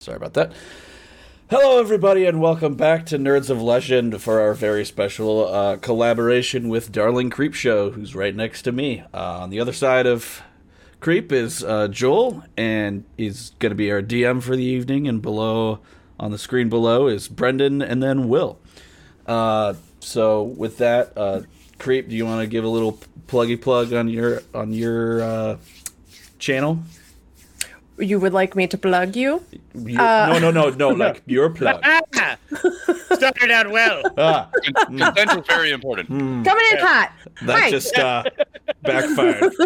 Sorry 0.00 0.16
about 0.16 0.34
that. 0.34 0.52
Hello, 1.50 1.80
everybody, 1.80 2.24
and 2.24 2.40
welcome 2.40 2.76
back 2.76 3.04
to 3.06 3.18
Nerds 3.18 3.50
of 3.50 3.60
Legend 3.60 4.22
for 4.22 4.38
our 4.38 4.54
very 4.54 4.84
special 4.84 5.48
uh, 5.48 5.76
collaboration 5.78 6.68
with 6.68 6.92
Darling 6.92 7.30
Creep 7.30 7.52
Show, 7.52 7.90
who's 7.90 8.14
right 8.14 8.32
next 8.32 8.62
to 8.62 8.70
me. 8.70 9.02
Uh, 9.12 9.40
on 9.40 9.50
the 9.50 9.58
other 9.58 9.72
side 9.72 10.06
of 10.06 10.40
Creep 11.00 11.32
is 11.32 11.64
uh, 11.64 11.88
Joel, 11.88 12.44
and 12.56 13.06
he's 13.16 13.50
going 13.58 13.70
to 13.70 13.74
be 13.74 13.90
our 13.90 14.00
DM 14.00 14.40
for 14.40 14.54
the 14.54 14.62
evening. 14.62 15.08
And 15.08 15.20
below, 15.20 15.80
on 16.20 16.30
the 16.30 16.38
screen 16.38 16.68
below, 16.68 17.08
is 17.08 17.26
Brendan, 17.26 17.82
and 17.82 18.00
then 18.00 18.28
Will. 18.28 18.60
Uh, 19.26 19.74
so, 19.98 20.44
with 20.44 20.78
that, 20.78 21.12
uh, 21.16 21.40
Creep, 21.80 22.08
do 22.08 22.14
you 22.14 22.24
want 22.24 22.40
to 22.42 22.46
give 22.46 22.62
a 22.62 22.68
little 22.68 23.00
pluggy 23.26 23.60
plug 23.60 23.92
on 23.92 24.08
your 24.08 24.42
on 24.54 24.72
your 24.72 25.22
uh, 25.22 25.56
channel? 26.38 26.84
You 27.98 28.20
would 28.20 28.32
like 28.32 28.54
me 28.54 28.66
to 28.68 28.78
plug 28.78 29.16
you? 29.16 29.42
Your- 29.74 29.98
no, 29.98 30.38
no, 30.38 30.50
no, 30.50 30.70
no, 30.70 30.88
like 31.04 31.22
your 31.26 31.50
plug. 31.50 31.80
Ah! 31.82 32.36
Started 33.12 33.50
out 33.50 33.70
well. 33.70 34.02
Ah, 34.16 34.48
Consent 34.86 35.30
is 35.40 35.46
very 35.46 35.70
important. 35.72 36.08
Coming 36.08 36.64
in 36.72 36.78
hot. 36.78 37.12
that 37.42 37.58
Hi. 37.60 37.70
just 37.70 37.96
uh, 37.98 38.22
backfired. 38.82 39.52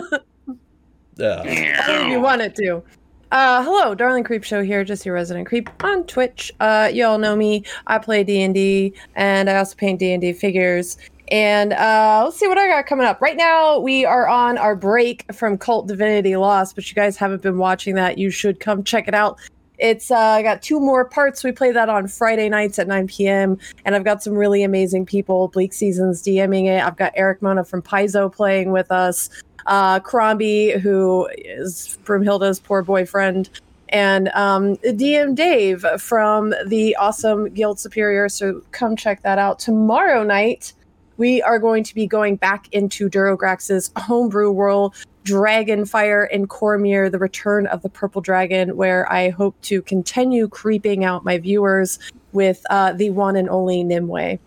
Yeah. 1.19 1.43
if 1.45 2.09
you 2.09 2.21
wanted 2.21 2.55
to. 2.57 2.83
Uh, 3.31 3.63
hello, 3.63 3.95
Darling 3.95 4.25
Creep 4.25 4.45
Show 4.45 4.63
here, 4.63 4.83
just 4.83 5.07
your 5.07 5.15
resident 5.15 5.47
creep 5.47 5.69
on 5.85 6.05
Twitch. 6.05 6.51
Uh, 6.59 6.91
you 6.93 7.05
all 7.05 7.19
know 7.19 7.37
me. 7.37 7.65
I 7.87 7.99
play 7.99 8.25
D 8.25 8.43
and 8.43 8.53
D, 8.55 8.95
and 9.15 9.49
I 9.49 9.57
also 9.57 9.75
paint 9.77 10.01
D 10.01 10.13
and 10.13 10.21
D 10.21 10.33
figures. 10.33 10.97
And 11.33 11.73
uh, 11.73 12.21
let's 12.27 12.37
see 12.37 12.47
what 12.47 12.59
I 12.59 12.69
got 12.69 12.85
coming 12.85 13.07
up. 13.07 13.23
Right 13.23 13.39
now, 13.39 13.79
we 13.79 14.05
are 14.05 14.29
on 14.29 14.59
our 14.59 14.77
break 14.77 15.33
from 15.33 15.57
Cult 15.57 15.89
Divinity 15.89 16.37
Lost, 16.37 16.75
but 16.75 16.87
you 16.87 16.95
guys 16.95 17.17
haven't 17.17 17.41
been 17.41 17.57
watching 17.57 17.95
that. 17.95 18.19
You 18.19 18.31
should 18.31 18.61
come 18.61 18.85
check 18.85 19.09
it 19.09 19.15
out. 19.15 19.39
It's 19.79 20.11
uh, 20.11 20.43
got 20.43 20.61
two 20.61 20.79
more 20.79 21.07
parts. 21.07 21.43
We 21.43 21.51
play 21.51 21.73
that 21.73 21.89
on 21.89 22.07
Friday 22.07 22.51
nights 22.51 22.79
at 22.79 22.87
9 22.87 23.07
p.m. 23.07 23.57
And 23.87 23.95
I've 23.95 24.05
got 24.05 24.23
some 24.23 24.35
really 24.35 24.63
amazing 24.63 25.07
people. 25.07 25.49
Bleak 25.49 25.73
Seasons 25.73 26.23
DMing 26.23 26.67
it. 26.67 26.85
I've 26.85 26.99
got 26.99 27.13
Erik 27.17 27.41
Mona 27.41 27.65
from 27.65 27.81
Paizo 27.81 28.31
playing 28.31 28.71
with 28.71 28.93
us 28.93 29.31
uh, 29.65 30.01
Crombie, 30.01 30.73
who 30.73 31.31
is 31.35 31.99
Broomhilda's 32.05 32.61
poor 32.61 32.83
boyfriend, 32.83 33.49
and 33.89 34.29
um, 34.35 34.77
DM 34.79 35.35
Dave 35.35 35.83
from 35.99 36.53
the 36.67 36.95
awesome 36.97 37.49
Guild 37.55 37.81
Superior. 37.81 38.29
So 38.29 38.63
come 38.71 38.97
check 38.97 39.23
that 39.23 39.39
out. 39.39 39.59
Tomorrow 39.59 40.25
night, 40.25 40.75
we 41.17 41.43
are 41.43 41.59
going 41.59 41.85
to 41.85 41.95
be 41.95 42.07
going 42.07 42.37
back 42.37 42.69
into 42.73 43.09
Durograx's 43.09 43.91
homebrew 43.97 44.51
world, 44.51 44.95
Dragonfire 45.25 46.27
and 46.33 46.49
Cormier, 46.49 47.09
the 47.11 47.19
return 47.19 47.67
of 47.69 47.83
the 47.83 47.89
Purple 47.89 48.21
Dragon, 48.21 48.77
where 48.77 49.11
I 49.13 49.31
hope 49.31 49.61
to 49.63 49.83
continue 49.83 50.49
creeping 50.49 51.05
out 51.05 51.25
my 51.25 51.39
viewers 51.39 51.99
with 52.33 52.65
uh, 52.71 52.93
the 52.93 53.11
one 53.11 53.37
and 53.37 53.49
only 53.49 53.85
Nimue. 53.85 54.39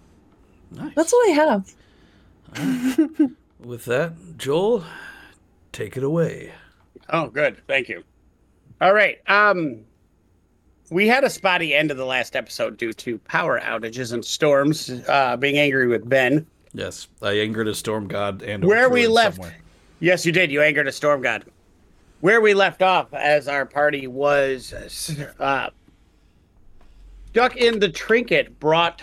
Nice. 0.72 0.96
That's 0.96 1.14
all 1.14 1.22
I 1.28 1.32
have. 1.32 1.76
With 3.60 3.86
that, 3.86 4.14
Joel, 4.38 4.84
take 5.72 5.98
it 5.98 6.04
away. 6.04 6.52
Oh, 7.10 7.28
good. 7.28 7.58
Thank 7.68 7.90
you. 7.90 8.04
All 8.82 8.94
right. 8.94 9.18
Um, 9.28 9.82
we 10.90 11.08
had 11.08 11.24
a 11.24 11.30
spotty 11.30 11.74
end 11.74 11.92
of 11.92 11.98
the 11.98 12.06
last 12.06 12.36
episode 12.36 12.78
due 12.78 12.94
to 12.94 13.18
power 13.20 13.60
outages 13.60 14.14
and 14.14 14.24
storms. 14.24 14.90
Uh, 15.08 15.38
being 15.38 15.58
angry 15.58 15.88
with 15.88 16.08
Ben. 16.08 16.46
Yes, 16.76 17.08
I 17.22 17.32
angered 17.40 17.70
a 17.70 17.74
storm 17.74 18.08
god 18.08 18.42
and 18.42 18.64
Where 18.64 18.90
we 18.90 19.08
left. 19.08 19.38
somewhere. 19.38 19.56
Yes, 20.02 20.26
you 20.26 20.34
did. 20.34 20.52
You 20.52 20.62
angered 20.62 20.88
a 20.88 20.92
storm 20.92 21.22
god. 21.22 21.46
Where 22.20 22.42
we 22.42 22.54
left 22.54 22.82
off 22.82 23.14
as 23.14 23.48
our 23.48 23.66
party 23.66 24.08
was 24.08 24.74
uh, 25.40 25.70
stuck 27.28 27.56
in 27.56 27.80
the 27.80 27.90
trinket 27.90 28.60
brought 28.60 29.02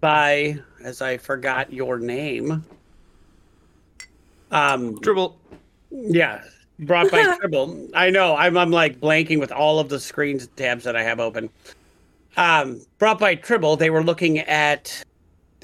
by, 0.00 0.58
as 0.82 1.00
I 1.00 1.16
forgot 1.18 1.72
your 1.72 1.98
name. 1.98 2.64
Um, 4.50 4.98
Dribble. 5.00 5.38
Yeah, 5.90 6.42
brought 6.80 7.10
by 7.12 7.36
Tribble. 7.38 7.88
I 7.94 8.10
know. 8.10 8.34
I'm 8.36 8.56
I'm 8.56 8.70
like 8.70 9.00
blanking 9.00 9.38
with 9.38 9.52
all 9.52 9.78
of 9.78 9.88
the 9.88 10.00
screens 10.00 10.48
tabs 10.56 10.82
that 10.84 10.96
I 10.96 11.02
have 11.02 11.20
open. 11.20 11.48
Um, 12.36 12.80
brought 12.98 13.20
by 13.20 13.36
Tribble. 13.36 13.76
They 13.76 13.90
were 13.90 14.02
looking 14.02 14.40
at. 14.40 15.04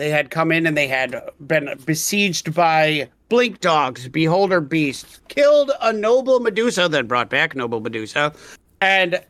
They 0.00 0.08
had 0.08 0.30
come 0.30 0.50
in 0.50 0.66
and 0.66 0.74
they 0.78 0.88
had 0.88 1.14
been 1.46 1.78
besieged 1.84 2.54
by 2.54 3.10
blink 3.28 3.60
dogs, 3.60 4.08
beholder 4.08 4.62
beasts, 4.62 5.20
killed 5.28 5.72
a 5.82 5.92
noble 5.92 6.40
Medusa, 6.40 6.88
then 6.88 7.06
brought 7.06 7.28
back 7.28 7.54
noble 7.54 7.80
Medusa, 7.80 8.32
and 8.80 9.22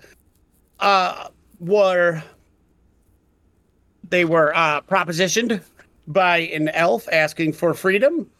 uh, 0.78 1.26
were 1.58 2.22
they 4.10 4.24
were 4.24 4.54
uh, 4.54 4.80
propositioned 4.82 5.60
by 6.06 6.38
an 6.38 6.68
elf 6.68 7.08
asking 7.10 7.54
for 7.54 7.74
freedom 7.74 8.30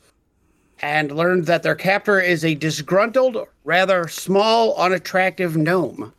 and 0.83 1.11
learned 1.11 1.47
that 1.47 1.65
their 1.65 1.75
captor 1.75 2.21
is 2.21 2.45
a 2.45 2.55
disgruntled, 2.55 3.45
rather 3.65 4.07
small, 4.07 4.77
unattractive 4.77 5.57
gnome. 5.57 6.13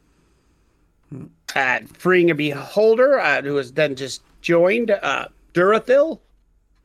Uh, 1.56 1.80
freeing 1.94 2.30
a 2.30 2.36
beholder 2.36 3.18
uh, 3.18 3.42
who 3.42 3.56
has 3.56 3.72
then 3.72 3.96
just 3.96 4.22
joined 4.42 4.92
uh, 4.92 5.28
Durathil. 5.54 6.20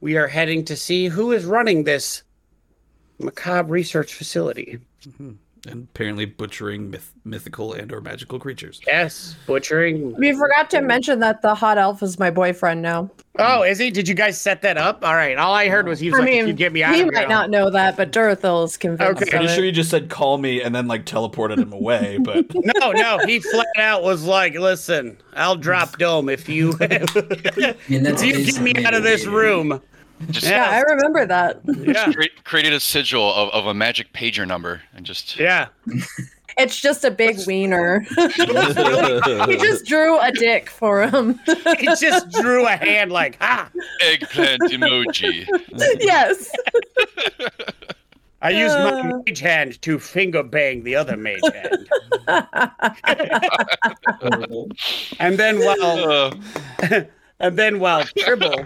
We 0.00 0.16
are 0.16 0.28
heading 0.28 0.64
to 0.66 0.76
see 0.76 1.08
who 1.08 1.32
is 1.32 1.44
running 1.44 1.84
this 1.84 2.22
macabre 3.18 3.72
research 3.72 4.12
facility. 4.12 4.78
Mm-hmm. 5.06 5.32
And 5.68 5.88
apparently 5.94 6.24
butchering 6.26 6.90
myth- 6.90 7.12
mythical 7.24 7.72
and 7.72 7.92
or 7.92 8.00
magical 8.00 8.38
creatures. 8.38 8.80
Yes, 8.86 9.34
butchering. 9.46 10.14
We 10.16 10.32
forgot 10.32 10.70
to 10.70 10.80
mention 10.80 11.18
that 11.20 11.42
the 11.42 11.54
hot 11.54 11.78
elf 11.78 12.02
is 12.02 12.18
my 12.18 12.30
boyfriend 12.30 12.82
now. 12.82 13.10
Oh, 13.38 13.62
is 13.62 13.78
he? 13.78 13.90
Did 13.90 14.08
you 14.08 14.14
guys 14.14 14.40
set 14.40 14.62
that 14.62 14.78
up? 14.78 15.04
All 15.04 15.14
right. 15.14 15.36
All 15.36 15.52
I 15.52 15.68
heard 15.68 15.86
was 15.88 15.98
he 16.00 16.10
was 16.10 16.20
I 16.20 16.22
like, 16.22 16.30
mean, 16.32 16.46
"You 16.46 16.52
get 16.54 16.72
me 16.72 16.82
out 16.82 16.94
he 16.94 17.00
of 17.02 17.06
here." 17.06 17.12
might 17.12 17.28
not 17.28 17.50
know 17.50 17.68
that, 17.70 17.96
but 17.96 18.10
Durathil 18.12 18.64
is 18.64 18.76
convinced. 18.76 19.22
Okay. 19.22 19.24
of 19.24 19.28
Pretty 19.30 19.44
it. 19.46 19.54
sure 19.54 19.64
you 19.64 19.72
just 19.72 19.90
said 19.90 20.08
call 20.08 20.38
me 20.38 20.62
and 20.62 20.74
then 20.74 20.86
like 20.86 21.04
teleported 21.04 21.58
him 21.58 21.72
away, 21.72 22.18
but 22.18 22.46
No, 22.80 22.92
no. 22.92 23.18
He 23.26 23.40
flat 23.40 23.66
out 23.76 24.02
was 24.02 24.22
like, 24.24 24.54
"Listen, 24.54 25.18
I'll 25.34 25.56
drop 25.56 25.98
dome 25.98 26.28
if 26.30 26.48
you 26.48 26.74
I 26.80 26.84
if 27.88 28.22
you 28.24 28.44
get 28.44 28.60
me 28.60 28.84
out 28.84 28.94
of 28.94 29.02
this 29.02 29.26
room." 29.26 29.82
Just 30.30 30.46
Yeah, 30.46 30.68
I 30.70 30.80
remember 30.80 31.26
that. 31.26 31.60
Yeah, 31.66 32.12
cre- 32.12 32.22
created 32.44 32.72
a 32.72 32.80
sigil 32.80 33.32
of, 33.34 33.50
of 33.50 33.66
a 33.66 33.74
magic 33.74 34.12
pager 34.12 34.46
number 34.46 34.82
and 34.94 35.04
just 35.06 35.38
yeah. 35.38 35.68
It's 36.58 36.80
just 36.80 37.04
a 37.04 37.10
big 37.10 37.36
wiener. 37.46 38.00
he 38.16 39.56
just 39.58 39.84
drew 39.84 40.18
a 40.18 40.32
dick 40.32 40.70
for 40.70 41.06
him. 41.06 41.38
He 41.78 41.86
just 42.00 42.30
drew 42.30 42.64
a 42.66 42.70
hand 42.76 43.12
like, 43.12 43.36
"Ha!" 43.42 43.68
eggplant 44.00 44.62
emoji. 44.62 45.46
yes. 46.00 46.50
I 48.40 48.50
used 48.50 48.74
my 48.74 49.00
Uh. 49.00 49.18
mage 49.26 49.38
hand 49.40 49.82
to 49.82 49.98
finger 49.98 50.42
bang 50.42 50.82
the 50.82 50.94
other 50.94 51.18
mage 51.18 51.42
hand. 51.52 51.88
And 55.18 55.38
then 55.38 55.58
while 55.58 56.10
Uh, 56.10 57.00
and 57.40 57.58
then 57.58 57.80
while 57.80 58.04
Dribble 58.24 58.64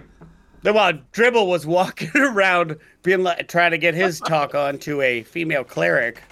then 0.63 0.75
while 0.75 0.93
Dribble 1.13 1.47
was 1.49 1.67
walking 1.67 2.11
around 2.17 2.77
being 3.03 3.23
like 3.23 3.49
trying 3.49 3.71
to 3.73 3.79
get 3.79 3.95
his 3.95 4.21
talk 4.21 4.55
on 4.55 4.79
to 4.81 5.01
a 5.01 5.23
female 5.23 5.65
cleric, 5.65 6.23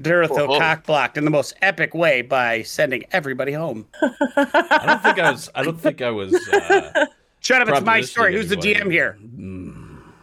Duratho 0.00 0.48
Whoa. 0.48 0.58
cock 0.58 0.86
blocked 0.86 1.16
in 1.16 1.24
the 1.24 1.30
most 1.30 1.54
epic 1.62 1.94
way 1.94 2.22
by 2.22 2.62
sending 2.62 3.04
everybody 3.12 3.52
home. 3.52 3.86
I 4.02 4.82
don't 4.86 5.02
think 5.02 5.18
I 5.18 5.30
was 5.30 5.50
I 5.54 5.62
don't 5.62 5.80
think 5.80 6.02
I 6.02 6.10
was 6.10 6.34
uh, 6.48 7.06
Shut 7.40 7.60
up, 7.62 7.68
it's 7.68 7.84
my 7.84 8.00
story. 8.00 8.34
Who's 8.34 8.48
the. 8.48 8.56
DM 8.56 8.90
here? 8.90 9.18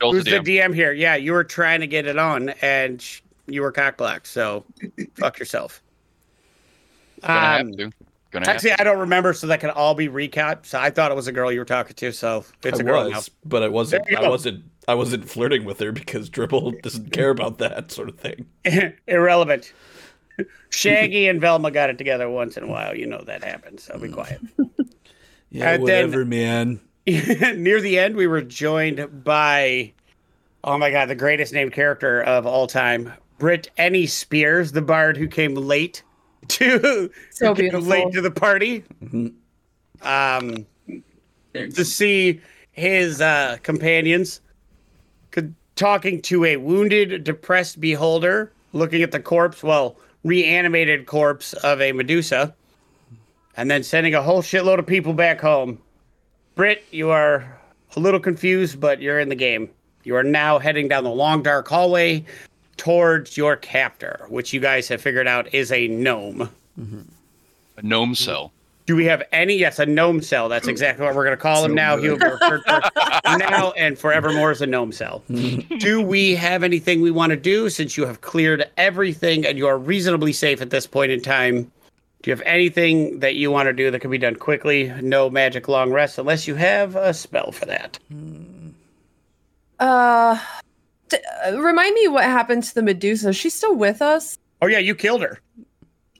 Joel's 0.01 0.15
Who's 0.15 0.25
the 0.25 0.39
the 0.39 0.57
DM. 0.57 0.69
DM 0.71 0.75
here? 0.75 0.91
Yeah, 0.91 1.15
you 1.15 1.31
were 1.33 1.43
trying 1.43 1.79
to 1.81 1.87
get 1.87 2.07
it 2.07 2.17
on 2.17 2.49
and 2.63 3.05
you 3.47 3.61
were 3.61 3.71
cock 3.71 3.97
blocked, 3.97 4.25
so 4.27 4.65
fuck 5.15 5.37
yourself. 5.37 5.81
Gonna 7.21 7.39
have 7.39 7.61
Um, 7.61 7.73
to. 7.77 7.91
Gonna 8.31 8.47
Actually, 8.49 8.71
to. 8.71 8.81
I 8.81 8.83
don't 8.85 8.99
remember, 8.99 9.33
so 9.33 9.47
that 9.47 9.59
can 9.59 9.69
all 9.71 9.93
be 9.93 10.07
recapped. 10.07 10.65
So 10.65 10.79
I 10.79 10.89
thought 10.89 11.11
it 11.11 11.15
was 11.15 11.27
a 11.27 11.33
girl 11.33 11.51
you 11.51 11.59
were 11.59 11.65
talking 11.65 11.95
to, 11.95 12.11
so 12.13 12.45
it's 12.63 12.79
I 12.79 12.81
a 12.81 12.85
girl 12.85 13.09
was, 13.09 13.29
but 13.45 13.61
I 13.61 13.67
wasn't 13.67 14.05
I 14.15 14.29
wasn't 14.29 14.63
I 14.87 14.95
wasn't 14.95 15.29
flirting 15.29 15.65
with 15.65 15.79
her 15.81 15.91
because 15.91 16.29
Dribble 16.29 16.71
doesn't 16.83 17.11
care 17.11 17.29
about 17.29 17.57
that 17.57 17.91
sort 17.91 18.07
of 18.07 18.17
thing. 18.17 18.45
Irrelevant. 19.07 19.73
Shaggy 20.69 21.27
and 21.27 21.41
Velma 21.41 21.71
got 21.71 21.89
it 21.89 21.97
together 21.97 22.29
once 22.29 22.55
in 22.55 22.63
a 22.63 22.67
while. 22.67 22.95
You 22.95 23.05
know 23.05 23.21
that 23.25 23.43
happens, 23.43 23.83
so 23.83 23.97
be 23.99 24.07
quiet. 24.09 24.39
Yeah, 25.49 25.71
And 25.73 25.87
then- 25.87 26.05
whatever, 26.07 26.25
man. 26.25 26.79
Near 27.05 27.81
the 27.81 27.97
end, 27.97 28.15
we 28.15 28.27
were 28.27 28.41
joined 28.43 29.23
by, 29.23 29.91
oh 30.63 30.77
my 30.77 30.91
god, 30.91 31.09
the 31.09 31.15
greatest 31.15 31.51
named 31.51 31.73
character 31.73 32.21
of 32.21 32.45
all 32.45 32.67
time, 32.67 33.11
Britt 33.39 33.69
Any 33.75 34.05
Spears, 34.05 34.71
the 34.71 34.83
bard 34.83 35.17
who 35.17 35.27
came 35.27 35.55
late 35.55 36.03
to 36.51 37.09
So 37.31 37.53
beautiful. 37.53 37.81
late 37.87 38.11
to 38.13 38.21
the 38.21 38.31
party. 38.31 38.83
Um, 40.01 40.65
to 41.53 41.85
see 41.85 42.41
his 42.71 43.21
uh, 43.21 43.57
companions 43.63 44.41
could, 45.31 45.53
talking 45.75 46.21
to 46.23 46.45
a 46.45 46.57
wounded, 46.57 47.23
depressed 47.23 47.79
beholder, 47.79 48.51
looking 48.73 49.01
at 49.03 49.11
the 49.11 49.19
corpse, 49.19 49.61
well, 49.63 49.97
reanimated 50.23 51.05
corpse 51.05 51.53
of 51.53 51.81
a 51.81 51.91
Medusa, 51.91 52.53
and 53.57 53.69
then 53.69 53.83
sending 53.83 54.15
a 54.15 54.21
whole 54.21 54.41
shitload 54.41 54.79
of 54.79 54.87
people 54.87 55.13
back 55.13 55.41
home. 55.41 55.79
Britt, 56.55 56.83
you 56.91 57.09
are 57.09 57.59
a 57.95 57.99
little 57.99 58.19
confused, 58.19 58.79
but 58.79 59.01
you're 59.01 59.19
in 59.19 59.29
the 59.29 59.35
game. 59.35 59.69
You 60.03 60.15
are 60.15 60.23
now 60.23 60.57
heading 60.57 60.87
down 60.87 61.03
the 61.03 61.11
long, 61.11 61.43
dark 61.43 61.67
hallway 61.67 62.25
towards 62.81 63.37
your 63.37 63.55
captor, 63.55 64.25
which 64.27 64.53
you 64.53 64.59
guys 64.59 64.87
have 64.87 64.99
figured 64.99 65.27
out 65.27 65.53
is 65.53 65.71
a 65.71 65.87
gnome. 65.87 66.49
A 67.77 67.83
gnome 67.83 68.15
cell. 68.15 68.51
Do 68.87 68.95
we 68.95 69.05
have 69.05 69.21
any? 69.31 69.55
Yes, 69.55 69.77
a 69.77 69.85
gnome 69.85 70.23
cell. 70.23 70.49
That's 70.49 70.67
exactly 70.67 71.05
what 71.05 71.13
we're 71.13 71.23
going 71.23 71.37
to 71.37 71.41
call 71.41 71.63
him 71.63 71.75
now. 71.75 71.95
He 71.97 72.09
will 72.09 72.17
be 72.17 72.25
referred 72.25 72.63
to 72.65 72.91
now 73.37 73.69
and 73.73 73.99
forevermore 73.99 74.49
as 74.49 74.63
a 74.63 74.65
gnome 74.65 74.91
cell. 74.91 75.21
do 75.29 76.01
we 76.01 76.33
have 76.33 76.63
anything 76.63 77.01
we 77.01 77.11
want 77.11 77.29
to 77.29 77.37
do 77.37 77.69
since 77.69 77.97
you 77.97 78.07
have 78.07 78.21
cleared 78.21 78.67
everything 78.77 79.45
and 79.45 79.59
you 79.59 79.67
are 79.67 79.77
reasonably 79.77 80.33
safe 80.33 80.59
at 80.59 80.71
this 80.71 80.87
point 80.87 81.11
in 81.11 81.21
time? 81.21 81.71
Do 82.23 82.31
you 82.31 82.35
have 82.35 82.43
anything 82.47 83.19
that 83.19 83.35
you 83.35 83.51
want 83.51 83.67
to 83.67 83.73
do 83.73 83.91
that 83.91 83.99
can 83.99 84.09
be 84.09 84.17
done 84.17 84.37
quickly? 84.37 84.91
No 85.03 85.29
magic 85.29 85.67
long 85.67 85.91
rest 85.91 86.17
unless 86.17 86.47
you 86.47 86.55
have 86.55 86.95
a 86.95 87.13
spell 87.13 87.51
for 87.51 87.67
that. 87.67 87.99
Uh, 89.79 90.39
d- 91.11 91.17
uh, 91.45 91.59
remind 91.61 91.93
me 91.93 92.07
what 92.07 92.23
happened 92.23 92.63
to 92.63 92.73
the 92.75 92.81
Medusa. 92.81 93.33
She's 93.33 93.53
still 93.53 93.75
with 93.75 94.01
us. 94.01 94.37
Oh 94.61 94.67
yeah, 94.67 94.79
you 94.79 94.95
killed 94.95 95.21
her. 95.21 95.39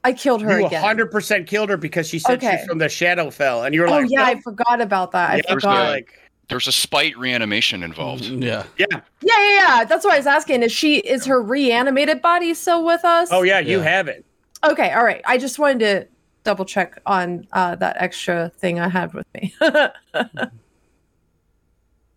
I 0.03 0.13
killed 0.13 0.41
her 0.41 0.59
You 0.59 0.65
100% 0.67 1.45
killed 1.47 1.69
her 1.69 1.77
because 1.77 2.07
she 2.09 2.17
said 2.19 2.38
Okay. 2.43 2.57
she's 2.57 2.65
from 2.67 2.79
the 2.79 2.85
Shadowfell, 2.85 3.65
and 3.65 3.75
you 3.75 3.81
were 3.81 3.88
oh 3.88 3.91
like, 3.91 4.05
"Oh 4.05 4.07
yeah, 4.09 4.23
I 4.25 4.39
forgot 4.41 4.81
about 4.81 5.11
that. 5.11 5.29
I 5.31 5.35
yeah, 5.38 5.41
There's 5.47 5.63
forgot. 5.63 5.83
no- 5.85 5.91
like, 5.91 6.19
There's 6.49 6.67
a 6.67 6.71
spite 6.71 7.17
reanimation 7.17 7.83
involved. 7.83 8.25
Yeah. 8.25 8.63
yeah. 8.77 8.85
Yeah, 8.91 8.99
yeah, 9.21 9.53
yeah. 9.53 9.83
That's 9.85 10.03
what 10.03 10.13
I 10.15 10.17
was 10.17 10.27
asking. 10.27 10.63
Is 10.63 10.71
she 10.71 10.97
is 10.97 11.25
her 11.25 11.41
reanimated 11.41 12.21
body 12.21 12.53
still 12.55 12.83
with 12.83 13.05
us? 13.05 13.29
Oh 13.31 13.43
yeah, 13.43 13.59
you 13.59 13.77
Yeah. 13.77 13.83
have 13.83 14.07
it. 14.07 14.25
Okay, 14.63 14.91
all 14.91 15.03
right. 15.03 15.21
I 15.25 15.38
just 15.38 15.59
wanted 15.59 15.79
to 15.79 16.07
double 16.43 16.65
check 16.65 16.99
on 17.05 17.47
uh, 17.53 17.75
that 17.75 17.97
extra 17.99 18.49
thing 18.57 18.79
I 18.79 18.89
had 18.89 19.13
with 19.13 19.27
me. 19.35 19.53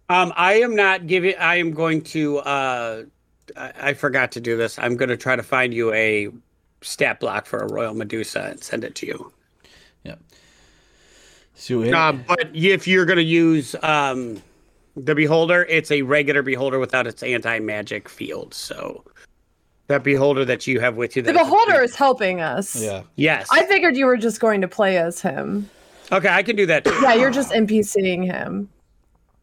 Um, 0.09 0.33
I 0.37 0.55
am 0.55 0.75
not 0.77 1.07
giving. 1.07 1.35
I 1.39 1.57
am 1.57 1.71
going 1.73 2.03
to. 2.03 2.39
Uh, 2.39 3.03
I, 3.57 3.73
I 3.81 3.95
forgot 3.95 4.33
to 4.33 4.41
do 4.41 4.57
this. 4.57 4.79
I'm 4.79 4.97
going 4.97 5.09
to 5.09 5.17
try 5.17 5.37
to 5.37 5.43
find 5.43 5.73
you 5.73 5.93
a 5.95 6.29
stat 6.83 7.21
block 7.21 7.47
for 7.47 7.59
a 7.61 7.73
Royal 7.73 7.95
Medusa 7.95 8.43
and 8.51 8.63
send 8.63 8.85
it 8.85 8.95
to 8.97 9.07
you. 9.07 9.33
So 11.57 11.83
it- 11.83 11.95
Uh, 11.95 12.13
but 12.13 12.51
if 12.53 12.87
you're 12.89 13.05
going 13.07 13.17
to 13.19 13.23
use 13.23 13.77
um, 13.83 14.43
the 14.97 15.15
Beholder, 15.15 15.63
it's 15.69 15.91
a 15.91 16.03
regular 16.03 16.43
Beholder 16.43 16.79
without 16.81 17.07
its 17.07 17.23
anti 17.23 17.59
magic 17.61 18.09
field. 18.09 18.53
So 18.55 19.05
that 19.87 20.03
Beholder 20.03 20.45
that 20.47 20.67
you 20.67 20.81
have 20.81 20.97
with 20.97 21.15
you. 21.17 21.23
the 21.23 21.33
that- 21.33 21.39
beholder 21.45 21.81
is 21.81 21.95
helping 21.95 22.41
us. 22.41 22.75
yeah. 22.83 23.03
Yes. 23.17 23.49
I 23.53 23.65
figured 23.67 23.97
you 23.97 24.07
were 24.07 24.17
just 24.17 24.41
going 24.41 24.61
to 24.63 24.69
play 24.69 24.97
as 24.99 25.21
him. 25.21 25.71
okay, 26.11 26.29
I 26.29 26.43
can 26.43 26.57
do 26.57 26.67
that. 26.67 26.85
Too. 26.85 26.93
Yeah, 27.03 27.15
you're 27.15 27.31
just 27.31 27.53
NPCing 27.53 28.25
him. 28.25 28.69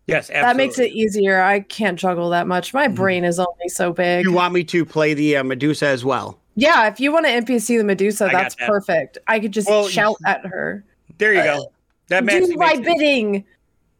Yes, 0.07 0.29
absolutely. 0.29 0.41
That 0.47 0.57
makes 0.57 0.79
it 0.79 0.91
easier. 0.91 1.41
I 1.41 1.59
can't 1.61 1.97
juggle 1.97 2.29
that 2.31 2.47
much. 2.47 2.73
My 2.73 2.87
brain 2.87 3.23
is 3.23 3.39
only 3.39 3.69
so 3.69 3.93
big. 3.93 4.25
You 4.25 4.31
want 4.33 4.53
me 4.53 4.63
to 4.65 4.83
play 4.85 5.13
the 5.13 5.37
uh, 5.37 5.43
Medusa 5.43 5.87
as 5.87 6.03
well? 6.03 6.39
yeah, 6.55 6.87
if 6.87 6.99
you 6.99 7.13
want 7.13 7.25
to 7.25 7.31
NPC 7.31 7.77
the 7.77 7.83
Medusa, 7.83 8.25
I 8.25 8.31
that's 8.33 8.55
that. 8.55 8.67
perfect. 8.67 9.17
I 9.27 9.39
could 9.39 9.53
just 9.53 9.69
Well, 9.69 9.87
shout 9.87 10.15
at 10.25 10.45
her. 10.45 10.83
There 11.17 11.33
you 11.33 11.43
go. 11.43 11.71
That 12.07 12.21
Do 12.21 12.55
my 12.57 12.73
makes 12.75 12.79
it, 12.79 12.83
bidding, 12.83 13.45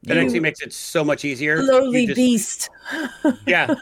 that 0.03 0.17
actually 0.17 0.41
makes 0.41 0.61
it 0.61 0.73
so 0.73 1.03
much 1.03 1.23
easier. 1.23 1.61
lowly 1.61 2.01
You 2.01 2.07
just- 2.07 2.15
beast. 2.17 2.69
Yeah. 3.47 3.73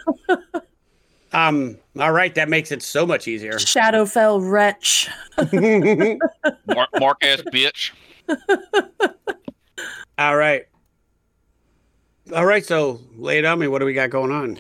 um. 1.33 1.77
All 2.00 2.12
right, 2.12 2.33
that 2.36 2.48
makes 2.48 2.71
it 2.71 2.83
so 2.83 3.06
much 3.07 3.27
easier. 3.27 3.54
Shadowfell 3.54 4.39
wretch. 4.50 5.10
Mark, 6.75 6.89
Mark 7.00 7.18
ass 7.24 7.42
bitch. 7.51 7.92
All 10.18 10.36
right. 10.38 10.66
All 12.33 12.45
right. 12.45 12.65
So 12.65 12.99
lay 13.15 13.39
it 13.39 13.45
on 13.45 13.59
me. 13.59 13.67
What 13.67 13.79
do 13.79 13.85
we 13.85 13.93
got 13.93 14.09
going 14.09 14.31
on? 14.31 14.59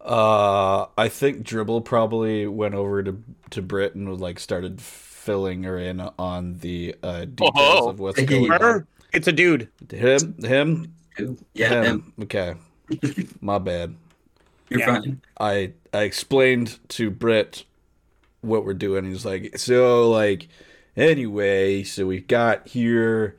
Uh, 0.00 0.86
I 0.98 1.08
think 1.08 1.44
Dribble 1.44 1.82
probably 1.82 2.46
went 2.46 2.74
over 2.74 3.02
to 3.02 3.22
to 3.50 3.62
Brit 3.62 3.94
and 3.94 4.20
like 4.20 4.38
started 4.40 4.80
filling 4.80 5.62
her 5.62 5.78
in 5.78 6.00
on 6.18 6.58
the 6.58 6.96
uh, 7.02 7.24
details 7.26 7.52
Oh. 7.56 7.88
of 7.90 8.00
what's 8.00 8.18
Hey, 8.18 8.26
going 8.26 8.50
on. 8.50 8.86
It's 9.12 9.28
a 9.28 9.32
dude. 9.32 9.68
Him, 9.90 10.34
him, 10.42 10.94
Yeah, 11.54 11.68
him. 11.68 11.84
him. 11.84 12.12
Okay, 12.22 12.54
my 13.40 13.58
bad. 13.58 13.94
You're 14.70 14.80
Yeah. 14.80 14.86
fine. 15.00 15.20
I 15.38 15.72
I 15.94 16.02
explained 16.02 16.78
to 16.88 17.10
Brit 17.10 17.64
what 18.40 18.64
we're 18.64 18.74
doing. 18.74 19.04
He's 19.04 19.24
like, 19.24 19.56
so 19.58 20.10
like, 20.10 20.48
anyway, 20.96 21.84
so 21.84 22.06
we've 22.06 22.26
got 22.26 22.66
here 22.66 23.36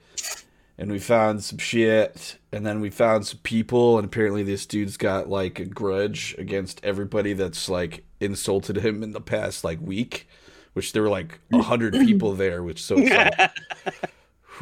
and 0.78 0.92
we 0.92 1.00
found 1.00 1.44
some 1.44 1.60
shit, 1.60 2.38
and 2.52 2.66
then 2.66 2.82
we 2.82 2.90
found 2.90 3.28
some 3.28 3.40
people, 3.44 3.98
and 3.98 4.06
apparently 4.06 4.44
this 4.44 4.66
dude's 4.66 4.98
got 4.98 5.30
like 5.30 5.60
a 5.60 5.66
grudge 5.66 6.36
against 6.38 6.84
everybody 6.84 7.34
that's 7.34 7.70
like 7.70 8.04
insulted 8.20 8.78
him 8.78 9.04
in 9.04 9.12
the 9.12 9.22
past 9.22 9.64
like 9.64 9.80
week, 9.82 10.28
which 10.74 10.94
there 10.94 11.04
were 11.04 11.10
like 11.10 11.40
a 11.52 11.62
hundred 11.62 11.94
people 12.06 12.34
there, 12.34 12.64
which 12.64 12.84
so 12.84 12.96
it's 12.98 13.52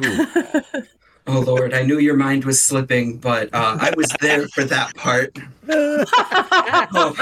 like. 0.00 0.88
Oh 1.26 1.38
Lord, 1.38 1.72
I 1.72 1.82
knew 1.82 1.98
your 1.98 2.16
mind 2.16 2.44
was 2.44 2.60
slipping, 2.60 3.18
but 3.18 3.48
uh, 3.54 3.78
I 3.80 3.92
was 3.96 4.08
there 4.20 4.48
for 4.48 4.64
that 4.64 4.94
part. 4.96 5.38
Oh. 5.68 7.14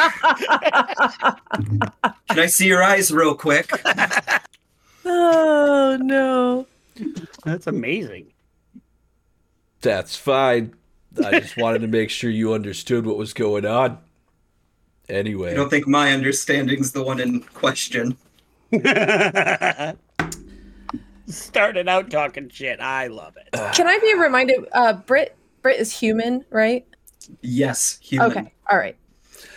Can 2.31 2.39
I 2.39 2.47
see 2.47 2.67
your 2.67 2.83
eyes 2.83 3.13
real 3.13 3.35
quick? 3.35 3.71
oh 5.05 5.99
no. 6.01 6.67
That's 7.45 7.67
amazing. 7.67 8.33
That's 9.81 10.17
fine. 10.17 10.75
I 11.25 11.41
just 11.41 11.57
wanted 11.57 11.81
to 11.81 11.89
make 11.89 12.11
sure 12.11 12.31
you 12.31 12.53
understood 12.53 13.07
what 13.07 13.17
was 13.17 13.33
going 13.33 13.67
on. 13.67 13.99
Anyway, 15.09 15.51
I 15.51 15.55
don't 15.55 15.71
think 15.71 15.89
my 15.89 16.13
understanding's 16.13 16.93
the 16.93 17.03
one 17.03 17.19
in 17.21 17.41
question. 17.41 18.17
Started 21.27 21.89
out 21.89 22.11
talking 22.11 22.49
shit. 22.49 22.81
I 22.81 23.09
love 23.09 23.37
it. 23.37 23.49
Can 23.75 23.89
I 23.89 23.99
be 23.99 24.15
reminded? 24.15 24.67
Uh, 24.73 24.93
Brit 24.93 25.37
Brit 25.63 25.81
is 25.81 25.93
human, 25.97 26.45
right? 26.51 26.87
Yes, 27.41 27.99
human. 28.01 28.31
Okay. 28.31 28.53
All 28.71 28.79
right. 28.79 28.97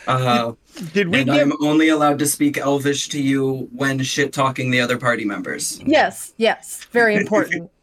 Uh, 0.07 0.53
Did 0.93 1.09
we 1.09 1.19
and 1.19 1.29
give? 1.29 1.41
I'm 1.41 1.53
only 1.63 1.89
allowed 1.89 2.19
to 2.19 2.25
speak 2.25 2.57
Elvish 2.57 3.09
to 3.09 3.21
you 3.21 3.69
when 3.73 4.01
shit 4.03 4.33
talking 4.33 4.71
the 4.71 4.81
other 4.81 4.97
party 4.97 5.23
members. 5.23 5.79
Yes. 5.85 6.33
Yes. 6.37 6.83
Very 6.91 7.15
important. 7.15 7.69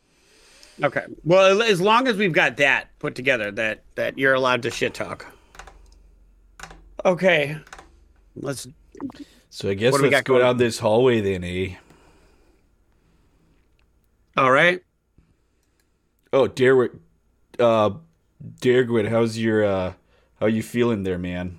Okay. 0.82 1.04
Well, 1.24 1.62
as 1.62 1.80
long 1.80 2.08
as 2.08 2.16
we've 2.16 2.32
got 2.32 2.56
that 2.58 2.88
put 2.98 3.14
together, 3.14 3.50
that 3.52 3.82
that 3.96 4.16
you're 4.18 4.34
allowed 4.34 4.62
to 4.62 4.70
shit 4.70 4.94
talk. 4.94 5.26
Okay. 7.04 7.56
Let's. 8.36 8.66
so 9.50 9.68
I 9.70 9.74
guess 9.74 9.92
What 9.92 9.98
do 9.98 10.04
we 10.04 10.08
let's 10.10 10.20
got 10.20 10.24
go 10.24 10.34
going? 10.34 10.46
down 10.46 10.56
this 10.56 10.78
hallway 10.78 11.20
then, 11.20 11.44
eh? 11.44 11.74
All 14.36 14.50
right. 14.50 14.80
Oh, 16.32 16.46
Derwick, 16.46 16.92
uh, 17.58 17.90
Dergwin, 18.60 19.08
how's 19.08 19.36
your, 19.36 19.64
uh, 19.64 19.92
how 20.38 20.46
you 20.46 20.62
feeling 20.62 21.02
there, 21.02 21.18
man? 21.18 21.58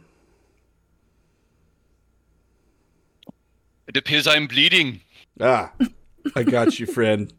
It 3.87 3.97
appears 3.97 4.27
I'm 4.27 4.47
bleeding. 4.47 5.01
Ah, 5.41 5.73
I 6.35 6.43
got 6.43 6.79
you, 6.79 6.85
friend. 6.85 7.33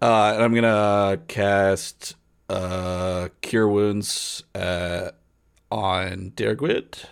Uh, 0.00 0.32
and 0.34 0.42
I'm 0.44 0.54
gonna 0.54 1.18
cast, 1.26 2.16
uh, 2.50 3.28
Cure 3.40 3.68
Wounds, 3.68 4.44
uh, 4.54 5.10
on 5.70 6.32
Dergwid. 6.36 7.04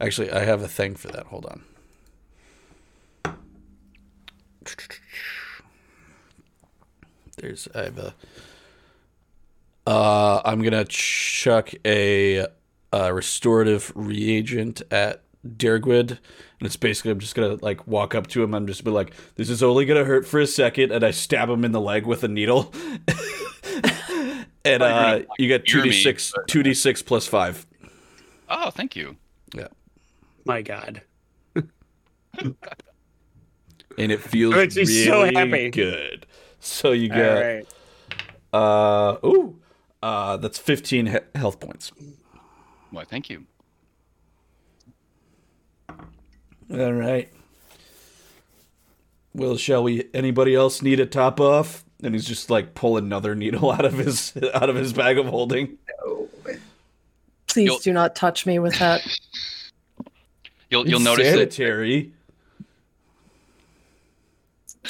Actually, 0.00 0.32
I 0.32 0.40
have 0.40 0.62
a 0.62 0.68
thing 0.68 0.94
for 0.94 1.08
that. 1.08 1.26
Hold 1.26 1.46
on. 1.46 1.62
There's, 7.36 7.68
I 7.74 7.82
have 7.84 7.98
a, 7.98 8.14
uh, 9.86 10.42
I'm 10.44 10.62
gonna 10.62 10.84
chuck 10.86 11.70
a, 11.84 12.46
uh 12.92 13.12
restorative 13.12 13.92
reagent 13.94 14.82
at 14.90 15.22
Dergwid, 15.46 16.10
and 16.10 16.18
it's 16.60 16.76
basically 16.76 17.12
I'm 17.12 17.18
just 17.18 17.34
gonna 17.34 17.54
like 17.62 17.86
walk 17.86 18.14
up 18.14 18.26
to 18.28 18.42
him. 18.42 18.54
I'm 18.54 18.66
just 18.66 18.84
be 18.84 18.90
like, 18.90 19.14
"This 19.36 19.48
is 19.48 19.62
only 19.62 19.86
gonna 19.86 20.04
hurt 20.04 20.26
for 20.26 20.38
a 20.40 20.46
second, 20.46 20.92
and 20.92 21.02
I 21.02 21.12
stab 21.12 21.48
him 21.48 21.64
in 21.64 21.72
the 21.72 21.80
leg 21.80 22.04
with 22.06 22.22
a 22.24 22.28
needle. 22.28 22.72
and 24.64 24.82
uh, 24.82 25.20
you 25.38 25.48
get 25.48 25.66
two 25.66 25.82
d 25.82 25.92
six, 25.92 26.32
two 26.46 26.62
d 26.62 26.74
six 26.74 27.02
plus 27.02 27.26
five. 27.26 27.66
Oh, 28.48 28.70
thank 28.70 28.94
you. 28.96 29.16
Yeah, 29.54 29.68
My 30.44 30.62
God. 30.62 31.02
and 31.54 31.66
it 34.12 34.20
feels 34.20 34.54
Makes 34.54 34.76
really 34.76 35.04
so 35.06 35.24
happy. 35.24 35.70
good. 35.70 36.26
So 36.60 36.92
you 36.92 37.08
get 37.08 37.32
right. 37.32 37.66
uh 38.52 39.16
ooh, 39.24 39.58
uh 40.02 40.36
that's 40.36 40.58
15 40.58 41.06
he- 41.06 41.16
health 41.34 41.58
points. 41.60 41.92
Why, 42.90 43.04
thank 43.04 43.30
you. 43.30 43.46
All 46.72 46.92
right. 46.92 47.28
Well, 49.34 49.56
shall 49.56 49.82
we? 49.82 50.08
Anybody 50.14 50.54
else 50.54 50.82
need 50.82 51.00
a 51.00 51.06
top 51.06 51.40
off? 51.40 51.84
and 52.02 52.14
he's 52.14 52.24
just 52.24 52.50
like 52.50 52.74
pull 52.74 52.96
another 52.96 53.34
needle 53.34 53.70
out 53.72 53.84
of 53.84 53.94
his 53.94 54.32
out 54.54 54.70
of 54.70 54.76
his 54.76 54.92
bag 54.92 55.18
of 55.18 55.26
holding. 55.26 55.76
Oh, 56.04 56.28
Please 57.46 57.66
You'll- 57.66 57.78
do 57.80 57.92
not 57.92 58.14
touch 58.14 58.46
me 58.46 58.58
with 58.58 58.78
that. 58.78 59.02
You'll 60.70 60.88
you'll 60.88 61.00
notice 61.00 61.26
that 61.26 61.52
sanitary. 61.52 62.12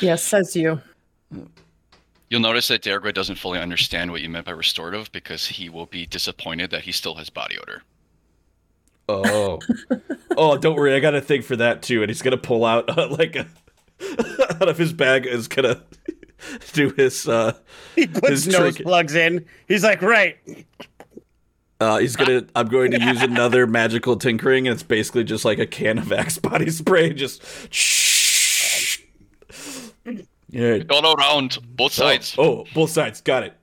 Yes, 0.00 0.22
says 0.22 0.54
you. 0.54 0.80
you'll 2.28 2.40
notice 2.40 2.68
that 2.68 2.82
Dergrid 2.82 3.14
doesn't 3.14 3.36
fully 3.36 3.58
understand 3.58 4.12
what 4.12 4.20
you 4.20 4.28
meant 4.28 4.44
by 4.46 4.52
restorative 4.52 5.10
because 5.10 5.46
he 5.46 5.68
will 5.68 5.86
be 5.86 6.04
disappointed 6.06 6.70
that 6.70 6.82
he 6.82 6.92
still 6.92 7.14
has 7.14 7.28
body 7.30 7.58
odor. 7.58 7.82
Oh, 9.10 9.58
oh, 10.36 10.56
don't 10.58 10.76
worry, 10.76 10.94
I 10.94 11.00
got 11.00 11.14
a 11.14 11.20
thing 11.20 11.42
for 11.42 11.56
that 11.56 11.82
too. 11.82 12.02
And 12.02 12.10
he's 12.10 12.22
gonna 12.22 12.36
pull 12.36 12.64
out 12.64 12.96
uh, 12.96 13.08
like 13.18 13.36
a, 13.36 13.46
out 14.60 14.68
of 14.68 14.78
his 14.78 14.92
bag 14.92 15.26
is 15.26 15.48
gonna 15.48 15.82
do 16.72 16.90
his. 16.96 17.26
uh 17.28 17.54
He 17.96 18.06
puts 18.06 18.28
His 18.28 18.46
nose 18.48 18.74
trick- 18.76 18.86
plugs 18.86 19.14
in. 19.14 19.44
He's 19.68 19.82
like, 19.84 20.00
right. 20.02 20.36
uh 21.80 21.98
He's 21.98 22.16
gonna. 22.16 22.46
I'm 22.54 22.68
going 22.68 22.90
to 22.92 23.00
use 23.00 23.22
another 23.22 23.66
magical 23.66 24.16
tinkering, 24.16 24.66
and 24.68 24.74
it's 24.74 24.82
basically 24.82 25.24
just 25.24 25.44
like 25.44 25.58
a 25.58 25.66
can 25.66 25.98
of 25.98 26.12
Axe 26.12 26.38
body 26.38 26.70
spray. 26.70 27.12
Just. 27.12 27.42
Yeah. 30.52 30.78
All 30.90 31.14
around, 31.14 31.58
both 31.76 31.92
sides. 31.92 32.34
Oh, 32.36 32.42
oh, 32.60 32.64
both 32.74 32.90
sides. 32.90 33.20
Got 33.20 33.44
it. 33.44 33.54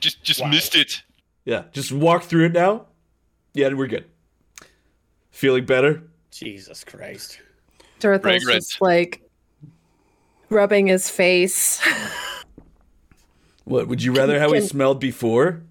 Just 0.00 0.22
just 0.22 0.44
missed 0.46 0.76
it. 0.76 1.02
Yeah, 1.46 1.64
just 1.72 1.90
walk 1.92 2.22
through 2.24 2.46
it 2.46 2.52
now. 2.52 2.86
Yeah, 3.54 3.72
we're 3.72 3.86
good. 3.86 4.04
Feeling 5.30 5.64
better? 5.64 6.02
Jesus 6.30 6.84
Christ. 6.84 7.38
Dorothy's 8.00 8.42
Fragrant. 8.42 8.62
just 8.62 8.80
like 8.82 9.22
rubbing 10.50 10.88
his 10.88 11.08
face. 11.08 11.80
What 13.64 13.88
would 13.88 14.02
you 14.02 14.12
rather 14.12 14.38
how 14.38 14.52
he 14.52 14.60
Can- 14.60 14.68
smelled 14.68 15.00
before? 15.00 15.62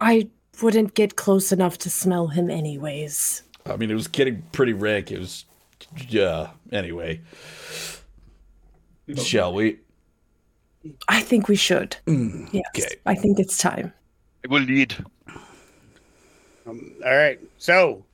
I 0.00 0.28
wouldn't 0.62 0.94
get 0.94 1.14
close 1.14 1.52
enough 1.52 1.78
to 1.78 1.90
smell 1.90 2.28
him 2.28 2.50
anyways. 2.50 3.42
I 3.66 3.76
mean, 3.76 3.90
it 3.90 3.94
was 3.94 4.08
getting 4.08 4.42
pretty 4.52 4.72
rank. 4.72 5.12
It 5.12 5.18
was, 5.18 5.44
yeah. 6.08 6.48
Anyway, 6.72 7.20
shall 9.16 9.52
we? 9.54 9.78
I 11.08 11.20
think 11.20 11.46
we 11.48 11.56
should. 11.56 11.96
Mm, 12.06 12.48
yes. 12.52 12.64
okay. 12.74 12.94
I 13.06 13.14
think 13.14 13.38
it's 13.38 13.58
time. 13.58 13.92
I 14.44 14.48
will 14.48 14.62
lead. 14.62 14.96
Um, 16.66 16.92
all 17.04 17.16
right. 17.16 17.40
So, 17.58 18.04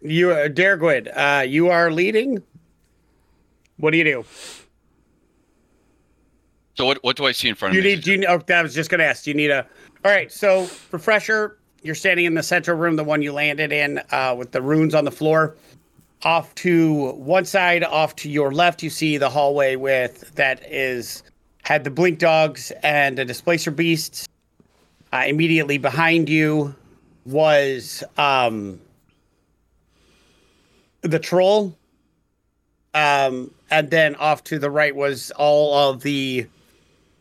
you, 0.00 0.30
uh, 0.32 0.48
Dergwid, 0.48 1.16
uh, 1.16 1.42
you 1.42 1.68
are 1.68 1.90
leading. 1.90 2.42
What 3.76 3.90
do 3.92 3.98
you 3.98 4.04
do? 4.04 4.24
So 6.74 6.86
what 6.86 6.98
what 7.02 7.16
do 7.16 7.26
I 7.26 7.32
see 7.32 7.48
in 7.48 7.54
front 7.54 7.74
You 7.74 7.80
of 7.80 7.84
me? 7.84 7.94
need. 7.96 8.06
You, 8.06 8.24
oh, 8.26 8.40
I 8.48 8.62
was 8.62 8.74
just 8.74 8.90
going 8.90 9.00
to 9.00 9.04
ask. 9.04 9.24
Do 9.24 9.30
you 9.30 9.36
need 9.36 9.50
a? 9.50 9.66
All 10.04 10.10
right. 10.10 10.32
So, 10.32 10.68
refresher. 10.90 11.58
You're 11.82 11.96
standing 11.96 12.26
in 12.26 12.34
the 12.34 12.44
central 12.44 12.78
room, 12.78 12.94
the 12.94 13.02
one 13.04 13.22
you 13.22 13.32
landed 13.32 13.72
in, 13.72 14.00
uh, 14.12 14.36
with 14.38 14.52
the 14.52 14.62
runes 14.62 14.94
on 14.94 15.04
the 15.04 15.10
floor. 15.10 15.56
Off 16.22 16.54
to 16.54 17.10
one 17.14 17.44
side, 17.44 17.82
off 17.82 18.14
to 18.16 18.30
your 18.30 18.52
left, 18.52 18.84
you 18.84 18.90
see 18.90 19.18
the 19.18 19.28
hallway 19.28 19.74
with 19.74 20.32
that 20.36 20.62
is 20.70 21.24
had 21.64 21.82
the 21.82 21.90
blink 21.90 22.20
dogs 22.20 22.70
and 22.84 23.18
the 23.18 23.24
displacer 23.24 23.72
beasts. 23.72 24.28
Uh, 25.12 25.24
immediately 25.26 25.76
behind 25.76 26.28
you 26.28 26.74
was 27.26 28.02
um, 28.16 28.80
the 31.02 31.18
troll. 31.18 31.76
Um, 32.94 33.52
and 33.70 33.90
then 33.90 34.14
off 34.16 34.44
to 34.44 34.58
the 34.58 34.70
right 34.70 34.94
was 34.94 35.30
all 35.32 35.90
of 35.90 36.02
the 36.02 36.46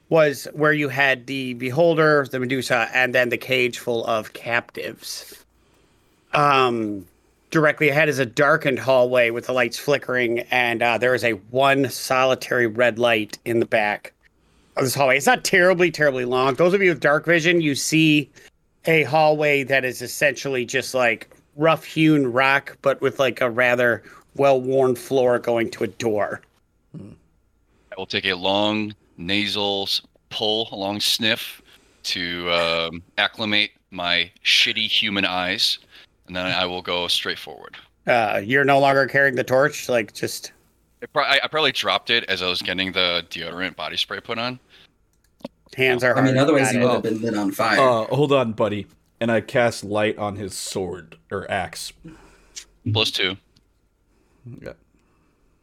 was 0.10 0.45
where 0.53 0.74
you 0.74 0.89
had 0.89 1.25
the 1.27 1.53
beholder, 1.53 2.27
the 2.29 2.39
Medusa, 2.39 2.89
and 2.93 3.15
then 3.15 3.29
the 3.29 3.38
cage 3.38 3.79
full 3.79 4.05
of 4.05 4.33
captives. 4.33 5.45
Um, 6.33 7.05
directly 7.50 7.88
ahead 7.88 8.10
is 8.10 8.19
a 8.19 8.25
darkened 8.25 8.79
hallway 8.79 9.29
with 9.29 9.45
the 9.45 9.53
lights 9.53 9.77
flickering, 9.77 10.39
and 10.51 10.83
uh, 10.83 10.98
there 10.98 11.15
is 11.15 11.24
a 11.24 11.31
one 11.31 11.89
solitary 11.89 12.67
red 12.67 13.00
light 13.00 13.38
in 13.45 13.62
the 13.62 13.65
back 13.65 14.13
this 14.78 14.96
hallway. 14.96 15.18
It's 15.18 15.25
not 15.25 15.44
terribly, 15.44 15.92
terribly 15.92 16.25
long. 16.25 16.56
Those 16.56 16.74
of 16.74 16.82
you 16.82 16.90
with 16.90 17.00
dark 17.00 17.25
vision, 17.25 17.62
you 17.62 17.75
see 17.75 18.30
a 18.86 19.04
hallway 19.04 19.63
that 19.63 19.86
is 19.86 20.01
essentially 20.01 20.66
just 20.66 20.94
like 20.94 21.30
rough 21.56 21.84
hewn 21.84 22.28
rock, 22.28 22.78
but 22.82 23.01
with 23.01 23.20
like 23.20 23.42
a 23.42 23.50
rather 23.50 24.04
well 24.36 24.62
worn 24.62 24.96
floor 24.96 25.40
going 25.40 25.70
to 25.72 25.84
a 25.84 25.88
door. 25.88 26.42
I 26.96 27.96
will 27.98 28.06
take 28.06 28.25
a 28.25 28.34
long 28.34 28.96
nasal 29.18 29.90
pull, 30.30 30.70
a 30.72 30.75
long 30.75 31.00
sniff 31.00 31.62
to 32.04 32.50
um, 32.51 33.04
acclimate 33.18 33.72
my 33.92 34.32
shitty 34.44 34.88
human 34.88 35.25
eyes, 35.25 35.78
and 36.28 36.36
then 36.36 36.46
I 36.46 36.66
will 36.66 36.82
go 36.82 37.08
straight 37.08 37.38
forward. 37.38 37.75
Uh, 38.08 38.42
you're 38.44 38.63
no 38.63 38.80
longer 38.80 39.06
carrying 39.06 39.36
the 39.36 39.44
torch, 39.44 39.90
like 39.90 40.13
just 40.13 40.54
pro- 41.08 41.24
I, 41.24 41.39
I 41.43 41.48
probably 41.48 41.72
dropped 41.72 42.10
it 42.10 42.24
as 42.25 42.41
I 42.41 42.48
was 42.48 42.62
getting 42.62 42.91
the 42.91 43.25
deodorant 43.29 43.75
body 43.75 43.98
spray 43.98 44.20
put 44.20 44.38
on. 44.38 44.60
hands 45.75 46.03
are 46.03 46.17
I 46.17 46.22
mean, 46.22 46.36
hard. 46.36 46.50
otherwise 46.50 46.72
Got 46.72 46.75
you 46.75 46.79
it. 46.81 46.84
would 46.86 46.93
have 46.93 47.03
been 47.03 47.22
lit 47.22 47.36
on 47.38 47.51
fire. 47.51 47.79
Uh, 47.79 48.05
hold 48.15 48.31
on, 48.31 48.53
buddy. 48.53 48.88
And 49.20 49.31
I 49.31 49.41
cast 49.41 49.84
light 49.84 50.17
on 50.17 50.36
his 50.36 50.55
sword 50.58 51.17
or 51.31 51.50
axe. 51.51 51.93
Plus 52.91 53.12
two. 53.12 53.38
Yeah. 54.62 54.74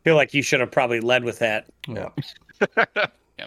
feel 0.04 0.14
like 0.14 0.32
you 0.32 0.42
should 0.42 0.60
have 0.60 0.70
probably 0.70 1.00
led 1.00 1.24
with 1.24 1.38
that. 1.40 1.66
Yeah. 1.86 2.08
Yeah. 3.38 3.46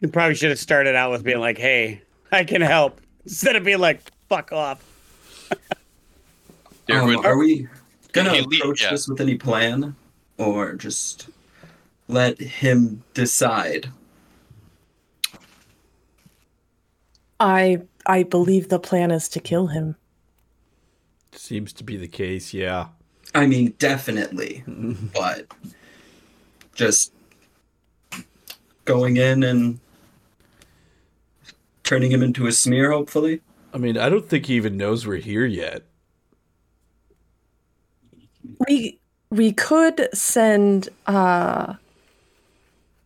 You 0.00 0.08
probably 0.08 0.34
should 0.34 0.50
have 0.50 0.58
started 0.58 0.96
out 0.96 1.10
with 1.12 1.22
being 1.22 1.38
like, 1.38 1.56
"Hey, 1.58 2.02
I 2.32 2.42
can 2.42 2.60
help," 2.60 3.00
instead 3.24 3.54
of 3.54 3.62
being 3.62 3.78
like, 3.78 4.00
"Fuck 4.28 4.50
off." 4.52 4.82
Dear 6.88 6.98
Um, 7.00 7.06
Gwen- 7.12 7.24
are 7.26 7.36
we 7.38 7.68
gonna 8.12 8.30
He 8.34 8.40
le- 8.40 8.56
approach 8.58 8.82
yeah. 8.82 8.90
this 8.90 9.06
with 9.08 9.20
any 9.20 9.36
plan, 9.36 9.94
or 10.38 10.74
just 10.74 11.28
let 12.08 12.40
him 12.40 13.02
decide? 13.14 13.88
I 17.40 17.82
I 18.06 18.22
believe 18.22 18.68
the 18.68 18.78
plan 18.78 19.10
is 19.10 19.28
to 19.30 19.40
kill 19.40 19.68
him. 19.68 19.96
Seems 21.32 21.72
to 21.74 21.84
be 21.84 21.96
the 21.96 22.08
case, 22.08 22.52
yeah. 22.52 22.88
I 23.34 23.46
mean, 23.46 23.74
definitely, 23.78 24.62
but 25.14 25.46
just 26.74 27.12
going 28.84 29.16
in 29.16 29.42
and 29.42 29.80
turning 31.84 32.10
him 32.10 32.22
into 32.22 32.46
a 32.46 32.52
smear, 32.52 32.92
hopefully. 32.92 33.40
I 33.74 33.78
mean, 33.78 33.96
I 33.96 34.08
don't 34.08 34.28
think 34.28 34.46
he 34.46 34.54
even 34.54 34.76
knows 34.76 35.06
we're 35.06 35.16
here 35.16 35.46
yet. 35.46 35.82
We 38.68 38.98
we 39.32 39.50
could 39.50 40.08
send 40.12 40.90
uh 41.06 41.74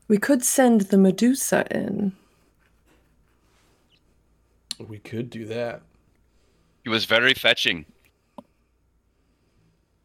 we 0.09 0.19
could 0.19 0.45
send 0.45 0.83
the 0.83 0.99
Medusa 0.99 1.67
in. 1.71 2.13
We 4.79 4.99
could 4.99 5.31
do 5.31 5.47
that. 5.47 5.83
He 6.85 6.91
was 6.91 7.05
very 7.05 7.35
fetching. 7.35 7.87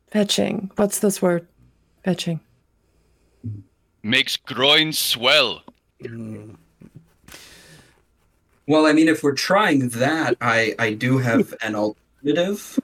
Fetching. 0.07 0.71
What's 0.75 0.99
this 0.99 1.21
word? 1.21 1.47
Fetching. 2.03 2.39
Makes 4.03 4.37
groin 4.37 4.93
swell. 4.93 5.63
Well, 8.67 8.85
I 8.85 8.93
mean, 8.93 9.07
if 9.07 9.23
we're 9.23 9.33
trying 9.33 9.89
that, 9.89 10.37
I 10.39 10.75
I 10.77 10.93
do 10.93 11.17
have 11.17 11.53
an 11.61 11.75
alternative. 11.75 12.79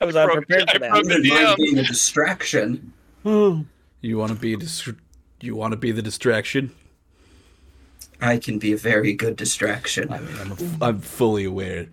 I 0.00 0.04
was 0.04 0.14
broke- 0.14 0.30
unprepared 0.30 0.70
for 0.70 0.78
that. 0.78 0.90
I 0.90 0.96
wouldn't 0.96 1.22
the 1.24 1.30
mind 1.30 1.56
being 1.56 1.78
a 1.78 1.82
distraction. 1.84 2.92
You 4.02 4.18
want 4.18 4.30
to 4.30 4.38
be 4.38 4.52
a 4.52 4.56
dis- 4.56 4.88
you 5.40 5.56
want 5.56 5.72
to 5.72 5.76
be 5.76 5.90
the 5.90 6.02
distraction? 6.02 6.70
I 8.20 8.36
can 8.36 8.58
be 8.60 8.72
a 8.72 8.76
very 8.76 9.12
good 9.14 9.34
distraction. 9.34 10.12
I 10.12 10.20
mean, 10.20 10.36
I'm, 10.38 10.52
a, 10.52 10.56
I'm 10.84 11.00
fully 11.00 11.44
aware. 11.44 11.86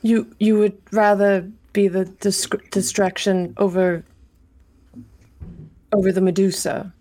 You 0.00 0.32
you 0.38 0.56
would 0.58 0.78
rather 0.90 1.50
be 1.74 1.88
the 1.88 2.06
dis- 2.06 2.48
distraction 2.70 3.52
over 3.58 4.04
over 5.92 6.12
the 6.12 6.20
Medusa. 6.22 6.94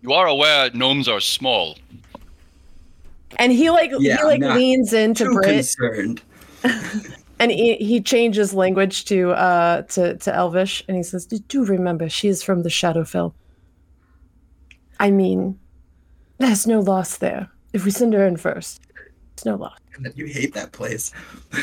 You 0.00 0.12
are 0.12 0.26
aware 0.26 0.70
gnomes 0.70 1.08
are 1.08 1.20
small. 1.20 1.76
And 3.36 3.52
he 3.52 3.70
like 3.70 3.90
Yeah, 3.98 4.16
he 4.18 4.22
like 4.24 4.40
leans 4.40 4.92
into 4.92 5.32
Brit 5.32 5.56
concerned. 5.56 6.22
and 7.38 7.50
he, 7.50 7.76
he 7.76 8.00
changes 8.00 8.54
language 8.54 9.04
to 9.06 9.30
uh 9.32 9.82
to, 9.82 10.16
to 10.16 10.34
Elvish 10.34 10.84
and 10.88 10.96
he 10.96 11.02
says, 11.02 11.26
Do 11.26 11.64
remember 11.64 12.08
she 12.08 12.28
is 12.28 12.42
from 12.42 12.62
the 12.62 12.68
Shadowfell. 12.68 13.34
I 15.00 15.10
mean, 15.10 15.58
there's 16.38 16.66
no 16.66 16.80
loss 16.80 17.18
there. 17.18 17.50
If 17.72 17.84
we 17.84 17.90
send 17.90 18.14
her 18.14 18.26
in 18.26 18.36
first, 18.36 18.80
it's 19.34 19.44
no 19.44 19.56
loss. 19.56 19.78
And 19.94 20.12
you 20.16 20.26
hate 20.26 20.54
that 20.54 20.72
place. 20.72 21.12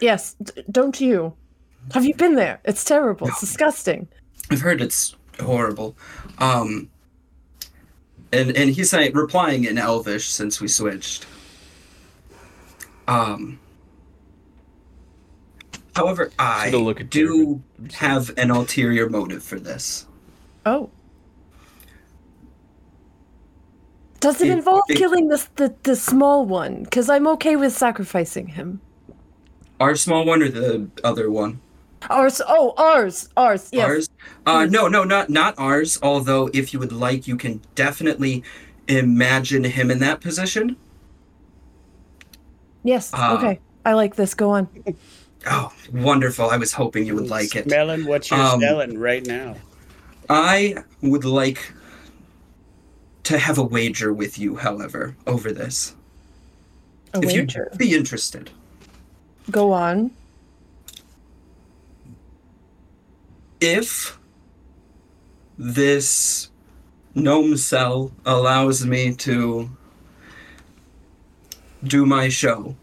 Yes, 0.00 0.34
d- 0.42 0.62
don't 0.70 1.00
you? 1.00 1.34
Have 1.92 2.04
you 2.04 2.14
been 2.14 2.34
there? 2.34 2.60
It's 2.64 2.84
terrible. 2.84 3.28
It's 3.28 3.40
disgusting. 3.40 4.08
I've 4.50 4.60
heard 4.60 4.80
it's 4.80 5.14
horrible. 5.38 5.96
Um, 6.38 6.90
and 8.32 8.56
and 8.56 8.70
he's 8.70 8.90
saying 8.90 9.12
replying 9.14 9.64
in 9.64 9.78
Elvish 9.78 10.28
since 10.28 10.60
we 10.60 10.68
switched. 10.68 11.26
Um. 13.08 13.58
However, 15.96 16.30
I 16.38 16.70
Should've 16.70 16.98
at 16.98 17.10
do 17.10 17.60
David. 17.78 17.92
have 17.94 18.30
an 18.38 18.50
ulterior 18.50 19.08
motive 19.10 19.42
for 19.42 19.58
this. 19.58 20.06
Oh. 20.64 20.88
Does 24.20 24.40
it 24.40 24.48
It- 24.48 24.52
involve 24.52 24.82
it- 24.88 24.96
killing 24.96 25.28
the, 25.28 25.44
the 25.56 25.74
the 25.82 25.96
small 25.96 26.44
one? 26.46 26.84
Because 26.84 27.08
I'm 27.10 27.26
okay 27.28 27.56
with 27.56 27.76
sacrificing 27.76 28.48
him. 28.48 28.80
Our 29.80 29.96
small 29.96 30.24
one 30.26 30.42
or 30.42 30.48
the 30.50 30.88
other 31.02 31.30
one? 31.30 31.60
Ours. 32.08 32.40
Oh, 32.48 32.72
ours. 32.78 33.28
Ours. 33.36 33.68
Yes. 33.72 33.88
Ours? 33.88 34.08
Uh, 34.46 34.64
no, 34.66 34.88
no, 34.88 35.04
not 35.04 35.28
not 35.28 35.54
ours. 35.58 35.98
Although, 36.02 36.48
if 36.54 36.72
you 36.72 36.78
would 36.78 36.92
like, 36.92 37.28
you 37.28 37.36
can 37.36 37.60
definitely 37.74 38.42
imagine 38.88 39.64
him 39.64 39.90
in 39.90 39.98
that 39.98 40.20
position. 40.20 40.76
Yes. 42.82 43.10
Ah. 43.12 43.36
okay. 43.36 43.60
I 43.84 43.92
like 43.94 44.16
this. 44.16 44.34
Go 44.34 44.50
on. 44.50 44.68
Oh, 45.46 45.72
wonderful! 45.90 46.50
I 46.50 46.58
was 46.58 46.74
hoping 46.74 47.06
you 47.06 47.14
would 47.14 47.30
like 47.30 47.56
it. 47.56 47.64
Smelling 47.64 48.04
what 48.04 48.30
you're 48.30 48.38
Um, 48.38 48.60
selling 48.60 48.98
right 48.98 49.24
now. 49.26 49.56
I 50.28 50.74
would 51.00 51.24
like 51.24 51.72
to 53.22 53.38
have 53.38 53.56
a 53.56 53.62
wager 53.62 54.12
with 54.12 54.38
you, 54.38 54.56
however, 54.56 55.16
over 55.26 55.50
this. 55.50 55.94
A 57.14 57.20
if 57.20 57.24
wager. 57.32 57.68
you'd 57.72 57.78
be 57.78 57.94
interested. 57.94 58.50
Go 59.50 59.72
on. 59.72 60.10
If 63.60 64.18
this 65.58 66.50
gnome 67.14 67.56
cell 67.56 68.12
allows 68.24 68.86
me 68.86 69.14
to 69.14 69.70
do 71.84 72.06
my 72.06 72.28
show, 72.28 72.76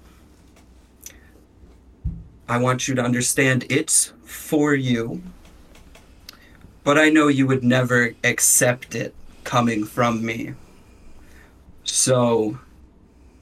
I 2.47 2.57
want 2.57 2.87
you 2.87 2.95
to 2.95 3.01
understand 3.01 3.65
it's 3.69 4.13
for 4.23 4.73
you. 4.73 5.21
But 6.83 6.97
I 6.97 7.09
know 7.09 7.27
you 7.27 7.47
would 7.47 7.63
never 7.63 8.15
accept 8.23 8.95
it 8.95 9.13
coming 9.43 9.83
from 9.83 10.25
me. 10.25 10.53
So 11.83 12.59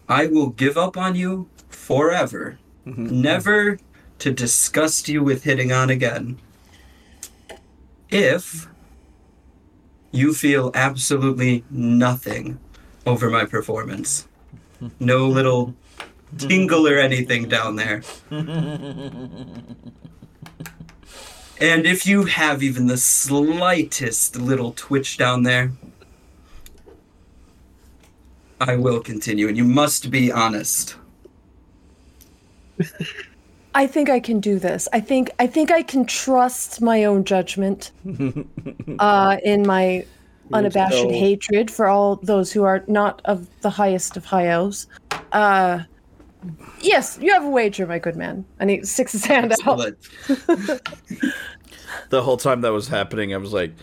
I 0.10 0.28
will 0.28 0.50
give 0.50 0.78
up 0.78 0.98
on 0.98 1.16
you 1.16 1.50
forever. 1.70 2.58
Mm-hmm. 2.86 3.20
never 3.20 3.80
to 4.20 4.32
disgust 4.32 5.10
you 5.10 5.24
with 5.24 5.44
hitting 5.44 5.72
on 5.72 5.90
again. 5.90 6.40
If 8.10 8.68
you 10.12 10.34
feel 10.34 10.72
absolutely 10.74 11.64
nothing 11.70 12.60
over 13.06 13.30
my 13.30 13.46
performance, 13.46 14.28
no 15.00 15.28
little 15.28 15.76
tingle 16.38 16.88
or 16.88 16.98
anything 16.98 17.48
down 17.48 17.76
there. 17.76 18.02
And 21.60 21.86
if 21.86 22.06
you 22.06 22.26
have 22.26 22.62
even 22.62 22.88
the 22.88 22.98
slightest 22.98 24.36
little 24.36 24.74
twitch 24.74 25.18
down 25.18 25.44
there, 25.44 25.72
I 28.60 28.76
will 28.76 29.00
continue, 29.00 29.48
and 29.48 29.56
you 29.56 29.64
must 29.64 30.12
be 30.12 30.32
honest. 30.32 30.98
I 33.76 33.88
think 33.88 34.10
I 34.10 34.22
can 34.22 34.40
do 34.40 34.58
this. 34.58 34.88
I 34.94 35.02
think 35.02 35.30
I 35.38 35.48
think 35.48 35.70
I 35.70 35.84
can 35.84 36.06
trust 36.06 36.82
my 36.82 37.04
own 37.04 37.26
judgment 37.26 37.92
uh, 39.00 39.38
in 39.44 39.68
my 39.68 40.06
unabashed 40.54 40.96
so- 40.96 41.10
hatred 41.10 41.70
for 41.70 41.88
all 41.88 42.16
those 42.18 42.52
who 42.54 42.64
are 42.64 42.84
not 42.88 43.22
of 43.26 43.48
the 43.62 43.70
highest 43.70 44.16
of 44.16 44.24
high 44.24 44.48
elves. 44.48 44.88
Uh, 45.34 45.80
yes, 46.80 47.20
you 47.22 47.34
have 47.34 47.44
a 47.44 47.50
wager, 47.50 47.86
my 47.86 48.00
good 48.00 48.16
man. 48.16 48.46
And 48.60 48.70
he 48.70 48.84
sticks 48.84 49.12
his 49.12 49.26
hand 49.26 49.54
out. 49.66 49.94
The 52.10 52.22
whole 52.22 52.38
time 52.38 52.62
that 52.62 52.72
was 52.72 52.88
happening, 52.88 53.34
I 53.34 53.38
was 53.38 53.54
like, 53.54 53.74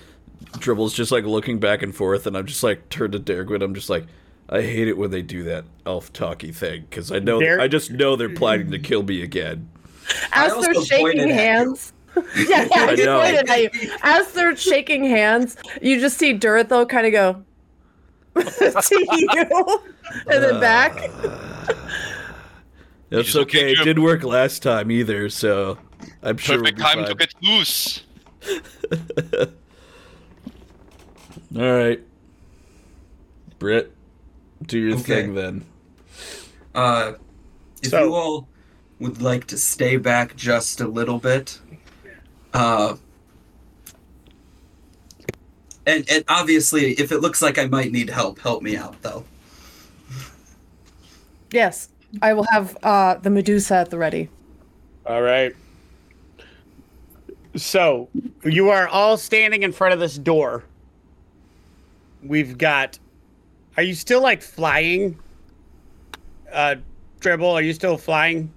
Dribble's 0.59 0.93
just 0.93 1.11
like 1.11 1.25
looking 1.25 1.59
back 1.59 1.83
and 1.83 1.95
forth, 1.95 2.27
and 2.27 2.37
I'm 2.37 2.47
just 2.47 2.62
like 2.62 2.88
turned 2.88 3.12
to 3.14 3.19
Dargwin. 3.19 3.62
I'm 3.62 3.75
just 3.75 3.90
like, 3.90 4.07
I 4.49 4.61
hate 4.61 4.87
it 4.87 4.97
when 4.97 5.11
they 5.11 5.23
do 5.23 5.45
that 5.45 5.64
elf 5.87 6.12
talky 6.12 6.53
thing 6.53 6.85
because 6.88 7.11
I 7.11 7.19
know 7.21 7.40
Dar- 7.40 7.61
I 7.61 7.69
just 7.69 7.90
know 7.90 8.16
they're 8.16 8.29
planning 8.35 8.71
to 8.71 8.79
kill 8.79 9.03
me 9.03 9.23
again. 9.23 9.69
As 10.33 10.53
they're 10.61 10.75
shaking 10.75 10.98
pointed 11.07 11.20
at 11.22 11.29
you. 11.29 11.35
hands. 11.35 11.92
yeah, 12.16 12.22
yeah, 12.46 12.68
I 12.75 12.94
know. 12.94 13.20
pointed 13.20 13.48
at 13.51 13.75
you. 13.75 13.90
As 14.03 14.33
they're 14.33 14.57
shaking 14.57 15.05
hands, 15.05 15.57
you 15.81 15.98
just 16.01 16.18
see 16.18 16.37
Duratho 16.38 16.88
kind 16.88 17.07
of 17.07 17.12
go 17.12 17.44
to 18.42 19.07
you 19.18 19.29
and 20.27 20.42
then 20.42 20.61
back. 20.61 20.94
That's 23.11 23.35
okay, 23.37 23.42
okay. 23.42 23.72
It 23.72 23.85
didn't 23.85 24.03
work 24.03 24.22
last 24.25 24.62
time 24.62 24.90
either, 24.90 25.29
so 25.29 25.79
I'm 26.22 26.37
sure 26.38 26.57
we'll 26.57 26.72
Perfect 26.72 26.79
be 26.79 26.83
time 26.83 26.96
fine. 26.98 27.07
to 27.07 27.14
get 27.14 27.35
loose. 27.42 28.03
All 31.55 31.70
right, 31.72 32.01
Britt, 33.59 33.92
do 34.66 34.79
your 34.79 34.94
Okay. 34.94 35.03
thing 35.22 35.35
then. 35.35 35.64
Uh, 36.75 37.12
if 37.83 37.90
So- 37.90 38.05
you 38.05 38.14
all 38.14 38.48
would 39.03 39.21
like 39.21 39.47
to 39.49 39.59
stay 39.59 39.97
back 39.97 40.37
just 40.37 40.81
a 40.81 40.87
little 40.87 41.19
bit, 41.19 41.59
uh, 42.55 42.97
and 45.87 46.09
and 46.09 46.25
obviously, 46.29 46.93
if 46.93 47.11
it 47.12 47.19
looks 47.19 47.43
like 47.43 47.59
I 47.59 47.67
might 47.67 47.93
need 47.93 48.09
help, 48.11 48.38
help 48.38 48.62
me 48.62 48.77
out 48.77 49.01
though. 49.03 49.25
Yes, 51.51 51.88
I 52.23 52.33
will 52.33 52.47
have 52.51 52.77
uh, 52.83 53.15
the 53.17 53.31
Medusa 53.31 53.77
at 53.77 53.91
the 53.91 53.99
ready. 53.99 54.29
All 55.05 55.23
right. 55.23 55.55
So 57.57 58.09
you 58.45 58.71
are 58.71 58.88
all 58.88 59.17
standing 59.17 59.62
in 59.62 59.73
front 59.73 59.93
of 59.93 60.01
this 60.01 60.17
door. 60.17 60.65
We've 62.23 62.57
got. 62.57 62.99
Are 63.77 63.83
you 63.83 63.95
still 63.95 64.23
like 64.23 64.43
flying? 64.43 65.19
Uh, 66.51 66.77
dribble. 67.21 67.51
Are 67.51 67.62
you 67.62 67.73
still 67.73 67.99
flying? 67.99 68.53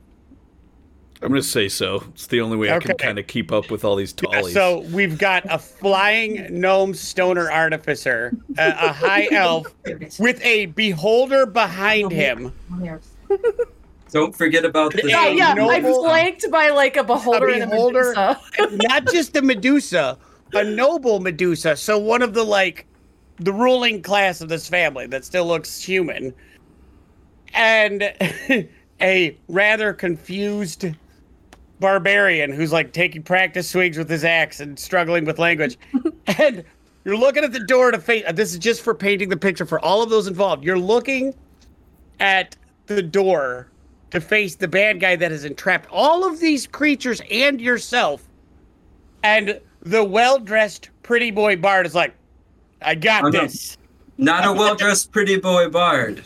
I'm 1.25 1.31
gonna 1.31 1.41
say 1.41 1.67
so. 1.67 2.03
It's 2.13 2.27
the 2.27 2.39
only 2.41 2.55
way 2.55 2.71
I 2.71 2.79
can 2.79 2.95
kind 2.97 3.17
of 3.17 3.25
keep 3.27 3.51
up 3.51 3.71
with 3.71 3.83
all 3.83 3.95
these 3.95 4.13
Yeah, 4.21 4.29
tallies. 4.39 4.53
So 4.53 4.79
we've 4.91 5.17
got 5.17 5.43
a 5.49 5.57
flying 5.57 6.47
gnome 6.51 6.93
stoner 6.93 7.51
artificer, 7.51 8.31
a, 8.59 8.67
a 8.69 8.93
high 8.93 9.27
elf 9.31 9.67
with 10.19 10.39
a 10.43 10.67
beholder 10.67 11.45
behind 11.45 12.11
him. 12.11 12.53
Don't 14.11 14.35
forget 14.35 14.63
about 14.65 14.93
the. 14.93 15.01
Yeah, 15.09 15.27
Yeah, 15.29 15.55
yeah. 15.55 15.65
I'm 15.67 15.81
noble- 15.83 16.03
flanked 16.03 16.45
by 16.51 16.69
like 16.69 16.95
a 16.95 17.03
beholder 17.03 17.49
and 17.49 17.63
a. 17.63 17.67
Medusa. 17.67 18.39
not 18.88 19.07
just 19.07 19.35
a 19.35 19.41
Medusa, 19.41 20.17
a 20.53 20.63
noble 20.63 21.19
Medusa. 21.19 21.75
So 21.75 21.97
one 21.97 22.21
of 22.21 22.33
the 22.35 22.43
like 22.43 22.85
the 23.38 23.51
ruling 23.51 24.01
class 24.03 24.41
of 24.41 24.47
this 24.49 24.69
family 24.69 25.07
that 25.07 25.25
still 25.25 25.45
looks 25.47 25.81
human, 25.81 26.33
and 27.53 28.03
a 29.01 29.38
rather 29.49 29.91
confused 29.91 30.85
barbarian 31.79 32.51
who's 32.51 32.71
like 32.71 32.93
taking 32.93 33.21
practice 33.23 33.69
swings 33.69 33.97
with 33.97 34.09
his 34.09 34.23
axe 34.23 34.59
and 34.59 34.77
struggling 34.79 35.25
with 35.25 35.39
language. 35.39 35.77
and 36.39 36.63
you're 37.03 37.17
looking 37.17 37.43
at 37.43 37.51
the 37.51 37.59
door 37.59 37.91
to 37.91 37.99
face. 37.99 38.23
This 38.33 38.53
is 38.53 38.59
just 38.59 38.81
for 38.81 38.93
painting 38.95 39.29
the 39.29 39.38
picture 39.38 39.65
for 39.65 39.79
all 39.79 40.01
of 40.01 40.09
those 40.09 40.27
involved. 40.27 40.63
You're 40.63 40.79
looking 40.79 41.33
at 42.19 42.55
the 42.88 43.01
door 43.01 43.67
to 44.11 44.21
face 44.21 44.55
the 44.55 44.67
bad 44.67 44.99
guy 44.99 45.15
that 45.15 45.31
has 45.31 45.45
entrapped 45.45 45.89
all 45.91 46.25
of 46.27 46.39
these 46.39 46.65
creatures 46.67 47.21
and 47.29 47.59
yourself. 47.59 48.23
And 49.23 49.59
the 49.81 50.03
well 50.03 50.39
dressed 50.39 50.89
pretty 51.03 51.31
boy 51.31 51.55
Bard 51.57 51.85
is 51.85 51.95
like, 51.95 52.13
I 52.81 52.95
got 52.95 53.25
Oh, 53.25 53.29
no. 53.29 53.41
this. 53.41 53.77
Not 54.17 54.45
a 54.45 54.53
well 54.53 54.75
dressed 54.75 55.11
pretty 55.11 55.38
boy 55.38 55.69
bard. 55.69 56.23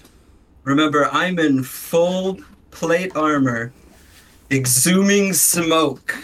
Remember, 0.63 1.07
I'm 1.11 1.39
in 1.39 1.63
full 1.63 2.37
plate 2.69 3.15
armor, 3.15 3.73
exhuming 4.49 5.33
smoke, 5.33 6.15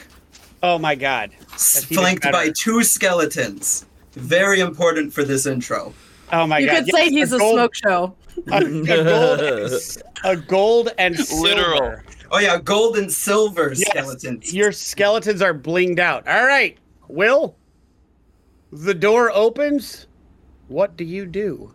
Oh 0.63 0.77
my 0.79 0.95
god. 0.95 1.31
s- 1.53 1.83
flanked 1.85 2.31
by 2.31 2.49
two 2.57 2.83
skeletons. 2.83 3.85
Very 4.13 4.59
important 4.61 5.13
for 5.13 5.23
this 5.23 5.45
intro. 5.45 5.93
Oh 6.31 6.47
my 6.47 6.59
You 6.59 6.67
god. 6.67 6.87
You 6.87 6.93
could 6.93 6.95
say 6.95 7.09
he's 7.09 7.33
a 7.33 7.37
gold, 7.37 7.55
smoke 7.55 7.75
show. 7.75 8.15
A, 8.51 8.57
a 8.57 8.63
gold, 9.03 9.39
and- 9.41 9.81
a 10.23 10.35
gold 10.37 10.89
and 10.97 11.17
Literal. 11.17 11.77
silver. 11.77 12.03
Oh 12.31 12.39
yeah, 12.39 12.57
gold 12.59 12.97
and 12.97 13.11
silver 13.11 13.69
Yes, 13.69 13.87
skeletons. 13.89 14.53
Your 14.53 14.71
skeletons 14.71 15.41
are 15.41 15.53
blinged 15.53 15.99
out. 15.99 16.27
All 16.27 16.45
right, 16.45 16.77
Will. 17.07 17.55
The 18.71 18.93
door 18.95 19.31
opens. 19.31 20.07
What 20.67 20.97
do 20.97 21.03
you 21.03 21.27
do? 21.27 21.71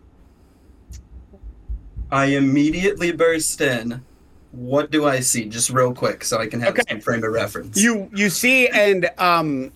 I 2.11 2.25
immediately 2.25 3.11
burst 3.13 3.61
in 3.61 4.03
what 4.51 4.91
do 4.91 5.05
I 5.05 5.19
see? 5.19 5.45
Just 5.45 5.69
real 5.69 5.93
quick, 5.93 6.23
so 6.23 6.37
I 6.37 6.47
can 6.47 6.59
have 6.59 6.73
Okay. 6.73 6.83
some 6.89 6.99
frame 6.99 7.23
of 7.23 7.31
reference. 7.31 7.81
You 7.81 8.09
you 8.13 8.29
see, 8.29 8.67
and 8.67 9.09
um, 9.17 9.71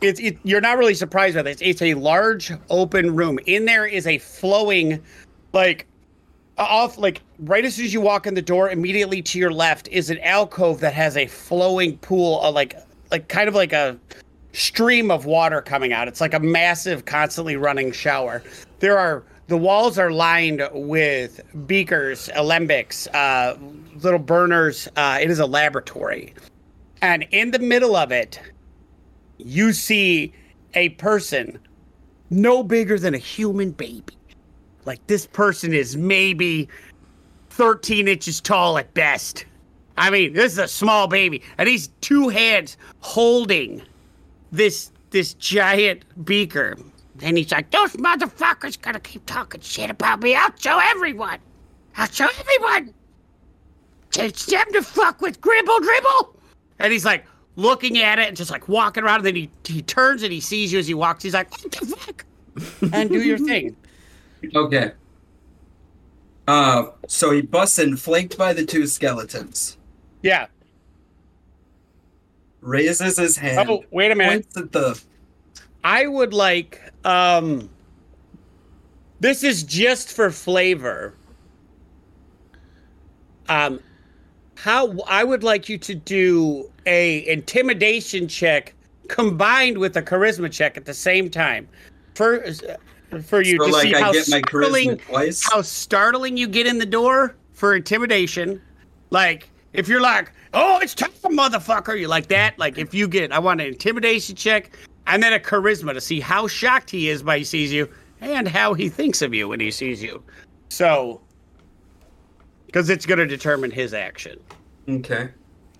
it's 0.00 0.20
it, 0.20 0.38
you're 0.44 0.60
not 0.60 0.78
really 0.78 0.94
surprised 0.94 1.36
by 1.36 1.42
this. 1.42 1.58
It's 1.60 1.82
a 1.82 1.94
large 1.94 2.52
open 2.70 3.14
room. 3.14 3.38
In 3.46 3.64
there 3.64 3.86
is 3.86 4.06
a 4.06 4.18
flowing, 4.18 5.02
like, 5.52 5.86
off 6.58 6.98
like 6.98 7.22
right 7.40 7.64
as 7.64 7.76
soon 7.76 7.86
as 7.86 7.94
you 7.94 8.00
walk 8.00 8.26
in 8.26 8.34
the 8.34 8.42
door, 8.42 8.70
immediately 8.70 9.22
to 9.22 9.38
your 9.38 9.50
left 9.52 9.88
is 9.88 10.10
an 10.10 10.18
alcove 10.20 10.80
that 10.80 10.92
has 10.92 11.16
a 11.16 11.26
flowing 11.26 11.96
pool, 11.98 12.40
of 12.42 12.54
like 12.54 12.74
like 13.10 13.28
kind 13.28 13.48
of 13.48 13.54
like 13.54 13.72
a 13.72 13.98
stream 14.52 15.10
of 15.10 15.24
water 15.24 15.62
coming 15.62 15.92
out. 15.92 16.08
It's 16.08 16.20
like 16.20 16.34
a 16.34 16.40
massive, 16.40 17.04
constantly 17.04 17.56
running 17.56 17.92
shower. 17.92 18.42
There 18.80 18.98
are 18.98 19.22
the 19.46 19.56
walls 19.56 19.98
are 19.98 20.10
lined 20.10 20.68
with 20.72 21.40
beakers, 21.66 22.28
alembics, 22.34 23.08
uh, 23.14 23.56
little 24.02 24.18
burners. 24.18 24.88
Uh, 24.96 25.18
it 25.20 25.30
is 25.30 25.38
a 25.38 25.46
laboratory, 25.46 26.34
and 27.02 27.26
in 27.30 27.50
the 27.50 27.58
middle 27.58 27.96
of 27.96 28.12
it, 28.12 28.40
you 29.38 29.72
see 29.72 30.32
a 30.74 30.90
person 30.90 31.58
no 32.30 32.62
bigger 32.62 32.98
than 32.98 33.14
a 33.14 33.18
human 33.18 33.70
baby. 33.70 34.14
Like 34.84 35.06
this 35.06 35.26
person 35.26 35.72
is 35.72 35.96
maybe 35.96 36.68
13 37.50 38.08
inches 38.08 38.40
tall 38.40 38.78
at 38.78 38.92
best. 38.94 39.44
I 39.96 40.10
mean, 40.10 40.32
this 40.32 40.52
is 40.52 40.58
a 40.58 40.68
small 40.68 41.08
baby, 41.08 41.42
and 41.58 41.68
he's 41.68 41.88
two 42.00 42.28
hands 42.28 42.76
holding 43.00 43.82
this 44.52 44.92
this 45.10 45.34
giant 45.34 46.04
beaker. 46.24 46.76
And 47.20 47.36
he's 47.36 47.50
like, 47.50 47.70
"Those 47.70 47.92
motherfuckers 47.94 48.80
gonna 48.80 49.00
keep 49.00 49.26
talking 49.26 49.60
shit 49.60 49.90
about 49.90 50.20
me. 50.20 50.36
I'll 50.36 50.54
show 50.56 50.78
everyone. 50.78 51.38
I'll 51.96 52.08
show 52.08 52.28
everyone. 52.38 52.94
Teach 54.10 54.46
them 54.46 54.66
to 54.72 54.82
fuck 54.82 55.20
with 55.20 55.40
Gribble 55.40 55.80
Dribble." 55.80 56.36
And 56.78 56.92
he's 56.92 57.04
like 57.04 57.24
looking 57.56 57.98
at 57.98 58.18
it 58.18 58.28
and 58.28 58.36
just 58.36 58.50
like 58.50 58.68
walking 58.68 59.04
around. 59.04 59.16
And 59.16 59.26
then 59.26 59.36
he 59.36 59.50
he 59.64 59.82
turns 59.82 60.22
and 60.22 60.32
he 60.32 60.40
sees 60.40 60.72
you 60.72 60.78
as 60.78 60.86
he 60.86 60.94
walks. 60.94 61.22
He's 61.22 61.34
like, 61.34 61.50
"What 61.50 61.72
the 61.72 61.86
fuck?" 61.86 62.24
and 62.92 63.10
do 63.10 63.22
your 63.22 63.38
thing. 63.38 63.76
Okay. 64.54 64.92
Uh, 66.46 66.86
so 67.06 67.30
he 67.30 67.42
busts 67.42 67.78
in, 67.78 67.96
flanked 67.96 68.38
by 68.38 68.54
the 68.54 68.64
two 68.64 68.86
skeletons. 68.86 69.76
Yeah. 70.22 70.46
Raises 72.62 73.18
his 73.18 73.36
hand. 73.36 73.68
Oh, 73.68 73.84
wait 73.90 74.10
a 74.10 74.14
minute. 74.14 74.50
Points 74.50 74.56
at 74.56 74.72
the. 74.72 75.00
I 75.84 76.06
would 76.06 76.34
like 76.34 76.80
um 77.04 77.70
this 79.20 79.44
is 79.44 79.62
just 79.62 80.12
for 80.12 80.30
flavor. 80.30 81.14
Um 83.48 83.80
how 84.60 84.98
I 85.06 85.22
would 85.22 85.44
like 85.44 85.68
you 85.68 85.78
to 85.78 85.94
do 85.94 86.68
a 86.86 87.26
intimidation 87.28 88.26
check 88.26 88.74
combined 89.08 89.78
with 89.78 89.96
a 89.96 90.02
charisma 90.02 90.50
check 90.50 90.76
at 90.76 90.84
the 90.84 90.94
same 90.94 91.30
time. 91.30 91.68
For 92.14 92.44
for 93.22 93.40
you 93.40 93.56
So, 93.58 93.66
to 93.66 93.72
like, 93.72 93.82
see 93.82 93.94
I 93.94 94.00
how 94.00 94.12
startling 94.12 95.00
how 95.44 95.62
startling 95.62 96.36
you 96.36 96.48
get 96.48 96.66
in 96.66 96.78
the 96.78 96.86
door 96.86 97.36
for 97.52 97.76
intimidation. 97.76 98.60
Like, 99.10 99.48
if 99.74 99.86
you're 99.88 100.00
like, 100.00 100.32
oh, 100.52 100.80
it's 100.80 100.94
time, 100.94 101.12
motherfucker, 101.22 101.98
you 101.98 102.08
like 102.08 102.26
that. 102.28 102.58
Like, 102.58 102.78
if 102.78 102.92
you 102.92 103.06
get, 103.08 103.32
I 103.32 103.38
want 103.38 103.60
an 103.60 103.68
intimidation 103.68 104.34
check 104.34 104.76
and 105.06 105.22
then 105.22 105.32
a 105.32 105.38
charisma 105.38 105.94
to 105.94 106.00
see 106.00 106.20
how 106.20 106.48
shocked 106.48 106.90
he 106.90 107.08
is 107.08 107.22
by 107.22 107.38
he 107.38 107.44
sees 107.44 107.72
you 107.72 107.88
and 108.20 108.48
how 108.48 108.74
he 108.74 108.88
thinks 108.88 109.22
of 109.22 109.32
you 109.32 109.48
when 109.48 109.60
he 109.60 109.70
sees 109.70 110.02
you. 110.02 110.22
So, 110.68 111.20
because 112.68 112.90
it's 112.90 113.06
going 113.06 113.18
to 113.18 113.26
determine 113.26 113.70
his 113.70 113.94
action. 113.94 114.38
Okay. 114.86 115.30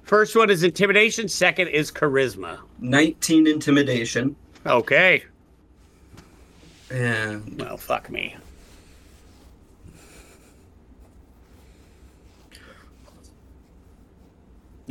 First 0.05 0.35
one 0.35 0.49
is 0.49 0.63
intimidation, 0.63 1.29
second 1.29 1.69
is 1.69 1.93
charisma. 1.93 2.59
19 2.81 3.47
intimidation. 3.47 4.35
Okay. 4.65 5.23
And 6.91 7.61
Well, 7.61 7.77
fuck 7.77 8.09
me. 8.09 8.35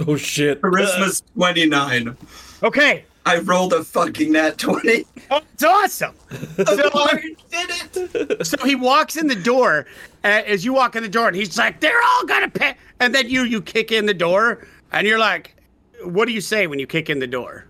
Oh 0.07 0.15
shit. 0.15 0.61
charisma's 0.61 1.21
29. 1.33 2.15
Okay. 2.61 3.05
I 3.27 3.39
rolled 3.39 3.73
a 3.73 3.83
fucking 3.83 4.31
nat 4.31 4.57
20. 4.57 5.05
Oh, 5.31 5.41
it's 5.53 5.63
awesome. 5.63 6.15
So, 6.57 6.89
I 6.93 7.35
did 7.51 7.69
it. 7.95 8.45
so 8.47 8.57
he 8.65 8.75
walks 8.75 9.15
in 9.15 9.27
the 9.27 9.35
door 9.35 9.85
uh, 10.23 10.41
as 10.45 10.65
you 10.65 10.73
walk 10.73 10.95
in 10.95 11.03
the 11.03 11.09
door 11.09 11.27
and 11.27 11.35
he's 11.35 11.57
like 11.57 11.79
they're 11.79 12.01
all 12.03 12.25
gonna 12.25 12.49
pay 12.49 12.75
and 12.99 13.13
then 13.13 13.29
you 13.29 13.43
you 13.43 13.61
kick 13.61 13.91
in 13.91 14.05
the 14.05 14.13
door 14.13 14.67
and 14.91 15.05
you're 15.07 15.19
like 15.19 15.55
what 16.03 16.27
do 16.27 16.33
you 16.33 16.41
say 16.41 16.67
when 16.67 16.79
you 16.79 16.87
kick 16.87 17.09
in 17.09 17.19
the 17.19 17.27
door 17.27 17.65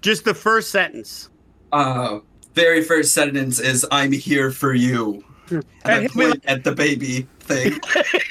just 0.00 0.24
the 0.24 0.34
first 0.34 0.70
sentence 0.70 1.28
Uh, 1.72 2.20
very 2.54 2.82
first 2.82 3.12
sentence 3.12 3.60
is 3.60 3.86
I'm 3.90 4.12
here 4.12 4.50
for 4.50 4.72
you. 4.74 5.22
And 5.50 5.64
And 5.84 6.02
he'll 6.02 6.08
be 6.08 6.30
point 6.32 6.44
at 6.46 6.64
the 6.64 6.72
baby 6.72 7.26
thing. 7.40 7.78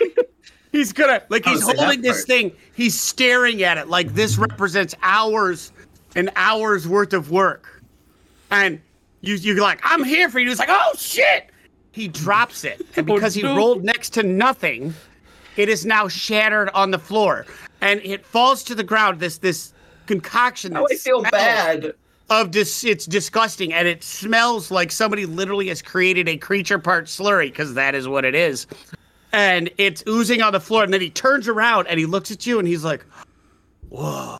he's 0.71 0.91
gonna 0.91 1.21
like 1.29 1.45
he's 1.45 1.61
holding 1.61 2.01
this 2.01 2.17
part. 2.17 2.27
thing 2.27 2.51
he's 2.75 2.99
staring 2.99 3.63
at 3.63 3.77
it 3.77 3.87
like 3.87 4.13
this 4.13 4.37
represents 4.37 4.95
hours 5.03 5.71
and 6.15 6.31
hours 6.35 6.87
worth 6.87 7.13
of 7.13 7.29
work. 7.31 7.83
And 8.51 8.81
you 9.21 9.35
you're 9.35 9.61
like 9.61 9.79
i'm 9.83 10.03
here 10.03 10.29
for 10.29 10.39
you. 10.39 10.49
He's 10.49 10.59
like 10.59 10.69
oh 10.71 10.93
shit. 10.97 11.49
He 11.91 12.07
drops 12.07 12.63
it. 12.63 12.85
And 12.95 13.09
Oh, 13.09 13.15
because 13.15 13.33
he 13.33 13.43
rolled 13.43 13.83
next 13.83 14.11
to 14.13 14.23
nothing 14.23 14.93
it 15.57 15.69
is 15.69 15.85
now 15.85 16.07
shattered 16.07 16.69
on 16.73 16.91
the 16.91 16.99
floor. 16.99 17.45
And 17.81 18.01
it 18.03 18.25
falls 18.25 18.63
to 18.65 18.75
the 18.75 18.83
ground 18.83 19.19
this 19.19 19.37
this 19.37 19.73
concoction 20.05 20.73
that 20.73 20.79
Now 20.79 20.87
I 20.89 20.95
feel 20.95 21.21
bad. 21.23 21.93
of 22.29 22.51
this 22.51 22.83
it's 22.83 23.05
disgusting. 23.05 23.73
And 23.73 23.87
it 23.87 24.03
smells 24.03 24.71
like 24.71 24.91
somebody 24.91 25.25
literally 25.25 25.69
has 25.69 25.81
created 25.81 26.27
a 26.27 26.37
creature 26.37 26.79
part 26.79 27.05
slurry 27.05 27.47
because 27.47 27.73
that 27.75 27.95
is 27.95 28.07
what 28.07 28.25
it 28.25 28.35
is. 28.35 28.67
And 29.31 29.69
it's 29.77 30.03
oozing 30.07 30.41
on 30.41 30.53
the 30.53 30.59
floor. 30.59 30.83
And 30.83 30.93
then 30.93 31.01
he 31.01 31.09
turns 31.09 31.47
around 31.47 31.87
and 31.87 31.99
he 31.99 32.05
looks 32.05 32.31
at 32.31 32.45
you 32.45 32.59
and 32.59 32.67
he's 32.67 32.83
like 32.83 33.05
whoa 33.89 34.37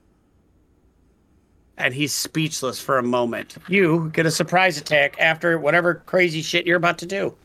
and 1.78 1.94
he's 1.94 2.14
speechless 2.14 2.80
for 2.80 2.98
a 2.98 3.04
moment 3.04 3.56
you 3.68 4.10
get 4.14 4.26
a 4.26 4.32
surprise 4.32 4.78
attack 4.78 5.16
after 5.20 5.58
whatever 5.60 5.96
crazy 6.06 6.42
shit 6.42 6.66
you're 6.66 6.78
about 6.78 6.98
to 6.98 7.06
do 7.06 7.36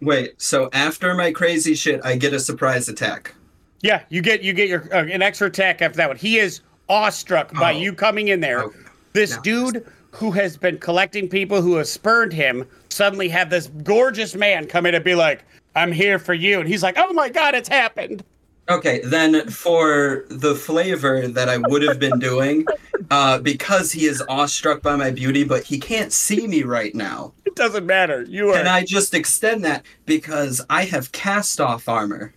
Wait, 0.00 0.34
so 0.42 0.68
after 0.72 1.14
my 1.14 1.30
crazy 1.30 1.74
shit, 1.74 2.00
I 2.04 2.16
get 2.16 2.32
a 2.32 2.40
surprise 2.40 2.88
attack. 2.88 3.34
yeah 3.82 4.02
you 4.08 4.20
get 4.22 4.42
you 4.42 4.52
get 4.52 4.68
your 4.68 4.82
uh, 4.94 5.04
an 5.04 5.22
extra 5.22 5.46
attack 5.46 5.80
after 5.82 5.96
that 5.96 6.08
one 6.08 6.16
he 6.16 6.38
is 6.38 6.60
awestruck 6.88 7.52
by 7.54 7.72
Oh. 7.72 7.78
you 7.78 7.92
coming 7.92 8.28
in 8.28 8.40
there 8.40 8.64
Oh, 8.64 8.72
this 9.12 9.36
no. 9.36 9.42
dude 9.42 9.86
who 10.10 10.30
has 10.32 10.56
been 10.56 10.78
collecting 10.78 11.28
people 11.28 11.62
who 11.62 11.76
have 11.76 11.86
spurned 11.88 12.32
him 12.32 12.66
suddenly 12.90 13.28
have 13.28 13.48
this 13.50 13.68
gorgeous 13.84 14.34
man 14.34 14.66
come 14.66 14.84
in 14.86 14.94
and 14.94 15.02
be 15.04 15.14
like, 15.14 15.42
I'm 15.74 15.90
here 15.90 16.18
for 16.18 16.34
you. 16.34 16.60
And 16.60 16.68
he's 16.68 16.82
like, 16.82 16.96
Oh 16.98 17.12
my 17.14 17.28
God, 17.30 17.54
it's 17.54 17.68
happened. 17.68 18.22
Okay, 18.68 19.00
then 19.04 19.48
for 19.48 20.24
the 20.28 20.54
flavor 20.54 21.26
that 21.26 21.48
I 21.48 21.58
would 21.58 21.82
have 21.82 21.98
been 21.98 22.18
doing, 22.18 22.64
uh, 23.10 23.38
because 23.38 23.92
he 23.92 24.06
is 24.06 24.22
awestruck 24.28 24.82
by 24.82 24.96
my 24.96 25.10
beauty, 25.10 25.44
but 25.44 25.64
he 25.64 25.78
can't 25.78 26.12
see 26.12 26.46
me 26.46 26.62
right 26.62 26.94
now. 26.94 27.32
It 27.44 27.56
doesn't 27.56 27.86
matter. 27.86 28.22
You 28.22 28.50
are. 28.50 28.54
Can 28.54 28.68
I 28.68 28.84
just 28.84 29.14
extend 29.14 29.64
that 29.64 29.84
because 30.06 30.64
I 30.70 30.84
have 30.84 31.12
cast 31.12 31.60
off 31.60 31.88
armor? 31.88 32.34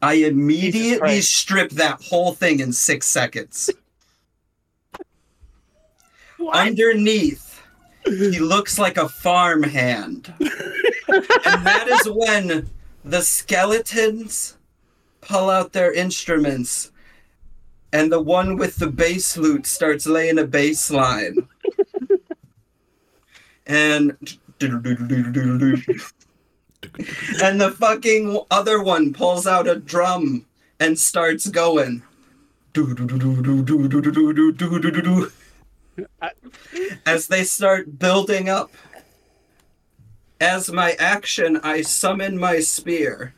I 0.00 0.14
immediately 0.14 1.20
strip 1.20 1.70
that 1.70 2.02
whole 2.02 2.32
thing 2.32 2.60
in 2.60 2.72
six 2.72 3.06
seconds. 3.06 3.70
What? 6.38 6.56
Underneath, 6.56 7.62
he 8.04 8.38
looks 8.38 8.78
like 8.78 8.96
a 8.96 9.08
farm 9.08 9.64
hand. 9.64 10.32
and 10.40 11.66
that 11.66 11.88
is 11.88 12.08
when 12.08 12.70
the 13.04 13.22
skeletons 13.22 14.57
pull 15.28 15.50
out 15.50 15.72
their 15.72 15.92
instruments 15.92 16.90
and 17.92 18.10
the 18.10 18.20
one 18.20 18.56
with 18.56 18.76
the 18.76 18.86
bass 18.86 19.36
lute 19.36 19.66
starts 19.66 20.06
laying 20.06 20.38
a 20.38 20.44
bass 20.44 20.90
line. 20.90 21.48
and 23.66 24.16
and 27.42 27.60
the 27.60 27.74
fucking 27.78 28.40
other 28.50 28.82
one 28.82 29.12
pulls 29.12 29.46
out 29.46 29.68
a 29.68 29.76
drum 29.76 30.46
and 30.80 30.98
starts 30.98 31.48
going. 31.48 32.02
As 37.06 37.26
they 37.28 37.44
start 37.44 37.98
building 37.98 38.48
up. 38.48 38.70
As 40.40 40.70
my 40.70 40.92
action, 41.00 41.58
I 41.64 41.82
summon 41.82 42.38
my 42.38 42.60
spear. 42.60 43.34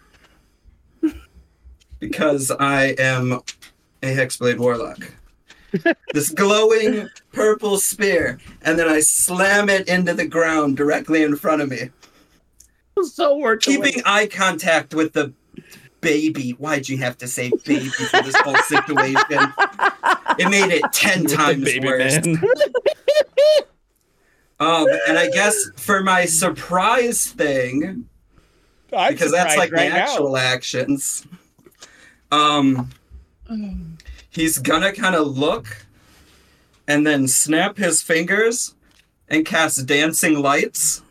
Because 2.00 2.50
I 2.50 2.94
am 2.98 3.32
a 3.32 4.06
Hexblade 4.06 4.58
Warlock. 4.58 5.12
this 6.12 6.30
glowing 6.30 7.08
purple 7.32 7.78
spear, 7.78 8.38
and 8.62 8.76
then 8.78 8.88
I 8.88 8.98
slam 9.00 9.68
it 9.68 9.86
into 9.88 10.14
the 10.14 10.26
ground 10.26 10.76
directly 10.76 11.22
in 11.22 11.36
front 11.36 11.62
of 11.62 11.68
me 11.70 11.90
so 13.04 13.36
we're 13.36 13.56
keeping 13.56 14.02
eye 14.04 14.26
contact 14.26 14.94
with 14.94 15.12
the 15.12 15.32
baby. 16.00 16.50
Why'd 16.52 16.88
you 16.88 16.98
have 16.98 17.18
to 17.18 17.26
say 17.28 17.50
baby 17.64 17.88
for 17.88 18.22
this 18.22 18.36
whole 18.36 18.56
situation? 18.56 19.52
It 20.38 20.48
made 20.50 20.72
it 20.72 20.82
ten 20.92 21.24
With 21.24 21.34
times 21.34 21.64
baby 21.64 21.86
worse. 21.86 22.24
man. 22.24 22.42
Um, 24.58 24.86
and 25.08 25.18
I 25.18 25.30
guess 25.30 25.56
for 25.76 26.02
my 26.02 26.26
surprise 26.26 27.28
thing, 27.28 28.04
I'm 28.94 29.10
because 29.14 29.32
that's 29.32 29.56
like 29.56 29.72
right 29.72 29.90
my 29.90 29.96
now. 29.96 30.02
actual 30.02 30.36
actions. 30.36 31.26
Um, 32.30 32.90
he's 34.30 34.58
gonna 34.58 34.92
kind 34.92 35.14
of 35.14 35.36
look, 35.36 35.86
and 36.86 37.06
then 37.06 37.28
snap 37.28 37.76
his 37.76 38.02
fingers, 38.02 38.74
and 39.28 39.44
cast 39.44 39.86
dancing 39.86 40.40
lights. 40.40 41.02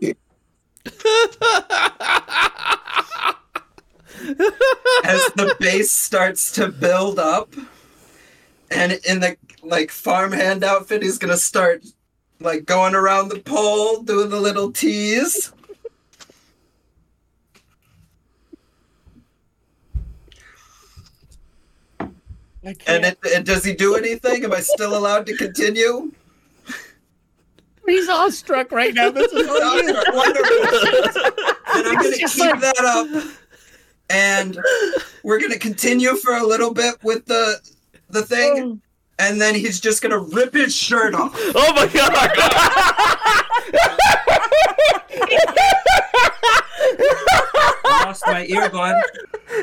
As 5.04 5.24
the 5.34 5.56
base 5.60 5.92
starts 5.92 6.52
to 6.52 6.68
build 6.68 7.18
up, 7.18 7.54
and 8.70 8.92
in 9.08 9.20
the 9.20 9.36
like 9.62 9.90
farmhand 9.90 10.64
outfit, 10.64 11.02
he's 11.02 11.18
gonna 11.18 11.36
start 11.36 11.84
like 12.40 12.64
going 12.64 12.94
around 12.94 13.28
the 13.28 13.40
pole, 13.40 14.02
doing 14.02 14.30
the 14.30 14.40
little 14.40 14.72
tease. 14.72 15.52
And, 22.66 23.04
it, 23.04 23.18
and 23.34 23.46
does 23.46 23.64
he 23.64 23.74
do 23.74 23.94
anything? 23.94 24.44
Am 24.44 24.52
I 24.52 24.60
still 24.60 24.96
allowed 24.96 25.26
to 25.26 25.36
continue? 25.36 26.12
he's 27.86 28.08
awestruck 28.08 28.72
right 28.72 28.92
now. 28.92 29.10
This 29.10 29.32
is. 29.32 29.46
Wonderful. 29.46 30.56
Then 31.74 31.86
I'm 31.86 31.94
gonna 31.94 32.16
keep 32.16 32.38
like- 32.38 32.60
that 32.60 32.84
up, 32.84 33.24
and 34.10 34.58
we're 35.22 35.40
gonna 35.40 35.58
continue 35.58 36.16
for 36.16 36.34
a 36.36 36.46
little 36.46 36.72
bit 36.72 36.96
with 37.02 37.26
the 37.26 37.60
the 38.10 38.22
thing, 38.22 38.80
oh. 38.82 38.85
And 39.18 39.40
then 39.40 39.54
he's 39.54 39.80
just 39.80 40.02
gonna 40.02 40.18
rip 40.18 40.54
his 40.54 40.74
shirt 40.74 41.14
off. 41.14 41.34
Oh 41.54 41.72
my 41.74 41.86
god! 41.86 42.12
I 47.84 48.04
lost 48.04 48.22
my 48.26 48.46
earbud. 48.46 49.00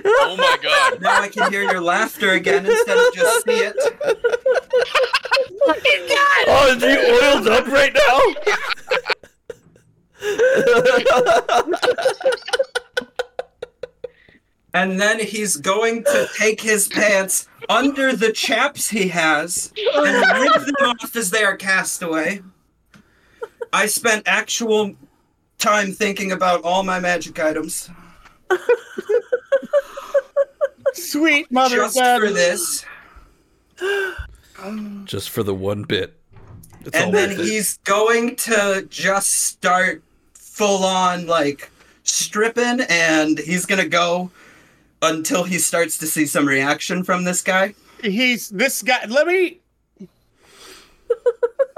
Oh 0.05 0.35
my 0.37 0.57
god. 0.61 1.01
Now 1.01 1.21
I 1.21 1.27
can 1.27 1.51
hear 1.51 1.63
your 1.63 1.81
laughter 1.81 2.31
again 2.31 2.65
instead 2.65 2.97
of 2.97 3.13
just 3.13 3.45
see 3.45 3.51
it. 3.51 3.75
Oh, 6.47 6.75
is 6.75 6.83
he 6.83 6.97
oiled 7.11 7.47
up 7.47 7.67
right 7.67 7.93
now? 7.93 8.19
And 14.73 14.99
then 14.99 15.19
he's 15.19 15.57
going 15.57 16.03
to 16.05 16.27
take 16.37 16.59
his 16.59 16.87
pants 16.87 17.47
under 17.69 18.15
the 18.15 18.31
chaps 18.31 18.89
he 18.89 19.07
has 19.09 19.71
and 19.95 20.41
rip 20.41 20.65
them 20.65 20.89
off 21.01 21.15
as 21.15 21.29
they 21.29 21.43
are 21.43 21.55
cast 21.55 22.01
away. 22.01 22.41
I 23.71 23.85
spent 23.85 24.23
actual 24.27 24.95
time 25.59 25.91
thinking 25.91 26.31
about 26.31 26.63
all 26.63 26.83
my 26.83 26.99
magic 26.99 27.39
items 27.39 27.89
Sweet 30.93 31.51
mother 31.51 31.77
just 31.77 31.97
God. 31.97 32.21
for 32.21 32.29
this. 32.29 32.85
Just 35.05 35.29
for 35.31 35.43
the 35.43 35.53
one 35.53 35.83
bit. 35.83 36.19
It's 36.85 36.95
And 36.95 37.13
then 37.13 37.29
worth 37.29 37.39
it. 37.39 37.45
he's 37.45 37.77
going 37.79 38.35
to 38.37 38.85
just 38.89 39.31
start 39.31 40.03
full 40.33 40.83
on 40.85 41.25
like 41.25 41.71
stripping 42.03 42.81
and 42.89 43.39
he's 43.39 43.65
going 43.65 43.81
to 43.81 43.87
go 43.89 44.29
until 45.03 45.43
he 45.43 45.57
starts 45.59 45.97
to 45.99 46.07
see 46.07 46.25
some 46.25 46.47
reaction 46.47 47.03
from 47.03 47.23
this 47.23 47.41
guy. 47.41 47.75
He's 48.01 48.49
this 48.49 48.81
guy. 48.81 49.05
Let 49.07 49.27
me. 49.27 49.59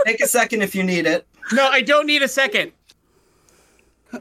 Take 0.05 0.21
a 0.21 0.27
second 0.27 0.61
if 0.61 0.75
you 0.75 0.83
need 0.83 1.07
it. 1.07 1.27
No, 1.51 1.67
I 1.67 1.81
don't 1.81 2.05
need 2.05 2.21
a 2.21 2.27
second. 2.27 2.71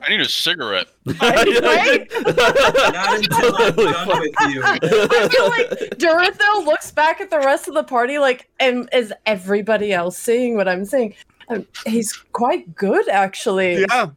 I 0.03 0.09
need 0.09 0.21
a 0.21 0.29
cigarette. 0.29 0.89
Right? 1.05 1.17
Not 2.27 3.19
until 3.19 3.57
I'm 3.57 3.75
done 3.75 4.21
with 4.21 4.35
you. 4.49 4.63
I 4.65 5.29
feel 5.29 5.49
like 5.49 5.69
Duratho 5.99 6.65
looks 6.65 6.91
back 6.91 7.21
at 7.21 7.31
the 7.31 7.39
rest 7.39 7.69
of 7.69 7.75
the 7.75 7.85
party 7.85 8.19
like, 8.19 8.49
and 8.59 8.89
is 8.93 9.13
everybody 9.27 9.93
else 9.93 10.17
seeing 10.17 10.57
what 10.57 10.69
I'm 10.69 10.85
seeing? 10.85 11.15
Um, 11.49 11.67
he's 11.87 12.13
quite 12.13 12.75
good, 12.75 13.09
actually. 13.09 13.81
Yeah. 13.81 14.11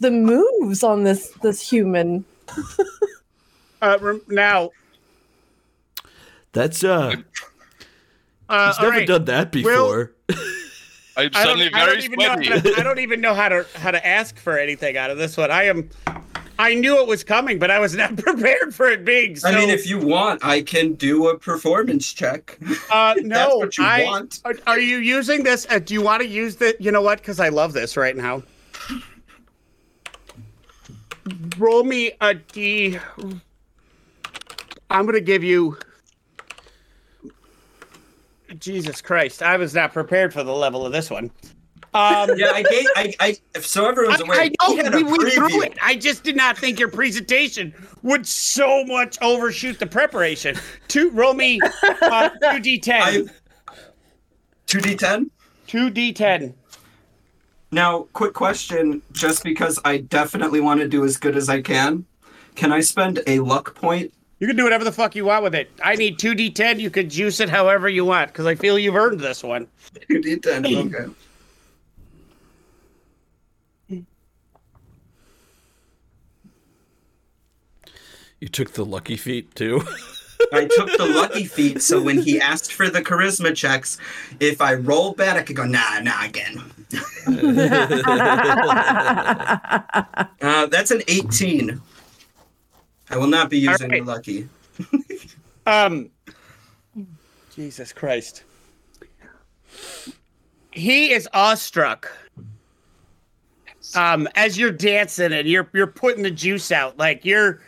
The 0.00 0.10
moves 0.10 0.82
on 0.82 1.04
this 1.04 1.30
this 1.42 1.60
human. 1.60 2.24
Uh, 3.82 4.14
now, 4.28 4.70
That's 6.52 6.84
uh 6.84 7.14
uh, 8.48 8.66
he's 8.72 8.82
never 8.82 8.90
right. 8.90 9.06
done 9.06 9.24
that 9.26 9.52
before. 9.52 10.12
I'm 10.28 10.36
I 11.16 11.22
don't, 11.22 11.34
suddenly 11.34 11.70
I 11.72 11.86
don't 11.86 11.88
very 11.88 12.04
even 12.04 12.18
know. 12.18 12.28
How 12.28 12.42
sweaty. 12.42 12.70
to, 12.72 12.80
I 12.80 12.82
don't 12.82 12.98
even 12.98 13.20
know 13.20 13.34
how 13.34 13.48
to 13.48 13.66
how 13.76 13.90
to 13.90 14.06
ask 14.06 14.38
for 14.38 14.58
anything 14.58 14.96
out 14.96 15.10
of 15.10 15.18
this 15.18 15.36
one. 15.36 15.50
I 15.50 15.64
am. 15.64 15.88
I 16.58 16.74
knew 16.74 17.00
it 17.00 17.06
was 17.06 17.24
coming, 17.24 17.58
but 17.58 17.70
I 17.70 17.78
was 17.78 17.94
not 17.94 18.16
prepared 18.18 18.74
for 18.74 18.86
it 18.88 19.04
being. 19.04 19.36
So, 19.36 19.48
I 19.48 19.54
mean, 19.54 19.70
if 19.70 19.88
you 19.88 19.98
want, 19.98 20.44
I 20.44 20.60
can 20.60 20.92
do 20.94 21.28
a 21.28 21.38
performance 21.38 22.12
check. 22.12 22.58
uh, 22.92 23.14
That's 23.16 23.22
no, 23.22 23.56
what 23.56 23.78
you 23.78 23.84
I, 23.84 24.04
want. 24.04 24.40
Are, 24.44 24.54
are 24.66 24.78
you 24.78 24.98
using 24.98 25.42
this? 25.42 25.66
Uh, 25.70 25.78
do 25.78 25.94
you 25.94 26.02
want 26.02 26.22
to 26.22 26.28
use 26.28 26.56
the? 26.56 26.76
You 26.78 26.92
know 26.92 27.02
what? 27.02 27.18
Because 27.18 27.40
I 27.40 27.48
love 27.48 27.72
this 27.72 27.96
right 27.96 28.16
now. 28.16 28.42
Roll 31.56 31.84
me 31.84 32.12
a 32.20 32.34
d. 32.34 32.98
I'm 34.90 35.06
gonna 35.06 35.20
give 35.20 35.44
you. 35.44 35.78
Jesus 38.58 39.00
Christ! 39.00 39.42
I 39.42 39.56
was 39.56 39.74
not 39.74 39.92
prepared 39.92 40.34
for 40.34 40.42
the 40.42 40.52
level 40.52 40.84
of 40.84 40.92
this 40.92 41.08
one. 41.08 41.30
Um, 41.94 42.30
Yeah, 42.36 42.50
I 42.52 42.62
gave. 42.62 42.86
I, 42.96 43.14
I 43.20 43.60
so 43.60 43.88
everyone's 43.88 44.20
aware. 44.20 44.40
I 44.40 44.44
he 44.44 44.76
know 44.76 44.76
had 44.76 44.92
a 44.92 44.96
we 44.96 45.04
went 45.04 45.32
through 45.32 45.62
it. 45.62 45.78
I 45.82 45.94
just 45.94 46.24
did 46.24 46.36
not 46.36 46.58
think 46.58 46.78
your 46.78 46.88
presentation 46.88 47.72
would 48.02 48.26
so 48.26 48.84
much 48.84 49.16
overshoot 49.22 49.78
the 49.78 49.86
preparation. 49.86 50.56
Two, 50.88 51.10
roll 51.10 51.34
me 51.34 51.60
uh, 51.62 52.28
two 52.30 52.60
d10. 52.60 53.30
Two 54.66 54.80
d 54.80 54.96
ten. 54.96 55.30
Two 55.66 55.90
d10. 55.90 56.54
Now, 57.72 58.08
quick 58.12 58.34
question. 58.34 59.02
Just 59.12 59.44
because 59.44 59.78
I 59.84 59.98
definitely 59.98 60.60
want 60.60 60.80
to 60.80 60.88
do 60.88 61.04
as 61.04 61.16
good 61.16 61.36
as 61.36 61.48
I 61.48 61.62
can, 61.62 62.04
can 62.56 62.72
I 62.72 62.80
spend 62.80 63.20
a 63.28 63.38
luck 63.40 63.76
point? 63.76 64.12
You 64.40 64.46
can 64.46 64.56
do 64.56 64.64
whatever 64.64 64.84
the 64.84 64.92
fuck 64.92 65.14
you 65.14 65.26
want 65.26 65.44
with 65.44 65.54
it. 65.54 65.70
I 65.84 65.96
need 65.96 66.18
two 66.18 66.34
d10. 66.34 66.80
You 66.80 66.90
can 66.90 67.10
juice 67.10 67.40
it 67.40 67.50
however 67.50 67.90
you 67.90 68.06
want 68.06 68.28
because 68.28 68.46
I 68.46 68.54
feel 68.54 68.78
you've 68.78 68.96
earned 68.96 69.20
this 69.20 69.44
one. 69.44 69.68
Two 70.08 70.20
d 70.20 70.36
ten. 70.36 70.64
Okay. 70.76 71.12
You 78.40 78.48
took 78.48 78.72
the 78.72 78.86
lucky 78.86 79.18
feat 79.18 79.54
too. 79.54 79.82
I 80.54 80.64
took 80.64 80.88
the 80.96 81.04
lucky 81.04 81.44
feat, 81.44 81.82
so 81.82 82.02
when 82.02 82.22
he 82.22 82.40
asked 82.40 82.72
for 82.72 82.88
the 82.88 83.02
charisma 83.02 83.54
checks, 83.54 83.98
if 84.40 84.62
I 84.62 84.72
roll 84.72 85.12
bad, 85.12 85.36
I 85.36 85.42
could 85.42 85.56
go 85.56 85.66
nah, 85.66 86.00
nah 86.00 86.24
again. 86.24 86.62
Uh, 90.42 90.66
that's 90.66 90.90
an 90.90 91.02
eighteen. 91.06 91.80
I 93.10 93.16
will 93.16 93.26
not 93.26 93.50
be 93.50 93.58
using 93.58 93.90
right. 93.90 94.04
the 94.04 94.10
lucky. 94.10 94.48
Um, 95.66 96.10
Jesus 97.54 97.92
Christ. 97.92 98.44
He 100.72 101.12
is 101.12 101.28
awestruck. 101.32 102.10
Um, 103.94 104.26
as 104.34 104.58
you're 104.58 104.72
dancing 104.72 105.32
and 105.32 105.46
you're 105.46 105.68
you're 105.72 105.86
putting 105.86 106.22
the 106.22 106.30
juice 106.30 106.72
out, 106.72 106.96
like 106.98 107.24
you're 107.24 107.60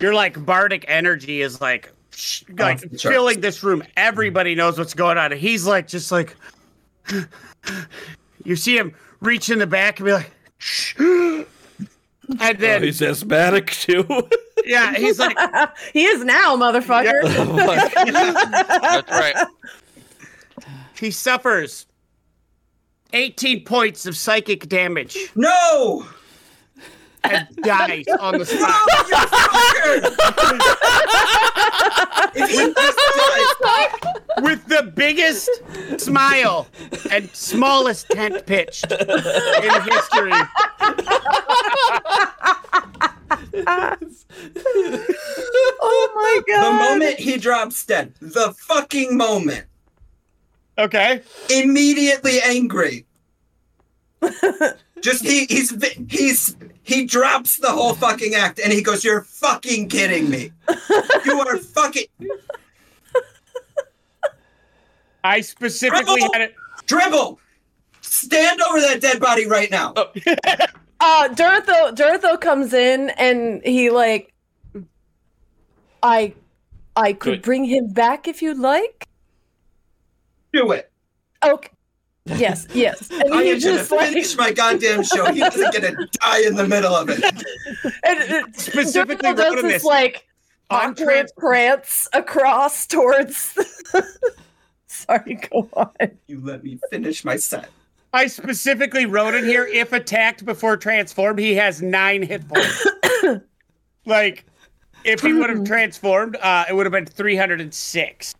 you're 0.00 0.14
like 0.14 0.44
bardic 0.44 0.84
energy 0.88 1.42
is 1.42 1.60
like 1.60 1.92
sh- 2.10 2.44
like 2.58 2.80
the 2.80 2.98
filling 2.98 3.40
this 3.40 3.62
room. 3.62 3.82
Everybody 3.96 4.54
knows 4.54 4.78
what's 4.78 4.94
going 4.94 5.18
on. 5.18 5.30
And 5.30 5.40
he's 5.40 5.66
like 5.66 5.86
just 5.86 6.10
like 6.10 6.36
you 8.44 8.56
see 8.56 8.76
him 8.76 8.94
reach 9.20 9.50
in 9.50 9.58
the 9.58 9.66
back 9.66 10.00
and 10.00 10.06
be 10.06 10.12
like 10.12 10.30
Shh. 10.58 10.96
and 12.40 12.62
Oh, 12.62 12.80
he's 12.80 13.00
asthmatic 13.02 13.70
too. 13.72 14.06
yeah, 14.64 14.94
he's 14.94 15.18
like 15.18 15.36
he 15.92 16.04
is 16.04 16.24
now, 16.24 16.56
motherfucker. 16.56 17.20
Oh 17.24 17.52
my 17.52 17.90
That's 19.06 19.10
right. 19.10 19.46
he 20.98 21.10
suffers 21.10 21.86
18 23.12 23.64
points 23.64 24.06
of 24.06 24.16
psychic 24.16 24.68
damage 24.68 25.16
No! 25.36 26.06
And 27.30 27.48
dies 27.62 28.04
on 28.20 28.38
the 28.38 28.46
spot. 28.54 28.80
If 32.36 32.50
he 32.50 32.74
just 32.74 32.98
dies, 33.62 33.90
with 34.42 34.66
the 34.66 34.82
biggest 34.94 35.48
smile 36.00 36.66
and 37.10 37.30
smallest 37.30 38.08
tent 38.10 38.44
pitched 38.46 38.90
in 38.90 39.82
history. 39.82 40.32
Oh 45.86 46.10
my 46.14 46.40
god. 46.54 46.64
The 46.64 46.72
moment 46.78 47.18
he 47.18 47.36
drops 47.38 47.84
dead, 47.86 48.12
the 48.20 48.54
fucking 48.58 49.16
moment, 49.16 49.64
Okay. 50.78 51.22
immediately 51.50 52.40
angry. 52.44 53.06
Just 55.00 55.24
he 55.24 55.44
he's 55.46 55.72
he's 56.08 56.56
he 56.82 57.04
drops 57.04 57.56
the 57.58 57.70
whole 57.70 57.94
fucking 57.94 58.34
act 58.34 58.58
and 58.58 58.72
he 58.72 58.82
goes, 58.82 59.04
"You're 59.04 59.22
fucking 59.24 59.88
kidding 59.88 60.30
me. 60.30 60.50
You 61.24 61.40
are 61.40 61.58
fucking 61.58 62.06
I 65.22 65.40
specifically 65.40 66.22
Rebel! 66.22 66.32
had 66.32 66.42
it. 66.42 66.54
dribble. 66.86 67.38
Stand 68.00 68.60
over 68.62 68.80
that 68.80 69.00
dead 69.00 69.20
body 69.20 69.46
right 69.46 69.70
now." 69.70 69.92
uh 71.00 71.28
Durtho 71.28 71.94
Durtho 71.94 72.40
comes 72.40 72.72
in 72.72 73.10
and 73.10 73.62
he 73.64 73.90
like 73.90 74.32
I 76.02 76.34
I 76.96 77.12
could 77.12 77.42
bring 77.42 77.64
him 77.64 77.88
back 77.88 78.28
if 78.28 78.40
you'd 78.40 78.58
like. 78.58 79.08
Do 80.52 80.70
it. 80.72 80.90
Okay. 81.44 81.70
Yes, 82.26 82.66
yes. 82.72 83.10
And 83.10 83.34
I 83.34 83.42
he 83.42 83.50
am 83.50 83.60
gonna 83.60 83.60
just 83.60 83.90
like 83.90 84.08
finish 84.08 84.36
my 84.36 84.50
goddamn 84.50 85.02
show. 85.02 85.30
He 85.30 85.40
doesn't 85.40 85.72
get 85.72 85.82
to 85.82 86.08
die 86.20 86.40
in 86.46 86.54
the 86.54 86.66
middle 86.66 86.94
of 86.94 87.08
it. 87.10 87.22
and, 88.02 88.18
and 88.18 88.56
Specifically 88.56 89.30
Durtho 89.30 89.36
does 89.36 89.50
wrote 89.50 89.58
in 89.58 89.64
this 89.66 89.74
this. 89.74 89.84
like 89.84 90.26
On 90.70 90.90
awkward 90.92 90.96
trans- 91.06 91.32
prance 91.32 92.08
across 92.14 92.86
towards 92.86 93.58
Sorry, 94.86 95.34
go 95.50 95.68
on. 95.74 95.90
You 96.28 96.40
let 96.42 96.64
me 96.64 96.78
finish 96.90 97.24
my 97.26 97.36
set. 97.36 97.68
I 98.14 98.28
specifically 98.28 99.04
wrote 99.06 99.34
in 99.34 99.44
here 99.44 99.66
if 99.66 99.92
attacked 99.92 100.44
before 100.46 100.76
transformed, 100.78 101.38
he 101.40 101.54
has 101.56 101.82
nine 101.82 102.22
hit 102.22 102.48
points. 102.48 102.86
like, 104.06 104.46
if 105.04 105.20
he 105.20 105.32
would 105.32 105.50
have 105.50 105.64
transformed, 105.64 106.36
uh, 106.36 106.64
it 106.70 106.74
would 106.74 106.86
have 106.86 106.92
been 106.92 107.06
306. 107.06 108.34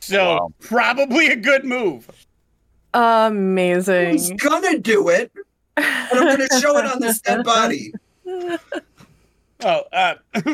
So, 0.00 0.34
Wow. 0.34 0.52
probably 0.60 1.28
a 1.28 1.36
good 1.36 1.64
move. 1.64 2.10
I 2.94 3.28
was 3.28 3.32
Amazing. 3.32 4.36
gonna 4.38 4.78
do 4.78 5.08
it, 5.08 5.32
and 5.76 5.86
I'm 6.12 6.26
gonna 6.26 6.60
show 6.60 6.78
it 6.78 6.86
on 6.86 7.00
this 7.00 7.20
dead 7.20 7.44
body. 7.44 7.92
Oh, 9.60 9.82
uh, 9.92 10.14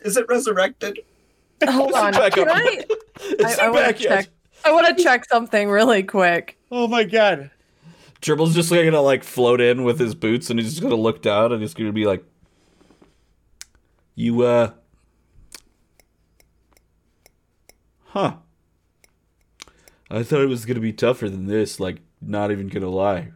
Is 0.00 0.16
it 0.16 0.26
resurrected? 0.28 1.00
Hold 1.68 1.92
on. 1.94 2.12
back 2.12 2.32
Can 2.32 2.48
up. 2.48 2.56
I 2.56 2.84
It's 3.20 3.58
I, 3.58 3.66
I 3.66 3.70
want 3.70 3.84
back 3.84 3.96
to 3.96 4.02
yet. 4.02 4.08
check. 4.24 4.28
I 4.64 4.72
want 4.72 4.96
to 4.96 5.02
check 5.02 5.24
something 5.26 5.68
really 5.68 6.02
quick. 6.02 6.58
oh 6.70 6.86
my 6.88 7.04
god. 7.04 7.50
Dribble's 8.20 8.54
just 8.54 8.70
gonna 8.70 9.00
like 9.02 9.22
float 9.22 9.60
in 9.60 9.84
with 9.84 9.98
his 9.98 10.14
boots, 10.14 10.48
and 10.50 10.58
he's 10.58 10.70
just 10.70 10.82
gonna 10.82 10.94
look 10.94 11.20
down, 11.22 11.52
and 11.52 11.60
he's 11.60 11.74
gonna 11.74 11.92
be 11.92 12.06
like, 12.06 12.24
"You 14.14 14.42
uh, 14.42 14.70
huh? 18.06 18.36
I 20.10 20.22
thought 20.22 20.40
it 20.42 20.48
was 20.48 20.64
gonna 20.66 20.80
be 20.80 20.92
tougher 20.92 21.28
than 21.28 21.46
this. 21.46 21.80
Like, 21.80 21.98
not 22.20 22.50
even 22.50 22.68
gonna 22.68 22.88
lie." 22.88 23.32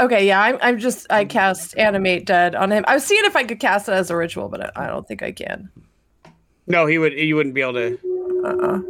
Okay, 0.00 0.26
yeah, 0.26 0.40
I'm, 0.40 0.58
I'm 0.60 0.78
just 0.78 1.06
I 1.10 1.24
cast 1.24 1.78
animate 1.78 2.26
dead 2.26 2.54
on 2.56 2.72
him. 2.72 2.84
I 2.88 2.94
was 2.94 3.04
seeing 3.04 3.24
if 3.24 3.36
I 3.36 3.44
could 3.44 3.60
cast 3.60 3.88
it 3.88 3.92
as 3.92 4.10
a 4.10 4.16
ritual, 4.16 4.48
but 4.48 4.76
I, 4.76 4.84
I 4.84 4.86
don't 4.88 5.06
think 5.06 5.22
I 5.22 5.30
can. 5.30 5.70
No, 6.66 6.86
he 6.86 6.98
would. 6.98 7.12
You 7.12 7.36
wouldn't 7.36 7.54
be 7.54 7.60
able 7.60 7.74
to. 7.74 7.98
Uh-uh. 8.44 8.80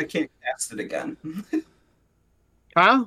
I 0.00 0.04
can't 0.04 0.30
cast 0.44 0.72
it 0.72 0.80
again. 0.80 1.16
Huh? 2.76 3.06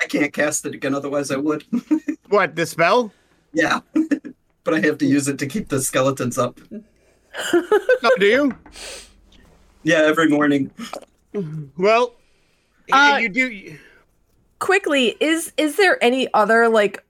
I 0.00 0.06
can't 0.06 0.32
cast 0.32 0.66
it 0.66 0.74
again, 0.74 0.92
otherwise 0.92 1.30
I 1.30 1.36
would. 1.36 1.64
What 2.28 2.56
the 2.56 2.66
spell? 2.66 3.12
yeah, 3.52 3.78
but 4.64 4.74
I 4.74 4.80
have 4.80 4.98
to 4.98 5.06
use 5.06 5.28
it 5.28 5.38
to 5.38 5.46
keep 5.46 5.68
the 5.68 5.80
skeletons 5.80 6.38
up. 6.38 6.58
Oh, 7.52 8.16
do 8.18 8.26
you? 8.26 8.58
Yeah, 9.86 9.98
every 9.98 10.28
morning. 10.28 10.68
Well, 11.78 12.14
Uh, 12.90 13.18
you 13.22 13.28
do. 13.28 13.78
Quickly, 14.58 15.16
is 15.20 15.52
is 15.56 15.76
there 15.76 16.02
any 16.02 16.26
other 16.34 16.68
like 16.68 17.04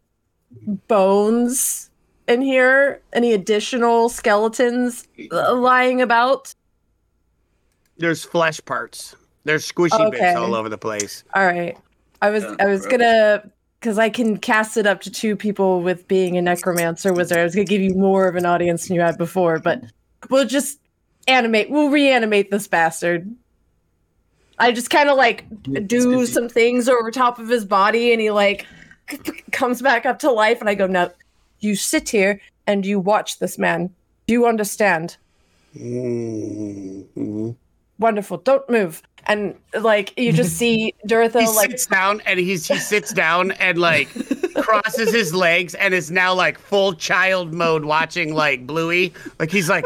bones 0.89 1.91
in 2.29 2.43
here? 2.43 3.01
Any 3.15 3.33
additional 3.33 4.11
skeletons 4.11 5.09
lying 5.31 6.03
about? 6.03 6.55
There's 7.97 8.25
flesh 8.25 8.61
parts. 8.63 9.17
There's 9.45 9.71
squishy 9.73 9.99
Okay. 10.09 10.19
bits 10.19 10.37
all 10.37 10.55
over 10.55 10.69
the 10.69 10.77
place. 10.77 11.25
All 11.35 11.47
right. 11.47 11.79
I 12.21 12.29
was 12.29 12.43
Yeah, 12.45 12.57
I 12.61 12.67
was 12.67 12.83
gross. 12.83 12.93
gonna 12.93 13.51
because 13.81 13.99
I 13.99 14.11
can 14.11 14.37
cast 14.37 14.77
it 14.77 14.87
up 14.87 15.01
to 15.03 15.11
two 15.11 15.35
people 15.35 15.81
with 15.81 16.07
being 16.09 16.37
a 16.37 16.43
necromancer 16.43 17.15
wizard. 17.15 17.39
I 17.39 17.45
was 17.45 17.55
gonna 17.55 17.65
give 17.65 17.81
you 17.81 17.95
more 17.95 18.29
of 18.29 18.37
an 18.37 18.45
audience 18.45 18.87
than 18.87 18.97
you 18.97 19.01
had 19.01 19.17
before, 19.17 19.61
but 19.61 19.81
we'll 20.29 20.45
just 20.47 20.79
animate. 21.27 21.71
We'll 21.71 21.91
reanimate 21.91 22.51
this 22.51 22.69
bastard. 22.69 23.35
I 24.59 24.73
just 24.73 24.91
kind 24.91 25.09
of 25.09 25.17
like 25.17 25.45
do 25.87 26.25
some 26.27 26.49
things 26.49 26.89
over 26.89 27.11
top 27.11 27.39
of 27.39 27.49
his 27.49 27.65
body, 27.65 28.13
and 28.13 28.21
he 28.21 28.31
like 28.31 28.67
comes 29.53 29.83
back 29.83 30.07
up 30.07 30.19
to 30.21 30.31
life. 30.31 30.61
And 30.61 30.69
I 30.69 30.75
go, 30.75 30.87
"Now, 30.87 31.13
you 31.61 31.77
sit 31.77 32.09
here 32.09 32.41
and 32.67 32.87
you 32.87 32.99
watch 32.99 33.39
this 33.39 33.59
man. 33.59 33.91
Do 34.27 34.33
you 34.33 34.47
understand? 34.47 35.17
Mm-hmm. 35.77 37.51
Wonderful. 37.99 38.39
Don't 38.39 38.69
move." 38.71 39.03
And 39.29 39.57
like 39.81 40.19
you 40.19 40.33
just 40.33 40.57
see 40.59 40.95
Durtho 41.07 41.41
He 41.41 41.47
like 41.49 41.71
sits 41.71 41.87
down 41.87 42.23
and 42.27 42.39
he's 42.39 42.67
he 42.67 42.79
sits 42.79 43.13
down 43.13 43.51
and 43.53 43.79
like 43.79 44.09
crosses 44.55 45.13
his 45.13 45.35
legs 45.35 45.75
and 45.75 45.93
is 45.93 46.11
now 46.11 46.33
like 46.35 46.59
full 46.59 46.95
child 46.95 47.53
mode 47.53 47.85
watching 47.85 48.35
like 48.35 48.67
Bluey. 48.67 49.13
Like 49.39 49.51
he's 49.51 49.69
like, 49.69 49.85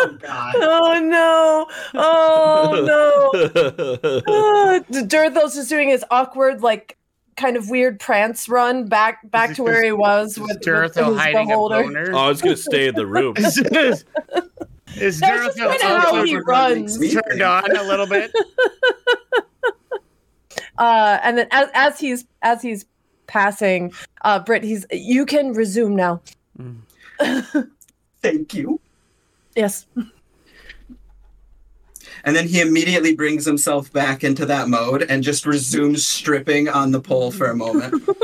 Oh 0.00 0.18
God. 0.20 0.54
Oh 0.60 1.00
no! 1.00 1.66
Oh 2.00 2.84
no! 2.86 4.22
Oh, 4.26 4.84
D- 4.90 5.06
just 5.06 5.68
doing 5.68 5.88
his 5.88 6.04
awkward, 6.10 6.62
like, 6.62 6.96
kind 7.36 7.56
of 7.56 7.68
weird 7.68 7.98
prance 8.00 8.48
run 8.48 8.86
back 8.86 9.18
back 9.30 9.54
to 9.54 9.62
where 9.62 9.82
he 9.82 9.92
was 9.92 10.38
with, 10.38 10.50
with 10.50 10.60
Durtho 10.60 11.08
his 11.10 11.18
hiding 11.18 11.46
a 11.46 11.46
beholder. 11.46 11.82
boner. 11.82 12.12
Oh, 12.12 12.18
I 12.18 12.28
was 12.28 12.40
gonna 12.42 12.56
stay 12.56 12.88
in 12.88 12.94
the 12.94 13.06
room. 13.06 13.34
Is 14.96 15.02
is 15.02 15.20
That's 15.20 15.56
just 15.56 15.80
kinda 15.80 16.00
how 16.00 16.24
he 16.24 16.36
runs. 16.36 16.98
turned 16.98 17.42
on 17.42 17.76
a 17.76 17.82
little 17.82 18.06
bit? 18.06 18.32
Uh, 20.78 21.18
and 21.24 21.36
then 21.36 21.48
as 21.50 21.68
as 21.74 21.98
he's 21.98 22.24
as 22.42 22.62
he's 22.62 22.86
passing, 23.26 23.92
uh, 24.22 24.38
Britt, 24.38 24.62
he's 24.62 24.86
you 24.92 25.26
can 25.26 25.52
resume 25.52 25.96
now. 25.96 26.20
Thank 28.22 28.54
you. 28.54 28.80
Yes. 29.56 29.86
And 32.24 32.36
then 32.36 32.46
he 32.46 32.60
immediately 32.60 33.14
brings 33.14 33.44
himself 33.44 33.92
back 33.92 34.22
into 34.22 34.46
that 34.46 34.68
mode 34.68 35.02
and 35.02 35.22
just 35.24 35.46
resumes 35.46 36.06
stripping 36.06 36.68
on 36.68 36.92
the 36.92 37.00
pole 37.00 37.30
for 37.30 37.46
a 37.46 37.56
moment. 37.56 37.94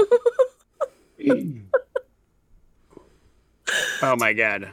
Oh 4.03 4.14
my 4.16 4.33
god. 4.35 4.70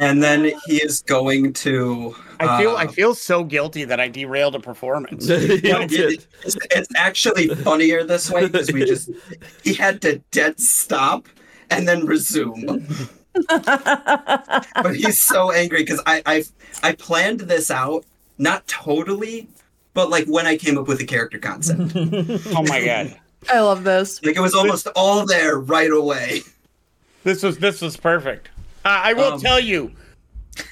And 0.00 0.22
then 0.22 0.52
he 0.66 0.76
is 0.76 1.02
going 1.02 1.52
to. 1.54 2.14
I 2.38 2.60
feel 2.62 2.76
I 2.76 2.84
uh, 2.84 2.88
feel 2.88 3.14
so 3.16 3.42
guilty 3.42 3.84
that 3.84 3.98
I 3.98 4.06
derailed 4.08 4.54
a 4.54 4.60
performance. 4.60 5.28
You 5.28 5.60
No, 5.62 5.80
it- 5.80 5.92
it's, 6.44 6.56
it's 6.70 6.88
actually 6.94 7.48
funnier 7.48 8.04
this 8.04 8.30
way 8.30 8.46
because 8.46 8.70
we 8.72 8.84
just 8.84 9.10
he 9.64 9.74
had 9.74 10.00
to 10.02 10.18
dead 10.30 10.60
stop 10.60 11.26
and 11.70 11.88
then 11.88 12.06
resume. 12.06 12.86
But 13.48 14.94
he's 14.96 15.20
so 15.20 15.50
angry 15.52 15.82
because 15.82 16.00
I 16.06 16.22
I 16.26 16.44
I 16.82 16.92
planned 16.92 17.40
this 17.40 17.70
out 17.70 18.04
not 18.38 18.66
totally, 18.66 19.48
but 19.94 20.10
like 20.10 20.26
when 20.26 20.46
I 20.46 20.56
came 20.56 20.78
up 20.78 20.86
with 20.88 20.98
the 20.98 21.04
character 21.06 21.38
concept, 21.38 21.92
Oh 21.96 22.62
my 22.64 22.84
god. 22.84 23.16
I 23.52 23.60
love 23.60 23.84
this. 23.84 24.22
like 24.24 24.36
it 24.36 24.40
was 24.40 24.54
almost 24.54 24.88
all 24.96 25.24
there 25.26 25.58
right 25.58 25.90
away. 25.90 26.42
This 27.24 27.42
was 27.42 27.58
this 27.58 27.80
was 27.80 27.96
perfect. 27.96 28.48
Uh, 28.88 29.00
I 29.04 29.12
will 29.12 29.34
Um, 29.34 29.40
tell 29.40 29.60
you, 29.60 29.92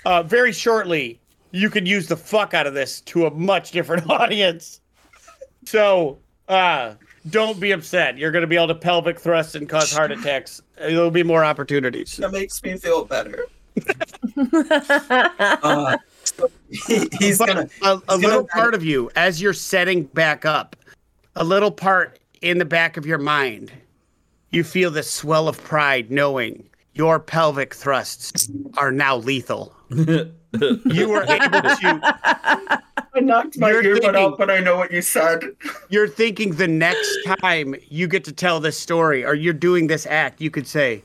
uh, 0.07 0.23
very 0.23 0.51
shortly, 0.51 1.21
you 1.51 1.69
can 1.69 1.85
use 1.85 2.07
the 2.09 2.17
fuck 2.17 2.55
out 2.55 2.67
of 2.67 2.73
this 2.73 3.03
to 3.03 3.27
a 3.27 3.31
much 3.31 3.73
different 3.73 4.09
audience. 4.11 4.81
So 5.67 6.17
uh, 6.49 6.95
don't 7.29 7.61
be 7.61 7.73
upset. 7.73 8.17
You're 8.17 8.31
going 8.31 8.41
to 8.41 8.47
be 8.47 8.57
able 8.57 8.69
to 8.69 8.75
pelvic 8.75 9.21
thrust 9.21 9.55
and 9.55 9.69
cause 9.69 9.93
heart 9.93 10.13
attacks. 10.13 10.63
There'll 10.79 11.11
be 11.11 11.23
more 11.25 11.45
opportunities. 11.45 12.17
That 12.17 12.33
makes 12.33 12.63
me 12.63 12.77
feel 12.79 13.05
better. 13.05 13.45
Uh, 15.63 15.97
he- 16.71 17.09
he's 17.21 17.39
But 17.39 17.47
gonna 17.49 17.69
a, 17.83 17.93
a 17.97 18.01
gonna- 18.07 18.27
little 18.27 18.47
part 18.49 18.75
of 18.75 18.83
you, 18.85 19.11
as 19.15 19.41
you're 19.41 19.53
setting 19.53 20.05
back 20.05 20.45
up, 20.45 20.75
a 21.37 21.45
little 21.45 21.71
part 21.71 22.19
in 22.43 22.59
the 22.59 22.65
back 22.65 22.97
of 22.97 23.07
your 23.07 23.19
mind, 23.19 23.71
you 24.51 24.65
feel 24.65 24.91
this 24.91 25.09
swell 25.11 25.47
of 25.49 25.63
pride 25.63 26.11
knowing 26.11 26.69
your 26.97 27.21
pelvic 27.21 27.75
thrusts 27.75 28.51
are 28.77 28.91
now 28.93 29.17
lethal. 29.17 29.75
You 30.57 31.11
were 31.11 31.23
able 31.25 31.61
to 31.61 32.01
I 33.15 33.21
knocked 33.21 33.59
my 33.59 33.71
You're 33.73 33.83
earbud 33.83 34.01
thinking- 34.01 34.17
out, 34.17 34.39
but 34.39 34.51
I 34.51 34.59
know 34.61 34.77
what 34.77 34.91
you 34.91 35.03
said. 35.03 35.45
you're 35.91 36.09
thinking 36.09 36.53
the 36.55 36.67
next 36.69 37.15
time 37.43 37.75
you 37.91 38.09
get 38.09 38.25
to 38.25 38.33
tell 38.33 38.59
this 38.59 38.79
story 38.79 39.23
or 39.23 39.35
you're 39.35 39.53
doing 39.53 39.87
this 39.89 40.07
act, 40.07 40.41
you 40.41 40.51
could 40.51 40.67
say, 40.67 41.03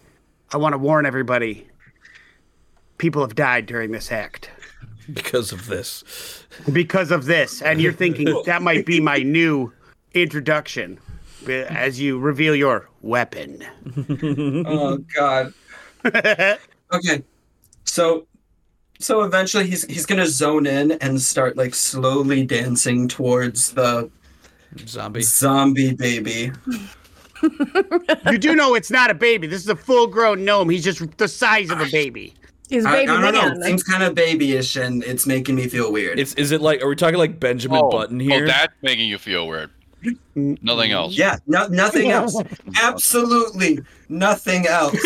I 0.53 0.57
want 0.57 0.71
to 0.73 0.77
warn 0.77 1.05
everybody. 1.05 1.67
people 2.97 3.21
have 3.23 3.35
died 3.35 3.65
during 3.65 3.91
this 3.91 4.09
act 4.09 4.49
because 5.11 5.51
of 5.51 5.67
this. 5.67 6.45
because 6.71 7.11
of 7.11 7.25
this. 7.25 7.61
And 7.61 7.81
you're 7.81 7.91
thinking 7.91 8.27
that 8.45 8.61
might 8.61 8.85
be 8.85 9.01
my 9.01 9.17
new 9.17 9.73
introduction 10.13 10.97
uh, 11.45 11.51
as 11.51 11.99
you 11.99 12.19
reveal 12.19 12.55
your 12.55 12.87
weapon. 13.01 13.65
oh 14.65 14.97
God. 15.13 15.53
Okay, 16.93 17.23
so 17.85 18.27
so 18.99 19.23
eventually 19.23 19.65
he's 19.67 19.85
he's 19.85 20.05
gonna 20.05 20.27
zone 20.27 20.67
in 20.67 20.91
and 20.93 21.21
start 21.21 21.57
like 21.57 21.73
slowly 21.73 22.45
dancing 22.45 23.07
towards 23.07 23.71
the 23.71 24.09
Zombie. 24.85 25.21
zombie 25.21 25.93
baby. 25.93 26.51
you 28.29 28.37
do 28.37 28.55
know 28.55 28.75
it's 28.75 28.91
not 28.91 29.09
a 29.09 29.13
baby. 29.13 29.47
This 29.47 29.61
is 29.61 29.69
a 29.69 29.75
full 29.75 30.07
grown 30.07 30.45
gnome. 30.45 30.69
He's 30.69 30.83
just 30.83 31.17
the 31.17 31.27
size 31.27 31.69
of 31.71 31.81
a 31.81 31.89
baby. 31.89 32.33
He's 32.69 32.85
a 32.85 32.89
I, 32.89 32.91
I 32.91 32.95
baby 32.97 33.07
don't 33.07 33.21
know. 33.21 33.31
man. 33.31 33.57
It 33.57 33.63
seems 33.63 33.83
kind 33.83 34.03
of 34.03 34.15
babyish, 34.15 34.75
and 34.75 35.03
it's 35.03 35.25
making 35.25 35.55
me 35.55 35.67
feel 35.67 35.91
weird. 35.91 36.19
Is 36.19 36.33
is 36.35 36.51
it 36.51 36.61
like? 36.61 36.81
Are 36.81 36.87
we 36.87 36.95
talking 36.95 37.17
like 37.17 37.39
Benjamin 37.39 37.81
oh, 37.83 37.89
Button 37.89 38.19
here? 38.19 38.31
oh, 38.31 38.37
here? 38.37 38.47
that's 38.47 38.73
making 38.81 39.09
you 39.09 39.17
feel 39.17 39.47
weird. 39.47 39.71
Nothing 40.35 40.91
else. 40.91 41.13
yeah, 41.17 41.37
no, 41.47 41.67
nothing 41.67 42.09
else. 42.11 42.35
Absolutely 42.81 43.79
nothing 44.09 44.65
else. 44.67 45.01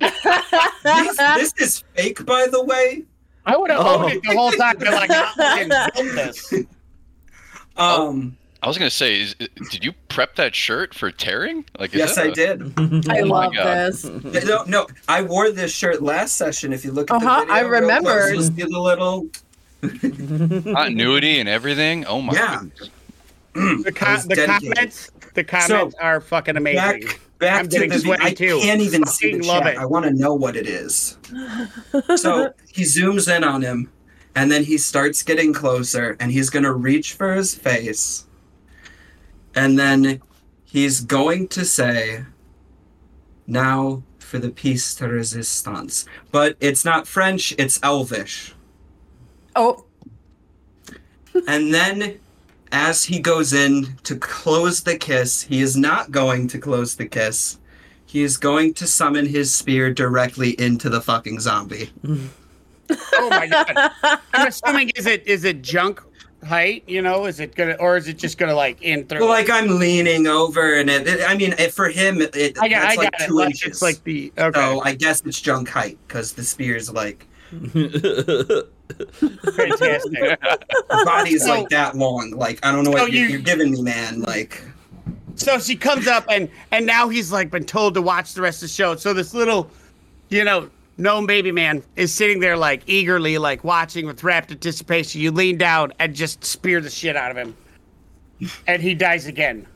this, 0.00 1.16
this 1.16 1.52
is 1.58 1.84
fake, 1.94 2.24
by 2.26 2.46
the 2.50 2.62
way. 2.62 3.04
I 3.46 3.56
would 3.56 3.70
have 3.70 3.80
Oh. 3.80 4.02
owned 4.04 4.12
it 4.12 4.22
the 4.22 4.34
whole 4.36 4.52
time. 4.52 4.76
Been 4.78 4.92
like, 4.92 5.10
I 5.10 5.90
can 5.94 6.06
this. 6.14 6.52
Um, 7.76 8.36
I 8.62 8.68
was 8.68 8.76
gonna 8.76 8.90
say, 8.90 9.20
is, 9.22 9.34
did 9.70 9.82
you 9.82 9.92
prep 10.08 10.36
that 10.36 10.54
shirt 10.54 10.92
for 10.94 11.10
tearing? 11.10 11.64
Like, 11.78 11.94
yes, 11.94 12.16
that 12.16 12.26
I 12.26 12.28
a- 12.28 12.34
did. 12.34 12.62
I 13.10 13.20
Oh 13.20 13.26
my 13.26 13.46
love 13.46 13.52
this. 13.54 14.04
No, 14.44 14.64
no, 14.64 14.86
I 15.08 15.22
wore 15.22 15.50
this 15.50 15.72
shirt 15.74 16.02
last 16.02 16.36
session. 16.36 16.72
If 16.72 16.84
you 16.84 16.92
look 16.92 17.10
at 17.10 17.16
Uh-huh, 17.22 17.40
the 17.40 17.46
video, 17.46 17.54
I 17.54 17.60
real 17.60 17.70
close, 17.70 17.80
remembered. 17.80 18.34
you'll 18.34 18.42
see 18.42 18.62
the 18.62 18.78
little. 18.78 19.28
continuity 20.74 21.40
and 21.40 21.48
everything. 21.48 22.04
Oh 22.04 22.20
my. 22.20 22.34
Yeah. 22.34 22.60
goodness. 22.60 22.90
The, 23.54 23.84
I 23.86 23.90
com- 23.90 24.28
the 24.28 24.46
comments, 24.46 25.10
the 25.34 25.42
comments 25.44 25.94
are 26.00 26.20
fucking 26.20 26.56
amazing. 26.56 26.76
Back, 27.08 27.20
back 27.38 27.58
I'm 27.60 27.64
to 27.68 27.70
getting 27.70 27.90
the. 27.90 27.98
sweaty, 27.98 28.24
I 28.24 28.32
too. 28.34 28.58
can't 28.60 28.80
even 28.80 29.04
see 29.06 29.32
the 29.32 29.38
Fucking 29.38 29.48
love 29.48 29.62
chat. 29.64 29.74
it. 29.74 29.78
I 29.78 29.84
want 29.86 30.04
to 30.04 30.12
know 30.12 30.34
what 30.34 30.56
it 30.56 30.66
is. 30.66 31.18
So 32.16 32.52
he 32.72 32.82
zooms 32.84 33.34
in 33.34 33.42
on 33.42 33.62
him, 33.62 33.90
and 34.36 34.50
then 34.52 34.62
he 34.64 34.78
starts 34.78 35.22
getting 35.24 35.52
closer, 35.52 36.16
and 36.20 36.30
he's 36.30 36.48
gonna 36.50 36.72
reach 36.72 37.14
for 37.14 37.34
his 37.34 37.54
face, 37.54 38.26
and 39.56 39.76
then 39.78 40.20
he's 40.64 41.00
going 41.00 41.48
to 41.48 41.64
say, 41.64 42.24
"Now 43.48 44.02
for 44.20 44.38
the 44.38 44.50
piece 44.50 44.94
de 44.94 45.08
resistance," 45.08 46.04
but 46.30 46.56
it's 46.60 46.84
not 46.84 47.08
French; 47.08 47.52
it's 47.58 47.80
Elvish. 47.82 48.54
Oh, 49.56 49.84
And 51.48 51.74
then, 51.74 52.20
as 52.72 53.04
he 53.04 53.18
goes 53.20 53.52
in 53.52 53.96
to 54.04 54.16
close 54.16 54.82
the 54.82 54.96
kiss, 54.96 55.42
he 55.42 55.60
is 55.60 55.76
not 55.76 56.10
going 56.10 56.48
to 56.48 56.58
close 56.58 56.94
the 56.96 57.06
kiss. 57.06 57.58
He 58.06 58.22
is 58.22 58.36
going 58.36 58.74
to 58.74 58.86
summon 58.86 59.26
his 59.26 59.52
spear 59.54 59.92
directly 59.92 60.50
into 60.60 60.88
the 60.88 61.00
fucking 61.00 61.40
zombie. 61.40 61.90
Oh 63.14 63.28
my 63.30 63.46
god! 63.46 63.90
I'm 64.34 64.48
assuming 64.48 64.90
is 64.96 65.06
it 65.06 65.24
is 65.26 65.44
it 65.44 65.62
junk 65.62 66.02
height? 66.44 66.82
You 66.88 67.02
know, 67.02 67.26
is 67.26 67.38
it 67.38 67.54
gonna 67.54 67.74
or 67.78 67.96
is 67.96 68.08
it 68.08 68.18
just 68.18 68.36
gonna 68.36 68.54
like 68.54 68.82
in 68.82 69.06
through? 69.06 69.20
Well, 69.20 69.28
like 69.28 69.48
I'm 69.48 69.78
leaning 69.78 70.26
over, 70.26 70.74
and 70.74 70.90
it, 70.90 71.06
it- 71.06 71.20
I 71.28 71.36
mean, 71.36 71.54
it, 71.56 71.72
for 71.72 71.88
him, 71.88 72.20
it, 72.20 72.34
it 72.34 72.58
I 72.58 72.68
got, 72.68 72.80
that's 72.82 72.92
I 72.98 73.00
like 73.00 73.12
got 73.12 73.20
it. 73.20 73.26
two 73.28 73.40
inches. 73.42 73.62
it's 73.68 73.82
like 73.82 74.02
the 74.02 74.32
okay. 74.36 74.58
So 74.58 74.80
I 74.82 74.94
guess 74.96 75.22
it's 75.24 75.40
junk 75.40 75.68
height 75.68 75.98
because 76.08 76.32
the 76.32 76.42
spear 76.42 76.74
is 76.74 76.90
like 76.92 77.28
Fantastic. 79.54 80.40
body's 80.88 81.44
So- 81.44 81.60
like 81.60 81.68
that 81.70 81.96
long. 81.96 82.30
Like 82.32 82.58
I 82.64 82.72
don't 82.72 82.84
know 82.84 82.92
So 82.92 83.02
what 83.04 83.12
you, 83.12 83.22
you- 83.22 83.28
you're 83.28 83.40
giving 83.40 83.70
me, 83.72 83.82
man. 83.82 84.20
Like 84.22 84.62
So 85.36 85.58
she 85.58 85.76
comes 85.76 86.06
up 86.06 86.24
and 86.28 86.48
and 86.72 86.86
now 86.86 87.08
he's 87.08 87.32
like 87.32 87.50
been 87.50 87.64
told 87.64 87.94
to 87.94 88.02
watch 88.02 88.34
the 88.34 88.42
rest 88.42 88.62
of 88.62 88.68
the 88.68 88.74
show. 88.74 88.96
So 88.96 89.12
this 89.14 89.32
little, 89.34 89.70
you 90.28 90.44
know, 90.44 90.68
gnome 90.98 91.26
baby 91.26 91.50
man 91.52 91.82
is 91.96 92.12
sitting 92.12 92.40
there 92.40 92.56
like 92.56 92.82
eagerly 92.86 93.38
like 93.38 93.64
watching 93.64 94.06
with 94.06 94.22
rapt 94.22 94.50
anticipation. 94.50 95.20
You 95.20 95.30
lean 95.30 95.56
down 95.58 95.92
and 95.98 96.14
just 96.14 96.44
spear 96.44 96.80
the 96.80 96.90
shit 96.90 97.16
out 97.16 97.30
of 97.30 97.36
him, 97.38 97.56
and 98.66 98.82
he 98.82 98.94
dies 98.94 99.26
again. 99.26 99.66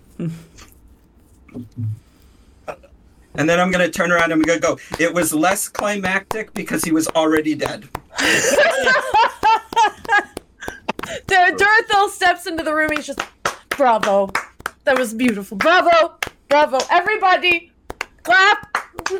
And 3.36 3.48
then 3.48 3.58
I'm 3.58 3.70
gonna 3.72 3.90
turn 3.90 4.12
around 4.12 4.24
and 4.30 4.34
I'm 4.34 4.42
gonna 4.42 4.60
go. 4.60 4.78
It 5.00 5.12
was 5.12 5.34
less 5.34 5.68
climactic 5.68 6.54
because 6.54 6.84
he 6.84 6.92
was 6.92 7.08
already 7.08 7.54
dead. 7.56 7.88
Dur- 11.26 11.56
Durthil 11.56 12.08
steps 12.10 12.46
into 12.46 12.62
the 12.62 12.74
room. 12.74 12.90
He's 12.94 13.06
just, 13.06 13.20
bravo. 13.70 14.30
That 14.84 14.98
was 14.98 15.14
beautiful. 15.14 15.56
Bravo. 15.56 16.16
Bravo. 16.48 16.78
Everybody, 16.90 17.72
clap. 18.22 18.76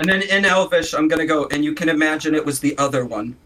And 0.00 0.08
then 0.08 0.22
in 0.22 0.46
Elvish, 0.46 0.94
I'm 0.94 1.08
gonna 1.08 1.26
go, 1.26 1.46
and 1.50 1.62
you 1.62 1.74
can 1.74 1.90
imagine 1.90 2.34
it 2.34 2.42
was 2.42 2.58
the 2.58 2.76
other 2.78 3.04
one. 3.04 3.36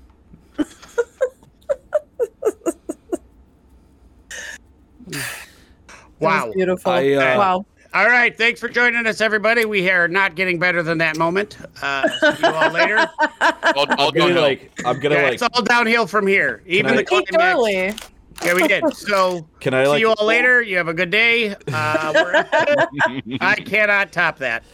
That 5.09 5.25
Wow. 6.21 6.53
beautiful. 6.55 6.93
I, 6.93 7.13
uh, 7.13 7.39
wow. 7.39 7.67
All 7.95 8.07
right, 8.09 8.37
thanks 8.37 8.59
for 8.59 8.69
joining 8.69 9.07
us, 9.07 9.21
everybody. 9.21 9.65
We 9.65 9.89
are 9.89 10.09
not 10.09 10.35
getting 10.35 10.59
better 10.59 10.83
than 10.83 10.99
that 10.99 11.17
moment. 11.17 11.57
Uh, 11.81 12.09
see 12.35 12.43
you 12.43 12.49
all 12.53 12.73
later. 12.73 12.99
All, 13.77 13.87
all 13.99 14.09
I'm 14.09 14.15
gonna 14.15 14.41
like. 14.41 14.73
I'm 14.85 14.99
gonna 14.99 15.15
Yeah, 15.15 15.23
like. 15.23 15.35
it's 15.35 15.43
all 15.43 15.63
downhill 15.63 16.07
from 16.07 16.27
here. 16.27 16.63
Even 16.67 16.93
I- 16.93 16.97
the 16.97 17.05
Peaked 17.05 17.29
climax. 17.29 17.55
early. 17.55 17.93
Yeah, 18.45 18.55
we 18.55 18.67
did. 18.69 18.95
So 18.97 19.47
Can 19.61 19.75
I 19.75 19.85
see 19.85 19.91
like? 19.91 20.01
you 20.01 20.13
all 20.13 20.27
later. 20.27 20.61
You 20.61 20.77
have 20.77 20.89
a 20.89 20.95
good 20.95 21.11
day. 21.11 21.55
Uh, 21.73 22.13
we're- 22.15 23.39
I 23.41 23.55
cannot 23.65 24.11
top 24.13 24.39
that. 24.39 24.65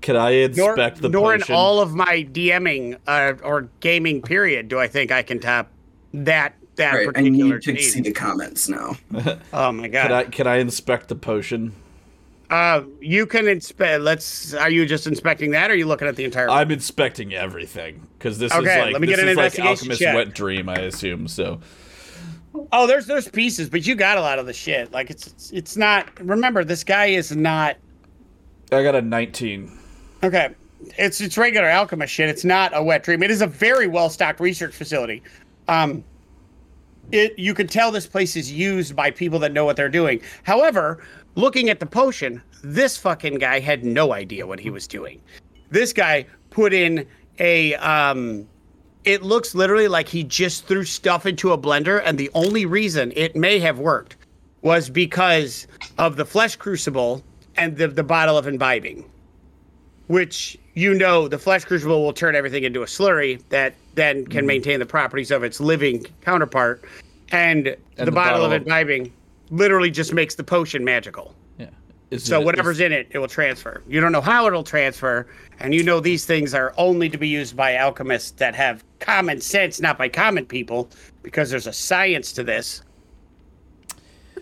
Can 0.00 0.16
I 0.16 0.46
Nor, 0.46 0.70
inspect 0.70 1.02
the 1.02 1.08
nor 1.10 1.34
in 1.34 1.42
all 1.50 1.80
of 1.80 1.94
my 1.94 2.26
DMing 2.32 2.98
uh, 3.06 3.34
or 3.42 3.68
gaming 3.80 4.22
period 4.22 4.68
do 4.68 4.78
I 4.78 4.88
think 4.88 5.12
I 5.12 5.22
can 5.22 5.38
top 5.38 5.68
that 6.14 6.54
that 6.76 6.94
Right, 6.94 7.08
I 7.08 7.12
particular 7.12 7.54
need 7.56 7.62
to 7.62 7.72
team. 7.74 7.82
see 7.82 8.00
the 8.00 8.12
comments 8.12 8.68
now. 8.68 8.96
Oh 9.52 9.70
my 9.72 9.82
Can 9.82 9.90
god! 9.92 10.12
I? 10.12 10.24
Can 10.24 10.46
I 10.46 10.56
inspect 10.56 11.08
the 11.08 11.14
potion? 11.16 11.72
Uh, 12.50 12.82
you 13.00 13.26
can 13.26 13.46
inspect. 13.48 14.02
Let's. 14.02 14.54
Are 14.54 14.70
you 14.70 14.84
just 14.84 15.06
inspecting 15.06 15.52
that, 15.52 15.70
or 15.70 15.74
are 15.74 15.76
you 15.76 15.86
looking 15.86 16.08
at 16.08 16.16
the 16.16 16.24
entire? 16.24 16.50
I'm 16.50 16.70
inspecting 16.70 17.32
everything 17.32 18.06
because 18.18 18.38
this 18.38 18.52
Okay, 18.52 18.78
is 18.78 18.84
like 18.84 18.92
let 18.92 19.00
me 19.00 19.06
this 19.06 19.16
get 19.16 19.22
an 19.24 19.28
is 19.30 19.36
like 19.36 19.58
Alchemist's 19.58 20.02
check. 20.02 20.14
wet 20.14 20.34
dream, 20.34 20.68
I 20.68 20.76
assume. 20.76 21.28
So 21.28 21.60
oh, 22.72 22.86
there's 22.86 23.06
there's 23.06 23.28
pieces, 23.28 23.70
but 23.70 23.86
you 23.86 23.94
got 23.94 24.18
a 24.18 24.20
lot 24.20 24.38
of 24.38 24.46
the 24.46 24.52
shit. 24.52 24.90
Like 24.92 25.10
it's 25.10 25.28
it's, 25.28 25.50
it's 25.52 25.76
not. 25.76 26.08
Remember, 26.20 26.64
this 26.64 26.82
guy 26.84 27.06
is 27.06 27.34
not. 27.34 27.76
I 28.72 28.82
got 28.82 28.94
a 28.94 29.02
19. 29.02 29.78
Okay. 30.22 30.50
It's 30.98 31.20
it's 31.20 31.36
regular 31.38 31.68
alchemist 31.68 32.12
shit. 32.12 32.28
It's 32.28 32.44
not 32.44 32.72
a 32.74 32.82
wet 32.82 33.02
dream. 33.04 33.22
It 33.22 33.30
is 33.30 33.42
a 33.42 33.46
very 33.46 33.86
well 33.86 34.10
stocked 34.10 34.40
research 34.40 34.74
facility. 34.74 35.22
Um 35.68 36.02
it 37.12 37.38
you 37.38 37.54
can 37.54 37.66
tell 37.66 37.90
this 37.90 38.06
place 38.06 38.36
is 38.36 38.50
used 38.50 38.94
by 38.96 39.10
people 39.10 39.38
that 39.40 39.52
know 39.52 39.64
what 39.64 39.76
they're 39.76 39.88
doing. 39.88 40.20
However, 40.44 41.02
looking 41.34 41.68
at 41.70 41.80
the 41.80 41.86
potion, 41.86 42.42
this 42.62 42.96
fucking 42.96 43.36
guy 43.36 43.60
had 43.60 43.84
no 43.84 44.12
idea 44.12 44.46
what 44.46 44.60
he 44.60 44.70
was 44.70 44.86
doing. 44.86 45.20
This 45.70 45.92
guy 45.92 46.26
put 46.50 46.72
in 46.72 47.06
a 47.38 47.74
um 47.76 48.46
it 49.04 49.22
looks 49.22 49.54
literally 49.54 49.88
like 49.88 50.08
he 50.08 50.22
just 50.22 50.66
threw 50.66 50.84
stuff 50.84 51.24
into 51.24 51.52
a 51.52 51.58
blender 51.58 52.02
and 52.04 52.18
the 52.18 52.30
only 52.34 52.66
reason 52.66 53.12
it 53.16 53.34
may 53.34 53.58
have 53.58 53.78
worked 53.78 54.16
was 54.62 54.90
because 54.90 55.66
of 55.96 56.16
the 56.16 56.24
flesh 56.24 56.56
crucible 56.56 57.24
and 57.56 57.78
the, 57.78 57.88
the 57.88 58.02
bottle 58.02 58.36
of 58.36 58.46
imbibing 58.46 59.10
which 60.08 60.58
you 60.74 60.92
know 60.92 61.28
the 61.28 61.38
flesh 61.38 61.64
crucible 61.64 62.02
will 62.04 62.12
turn 62.12 62.34
everything 62.34 62.64
into 62.64 62.82
a 62.82 62.86
slurry 62.86 63.40
that 63.48 63.74
then 63.94 64.26
can 64.26 64.44
maintain 64.44 64.78
the 64.78 64.86
properties 64.86 65.30
of 65.30 65.42
its 65.42 65.60
living 65.60 66.04
counterpart 66.20 66.84
and, 67.32 67.76
the, 67.96 68.04
the 68.04 68.12
bottle, 68.12 68.44
of 68.44 68.50
bottle- 68.50 68.52
imbibing 68.52 69.12
literally 69.50 69.90
just 69.90 70.12
makes 70.12 70.34
the 70.34 70.44
potion 70.44 70.84
magical 70.84 71.34
Yeah. 71.58 71.66
Is 72.10 72.24
so 72.24 72.40
it- 72.40 72.44
whatever's 72.44 72.76
is- 72.78 72.86
in 72.86 72.92
it 72.92 73.08
it 73.10 73.18
will 73.18 73.28
transfer 73.28 73.82
you 73.88 74.00
don't 74.00 74.12
know 74.12 74.20
how 74.20 74.46
it'll 74.46 74.62
transfer 74.64 75.26
and 75.58 75.74
you 75.74 75.82
know 75.82 76.00
these 76.00 76.24
things 76.24 76.54
are 76.54 76.72
only 76.78 77.08
to 77.08 77.18
be 77.18 77.28
used 77.28 77.56
by 77.56 77.74
alchemists 77.74 78.30
that 78.32 78.54
have 78.54 78.84
common 79.00 79.40
sense 79.40 79.80
not 79.80 79.98
by 79.98 80.08
common 80.08 80.44
people 80.46 80.88
because 81.22 81.50
there's 81.50 81.66
a 81.66 81.72
science 81.72 82.32
to 82.32 82.42
this 82.42 82.82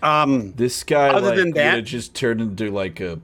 um 0.03 0.53
this 0.57 0.85
guy 0.85 1.09
other 1.09 1.29
like 1.29 1.37
than 1.37 1.51
that- 1.53 1.85
just 1.85 2.15
turned 2.15 2.41
into 2.41 2.71
like 2.71 3.01
a 3.01 3.19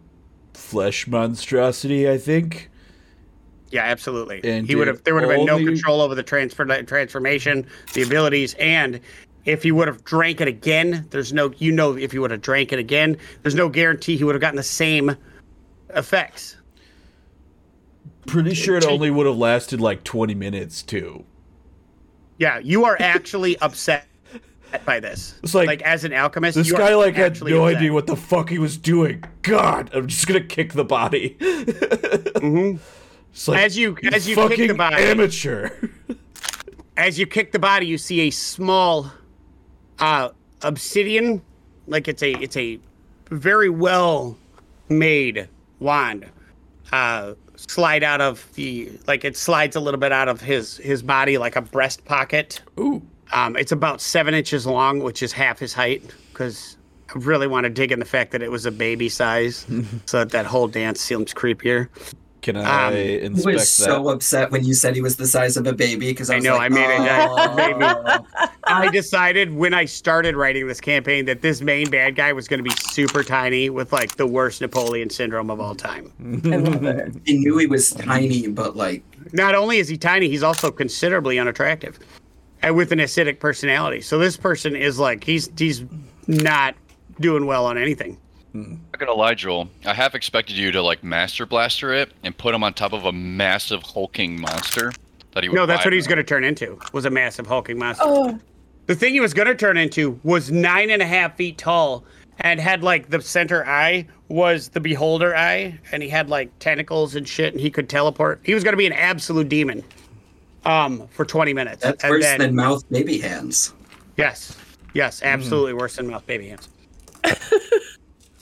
flesh 0.55 1.07
monstrosity. 1.07 2.09
I 2.09 2.17
think. 2.19 2.71
Yeah, 3.71 3.83
absolutely. 3.83 4.41
And 4.45 4.67
he 4.67 4.77
would 4.77 4.87
have. 4.87 5.03
There 5.03 5.15
would 5.15 5.25
have 5.25 5.31
been 5.31 5.47
no 5.47 5.59
control 5.59 6.01
over 6.01 6.15
the 6.15 6.23
transfer 6.23 6.65
transformation, 6.85 7.67
the 7.93 8.03
abilities, 8.03 8.55
and 8.55 9.01
if 9.45 9.63
he 9.63 9.73
would 9.73 9.89
have 9.89 10.05
drank 10.05 10.41
it 10.41 10.49
again, 10.49 11.07
there's 11.11 11.33
no. 11.33 11.53
You 11.59 11.73
know, 11.73 11.97
if 11.97 12.13
he 12.13 12.19
would 12.19 12.31
have 12.31 12.41
drank 12.41 12.73
it 12.73 12.79
again, 12.79 13.17
there's 13.43 13.55
no 13.55 13.69
guarantee 13.69 14.17
he 14.17 14.25
would 14.25 14.35
have 14.35 14.41
gotten 14.43 14.57
the 14.57 14.63
same 14.63 15.17
effects. 15.91 16.57
Pretty 18.27 18.55
sure 18.55 18.77
it 18.77 18.87
only 18.87 19.11
would 19.11 19.27
have 19.27 19.37
lasted 19.37 19.81
like 19.81 20.03
20 20.03 20.35
minutes 20.35 20.83
too. 20.83 21.25
Yeah, 22.39 22.59
you 22.59 22.85
are 22.87 22.97
actually 22.99 23.59
upset 23.61 24.07
by 24.87 24.99
this. 24.99 25.39
It's 25.43 25.55
like- 25.55 25.67
like 25.67 25.83
as 25.83 26.05
an 26.05 26.13
alchemist, 26.15 26.57
This 26.57 26.69
you 26.69 26.75
are 26.75 26.79
guy 26.79 26.95
like 26.95 27.15
had 27.15 27.41
no 27.43 27.65
upset. 27.67 27.77
idea 27.77 27.93
what 27.93 28.07
the 28.07 28.17
fuck 28.17 28.49
he 28.49 28.59
was 28.59 28.79
doing. 28.79 29.23
God, 29.43 29.91
I'm 29.95 30.07
just 30.09 30.27
gonna 30.27 30.41
kick 30.41 30.73
the 30.73 30.85
body. 30.85 31.37
Mhm. 32.45 32.79
Like, 33.49 33.59
As 33.61 33.77
you 33.79 33.97
as 34.13 34.29
you 34.29 34.37
kick 34.49 34.69
the 34.69 34.75
body, 34.75 34.97
amateur. 35.03 35.71
as 36.97 37.19
you 37.19 37.27
kick 37.27 37.53
the 37.53 37.59
body, 37.59 37.87
you 37.87 37.99
see 37.99 38.21
a 38.23 38.31
small 38.31 39.11
uh 39.99 40.31
obsidian, 40.63 41.43
like 41.87 42.09
it's 42.09 42.23
a 42.23 42.33
it's 42.33 42.57
a 42.57 42.79
very 43.31 43.71
well 43.71 44.37
made 44.89 45.49
wand. 45.81 46.27
Uh 46.93 47.35
slide 47.57 48.03
out 48.03 48.21
of 48.21 48.47
the 48.55 48.91
like 49.07 49.25
it 49.25 49.37
slides 49.37 49.77
a 49.77 49.81
little 49.81 50.01
bit 50.01 50.13
out 50.13 50.29
of 50.29 50.41
his 50.41 50.77
his 50.79 51.03
body 51.03 51.39
like 51.39 51.57
a 51.57 51.63
breast 51.63 52.05
pocket. 52.05 52.61
Ooh, 52.79 53.03
Um 53.33 53.57
it's 53.57 53.73
about 53.73 54.01
seven 54.01 54.35
inches 54.35 54.67
long, 54.67 55.01
which 55.01 55.23
is 55.23 55.33
half 55.33 55.59
his 55.59 55.73
height, 55.73 56.03
because 56.33 56.77
I 57.15 57.19
really 57.19 57.47
want 57.47 57.65
to 57.65 57.71
dig 57.71 57.93
in 57.93 57.99
the 57.99 58.05
fact 58.05 58.33
that 58.33 58.43
it 58.43 58.51
was 58.51 58.67
a 58.67 58.73
baby 58.73 59.09
size, 59.09 59.67
so 60.07 60.19
that 60.19 60.31
that 60.31 60.47
whole 60.47 60.69
dance 60.69 61.01
seems 61.01 61.33
creepier. 61.33 61.89
Can 62.45 62.57
I 62.57 62.61
Um, 62.61 62.95
I 62.95 62.97
inspect 62.99 63.55
was 63.55 63.77
that? 63.79 63.85
so 63.85 64.09
upset 64.11 64.51
when 64.53 64.65
you 64.65 64.75
said 64.75 64.95
he 64.95 65.01
was 65.01 65.17
the 65.17 65.27
size 65.27 65.57
of 65.57 65.67
a 65.67 65.73
baby 65.73 66.11
because 66.11 66.31
I, 66.31 66.37
I 66.37 66.39
know, 66.39 66.53
like, 66.57 66.61
I 66.61 66.69
made 66.69 66.95
it- 66.95 67.05
that 67.05 67.57
made 67.57 67.77
me-. 67.79 68.49
I 68.67 68.91
decided 68.91 69.55
when 69.55 69.75
I 69.75 69.87
started 69.87 70.37
writing 70.37 70.69
this 70.69 70.81
campaign 70.81 71.25
that 71.25 71.41
this 71.43 71.61
main 71.63 71.91
bad 71.91 72.15
guy 72.17 72.33
was 72.33 72.47
going 72.47 72.59
to 72.63 72.69
be 72.69 72.75
super 72.91 73.23
tiny 73.25 73.71
with 73.71 73.93
like 73.93 74.17
the 74.17 74.27
worst 74.27 74.61
Napoleon 74.61 75.11
syndrome 75.11 75.51
of 75.51 75.59
all 75.59 75.75
time. 75.75 76.13
I 76.45 76.57
love 76.57 76.85
it. 76.85 77.15
I 77.29 77.33
knew 77.33 77.57
he 77.59 77.67
was 77.67 77.91
tiny, 77.93 78.47
but 78.49 78.77
like, 78.77 79.03
Not 79.33 79.55
only 79.55 79.79
is 79.79 79.89
he 79.89 79.97
tiny, 79.97 80.29
he's 80.29 80.43
also 80.43 80.71
considerably 80.71 81.39
unattractive 81.39 81.99
and 82.63 82.77
with 82.77 82.93
an 82.93 82.99
acidic 82.99 83.41
personality. 83.41 84.01
So 84.03 84.19
this 84.19 84.37
person 84.37 84.77
is 84.77 84.99
like 84.99 85.25
he's 85.25 85.51
he's 85.57 85.85
not 86.29 86.75
doing 87.21 87.47
well 87.47 87.65
on 87.67 87.79
anything. 87.79 88.19
I'm 88.55 88.84
not 88.95 89.07
gonna 89.07 89.19
lie, 89.19 89.35
Joel. 89.35 89.69
I 89.85 89.93
have 89.93 90.15
expected 90.15 90.57
you 90.57 90.71
to 90.71 90.81
like 90.81 91.03
master 91.03 91.47
blaster 91.47 91.93
it 91.93 92.13
and 92.23 92.37
put 92.37 92.55
him 92.55 92.63
on 92.63 92.75
top 92.75 92.93
of 92.93 93.05
a 93.05 93.13
massive 93.13 93.83
hulking 93.83 94.41
monster 94.41 94.93
that 95.33 95.43
he 95.43 95.49
would. 95.49 95.57
No, 95.57 95.67
that's 95.67 95.85
what 95.85 95.93
he's 95.93 96.07
on. 96.07 96.11
going 96.11 96.19
to 96.19 96.25
turn 96.25 96.45
into. 96.45 96.79
Was 96.93 97.05
a 97.05 97.11
massive 97.11 97.45
hulking 97.47 97.77
monster. 97.77 98.05
Oh, 98.07 98.39
The 98.87 98.95
thing 98.95 99.13
he 99.13 99.19
was 99.21 99.35
going 99.35 99.49
to 99.49 99.55
turn 99.57 99.77
into 99.77 100.19
was 100.23 100.53
nine 100.53 100.91
and 100.91 101.03
a 101.03 101.07
half 101.07 101.37
feet 101.37 101.59
tall 101.59 102.05
and 102.39 102.61
had 102.61 102.85
like 102.85 103.11
the 103.11 103.21
center 103.21 103.67
eye 103.67 104.07
was 104.29 104.69
the 104.69 104.81
beholder 104.81 105.35
eye 105.35 105.79
and 105.91 106.01
he 106.01 106.09
had 106.09 106.31
like 106.31 106.57
tentacles 106.61 107.17
and 107.17 107.29
shit 107.29 107.53
and 107.53 107.61
he 107.61 107.71
could 107.71 107.89
teleport. 107.89 108.41
He 108.45 108.55
was 108.55 108.63
going 108.63 108.75
to 108.75 108.79
be 108.79 108.87
an 108.87 108.93
absolute 108.93 109.49
demon 109.49 109.83
um, 110.65 111.09
for 111.09 111.25
20 111.25 111.53
minutes. 111.53 111.83
that's 111.83 112.05
and 112.05 112.11
worse 112.13 112.23
then, 112.23 112.39
than 112.39 112.55
mouth 112.55 112.89
baby 112.91 113.19
hands. 113.19 113.75
Yes. 114.17 114.57
Yes, 114.93 115.21
absolutely 115.25 115.75
worse 115.75 115.97
than 115.97 116.07
mouth 116.07 116.25
baby 116.27 116.49
hands. 116.49 116.69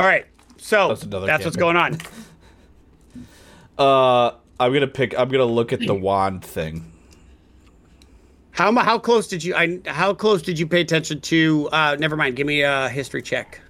All 0.03 0.09
right. 0.09 0.27
So 0.63 0.89
That's 0.89 1.05
that's, 1.05 1.45
what's 1.45 1.57
going 1.57 1.77
on. 1.77 1.99
Uh, 3.79 4.35
I'm 4.61 4.73
gonna 4.73 4.87
pick. 4.87 5.19
I'm 5.19 5.31
gonna 5.31 5.47
look 5.47 5.73
at 5.73 5.81
the 5.81 5.95
wand 5.95 6.45
thing. 6.45 6.93
How 8.53 8.73
how 8.75 8.99
close 8.99 9.27
did 9.27 9.43
you 9.43 9.57
I 9.57 9.81
how 9.87 10.13
close 10.13 10.43
did 10.43 10.59
you 10.59 10.67
pay 10.67 10.83
attention 10.83 11.23
to 11.23 11.69
uh 11.73 11.97
never 11.99 12.17
mind, 12.17 12.37
give 12.37 12.47
me 12.47 12.61
a 12.61 12.91
history 12.91 13.23
check. 13.23 13.61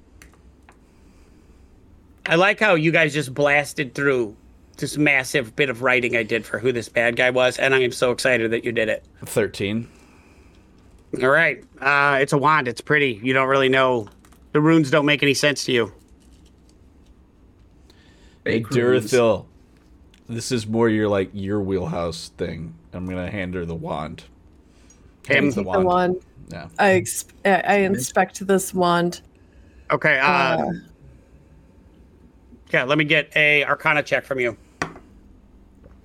I 2.27 2.35
like 2.35 2.59
how 2.59 2.75
you 2.75 2.91
guys 2.91 3.15
just 3.15 3.33
blasted 3.33 3.95
through 3.95 4.37
this 4.77 4.99
massive 4.99 5.55
bit 5.55 5.71
of 5.71 5.83
writing 5.83 6.17
I 6.17 6.25
did 6.25 6.45
for 6.45 6.59
who 6.59 6.73
this 6.73 6.89
bad 6.89 7.15
guy 7.15 7.31
was, 7.31 7.59
and 7.59 7.75
I 7.75 7.79
am 7.79 7.93
so 7.93 8.11
excited 8.11 8.51
that 8.51 8.65
you 8.65 8.73
did 8.73 8.89
it. 8.89 9.05
Thirteen. 9.25 9.89
All 11.23 11.31
right. 11.31 11.65
Uh 11.81 12.19
it's 12.21 12.33
a 12.33 12.39
wand, 12.39 12.67
it's 12.67 12.81
pretty. 12.83 13.21
You 13.23 13.33
don't 13.33 13.49
really 13.49 13.71
know 13.71 14.09
the 14.51 14.61
runes 14.61 14.91
don't 14.91 15.07
make 15.07 15.23
any 15.23 15.35
sense 15.35 15.65
to 15.67 15.73
you. 15.73 15.93
Hey, 18.45 18.59
Fake. 18.63 18.67
Durathil. 18.69 19.47
This 20.29 20.51
is 20.53 20.67
more 20.67 20.89
your 20.89 21.09
like 21.09 21.31
your 21.33 21.61
wheelhouse 21.61 22.31
thing. 22.37 22.75
I'm 22.93 23.07
gonna 23.07 23.31
hand 23.31 23.55
her 23.55 23.65
the 23.65 23.75
wand. 23.75 24.25
Him. 25.27 25.51
the 25.51 25.57
the 25.57 25.63
wand. 25.63 25.85
wand. 25.85 26.17
Yeah. 26.51 26.69
I 26.79 26.93
ex- 26.93 27.27
I 27.45 27.51
I 27.61 27.75
inspect 27.79 28.45
this 28.47 28.73
wand. 28.75 29.21
Okay, 29.91 30.19
uh, 30.19 30.27
Uh, 30.59 30.73
yeah, 32.73 32.85
let 32.85 32.97
me 32.99 33.05
get 33.05 33.31
a 33.37 33.65
arcana 33.65 34.03
check 34.03 34.25
from 34.25 34.41
you. 34.41 34.57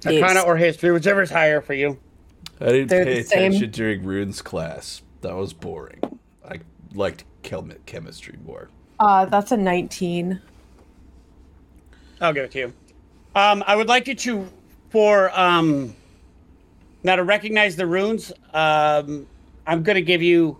Yes. 0.05 0.21
Arcana 0.21 0.41
or 0.41 0.57
history, 0.57 0.91
whichever 0.91 1.21
is 1.21 1.29
higher 1.31 1.61
for 1.61 1.73
you. 1.73 1.97
I 2.59 2.65
didn't 2.65 2.89
They're 2.89 3.05
pay 3.05 3.21
the 3.21 3.23
same. 3.23 3.39
attention 3.51 3.71
during 3.71 4.03
runes 4.03 4.41
class. 4.41 5.01
That 5.21 5.35
was 5.35 5.53
boring. 5.53 6.01
I 6.47 6.59
liked 6.93 7.23
chem- 7.43 7.73
chemistry 7.85 8.37
more. 8.45 8.69
uh, 8.99 9.25
that's 9.25 9.51
a 9.51 9.57
19. 9.57 10.41
I'll 12.21 12.33
give 12.33 12.45
it 12.45 12.51
to 12.51 12.59
you. 12.59 12.73
Um, 13.35 13.63
I 13.67 13.75
would 13.75 13.87
like 13.87 14.07
you 14.07 14.15
to, 14.15 14.47
for 14.89 15.37
um, 15.39 15.95
now 17.03 17.15
to 17.15 17.23
recognize 17.23 17.75
the 17.75 17.85
runes. 17.85 18.31
Um, 18.53 19.27
I'm 19.65 19.83
gonna 19.83 20.01
give 20.01 20.21
you. 20.21 20.57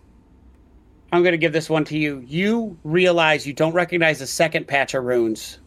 I'm 1.12 1.24
gonna 1.24 1.38
give 1.38 1.53
this 1.53 1.70
one 1.70 1.86
to 1.86 1.97
you. 1.97 2.24
You 2.28 2.78
realize 2.84 3.47
you 3.47 3.53
don't 3.53 3.74
recognize 3.74 4.20
the 4.20 4.28
second 4.28 4.68
patch 4.68 4.93
of 4.93 5.05
runes, 5.05 5.60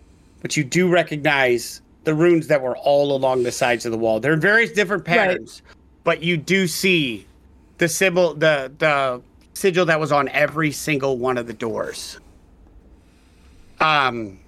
but 0.43 0.57
you 0.57 0.62
do 0.64 0.88
recognize 0.88 1.80
the 2.05 2.14
runes 2.14 2.47
that 2.49 2.62
were 2.62 2.76
all 2.76 3.16
along 3.16 3.43
the 3.43 3.53
sides 3.53 3.84
of 3.86 3.93
the 3.93 3.99
wall. 3.99 4.20
They're 4.20 4.34
in 4.34 4.41
various 4.41 4.72
different 4.72 5.07
Right. 5.09 5.16
patterns, 5.16 5.62
but 6.05 6.22
you 6.22 6.36
do 6.36 6.66
see 6.66 7.26
the 7.78 7.88
symbol, 7.88 8.34
the 8.34 8.70
the 8.78 9.22
sigil 9.55 9.86
that 9.86 9.99
was 9.99 10.12
on 10.12 10.28
every 10.28 10.70
single 10.70 11.18
one 11.18 11.36
of 11.38 11.47
the 11.47 11.53
doors. 11.55 12.18
Um, 13.80 14.38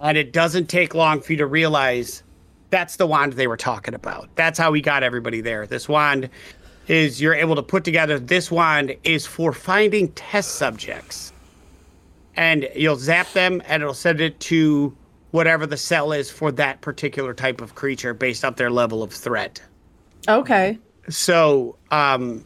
and 0.00 0.16
it 0.18 0.32
doesn't 0.32 0.66
take 0.66 0.94
long 0.94 1.20
for 1.20 1.32
you 1.32 1.38
to 1.38 1.46
realize 1.46 2.22
that's 2.70 2.96
the 2.96 3.06
wand 3.06 3.34
they 3.34 3.46
were 3.46 3.56
talking 3.56 3.94
about. 3.94 4.28
That's 4.34 4.58
how 4.58 4.70
we 4.70 4.80
got 4.80 5.02
everybody 5.02 5.40
there. 5.40 5.66
This 5.66 5.88
wand 5.88 6.28
is 6.88 7.20
you're 7.20 7.34
able 7.34 7.56
to 7.56 7.62
put 7.62 7.84
together. 7.84 8.18
This 8.18 8.50
wand 8.50 8.94
is 9.04 9.26
for 9.26 9.52
finding 9.52 10.12
test 10.12 10.56
subjects, 10.56 11.32
and 12.36 12.68
you'll 12.74 12.96
zap 12.96 13.32
them, 13.32 13.62
and 13.66 13.82
it'll 13.82 13.94
send 13.94 14.20
it 14.20 14.38
to 14.40 14.96
whatever 15.30 15.66
the 15.66 15.76
cell 15.76 16.12
is 16.12 16.30
for 16.30 16.52
that 16.52 16.80
particular 16.80 17.34
type 17.34 17.60
of 17.60 17.74
creature 17.74 18.14
based 18.14 18.44
off 18.44 18.56
their 18.56 18.70
level 18.70 19.02
of 19.02 19.12
threat. 19.12 19.60
Okay. 20.28 20.78
So, 21.08 21.76
um, 21.90 22.44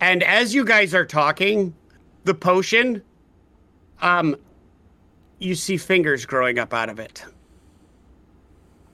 and 0.00 0.22
as 0.22 0.54
you 0.54 0.64
guys 0.64 0.94
are 0.94 1.04
talking, 1.04 1.74
the 2.24 2.34
potion, 2.34 3.02
um, 4.02 4.36
you 5.40 5.54
see 5.54 5.76
fingers 5.76 6.24
growing 6.24 6.58
up 6.58 6.72
out 6.72 6.88
of 6.88 7.00
it. 7.00 7.24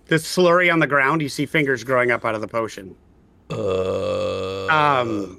The 0.07 0.17
slurry 0.17 0.73
on 0.73 0.79
the 0.79 0.87
ground, 0.87 1.21
you 1.21 1.29
see 1.29 1.45
fingers 1.47 1.85
growing 1.85 2.11
up 2.11 2.25
out 2.25 2.35
of 2.35 2.41
the 2.41 2.49
potion. 2.49 2.95
Uh, 3.51 4.67
Um, 4.69 5.39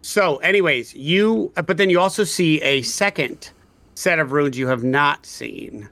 so, 0.00 0.36
anyways, 0.36 0.94
you, 0.94 1.52
but 1.66 1.76
then 1.76 1.90
you 1.90 2.00
also 2.00 2.24
see 2.24 2.62
a 2.62 2.82
second 2.82 3.50
set 3.94 4.18
of 4.18 4.32
runes 4.32 4.56
you 4.56 4.68
have 4.68 4.84
not 4.84 5.26
seen 5.26 5.88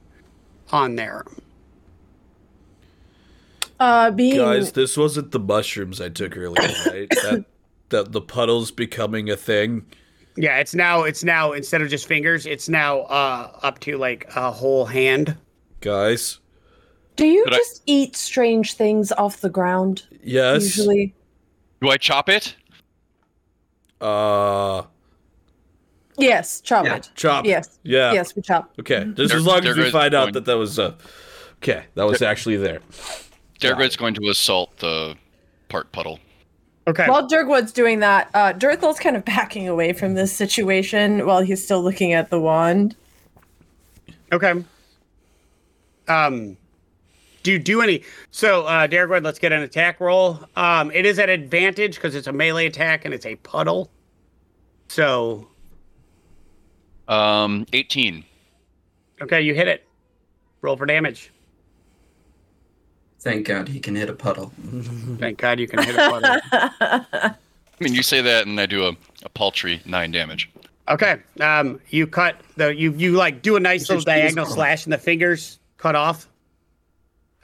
on 0.70 0.96
there. 0.96 1.24
Uh, 3.80 4.12
being 4.12 4.36
guys, 4.36 4.72
this 4.72 4.96
wasn't 4.96 5.32
the 5.32 5.40
mushrooms 5.40 6.00
I 6.00 6.08
took 6.08 6.36
earlier, 6.36 6.68
right? 6.86 7.08
that 7.10 7.44
that 7.88 8.12
the 8.12 8.20
puddles 8.20 8.70
becoming 8.70 9.28
a 9.28 9.36
thing. 9.36 9.86
Yeah, 10.36 10.58
it's 10.58 10.74
now, 10.74 11.02
it's 11.02 11.22
now, 11.24 11.52
instead 11.52 11.82
of 11.82 11.88
just 11.90 12.06
fingers, 12.06 12.46
it's 12.46 12.68
now 12.68 13.00
uh, 13.02 13.58
up 13.62 13.78
to 13.80 13.98
like 13.98 14.26
a 14.34 14.50
whole 14.50 14.86
hand. 14.86 15.36
Guys, 15.80 16.40
do 17.16 17.26
you 17.26 17.44
Could 17.44 17.54
I- 17.54 17.58
just 17.58 17.82
eat 17.86 18.16
strange 18.16 18.74
things 18.74 19.12
off 19.12 19.40
the 19.40 19.50
ground? 19.50 20.04
yes. 20.22 20.62
Usually. 20.76 21.14
Do 21.82 21.90
I 21.90 21.96
chop 21.96 22.28
it? 22.28 22.54
Uh, 24.00 24.82
Yes, 26.18 26.60
chop 26.60 26.84
Yeah. 26.84 26.96
it. 26.96 27.10
chop. 27.14 27.46
Yes. 27.46 27.78
Yeah. 27.84 28.12
Yes, 28.12 28.36
we 28.36 28.42
chop. 28.42 28.70
Okay. 28.78 29.04
Just 29.16 29.30
They're- 29.30 29.38
as 29.38 29.46
long 29.46 29.62
they're 29.62 29.70
as 29.72 29.76
we 29.78 29.84
good 29.84 29.92
find 29.92 30.12
out 30.14 30.24
going- 30.24 30.32
that 30.34 30.44
that 30.44 30.58
was 30.58 30.78
uh, 30.78 30.92
okay, 31.56 31.84
that 31.94 32.06
was 32.06 32.20
actually 32.22 32.56
there. 32.56 32.80
Dergrid's 33.60 33.96
going 33.96 34.14
to 34.14 34.28
assault 34.28 34.76
the 34.78 35.16
part 35.68 35.90
puddle. 35.90 36.18
Okay. 36.86 37.08
While 37.08 37.28
Dirkwood's 37.28 37.72
doing 37.72 38.00
that, 38.00 38.28
uh, 38.34 38.52
Dirthel's 38.54 38.98
kind 38.98 39.16
of 39.16 39.24
backing 39.24 39.68
away 39.68 39.92
from 39.92 40.14
this 40.14 40.32
situation 40.32 41.24
while 41.26 41.40
he's 41.42 41.62
still 41.64 41.82
looking 41.82 42.12
at 42.12 42.30
the 42.30 42.40
wand. 42.40 42.96
Okay. 44.32 44.64
Um, 46.08 46.56
do 47.42 47.52
you 47.52 47.58
do 47.58 47.82
any? 47.82 48.02
So, 48.30 48.64
uh, 48.66 48.86
Daragwood, 48.88 49.24
let's 49.24 49.38
get 49.38 49.52
an 49.52 49.62
attack 49.62 50.00
roll. 50.00 50.40
Um, 50.56 50.90
it 50.90 51.06
is 51.06 51.18
at 51.18 51.28
advantage 51.28 51.96
because 51.96 52.14
it's 52.14 52.26
a 52.26 52.32
melee 52.32 52.66
attack 52.66 53.04
and 53.04 53.14
it's 53.14 53.26
a 53.26 53.36
puddle. 53.36 53.90
So, 54.88 55.48
Um, 57.08 57.66
18. 57.72 58.24
okay, 59.22 59.40
you 59.40 59.54
hit 59.54 59.68
it. 59.68 59.86
Roll 60.62 60.76
for 60.76 60.86
damage. 60.86 61.31
Thank 63.22 63.46
God 63.46 63.68
he 63.68 63.78
can 63.78 63.94
hit 63.94 64.10
a 64.10 64.14
puddle. 64.14 64.52
Thank 65.18 65.38
God 65.38 65.60
you 65.60 65.68
can 65.68 65.80
hit 65.84 65.94
a 65.94 66.10
puddle. 66.10 66.40
I 66.80 67.34
mean, 67.78 67.94
you 67.94 68.02
say 68.02 68.20
that, 68.20 68.48
and 68.48 68.60
I 68.60 68.66
do 68.66 68.84
a, 68.84 68.96
a 69.22 69.28
paltry 69.28 69.80
nine 69.86 70.10
damage. 70.10 70.50
Okay. 70.88 71.20
Um, 71.40 71.80
you 71.90 72.08
cut 72.08 72.40
the 72.56 72.74
you 72.74 72.92
you 72.94 73.12
like 73.12 73.42
do 73.42 73.54
a 73.54 73.60
nice 73.60 73.88
little 73.88 74.02
diagonal 74.02 74.44
slash, 74.44 74.86
and 74.86 74.92
the 74.92 74.98
fingers 74.98 75.60
cut 75.76 75.94
off. 75.94 76.28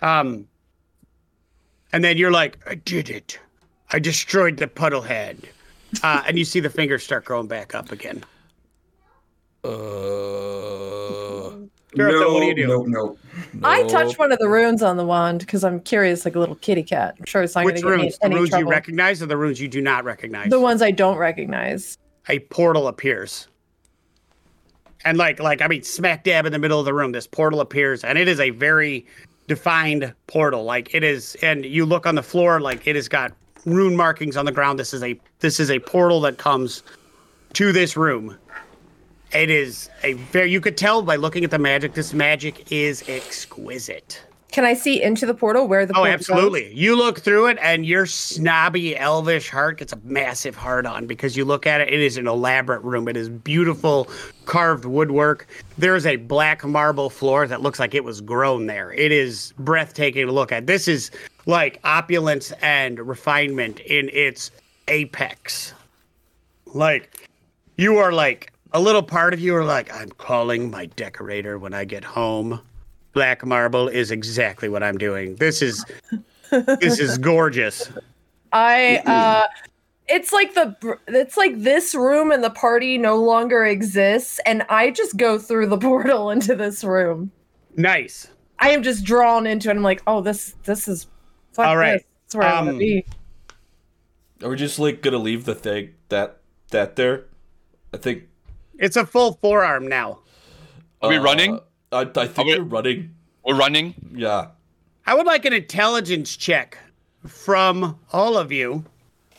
Um, 0.03 0.49
and 1.93 2.03
then 2.03 2.17
you're 2.17 2.33
like, 2.33 2.59
I 2.67 2.75
did 2.75 3.09
it. 3.09 3.39
I 3.93 4.01
destroyed 4.01 4.57
the 4.57 4.67
puddle 4.67 5.03
head. 5.03 5.49
Uh, 6.03 6.25
and 6.27 6.37
you 6.39 6.45
see 6.45 6.59
the 6.59 6.71
fingers 6.71 7.05
start 7.05 7.25
growing 7.25 7.47
back 7.47 7.75
up 7.75 7.93
again. 7.93 8.25
Uh, 9.65 9.69
Gertha, 11.97 12.31
what 12.33 12.41
do 12.41 12.47
you 12.47 12.55
do? 12.55 12.67
No, 12.67 12.83
no. 12.83 13.19
I 13.63 13.83
no. 13.83 13.89
touched 13.89 14.19
one 14.19 14.31
of 14.31 14.39
the 14.39 14.49
runes 14.49 14.83
on 14.83 14.97
the 14.97 15.05
wand 15.07 15.41
because 15.41 15.65
I'm 15.65 15.81
curious, 15.81 16.25
like 16.25 16.37
a 16.37 16.39
little 16.39 16.57
kitty 16.57 16.83
cat. 16.83 17.15
I'm 17.19 17.25
sure 17.25 17.43
it's 17.43 17.55
not 17.55 17.63
going 17.63 17.75
Which 17.75 17.83
to 17.83 17.89
get 17.89 17.93
any, 17.95 18.03
runes? 18.03 18.19
The 18.19 18.29
runes 18.31 18.49
trouble. 18.51 18.65
you 18.65 18.71
recognize 18.71 19.23
or 19.23 19.27
the 19.27 19.37
runes 19.37 19.61
you 19.61 19.69
do 19.69 19.81
not 19.81 20.05
recognize? 20.05 20.51
the 20.51 20.61
ones 20.61 20.83
I 20.83 20.91
don't 20.91 21.17
recognize. 21.17 21.97
a 22.29 22.41
portal 22.41 22.89
appears. 22.89 23.49
And 25.05 25.17
like 25.17 25.41
like 25.41 25.63
I 25.63 25.69
mean 25.69 25.83
smack 25.83 26.25
dab 26.25 26.45
in 26.45 26.53
the 26.53 26.59
middle 26.59 26.79
of 26.79 26.85
the 26.85 26.93
room 26.93 27.13
this 27.13 27.27
portal 27.27 27.61
appears 27.61 28.03
and 28.05 28.19
it 28.19 28.27
is 28.29 28.41
a 28.41 28.51
very 28.51 29.07
defined 29.47 30.13
portal 30.27 30.65
like 30.65 30.93
it 30.93 31.05
is 31.05 31.37
and 31.41 31.65
you 31.65 31.87
look 31.87 32.05
on 32.05 32.17
the 32.17 32.23
floor 32.23 32.61
like 32.61 32.85
it 32.87 32.97
has 32.97 33.09
got 33.09 33.33
rune 33.65 33.95
markings 33.97 34.37
on 34.37 34.45
the 34.45 34.53
ground 34.53 34.79
this 34.79 34.93
is 34.93 35.03
a 35.05 35.19
this 35.39 35.61
is 35.61 35.71
a 35.71 35.79
portal 35.79 36.21
that 36.23 36.37
comes 36.39 36.83
to 37.55 37.73
this 37.73 37.97
room. 37.97 38.37
It 39.33 39.51
is 39.51 39.91
a 40.03 40.15
very 40.15 40.51
you 40.51 40.61
could 40.61 40.77
tell 40.77 41.03
by 41.03 41.17
looking 41.17 41.45
at 41.45 41.51
the 41.51 41.59
magic 41.59 41.95
this 41.95 42.15
magic 42.15 42.73
is 42.73 43.07
exquisite. 43.09 44.23
Can 44.51 44.65
I 44.65 44.73
see 44.73 45.03
into 45.03 45.27
the 45.27 45.35
portal 45.35 45.69
where 45.69 45.85
the 45.85 45.95
Oh, 45.95 46.07
absolutely. 46.07 46.73
You 46.75 46.97
look 46.97 47.21
through 47.21 47.49
it, 47.49 47.59
and 47.61 47.85
your 47.85 48.07
snobby, 48.07 48.97
elvish 48.97 49.51
heart 49.51 49.79
gets 49.79 49.93
a 49.93 49.99
massive 50.05 50.57
heart 50.57 50.87
on 50.87 51.07
because 51.07 51.37
you 51.37 51.45
look 51.45 51.67
at 51.67 51.83
it. 51.83 51.93
It 51.93 52.01
is 52.01 52.17
an 52.17 52.27
elaborate 52.27 52.83
room. 52.83 53.09
It 53.09 53.17
is 53.17 53.29
beautiful 53.29 54.09
carved 54.47 54.87
woodwork. 54.87 55.47
There 55.77 55.95
is 55.95 56.07
a 56.07 56.17
black 56.17 56.65
marble 56.65 57.11
floor 57.11 57.47
that 57.47 57.61
looks 57.61 57.79
like 57.79 57.95
it 57.95 58.05
was 58.05 58.23
grown 58.23 58.67
there. 58.67 58.91
It 58.93 59.13
is 59.13 59.53
breathtaking 59.59 60.27
to 60.27 60.33
look 60.33 60.51
at. 60.51 60.67
This 60.67 60.89
is 60.89 61.11
like 61.45 61.79
opulence 61.85 62.51
and 62.63 62.99
refinement 63.01 63.81
in 63.81 64.09
its 64.15 64.51
apex. 64.89 65.75
Like, 66.65 67.29
you 67.77 67.99
are 67.99 68.13
like, 68.13 68.53
a 68.73 68.81
little 68.81 69.03
part 69.03 69.33
of 69.35 69.41
you 69.41 69.55
are 69.57 69.65
like, 69.65 69.93
I'm 69.93 70.11
calling 70.11 70.71
my 70.71 70.87
decorator 70.87 71.59
when 71.59 71.75
I 71.75 71.85
get 71.85 72.05
home 72.05 72.61
black 73.13 73.45
marble 73.45 73.89
is 73.89 74.11
exactly 74.11 74.69
what 74.69 74.83
I'm 74.83 74.99
doing. 74.99 75.35
This 75.37 75.63
is 75.63 75.85
this 76.51 76.99
is 77.01 77.19
gorgeous. 77.19 77.91
I 78.53 79.03
uh 79.07 79.47
it's 80.07 80.33
like 80.33 80.55
the 80.55 80.99
it's 81.09 81.37
like 81.37 81.59
this 81.59 81.95
room 81.95 82.31
and 82.31 82.43
the 82.45 82.51
party 82.51 82.97
no 82.97 83.17
longer 83.17 83.65
exists 83.67 84.41
and 84.47 84.63
I 84.69 84.91
just 84.91 85.17
go 85.17 85.39
through 85.39 85.67
the 85.67 85.79
portal 85.89 86.31
into 86.31 86.55
this 86.55 86.85
room. 86.85 87.31
Nice. 87.77 88.29
I 88.61 88.71
am 88.71 88.83
just 88.83 89.05
drawn 89.05 89.47
into 89.47 89.69
it. 89.69 89.77
I'm 89.77 89.83
like, 89.83 90.03
"Oh, 90.07 90.21
this 90.21 90.55
this 90.65 90.89
is 90.89 91.07
fuck 91.53 91.67
All 91.67 91.77
right. 91.77 91.95
this. 91.95 92.05
That's 92.25 92.35
where 92.37 92.47
I 92.49 92.55
want 92.55 92.69
Um, 92.69 92.75
to 92.75 92.79
be." 92.79 93.05
Are 94.43 94.49
we 94.51 94.57
just 94.57 94.79
like 94.79 95.03
gonna 95.03 95.19
leave 95.19 95.45
the 95.45 95.55
thing 95.55 95.95
that 96.09 96.39
that 96.71 96.97
there? 96.97 97.25
I 97.93 97.97
think. 97.97 98.25
It's 98.79 98.97
a 98.97 99.05
full 99.05 99.33
forearm 99.43 99.89
now. 99.89 100.21
Are 101.03 101.09
we 101.09 101.17
uh, 101.17 101.23
running? 101.23 101.61
I, 101.93 102.01
I 102.03 102.27
think 102.27 102.39
Are 102.39 102.45
we- 102.45 102.59
we're 102.59 102.65
running. 102.65 103.15
We're 103.45 103.57
running. 103.57 103.95
Yeah. 104.15 104.49
I 105.07 105.15
would 105.15 105.27
like 105.27 105.45
an 105.47 105.53
intelligence 105.55 106.37
check 106.37 106.77
from 107.27 107.99
all 108.13 108.37
of 108.37 108.53
you. 108.53 108.85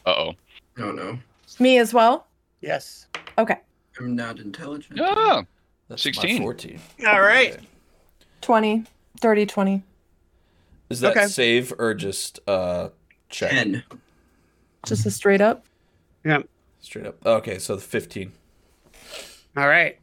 Uh 0.05 0.09
oh. 0.17 0.33
No, 0.77 0.91
no. 0.91 1.19
Me 1.59 1.77
as 1.77 1.93
well? 1.93 2.25
Yes. 2.61 3.07
Okay. 3.37 3.57
I'm 3.99 4.15
not 4.15 4.39
intelligent. 4.39 4.97
Yeah. 4.97 5.43
That's 5.89 6.01
16. 6.01 6.37
My 6.39 6.43
14. 6.43 6.79
All 7.07 7.21
right. 7.21 7.57
20. 8.41 8.85
30 9.19 9.45
20. 9.45 9.83
Is 10.89 11.01
that 11.01 11.11
Okay. 11.15 11.27
save 11.27 11.73
or 11.77 11.93
just 11.93 12.39
uh 12.47 12.89
check? 13.29 13.51
Ten. 13.51 13.83
Just 14.85 15.05
a 15.05 15.11
straight 15.11 15.41
up. 15.41 15.65
Yeah. 16.25 16.39
Straight 16.79 17.05
up. 17.05 17.23
Okay, 17.25 17.59
so 17.59 17.75
the 17.75 17.81
15. 17.81 18.31
All 19.59 19.67
right. 19.67 19.99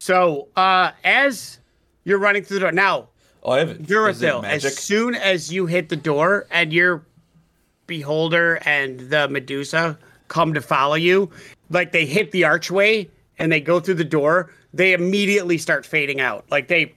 So, 0.00 0.48
uh 0.56 0.90
as 1.04 1.60
you're 2.02 2.18
running 2.18 2.42
through 2.42 2.56
the 2.56 2.60
door 2.62 2.72
now, 2.72 3.08
Oh, 3.44 3.52
I 3.52 3.60
have 3.60 3.70
it. 3.70 3.80
Is 3.80 3.90
it 3.90 3.94
Duracell, 3.94 4.44
as 4.44 4.76
soon 4.76 5.14
as 5.14 5.52
you 5.52 5.66
hit 5.66 5.88
the 5.88 5.96
door 5.96 6.48
and 6.50 6.72
your 6.72 7.06
beholder 7.86 8.56
and 8.64 8.98
the 8.98 9.28
Medusa 9.28 9.96
come 10.26 10.52
to 10.52 10.60
follow 10.60 10.96
you, 10.96 11.30
like 11.70 11.92
they 11.92 12.04
hit 12.06 12.32
the 12.32 12.42
archway 12.42 13.08
and 13.38 13.52
they 13.52 13.60
go 13.60 13.78
through 13.78 13.94
the 13.94 14.04
door, 14.04 14.50
they 14.74 14.94
immediately 14.94 15.58
start 15.58 15.86
fading 15.86 16.20
out. 16.20 16.44
Like 16.50 16.66
they 16.66 16.92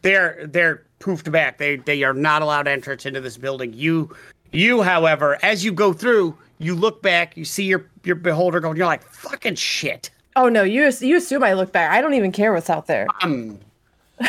they're 0.00 0.46
they're 0.46 0.84
poofed 0.98 1.30
back. 1.30 1.58
They 1.58 1.76
they 1.76 2.04
are 2.04 2.14
not 2.14 2.40
allowed 2.40 2.66
entrance 2.66 3.04
into 3.04 3.20
this 3.20 3.36
building. 3.36 3.74
You 3.74 4.16
you, 4.50 4.80
however, 4.80 5.38
as 5.42 5.62
you 5.62 5.72
go 5.72 5.92
through, 5.92 6.34
you 6.62 6.74
look 6.74 7.02
back, 7.02 7.36
you 7.36 7.44
see 7.44 7.64
your 7.64 7.86
your 8.04 8.16
beholder 8.16 8.60
going, 8.60 8.76
you're 8.76 8.86
like, 8.86 9.04
fucking 9.04 9.56
shit. 9.56 10.10
Oh 10.36 10.48
no, 10.48 10.62
you 10.62 10.90
you 11.00 11.16
assume 11.16 11.44
I 11.44 11.52
look 11.54 11.72
back. 11.72 11.90
I 11.92 12.00
don't 12.00 12.14
even 12.14 12.32
care 12.32 12.52
what's 12.52 12.70
out 12.70 12.86
there. 12.86 13.06
Um, 13.22 13.58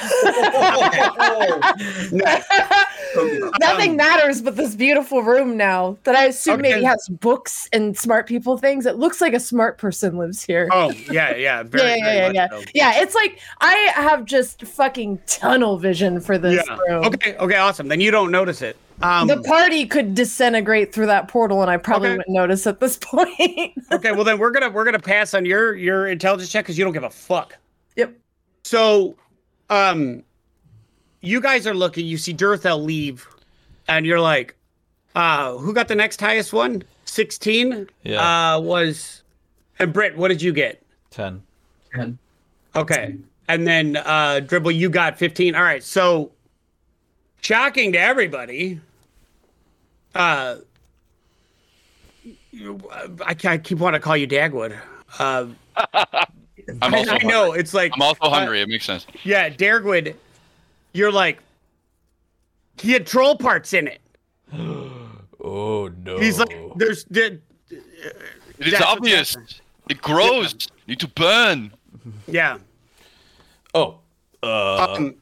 Nothing 3.60 3.96
matters 3.96 4.42
but 4.42 4.56
this 4.56 4.76
beautiful 4.76 5.22
room 5.22 5.56
now 5.56 5.98
that 6.04 6.16
I 6.16 6.26
assume 6.26 6.62
maybe 6.62 6.84
has 6.84 7.08
books 7.10 7.70
and 7.72 7.98
smart 7.98 8.28
people 8.28 8.58
things. 8.58 8.86
It 8.86 8.98
looks 8.98 9.22
like 9.22 9.34
a 9.34 9.40
smart 9.40 9.78
person 9.78 10.18
lives 10.18 10.44
here. 10.44 10.70
oh 10.72 10.92
yeah, 11.12 11.36
yeah, 11.36 11.64
very, 11.68 11.90
yeah, 11.90 11.96
yeah, 11.98 12.32
yeah, 12.32 12.48
yeah. 12.52 12.62
Yeah, 12.74 13.02
it's 13.02 13.16
like 13.16 13.40
I 13.62 13.92
have 13.96 14.26
just 14.26 14.64
fucking 14.66 15.20
tunnel 15.28 15.78
vision 15.78 16.20
for 16.20 16.38
this 16.38 16.66
Yeah. 16.68 16.78
room. 16.88 17.06
Okay, 17.06 17.36
okay, 17.38 17.58
awesome. 17.58 17.88
Then 17.88 18.02
you 18.02 18.12
don't 18.12 18.32
notice 18.32 18.62
it. 18.62 18.78
Um, 19.02 19.28
The 19.28 19.42
party 19.42 19.86
could 19.86 20.14
disintegrate 20.16 20.94
through 20.94 21.08
that 21.08 21.28
portal, 21.28 21.62
and 21.62 21.70
I 21.70 21.78
probably 21.78 22.10
Okay. 22.10 22.18
wouldn't 22.18 22.34
notice 22.36 22.68
at 22.68 22.80
this 22.80 22.98
point. 23.02 23.74
okay, 23.92 24.12
well 24.12 24.24
then 24.24 24.38
we're 24.40 24.52
gonna 24.52 24.70
we're 24.70 24.86
gonna 24.86 25.00
pass 25.00 25.34
on 25.34 25.46
your 25.46 25.76
your 25.76 26.08
intelligence 26.08 26.52
check 26.52 26.66
because 26.66 26.78
you 26.78 26.84
don't 26.84 26.94
give 26.94 27.04
a 27.04 27.10
fuck. 27.10 27.58
yep. 27.96 28.14
So, 28.64 29.16
um, 29.70 30.24
you 31.22 31.42
guys 31.42 31.68
are 31.68 31.74
looking. 31.74 32.06
You 32.06 32.18
see 32.18 32.34
Durthel 32.34 32.84
leave, 32.84 33.28
and 33.88 34.06
you're 34.06 34.20
like, 34.22 34.56
uh, 35.16 35.58
who 35.58 35.74
got 35.74 35.88
the 35.88 35.96
next 35.96 36.20
highest 36.22 36.54
one? 36.54 36.84
Sixteen. 37.06 37.88
Yeah. 38.04 38.56
Uh, 38.56 38.60
was 38.60 39.24
and 39.80 39.92
Britt, 39.92 40.16
what 40.16 40.28
did 40.30 40.42
you 40.42 40.54
get? 40.54 40.82
10. 41.12 41.42
Ten. 41.94 42.18
Okay, 42.76 43.16
and 43.50 43.68
then 43.68 43.98
uh, 43.98 44.40
Dribble, 44.40 44.72
you 44.72 44.90
got 44.90 45.18
fifteen. 45.18 45.56
All 45.56 45.64
right, 45.64 45.84
so 45.84 46.32
shocking 47.44 47.92
to 47.94 48.00
everybody. 48.00 48.80
Uh, 50.16 50.58
you- 52.52 52.82
I, 53.26 53.36
I 53.46 53.58
keep 53.58 53.78
wanting 53.80 54.00
to 54.00 54.04
call 54.04 54.18
you 54.18 54.28
Dagwood. 54.28 54.80
Uh, 55.20 55.48
I'm 56.82 56.94
also 56.94 57.10
I 57.12 57.14
hungry. 57.14 57.28
know 57.28 57.52
it's 57.54 57.74
like 57.74 57.92
I'm 57.96 58.02
also 58.02 58.30
hungry. 58.30 58.62
it 58.62 58.70
makes 58.70 58.86
sense. 58.86 59.06
yeah, 59.24 59.50
Dagwood, 59.50 60.16
you're 60.94 61.12
like 61.12 61.40
he 62.78 62.92
had 62.92 63.06
troll 63.06 63.36
parts 63.38 63.74
in 63.74 63.88
it. 63.88 64.02
Oh, 65.46 65.90
no. 66.06 66.20
He's 66.20 66.40
like 66.40 66.56
there's 66.78 67.04
the 67.10 67.38
It 67.70 68.68
is 68.68 68.80
obvious. 68.80 69.36
It 69.90 70.02
grows. 70.02 70.56
Need 70.88 71.02
to 71.02 71.08
burn. 71.10 71.74
yeah. 72.28 72.60
Oh. 73.74 73.98
Uh, 74.42 74.96
Um, 74.98 75.16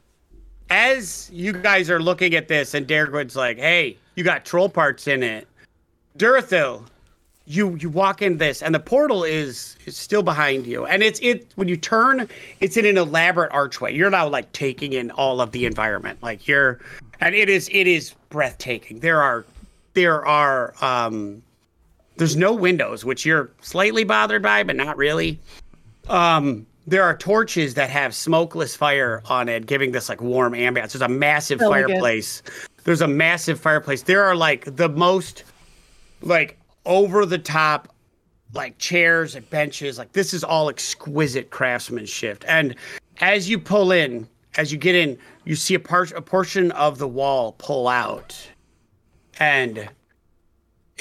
as 0.71 1.29
you 1.33 1.51
guys 1.51 1.89
are 1.89 1.99
looking 1.99 2.33
at 2.33 2.47
this, 2.47 2.73
and 2.73 2.87
Dargwood's 2.87 3.35
like, 3.35 3.59
"Hey, 3.59 3.97
you 4.15 4.23
got 4.23 4.45
troll 4.45 4.69
parts 4.69 5.05
in 5.05 5.21
it." 5.21 5.47
Durthil, 6.17 6.85
you 7.45 7.75
you 7.75 7.89
walk 7.89 8.21
in 8.21 8.37
this, 8.37 8.63
and 8.63 8.73
the 8.73 8.79
portal 8.79 9.23
is 9.23 9.75
is 9.85 9.97
still 9.97 10.23
behind 10.23 10.65
you, 10.65 10.85
and 10.85 11.03
it's 11.03 11.19
it 11.21 11.51
when 11.55 11.67
you 11.67 11.75
turn, 11.75 12.27
it's 12.61 12.77
in 12.77 12.85
an 12.85 12.97
elaborate 12.97 13.51
archway. 13.51 13.93
You're 13.93 14.09
now 14.09 14.27
like 14.27 14.51
taking 14.53 14.93
in 14.93 15.11
all 15.11 15.41
of 15.41 15.51
the 15.51 15.65
environment, 15.65 16.17
like 16.23 16.47
you're, 16.47 16.79
and 17.19 17.35
it 17.35 17.49
is 17.49 17.69
it 17.71 17.85
is 17.85 18.15
breathtaking. 18.29 19.01
There 19.01 19.21
are 19.21 19.45
there 19.93 20.25
are 20.25 20.73
um, 20.81 21.43
there's 22.15 22.37
no 22.37 22.53
windows, 22.53 23.03
which 23.03 23.25
you're 23.25 23.51
slightly 23.61 24.05
bothered 24.05 24.41
by, 24.41 24.63
but 24.63 24.77
not 24.77 24.95
really. 24.95 25.37
Um, 26.07 26.65
there 26.91 27.03
are 27.03 27.15
torches 27.15 27.73
that 27.75 27.89
have 27.89 28.13
smokeless 28.13 28.75
fire 28.75 29.23
on 29.27 29.47
it, 29.47 29.65
giving 29.65 29.93
this 29.93 30.09
like 30.09 30.21
warm 30.21 30.51
ambiance. 30.51 30.91
There's 30.91 31.01
a 31.01 31.07
massive 31.07 31.59
fireplace. 31.59 32.43
There's 32.83 32.99
a 32.99 33.07
massive 33.07 33.61
fireplace. 33.61 34.03
There 34.03 34.21
are 34.25 34.35
like 34.35 34.75
the 34.75 34.89
most 34.89 35.45
like 36.21 36.59
over 36.85 37.25
the 37.25 37.37
top 37.37 37.87
like 38.53 38.77
chairs 38.77 39.35
and 39.35 39.49
benches. 39.49 39.97
Like 39.97 40.11
this 40.11 40.33
is 40.33 40.43
all 40.43 40.67
exquisite 40.67 41.49
craftsmanship. 41.49 42.43
And 42.45 42.75
as 43.21 43.49
you 43.49 43.57
pull 43.57 43.93
in, 43.93 44.27
as 44.57 44.73
you 44.73 44.77
get 44.77 44.93
in, 44.93 45.17
you 45.45 45.55
see 45.55 45.75
a 45.75 45.79
part 45.79 46.11
a 46.11 46.21
portion 46.21 46.73
of 46.73 46.97
the 46.97 47.07
wall 47.07 47.53
pull 47.57 47.87
out, 47.87 48.37
and 49.39 49.87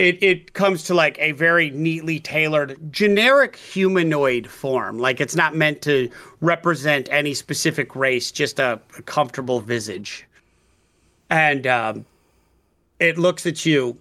it 0.01 0.23
it 0.23 0.55
comes 0.55 0.85
to 0.85 0.95
like 0.95 1.19
a 1.19 1.33
very 1.33 1.71
neatly 1.71 2.19
tailored 2.19 2.91
generic 2.91 3.55
humanoid 3.57 4.47
form. 4.47 4.99
Like 4.99 5.21
it's 5.21 5.37
not 5.37 5.55
meant 5.55 5.83
to 5.83 6.11
represent 6.41 7.07
any 7.11 7.35
specific 7.35 7.95
race, 7.95 8.33
just 8.33 8.59
a, 8.59 8.81
a 8.97 9.03
comfortable 9.03 9.61
visage. 9.61 10.27
And 11.29 11.67
um, 11.67 12.07
it 12.99 13.19
looks 13.19 13.45
at 13.45 13.67
you, 13.67 13.99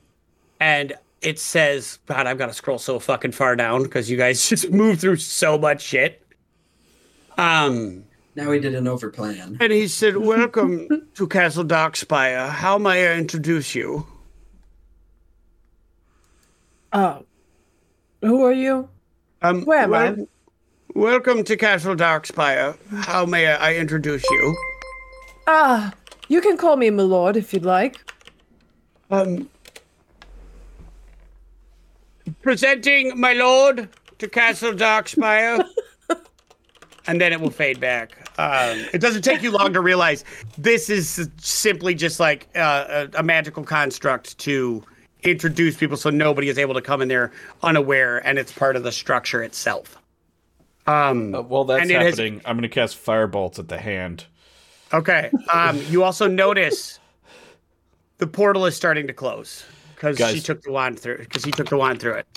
and 0.61 0.93
it 1.21 1.37
says, 1.37 1.99
"God, 2.05 2.27
I've 2.27 2.37
got 2.37 2.47
to 2.47 2.53
scroll 2.53 2.79
so 2.79 2.97
fucking 2.97 3.33
far 3.33 3.57
down 3.57 3.83
because 3.83 4.09
you 4.09 4.15
guys 4.15 4.47
just 4.49 4.71
move 4.71 5.01
through 5.01 5.17
so 5.17 5.57
much 5.57 5.81
shit." 5.81 6.25
Um. 7.37 8.05
Now 8.35 8.51
he 8.53 8.59
did 8.59 8.73
an 8.73 8.85
overplan. 8.85 9.57
And 9.59 9.73
he 9.73 9.89
said, 9.89 10.15
Welcome 10.15 11.09
to 11.15 11.27
Castle 11.27 11.65
Darkspire. 11.65 12.47
How 12.47 12.77
may 12.77 13.07
I 13.07 13.17
introduce 13.17 13.75
you? 13.75 14.05
Uh, 16.91 17.19
who 18.21 18.43
are 18.43 18.51
you? 18.51 18.89
Um, 19.41 19.63
Where 19.65 19.81
am 19.81 19.93
I? 19.93 20.15
Welcome 20.95 21.43
to 21.43 21.55
Castle 21.55 21.95
Darkspire. 21.95 22.77
How 23.05 23.25
may 23.25 23.47
I 23.47 23.75
introduce 23.75 24.27
you? 24.29 24.57
Ah, 25.45 25.93
you 26.29 26.41
can 26.41 26.57
call 26.57 26.77
me 26.77 26.89
Milord 26.89 27.37
if 27.37 27.53
you'd 27.53 27.63
like. 27.63 27.99
Um, 29.11 29.47
presenting 32.41 33.19
my 33.19 33.33
lord 33.33 33.89
to 34.17 34.27
Castle 34.27 34.73
Darkspire. 34.73 35.63
and 37.07 37.21
then 37.21 37.31
it 37.31 37.39
will 37.39 37.51
fade 37.51 37.79
back. 37.79 38.29
Um, 38.39 38.83
it 38.93 38.99
doesn't 38.99 39.21
take 39.21 39.43
you 39.43 39.51
long 39.51 39.73
to 39.73 39.81
realize 39.81 40.25
this 40.57 40.89
is 40.89 41.29
simply 41.37 41.93
just 41.93 42.19
like 42.19 42.47
uh, 42.55 43.07
a, 43.13 43.19
a 43.19 43.23
magical 43.23 43.63
construct 43.63 44.37
to 44.39 44.83
introduce 45.23 45.75
people 45.77 45.97
so 45.97 46.09
nobody 46.09 46.49
is 46.49 46.57
able 46.57 46.73
to 46.73 46.81
come 46.81 47.01
in 47.01 47.07
there 47.07 47.31
unaware 47.63 48.25
and 48.25 48.37
it's 48.39 48.51
part 48.51 48.75
of 48.75 48.83
the 48.83 48.91
structure 48.91 49.43
itself. 49.43 49.97
Um, 50.87 51.35
Uh, 51.35 51.41
while 51.41 51.65
that's 51.65 51.89
it 51.89 51.95
has- 52.01 52.17
happening, 52.17 52.41
I'm 52.45 52.55
going 52.55 52.63
to 52.63 52.69
cast 52.69 53.03
firebolts 53.03 53.59
at 53.59 53.67
the 53.67 53.77
hand. 53.79 54.25
Okay. 54.93 55.29
Um, 55.51 55.81
you 55.89 56.03
also 56.03 56.27
notice 56.27 56.99
the 58.17 58.27
portal 58.27 58.65
is 58.65 58.75
starting 58.75 59.07
to 59.07 59.13
close 59.13 59.63
because 59.95 60.17
she 60.33 60.39
took 60.39 60.61
the 60.63 60.71
wand 60.71 60.99
through 60.99 61.17
because 61.19 61.43
he 61.43 61.51
took 61.51 61.69
the 61.69 61.77
wand 61.77 61.99
through 61.99 62.13
it. 62.15 62.27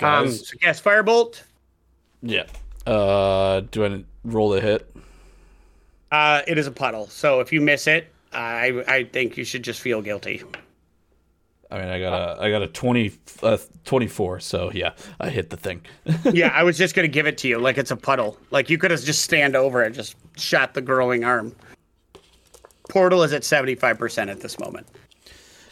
Um, 0.00 0.24
Guys, 0.26 0.48
so 0.48 0.54
yes, 0.62 0.80
firebolt. 0.82 1.42
yeah. 2.22 2.44
Uh, 2.86 3.60
do 3.70 3.84
I 3.84 4.02
roll 4.24 4.48
the 4.50 4.60
hit? 4.60 4.92
Uh, 6.10 6.42
it 6.48 6.58
is 6.58 6.66
a 6.66 6.72
puddle, 6.72 7.06
so 7.06 7.38
if 7.40 7.52
you 7.52 7.60
miss 7.60 7.86
it, 7.86 8.08
I 8.32 8.82
I 8.88 9.04
think 9.04 9.36
you 9.36 9.44
should 9.44 9.62
just 9.62 9.80
feel 9.80 10.02
guilty. 10.02 10.42
I 11.72 11.78
mean, 11.78 11.88
I 11.88 11.98
got 11.98 12.12
a 12.38 12.42
I 12.42 12.50
got 12.50 12.60
a 12.60 12.66
20, 12.66 13.12
uh, 13.42 13.56
24, 13.86 14.40
so 14.40 14.70
yeah, 14.74 14.92
I 15.18 15.30
hit 15.30 15.48
the 15.48 15.56
thing. 15.56 15.80
yeah, 16.32 16.48
I 16.48 16.62
was 16.64 16.76
just 16.76 16.94
gonna 16.94 17.08
give 17.08 17.26
it 17.26 17.38
to 17.38 17.48
you 17.48 17.58
like 17.58 17.78
it's 17.78 17.90
a 17.90 17.96
puddle. 17.96 18.36
Like 18.50 18.68
you 18.68 18.76
could 18.76 18.90
have 18.90 19.02
just 19.02 19.22
stand 19.22 19.56
over 19.56 19.82
it, 19.82 19.92
just 19.92 20.16
shot 20.36 20.74
the 20.74 20.82
growing 20.82 21.24
arm. 21.24 21.56
Portal 22.90 23.22
is 23.22 23.32
at 23.32 23.42
seventy 23.42 23.74
five 23.74 23.98
percent 23.98 24.28
at 24.28 24.40
this 24.40 24.58
moment. 24.58 24.86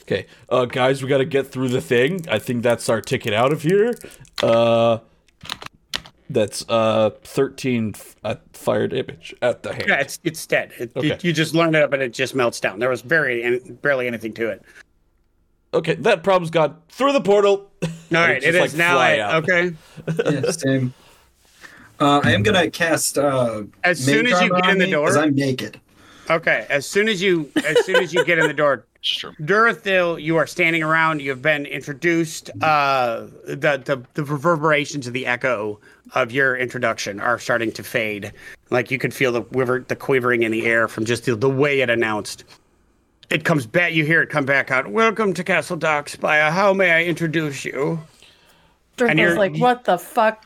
Okay, 0.03 0.27
uh, 0.49 0.65
guys, 0.65 1.03
we 1.03 1.09
got 1.09 1.19
to 1.19 1.27
get 1.27 1.53
through 1.53 1.69
the 1.69 1.83
thing. 1.83 2.25
I 2.31 2.39
think 2.39 2.63
that's 2.63 2.89
our 2.89 3.03
ticket 3.03 3.35
out 3.35 3.53
of 3.53 3.63
here. 3.63 3.93
Uh, 4.43 4.99
that's 6.31 6.65
uh 6.69 7.11
13 7.25 7.93
f- 7.95 8.17
uh, 8.25 8.37
fire 8.55 8.89
damage 8.89 9.35
at 9.43 9.63
the 9.63 9.73
hand. 9.75 9.85
Yeah, 9.89 9.97
it's 10.01 10.19
it's 10.25 10.47
dead. 10.47 10.73
It, 10.79 10.93
Okay. 10.97 11.09
you, 11.09 11.17
you 11.21 11.33
just 11.35 11.55
learned 11.55 11.77
it, 11.77 11.91
but 11.91 12.01
it 12.01 12.13
just 12.15 12.35
melts 12.35 12.59
down. 12.59 12.79
There 12.79 12.89
was 12.89 13.03
very 13.03 13.59
barely 13.83 14.07
anything 14.07 14.33
to 14.35 14.49
it. 14.49 14.63
Okay, 15.73 15.95
that 15.97 16.23
problem's 16.25 16.51
gone 16.51 16.77
through 16.89 17.13
the 17.13 17.21
portal. 17.21 17.71
All 17.83 17.89
right, 18.11 18.43
it 18.43 18.55
is 18.55 18.75
now. 18.75 18.95
fly 18.95 19.11
a- 19.13 19.21
out. 19.23 19.49
okay. 19.49 19.73
yeah, 20.25 20.51
same. 20.51 20.93
Uh, 22.01 22.21
I 22.25 22.33
am 22.33 22.43
gonna 22.43 22.71
cast. 22.71 23.19
Uh, 23.19 23.65
As 23.85 24.03
soon 24.03 24.27
as 24.27 24.41
you 24.41 24.51
get 24.51 24.71
in 24.71 24.79
the 24.79 24.91
door- 24.91 25.05
because 25.07 25.17
I'm 25.17 25.35
naked. 25.35 25.81
Okay, 26.29 26.67
as 26.71 26.87
soon 26.87 27.09
as 27.09 27.21
you 27.21 27.51
as 27.67 27.85
soon 27.85 27.97
as 27.97 28.13
you 28.15 28.25
get 28.25 28.39
in 28.39 28.47
the 28.47 28.55
door, 28.55 28.85
Sure. 29.03 29.33
Durathil, 29.41 30.23
you 30.23 30.37
are 30.37 30.47
standing 30.47 30.83
around. 30.83 31.23
You 31.23 31.31
have 31.31 31.41
been 31.41 31.65
introduced. 31.65 32.51
Uh, 32.63 33.23
the, 33.47 33.81
the 33.83 34.03
the 34.15 34.25
reverberations 34.25 35.07
of 35.07 35.13
the 35.15 35.25
echo 35.27 35.81
of 36.15 36.33
your 36.33 36.55
introduction 36.57 37.19
are 37.19 37.39
starting 37.39 37.73
to 37.73 37.83
fade. 37.83 38.33
Like 38.71 38.91
you 38.91 38.99
could 38.99 39.15
feel 39.15 39.33
the 39.33 39.43
quiver, 39.43 39.85
the 39.89 39.97
quivering 39.97 40.43
in 40.43 40.53
the 40.53 40.67
air 40.67 40.87
from 40.87 41.05
just 41.07 41.25
the, 41.25 41.35
the 41.35 41.49
way 41.49 41.81
it 41.81 41.89
announced. 41.91 42.45
It 43.31 43.45
comes 43.45 43.67
back. 43.67 43.93
You 43.93 44.05
hear 44.05 44.23
it 44.23 44.29
come 44.29 44.45
back 44.45 44.71
out. 44.71 44.89
Welcome 44.91 45.33
to 45.35 45.45
Castle 45.45 45.77
Darkspire. 45.79 46.51
How 46.51 46.73
may 46.73 46.91
I 46.91 47.05
introduce 47.05 47.65
you? 47.65 48.01
Drake 48.97 49.17
you're- 49.17 49.35
like, 49.35 49.57
what 49.57 49.85
the 49.85 49.99
fuck? 49.99 50.45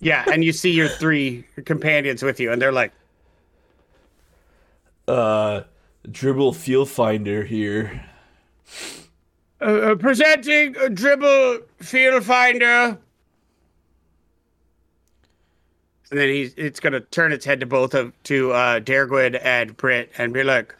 Yeah, 0.00 0.24
and 0.30 0.44
you 0.44 0.52
see 0.52 0.70
your 0.70 0.88
three 0.88 1.44
companions 1.64 2.22
with 2.22 2.40
you, 2.40 2.52
and 2.52 2.60
they're 2.60 2.72
like, 2.72 2.92
Uh, 5.08 5.62
dribble 6.10 6.52
field 6.52 6.90
finder 6.90 7.44
here. 7.44 8.04
uh, 9.60 9.64
uh, 9.64 9.94
presenting 9.94 10.76
a 10.78 10.88
dribble 10.90 11.60
field 11.80 12.24
finder. 12.24 12.98
And 16.10 16.20
then 16.20 16.28
he's 16.28 16.54
it's 16.56 16.80
gonna 16.80 17.00
turn 17.00 17.32
its 17.32 17.44
head 17.44 17.60
to 17.60 17.66
both 17.66 17.94
of 17.94 18.12
to 18.24 18.52
uh 18.52 18.80
Dargwood 18.80 19.38
and 19.42 19.76
Britt 19.76 20.10
and 20.18 20.32
be 20.32 20.42
like, 20.44 20.74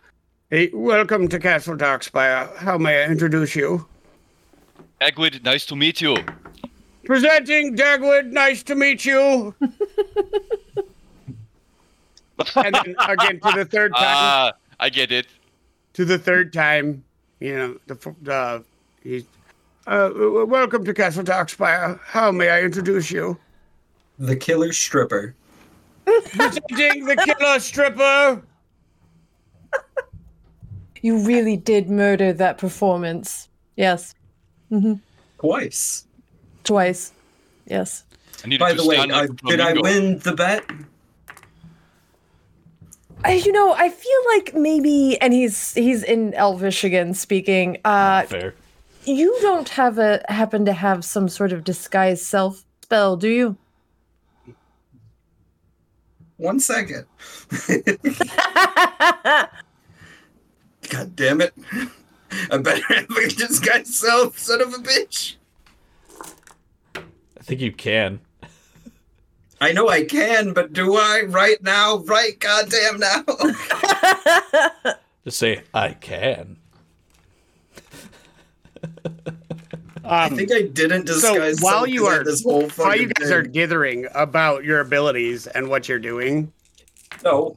Hey, 0.48 0.70
welcome 0.72 1.26
to 1.26 1.40
Castle 1.40 1.76
Darkspire. 1.76 2.54
How 2.56 2.78
may 2.78 3.02
I 3.02 3.06
introduce 3.08 3.56
you? 3.56 3.84
Egwid, 5.00 5.42
nice 5.42 5.66
to 5.66 5.74
meet 5.74 6.00
you. 6.00 6.16
Presenting 7.04 7.74
Dagwood, 7.74 8.26
nice 8.26 8.62
to 8.62 8.76
meet 8.76 9.04
you. 9.04 9.52
and 9.60 9.72
then 12.76 12.94
again 13.08 13.40
to 13.40 13.52
the 13.56 13.64
third 13.64 13.92
time. 13.92 14.04
Ah, 14.04 14.52
I 14.78 14.88
get 14.88 15.10
it. 15.10 15.26
to 15.94 16.04
the 16.04 16.16
third 16.16 16.52
time, 16.52 17.02
you 17.40 17.56
know, 17.56 17.76
the 17.88 17.94
f- 17.94 18.28
uh, 18.28 18.60
he's, 19.02 19.24
uh, 19.88 20.10
welcome 20.46 20.84
to 20.84 20.94
Castle 20.94 21.24
Darkspire. 21.24 21.98
How 22.04 22.30
may 22.30 22.50
I 22.50 22.62
introduce 22.62 23.10
you? 23.10 23.36
The 24.20 24.36
killer 24.36 24.72
stripper. 24.72 25.34
Presenting 26.04 27.04
the 27.04 27.16
killer 27.16 27.58
stripper. 27.58 28.42
You 31.06 31.18
really 31.18 31.56
did 31.56 31.88
murder 31.88 32.32
that 32.32 32.58
performance. 32.58 33.48
Yes, 33.76 34.12
Twice. 35.38 36.04
twice. 36.64 37.12
Yes. 37.64 38.02
By 38.58 38.72
the 38.72 38.84
way, 38.84 38.96
stand 38.96 39.12
like 39.12 39.30
a 39.30 39.34
did 39.46 39.60
I 39.60 39.74
win 39.74 40.18
the 40.18 40.32
bet? 40.32 40.64
I, 43.24 43.34
you 43.34 43.52
know, 43.52 43.72
I 43.72 43.88
feel 43.88 44.20
like 44.34 44.54
maybe, 44.54 45.16
and 45.20 45.32
he's 45.32 45.74
he's 45.74 46.02
in 46.02 46.34
Elvish 46.34 46.82
again 46.82 47.14
speaking. 47.14 47.78
Uh, 47.84 48.22
Fair. 48.24 48.56
you 49.04 49.38
don't 49.42 49.68
have 49.68 49.98
a 49.98 50.24
happen 50.28 50.64
to 50.64 50.72
have 50.72 51.04
some 51.04 51.28
sort 51.28 51.52
of 51.52 51.62
disguise 51.62 52.20
self 52.20 52.64
spell, 52.82 53.16
do 53.16 53.28
you? 53.28 53.56
One 56.36 56.58
second. 56.58 57.06
God 60.90 61.16
damn 61.16 61.40
it. 61.40 61.54
I 62.50 62.58
better 62.58 62.82
have 62.94 63.10
a 63.10 63.28
disguise 63.28 63.96
self, 63.98 64.38
son 64.38 64.60
of 64.60 64.74
a 64.74 64.78
bitch. 64.78 65.36
I 66.96 67.42
think 67.42 67.60
you 67.60 67.72
can. 67.72 68.20
I 69.60 69.72
know 69.72 69.88
I 69.88 70.04
can, 70.04 70.52
but 70.52 70.72
do 70.72 70.96
I 70.96 71.22
right 71.26 71.62
now? 71.62 71.98
Right 71.98 72.38
goddamn 72.38 72.98
now? 72.98 73.24
Just 75.24 75.38
say 75.38 75.62
I 75.72 75.92
can. 75.94 76.56
I 80.04 80.26
Um, 80.26 80.36
think 80.36 80.52
I 80.52 80.62
didn't 80.62 81.08
so 81.08 81.14
disguise 81.14 81.60
while 81.60 81.78
self 81.78 81.88
you 81.88 82.00
'cause 82.02 82.08
I 82.08 82.12
are 82.14 82.18
had 82.18 82.26
this 82.26 82.42
whole 82.44 82.68
while 82.70 82.96
you 82.96 83.08
guys 83.08 83.30
are 83.30 83.42
thing. 83.42 83.52
dithering 83.52 84.06
about 84.14 84.62
your 84.64 84.80
abilities 84.80 85.46
and 85.48 85.68
what 85.68 85.88
you're 85.88 85.98
doing, 85.98 86.52
No. 87.24 87.56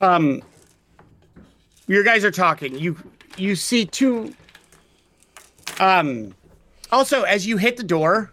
um, 0.00 0.42
your 1.86 2.02
guys 2.04 2.24
are 2.24 2.30
talking. 2.30 2.78
You 2.78 2.96
you 3.36 3.54
see 3.56 3.84
two. 3.86 4.34
Um, 5.80 6.34
also 6.92 7.22
as 7.22 7.46
you 7.46 7.56
hit 7.56 7.76
the 7.76 7.82
door, 7.82 8.32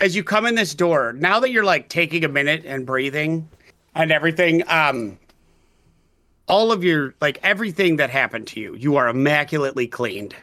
as 0.00 0.16
you 0.16 0.24
come 0.24 0.46
in 0.46 0.54
this 0.54 0.74
door, 0.74 1.12
now 1.12 1.40
that 1.40 1.50
you're 1.50 1.64
like 1.64 1.88
taking 1.88 2.24
a 2.24 2.28
minute 2.28 2.64
and 2.64 2.86
breathing 2.86 3.48
and 3.94 4.10
everything, 4.12 4.62
um, 4.68 5.18
all 6.46 6.72
of 6.72 6.82
your 6.84 7.14
like 7.20 7.38
everything 7.42 7.96
that 7.96 8.10
happened 8.10 8.46
to 8.48 8.60
you, 8.60 8.74
you 8.76 8.96
are 8.96 9.08
immaculately 9.08 9.86
cleaned. 9.86 10.34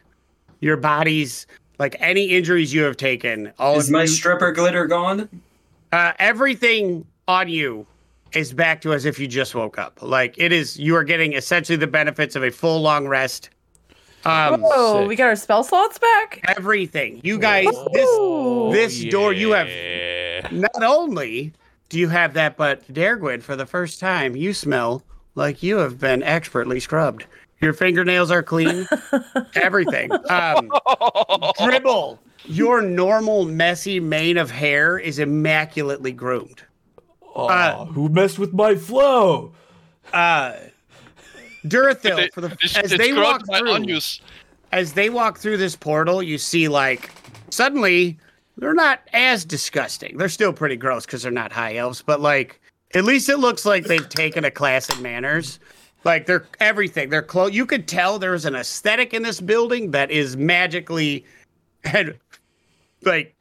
Your 0.59 0.77
body's 0.77 1.47
like 1.79 1.95
any 1.99 2.25
injuries 2.27 2.73
you 2.73 2.83
have 2.83 2.97
taken, 2.97 3.51
all 3.59 3.77
Is 3.77 3.89
my 3.89 4.01
you, 4.01 4.07
stripper 4.07 4.51
glitter 4.51 4.85
gone? 4.87 5.27
uh, 5.91 6.13
everything 6.19 7.05
on 7.27 7.49
you 7.49 7.85
is 8.35 8.53
back 8.53 8.81
to 8.81 8.93
as 8.93 9.05
if 9.05 9.19
you 9.19 9.27
just 9.27 9.55
woke 9.55 9.77
up. 9.77 10.01
Like 10.01 10.35
it 10.37 10.51
is, 10.51 10.77
you 10.79 10.95
are 10.95 11.03
getting 11.03 11.33
essentially 11.33 11.75
the 11.77 11.87
benefits 11.87 12.35
of 12.35 12.43
a 12.43 12.51
full 12.51 12.81
long 12.81 13.07
rest. 13.07 13.49
Um, 14.25 14.63
Oh, 14.65 15.01
sick. 15.01 15.07
we 15.07 15.15
got 15.15 15.27
our 15.27 15.35
spell 15.35 15.63
slots 15.63 15.99
back. 15.99 16.43
everything. 16.57 17.21
You 17.23 17.37
guys, 17.37 17.67
Ooh. 17.67 18.69
this 18.73 18.99
this 19.01 19.11
door, 19.11 19.33
you 19.33 19.51
have 19.51 20.51
not 20.51 20.83
only 20.83 21.53
do 21.89 21.99
you 21.99 22.09
have 22.09 22.33
that, 22.33 22.57
but 22.57 22.91
Dergwin, 22.91 23.41
for 23.43 23.55
the 23.55 23.65
first 23.67 23.99
time, 23.99 24.35
you 24.35 24.53
smell 24.53 25.03
like 25.35 25.61
you 25.61 25.77
have 25.77 25.99
been 25.99 26.23
expertly 26.23 26.79
scrubbed. 26.79 27.25
Your 27.61 27.73
fingernails 27.73 28.31
are 28.31 28.43
clean. 28.43 28.87
everything. 29.55 30.11
Um, 30.29 30.69
dribble. 31.63 32.19
Your 32.45 32.81
normal 32.81 33.45
messy 33.45 33.99
mane 33.99 34.37
of 34.37 34.51
hair 34.51 34.97
is 34.99 35.19
immaculately 35.19 36.11
groomed. 36.11 36.63
Aw, 37.35 37.47
Uh, 37.47 37.85
who 37.85 38.09
messed 38.09 38.39
with 38.39 38.53
my 38.53 38.75
flow? 38.75 39.51
Uh, 40.13 40.53
Durthil, 41.65 42.15
They- 42.15 42.29
for 42.33 42.41
the 42.41 42.47
it's- 42.63 42.77
as 42.77 42.91
it's 42.91 43.03
they 43.03 43.11
walk 43.13 43.43
through, 43.45 43.71
onions. 43.73 44.21
as 44.71 44.93
they 44.93 45.09
walk 45.09 45.37
through 45.39 45.57
this 45.57 45.75
portal, 45.75 46.21
you 46.21 46.37
see 46.37 46.67
like 46.67 47.09
suddenly 47.49 48.17
they're 48.57 48.73
not 48.75 49.01
as 49.13 49.43
disgusting. 49.45 50.17
They're 50.17 50.29
still 50.29 50.53
pretty 50.53 50.75
gross 50.75 51.05
because 51.05 51.23
they're 51.23 51.31
not 51.31 51.51
high 51.51 51.75
elves, 51.75 52.01
but 52.05 52.21
like 52.21 52.61
at 52.93 53.03
least 53.03 53.27
it 53.29 53.37
looks 53.37 53.65
like 53.65 53.85
they've 53.85 54.07
taken 54.07 54.45
a 54.45 54.51
class 54.51 54.89
in 54.95 55.01
manners. 55.01 55.59
Like 56.03 56.27
they're 56.27 56.45
everything. 56.59 57.09
They're 57.09 57.23
close. 57.23 57.51
You 57.51 57.65
could 57.65 57.87
tell 57.87 58.19
there's 58.19 58.45
an 58.45 58.55
aesthetic 58.55 59.13
in 59.13 59.23
this 59.23 59.41
building 59.41 59.89
that 59.91 60.11
is 60.11 60.37
magically 60.37 61.25
and 61.83 62.13
like 63.01 63.35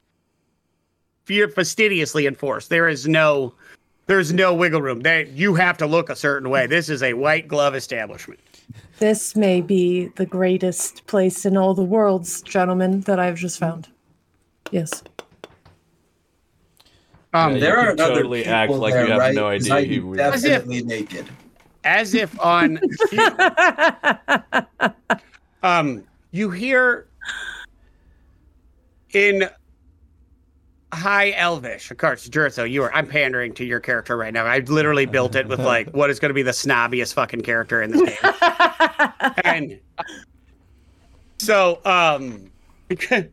fear 1.26 1.47
fastidiously 1.49 2.26
enforced. 2.26 2.70
There 2.70 2.88
is 2.88 3.07
no 3.07 3.55
there's 4.07 4.33
no 4.33 4.55
wiggle 4.55 4.83
room. 4.83 5.01
That 5.01 5.29
you 5.29 5.55
have 5.55 5.77
to 5.79 5.87
look 5.87 6.11
a 6.11 6.17
certain 6.17 6.51
way. 6.51 6.67
This 6.67 6.89
is 6.89 7.03
a 7.03 7.15
white 7.15 7.49
glove 7.49 7.75
establishment. 7.75 8.41
This 8.99 9.35
may 9.37 9.61
be 9.61 10.07
the 10.17 10.27
greatest 10.27 11.07
place 11.07 11.45
in 11.45 11.57
all 11.57 11.75
the 11.75 11.85
worlds, 11.85 12.43
gentlemen, 12.43 13.01
that 13.03 13.19
I've 13.19 13.37
just 13.37 13.59
found. 13.59 13.89
Yes. 14.71 15.03
Um, 17.33 17.55
Yeah, 17.55 17.61
There 17.61 17.79
are 17.79 17.91
can 17.95 18.01
other 18.01 18.15
totally 18.15 18.41
people 18.41 18.55
act 18.55 18.73
like 18.73 18.95
you 18.95 19.01
there, 19.01 19.09
have 19.09 19.19
right? 19.19 19.35
no 19.35 19.51
'Cause 19.51 19.71
idea 19.71 19.77
I'm 19.77 19.85
he 19.91 20.01
was- 20.01 20.19
As 20.21 20.45
if- 20.45 20.51
definitely 20.53 20.83
naked. 20.85 21.27
as 21.83 22.15
if 22.15 22.41
on 22.41 22.79
um 25.63 26.05
you 26.31 26.51
hear 26.51 27.07
in 29.13 29.49
high 30.95 31.32
elvish. 31.32 31.90
Of 31.90 31.99
course 31.99 32.28
Jurtho, 32.28 32.68
you 32.68 32.82
are 32.82 32.95
i'm 32.95 33.07
pandering 33.07 33.53
to 33.55 33.64
your 33.64 33.80
character 33.80 34.16
right 34.16 34.32
now. 34.32 34.47
I 34.47 34.59
literally 34.61 35.07
built 35.07 35.34
it 35.34 35.49
with 35.49 35.61
like 35.61 35.90
what 35.90 36.11
is 36.11 36.18
going 36.18 36.30
to 36.30 36.34
be 36.34 36.42
the 36.42 36.53
snobbiest 36.53 37.14
fucking 37.14 37.42
character 37.42 37.82
in 37.82 37.92
this 37.92 38.03
game. 38.03 38.32
And 39.45 39.80
so 41.38 41.80
um 41.84 42.51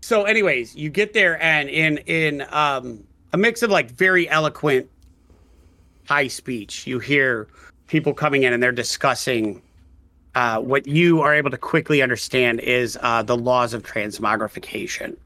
so 0.00 0.24
anyways 0.24 0.76
you 0.76 0.90
get 0.90 1.12
there 1.12 1.40
and 1.42 1.68
in 1.68 1.98
in 1.98 2.44
um 2.50 3.04
a 3.32 3.38
mix 3.38 3.62
of 3.62 3.70
like 3.70 3.90
very 3.90 4.28
eloquent 4.28 4.88
high 6.06 6.28
speech 6.28 6.86
you 6.86 6.98
hear 6.98 7.48
people 7.86 8.12
coming 8.12 8.42
in 8.42 8.52
and 8.52 8.62
they're 8.62 8.72
discussing 8.72 9.62
uh, 10.34 10.58
what 10.58 10.86
you 10.86 11.20
are 11.20 11.34
able 11.34 11.50
to 11.50 11.58
quickly 11.58 12.02
understand 12.02 12.60
is 12.60 12.98
uh, 13.02 13.22
the 13.22 13.36
laws 13.36 13.74
of 13.74 13.82
transmogrification. 13.82 15.16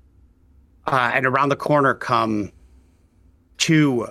Uh, 0.86 1.10
and 1.14 1.26
around 1.26 1.48
the 1.48 1.56
corner 1.56 1.94
come 1.94 2.52
two 3.58 4.06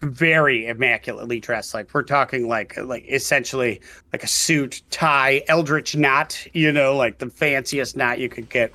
very 0.00 0.66
immaculately 0.66 1.40
dressed, 1.40 1.74
like 1.74 1.92
we're 1.92 2.02
talking 2.02 2.48
like 2.48 2.76
like 2.78 3.04
essentially 3.08 3.80
like 4.12 4.22
a 4.22 4.26
suit, 4.26 4.82
tie, 4.90 5.42
Eldredge 5.48 5.96
knot, 5.96 6.46
you 6.52 6.72
know, 6.72 6.96
like 6.96 7.18
the 7.18 7.28
fanciest 7.28 7.96
knot 7.96 8.18
you 8.18 8.28
could 8.28 8.48
get, 8.48 8.72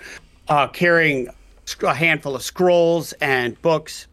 uh, 0.47 0.67
carrying 0.67 1.27
a 1.81 1.93
handful 1.93 2.35
of 2.35 2.41
scrolls 2.41 3.13
and 3.13 3.59
books. 3.61 4.07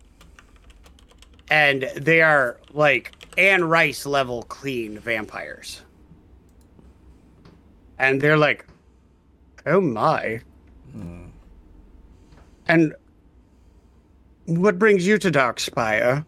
And 1.50 1.90
they 1.96 2.22
are 2.22 2.58
like 2.72 3.12
Anne 3.38 3.64
Rice 3.64 4.04
level 4.04 4.42
clean 4.44 4.98
vampires. 4.98 5.82
And 7.98 8.20
they're 8.20 8.36
like, 8.36 8.66
oh 9.64 9.80
my. 9.80 10.40
And 12.68 12.94
what 14.46 14.78
brings 14.78 15.06
you 15.06 15.18
to 15.18 15.30
Darkspire? 15.30 16.24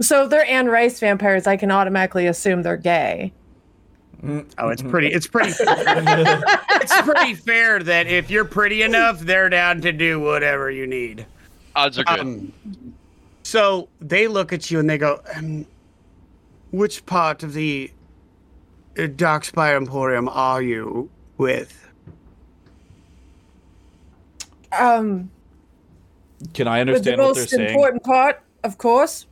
So 0.00 0.28
they're 0.28 0.46
Anne 0.46 0.68
Rice 0.68 1.00
vampires. 1.00 1.46
I 1.46 1.56
can 1.56 1.70
automatically 1.70 2.26
assume 2.26 2.62
they're 2.62 2.76
gay. 2.76 3.32
Oh, 4.58 4.68
it's 4.68 4.82
pretty. 4.82 5.08
It's 5.08 5.28
pretty. 5.28 5.52
it's 5.60 7.02
pretty 7.02 7.34
fair 7.34 7.82
that 7.82 8.08
if 8.08 8.30
you're 8.30 8.44
pretty 8.44 8.82
enough, 8.82 9.20
they're 9.20 9.48
down 9.48 9.80
to 9.82 9.92
do 9.92 10.18
whatever 10.18 10.70
you 10.70 10.86
need. 10.86 11.24
Odds 11.76 11.98
are 11.98 12.04
good. 12.04 12.20
Um, 12.20 12.52
so 13.44 13.88
they 14.00 14.26
look 14.26 14.52
at 14.52 14.70
you 14.70 14.80
and 14.80 14.90
they 14.90 14.98
go, 14.98 15.20
um, 15.36 15.66
"Which 16.72 17.06
part 17.06 17.44
of 17.44 17.52
the 17.52 17.92
uh, 18.98 19.02
Darkspire 19.02 19.76
Emporium 19.76 20.28
are 20.28 20.62
you 20.62 21.10
with?" 21.36 21.87
Um, 24.72 25.30
Can 26.54 26.68
I 26.68 26.84
but 26.84 27.04
the 27.04 27.12
understand 27.12 27.20
what 27.20 27.34
they're 27.34 27.46
saying? 27.46 27.62
most 27.62 27.70
important 27.70 28.02
part, 28.04 28.42
of 28.64 28.78
course. 28.78 29.26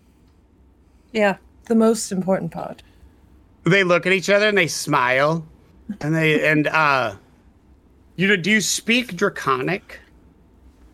Yeah, 1.12 1.37
the 1.66 1.74
most 1.74 2.12
important 2.12 2.53
part. 2.53 2.82
They 3.64 3.84
look 3.84 4.07
at 4.07 4.12
each 4.12 4.30
other 4.30 4.49
and 4.49 4.57
they 4.57 4.68
smile, 4.68 5.47
and 6.01 6.14
they 6.14 6.49
and 6.49 6.66
uh, 6.68 7.16
you 8.16 8.28
know, 8.28 8.37
do 8.37 8.51
you 8.51 8.61
speak 8.61 9.16
Draconic? 9.16 10.01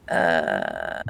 Uh, 0.08 1.02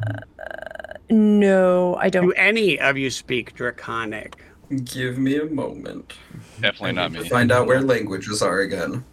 no, 1.11 1.97
I 1.97 2.09
don't. 2.09 2.25
don't. 2.25 2.39
any 2.39 2.79
of 2.81 2.97
you 2.97 3.11
speak 3.11 3.55
Draconic? 3.55 4.37
Give 4.85 5.19
me 5.19 5.39
a 5.39 5.47
moment. 5.47 6.15
Definitely 6.61 6.93
not 6.93 7.13
me. 7.13 7.29
Find 7.29 7.53
out 7.53 7.67
where 7.67 7.81
languages 7.81 8.43
are 8.43 8.61
again. 8.61 9.05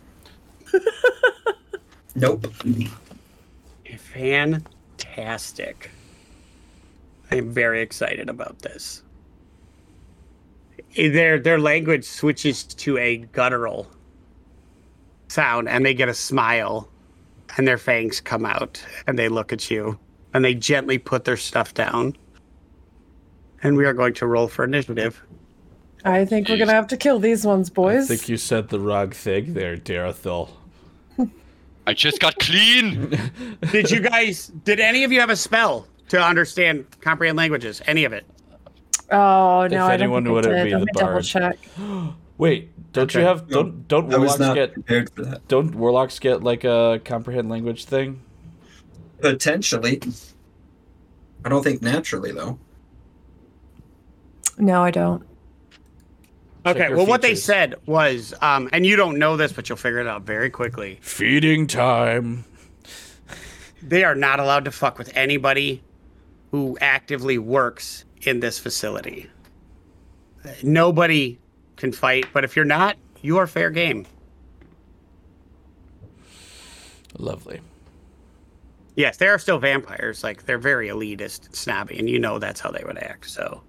nope. 2.16 2.48
Fantastic. 4.20 5.92
I 7.32 7.36
am 7.36 7.52
very 7.52 7.82
excited 7.82 8.28
about 8.28 8.60
this. 8.60 9.02
Their 10.98 11.40
their 11.40 11.58
language 11.58 12.04
switches 12.04 12.66
to 12.66 12.98
a 12.98 13.18
guttural 13.18 13.88
sound 15.30 15.70
and 15.70 15.86
they 15.86 15.94
get 15.94 16.10
a 16.10 16.14
smile 16.14 16.90
and 17.56 17.66
their 17.66 17.78
fangs 17.78 18.20
come 18.20 18.46
out 18.46 18.84
and 19.08 19.18
they 19.18 19.30
look 19.30 19.54
at 19.54 19.72
you 19.72 19.98
and 20.34 20.44
they 20.44 20.54
gently 20.54 20.98
put 20.98 21.24
their 21.24 21.38
stuff 21.38 21.74
down. 21.74 22.18
And 23.64 23.78
we 23.78 23.86
are 23.86 23.94
going 23.94 24.16
to 24.16 24.28
roll 24.28 24.50
for 24.50 24.66
initiative. 24.66 25.24
I 26.04 26.26
think 26.26 26.50
we're 26.50 26.58
gonna 26.58 26.74
have 26.74 26.88
to 26.88 26.98
kill 26.98 27.20
these 27.20 27.46
ones, 27.46 27.70
boys. 27.70 28.12
I 28.12 28.16
think 28.16 28.28
you 28.28 28.36
said 28.36 28.68
the 28.68 28.82
wrong 28.82 29.12
thing 29.12 29.54
there, 29.54 29.78
Darathil. 29.78 30.50
I 31.90 31.94
just 31.94 32.20
got 32.20 32.38
clean. 32.38 33.10
Did 33.72 33.90
you 33.90 34.00
guys 34.00 34.52
did 34.64 34.80
any 34.80 35.04
of 35.04 35.12
you 35.12 35.20
have 35.20 35.32
a 35.32 35.36
spell 35.36 35.88
to 36.10 36.22
understand 36.22 36.86
comprehend 37.02 37.36
languages? 37.36 37.82
Any 37.88 38.04
of 38.06 38.14
it? 38.14 38.26
Oh 39.12 39.66
no, 39.72 39.88
If 39.88 39.92
I 39.94 39.98
don't 39.98 40.02
anyone 40.04 40.24
think 40.24 40.34
would 40.36 40.46
I 40.48 40.52
it 40.52 40.54
did. 40.56 40.66
be 40.66 40.72
Let 40.74 40.80
the 40.82 40.86
me 40.86 40.92
double 40.94 41.12
bard? 41.14 41.24
check. 41.24 41.58
Wait, 42.38 42.94
don't 42.94 43.12
you 43.16 43.22
have 43.22 43.48
don't 43.50 43.88
don't 43.88 44.14
I 44.14 44.18
was 44.18 44.38
warlocks 44.38 44.40
not 44.40 44.54
get 44.56 45.16
for 45.16 45.24
that. 45.24 45.48
don't 45.48 45.74
warlocks 45.74 46.20
get 46.20 46.44
like 46.44 46.64
a 46.64 47.02
comprehend 47.04 47.50
language 47.50 47.86
thing? 47.86 48.22
Potentially. 49.20 50.00
I 51.44 51.50
don't 51.50 51.64
think 51.64 51.82
naturally 51.82 52.32
though. 52.32 52.60
No, 54.60 54.84
I 54.84 54.92
don't. 54.92 55.24
Okay, 56.66 56.90
your 56.90 56.98
well, 56.98 57.06
what 57.06 57.22
they 57.22 57.30
features. 57.30 57.44
said 57.44 57.76
was, 57.86 58.34
um, 58.42 58.70
and 58.74 58.86
you 58.86 58.96
don't 58.96 59.18
know 59.18 59.38
this, 59.38 59.54
but 59.54 59.70
you'll 59.70 59.78
figure 59.78 60.00
it 60.00 60.08
out 60.08 60.24
very 60.24 60.50
quickly. 60.50 61.00
Feeding 61.02 61.68
time. 61.68 62.44
They 63.82 64.04
are 64.04 64.16
not 64.16 64.40
allowed 64.40 64.66
to 64.66 64.72
fuck 64.72 64.98
with 64.98 65.16
anybody 65.16 65.82
who 66.52 66.78
actively 66.82 67.38
works 67.38 68.04
in 68.24 68.42
this 68.42 68.60
facility. 68.60 69.30
Nobody 70.64 71.40
can 71.78 71.92
fight, 71.92 72.26
but 72.34 72.44
if 72.44 72.56
you're 72.56 72.66
not, 72.66 72.98
you 73.22 73.38
are 73.38 73.48
fair 73.48 73.70
game. 73.70 74.06
Lovely. 77.18 77.62
Yes, 78.96 79.18
there 79.18 79.34
are 79.34 79.40
still 79.40 79.60
vampires. 79.60 80.24
Like 80.24 80.46
they're 80.46 80.58
very 80.58 80.90
elitist, 80.90 81.56
snobby, 81.56 81.98
and 81.98 82.10
you 82.10 82.20
know 82.20 82.38
that's 82.38 82.60
how 82.60 82.72
they 82.72 82.84
would 82.86 82.98
act. 82.98 83.30
So, 83.30 83.64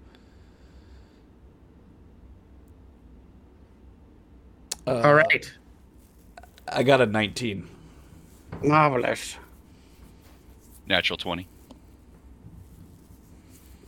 Uh, 4.87 5.03
all 5.05 5.15
right, 5.15 5.51
I 6.69 6.83
got 6.83 7.01
a 7.01 7.07
19. 7.07 7.69
marvelous. 8.63 9.37
Natural 10.87 11.17
20. 11.17 11.47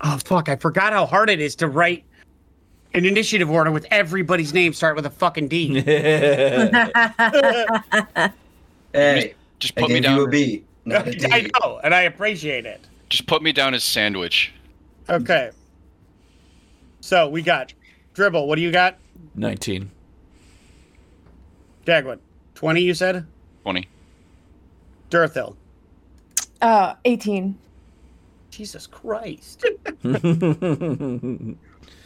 Oh 0.03 0.19
fuck! 0.19 0.49
I 0.49 0.57
forgot 0.57 0.93
how 0.93 1.07
hard 1.07 1.31
it 1.31 1.41
is 1.41 1.55
to 1.57 1.69
write 1.69 2.05
an 2.95 3.05
initiative 3.05 3.51
order 3.51 3.71
with 3.71 3.87
everybody's 3.91 4.53
name 4.53 4.73
start 4.73 4.97
with 4.97 5.07
a 5.07 5.11
fucking 5.11 5.49
D. 5.49 5.81
Hey, 8.95 9.35
Just 9.59 9.73
I 9.79 9.81
put 9.81 9.91
me 9.91 10.01
down. 10.01 10.19
you 10.19 10.25
a 10.25 10.29
B, 10.29 10.65
not 10.85 11.09
a 11.09 11.13
D. 11.13 11.27
I 11.33 11.49
know, 11.63 11.81
and 11.83 11.95
I 11.95 12.03
appreciate 12.03 12.67
it. 12.67 12.87
Just 13.09 13.27
put 13.27 13.43
me 13.43 13.51
down 13.53 13.73
as 13.73 13.85
sandwich. 13.85 14.53
Okay. 15.09 15.51
So 17.01 17.27
we 17.29 17.41
got 17.41 17.73
dribble. 18.13 18.47
What 18.47 18.57
do 18.57 18.63
you 18.63 18.71
got, 18.71 18.99
19. 21.87 22.05
Dagwood? 22.05 22.19
Twenty, 22.55 22.83
you 22.83 22.95
said. 22.95 23.27
Twenty. 23.63 23.89
Durthil. 25.11 25.57
uh, 26.61 26.95
18. 27.05 27.59
Jesus 28.51 28.87
Christ. 28.87 29.65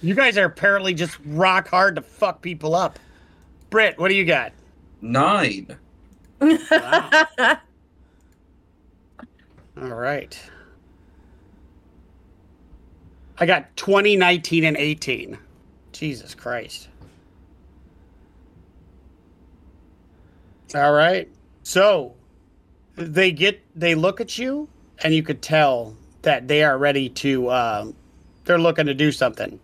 You 0.02 0.14
guys 0.14 0.36
are 0.36 0.44
apparently 0.44 0.92
just 0.92 1.16
rock 1.24 1.68
hard 1.68 1.96
to 1.96 2.02
fuck 2.02 2.42
people 2.42 2.74
up. 2.74 2.98
Britt, 3.70 3.98
what 3.98 4.08
do 4.08 4.14
you 4.14 4.26
got? 4.26 4.52
Nine. 5.00 5.74
All 6.40 6.48
right. 9.76 10.38
I 13.38 13.46
got 13.46 13.74
20, 13.76 14.16
19, 14.16 14.64
and 14.64 14.76
18. 14.76 15.38
Jesus 15.92 16.34
Christ. 16.34 16.88
All 20.74 20.92
right. 20.92 21.28
So 21.62 22.14
they 22.96 23.32
get, 23.32 23.60
they 23.74 23.94
look 23.94 24.20
at 24.20 24.38
you, 24.38 24.68
and 25.02 25.14
you 25.14 25.22
could 25.22 25.42
tell 25.42 25.94
that 26.22 26.48
they 26.48 26.62
are 26.64 26.78
ready 26.78 27.08
to, 27.08 27.50
um, 27.50 27.94
they're 28.44 28.58
looking 28.58 28.86
to 28.86 28.94
do 28.94 29.12
something. 29.12 29.60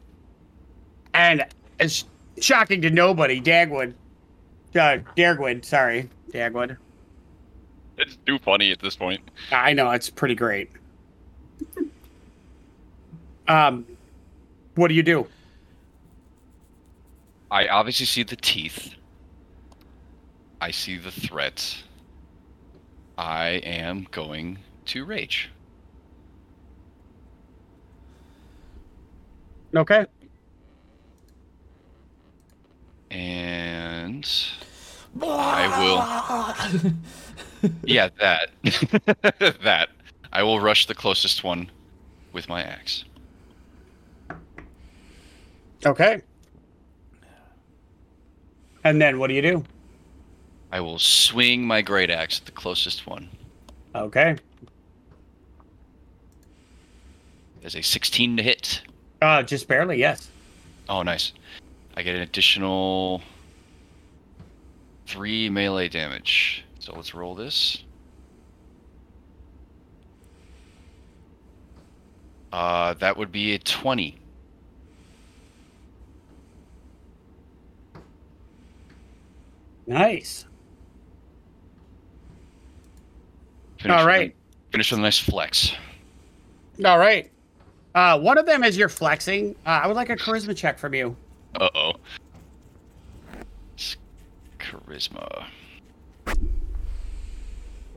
And 1.14 1.44
it's 1.78 2.04
shocking 2.40 2.82
to 2.82 2.90
nobody, 2.90 3.40
Dagwood, 3.40 3.94
uh, 4.74 4.98
Dargwood, 5.16 5.64
sorry, 5.64 6.08
Dagwood. 6.30 6.76
It's 7.98 8.16
too 8.26 8.38
funny 8.38 8.72
at 8.72 8.80
this 8.80 8.96
point. 8.96 9.20
I 9.50 9.72
know 9.72 9.90
it's 9.90 10.08
pretty 10.10 10.34
great. 10.34 10.70
Um, 13.48 13.86
what 14.76 14.88
do 14.88 14.94
you 14.94 15.02
do? 15.02 15.26
I 17.50 17.68
obviously 17.68 18.06
see 18.06 18.22
the 18.22 18.36
teeth. 18.36 18.94
I 20.62 20.70
see 20.70 20.96
the 20.96 21.10
threat. 21.10 21.82
I 23.18 23.48
am 23.64 24.06
going 24.12 24.60
to 24.84 25.04
rage. 25.04 25.50
Okay. 29.74 30.06
And 33.10 34.24
I 35.20 36.94
will. 37.62 37.72
yeah, 37.82 38.08
that. 38.20 38.50
that. 39.64 39.88
I 40.32 40.44
will 40.44 40.60
rush 40.60 40.86
the 40.86 40.94
closest 40.94 41.42
one 41.42 41.72
with 42.32 42.48
my 42.48 42.62
axe. 42.62 43.02
Okay. 45.84 46.22
And 48.84 49.02
then 49.02 49.18
what 49.18 49.26
do 49.26 49.34
you 49.34 49.42
do? 49.42 49.64
I 50.72 50.80
will 50.80 50.98
swing 50.98 51.66
my 51.66 51.82
great 51.82 52.10
axe 52.10 52.40
at 52.40 52.46
the 52.46 52.52
closest 52.52 53.06
one. 53.06 53.28
Okay. 53.94 54.36
There's 57.60 57.76
a 57.76 57.82
16 57.82 58.38
to 58.38 58.42
hit. 58.42 58.80
Uh, 59.20 59.42
just 59.42 59.68
barely, 59.68 59.98
yes. 59.98 60.30
Oh, 60.88 61.02
nice. 61.02 61.32
I 61.94 62.02
get 62.02 62.16
an 62.16 62.22
additional 62.22 63.20
three 65.06 65.50
melee 65.50 65.90
damage. 65.90 66.64
So 66.78 66.94
let's 66.96 67.14
roll 67.14 67.34
this. 67.34 67.84
Uh, 72.50 72.94
that 72.94 73.18
would 73.18 73.30
be 73.30 73.54
a 73.54 73.58
20. 73.58 74.18
Nice. 79.86 80.46
Finish 83.82 83.98
All 83.98 84.06
with 84.06 84.14
a- 84.16 84.32
finish 84.70 84.90
with 84.92 85.00
a 85.00 85.02
nice 85.02 85.18
flex. 85.18 85.72
All 86.84 86.98
right. 86.98 87.28
Uh, 87.94 88.18
one 88.18 88.38
of 88.38 88.46
them, 88.46 88.62
as 88.62 88.76
you're 88.76 88.88
flexing, 88.88 89.54
uh, 89.66 89.70
I 89.70 89.86
would 89.86 89.96
like 89.96 90.08
a 90.08 90.16
charisma 90.16 90.56
check 90.56 90.78
from 90.78 90.94
you. 90.94 91.16
Uh 91.60 91.68
oh. 91.74 91.92
Charisma. 94.58 95.44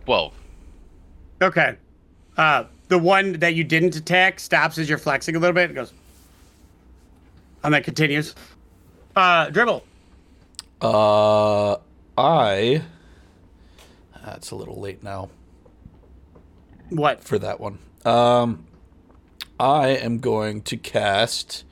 12. 0.05 0.33
Okay. 1.43 1.75
Uh, 2.35 2.63
the 2.87 2.97
one 2.97 3.33
that 3.33 3.53
you 3.53 3.63
didn't 3.63 3.95
attack 3.95 4.39
stops 4.39 4.77
as 4.79 4.89
you're 4.89 4.97
flexing 4.97 5.35
a 5.35 5.39
little 5.39 5.53
bit. 5.53 5.65
and 5.65 5.75
goes. 5.75 5.93
And 7.63 7.73
then 7.73 7.83
continues. 7.83 8.33
Uh, 9.15 9.49
dribble. 9.49 9.83
Uh, 10.81 11.77
I. 12.17 12.81
That's 14.25 14.51
a 14.51 14.55
little 14.55 14.79
late 14.81 15.03
now 15.03 15.29
What? 16.89 17.23
for 17.23 17.39
that 17.39 17.59
one. 17.59 17.79
Um, 18.03 18.65
I 19.59 19.89
am 19.89 20.19
going 20.19 20.61
to 20.63 20.77
cast. 20.77 21.63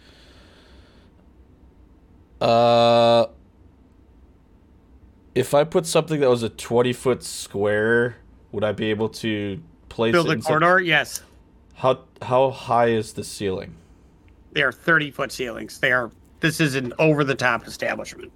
Uh, 2.42 3.28
if 5.36 5.54
I 5.54 5.64
put 5.64 5.86
something 5.86 6.20
that 6.20 6.30
was 6.30 6.44
a 6.44 6.50
twenty 6.50 6.94
foot 6.94 7.24
square, 7.24 8.18
would 8.52 8.64
I 8.64 8.72
be 8.72 8.90
able 8.90 9.10
to 9.10 9.62
place 9.90 10.12
Build 10.12 10.30
a 10.30 10.38
corridor? 10.38 10.80
Yes. 10.82 11.24
How 11.76 12.00
how 12.22 12.52
high 12.52 12.88
is 12.88 13.14
the 13.14 13.24
ceiling? 13.24 13.76
They 14.52 14.62
are 14.62 14.72
30 14.72 15.10
foot 15.12 15.32
ceilings. 15.32 15.80
They 15.80 15.92
are. 15.92 16.12
This 16.40 16.60
is 16.60 16.76
an 16.76 16.94
over 17.00 17.24
the 17.24 17.34
top 17.36 17.66
establishment. 17.66 18.32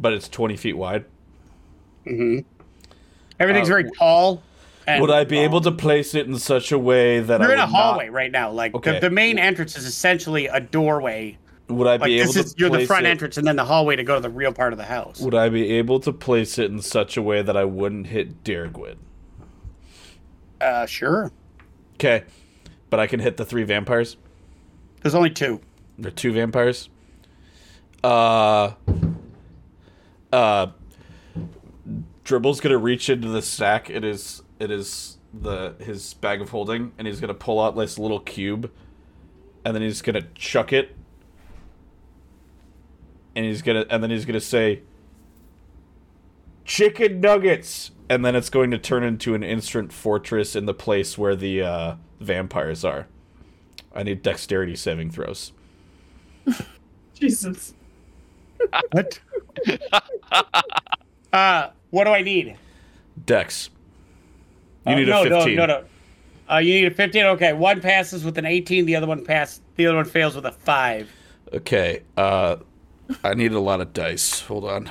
But 0.00 0.12
it's 0.12 0.28
twenty 0.28 0.56
feet 0.56 0.76
wide. 0.76 1.04
Mm-hmm. 2.06 2.40
Everything's 3.38 3.68
Uh, 3.68 3.72
very 3.72 3.90
tall. 3.92 4.42
And, 4.86 5.00
Would 5.00 5.10
I 5.10 5.24
be 5.24 5.38
um, 5.38 5.44
able 5.44 5.60
to 5.62 5.72
place 5.72 6.14
it 6.14 6.26
in 6.26 6.38
such 6.38 6.70
a 6.70 6.78
way 6.78 7.20
that 7.20 7.40
You're 7.40 7.50
I 7.50 7.54
in 7.54 7.58
a 7.58 7.62
would 7.64 7.70
not- 7.72 7.76
hallway 7.82 8.08
right 8.10 8.30
now. 8.30 8.50
Like 8.50 8.74
Okay. 8.74 8.94
the, 8.94 9.08
the 9.08 9.10
main 9.10 9.38
entrance 9.38 9.76
is 9.78 9.86
essentially 9.86 10.46
a 10.46 10.60
doorway. 10.60 11.38
would 11.68 11.86
I 11.86 11.92
Like 11.96 12.02
be 12.04 12.20
able 12.20 12.32
this 12.32 12.34
to 12.34 12.40
is 12.40 12.54
you're 12.58 12.68
the 12.70 12.84
front 12.86 13.06
it, 13.06 13.10
entrance, 13.10 13.38
and 13.38 13.46
then 13.46 13.56
the 13.56 13.64
hallway 13.64 13.96
to 13.96 14.04
go 14.04 14.16
to 14.16 14.20
the 14.20 14.28
real 14.28 14.52
part 14.52 14.72
of 14.74 14.78
the 14.78 14.84
house. 14.84 15.20
Would 15.20 15.34
I 15.34 15.48
be 15.48 15.70
able 15.72 16.00
to 16.00 16.12
place 16.12 16.58
it 16.58 16.70
in 16.70 16.82
such 16.82 17.16
a 17.16 17.22
way 17.22 17.40
that 17.40 17.56
I 17.56 17.64
wouldn't 17.64 18.08
hit 18.08 18.44
Dargwid? 18.44 18.96
Uh, 20.60 20.84
sure. 20.86 21.32
Okay, 21.94 22.24
but 22.90 23.00
I 23.00 23.06
can 23.06 23.20
hit 23.20 23.36
the 23.38 23.44
three 23.44 23.64
vampires. 23.64 24.16
There's 25.02 25.14
only 25.14 25.30
two. 25.30 25.60
There 25.98 26.08
are 26.08 26.14
two 26.14 26.32
vampires. 26.32 26.88
Uh, 28.02 28.72
uh, 30.32 30.66
Dribble's 32.24 32.60
gonna 32.60 32.78
reach 32.78 33.08
into 33.08 33.28
the 33.28 33.42
stack. 33.42 33.88
It 33.90 34.04
is 34.04 34.42
it 34.58 34.70
is 34.70 35.18
the 35.32 35.74
his 35.80 36.14
bag 36.14 36.40
of 36.40 36.50
holding, 36.50 36.92
and 36.98 37.06
he's 37.06 37.20
gonna 37.20 37.34
pull 37.34 37.60
out 37.60 37.76
this 37.76 37.98
little 37.98 38.20
cube, 38.20 38.70
and 39.64 39.74
then 39.74 39.82
he's 39.82 40.02
gonna 40.02 40.26
chuck 40.34 40.72
it, 40.72 40.94
and 43.34 43.44
he's 43.44 43.62
gonna 43.62 43.86
and 43.90 44.02
then 44.02 44.10
he's 44.10 44.24
gonna 44.24 44.40
say, 44.40 44.82
"Chicken 46.64 47.20
nuggets," 47.20 47.90
and 48.08 48.24
then 48.24 48.36
it's 48.36 48.50
going 48.50 48.70
to 48.70 48.78
turn 48.78 49.02
into 49.02 49.34
an 49.34 49.42
instant 49.42 49.92
fortress 49.92 50.54
in 50.54 50.66
the 50.66 50.74
place 50.74 51.18
where 51.18 51.34
the 51.34 51.62
uh, 51.62 51.94
vampires 52.20 52.84
are. 52.84 53.06
I 53.94 54.02
need 54.02 54.22
dexterity 54.22 54.76
saving 54.76 55.10
throws. 55.10 55.52
Jesus. 57.14 57.74
What? 58.92 59.20
uh, 61.32 61.70
what 61.90 62.04
do 62.04 62.10
I 62.10 62.22
need? 62.22 62.56
Dex. 63.24 63.70
You 64.86 64.92
Uh, 64.92 64.96
need 64.96 65.08
no, 65.08 65.20
a 65.24 65.28
15. 65.30 65.56
No, 65.56 65.66
no, 65.66 65.80
no. 65.80 65.84
Uh, 66.54 66.58
you 66.58 66.74
need 66.74 66.86
a 66.86 66.90
15. 66.94 67.24
Okay, 67.24 67.52
one 67.54 67.80
passes 67.80 68.24
with 68.24 68.36
an 68.38 68.44
18. 68.46 68.84
The 68.86 68.96
other 68.96 69.06
one 69.06 69.24
pass. 69.24 69.60
The 69.76 69.86
other 69.86 69.96
one 69.96 70.04
fails 70.04 70.36
with 70.36 70.44
a 70.44 70.52
five. 70.52 71.10
Okay. 71.52 72.02
Uh, 72.16 72.56
I 73.22 73.34
need 73.34 73.52
a 73.52 73.60
lot 73.60 73.80
of 73.80 73.92
dice. 73.92 74.40
Hold 74.40 74.64
on. 74.64 74.90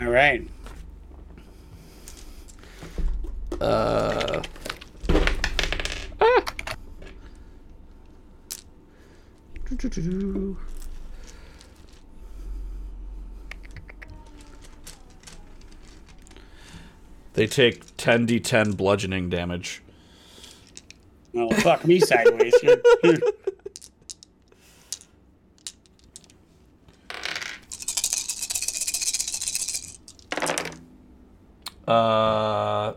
All 0.00 0.08
right. 0.08 0.46
Uh. 3.60 4.42
Doo-doo-doo-doo. 9.68 10.56
They 17.34 17.46
take 17.46 17.91
10d10 18.02 18.76
bludgeoning 18.76 19.30
damage. 19.30 19.80
Oh, 21.36 21.48
fuck 21.60 21.84
me 21.86 22.00
sideways. 22.00 22.52
You're- 22.62 22.82
you're- 23.04 23.20
Uh, 31.86 32.94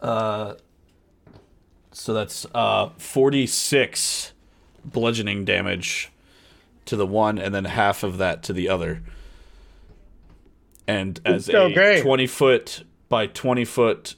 uh, 0.00 0.54
so 2.04 2.12
that's 2.12 2.44
uh 2.54 2.90
46 2.98 4.34
bludgeoning 4.84 5.46
damage 5.46 6.12
to 6.84 6.96
the 6.96 7.06
one, 7.06 7.38
and 7.38 7.54
then 7.54 7.64
half 7.64 8.02
of 8.02 8.18
that 8.18 8.42
to 8.42 8.52
the 8.52 8.68
other. 8.68 9.00
And 10.86 11.18
as 11.24 11.48
a 11.48 11.58
Okay. 11.58 12.02
20 12.02 12.26
foot 12.26 12.84
by 13.08 13.26
20 13.26 13.64
foot 13.64 14.16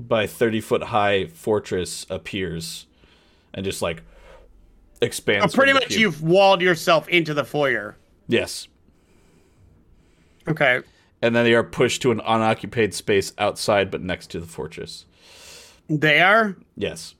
by 0.00 0.26
30 0.26 0.62
foot 0.62 0.84
high 0.84 1.26
fortress 1.26 2.06
appears 2.08 2.86
and 3.52 3.66
just 3.66 3.82
like 3.82 4.02
expands. 5.02 5.52
Oh, 5.52 5.56
pretty 5.58 5.74
much 5.74 5.88
cube. 5.88 6.00
you've 6.00 6.22
walled 6.22 6.62
yourself 6.62 7.06
into 7.06 7.34
the 7.34 7.44
foyer. 7.44 7.98
Yes. 8.28 8.66
Okay. 10.48 10.80
And 11.20 11.36
then 11.36 11.44
they 11.44 11.52
are 11.52 11.62
pushed 11.62 12.00
to 12.00 12.12
an 12.12 12.22
unoccupied 12.24 12.94
space 12.94 13.34
outside 13.36 13.90
but 13.90 14.00
next 14.00 14.30
to 14.30 14.40
the 14.40 14.46
fortress. 14.46 15.04
They 15.90 16.22
are. 16.22 16.56
Yes. 16.76 17.14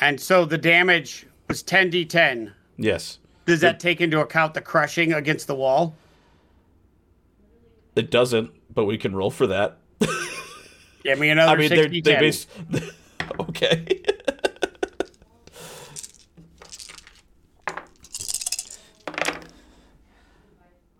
And 0.00 0.20
so 0.20 0.44
the 0.44 0.58
damage 0.58 1.26
was 1.48 1.62
10d10. 1.62 2.52
Yes. 2.76 3.18
Does 3.46 3.60
that 3.60 3.78
take 3.78 4.00
into 4.00 4.20
account 4.20 4.54
the 4.54 4.60
crushing 4.60 5.12
against 5.12 5.46
the 5.46 5.54
wall? 5.54 5.94
It 7.94 8.10
doesn't, 8.10 8.50
but 8.74 8.86
we 8.86 8.98
can 8.98 9.14
roll 9.14 9.30
for 9.30 9.46
that. 9.46 9.78
Give 11.04 11.18
me 11.18 11.28
another 11.28 11.52
I 11.52 11.56
mean, 11.56 11.68
they're 11.68 11.82
60 11.84 12.00
they 12.00 12.16
base. 12.16 12.46
okay. 13.40 14.02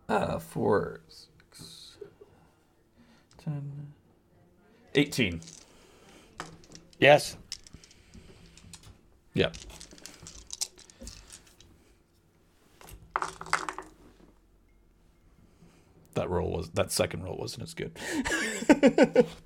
uh, 0.08 0.38
four, 0.38 1.00
six, 1.08 1.96
ten, 3.38 3.72
18. 4.94 5.40
Yes. 6.98 7.36
Yep. 9.34 9.56
That 16.14 16.30
roll 16.30 16.52
was 16.52 16.70
that 16.70 16.92
second 16.92 17.24
roll 17.24 17.36
wasn't 17.36 17.64
as 17.64 17.74
good. 17.74 19.26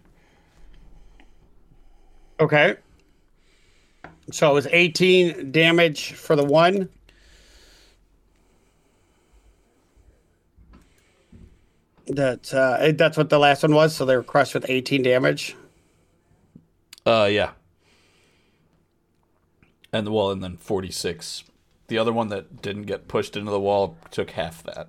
Okay. 2.40 2.76
So 4.30 4.50
it 4.50 4.54
was 4.54 4.66
18 4.70 5.50
damage 5.50 6.12
for 6.12 6.36
the 6.36 6.44
one. 6.44 6.88
That 12.06 12.52
uh, 12.54 12.92
that's 12.96 13.16
what 13.16 13.28
the 13.28 13.38
last 13.38 13.62
one 13.62 13.74
was. 13.74 13.94
So 13.94 14.04
they 14.04 14.16
were 14.16 14.22
crushed 14.22 14.54
with 14.54 14.64
18 14.68 15.02
damage. 15.02 15.56
Uh, 17.04 17.28
yeah. 17.30 17.50
And 19.92 20.08
well, 20.08 20.30
and 20.30 20.42
then 20.42 20.56
forty 20.58 20.90
six. 20.90 21.44
The 21.88 21.98
other 21.98 22.12
one 22.12 22.28
that 22.28 22.60
didn't 22.60 22.82
get 22.82 23.08
pushed 23.08 23.36
into 23.36 23.50
the 23.50 23.60
wall 23.60 23.96
took 24.10 24.30
half 24.32 24.62
that. 24.64 24.88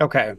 Okay. 0.00 0.34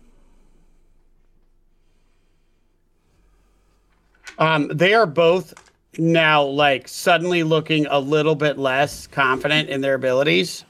Um, 4.37 4.67
they 4.67 4.93
are 4.93 5.05
both 5.05 5.53
now 5.97 6.43
like 6.43 6.87
suddenly 6.87 7.43
looking 7.43 7.85
a 7.87 7.99
little 7.99 8.35
bit 8.35 8.57
less 8.57 9.07
confident 9.07 9.69
in 9.69 9.81
their 9.81 9.93
abilities. 9.95 10.65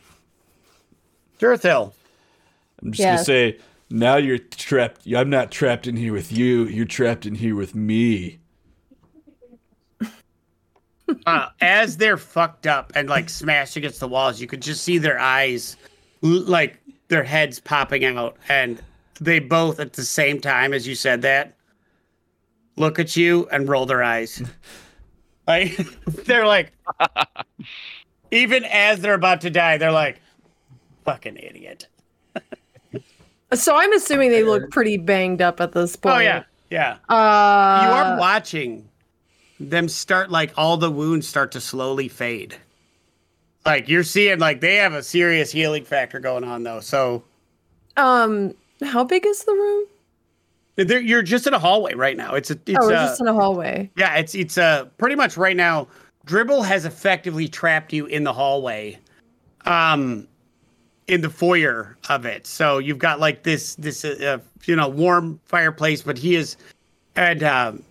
Durthil. 1.39 1.93
I'm 2.81 2.91
just 2.91 2.99
Yes. 2.99 3.15
gonna 3.15 3.25
say 3.25 3.57
now 3.89 4.17
you're 4.17 4.37
trapped. 4.37 5.07
I'm 5.07 5.29
not 5.29 5.51
trapped 5.51 5.87
in 5.87 5.95
here 5.95 6.13
with 6.13 6.31
you. 6.31 6.65
You're 6.65 6.85
trapped 6.85 7.25
in 7.25 7.35
here 7.35 7.55
with 7.55 7.73
me. 7.75 8.39
Uh, 11.25 11.49
as 11.61 11.97
they're 11.97 12.17
fucked 12.17 12.67
up 12.67 12.91
and 12.95 13.09
like 13.09 13.29
smashed 13.29 13.75
against 13.75 13.99
the 13.99 14.07
walls, 14.07 14.39
you 14.39 14.47
could 14.47 14.61
just 14.61 14.83
see 14.83 14.97
their 14.97 15.19
eyes, 15.19 15.77
like 16.21 16.79
their 17.07 17.23
heads 17.23 17.59
popping 17.59 18.05
out, 18.05 18.37
and 18.49 18.81
they 19.19 19.39
both 19.39 19.79
at 19.79 19.93
the 19.93 20.03
same 20.03 20.39
time 20.39 20.73
as 20.73 20.87
you 20.87 20.95
said 20.95 21.21
that 21.21 21.55
look 22.75 22.99
at 22.99 23.15
you 23.15 23.47
and 23.51 23.69
roll 23.69 23.85
their 23.85 24.03
eyes. 24.03 24.41
like 25.47 25.75
they're 26.25 26.47
like, 26.47 26.71
even 28.31 28.65
as 28.65 28.99
they're 28.99 29.13
about 29.13 29.41
to 29.41 29.49
die, 29.49 29.77
they're 29.77 29.91
like, 29.91 30.21
"Fucking 31.05 31.37
idiot." 31.37 31.87
So 33.53 33.75
I'm 33.75 33.93
assuming 33.93 34.31
they 34.31 34.43
look 34.43 34.71
pretty 34.71 34.97
banged 34.97 35.41
up 35.41 35.61
at 35.61 35.73
this 35.73 35.95
point. 35.95 36.15
Oh 36.15 36.19
yeah, 36.19 36.43
yeah. 36.71 36.97
Uh, 37.07 37.81
you 37.83 37.91
are 37.91 38.19
watching 38.19 38.89
them 39.59 39.87
start 39.87 40.31
like 40.31 40.51
all 40.57 40.77
the 40.77 40.91
wounds 40.91 41.27
start 41.27 41.51
to 41.53 41.61
slowly 41.61 42.07
fade. 42.07 42.55
Like 43.65 43.87
you're 43.87 44.03
seeing 44.03 44.39
like 44.39 44.61
they 44.61 44.75
have 44.75 44.93
a 44.93 45.03
serious 45.03 45.51
healing 45.51 45.85
factor 45.85 46.19
going 46.19 46.43
on 46.43 46.63
though. 46.63 46.79
So 46.79 47.23
um, 47.97 48.53
how 48.81 49.03
big 49.03 49.25
is 49.25 49.43
the 49.43 49.53
room? 49.53 49.85
they're, 50.75 50.99
you're 50.99 51.21
just 51.21 51.45
in 51.47 51.53
a 51.53 51.59
hallway 51.59 51.93
right 51.93 52.17
now. 52.17 52.33
It's 52.33 52.51
a 52.51 52.59
it's 52.65 52.77
oh, 52.79 52.87
we're 52.87 52.93
a, 52.93 52.95
just 52.95 53.21
in 53.21 53.27
a 53.27 53.33
hallway. 53.33 53.89
yeah, 53.95 54.15
it's 54.15 54.33
it's 54.35 54.57
uh 54.57 54.85
pretty 54.97 55.15
much 55.15 55.37
right 55.37 55.55
now 55.55 55.87
Dribble 56.25 56.63
has 56.63 56.85
effectively 56.85 57.47
trapped 57.47 57.93
you 57.93 58.05
in 58.05 58.23
the 58.23 58.33
hallway. 58.33 58.97
Um 59.65 60.27
in 61.07 61.21
the 61.21 61.29
foyer 61.29 61.97
of 62.09 62.25
it. 62.25 62.47
So 62.47 62.77
you've 62.77 62.97
got 62.97 63.19
like 63.19 63.43
this 63.43 63.75
this 63.75 64.03
uh, 64.03 64.39
you 64.65 64.75
know 64.75 64.87
warm 64.87 65.39
fireplace, 65.45 66.01
but 66.01 66.17
he 66.17 66.35
is 66.35 66.57
and 67.15 67.43
um 67.43 67.83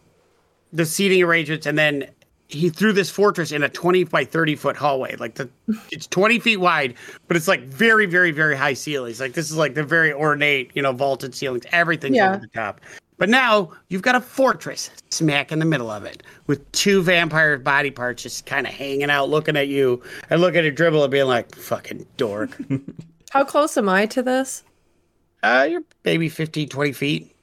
the 0.73 0.87
seating 0.87 1.23
arrangements 1.23 1.67
and 1.67 1.79
then 1.79 2.09
he 2.49 2.69
threw 2.69 2.93
this 2.93 3.09
fortress 3.09 3.51
in 3.51 3.63
a 3.63 3.69
20 3.69 4.05
by 4.05 4.25
30 4.25 4.57
foot 4.57 4.77
hallway. 4.77 5.17
Like 5.17 5.35
the 5.37 5.49
it's 5.91 6.07
20 6.07 6.39
feet 6.39 6.59
wide 6.59 6.95
but 7.29 7.37
it's 7.37 7.49
like 7.49 7.63
very 7.65 8.07
very 8.07 8.31
very 8.31 8.57
high 8.57 8.75
ceilings. 8.75 9.21
Like 9.21 9.33
this 9.33 9.51
is 9.51 9.57
like 9.57 9.75
the 9.75 9.83
very 9.85 10.13
ornate 10.13 10.71
you 10.75 10.83
know 10.83 10.93
vaulted 10.93 11.35
ceilings. 11.35 11.65
Everything's 11.73 12.17
Yeah. 12.17 12.31
over 12.31 12.39
the 12.41 12.49
top. 12.49 12.81
But 13.19 13.29
now 13.29 13.71
you've 13.89 14.03
got 14.03 14.17
a 14.17 14.21
fortress 14.21 14.91
smack 15.11 15.53
in 15.53 15.61
the 15.61 15.65
middle 15.65 15.91
of 15.91 16.05
it 16.05 16.23
with 16.49 16.71
two 16.73 17.03
vampire 17.03 17.57
body 17.57 17.91
parts 17.91 18.23
just 18.25 18.47
kind 18.47 18.67
of 18.67 18.73
hanging 18.75 19.11
out 19.11 19.29
looking 19.31 19.57
at 19.57 19.69
you 19.69 20.03
and 20.29 20.41
looking 20.41 20.67
at 20.67 20.75
dribble 20.75 21.05
and 21.05 21.11
being 21.13 21.27
like 21.27 21.55
fucking 21.55 22.05
dork. 22.17 22.51
How 23.31 23.45
close 23.45 23.77
am 23.79 23.89
I 23.89 24.07
to 24.07 24.23
this? 24.23 24.63
uh 25.43 25.67
you're 25.71 25.83
maybe 26.05 26.29
15 26.29 26.69
20 26.69 26.93
feet 26.93 27.35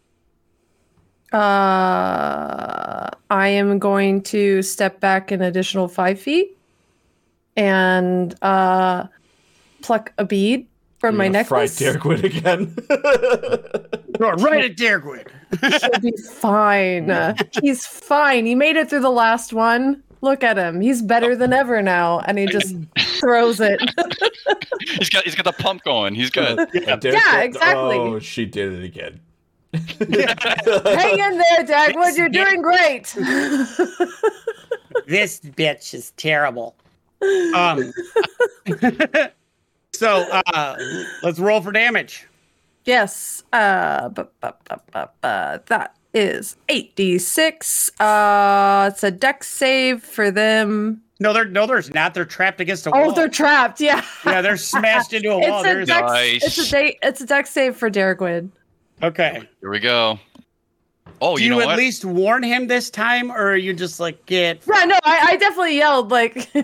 Uh, 1.32 3.10
I 3.30 3.48
am 3.48 3.80
going 3.80 4.22
to 4.24 4.62
step 4.62 5.00
back 5.00 5.32
an 5.32 5.42
additional 5.42 5.88
five 5.88 6.20
feet 6.20 6.58
and 7.56 8.36
uh, 8.42 9.08
pluck 9.82 10.14
a 10.18 10.26
bead 10.26 10.68
from 11.00 11.18
my 11.18 11.26
You're 11.26 11.34
gonna 11.34 11.46
fry 11.46 11.60
necklace. 11.62 11.78
Derek 11.78 12.04
Wood 12.06 12.26
again. 12.26 12.68
Throw 14.18 14.32
right 14.34 14.66
at 14.66 14.76
Dergwood. 14.76 15.28
He'll 15.62 16.00
be 16.02 16.18
fine. 16.18 17.36
He's 17.62 17.86
fine. 17.86 18.46
He 18.46 18.56
made 18.56 18.76
it 18.76 18.90
through 18.90 19.02
the 19.02 19.12
last 19.12 19.54
one. 19.54 20.04
Look 20.22 20.44
at 20.44 20.58
him. 20.58 20.82
He's 20.82 21.02
better 21.02 21.36
than 21.36 21.54
ever 21.54 21.82
now. 21.82 22.20
And 22.20 22.38
he 22.38 22.46
just 22.48 22.76
throws 23.20 23.62
it. 23.62 23.80
He's 24.98 25.10
got 25.10 25.24
he's 25.24 25.36
got 25.36 25.46
the 25.46 25.54
pump 25.54 25.84
going. 25.84 26.16
He's 26.16 26.30
good. 26.30 26.58
And 26.60 27.02
Derek 27.02 27.18
Yeah, 27.18 27.42
exactly. 27.42 27.96
Oh, 27.98 28.20
she 28.20 28.46
did 28.46 28.74
it 28.74 28.84
again. 28.84 29.20
Hang 29.74 31.20
in 31.20 31.38
there, 31.38 31.64
Dagwood. 31.66 32.18
You're 32.18 32.30
doing 32.30 32.62
great. 32.62 33.06
this 35.08 35.40
bitch 35.42 35.94
is 35.94 36.12
terrible. 36.18 36.76
Um, 37.56 37.92
so 39.94 40.26
uh, 40.32 40.78
let's 41.22 41.40
roll 41.40 41.62
for 41.62 41.72
damage. 41.72 42.28
yes. 42.86 43.44
Uh, 43.54 44.10
bu- 44.10 44.24
bu- 44.42 44.50
bu- 44.70 44.76
bu- 44.92 45.06
bu- 45.22 45.60
that 45.68 45.96
is 46.14 46.58
8d6. 46.70 47.92
Uh, 48.00 48.90
it's 48.92 49.04
a 49.04 49.12
Dex 49.12 49.48
save 49.48 50.04
for 50.04 50.32
them. 50.32 51.02
No, 51.20 51.34
they're 51.34 51.46
no, 51.46 51.68
there's 51.68 51.94
not. 51.94 52.14
They're 52.14 52.24
trapped 52.24 52.62
against 52.62 52.88
a 52.88 52.92
wall. 52.92 53.10
Oh, 53.10 53.14
they're 53.14 53.28
trapped. 53.28 53.82
Yeah. 53.82 54.04
yeah, 54.26 54.42
they're 54.42 54.56
smashed 54.56 55.12
into 55.14 55.32
a 55.32 55.38
wall. 55.38 55.60
It's 55.60 55.62
a 55.62 55.64
There's 55.74 55.88
deck. 55.90 56.06
Nice. 56.06 56.44
It's 56.46 56.68
a 56.68 56.72
day. 56.72 56.98
It's 57.04 57.20
a 57.22 57.26
Dex 57.26 57.50
save 57.50 57.76
for 57.76 57.90
Derek 57.90 58.22
Wood. 58.22 58.50
Okay. 59.04 59.44
Here 59.62 59.70
we 59.70 59.80
go. 59.80 60.20
Oh, 61.22 61.38
Do 61.38 61.44
you 61.44 61.56
you, 61.56 61.62
at 61.62 61.68
what? 61.68 61.78
least 61.78 62.06
warn 62.06 62.44
him 62.44 62.68
this 62.68 62.90
time, 62.90 63.32
or 63.32 63.52
are 63.52 63.58
you 63.58 63.74
just 63.74 64.00
like 64.00 64.26
get? 64.26 64.62
Yeah, 64.68 64.86
no, 64.86 64.96
I, 65.04 65.20
I 65.32 65.36
definitely 65.38 65.76
yelled 65.78 66.12
like. 66.12 66.50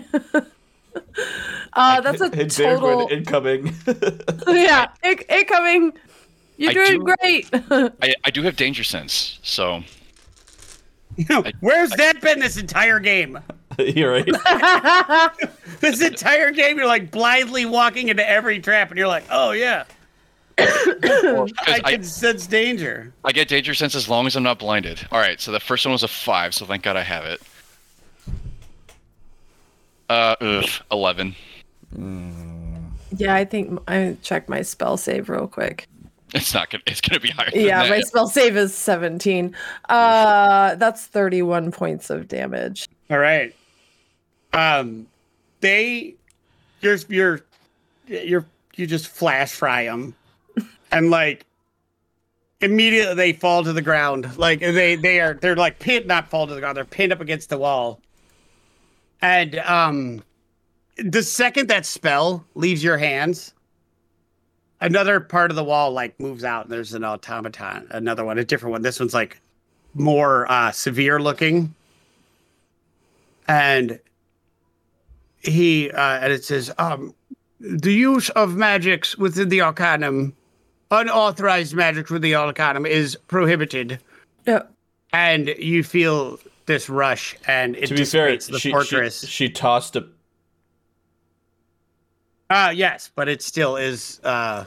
uh, 1.74 2.00
that's 2.00 2.20
a 2.20 2.34
Hey, 2.34 2.46
total. 2.46 3.00
Darwin 3.00 3.08
incoming. 3.18 3.74
yeah, 4.48 4.86
in- 5.02 5.18
incoming. 5.28 5.92
You're 6.56 6.70
I 6.70 6.74
doing 6.74 7.04
do- 7.04 7.14
great. 7.20 7.48
I, 8.02 8.14
I 8.24 8.30
do 8.30 8.42
have 8.42 8.56
danger 8.56 8.82
sense, 8.84 9.38
so 9.42 9.82
Where's 11.60 11.90
that 11.90 12.20
been 12.20 12.40
this 12.40 12.56
entire 12.56 12.98
game? 13.00 13.38
you're 13.78 14.12
right. 14.12 15.30
This 15.80 16.00
entire 16.02 16.50
game, 16.50 16.78
you're 16.78 16.86
like 16.86 17.10
blindly 17.10 17.66
walking 17.66 18.08
into 18.08 18.26
every 18.26 18.58
trap, 18.60 18.90
and 18.90 18.98
you're 18.98 19.08
like, 19.08 19.24
oh 19.30 19.50
yeah, 19.52 19.84
I 20.58 21.80
I, 21.84 21.92
can 21.92 22.02
sense 22.04 22.46
danger. 22.46 23.12
I 23.24 23.32
get 23.32 23.48
danger 23.48 23.74
sense 23.74 23.94
as 23.94 24.08
long 24.08 24.26
as 24.26 24.36
I'm 24.36 24.42
not 24.42 24.58
blinded. 24.58 25.06
All 25.12 25.18
right, 25.20 25.40
so 25.40 25.52
the 25.52 25.60
first 25.60 25.84
one 25.84 25.92
was 25.92 26.02
a 26.02 26.08
five, 26.08 26.54
so 26.54 26.64
thank 26.66 26.82
God 26.82 26.96
I 26.96 27.02
have 27.02 27.24
it. 27.24 27.42
Uh, 30.08 30.36
ugh, 30.40 30.68
eleven. 30.90 31.34
yeah, 33.16 33.34
I 33.34 33.44
think 33.44 33.80
I 33.88 34.16
check 34.22 34.48
my 34.48 34.62
spell 34.62 34.96
save 34.96 35.28
real 35.28 35.46
quick. 35.48 35.86
It's 36.34 36.52
not 36.54 36.70
gonna. 36.70 36.82
It's 36.86 37.00
gonna 37.00 37.20
be 37.20 37.30
higher. 37.30 37.50
Than 37.50 37.60
Yeah, 37.60 37.82
that. 37.82 37.90
my 37.90 38.00
spell 38.00 38.26
save 38.26 38.56
is 38.56 38.74
17. 38.74 39.54
Uh, 39.88 40.74
that's 40.74 41.06
31 41.06 41.70
points 41.70 42.10
of 42.10 42.26
damage. 42.28 42.88
All 43.10 43.18
right. 43.18 43.54
Um, 44.52 45.06
they, 45.60 46.14
you're 46.80 46.98
you're 47.08 47.40
you're 48.08 48.44
you 48.74 48.86
just 48.88 49.06
flash 49.08 49.52
fry 49.52 49.84
them, 49.84 50.15
and 50.96 51.10
like 51.10 51.46
immediately 52.60 53.14
they 53.14 53.32
fall 53.32 53.64
to 53.64 53.72
the 53.72 53.82
ground. 53.82 54.36
Like 54.38 54.60
they 54.60 54.96
they 54.96 55.20
are 55.20 55.34
they're 55.34 55.56
like 55.56 55.78
pinned, 55.78 56.06
not 56.06 56.28
fall 56.28 56.46
to 56.46 56.54
the 56.54 56.60
ground. 56.60 56.76
They're 56.76 56.84
pinned 56.84 57.12
up 57.12 57.20
against 57.20 57.50
the 57.50 57.58
wall. 57.58 58.00
And 59.22 59.58
um, 59.60 60.22
the 60.98 61.22
second 61.22 61.68
that 61.68 61.86
spell 61.86 62.44
leaves 62.54 62.84
your 62.84 62.98
hands, 62.98 63.54
another 64.80 65.20
part 65.20 65.50
of 65.50 65.56
the 65.56 65.64
wall 65.64 65.90
like 65.92 66.18
moves 66.20 66.44
out. 66.44 66.64
And 66.64 66.72
there's 66.72 66.92
an 66.94 67.04
automaton, 67.04 67.86
another 67.90 68.24
one, 68.24 68.38
a 68.38 68.44
different 68.44 68.72
one. 68.72 68.82
This 68.82 69.00
one's 69.00 69.14
like 69.14 69.40
more 69.94 70.50
uh, 70.50 70.70
severe 70.70 71.18
looking 71.18 71.74
and 73.48 73.98
he 75.38 75.90
uh, 75.90 76.18
and 76.18 76.32
it 76.32 76.44
says 76.44 76.72
um, 76.78 77.14
the 77.60 77.92
use 77.92 78.30
of 78.30 78.56
magics 78.56 79.16
within 79.16 79.48
the 79.48 79.60
arcanum 79.60 80.34
unauthorized 80.90 81.74
magic 81.74 82.08
within 82.10 82.22
the 82.22 82.34
arcanum 82.34 82.86
is 82.86 83.16
prohibited 83.28 83.98
Yeah. 84.46 84.62
and 85.12 85.48
you 85.58 85.82
feel 85.82 86.38
this 86.66 86.88
rush 86.88 87.36
and 87.46 87.76
it 87.76 87.86
to 87.88 87.94
be 87.94 88.04
fair, 88.04 88.36
the 88.36 88.40
she, 88.40 88.58
she, 88.58 88.70
fortress 88.70 89.26
she 89.26 89.48
tossed 89.48 89.96
a. 89.96 90.06
uh 92.50 92.72
yes 92.74 93.10
but 93.14 93.28
it 93.28 93.42
still 93.42 93.76
is 93.76 94.20
uh 94.24 94.64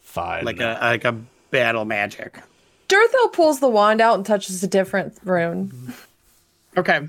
Fine. 0.00 0.44
like 0.44 0.60
a 0.60 0.78
like 0.80 1.04
a 1.04 1.12
battle 1.50 1.84
magic 1.84 2.40
Durthil 2.88 3.32
pulls 3.32 3.58
the 3.60 3.68
wand 3.68 4.00
out 4.00 4.14
and 4.14 4.24
touches 4.24 4.62
a 4.62 4.68
different 4.68 5.16
rune. 5.24 5.92
okay 6.76 7.08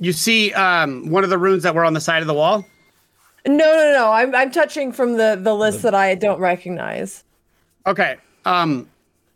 you 0.00 0.12
see 0.12 0.52
um 0.54 1.10
one 1.10 1.22
of 1.24 1.30
the 1.30 1.38
runes 1.38 1.62
that 1.62 1.74
were 1.74 1.84
on 1.84 1.92
the 1.94 2.00
side 2.00 2.22
of 2.22 2.26
the 2.26 2.34
wall 2.34 2.64
No, 3.46 3.56
no, 3.56 3.92
no. 3.92 4.12
I'm, 4.12 4.34
I'm 4.34 4.50
touching 4.50 4.92
from 4.92 5.16
the, 5.16 5.38
the 5.40 5.54
list 5.54 5.82
that 5.82 5.94
I 5.94 6.14
don't 6.14 6.38
recognize. 6.38 7.24
Okay. 7.86 8.16
Um, 8.44 8.88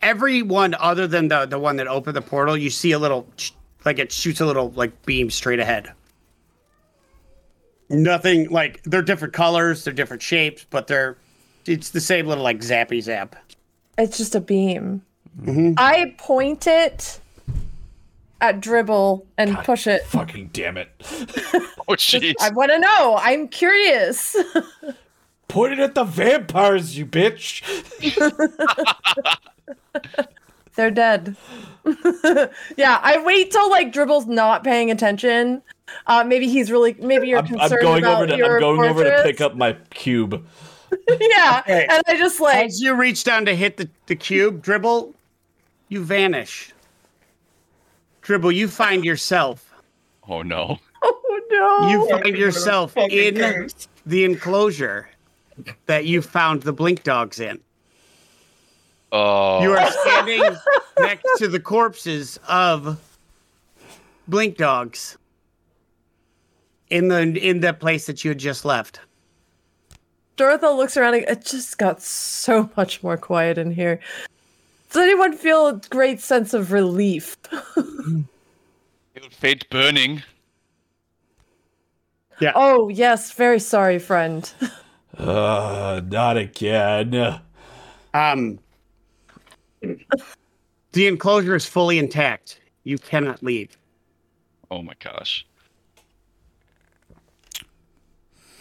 every 0.03 0.43
one 0.43 0.74
other 0.74 1.07
than 1.07 1.28
the 1.28 1.47
the 1.47 1.59
one 1.59 1.77
that 1.77 1.89
opened 1.89 2.16
the 2.16 2.23
portal, 2.23 2.57
you 2.57 2.70
see 2.70 2.93
a 2.93 2.99
little 2.99 3.27
like 3.85 3.99
it 3.99 4.12
shoots 4.12 4.41
a 4.41 4.47
little 4.47 4.70
like 4.70 5.05
beam 5.05 5.31
straight 5.31 5.59
ahead. 5.59 5.93
Nothing 7.89 8.49
like 8.51 8.83
they're 8.85 9.03
different 9.03 9.35
colors, 9.35 9.85
they're 9.85 9.93
different 9.93 10.23
shapes, 10.23 10.66
but 10.70 10.87
they're 10.87 11.16
it's 11.66 11.91
the 11.91 12.01
same 12.01 12.27
little 12.27 12.45
like 12.45 12.61
zappy 12.61 13.03
zap. 13.03 13.37
It's 13.99 14.16
just 14.16 14.35
a 14.35 14.41
beam. 14.41 15.03
I 15.77 16.15
point 16.19 16.66
it 16.66 17.20
at 18.41 18.61
Dribble 18.61 19.27
and 19.39 19.57
push 19.59 19.87
it. 19.87 20.03
Fucking 20.07 20.51
damn 20.53 20.77
it! 20.77 20.89
Oh 21.89 21.93
jeez. 21.93 22.35
I 22.41 22.51
want 22.51 22.73
to 22.73 22.81
know. 22.81 23.17
I'm 23.23 23.47
curious. 23.47 24.35
Point 25.49 25.75
it 25.75 25.79
at 25.79 25.95
the 25.95 26.03
vampires, 26.03 26.99
you 26.99 27.07
bitch. 27.07 27.63
They're 30.75 30.91
dead. 30.91 31.37
yeah, 32.77 32.99
I 33.03 33.23
wait 33.25 33.53
till 33.53 33.71
like 33.71 33.93
Dribble's 33.93 34.27
not 34.27 34.65
paying 34.65 34.91
attention. 34.91 35.63
Uh, 36.09 36.25
maybe 36.25 36.49
he's 36.49 36.71
really. 36.73 36.95
Maybe 36.95 37.29
you're 37.29 37.39
I'm, 37.39 37.47
concerned 37.47 37.73
I'm 37.75 37.81
going 37.83 38.03
about 38.05 38.17
over 38.17 38.27
to. 38.27 38.37
your 38.37 38.55
I'm 38.57 38.61
going 38.61 38.91
over 38.91 39.05
to 39.05 39.23
pick 39.23 39.41
up 39.41 39.55
my 39.55 39.75
cube. 39.91 40.45
yeah, 41.21 41.61
Okay. 41.65 41.87
and 41.89 42.03
I 42.09 42.17
just 42.17 42.41
like 42.41 42.67
As 42.67 42.81
you 42.81 42.95
reach 42.95 43.23
down 43.25 43.45
to 43.47 43.55
hit 43.55 43.77
the, 43.77 43.89
the 44.07 44.17
cube, 44.17 44.61
dribble, 44.61 45.15
you 45.89 46.03
vanish. 46.05 46.73
Dribble, 48.27 48.51
you 48.51 48.66
find 48.66 49.05
yourself. 49.05 49.73
Oh 50.28 50.43
no. 50.43 50.81
oh 51.05 51.40
no. 51.48 51.89
You 51.89 52.09
Fucking 52.09 52.23
find 52.24 52.36
yourself 52.36 52.97
in 52.97 53.36
curse. 53.36 53.86
the 54.05 54.24
enclosure 54.24 55.09
that 55.86 56.07
you 56.07 56.20
found 56.20 56.65
the 56.65 56.73
blink 56.73 57.05
dogs 57.05 57.39
in. 57.39 57.61
Oh. 59.12 59.62
You 59.62 59.70
are 59.74 59.90
standing 60.03 60.43
next 60.98 61.39
to 61.39 61.47
the 61.47 61.61
corpses 61.61 62.40
of 62.48 62.98
blink 64.27 64.57
dogs 64.57 65.16
in 66.90 67.07
the 67.07 67.20
in 67.20 67.61
the 67.61 67.73
place 67.74 68.07
that 68.07 68.24
you 68.24 68.32
had 68.32 68.39
just 68.39 68.65
left. 68.65 68.98
Dorothy 70.35 70.66
looks 70.66 70.97
around. 70.97 71.15
It 71.15 71.44
just 71.44 71.78
got 71.78 72.03
so 72.03 72.69
much 72.77 73.05
more 73.05 73.16
quiet 73.16 73.57
in 73.57 73.70
here. 73.70 74.01
Does 74.97 75.02
anyone 75.02 75.35
feel 75.35 75.66
a 75.66 75.74
great 75.90 76.23
sense 76.23 76.55
of 76.55 76.73
relief? 76.73 77.36
Fate 79.31 79.68
burning. 79.68 80.23
Yeah. 82.40 82.52
Oh 82.55 82.89
yes, 82.89 83.31
very 83.32 83.60
sorry, 83.60 83.98
friend. 83.98 84.51
Uh, 85.18 86.01
not 86.06 86.39
again. 86.39 87.14
Um, 88.14 88.59
the 89.82 91.06
enclosure 91.06 91.56
is 91.56 91.66
fully 91.66 91.98
intact. 91.98 92.59
You 92.85 92.97
cannot 92.97 93.43
leave. 93.43 93.77
Oh 94.70 94.81
my 94.81 94.94
gosh. 94.98 95.47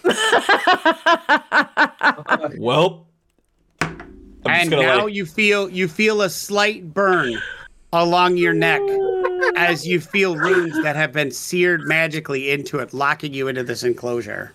Well, 0.05 2.51
I'm 2.51 2.51
just 2.51 2.65
and 4.47 4.69
gonna 4.69 4.83
now 4.83 5.05
like. 5.05 5.13
you 5.13 5.25
feel 5.25 5.69
you 5.69 5.87
feel 5.87 6.21
a 6.21 6.29
slight 6.29 6.93
burn 6.93 7.39
along 7.93 8.37
your 8.37 8.53
neck 8.53 8.81
as 9.55 9.87
you 9.87 9.99
feel 9.99 10.35
runes 10.35 10.81
that 10.83 10.95
have 10.95 11.11
been 11.11 11.31
seared 11.31 11.81
magically 11.85 12.51
into 12.51 12.79
it, 12.79 12.93
locking 12.93 13.33
you 13.33 13.47
into 13.47 13.63
this 13.63 13.83
enclosure. 13.83 14.53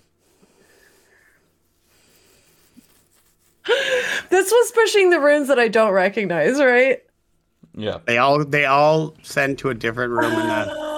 this 3.67 4.51
was 4.51 4.73
pushing 4.73 5.11
the 5.11 5.21
runes 5.21 5.49
that 5.49 5.59
I 5.59 5.69
don't 5.69 5.93
recognize, 5.93 6.59
right? 6.59 7.03
Yeah. 7.75 7.99
They 8.05 8.19
all 8.19 8.45
they 8.45 8.65
all 8.67 9.15
send 9.23 9.59
to 9.59 9.71
a 9.71 9.75
different 9.75 10.13
room 10.13 10.33
in 10.33 10.47
the 10.47 10.67
no. 10.67 10.90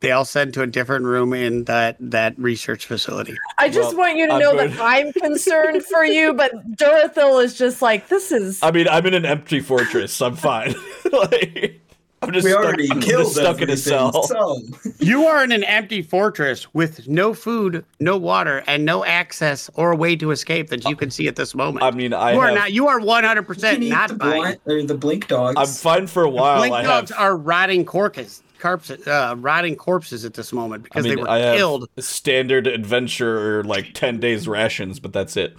They 0.00 0.12
all 0.12 0.24
send 0.24 0.54
to 0.54 0.62
a 0.62 0.66
different 0.66 1.04
room 1.04 1.32
in 1.32 1.64
that 1.64 1.96
that 2.00 2.38
research 2.38 2.86
facility. 2.86 3.36
I 3.58 3.68
just 3.68 3.96
Well, 3.96 4.06
want 4.06 4.16
you 4.18 4.26
to 4.28 4.34
I'm 4.34 4.40
know 4.40 4.52
going- 4.54 4.70
that 4.70 4.80
I'm 4.80 5.12
concerned 5.12 5.84
for 5.84 6.04
you, 6.04 6.32
but 6.34 6.52
Dorothil 6.76 7.42
is 7.42 7.56
just 7.58 7.82
like, 7.82 8.08
this 8.08 8.30
is. 8.32 8.60
I 8.62 8.70
mean, 8.70 8.88
I'm 8.88 9.06
in 9.06 9.14
an 9.14 9.24
empty 9.24 9.60
fortress. 9.60 10.20
I'm 10.22 10.36
fine. 10.36 10.74
like, 11.12 11.80
I'm 12.20 12.32
just 12.32 12.44
We 12.44 12.50
stuck, 12.50 12.64
already 12.64 12.90
I'm 12.90 13.00
killed 13.00 13.24
just 13.26 13.36
stuck 13.36 13.60
in 13.60 13.70
a 13.70 13.76
cell. 13.76 14.24
So 14.24 14.60
You 14.98 15.26
are 15.26 15.42
in 15.44 15.52
an 15.52 15.62
empty 15.64 16.02
fortress 16.02 16.72
with 16.74 17.06
no 17.08 17.32
food, 17.32 17.84
no 18.00 18.16
water, 18.16 18.64
and 18.66 18.84
no 18.84 19.04
access 19.04 19.70
or 19.74 19.94
way 19.94 20.16
to 20.16 20.32
escape 20.32 20.68
that 20.70 20.84
you 20.84 20.96
can 20.96 21.10
see 21.12 21.28
at 21.28 21.36
this 21.36 21.54
moment. 21.54 21.84
I 21.84 21.90
mean, 21.92 22.12
I 22.12 22.32
you 22.32 22.40
are 22.40 22.50
not. 22.52 22.72
You 22.72 22.88
are 22.88 22.98
100 23.00 23.42
percent 23.44 23.82
not 23.84 24.08
the 24.10 24.16
fine. 24.16 24.40
blind, 24.40 24.58
or 24.66 24.82
the 24.82 24.94
blink 24.96 25.28
dogs. 25.28 25.54
I'm 25.56 25.66
fine 25.66 26.06
for 26.08 26.24
a 26.24 26.30
while. 26.30 26.56
The 26.62 26.68
Blink 26.68 26.74
I 26.74 26.82
dogs 26.82 27.10
have, 27.10 27.20
are 27.20 27.36
rotting 27.36 27.84
corpses, 27.84 28.42
corpses, 28.58 29.06
uh, 29.06 29.34
rotting 29.38 29.76
corpses 29.76 30.24
at 30.24 30.34
this 30.34 30.52
moment 30.52 30.82
I 30.82 30.82
because 30.84 31.04
mean, 31.04 31.16
they 31.16 31.22
were 31.22 31.28
I 31.28 31.38
have 31.38 31.56
killed. 31.56 31.88
standard 31.98 32.66
adventure 32.66 33.62
like 33.64 33.94
ten 33.94 34.20
days 34.20 34.46
rations, 34.48 35.00
but 35.00 35.12
that's 35.12 35.36
it. 35.36 35.56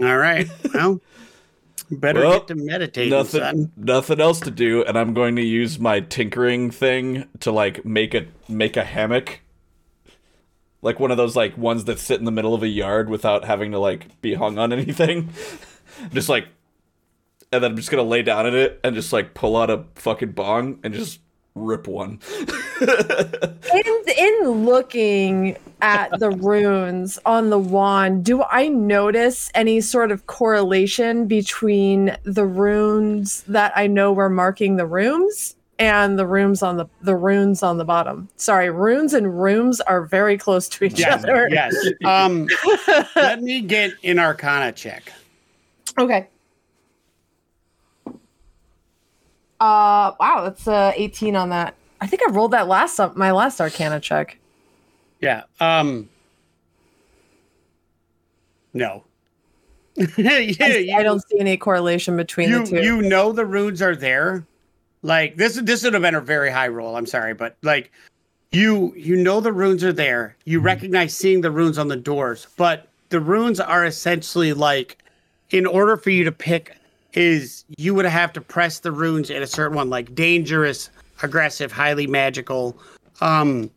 All 0.00 0.16
right. 0.16 0.48
Well, 0.74 1.00
better 1.90 2.20
Well, 2.20 2.38
get 2.40 2.48
to 2.48 2.54
meditate. 2.54 3.10
Nothing, 3.10 3.40
son. 3.40 3.72
nothing 3.76 4.20
else 4.20 4.40
to 4.40 4.50
do, 4.50 4.82
and 4.84 4.96
I'm 4.98 5.12
going 5.14 5.36
to 5.36 5.42
use 5.42 5.78
my 5.78 6.00
tinkering 6.00 6.70
thing 6.70 7.28
to 7.40 7.52
like 7.52 7.84
make 7.84 8.14
a 8.14 8.26
make 8.48 8.76
a 8.76 8.84
hammock, 8.84 9.40
like 10.80 10.98
one 10.98 11.10
of 11.10 11.16
those 11.16 11.36
like 11.36 11.56
ones 11.58 11.84
that 11.84 11.98
sit 11.98 12.18
in 12.18 12.24
the 12.24 12.30
middle 12.32 12.54
of 12.54 12.62
a 12.62 12.68
yard 12.68 13.08
without 13.10 13.44
having 13.44 13.72
to 13.72 13.78
like 13.78 14.20
be 14.22 14.34
hung 14.34 14.58
on 14.58 14.72
anything. 14.72 15.30
Just 16.12 16.28
like 16.28 16.48
and 17.52 17.62
then 17.62 17.72
I'm 17.72 17.76
just 17.76 17.90
gonna 17.90 18.02
lay 18.02 18.22
down 18.22 18.46
in 18.46 18.54
it 18.54 18.80
and 18.82 18.94
just 18.94 19.12
like 19.12 19.34
pull 19.34 19.56
out 19.56 19.68
a 19.68 19.84
fucking 19.96 20.32
bong 20.32 20.78
and 20.82 20.94
just 20.94 21.20
rip 21.54 21.86
one. 21.86 22.18
in 22.80 23.84
in 24.18 24.64
looking 24.64 25.56
at 25.80 26.18
the 26.18 26.30
runes 26.30 27.18
on 27.26 27.50
the 27.50 27.58
wand, 27.58 28.24
do 28.24 28.42
I 28.50 28.68
notice 28.68 29.50
any 29.54 29.80
sort 29.80 30.10
of 30.12 30.26
correlation 30.26 31.26
between 31.26 32.16
the 32.24 32.44
runes 32.46 33.42
that 33.48 33.72
I 33.76 33.86
know 33.86 34.12
were 34.12 34.30
marking 34.30 34.76
the 34.76 34.86
rooms 34.86 35.56
and 35.78 36.18
the 36.18 36.26
rooms 36.26 36.62
on 36.62 36.76
the 36.76 36.86
the 37.02 37.16
runes 37.16 37.62
on 37.62 37.78
the 37.78 37.84
bottom? 37.84 38.28
Sorry, 38.36 38.70
runes 38.70 39.12
and 39.14 39.40
rooms 39.42 39.80
are 39.82 40.02
very 40.02 40.38
close 40.38 40.68
to 40.70 40.84
each 40.84 40.98
Yes, 40.98 41.24
other. 41.24 41.48
yes. 41.50 41.74
Um, 42.04 42.48
let 43.16 43.42
me 43.42 43.60
get 43.60 43.92
an 44.04 44.18
Arcana 44.18 44.72
check. 44.72 45.12
okay. 45.98 46.28
Uh 49.62 50.12
wow, 50.18 50.42
that's 50.42 50.66
uh 50.66 50.92
18 50.96 51.36
on 51.36 51.50
that. 51.50 51.76
I 52.00 52.08
think 52.08 52.20
I 52.28 52.32
rolled 52.32 52.50
that 52.50 52.66
last 52.66 52.98
up 52.98 53.16
my 53.16 53.30
last 53.30 53.60
arcana 53.60 54.00
check. 54.00 54.36
Yeah. 55.20 55.44
Um. 55.60 56.08
No. 58.74 59.04
yeah, 60.16 60.30
I, 60.32 60.38
you, 60.38 60.96
I 60.96 61.04
don't 61.04 61.22
see 61.28 61.38
any 61.38 61.56
correlation 61.56 62.16
between 62.16 62.48
you, 62.48 62.64
the 62.64 62.70
two. 62.70 62.82
you 62.82 63.02
know 63.02 63.30
the 63.30 63.46
runes 63.46 63.80
are 63.80 63.94
there. 63.94 64.44
Like 65.02 65.36
this 65.36 65.54
this 65.54 65.84
would 65.84 65.92
have 65.92 66.02
been 66.02 66.16
a 66.16 66.20
very 66.20 66.50
high 66.50 66.66
roll. 66.66 66.96
I'm 66.96 67.06
sorry, 67.06 67.32
but 67.32 67.56
like 67.62 67.92
you 68.50 68.92
you 68.96 69.14
know 69.14 69.40
the 69.40 69.52
runes 69.52 69.84
are 69.84 69.92
there. 69.92 70.36
You 70.44 70.58
recognize 70.58 71.14
seeing 71.14 71.40
the 71.40 71.52
runes 71.52 71.78
on 71.78 71.86
the 71.86 71.96
doors, 71.96 72.48
but 72.56 72.88
the 73.10 73.20
runes 73.20 73.60
are 73.60 73.84
essentially 73.84 74.54
like 74.54 74.98
in 75.50 75.66
order 75.66 75.96
for 75.96 76.10
you 76.10 76.24
to 76.24 76.32
pick 76.32 76.76
is 77.14 77.64
you 77.76 77.94
would 77.94 78.04
have 78.04 78.32
to 78.32 78.40
press 78.40 78.80
the 78.80 78.92
runes 78.92 79.30
in 79.30 79.42
a 79.42 79.46
certain 79.46 79.76
one 79.76 79.90
like 79.90 80.14
dangerous, 80.14 80.90
aggressive, 81.22 81.70
highly 81.72 82.06
magical. 82.06 82.76
Um 83.20 83.70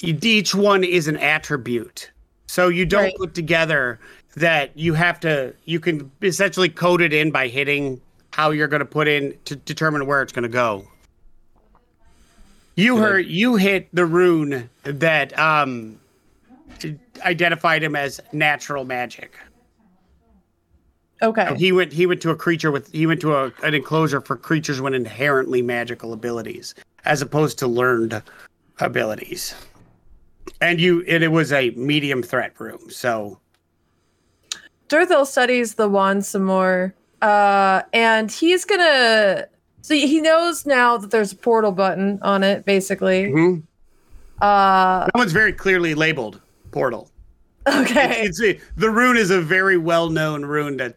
each 0.00 0.54
one 0.54 0.82
is 0.82 1.06
an 1.08 1.16
attribute. 1.18 2.10
So 2.46 2.68
you 2.68 2.84
don't 2.84 3.04
Right. 3.04 3.14
put 3.16 3.34
together 3.34 4.00
that 4.36 4.76
you 4.76 4.94
have 4.94 5.20
to 5.20 5.54
you 5.64 5.78
can 5.78 6.10
essentially 6.22 6.68
code 6.68 7.00
it 7.00 7.12
in 7.12 7.30
by 7.30 7.48
hitting 7.48 8.00
how 8.32 8.50
you're 8.50 8.66
going 8.68 8.80
to 8.80 8.86
put 8.86 9.06
in 9.06 9.36
to 9.44 9.54
determine 9.56 10.06
where 10.06 10.22
it's 10.22 10.32
going 10.32 10.42
to 10.42 10.48
go. 10.48 10.86
You 12.76 12.96
heard 12.96 13.26
you 13.26 13.56
hit 13.56 13.88
the 13.92 14.06
rune 14.06 14.68
that 14.84 15.38
um 15.38 15.98
identified 17.24 17.82
him 17.82 17.94
as 17.94 18.20
natural 18.32 18.84
magic. 18.84 19.36
Okay. 21.22 21.46
So 21.48 21.54
he 21.54 21.72
went 21.72 21.92
he 21.92 22.06
went 22.06 22.20
to 22.22 22.30
a 22.30 22.36
creature 22.36 22.70
with 22.70 22.90
he 22.92 23.06
went 23.06 23.20
to 23.20 23.34
a, 23.34 23.52
an 23.62 23.74
enclosure 23.74 24.20
for 24.20 24.36
creatures 24.36 24.80
with 24.80 24.94
inherently 24.94 25.62
magical 25.62 26.12
abilities 26.12 26.74
as 27.04 27.22
opposed 27.22 27.58
to 27.58 27.66
learned 27.66 28.22
abilities. 28.80 29.54
And 30.60 30.80
you 30.80 31.04
and 31.08 31.22
it 31.22 31.28
was 31.28 31.52
a 31.52 31.70
medium 31.70 32.22
threat 32.22 32.58
room. 32.58 32.90
So 32.90 33.38
Durthil 34.88 35.26
studies 35.26 35.74
the 35.74 35.88
wand 35.88 36.24
some 36.24 36.44
more, 36.44 36.94
uh, 37.22 37.82
and 37.92 38.30
he's 38.30 38.64
gonna. 38.64 39.46
So 39.80 39.94
he 39.94 40.20
knows 40.20 40.66
now 40.66 40.96
that 40.98 41.10
there's 41.10 41.32
a 41.32 41.36
portal 41.36 41.72
button 41.72 42.18
on 42.22 42.44
it, 42.44 42.64
basically. 42.64 43.24
mhm. 43.24 43.62
Uh, 44.40 45.06
that 45.06 45.14
one's 45.14 45.32
very 45.32 45.52
clearly 45.52 45.94
labeled 45.94 46.40
portal. 46.72 47.08
okay. 47.68 48.22
It's 48.22 48.42
a, 48.42 48.58
the 48.76 48.90
rune 48.90 49.16
is 49.16 49.30
a 49.30 49.40
very 49.40 49.76
well 49.76 50.10
known 50.10 50.44
rune 50.44 50.76
that 50.78 50.96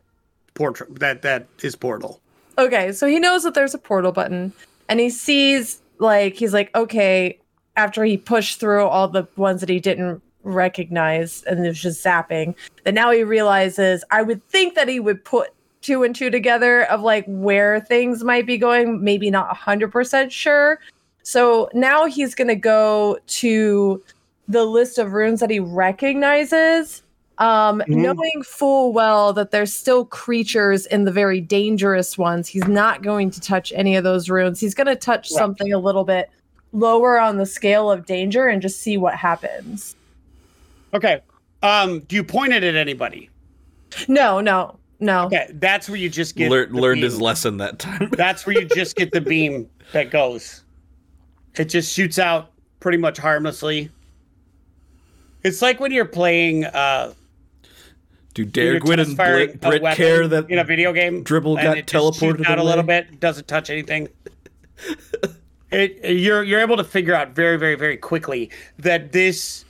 portrait 0.56 1.00
that 1.00 1.22
that 1.22 1.48
is 1.62 1.76
portal. 1.76 2.20
Okay, 2.58 2.92
so 2.92 3.06
he 3.06 3.20
knows 3.20 3.44
that 3.44 3.54
there's 3.54 3.74
a 3.74 3.78
portal 3.78 4.12
button, 4.12 4.52
and 4.90 5.00
he 5.00 5.10
sees 5.10 5.82
like 6.00 6.36
he's 6.36 6.54
like, 6.54 6.74
okay, 6.76 7.38
after 7.76 8.04
he 8.04 8.18
pushed 8.18 8.60
through 8.60 8.86
all 8.86 9.08
the 9.08 9.28
ones 9.36 9.60
that 9.60 9.70
he 9.70 9.80
didn't 9.80 10.22
recognize 10.44 11.44
and 11.44 11.64
it 11.66 11.70
was 11.70 11.82
just 11.82 12.04
zapping, 12.04 12.56
that 12.84 12.94
now 12.94 13.12
he 13.12 13.24
realizes 13.24 14.04
I 14.12 14.22
would 14.22 14.46
think 14.48 14.76
that 14.76 14.88
he 14.88 15.00
would 15.00 15.24
put 15.24 15.52
two 15.82 16.04
and 16.04 16.16
two 16.16 16.30
together 16.30 16.86
of 16.86 17.02
like 17.02 17.26
where 17.28 17.80
things 17.80 18.24
might 18.24 18.48
be 18.48 18.58
going, 18.58 19.04
maybe 19.04 19.30
not 19.30 19.56
hundred 19.56 19.92
percent 19.92 20.32
sure. 20.32 20.80
So 21.24 21.70
now 21.74 22.06
he's 22.06 22.36
gonna 22.36 22.56
go 22.56 23.20
to 23.28 24.04
the 24.48 24.64
list 24.64 24.98
of 24.98 25.14
runes 25.14 25.40
that 25.40 25.50
he 25.50 25.60
recognizes 25.60 27.02
um 27.38 27.82
Mhm. 27.88 27.96
knowing 27.96 28.44
full 28.44 28.94
well 28.94 29.34
that 29.34 29.52
there's 29.52 29.74
still 29.74 30.06
creatures 30.06 30.86
in 30.86 31.04
the 31.04 31.12
very 31.12 31.42
dangerous 31.42 32.18
ones 32.18 32.48
he's 32.48 32.68
not 32.68 33.02
going 33.04 33.30
to 33.32 33.42
touch 33.42 33.74
any 33.76 33.96
of 33.96 34.04
those 34.04 34.30
runes 34.30 34.60
he's 34.60 34.74
going 34.74 34.88
to 34.88 34.96
touch 34.96 35.30
Right. 35.32 35.38
something 35.40 35.74
a 35.74 35.78
little 35.78 36.04
bit 36.06 36.30
lower 36.72 37.20
on 37.20 37.38
the 37.38 37.46
scale 37.46 37.92
of 37.92 38.06
danger 38.06 38.48
and 38.48 38.62
just 38.62 38.82
see 38.82 38.98
what 38.98 39.16
happens 39.16 39.96
Okay. 40.94 41.20
Um, 41.62 42.00
do 42.02 42.16
you 42.16 42.24
point 42.24 42.54
it 42.54 42.64
at 42.64 42.76
anybody? 42.76 43.30
no 44.08 44.40
no 44.40 44.78
no 45.02 45.26
Okay, 45.26 45.50
that's 45.56 45.90
where 45.90 45.98
you 45.98 46.10
just 46.10 46.36
get 46.38 46.50
Lear- 46.52 46.68
the 46.68 46.76
learned 46.80 47.02
beam. 47.02 47.04
his 47.10 47.20
lesson 47.20 47.58
that 47.58 47.80
time. 47.80 48.10
That's 48.16 48.46
where 48.46 48.58
you 48.58 48.66
just 48.66 48.96
get 48.96 49.12
the 49.12 49.20
beam 49.20 49.70
that 49.92 50.10
goes. 50.10 50.64
It 51.58 51.66
just 51.66 51.92
shoots 51.94 52.18
out 52.18 52.52
pretty 52.80 52.98
much 52.98 53.18
harmlessly. 53.18 53.90
It's 55.44 55.62
like 55.62 55.80
when 55.82 55.92
you're 55.92 56.06
playing 56.06 56.66
uh 56.66 57.14
Do 58.36 58.44
when 58.44 58.52
Dare 58.52 58.80
Gwyn 58.80 59.00
and 59.00 59.16
transferring 59.16 59.58
Britt, 59.58 59.82
Britt 59.82 59.96
care 59.96 60.28
that 60.28 60.50
in 60.50 60.60
a 60.60 60.64
video 60.64 60.92
game 60.94 61.24
Dribble 61.24 61.56
got 61.56 61.78
it 61.78 61.88
just 61.88 62.20
shoots 62.20 62.20
teleported 62.20 62.46
out 62.46 62.60
a 62.60 62.64
little 62.64 62.84
bit, 62.84 63.20
doesn't 63.20 63.48
touch 63.48 63.70
anything. 63.72 64.10
It, 65.72 66.16
you're 66.16 66.44
you're 66.44 66.62
able 66.62 66.78
to 66.78 66.84
figure 66.86 67.14
out 67.14 67.32
very 67.32 67.58
very 67.58 67.76
very 67.76 67.98
quickly 67.98 68.50
that 68.78 69.12
this 69.12 69.66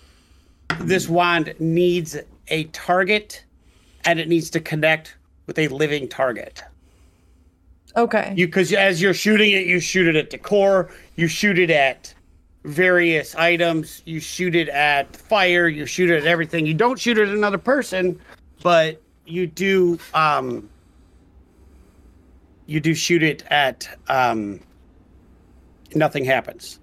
this 0.82 1.08
wand 1.08 1.56
needs 1.58 2.18
a 2.50 2.66
target 2.66 3.44
and 4.04 4.20
it 4.20 4.28
needs 4.28 4.50
to 4.52 4.60
connect 4.60 5.16
with 5.48 5.58
a 5.58 5.68
living 5.70 6.08
target. 6.08 6.64
okay 7.96 8.34
You 8.36 8.46
because 8.46 8.72
as 8.74 9.02
you're 9.02 9.16
shooting 9.16 9.52
it, 9.52 9.66
you 9.66 9.80
shoot 9.80 10.06
it 10.06 10.16
at 10.16 10.30
the 10.30 10.38
core, 10.38 10.92
you 11.16 11.28
shoot 11.28 11.58
it 11.58 11.72
at 11.72 12.14
various 12.66 13.34
items, 13.36 14.02
you 14.06 14.20
shoot 14.20 14.54
it 14.54 14.70
at 14.70 15.16
fire, 15.16 15.68
you 15.68 15.86
shoot 15.86 16.10
it 16.10 16.18
at 16.18 16.28
everything. 16.28 16.66
You 16.66 16.74
don't 16.74 17.00
shoot 17.00 17.18
it 17.18 17.30
at 17.30 17.34
another 17.34 17.58
person, 17.58 18.20
but 18.66 19.00
you 19.28 19.46
do 19.46 20.00
um 20.16 20.68
you 22.66 22.80
do 22.80 22.96
shoot 22.96 23.22
it 23.22 23.44
at 23.52 23.88
um 24.10 24.60
nothing 25.94 26.26
happens. 26.26 26.80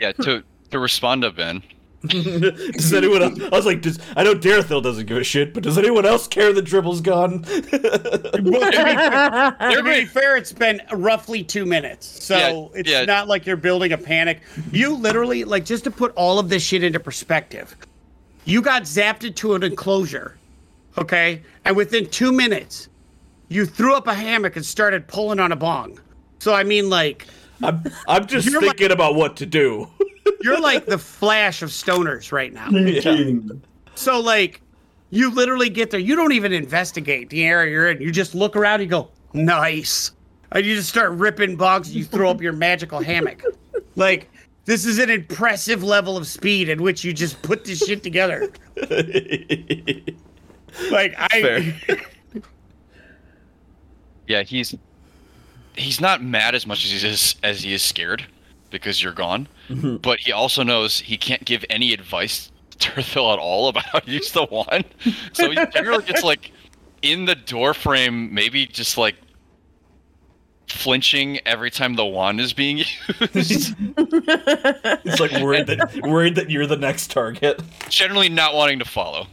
Yeah, 0.00 0.10
to 0.12 0.42
to 0.70 0.78
respond 0.80 1.22
to 1.22 1.30
Ben, 1.30 1.62
does 2.08 2.92
anyone 2.92 3.22
else? 3.22 3.38
I 3.40 3.48
was 3.56 3.66
like, 3.66 3.82
does, 3.82 4.00
I 4.16 4.24
know 4.24 4.34
Darethil 4.34 4.82
doesn't 4.82 5.06
give 5.06 5.16
a 5.16 5.22
shit, 5.22 5.54
but 5.54 5.62
does 5.62 5.78
anyone 5.78 6.04
else 6.04 6.26
care 6.26 6.52
the 6.52 6.60
dribble's 6.60 7.00
gone? 7.00 7.44
Well, 8.42 8.70
to 8.72 8.84
be 8.84 8.94
fair- 8.96 9.56
to 9.76 9.82
be 9.84 10.04
fair, 10.06 10.36
it's 10.36 10.52
been 10.52 10.82
roughly 10.92 11.42
two 11.44 11.64
minutes, 11.64 12.24
so 12.24 12.36
Yeah, 12.74 12.80
it's 12.80 12.90
yeah. 12.90 13.04
not 13.04 13.28
like 13.28 13.46
you're 13.46 13.56
building 13.56 13.92
a 13.92 13.98
panic. 13.98 14.40
You 14.72 14.94
literally, 14.96 15.44
like, 15.44 15.64
just 15.64 15.84
to 15.84 15.90
put 15.90 16.12
all 16.16 16.38
of 16.40 16.48
this 16.48 16.62
shit 16.64 16.82
into 16.84 17.00
perspective, 17.00 17.76
you 18.46 18.62
got 18.62 18.82
zapped 18.84 19.24
into 19.24 19.54
an 19.54 19.62
enclosure, 19.62 20.38
okay, 20.96 21.42
and 21.66 21.76
within 21.76 22.08
two 22.08 22.32
minutes, 22.32 22.88
you 23.48 23.66
threw 23.66 23.94
up 23.94 24.06
a 24.06 24.14
hammock 24.14 24.56
and 24.56 24.64
started 24.64 25.06
pulling 25.06 25.38
on 25.38 25.52
a 25.52 25.56
bong. 25.56 26.00
So 26.38 26.54
I 26.54 26.64
mean, 26.64 26.88
like, 26.88 27.26
I'm, 27.62 27.82
I'm 28.08 28.26
just 28.26 28.48
You're 28.50 28.60
like- 28.62 28.76
thinking 28.78 28.92
about 28.92 29.14
what 29.16 29.36
to 29.36 29.46
do. 29.46 29.88
you're 30.40 30.60
like 30.60 30.86
the 30.86 30.98
flash 30.98 31.62
of 31.62 31.70
stoners 31.70 32.32
right 32.32 32.52
now. 32.52 32.70
Thinking. 32.70 33.62
So 33.94 34.20
like, 34.20 34.60
you 35.10 35.30
literally 35.30 35.68
get 35.70 35.90
there. 35.90 36.00
You 36.00 36.16
don't 36.16 36.32
even 36.32 36.52
investigate 36.52 37.30
the 37.30 37.44
area 37.44 37.70
you're 37.72 37.90
in. 37.90 38.00
You 38.00 38.10
just 38.10 38.34
look 38.34 38.56
around. 38.56 38.80
and 38.80 38.84
You 38.84 38.90
go, 38.90 39.10
nice, 39.32 40.12
and 40.52 40.64
you 40.66 40.74
just 40.76 40.88
start 40.88 41.12
ripping 41.12 41.56
bugs. 41.56 41.94
You 41.94 42.04
throw 42.04 42.30
up 42.30 42.40
your 42.40 42.52
magical 42.52 43.00
hammock. 43.00 43.42
Like 43.96 44.28
this 44.66 44.84
is 44.84 44.98
an 44.98 45.10
impressive 45.10 45.82
level 45.82 46.16
of 46.16 46.26
speed 46.26 46.68
at 46.68 46.80
which 46.80 47.02
you 47.02 47.12
just 47.12 47.40
put 47.42 47.64
this 47.64 47.78
shit 47.78 48.02
together. 48.02 48.50
Like 50.90 51.14
I, 51.18 51.40
Fair. 51.40 52.02
yeah, 54.26 54.42
he's 54.42 54.74
he's 55.74 56.00
not 56.00 56.22
mad 56.22 56.54
as 56.54 56.66
much 56.66 56.84
as 56.84 57.02
he 57.02 57.08
is 57.08 57.36
as 57.42 57.62
he 57.62 57.72
is 57.72 57.82
scared 57.82 58.26
because 58.70 59.02
you're 59.02 59.12
gone. 59.12 59.48
Mm-hmm. 59.68 59.96
But 59.96 60.20
he 60.20 60.32
also 60.32 60.62
knows 60.62 61.00
he 61.00 61.16
can't 61.16 61.44
give 61.44 61.64
any 61.70 61.92
advice 61.92 62.50
to 62.78 62.90
Durthil 62.90 63.32
at 63.32 63.38
all 63.38 63.68
about 63.68 63.84
how 63.86 64.00
to 64.00 64.10
use 64.10 64.32
the 64.32 64.44
wand. 64.44 64.84
So 65.32 65.50
he 65.50 65.58
generally 65.72 66.04
gets 66.04 66.22
like 66.22 66.52
in 67.02 67.24
the 67.24 67.34
door 67.34 67.74
frame, 67.74 68.32
maybe 68.34 68.66
just 68.66 68.98
like 68.98 69.16
flinching 70.68 71.38
every 71.46 71.70
time 71.70 71.94
the 71.94 72.04
wand 72.04 72.40
is 72.40 72.52
being 72.52 72.78
used. 73.32 73.74
It's 73.98 75.20
like 75.20 75.32
worried 75.32 75.66
that 75.68 76.00
worried 76.02 76.34
that 76.34 76.50
you're 76.50 76.66
the 76.66 76.76
next 76.76 77.10
target. 77.10 77.60
generally 77.88 78.28
not 78.28 78.54
wanting 78.54 78.78
to 78.80 78.84
follow. 78.84 79.28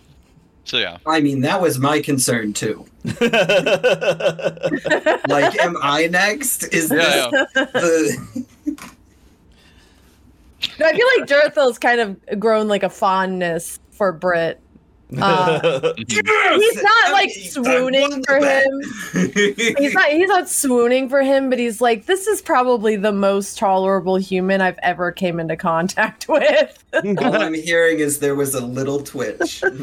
So 0.65 0.77
yeah, 0.77 0.97
I 1.05 1.19
mean, 1.19 1.41
that 1.41 1.61
was 1.61 1.77
my 1.79 1.99
concern 2.01 2.53
too. 2.53 2.85
Like, 5.29 5.57
am 5.59 5.77
I 5.81 6.07
next? 6.09 6.63
Is 6.73 6.91
yeah, 6.91 7.29
this 7.31 7.47
yeah. 7.55 7.65
the? 7.65 8.45
No, 10.79 10.85
I 10.85 10.93
feel 10.95 11.07
like 11.17 11.27
Durthil's 11.27 11.77
kind 11.77 11.99
of 11.99 12.39
grown 12.39 12.67
like 12.67 12.83
a 12.83 12.89
fondness 12.89 13.79
for 13.91 14.11
Britt. 14.11 14.59
Uh, 15.19 15.93
he's 15.97 16.81
not 16.83 17.11
like 17.11 17.29
swooning 17.31 18.23
for 18.23 18.37
him. 18.39 18.81
He's 19.35 19.93
not 19.93 20.09
he's 20.09 20.27
not 20.29 20.49
swooning 20.49 21.09
for 21.09 21.21
him, 21.21 21.49
but 21.49 21.59
he's 21.59 21.81
like, 21.81 22.05
this 22.05 22.27
is 22.27 22.41
probably 22.41 22.95
the 22.95 23.11
most 23.11 23.57
tolerable 23.57 24.15
human 24.15 24.61
I've 24.61 24.79
ever 24.83 25.11
came 25.11 25.39
into 25.39 25.55
contact 25.55 26.27
with. 26.29 26.83
All 26.93 27.35
I'm 27.41 27.53
hearing 27.53 27.99
is 27.99 28.19
there 28.19 28.35
was 28.35 28.55
a 28.55 28.65
little 28.65 29.01
twitch. 29.03 29.63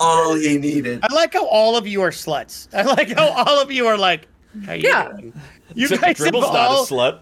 All 0.00 0.34
he 0.34 0.58
needed. 0.58 1.00
I 1.04 1.14
like 1.14 1.32
how 1.34 1.46
all 1.46 1.76
of 1.76 1.86
you 1.86 2.02
are 2.02 2.10
sluts. 2.10 2.66
I 2.74 2.82
like 2.82 3.10
how 3.16 3.28
all 3.28 3.60
of 3.60 3.70
you 3.70 3.86
are 3.86 3.96
like, 3.96 4.26
how 4.66 4.72
you 4.72 4.88
Yeah. 4.88 5.08
doing? 5.12 5.32
You 5.74 5.84
Except 5.86 6.02
guys 6.02 6.18
have 6.18 6.34
a 6.34 6.38
all, 6.38 6.84
slut. 6.84 7.20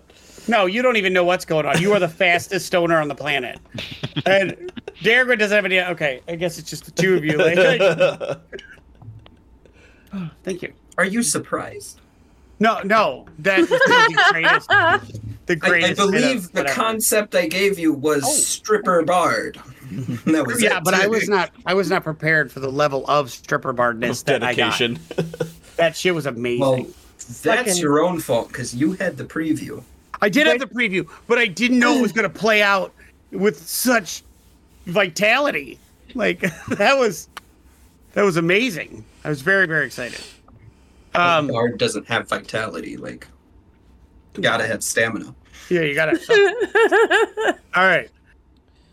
no, 0.49 0.65
you 0.67 0.81
don't 0.81 0.97
even 0.97 1.13
know 1.13 1.23
what's 1.23 1.45
going 1.45 1.67
on. 1.67 1.79
You 1.81 1.93
are 1.93 2.01
the 2.01 2.09
fastest 2.09 2.65
stoner 2.67 2.99
on 2.99 3.09
the 3.09 3.15
planet. 3.15 3.59
And 4.25 4.73
Darren 5.01 5.39
doesn't 5.39 5.55
have 5.55 5.65
any. 5.65 5.81
Okay, 5.81 6.21
I 6.29 6.37
guess 6.37 6.59
it's 6.59 6.69
just 6.71 6.85
the 6.85 6.91
two 6.91 7.17
of 7.17 7.25
you. 7.25 7.37
Like, 7.39 7.59
thank 10.43 10.63
you. 10.63 10.73
Are 10.99 11.05
you 11.05 11.23
surprised? 11.23 12.01
No, 12.59 12.81
no, 12.83 13.27
that 13.39 13.61
is 13.61 13.69
the 13.69 14.29
greatest. 14.33 14.71
The 15.47 15.55
I, 15.55 15.67
I 15.67 15.69
greatest. 15.69 16.01
of 16.01 16.11
believe 16.13 16.53
the 16.53 16.65
concept 16.65 17.35
I 17.35 17.49
gave 17.49 17.77
you 17.77 17.93
was 17.93 18.23
Oh. 18.25 18.31
stripper 18.31 19.03
bard. 19.03 19.59
that 19.91 20.45
was 20.47 20.63
Yeah, 20.63 20.77
it. 20.79 20.85
but 20.85 20.95
I 20.95 21.09
was 21.09 21.29
not. 21.29 21.51
I 21.67 21.75
was 21.75 21.91
not 21.91 22.05
prepared 22.05 22.53
for 22.53 22.61
the 22.61 22.71
level 22.71 23.05
of 23.09 23.33
stripper 23.33 23.73
bardness 23.73 24.23
that 24.25 24.45
I 24.45 24.55
got. 24.55 24.79
Dedication. 24.79 25.01
That 25.77 25.97
shit 25.97 26.15
was 26.15 26.27
amazing. 26.27 26.61
Well, 26.61 26.77
that's 27.17 27.43
Fucking- 27.43 27.77
your 27.79 28.01
own 28.01 28.21
fault 28.21 28.47
because 28.49 28.77
you 28.77 28.93
had 28.93 29.17
the 29.17 29.25
preview. 29.25 29.83
I 30.23 30.29
did 30.29 30.47
have 30.47 30.61
the 30.61 30.67
preview, 30.67 31.09
but 31.27 31.39
I 31.39 31.47
didn't 31.47 31.81
know 31.81 31.99
it 31.99 32.03
was 32.03 32.13
going 32.13 32.31
to 32.31 32.39
play 32.39 32.63
out 32.63 32.95
with 33.33 33.59
such 33.67 34.23
vitality. 34.91 35.79
Like 36.15 36.41
that 36.69 36.99
was 36.99 37.29
that 38.13 38.23
was 38.23 38.37
amazing. 38.37 39.05
I 39.25 39.29
was 39.29 39.41
very 39.43 39.67
very 39.67 39.87
excited. 39.87 40.21
Um, 41.15 41.49
bard 41.49 41.79
doesn't 41.79 42.07
have 42.07 42.29
vitality. 42.29 42.97
Like, 42.97 43.27
gotta 44.41 44.67
have 44.67 44.83
stamina. 44.85 45.35
yeah, 45.69 45.81
you 45.81 45.95
gotta. 45.95 46.19
All 47.75 47.85
right. 47.85 48.09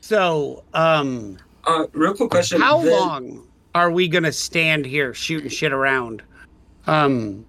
So, 0.02 0.64
um, 0.74 1.38
Uh, 1.66 1.86
real 1.92 2.14
quick 2.16 2.30
question. 2.32 2.60
how 2.62 2.82
the- 2.82 2.90
long 2.92 3.48
are 3.76 3.92
we 3.92 4.08
going 4.08 4.24
to 4.24 4.32
stand 4.32 4.86
here 4.86 5.14
shooting 5.14 5.50
shit 5.50 5.72
around? 5.72 6.24
Um, 6.88 7.46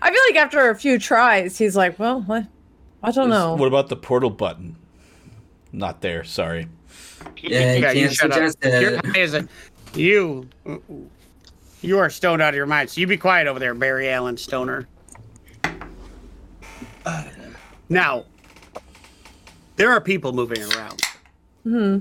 I 0.00 0.10
feel 0.10 0.20
like 0.30 0.36
after 0.36 0.70
a 0.70 0.74
few 0.74 0.98
tries, 0.98 1.58
he's 1.58 1.76
like, 1.76 1.98
well, 1.98 2.20
what? 2.22 2.46
I 3.02 3.10
don't 3.10 3.28
know. 3.28 3.54
What 3.56 3.66
about 3.68 3.88
the 3.88 3.96
portal 3.96 4.30
button? 4.30 4.76
Not 5.72 6.00
there. 6.00 6.24
Sorry. 6.24 6.68
Yeah, 7.36 7.74
you 7.74 7.80
yeah, 7.82 7.90
you 7.92 8.02
can't 8.06 8.12
shut 8.14 8.32
up. 8.32 8.54
it. 8.62 8.82
You're 8.82 9.28
high 9.30 9.38
a, 9.38 9.48
you, 9.98 10.48
you 11.82 11.98
are 11.98 12.10
stoned 12.10 12.42
out 12.42 12.50
of 12.50 12.54
your 12.56 12.66
mind. 12.66 12.90
So 12.90 13.00
you 13.00 13.06
be 13.06 13.16
quiet 13.16 13.46
over 13.46 13.58
there, 13.58 13.74
Barry 13.74 14.10
Allen 14.10 14.36
Stoner. 14.36 14.86
Now, 17.88 18.24
there 19.76 19.90
are 19.90 20.00
people 20.00 20.32
moving 20.32 20.62
around. 20.72 21.00
Hmm. 21.62 21.98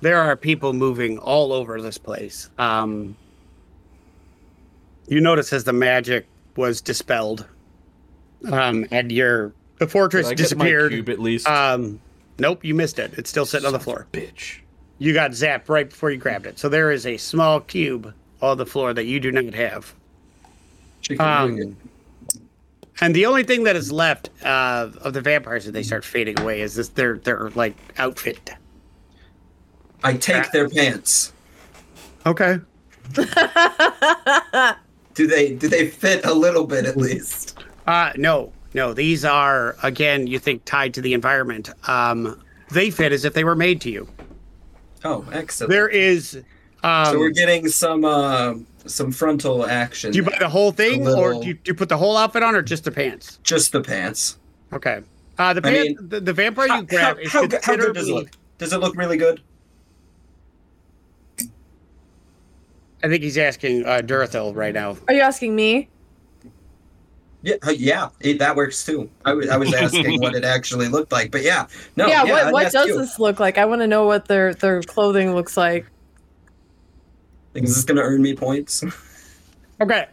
There 0.00 0.18
are 0.18 0.36
people 0.36 0.72
moving 0.72 1.18
all 1.18 1.52
over 1.52 1.80
this 1.80 1.98
place. 1.98 2.48
Um, 2.58 3.16
you 5.06 5.20
notice 5.20 5.52
as 5.52 5.64
the 5.64 5.72
magic 5.72 6.26
was 6.56 6.80
dispelled, 6.80 7.46
um, 8.50 8.86
and 8.90 9.12
your 9.12 9.52
the 9.78 9.86
fortress 9.86 10.28
Did 10.28 10.32
I 10.32 10.42
get 10.42 10.56
my 10.56 10.64
disappeared. 10.64 10.92
cube 10.92 11.08
at 11.10 11.18
least. 11.18 11.46
Um, 11.46 12.00
nope, 12.40 12.64
you 12.64 12.74
missed 12.74 12.98
it. 12.98 13.14
It's 13.16 13.30
still 13.30 13.46
sitting 13.46 13.66
on 13.66 13.72
the 13.72 13.80
floor. 13.80 14.06
Bitch. 14.12 14.60
You 14.98 15.14
got 15.14 15.30
zapped 15.30 15.68
right 15.68 15.88
before 15.88 16.10
you 16.10 16.18
grabbed 16.18 16.46
it. 16.46 16.58
So 16.58 16.68
there 16.68 16.90
is 16.90 17.06
a 17.06 17.16
small 17.16 17.60
cube 17.60 18.12
on 18.42 18.58
the 18.58 18.66
floor 18.66 18.92
that 18.92 19.04
you 19.04 19.20
do 19.20 19.32
not 19.32 19.54
have. 19.54 19.94
Chicken 21.00 21.24
nugget. 21.24 21.68
Um, 21.68 21.76
and 23.00 23.14
the 23.14 23.24
only 23.24 23.44
thing 23.44 23.64
that 23.64 23.76
is 23.76 23.90
left 23.90 24.28
uh, 24.44 24.90
of 25.00 25.14
the 25.14 25.22
vampires 25.22 25.66
as 25.66 25.72
they 25.72 25.82
start 25.82 26.04
fading 26.04 26.38
away 26.38 26.60
is 26.60 26.74
this 26.74 26.88
their 26.88 27.16
their 27.18 27.48
like 27.50 27.76
outfit. 27.96 28.50
I 30.02 30.14
take 30.14 30.50
their 30.52 30.68
pants. 30.68 31.32
Okay. 32.26 32.58
Do 35.14 35.26
they 35.26 35.54
do 35.54 35.68
they 35.68 35.88
fit 35.88 36.24
a 36.24 36.32
little 36.32 36.66
bit 36.66 36.86
at 36.86 36.96
least? 36.96 37.58
Uh 37.86 38.12
no, 38.16 38.52
no. 38.74 38.92
These 38.94 39.24
are 39.24 39.76
again, 39.82 40.26
you 40.26 40.38
think 40.38 40.64
tied 40.64 40.94
to 40.94 41.00
the 41.00 41.14
environment. 41.14 41.70
Um, 41.88 42.40
they 42.70 42.90
fit 42.90 43.12
as 43.12 43.24
if 43.24 43.34
they 43.34 43.44
were 43.44 43.56
made 43.56 43.80
to 43.82 43.90
you. 43.90 44.08
Oh, 45.04 45.26
excellent. 45.32 45.70
There 45.70 45.88
is. 45.88 46.42
Um, 46.82 47.06
so 47.06 47.18
we're 47.18 47.30
getting 47.30 47.68
some 47.68 48.04
uh, 48.04 48.54
some 48.86 49.12
frontal 49.12 49.66
action. 49.66 50.12
do 50.12 50.18
you 50.18 50.24
buy 50.24 50.36
the 50.38 50.48
whole 50.48 50.72
thing, 50.72 51.06
or 51.06 51.34
do 51.34 51.48
you, 51.48 51.54
do 51.54 51.60
you 51.70 51.74
put 51.74 51.88
the 51.88 51.96
whole 51.96 52.16
outfit 52.16 52.42
on, 52.42 52.54
or 52.54 52.62
just 52.62 52.84
the 52.84 52.90
pants? 52.90 53.38
Just 53.42 53.72
the 53.72 53.82
pants. 53.82 54.38
Okay. 54.72 55.02
Uh, 55.38 55.54
the 55.54 55.66
I 55.66 55.72
pants, 55.72 56.00
mean, 56.00 56.08
the, 56.08 56.20
the 56.20 56.32
vampire 56.32 56.66
you 56.66 56.72
How, 56.72 56.82
grab 56.82 57.16
how, 57.16 57.22
is 57.22 57.32
how, 57.32 57.46
good- 57.46 57.64
how 57.64 57.76
good 57.76 57.94
does 57.94 58.08
it 58.08 58.12
look? 58.12 58.30
Does 58.58 58.72
it 58.72 58.78
look 58.78 58.94
really 58.96 59.16
good? 59.16 59.40
I 63.02 63.08
think 63.08 63.22
he's 63.22 63.38
asking 63.38 63.86
uh, 63.86 64.02
Durthil 64.04 64.54
right 64.54 64.74
now. 64.74 64.96
Are 65.08 65.14
you 65.14 65.22
asking 65.22 65.56
me? 65.56 65.88
Yeah, 67.42 67.54
uh, 67.66 67.70
yeah, 67.70 68.10
it, 68.20 68.38
that 68.38 68.54
works 68.54 68.84
too. 68.84 69.08
I 69.24 69.32
was 69.32 69.48
I 69.48 69.56
was 69.56 69.72
asking 69.72 70.20
what 70.20 70.34
it 70.34 70.44
actually 70.56 70.88
looked 70.88 71.10
like, 71.10 71.30
but 71.30 71.42
yeah, 71.42 71.66
no, 71.96 72.06
yeah, 72.06 72.24
yeah. 72.24 72.44
what, 72.44 72.52
what 72.52 72.72
does 72.72 72.88
you. 72.88 72.98
this 72.98 73.18
look 73.18 73.40
like? 73.40 73.56
I 73.56 73.64
want 73.64 73.80
to 73.80 73.86
know 73.86 74.04
what 74.04 74.28
their, 74.28 74.52
their 74.52 74.82
clothing 74.82 75.34
looks 75.34 75.56
like. 75.56 75.86
Like, 77.54 77.64
is 77.64 77.74
this 77.74 77.84
gonna 77.84 78.02
earn 78.02 78.22
me 78.22 78.34
points? 78.34 78.84
Okay. 79.80 80.06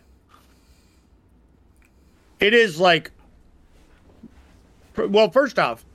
It 2.40 2.54
is 2.54 2.80
like. 2.80 3.12
Well, 4.96 5.30
first 5.30 5.60
off, 5.60 5.86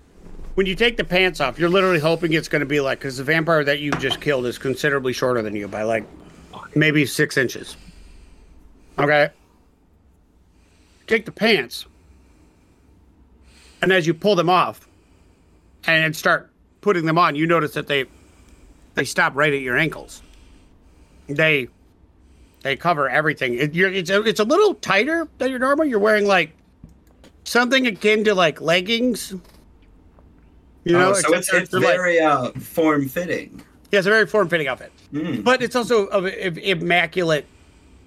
when 0.55 0.67
you 0.67 0.75
take 0.75 0.97
the 0.97 1.05
pants 1.05 1.41
off, 1.41 1.59
you're 1.59 1.69
literally 1.69 1.99
hoping 1.99 2.35
it's 2.35 2.49
going 2.49 2.61
to 2.61 2.67
be 2.67 2.81
like 2.81 2.99
because 2.99 3.17
the 3.17 3.25
vampire 3.25 3.65
that 3.65 3.81
you 3.81 3.91
just 3.93 4.21
killed 4.21 4.47
is 4.47 4.59
considerably 4.59 5.13
shorter 5.13 5.43
than 5.43 5.57
you 5.57 5.67
by 5.67 5.83
like 5.83 6.05
maybe 6.77 7.07
six 7.07 7.37
inches. 7.37 7.77
Okay. 8.99 9.31
Take 11.07 11.25
the 11.27 11.33
pants, 11.33 11.87
and 13.83 13.93
as 13.93 14.07
you 14.07 14.15
pull 14.15 14.35
them 14.37 14.49
off, 14.49 14.89
and 15.87 16.15
start 16.15 16.51
putting 16.81 17.07
them 17.07 17.19
on, 17.19 17.35
you 17.35 17.47
notice 17.47 17.73
that 17.75 17.87
they 17.87 18.07
they 18.95 19.05
stop 19.05 19.35
right 19.35 19.53
at 19.53 19.61
your 19.61 19.77
ankles. 19.77 20.23
They 21.29 21.69
they 22.63 22.77
cover 22.77 23.09
everything. 23.11 23.55
It, 23.55 23.75
you're, 23.75 23.93
it's 23.93 24.11
a, 24.11 24.23
it's 24.23 24.41
a 24.41 24.45
little 24.45 24.75
tighter 24.77 25.27
than 25.39 25.51
your 25.51 25.59
normal. 25.59 25.85
You're 25.87 25.99
wearing 25.99 26.27
like 26.27 26.53
something 27.45 27.87
akin 27.87 28.25
to 28.25 28.35
like 28.35 28.61
leggings. 28.61 29.35
You 30.85 30.93
know, 30.93 31.11
oh, 31.11 31.15
so 31.15 31.35
it's, 31.35 31.53
it's 31.53 31.71
they're 31.71 31.81
like- 31.81 31.97
very 31.97 32.21
uh, 32.21 32.51
form 32.53 33.09
fitting. 33.09 33.63
yeah, 33.93 33.99
it's 34.01 34.07
a 34.07 34.11
very 34.11 34.27
form-fitting 34.27 34.67
outfit, 34.69 34.93
Mm. 35.13 35.45
but 35.45 35.63
it's 35.63 35.77
also 35.77 36.07
of 36.07 36.27
immaculate. 36.59 37.47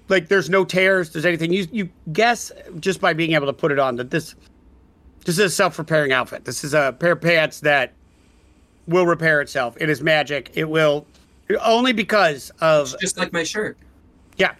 Like 0.08 0.28
there's 0.28 0.48
no 0.48 0.64
tears, 0.64 1.10
there's 1.10 1.24
anything. 1.26 1.52
You 1.52 1.66
you 1.72 1.88
guess 2.12 2.52
just 2.78 3.00
by 3.00 3.12
being 3.12 3.32
able 3.32 3.46
to 3.46 3.52
put 3.52 3.72
it 3.72 3.78
on 3.78 3.96
that 3.96 4.10
this 4.10 4.34
this 5.24 5.34
is 5.38 5.44
a 5.44 5.50
self-repairing 5.50 6.12
outfit. 6.12 6.44
This 6.44 6.62
is 6.62 6.74
a 6.74 6.94
pair 7.00 7.12
of 7.12 7.20
pants 7.20 7.60
that 7.60 7.92
will 8.86 9.06
repair 9.06 9.40
itself. 9.40 9.76
It 9.80 9.88
is 9.90 10.00
magic. 10.00 10.52
It 10.54 10.68
will 10.68 11.06
only 11.64 11.92
because 11.92 12.50
of 12.60 12.94
Just 13.00 13.18
like 13.18 13.32
my 13.32 13.42
shirt. 13.42 13.76
yeah. 14.36 14.54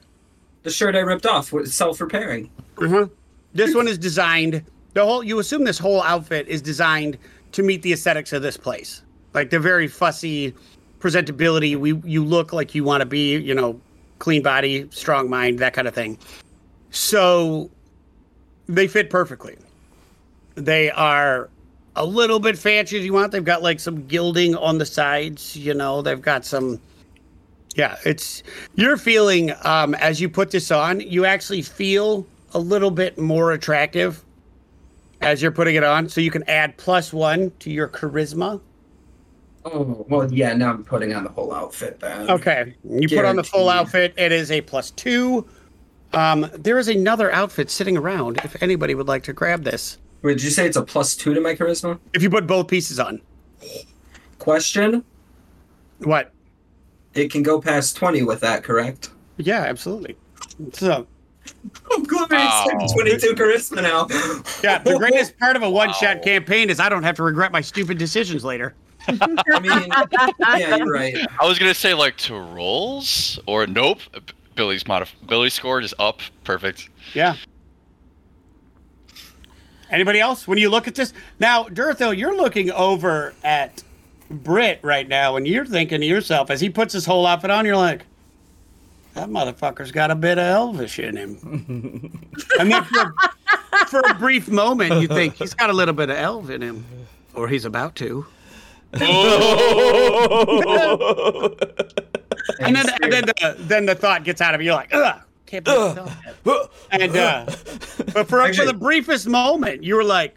The 0.65 0.71
shirt 0.71 0.97
I 0.97 1.01
ripped 1.01 1.27
off 1.27 1.53
was 1.53 1.73
self-repairing. 1.73 2.51
Mhm. 2.77 3.11
This 3.55 3.73
one 3.75 3.87
is 3.87 3.99
designed. 3.99 4.65
The 4.95 5.05
whole 5.05 5.23
you 5.23 5.39
assume 5.39 5.63
this 5.65 5.79
whole 5.79 6.03
outfit 6.03 6.49
is 6.49 6.61
designed 6.61 7.19
to 7.53 7.63
meet 7.63 7.83
the 7.83 7.93
aesthetics 7.93 8.33
of 8.33 8.43
this 8.43 8.57
place, 8.57 9.03
like 9.35 9.51
the 9.51 9.61
very 9.61 9.87
fussy 9.87 10.53
presentability. 10.99 11.77
We 11.77 11.95
you 12.05 12.25
look 12.25 12.53
like 12.53 12.75
you 12.75 12.83
want 12.83 13.03
to 13.03 13.07
be, 13.07 13.37
you 13.37 13.55
know, 13.55 13.81
clean 14.19 14.43
body, 14.43 14.89
strong 14.91 15.29
mind, 15.29 15.59
that 15.59 15.73
kind 15.73 15.89
of 15.89 15.95
thing. 15.95 16.19
So 16.91 17.71
they 18.67 18.89
fit 18.89 19.11
perfectly. 19.11 19.57
They 20.55 20.91
are 20.91 21.51
a 21.95 22.05
little 22.05 22.41
bit 22.41 22.59
fancy 22.59 22.99
as 22.99 23.05
you 23.05 23.13
want. 23.13 23.33
They've 23.33 23.45
got 23.45 23.63
like 23.63 23.81
some 23.81 24.07
gilding 24.07 24.55
on 24.55 24.79
the 24.79 24.87
sides, 24.87 25.57
you 25.57 25.75
know. 25.75 26.03
They've 26.03 26.21
got 26.21 26.45
some 26.45 26.81
yeah, 27.77 27.97
it's 28.05 28.43
you're 28.75 28.97
feeling 28.97 29.53
um, 29.63 29.95
as 29.97 30.21
you 30.21 30.29
put 30.29 30.51
this 30.51 30.71
on, 30.71 31.01
you 31.01 31.27
actually 31.27 31.63
feel 31.63 32.27
a 32.55 32.59
little 32.59 32.91
bit 32.91 33.19
more 33.19 33.53
attractive 33.53 34.25
as 35.21 35.43
you're 35.43 35.53
putting 35.53 35.75
it 35.77 35.85
on. 35.85 36.09
So 36.09 36.21
you 36.23 36.31
can 36.31 36.43
add 36.49 36.77
plus 36.79 37.13
one 37.13 37.53
to 37.61 37.71
your 37.71 37.89
charisma. 37.89 38.61
Oh 39.69 40.07
well, 40.09 40.33
yeah. 40.33 40.53
Now 40.55 40.71
I'm 40.71 40.85
putting 40.85 41.13
on 41.13 41.25
the 41.25 41.31
whole 41.31 41.53
outfit. 41.53 41.99
Then. 42.01 42.31
Okay, 42.31 42.75
you 42.89 43.09
put 43.09 43.25
on 43.25 43.35
the 43.37 43.43
full 43.45 43.69
outfit. 43.69 44.15
It 44.17 44.31
is 44.33 44.51
a 44.51 44.61
plus 44.61 44.93
two. 44.93 45.47
Um, 46.13 46.49
there 46.55 46.79
is 46.79 46.87
another 46.89 47.33
outfit 47.33 47.69
sitting 47.71 47.97
around. 47.97 48.39
If 48.45 48.63
anybody 48.63 48.95
would 48.95 49.09
like 49.09 49.25
to 49.25 49.33
grab 49.33 49.65
this, 49.65 49.99
Wait, 50.23 50.35
did 50.35 50.45
you 50.45 50.51
say 50.51 50.67
it's 50.67 50.77
a 50.77 50.83
plus 50.83 51.17
two 51.17 51.35
to 51.35 51.41
my 51.41 51.55
charisma? 51.55 51.99
if 52.15 52.23
you 52.23 52.31
put 52.31 52.47
both 52.47 52.69
pieces 52.69 53.01
on, 53.01 53.21
Question: 54.39 55.05
what? 55.99 56.33
It 57.15 57.33
can 57.33 57.43
go 57.43 57.61
past 57.61 57.97
twenty 57.97 58.23
with 58.23 58.41
that, 58.41 58.63
correct? 58.63 59.11
Yeah, 59.39 59.63
absolutely. 59.63 60.17
So, 60.75 61.07
I'm 61.93 62.03
glad 62.05 62.31
Wow. 62.31 62.65
it's 62.81 62.93
22 62.95 63.35
charisma 63.35 63.83
now. 63.83 64.07
yeah, 64.65 64.79
the 64.79 64.97
greatest 64.99 65.39
part 65.39 65.57
of 65.57 65.63
a 65.63 65.69
one-shot 65.69 66.23
campaign 66.23 66.71
is 66.71 66.81
I 66.81 66.89
don't 66.89 67.03
have 67.03 67.17
to 67.17 67.23
regret 67.23 67.53
my 67.53 67.61
stupid 67.61 67.99
decisions 67.99 68.45
later. 68.45 68.75
I 69.09 69.61
mean, 69.61 69.89
yeah, 70.61 70.77
you're 70.77 70.87
right. 70.91 71.17
I 71.41 71.47
was 71.47 71.59
gonna 71.59 71.75
say 71.75 71.95
like 71.95 72.17
to 72.19 72.35
rolls 72.35 73.39
or 73.47 73.67
nope. 73.67 74.01
Billy's 74.55 74.85
modif- 74.85 75.13
Billy's 75.27 75.55
score 75.55 75.81
is 75.81 75.95
up. 75.99 76.21
Perfect. 76.45 76.89
Yeah. 77.15 77.37
Anybody 79.91 80.19
else? 80.19 80.49
When 80.49 80.59
you 80.59 80.69
look 80.69 80.89
at 80.89 80.95
this 80.95 81.13
now, 81.39 81.65
Durthil, 81.65 82.17
you're 82.17 82.37
looking 82.37 82.71
over 82.73 83.35
at 83.45 83.83
Britt 84.31 84.81
right 84.83 85.07
now, 85.07 85.37
and 85.37 85.47
you're 85.47 85.67
thinking 85.67 86.01
to 86.01 86.07
yourself 86.07 86.51
as 86.51 86.61
he 86.61 86.69
puts 86.69 86.93
his 86.93 87.07
whole 87.07 87.27
outfit 87.27 87.51
on, 87.51 87.65
you're 87.65 87.77
like, 87.77 88.05
"That 89.15 89.29
motherfucker's 89.29 89.93
got 89.93 90.11
a 90.11 90.17
bit 90.17 90.39
of 90.39 90.45
Elvish 90.45 90.99
in 90.99 91.17
him." 91.17 92.19
and 92.59 92.73
then 92.73 92.83
for, 92.85 93.15
for 93.87 94.01
a 94.01 94.15
brief 94.15 94.49
moment, 94.49 95.01
you 95.01 95.07
think 95.07 95.35
he's 95.37 95.55
got 95.55 95.71
a 95.71 95.73
little 95.73 95.95
bit 95.95 96.11
of 96.11 96.17
Elf 96.17 96.51
in 96.51 96.63
him, 96.63 96.85
or 97.35 97.47
he's 97.47 97.65
about 97.65 97.95
to. 97.97 98.27
And 102.59 102.75
then, 102.75 102.87
and 103.03 103.13
then, 103.13 103.25
the, 103.27 103.57
then 103.59 103.87
the 103.87 103.95
thought 103.95 104.25
gets 104.25 104.41
out 104.41 104.55
of 104.55 104.61
you. 104.61 104.67
You're 104.67 104.75
like, 104.75 104.95
"Ugh, 104.95 105.21
can't 105.47 105.65
believe 105.65 105.99
I. 105.99 106.69
And 106.93 107.17
uh, 107.17 107.45
but 108.13 108.29
for, 108.29 108.53
for 108.53 108.65
the 108.65 108.77
briefest 108.79 109.27
moment, 109.27 109.83
you 109.83 109.97
were 109.97 110.05
like, 110.05 110.37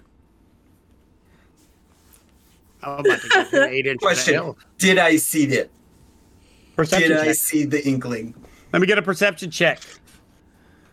"I'm 2.83 2.99
about 3.05 3.21
to 3.21 3.29
get 3.29 3.53
an 3.53 3.69
eight 3.69 3.85
inch 3.85 3.99
Question: 3.99 4.55
Did 4.77 4.97
I 4.97 5.17
see 5.17 5.45
it? 5.45 5.71
Perception 6.75 7.09
Did 7.09 7.19
I 7.19 7.31
see 7.33 7.65
the 7.65 7.85
inkling? 7.87 8.33
Let 8.71 8.81
me 8.81 8.87
get 8.87 8.97
a 8.97 9.01
perception 9.01 9.51
check. 9.51 9.81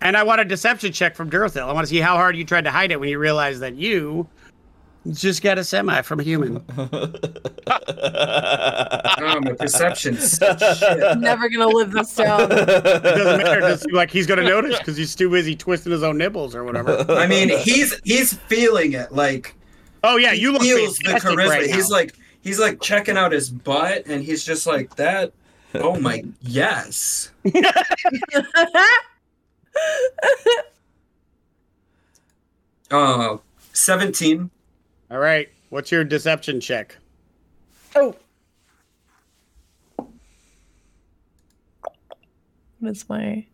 And 0.00 0.16
I 0.16 0.22
want 0.22 0.40
a 0.40 0.44
deception 0.44 0.92
check 0.92 1.14
from 1.14 1.30
Durthil. 1.30 1.68
I 1.68 1.72
want 1.72 1.86
to 1.86 1.90
see 1.90 2.00
how 2.00 2.16
hard 2.16 2.36
you 2.36 2.44
tried 2.44 2.64
to 2.64 2.70
hide 2.70 2.90
it 2.92 3.00
when 3.00 3.08
you 3.08 3.18
realized 3.18 3.60
that 3.60 3.76
you 3.76 4.28
just 5.12 5.42
got 5.42 5.58
a 5.58 5.64
semi 5.64 6.02
from 6.02 6.20
a 6.20 6.22
human. 6.22 6.64
Oh, 9.18 9.40
my 9.40 9.52
perception's 9.54 10.32
such 10.38 10.60
shit. 10.78 11.18
Never 11.18 11.48
gonna 11.48 11.66
live 11.68 11.90
this 11.92 12.14
down. 12.14 12.42
It 12.52 12.66
doesn't 12.66 13.38
matter. 13.38 13.58
It 13.58 13.60
doesn't 13.62 13.92
like 13.92 14.10
he's 14.10 14.26
gonna 14.26 14.42
notice 14.44 14.78
because 14.78 14.96
he's 14.96 15.14
too 15.16 15.30
busy 15.30 15.56
twisting 15.56 15.90
his 15.92 16.02
own 16.02 16.18
nipples 16.18 16.54
or 16.54 16.62
whatever. 16.64 17.04
I 17.08 17.26
mean, 17.26 17.48
he's 17.48 17.98
he's 18.04 18.34
feeling 18.34 18.92
it. 18.92 19.12
Like 19.12 19.54
Oh 20.04 20.16
yeah, 20.16 20.32
you 20.32 20.52
look 20.52 20.62
he 20.62 20.74
feels 20.74 20.98
the 20.98 21.12
charisma. 21.14 21.48
right 21.48 21.66
he's 21.74 21.90
like 21.90 22.14
he's 22.42 22.58
like 22.60 22.80
checking 22.80 23.16
out 23.16 23.32
his 23.32 23.50
butt, 23.50 24.06
and 24.06 24.22
he's 24.22 24.44
just 24.44 24.66
like 24.66 24.94
that. 24.96 25.32
Oh 25.74 25.98
my 25.98 26.22
yes. 26.42 27.30
Uh, 32.90 33.38
seventeen. 33.72 34.50
All 35.10 35.18
right, 35.18 35.48
what's 35.70 35.90
your 35.92 36.04
deception 36.04 36.60
check? 36.60 36.96
oh. 37.94 38.14
What 42.78 42.90
is 42.90 43.08
my 43.08 43.46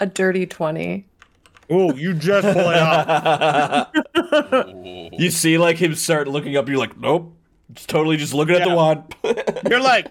a 0.00 0.06
dirty 0.06 0.46
twenty? 0.46 1.06
Oh, 1.70 1.94
you 1.94 2.14
just 2.14 2.46
pull 2.52 2.70
it 2.70 2.78
off. 2.78 3.88
You 5.12 5.30
see, 5.30 5.58
like 5.58 5.76
him 5.76 5.94
start 5.94 6.28
looking 6.28 6.56
up. 6.56 6.68
You're 6.68 6.78
like, 6.78 6.96
nope. 6.98 7.34
Just 7.72 7.88
totally 7.88 8.16
just 8.16 8.32
looking 8.32 8.56
at 8.56 8.66
the 8.66 8.74
wand. 8.74 9.14
You're 9.68 9.80
like, 9.80 10.10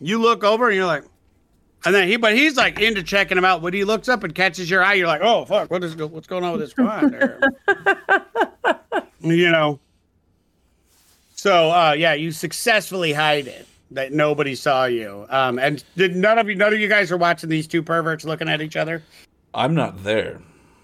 you 0.00 0.18
look 0.20 0.42
over 0.44 0.68
and 0.68 0.76
you're 0.76 0.86
like, 0.86 1.04
and 1.84 1.94
then 1.94 2.08
he, 2.08 2.16
but 2.16 2.34
he's 2.34 2.56
like 2.56 2.80
into 2.80 3.02
checking 3.02 3.38
him 3.38 3.44
out. 3.44 3.62
When 3.62 3.72
he 3.72 3.84
looks 3.84 4.08
up 4.08 4.24
and 4.24 4.34
catches 4.34 4.70
your 4.70 4.82
eye, 4.82 4.94
you're 4.94 5.06
like, 5.06 5.22
oh 5.22 5.44
fuck, 5.44 5.70
what 5.70 5.84
is 5.84 5.96
what's 5.96 6.26
going 6.26 6.44
on 6.44 6.52
with 6.52 6.60
this 6.60 6.74
guy 6.74 7.06
there?" 7.06 7.40
you 9.20 9.50
know. 9.50 9.78
So 11.34 11.70
uh, 11.70 11.92
yeah, 11.92 12.14
you 12.14 12.32
successfully 12.32 13.12
hide 13.12 13.46
it 13.46 13.66
that 13.90 14.12
nobody 14.12 14.54
saw 14.54 14.84
you. 14.84 15.26
Um, 15.30 15.58
and 15.58 15.82
did 15.96 16.14
none 16.16 16.38
of 16.38 16.48
you, 16.48 16.54
none 16.54 16.72
of 16.72 16.80
you 16.80 16.88
guys 16.88 17.10
are 17.10 17.16
watching 17.16 17.48
these 17.48 17.66
two 17.66 17.82
perverts 17.82 18.24
looking 18.24 18.48
at 18.48 18.60
each 18.60 18.76
other. 18.76 19.02
I'm 19.54 19.74
not 19.74 20.04
there. 20.04 20.40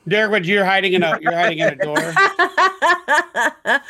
Derek, 0.06 0.46
you're 0.46 0.64
hiding 0.64 0.92
in 0.92 1.02
a 1.02 1.18
you're 1.20 1.34
hiding 1.34 1.58
in 1.58 1.68
a 1.68 1.76
door. 1.76 1.96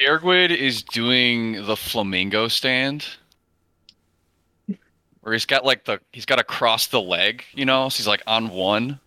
Ergwid 0.00 0.56
is 0.56 0.82
doing 0.82 1.64
the 1.66 1.76
flamingo 1.76 2.48
stand. 2.48 3.06
Where 5.22 5.32
he's 5.34 5.44
got 5.46 5.64
like 5.64 5.84
the 5.84 6.00
he's 6.12 6.24
got 6.24 6.36
to 6.36 6.44
cross 6.44 6.86
the 6.86 7.00
leg, 7.00 7.44
you 7.52 7.64
know, 7.66 7.88
so 7.88 7.98
he's 7.98 8.06
like 8.06 8.22
on 8.26 8.48
one. 8.50 8.98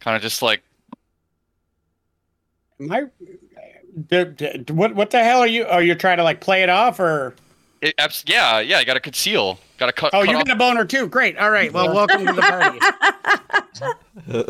Kind 0.00 0.16
of 0.16 0.22
just 0.22 0.42
like 0.42 0.62
Am 2.80 2.92
I? 2.92 3.04
d- 4.08 4.24
d- 4.24 4.72
What 4.72 4.94
what 4.94 5.10
the 5.10 5.22
hell 5.22 5.40
are 5.40 5.46
you? 5.46 5.64
Are 5.66 5.82
you 5.82 5.94
trying 5.94 6.16
to 6.18 6.24
like 6.24 6.40
play 6.40 6.62
it 6.62 6.68
off 6.68 6.98
or? 7.00 7.34
it, 7.80 7.94
yeah, 8.26 8.58
yeah, 8.60 8.80
you 8.80 8.86
got 8.86 8.94
to 8.94 9.00
conceal. 9.00 9.58
Got 9.78 9.86
to 9.86 9.92
cut, 9.92 10.14
Oh, 10.14 10.20
cut 10.24 10.30
you 10.30 10.36
off- 10.38 10.44
get 10.46 10.54
a 10.54 10.58
boner 10.58 10.84
too. 10.84 11.06
Great. 11.06 11.36
All 11.38 11.50
right. 11.50 11.72
Well, 11.72 11.94
welcome 11.94 12.26
to 12.26 12.32
the 12.32 12.42
party. 12.42 12.78
all 14.32 14.44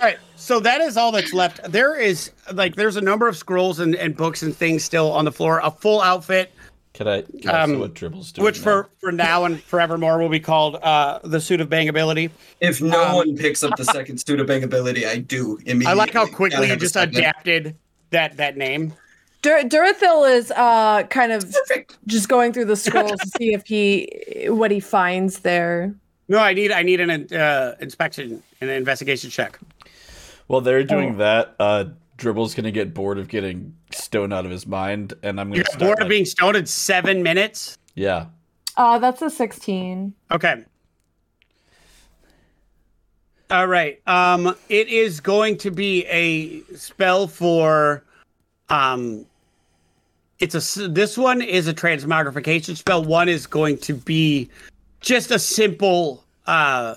right. 0.00 0.18
So 0.36 0.60
that 0.60 0.80
is 0.80 0.96
all 0.96 1.12
that's 1.12 1.32
left. 1.32 1.60
There 1.70 1.98
is 1.98 2.32
like 2.52 2.74
there's 2.76 2.96
a 2.96 3.00
number 3.00 3.28
of 3.28 3.36
scrolls 3.36 3.80
and, 3.80 3.94
and 3.94 4.16
books 4.16 4.42
and 4.42 4.54
things 4.56 4.84
still 4.84 5.12
on 5.12 5.24
the 5.24 5.32
floor. 5.32 5.60
A 5.62 5.70
full 5.70 6.00
outfit, 6.00 6.52
Can 6.92 7.06
I? 7.06 7.22
Can 7.22 7.50
I 7.50 7.66
see 7.66 7.72
Um, 7.74 7.78
what 7.80 7.94
Dribble's 7.94 8.32
doing? 8.32 8.44
which 8.44 8.58
now? 8.58 8.62
for 8.64 8.88
for 9.00 9.12
now 9.12 9.44
and 9.44 9.60
forevermore 9.62 10.18
will 10.18 10.28
be 10.28 10.40
called 10.40 10.76
uh 10.76 11.20
the 11.22 11.40
suit 11.40 11.60
of 11.60 11.68
bangability. 11.68 12.30
If 12.60 12.82
no 12.82 13.00
Um, 13.04 13.14
one 13.14 13.36
picks 13.36 13.62
up 13.62 13.76
the 13.76 13.84
second 13.84 14.18
suit 14.18 14.40
of 14.40 14.46
bangability, 14.48 15.06
I 15.06 15.18
do 15.18 15.56
immediately. 15.66 15.86
I 15.86 15.92
like 15.92 16.12
how 16.12 16.26
quickly 16.26 16.68
you 16.68 16.76
just 16.76 16.96
adapted 16.96 17.76
that 18.10 18.36
that 18.38 18.56
name. 18.56 18.92
Dur- 19.42 19.62
Durthil 19.62 20.30
is 20.36 20.50
uh 20.50 21.04
kind 21.04 21.32
of 21.32 21.50
Perfect. 21.50 21.96
just 22.06 22.28
going 22.28 22.52
through 22.52 22.66
the 22.66 22.76
scrolls 22.76 23.18
to 23.20 23.28
see 23.38 23.54
if 23.54 23.62
he 23.66 24.46
what 24.48 24.70
he 24.70 24.80
finds 24.80 25.38
there. 25.40 25.94
No, 26.28 26.38
I 26.38 26.52
need 26.54 26.72
I 26.72 26.82
need 26.82 27.00
an 27.00 27.10
uh, 27.32 27.76
inspection 27.80 28.42
and 28.60 28.68
an 28.68 28.76
investigation 28.76 29.30
check. 29.30 29.58
While 30.48 30.60
they're 30.60 30.84
doing 30.84 31.14
Oh. 31.14 31.18
that, 31.18 31.54
uh, 31.60 31.84
Dribble's 32.18 32.54
gonna 32.54 32.70
get 32.72 32.92
bored 32.92 33.16
of 33.18 33.28
getting 33.28 33.74
stoned 34.10 34.32
out 34.32 34.44
of 34.44 34.50
his 34.50 34.66
mind, 34.66 35.14
and 35.22 35.40
I'm 35.40 35.48
gonna 35.50 35.58
You 35.58 35.62
got 35.62 35.72
start. 35.74 35.80
bored 35.86 36.02
of 36.02 36.08
being 36.08 36.24
stoned 36.24 36.56
in 36.56 36.66
seven 36.66 37.22
minutes. 37.22 37.78
yeah. 37.94 38.26
Uh 38.76 38.98
that's 38.98 39.20
a 39.22 39.30
16. 39.30 40.12
Okay. 40.32 40.64
All 43.50 43.66
right. 43.66 44.00
Um, 44.08 44.56
it 44.68 44.88
is 44.88 45.20
going 45.20 45.56
to 45.58 45.70
be 45.72 46.06
a 46.06 46.62
spell 46.76 47.26
for, 47.26 48.04
um, 48.68 49.26
it's 50.38 50.54
a 50.76 50.88
this 50.88 51.18
one 51.18 51.42
is 51.42 51.66
a 51.68 51.74
transmogrification 51.74 52.76
spell. 52.76 53.04
One 53.04 53.28
is 53.28 53.46
going 53.46 53.78
to 53.78 53.94
be 53.94 54.48
just 55.00 55.30
a 55.30 55.38
simple 55.38 56.24
uh 56.46 56.94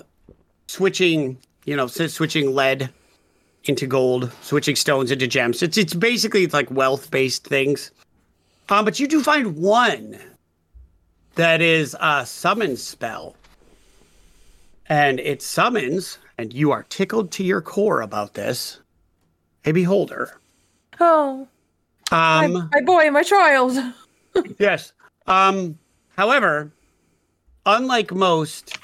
switching, 0.68 1.36
you 1.64 1.76
know, 1.76 1.86
switching 1.88 2.54
lead 2.54 2.88
into 3.64 3.86
gold, 3.86 4.30
switching 4.42 4.76
stones 4.76 5.10
into 5.10 5.26
gems. 5.26 5.62
It's 5.62 5.76
it's 5.76 5.94
basically 5.94 6.44
it's 6.44 6.54
like 6.54 6.70
wealth 6.70 7.10
based 7.10 7.46
things. 7.46 7.90
Um, 8.68 8.84
but 8.84 8.98
you 8.98 9.06
do 9.06 9.22
find 9.22 9.56
one 9.56 10.18
that 11.34 11.60
is 11.60 11.96
a 12.00 12.24
summon 12.24 12.76
spell. 12.76 13.36
And 14.86 15.18
it 15.20 15.40
summons, 15.42 16.18
and 16.38 16.52
you 16.52 16.70
are 16.70 16.82
tickled 16.84 17.30
to 17.32 17.44
your 17.44 17.62
core 17.62 18.02
about 18.02 18.34
this, 18.34 18.80
a 19.64 19.72
beholder. 19.72 20.38
Oh, 21.00 21.48
my, 22.10 22.44
Um, 22.44 22.70
my 22.72 22.80
boy, 22.82 23.10
my 23.10 23.22
child. 23.22 23.76
yes. 24.58 24.92
Um, 25.26 25.78
however, 26.16 26.70
unlike 27.64 28.12
most, 28.12 28.76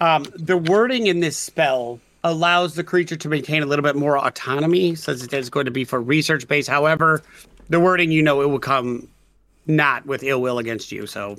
um, 0.00 0.24
the 0.34 0.56
wording 0.56 1.06
in 1.06 1.20
this 1.20 1.36
spell 1.36 2.00
allows 2.26 2.74
the 2.74 2.84
creature 2.84 3.16
to 3.16 3.28
maintain 3.28 3.62
a 3.62 3.66
little 3.66 3.82
bit 3.82 3.96
more 3.96 4.18
autonomy, 4.18 4.94
since 4.94 5.22
it 5.22 5.32
is 5.32 5.48
going 5.50 5.64
to 5.66 5.70
be 5.70 5.84
for 5.84 6.00
research 6.00 6.46
base. 6.48 6.66
However, 6.66 7.22
the 7.68 7.80
wording, 7.80 8.10
you 8.10 8.22
know, 8.22 8.42
it 8.42 8.46
will 8.50 8.58
come 8.58 9.08
not 9.66 10.04
with 10.06 10.22
ill 10.22 10.40
will 10.42 10.58
against 10.58 10.92
you. 10.92 11.06
So, 11.06 11.38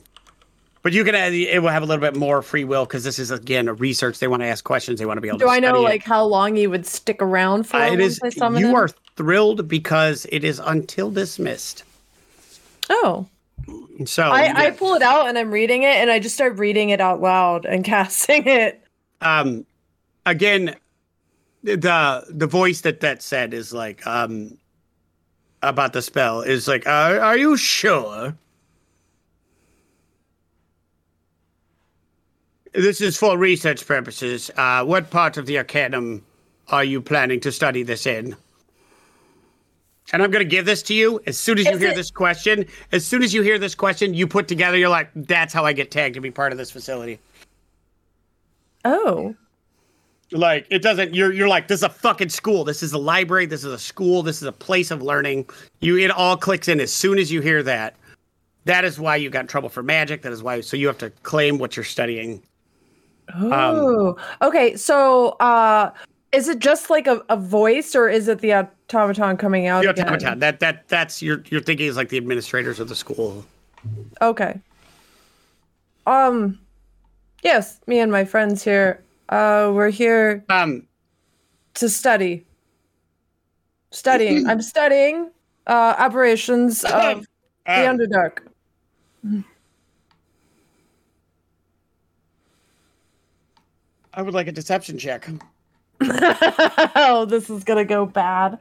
but 0.84 0.94
you 0.94 1.04
can 1.04 1.16
it 1.16 1.62
will 1.62 1.70
have 1.70 1.84
a 1.84 1.86
little 1.86 2.02
bit 2.02 2.16
more 2.16 2.42
free 2.42 2.64
will 2.64 2.86
because 2.86 3.04
this 3.04 3.20
is 3.20 3.32
again 3.32 3.68
a 3.68 3.74
research. 3.74 4.20
They 4.20 4.28
want 4.28 4.42
to 4.42 4.48
ask 4.48 4.64
questions. 4.64 5.00
They 5.00 5.06
want 5.06 5.18
to 5.18 5.22
be 5.22 5.28
able 5.28 5.38
Do 5.38 5.46
to. 5.46 5.50
Do 5.50 5.54
I 5.56 5.60
know 5.60 5.70
study 5.70 5.82
it. 5.82 5.90
like 5.90 6.04
how 6.04 6.24
long 6.26 6.56
he 6.56 6.68
would 6.68 6.86
stick 6.86 7.22
around 7.22 7.64
for 7.68 7.78
Uh, 7.78 7.92
it 7.94 8.00
is 8.00 8.20
you 8.24 8.42
him? 8.42 8.76
are 8.76 8.90
thrilled 9.16 9.68
because 9.68 10.26
it 10.32 10.44
is 10.44 10.60
until 10.64 11.12
dismissed. 11.12 11.84
Oh, 12.90 13.28
So 14.06 14.24
I, 14.24 14.68
I 14.68 14.72
pull 14.72 14.94
it 14.94 15.02
out 15.02 15.28
and 15.28 15.38
I'm 15.38 15.52
reading 15.52 15.84
it, 15.84 15.96
and 15.96 16.10
I 16.10 16.20
just 16.20 16.36
start 16.36 16.58
reading 16.58 16.90
it 16.92 17.02
out 17.02 17.20
loud 17.22 17.66
and 17.66 17.84
casting 17.94 18.48
it. 18.48 18.82
um 19.22 19.66
again 20.28 20.76
the 21.64 22.24
the 22.30 22.48
voice 22.48 22.82
that 22.82 23.00
that 23.00 23.22
said 23.24 23.54
is 23.54 23.74
like 23.74 24.06
um 24.06 24.58
about 25.64 25.94
the 25.94 26.02
spell 26.02 26.42
is 26.42 26.68
like 26.68 26.86
uh, 26.86 27.18
are 27.20 27.38
you 27.38 27.58
sure? 27.58 28.36
This 32.74 33.02
is 33.02 33.18
for 33.18 33.38
research 33.38 33.86
purposes. 33.88 34.52
Uh 34.56 34.86
what 34.86 35.10
part 35.10 35.38
of 35.38 35.46
the 35.48 35.58
arcanum 35.58 36.24
are 36.70 36.84
you 36.84 37.02
planning 37.02 37.40
to 37.40 37.52
study 37.52 37.82
this 37.84 38.06
in? 38.06 38.36
And 40.14 40.24
i'm 40.24 40.32
going 40.32 40.44
to 40.44 40.50
give 40.50 40.66
this 40.66 40.82
to 40.84 40.94
you. 40.94 41.20
As 41.26 41.38
soon 41.38 41.58
as 41.58 41.66
you 41.66 41.72
Is 41.74 41.80
hear 41.80 41.90
it- 41.90 41.96
this 41.96 42.12
question 42.12 42.66
as 42.92 43.06
soon 43.06 43.24
as 43.24 43.34
you 43.34 43.42
hear 43.42 43.58
this 43.58 43.76
question 43.76 44.14
you 44.14 44.28
put 44.28 44.48
together 44.48 44.78
you're 44.78 44.90
like 44.90 45.10
that's 45.16 45.54
how 45.54 45.66
i 45.66 45.74
get 45.74 45.92
tagged 45.92 46.16
to 46.16 46.22
be 46.22 46.32
part 46.32 46.52
of 46.52 46.58
this 46.58 46.72
facility. 46.72 47.20
Oh, 48.86 49.36
like 50.32 50.68
it 50.70 50.82
doesn't 50.82 51.14
you're 51.14 51.32
you're 51.32 51.48
like 51.48 51.68
this 51.68 51.80
is 51.80 51.84
a 51.84 51.90
fucking 51.90 52.30
school 52.30 52.64
this 52.64 52.84
is 52.84 52.92
a 52.94 52.98
library 52.98 53.46
this 53.46 53.64
is 53.64 53.72
a 53.72 53.80
school 53.80 54.22
this 54.22 54.42
is 54.42 54.48
a 54.48 54.52
place 54.52 54.92
of 54.92 55.02
learning 55.02 55.50
you 55.80 55.98
it 55.98 56.12
all 56.12 56.36
clicks 56.36 56.68
in 56.68 56.80
as 56.82 56.92
soon 56.92 57.18
as 57.18 57.32
you 57.32 57.40
hear 57.40 57.64
that 57.64 57.96
that 58.66 58.84
is 58.84 59.00
why 59.00 59.16
you 59.16 59.30
got 59.30 59.42
in 59.42 59.48
trouble 59.48 59.70
for 59.70 59.82
magic 59.82 60.22
that 60.22 60.34
is 60.34 60.44
why 60.44 60.60
so 60.60 60.76
you 60.76 60.86
have 60.86 60.98
to 60.98 61.10
claim 61.24 61.58
what 61.58 61.78
you're 61.78 61.84
studying 61.86 62.42
oh, 63.36 64.18
okay. 64.42 64.76
So, 64.76 65.30
uh, 65.40 65.92
is 66.32 66.48
it 66.48 66.60
just 66.60 66.90
like 66.90 67.08
a, 67.08 67.24
a 67.30 67.38
voice, 67.38 67.96
or 67.96 68.10
is 68.10 68.28
it 68.28 68.40
the 68.40 68.54
automaton 68.54 69.38
coming 69.38 69.68
out? 69.68 69.84
the 69.84 69.90
again? 69.90 70.06
automaton 70.06 70.40
that 70.40 70.60
that 70.60 70.88
that's 70.88 71.22
you're 71.22 71.44
you're 71.50 71.62
thinking 71.62 71.88
is 71.88 71.98
like 71.98 72.10
the 72.10 72.18
administrators 72.18 72.80
of 72.80 72.90
the 72.90 72.96
school 72.96 73.46
Okay. 74.22 74.60
Um, 76.06 76.60
yes, 77.44 77.80
me 77.88 78.00
and 78.00 78.12
my 78.12 78.26
friends 78.26 78.64
here. 78.64 79.02
Uh, 79.30 79.72
we're 79.74 79.90
here 79.90 80.44
um 80.50 80.88
to 81.76 81.90
study. 81.90 82.46
Studying. 83.92 84.48
I'm 84.50 84.62
studying 84.62 85.32
uh 85.68 85.96
operations 85.98 86.84
of 86.86 87.26
the 87.66 87.90
um, 87.90 87.98
Underdark. 87.98 88.40
i 94.14 94.22
would 94.22 94.34
like 94.34 94.48
a 94.48 94.52
deception 94.52 94.98
check 94.98 95.30
oh, 96.02 97.26
this 97.28 97.50
is 97.50 97.64
gonna 97.64 97.86
go 97.86 98.06
bad. 98.06 98.60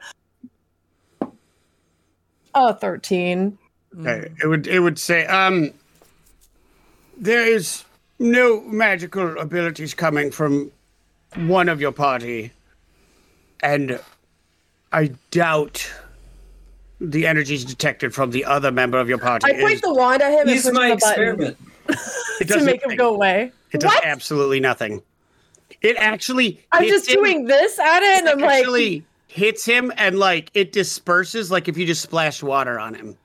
Oh, 2.55 2.73
13. 2.73 3.57
Okay, 3.99 4.29
it 4.41 4.47
would 4.47 4.65
it 4.65 4.79
would 4.79 4.97
say 4.97 5.25
um 5.27 5.71
there 7.15 7.45
is 7.45 7.83
no 8.19 8.61
magical 8.61 9.37
abilities 9.39 9.93
coming 9.93 10.31
from 10.31 10.71
one 11.35 11.69
of 11.69 11.79
your 11.81 11.91
party 11.91 12.51
and 13.61 13.99
I 14.91 15.11
doubt 15.31 15.91
the 16.99 17.27
energies 17.27 17.65
detected 17.65 18.13
from 18.13 18.31
the 18.31 18.45
other 18.45 18.71
member 18.71 18.97
of 18.97 19.07
your 19.09 19.17
party. 19.19 19.45
I 19.51 19.59
point 19.59 19.75
is- 19.75 19.81
the 19.81 19.93
wand 19.93 20.21
at 20.21 20.31
him 20.31 20.39
and 20.41 20.49
He's 20.49 20.63
push 20.63 20.73
my 20.73 20.89
the 20.89 20.95
button 20.95 21.23
experiment. 21.23 21.57
it 22.39 22.47
to 22.47 22.53
does 22.53 22.63
make 22.65 22.75
him 22.81 22.89
nothing. 22.89 22.97
go 22.97 23.13
away. 23.15 23.51
It 23.71 23.81
does 23.81 23.91
What? 23.91 24.05
absolutely 24.05 24.59
nothing. 24.59 25.01
It 25.81 25.95
actually 25.97 26.59
I'm 26.71 26.83
hits 26.83 26.93
just 27.05 27.09
him- 27.09 27.23
doing 27.23 27.45
this 27.45 27.77
at 27.77 28.01
it, 28.01 28.19
and 28.19 28.27
it 28.27 28.31
I'm 28.33 28.39
like, 28.39 28.59
actually 28.61 29.03
hits 29.27 29.63
him 29.65 29.91
and 29.97 30.17
like 30.17 30.49
it 30.53 30.71
disperses 30.71 31.51
like 31.51 31.67
if 31.67 31.77
you 31.77 31.85
just 31.85 32.01
splash 32.01 32.41
water 32.41 32.79
on 32.79 32.93
him. 32.95 33.15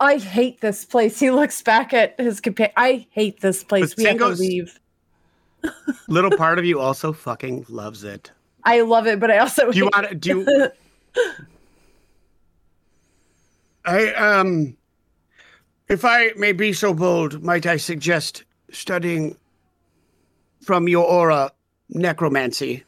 I 0.00 0.18
hate 0.18 0.60
this 0.60 0.84
place. 0.84 1.18
He 1.24 1.30
looks 1.30 1.62
back 1.62 1.92
at 1.92 2.18
his 2.18 2.40
companion. 2.40 2.72
I 2.76 3.06
hate 3.10 3.40
this 3.40 3.64
place. 3.64 3.94
But 3.94 3.98
We 3.98 4.04
have 4.04 4.18
to 4.18 4.28
leave. 4.28 4.80
Little 6.08 6.30
part 6.30 6.58
of 6.58 6.64
you 6.64 6.80
also 6.80 7.12
fucking 7.12 7.66
loves 7.68 8.04
it. 8.04 8.30
I 8.64 8.80
love 8.80 9.06
it, 9.06 9.20
but 9.20 9.30
I 9.30 9.38
also 9.38 9.70
Do 9.70 9.78
you 9.78 9.84
want 9.86 10.08
to 10.08 10.14
do 10.14 10.40
you 10.40 10.68
I 13.84 14.12
um 14.14 14.76
if 15.88 16.04
I 16.04 16.32
may 16.36 16.52
be 16.52 16.72
so 16.72 16.94
bold, 16.94 17.42
might 17.42 17.66
I 17.66 17.76
suggest 17.76 18.44
studying 18.70 19.36
from 20.62 20.88
your 20.88 21.06
aura 21.06 21.52
necromancy? 21.90 22.84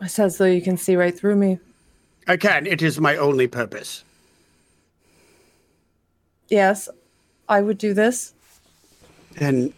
It 0.00 0.08
says 0.08 0.38
though 0.38 0.44
you 0.44 0.62
can 0.62 0.76
see 0.76 0.94
right 0.94 1.16
through 1.16 1.36
me. 1.36 1.58
I 2.26 2.36
can. 2.36 2.66
It 2.66 2.82
is 2.82 3.00
my 3.00 3.16
only 3.16 3.46
purpose. 3.46 4.04
Yes, 6.48 6.88
I 7.48 7.60
would 7.60 7.78
do 7.78 7.94
this. 7.94 8.34
And 9.36 9.72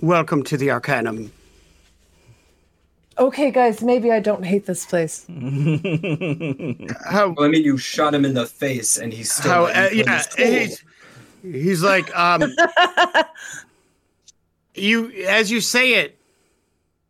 welcome 0.00 0.42
to 0.44 0.56
the 0.56 0.70
Arcanum. 0.70 1.32
Okay, 3.18 3.50
guys, 3.50 3.82
maybe 3.82 4.12
I 4.12 4.20
don't 4.20 4.44
hate 4.44 4.66
this 4.66 4.86
place. 4.86 5.26
How 7.10 7.30
Well, 7.30 7.44
I 7.44 7.48
mean, 7.48 7.64
you 7.64 7.76
shot 7.76 8.14
him 8.14 8.24
in 8.24 8.34
the 8.34 8.46
face, 8.46 8.96
and 8.96 9.12
he's 9.12 9.32
still. 9.32 9.50
how 9.50 9.64
uh, 9.64 9.88
yeah, 9.92 10.22
the 10.36 10.46
he's 10.46 10.84
he's 11.42 11.82
like 11.82 12.16
um 12.16 12.44
you 14.74 15.10
as 15.26 15.50
you 15.50 15.60
say 15.60 15.94
it 15.94 16.18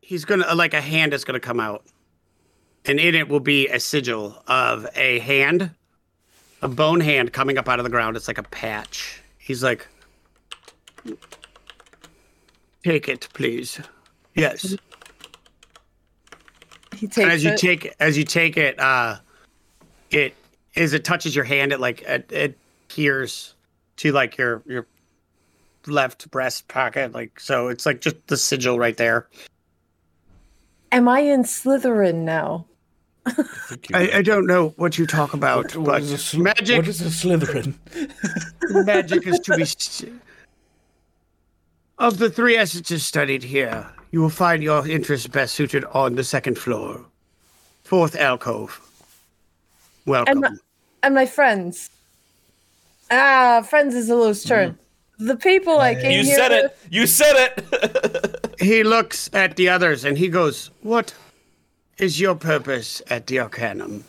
he's 0.09 0.24
going 0.24 0.43
to 0.43 0.55
like 0.55 0.72
a 0.72 0.80
hand 0.80 1.12
is 1.12 1.24
going 1.24 1.39
to 1.39 1.47
come 1.47 1.60
out. 1.60 1.85
And 2.89 2.98
in 2.98 3.15
it 3.15 3.28
will 3.28 3.40
be 3.40 3.69
a 3.69 3.78
sigil 3.78 4.43
of 4.47 4.86
a 4.94 5.19
hand, 5.20 5.70
a 6.62 6.69
bone 6.69 7.01
hand 7.01 7.32
coming 7.32 7.59
up 7.59 7.69
out 7.69 7.78
of 7.78 7.85
the 7.85 7.90
ground. 7.90 8.16
It's 8.16 8.28
like 8.28 8.39
a 8.39 8.43
patch. 8.43 9.20
He's 9.39 9.62
like 9.62 9.86
Take 12.85 13.09
it, 13.09 13.28
please. 13.35 13.81
Yes. 14.35 14.74
He 16.97 17.06
takes 17.06 17.19
and 17.19 17.31
as 17.31 17.44
you 17.44 17.51
it. 17.51 17.59
take 17.59 17.94
as 18.01 18.16
you 18.19 18.24
take 18.24 18.56
it 18.56 18.78
uh 18.81 19.19
it 20.10 20.35
as 20.74 20.94
it 20.94 21.05
touches 21.05 21.36
your 21.36 21.44
hand 21.44 21.73
it 21.73 21.78
like 21.81 22.02
it, 22.02 22.32
it 22.32 22.59
adheres 22.90 23.55
to 23.98 24.10
like 24.10 24.36
your 24.36 24.62
your 24.66 24.86
left 25.86 26.28
breast 26.31 26.66
pocket 26.66 27.12
like 27.12 27.39
so 27.39 27.69
it's 27.69 27.86
like 27.86 28.01
just 28.01 28.16
the 28.27 28.36
sigil 28.36 28.78
right 28.78 28.97
there 28.97 29.28
Am 30.90 31.09
I 31.09 31.20
in 31.20 31.43
Slytherin 31.44 32.24
now? 32.24 32.65
I, 33.95 34.11
I 34.19 34.23
don't 34.23 34.47
know 34.47 34.71
what 34.77 34.99
you 34.99 35.07
talk 35.07 35.35
about 35.35 35.75
What 35.77 35.87
but 35.87 36.03
is 36.03 36.13
a 36.13 36.19
sl- 36.19 36.41
magic 36.43 36.77
What 36.79 36.89
is 36.89 37.01
a 37.01 37.05
Slytherin? 37.07 37.75
magic 38.87 39.27
is 39.27 39.39
to 39.41 39.57
be 39.57 39.65
st- 39.65 40.13
of 41.99 42.19
the 42.19 42.31
three 42.31 42.57
essences 42.57 43.05
studied 43.05 43.43
here 43.43 43.87
you 44.11 44.21
will 44.21 44.31
find 44.31 44.63
your 44.63 44.87
interest 44.89 45.31
best 45.33 45.55
suited 45.55 45.85
on 45.87 46.15
the 46.15 46.25
second 46.25 46.59
floor 46.59 47.05
fourth 47.85 48.17
alcove 48.17 48.81
welcome 50.07 50.45
And 50.45 50.61
and 51.03 51.15
my 51.15 51.27
friends. 51.27 51.91
Ah, 53.11 53.63
friends 53.63 53.95
is 53.95 54.11
a 54.11 54.17
loose 54.17 54.43
term. 54.43 54.77
The 55.21 55.37
people 55.37 55.79
I 55.79 55.95
came 55.95 56.11
You 56.11 56.25
here 56.25 56.37
said 56.37 56.51
with. 56.51 56.65
it. 56.73 56.79
You 56.91 57.07
said 57.07 57.35
it. 57.57 58.55
he 58.61 58.83
looks 58.83 59.31
at 59.33 59.55
the 59.55 59.69
others 59.69 60.05
and 60.05 60.19
he 60.19 60.27
goes, 60.29 60.71
What 60.83 61.15
is 61.99 62.20
your 62.20 62.35
purpose 62.35 63.03
at 63.09 63.27
the 63.27 63.41
Arcanum? 63.41 64.05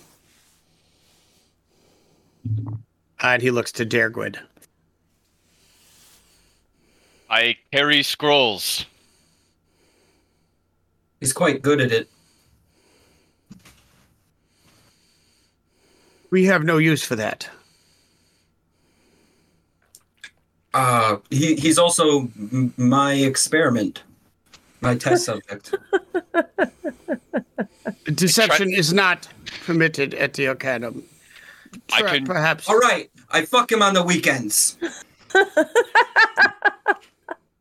And 3.21 3.41
he 3.41 3.51
looks 3.51 3.71
to 3.73 3.85
Dergwid. 3.85 4.37
I 7.29 7.57
carry 7.71 8.01
scrolls. 8.03 8.85
He's 11.19 11.33
quite 11.33 11.61
good 11.61 11.81
at 11.81 11.91
it. 11.91 12.09
We 16.31 16.45
have 16.45 16.63
no 16.63 16.77
use 16.77 17.03
for 17.03 17.15
that. 17.15 17.49
Uh, 20.73 21.17
he 21.31 21.55
he's 21.55 21.79
also 21.79 22.29
m- 22.37 22.73
my 22.77 23.13
experiment, 23.13 24.03
my 24.81 24.95
test 24.95 25.25
subject. 25.25 25.73
Deception 28.15 28.71
is 28.73 28.93
not 28.93 29.27
permitted 29.65 30.13
at 30.15 30.33
the 30.33 30.47
Arcanum. 30.47 31.03
I 31.93 32.01
can- 32.01 32.25
perhaps 32.25 32.67
All 32.69 32.77
right, 32.79 33.09
I 33.31 33.45
fuck 33.45 33.71
him 33.71 33.81
on 33.81 33.93
the 33.93 34.03
weekends. 34.03 34.77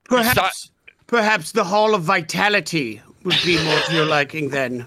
perhaps 0.04 0.70
perhaps 1.06 1.52
the 1.52 1.64
Hall 1.64 1.94
of 1.94 2.02
Vitality 2.02 3.00
would 3.24 3.38
be 3.44 3.62
more 3.64 3.80
to 3.80 3.94
your 3.94 4.06
liking 4.06 4.48
then. 4.50 4.86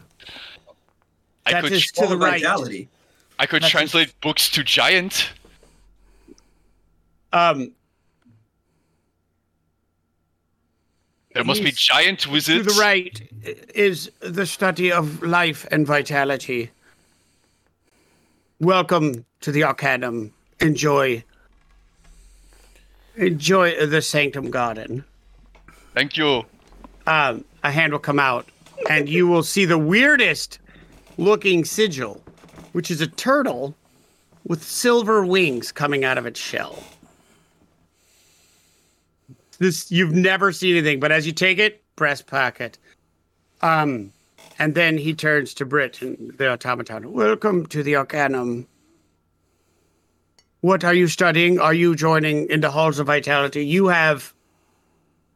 I 1.45 1.53
That 1.53 1.63
could 1.63 1.73
is 1.73 1.91
to 1.93 2.07
the 2.07 2.17
right. 2.17 2.41
vitality. 2.41 2.87
I 3.39 3.45
could 3.45 3.63
translate 3.63 4.13
books 4.21 4.49
to 4.51 4.63
giant. 4.63 5.29
Um 7.33 7.71
There 11.33 11.43
must 11.45 11.63
be 11.63 11.71
giant 11.71 12.27
giant 12.27 12.63
To 12.67 12.73
the 12.73 12.79
right 12.79 13.21
is 13.73 14.11
the 14.19 14.45
study 14.45 14.91
of 14.91 15.23
life 15.23 15.65
and 15.71 15.87
vitality. 15.87 16.71
Welcome 18.59 19.25
to 19.39 19.51
the 19.51 19.63
Arcanum. 19.63 20.33
Enjoy. 20.59 21.23
Enjoy 23.15 23.85
the 23.85 24.01
Sanctum 24.01 24.51
Garden. 24.51 25.05
Thank 25.93 26.17
you. 26.17 26.43
Um, 27.07 27.45
a 27.63 27.71
hand 27.71 27.93
will 27.93 27.99
come 27.99 28.19
out, 28.19 28.45
and 28.89 29.07
you 29.07 29.25
will 29.25 29.43
see 29.43 29.63
the 29.63 29.77
weirdest 29.77 30.59
looking 31.17 31.63
sigil, 31.63 32.21
which 32.73 32.91
is 32.91 32.99
a 32.99 33.07
turtle 33.07 33.73
with 34.45 34.63
silver 34.63 35.25
wings 35.25 35.71
coming 35.71 36.03
out 36.03 36.17
of 36.17 36.25
its 36.25 36.39
shell. 36.39 36.83
This 39.61 39.91
you've 39.91 40.11
never 40.11 40.51
seen 40.51 40.75
anything, 40.75 40.99
but 40.99 41.11
as 41.11 41.27
you 41.27 41.31
take 41.31 41.59
it, 41.59 41.83
breast 41.95 42.25
pocket. 42.25 42.79
Um, 43.61 44.11
and 44.57 44.73
then 44.73 44.97
he 44.97 45.13
turns 45.13 45.53
to 45.53 45.65
Britt 45.65 46.01
and 46.01 46.35
the 46.39 46.51
automaton. 46.51 47.13
Welcome 47.13 47.67
to 47.67 47.83
the 47.83 47.95
Arcanum. 47.95 48.67
What 50.61 50.83
are 50.83 50.95
you 50.95 51.07
studying? 51.07 51.59
Are 51.59 51.75
you 51.75 51.95
joining 51.95 52.49
in 52.49 52.61
the 52.61 52.71
Halls 52.71 52.97
of 52.97 53.05
Vitality? 53.05 53.63
You 53.63 53.85
have 53.89 54.33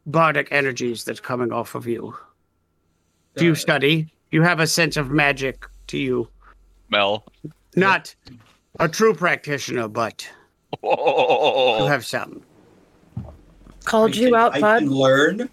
bardic 0.06 0.48
energies 0.50 1.04
that's 1.04 1.20
coming 1.20 1.52
off 1.52 1.76
of 1.76 1.86
you. 1.86 2.16
Do 3.36 3.44
you 3.44 3.52
Uh, 3.52 3.54
study? 3.54 4.08
You 4.32 4.42
have 4.42 4.58
a 4.58 4.66
sense 4.66 4.96
of 4.96 5.08
magic 5.08 5.66
to 5.86 5.98
you. 5.98 6.28
Mel. 6.90 7.24
Not 7.76 8.12
a 8.80 8.88
true 8.88 9.14
practitioner, 9.14 9.86
but 9.86 10.28
you 10.82 10.90
Oh, 10.90 11.86
have 11.86 12.04
some. 12.04 12.42
Called 13.86 14.14
I 14.14 14.18
you 14.20 14.26
can- 14.26 14.34
out, 14.34 14.54
I 14.56 14.60
bud. 14.60 14.78
can 14.80 14.90
learn. 14.90 15.48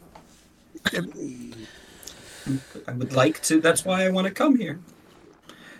I 2.88 2.92
would 2.92 3.14
like 3.14 3.42
to. 3.44 3.62
That's 3.62 3.86
why 3.86 4.06
I 4.06 4.10
want 4.10 4.28
to 4.28 4.34
come 4.34 4.58
here. 4.58 4.80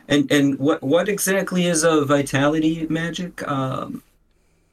And 0.08 0.32
and 0.32 0.58
what 0.60 0.82
what 0.82 1.10
exactly 1.10 1.66
is 1.66 1.84
a 1.84 2.06
vitality 2.06 2.88
magic? 2.90 3.34
Um, 3.48 4.02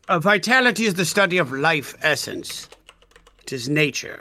Uh, 0.09 0.19
vitality 0.19 0.85
is 0.87 0.95
the 0.95 1.05
study 1.05 1.39
of 1.39 1.53
life 1.53 1.97
essence. 2.03 2.69
It 3.43 3.53
is 3.53 3.69
nature. 3.69 4.21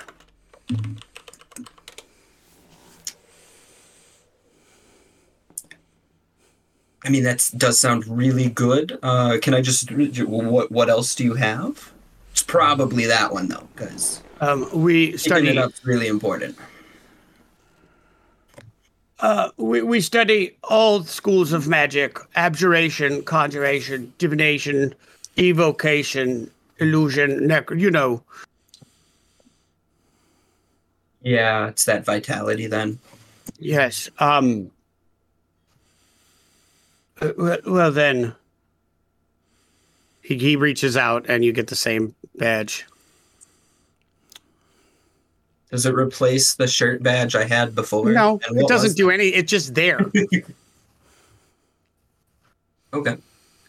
I 7.03 7.10
mean 7.10 7.23
that 7.23 7.49
does 7.57 7.80
sound 7.80 8.06
really 8.07 8.49
good. 8.49 8.99
Uh, 9.02 9.38
can 9.41 9.53
I 9.53 9.61
just 9.61 9.90
what 9.91 10.72
what 10.72 10.90
else 10.90 11.15
do 11.15 11.23
you 11.23 11.36
have? 11.36 11.91
Probably 12.49 13.05
that 13.05 13.31
one 13.31 13.47
though, 13.47 13.67
because 13.76 14.23
Um, 14.41 14.67
we 14.73 15.15
study. 15.17 15.49
it 15.49 15.57
up's 15.59 15.85
really 15.85 16.07
important. 16.07 16.57
Uh, 19.19 19.49
we, 19.57 19.84
we 19.84 20.01
study 20.01 20.57
all 20.63 21.03
schools 21.03 21.53
of 21.53 21.67
magic: 21.67 22.17
abjuration, 22.35 23.21
conjuration, 23.21 24.11
divination, 24.17 24.95
evocation, 25.38 26.49
illusion, 26.80 27.45
nec- 27.45 27.69
You 27.69 27.91
know, 27.91 28.23
Yeah, 31.21 31.67
it's 31.67 31.85
that 31.85 32.03
vitality 32.03 32.65
then. 32.65 32.97
Yes. 33.59 34.09
Um. 34.17 34.71
uh, 37.21 37.31
Well, 37.38 37.59
well 37.67 37.91
then, 37.91 38.34
he, 40.30 40.38
he 40.38 40.56
reaches 40.56 40.95
out, 40.95 41.26
and 41.27 41.43
you 41.43 41.51
get 41.51 41.68
the 41.68 41.76
same 41.76 42.14
badge. 42.35 42.85
Does 45.72 45.88
it 45.88 45.95
replace 45.95 46.53
the 46.53 46.68
shirt 46.68 47.01
badge 47.01 47.35
I 47.35 47.45
had 47.45 47.73
before? 47.73 48.11
No, 48.11 48.39
it 48.51 48.68
doesn't 48.68 48.95
do 48.95 49.10
any. 49.10 49.30
It's 49.30 49.49
just 49.49 49.73
there. 49.73 49.99
Okay. 52.91 53.18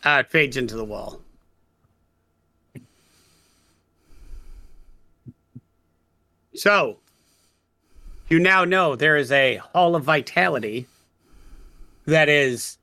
uh, 0.03 0.23
it 0.25 0.31
fades 0.31 0.57
into 0.57 0.77
the 0.77 0.85
wall. 0.85 1.21
So, 6.55 6.97
you 8.31 8.39
now 8.39 8.65
know 8.65 8.97
there 8.97 9.19
is 9.19 9.31
a 9.31 9.57
Hall 9.57 9.95
of 9.95 10.05
Vitality 10.05 10.87
that 12.07 12.31
is 12.31 12.79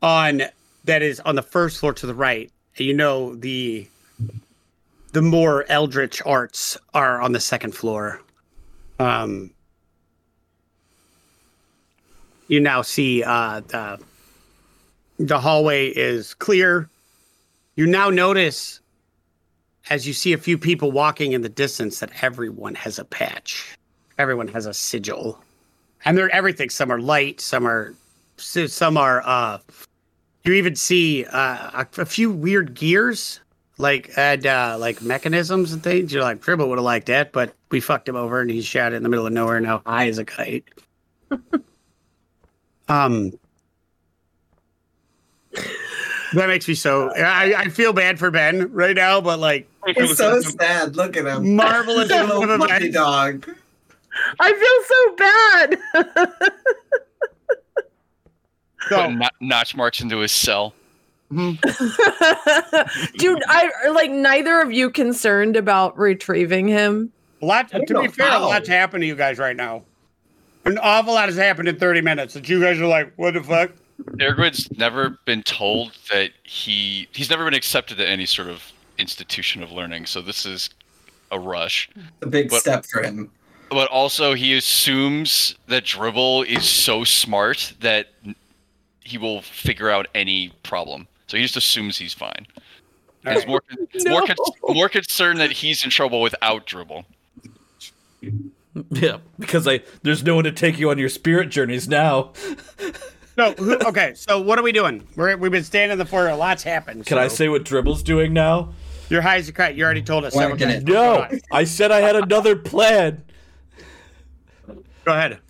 on 0.00 0.44
that 0.84 1.02
is 1.02 1.20
on 1.20 1.34
the 1.34 1.42
first 1.42 1.80
floor 1.80 1.92
to 1.92 2.06
the 2.06 2.14
right. 2.14 2.50
You 2.76 2.92
know 2.94 3.36
the 3.36 3.88
the 5.12 5.22
more 5.22 5.64
eldritch 5.68 6.20
arts 6.26 6.76
are 6.92 7.20
on 7.20 7.30
the 7.30 7.38
second 7.38 7.72
floor. 7.72 8.20
Um, 8.98 9.52
you 12.48 12.58
now 12.58 12.82
see 12.82 13.22
uh, 13.22 13.60
the 13.60 14.00
the 15.18 15.38
hallway 15.38 15.88
is 15.88 16.34
clear. 16.34 16.88
You 17.76 17.86
now 17.86 18.10
notice, 18.10 18.80
as 19.88 20.06
you 20.06 20.12
see 20.12 20.32
a 20.32 20.38
few 20.38 20.58
people 20.58 20.90
walking 20.90 21.32
in 21.32 21.42
the 21.42 21.48
distance, 21.48 22.00
that 22.00 22.10
everyone 22.22 22.74
has 22.74 22.98
a 22.98 23.04
patch. 23.04 23.78
Everyone 24.18 24.48
has 24.48 24.66
a 24.66 24.74
sigil, 24.74 25.38
and 26.04 26.18
they're 26.18 26.34
everything. 26.34 26.70
Some 26.70 26.90
are 26.90 27.00
light, 27.00 27.40
some 27.40 27.66
are, 27.66 27.94
some 28.36 28.96
are. 28.96 29.22
uh 29.24 29.58
You 30.44 30.52
even 30.52 30.76
see 30.76 31.24
uh, 31.24 31.84
a, 31.84 31.86
a 32.02 32.04
few 32.04 32.30
weird 32.30 32.74
gears, 32.74 33.40
like 33.78 34.10
and 34.16 34.46
uh, 34.46 34.76
like 34.78 35.00
mechanisms 35.00 35.72
and 35.72 35.82
things. 35.82 36.12
You're 36.12 36.22
like, 36.22 36.40
Dribble 36.40 36.68
would 36.68 36.78
have 36.78 36.84
liked 36.84 37.06
that, 37.06 37.32
but 37.32 37.54
we 37.70 37.80
fucked 37.80 38.08
him 38.08 38.16
over, 38.16 38.40
and 38.40 38.50
he's 38.50 38.66
shot 38.66 38.92
in 38.92 39.02
the 39.02 39.08
middle 39.08 39.26
of 39.26 39.32
nowhere 39.32 39.58
now, 39.60 39.82
high 39.86 40.08
as 40.08 40.18
a 40.18 40.24
kite. 40.24 40.64
um, 42.88 43.32
that 46.34 46.48
makes 46.48 46.68
me 46.68 46.74
so. 46.74 47.10
I, 47.14 47.54
I 47.56 47.68
feel 47.68 47.92
bad 47.92 48.18
for 48.18 48.30
Ben 48.30 48.70
right 48.72 48.96
now, 48.96 49.20
but 49.20 49.38
like 49.38 49.68
He's 49.96 50.16
so 50.16 50.40
sad. 50.40 50.96
Look 50.96 51.16
at 51.16 51.26
him. 51.26 51.56
marvelous 51.56 52.10
little 52.10 52.50
of 52.50 52.60
puppy 52.60 52.90
dog. 52.90 53.48
I 54.40 54.52
feel 54.52 55.80
so 55.96 56.12
bad. 56.12 56.50
So, 58.88 58.96
Putting 58.96 59.18
no- 59.18 59.28
notch 59.40 59.74
marks 59.76 60.00
into 60.00 60.18
his 60.18 60.32
cell. 60.32 60.74
Dude, 61.30 61.58
I 63.48 63.70
like 63.90 64.10
neither 64.10 64.60
of 64.60 64.72
you 64.72 64.90
concerned 64.90 65.56
about 65.56 65.98
retrieving 65.98 66.68
him. 66.68 67.12
a 67.42 67.46
lot. 67.46 67.74
I 67.74 67.78
To 67.80 67.84
be 67.86 67.92
know 67.94 68.08
fair, 68.08 68.26
a 68.26 68.30
how. 68.30 68.48
lot's 68.48 68.68
happened 68.68 69.02
to 69.02 69.06
you 69.06 69.14
guys 69.16 69.38
right 69.38 69.56
now. 69.56 69.82
An 70.64 70.78
awful 70.78 71.14
lot 71.14 71.26
has 71.28 71.36
happened 71.36 71.68
in 71.68 71.78
30 71.78 72.00
minutes 72.00 72.34
that 72.34 72.48
you 72.48 72.60
guys 72.60 72.80
are 72.80 72.86
like, 72.86 73.12
what 73.16 73.34
the 73.34 73.42
fuck? 73.42 73.72
Ergrid's 74.20 74.70
never 74.76 75.18
been 75.24 75.42
told 75.42 75.92
that 76.12 76.30
he 76.42 77.06
he's 77.12 77.30
never 77.30 77.44
been 77.44 77.54
accepted 77.54 78.00
at 78.00 78.08
any 78.08 78.26
sort 78.26 78.48
of 78.48 78.62
institution 78.98 79.62
of 79.62 79.70
learning. 79.72 80.06
So 80.06 80.20
this 80.20 80.44
is 80.46 80.70
a 81.30 81.38
rush. 81.38 81.88
A 82.22 82.26
big 82.26 82.48
But- 82.50 82.60
step 82.60 82.84
for 82.86 83.02
him. 83.02 83.30
But 83.70 83.88
also 83.88 84.34
he 84.34 84.56
assumes 84.56 85.56
that 85.68 85.84
Dribble 85.84 86.42
is 86.44 86.68
so 86.68 87.02
smart 87.02 87.72
that 87.80 88.08
he 89.04 89.18
will 89.18 89.42
figure 89.42 89.90
out 89.90 90.08
any 90.14 90.52
problem. 90.62 91.06
So 91.26 91.36
he 91.36 91.42
just 91.42 91.56
assumes 91.56 91.98
he's 91.98 92.12
fine. 92.14 92.46
He's 93.26 93.44
Alright. 93.44 93.48
more 93.48 93.62
more, 94.06 94.20
No. 94.20 94.26
con- 94.26 94.36
more 94.74 94.88
concerned 94.88 95.40
that 95.40 95.52
he's 95.52 95.84
in 95.84 95.90
trouble 95.90 96.20
without 96.20 96.66
Dribble. 96.66 97.04
Yeah, 98.90 99.18
because 99.38 99.68
I 99.68 99.80
there's 100.02 100.22
no 100.24 100.34
one 100.34 100.44
to 100.44 100.52
take 100.52 100.78
you 100.78 100.90
on 100.90 100.98
your 100.98 101.08
spirit 101.08 101.50
journeys 101.50 101.88
now. 101.88 102.32
So, 103.36 103.52
who, 103.54 103.74
okay, 103.88 104.14
so 104.14 104.40
what 104.40 104.60
are 104.60 104.62
we 104.62 104.70
doing? 104.70 105.08
We're, 105.16 105.36
we've 105.36 105.50
been 105.50 105.64
standing 105.64 105.90
in 105.94 105.98
the 105.98 106.04
floor. 106.04 106.28
A 106.28 106.36
lot's 106.36 106.62
happened. 106.62 107.04
Can 107.04 107.18
I 107.18 107.26
say 107.26 107.48
what 107.48 107.64
Dribble's 107.64 108.04
doing 108.04 108.32
now? 108.32 108.72
Your 109.10 109.22
high 109.22 109.38
as 109.38 109.48
a 109.48 109.52
kite. 109.52 109.74
You 109.74 109.82
already 109.82 110.02
told 110.02 110.24
us. 110.24 110.34
several 110.34 110.52
Whacking 110.52 110.68
times. 110.68 110.82
it. 110.84 110.86
Go 110.86 111.26
No. 111.32 111.38
I 111.50 111.64
said 111.64 111.90
I 111.90 111.98
had 111.98 112.14
another 112.14 112.54
plan. 112.54 113.24
Go 115.04 115.12
ahead. 115.12 115.40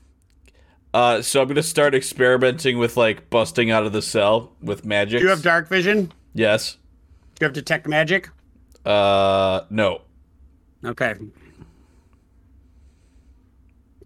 Uh, 0.95 1.21
so 1.21 1.43
I'm 1.43 1.49
gonna 1.49 1.61
start 1.63 1.93
experimenting 1.95 2.79
with 2.79 2.97
like 2.97 3.29
busting 3.29 3.69
out 3.71 3.85
of 3.85 3.93
the 3.93 4.01
cell 4.01 4.53
with 4.63 4.85
magic. 4.85 5.19
Do 5.19 5.25
you 5.25 5.31
have 5.31 5.43
dark 5.43 5.69
vision? 5.69 6.13
Yes. 6.35 6.77
Do 7.35 7.45
you 7.45 7.47
have 7.47 7.53
detect 7.53 7.89
magic? 7.89 8.31
Uh, 8.87 9.63
no. 9.71 10.03
Okay. 10.85 11.15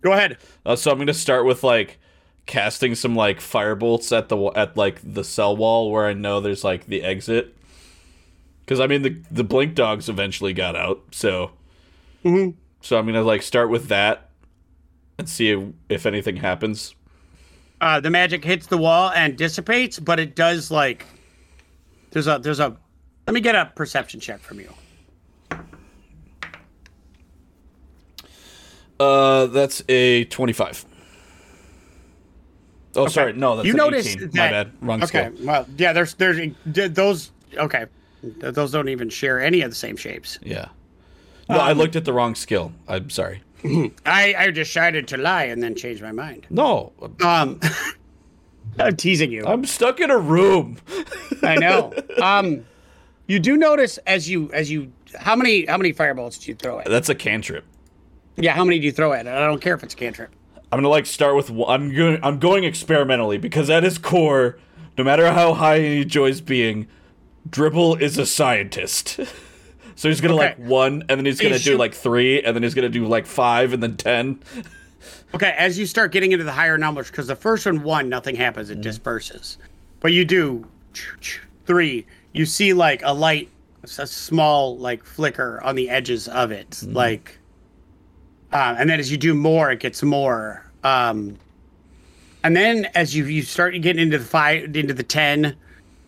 Go 0.01 0.13
ahead. 0.13 0.39
Uh, 0.65 0.77
so 0.77 0.91
I'm 0.91 0.97
gonna 0.99 1.13
start 1.13 1.45
with 1.45 1.63
like 1.63 1.99
casting 2.47 2.95
some 2.95 3.15
like 3.15 3.41
firebolts 3.41 4.17
at 4.17 4.31
the 4.31 4.39
at 4.57 4.75
like 4.77 5.01
the 5.05 5.25
cell 5.25 5.55
wall 5.55 5.91
where 5.93 6.07
I 6.07 6.15
know 6.15 6.41
there's 6.41 6.65
like 6.65 6.87
the 6.87 7.03
exit. 7.03 7.55
Because 8.65 8.81
I 8.81 8.87
mean 8.87 9.03
the 9.03 9.21
the 9.31 9.45
blink 9.45 9.75
dogs 9.75 10.09
eventually 10.09 10.55
got 10.55 10.75
out, 10.75 11.03
so 11.11 11.51
Mhm. 12.25 12.55
so 12.81 12.99
I'm 12.99 13.05
gonna 13.05 13.23
like 13.23 13.43
start 13.43 13.69
with 13.69 13.89
that 13.89 14.28
and 15.19 15.29
see 15.29 15.73
if, 15.89 16.07
anything 16.07 16.37
happens. 16.37 16.95
Uh, 17.81 18.01
the 18.01 18.11
magic 18.11 18.45
hits 18.45 18.67
the 18.67 18.79
wall 18.79 19.11
and 19.11 19.37
dissipates, 19.37 19.99
but 19.99 20.19
it 20.19 20.35
does 20.35 20.71
like. 20.71 21.05
There's 22.11 22.27
a 22.27 22.39
there's 22.39 22.61
a. 22.61 22.77
Let 23.27 23.35
me 23.35 23.41
get 23.41 23.55
a 23.55 23.67
perception 23.67 24.21
check 24.21 24.41
from 24.41 24.59
you. 24.61 24.73
Uh, 28.99 29.47
that's 29.47 29.83
a 29.89 30.25
twenty-five. 30.27 30.85
Oh, 32.97 33.07
sorry, 33.07 33.33
no, 33.35 33.55
that's 33.55 33.69
you 33.69 33.75
notice 33.75 34.09
18. 34.17 34.31
that 34.31 34.35
My 34.35 34.51
bad, 34.51 34.73
wrong 34.81 35.03
okay 35.05 35.29
skill. 35.33 35.47
well 35.47 35.67
yeah 35.77 35.93
there's 35.93 36.15
there's 36.15 36.53
those 36.65 37.31
okay 37.57 37.85
those 38.25 38.73
don't 38.73 38.89
even 38.89 39.09
share 39.09 39.41
any 39.41 39.61
of 39.61 39.71
the 39.71 39.77
same 39.77 39.97
shapes 39.97 40.41
Yeah. 40.43 40.69
No, 41.49 41.59
I 41.59 41.71
Um, 41.73 41.79
looked 41.79 41.95
at 41.95 42.05
the 42.05 42.13
wrong 42.13 42.35
skill. 42.35 42.73
I'm 42.89 43.09
sorry. 43.09 43.43
i 44.07 44.35
i 44.39 44.51
decided 44.51 45.09
to 45.09 45.17
lie 45.17 45.45
and 45.45 45.63
then 45.63 45.75
change 45.75 46.01
my 46.03 46.13
mind 46.13 46.47
No, 46.51 46.93
um 47.25 47.61
i'm 48.79 48.97
teasing 48.97 49.33
you 49.33 49.45
I'm 49.47 49.65
stuck 49.65 50.01
in 50.01 50.11
a 50.11 50.19
room. 50.19 50.77
i 51.43 51.57
know 51.57 51.93
um 52.23 52.65
you 53.27 53.39
do 53.41 53.57
notice 53.57 53.99
as 54.07 54.29
you 54.29 54.51
as 54.53 54.71
you 54.71 54.93
how 55.19 55.35
many 55.37 55.67
how 55.67 55.77
many 55.77 55.93
fireballs 55.93 56.39
do 56.39 56.51
you 56.51 56.55
throw 56.55 56.79
at 56.81 56.87
That's 56.87 57.09
a 57.09 57.15
cantrip. 57.15 57.65
yeah 58.37 58.55
how 58.55 58.65
many 58.65 58.79
do 58.79 58.87
you 58.87 58.93
throw 58.93 59.13
at 59.13 59.27
it 59.27 59.31
i 59.33 59.41
don't 59.47 59.61
care 59.61 59.75
if 59.75 59.83
it's 59.83 59.95
a 59.95 59.97
cantrip 59.97 60.31
I'm 60.71 60.77
gonna 60.81 60.91
like 60.91 61.07
start 61.07 61.35
with. 61.35 61.49
one- 61.49 61.71
I'm 61.71 61.95
going. 61.95 62.19
I'm 62.23 62.39
going 62.39 62.65
experimentally 62.65 63.39
because 63.39 63.71
at 63.71 63.85
his 63.85 63.97
core, 63.97 64.59
no 64.99 65.03
matter 65.05 65.33
how 65.33 65.55
high 65.55 65.79
he 65.81 66.03
enjoys 66.03 66.43
being, 66.43 66.87
Dribble 67.49 67.95
is 67.97 68.19
a 68.19 68.27
scientist. 68.27 69.19
so 69.99 70.09
he's 70.09 70.21
gonna 70.21 70.35
Okay. 70.37 70.45
like 70.45 70.59
one, 70.59 71.03
and 71.09 71.19
then 71.19 71.27
he's 71.27 71.41
gonna 71.41 71.57
You 71.57 71.73
do 71.73 71.77
like 71.77 71.93
three, 71.93 72.41
and 72.43 72.55
then 72.55 72.63
he's 72.63 72.75
gonna 72.75 72.89
do 72.89 73.07
like 73.07 73.27
five, 73.27 73.73
and 73.73 73.83
then 73.83 73.97
ten. 73.97 74.39
Okay, 75.35 75.55
as 75.59 75.79
you 75.79 75.85
start 75.87 76.11
getting 76.11 76.33
into 76.33 76.45
the 76.45 76.53
higher 76.53 76.79
numbers, 76.79 77.11
because 77.11 77.27
the 77.27 77.37
first 77.37 77.67
one, 77.67 77.83
one, 77.83 78.09
nothing 78.09 78.35
happens, 78.35 78.71
it 78.71 78.81
disperses. 78.81 79.59
But 80.01 80.13
you 80.13 80.25
do 80.25 80.67
three, 81.67 82.07
you 82.33 82.47
see 82.47 82.73
like 82.73 83.03
a 83.05 83.13
light, 83.13 83.49
a 83.85 84.07
small 84.07 84.79
like 84.79 85.05
flicker 85.05 85.61
on 85.63 85.75
the 85.77 85.91
edges 85.91 86.29
of 86.29 86.51
it, 86.51 86.83
like, 86.87 87.39
uh, 88.53 88.77
and 88.79 88.89
then 88.89 88.99
as 88.99 89.11
you 89.11 89.19
do 89.19 89.35
more, 89.35 89.71
it 89.71 89.81
gets 89.81 90.03
more. 90.03 90.65
Um, 90.83 91.37
and 92.43 92.57
then 92.57 92.87
as 92.95 93.15
you 93.15 93.27
you 93.27 93.43
start 93.43 93.75
getting 93.83 94.01
into 94.03 94.19
the 94.19 94.25
five, 94.25 94.75
into 94.77 94.95
the 94.95 95.03
ten, 95.03 95.55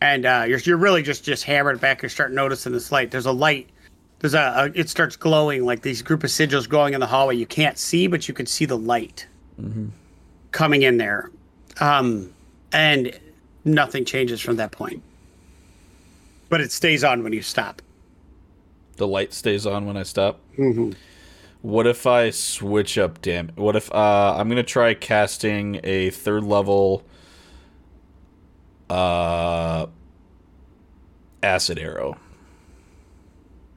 and 0.00 0.24
uh, 0.24 0.44
you're 0.48 0.58
you're 0.60 0.78
really 0.78 1.02
just 1.02 1.24
just 1.24 1.44
hammering 1.44 1.78
back. 1.78 2.02
You 2.02 2.08
start 2.08 2.32
noticing 2.32 2.72
this 2.72 2.90
light. 2.90 3.10
There's 3.10 3.26
a 3.26 3.32
light 3.32 3.68
there's 4.20 4.34
a, 4.34 4.38
a 4.74 4.78
it 4.78 4.88
starts 4.88 5.16
glowing 5.16 5.64
like 5.64 5.82
these 5.82 6.00
group 6.02 6.22
of 6.24 6.30
sigils 6.30 6.68
glowing 6.68 6.94
in 6.94 7.00
the 7.00 7.06
hallway 7.06 7.34
you 7.34 7.46
can't 7.46 7.76
see 7.78 8.06
but 8.06 8.28
you 8.28 8.34
can 8.34 8.46
see 8.46 8.64
the 8.64 8.76
light 8.78 9.26
coming 10.52 10.82
in 10.82 10.96
there 10.96 11.30
um 11.80 12.32
and 12.72 13.18
nothing 13.64 14.04
changes 14.04 14.40
from 14.40 14.56
that 14.56 14.70
point 14.72 15.02
but 16.48 16.60
it 16.60 16.72
stays 16.72 17.04
on 17.04 17.22
when 17.22 17.32
you 17.32 17.42
stop 17.42 17.82
The 18.96 19.06
light 19.06 19.32
stays 19.32 19.66
on 19.66 19.86
when 19.86 19.96
I 19.96 20.02
stop. 20.02 20.40
What 21.62 21.86
if 21.86 22.06
I 22.06 22.30
switch 22.30 22.98
up 22.98 23.20
Damn. 23.22 23.48
What 23.50 23.76
if 23.76 23.90
uh, 23.94 24.34
I'm 24.36 24.48
gonna 24.48 24.62
try 24.62 24.94
casting 24.94 25.80
a 25.84 26.10
third 26.10 26.44
level 26.44 27.02
uh, 28.90 29.86
acid 31.42 31.78
arrow? 31.78 32.16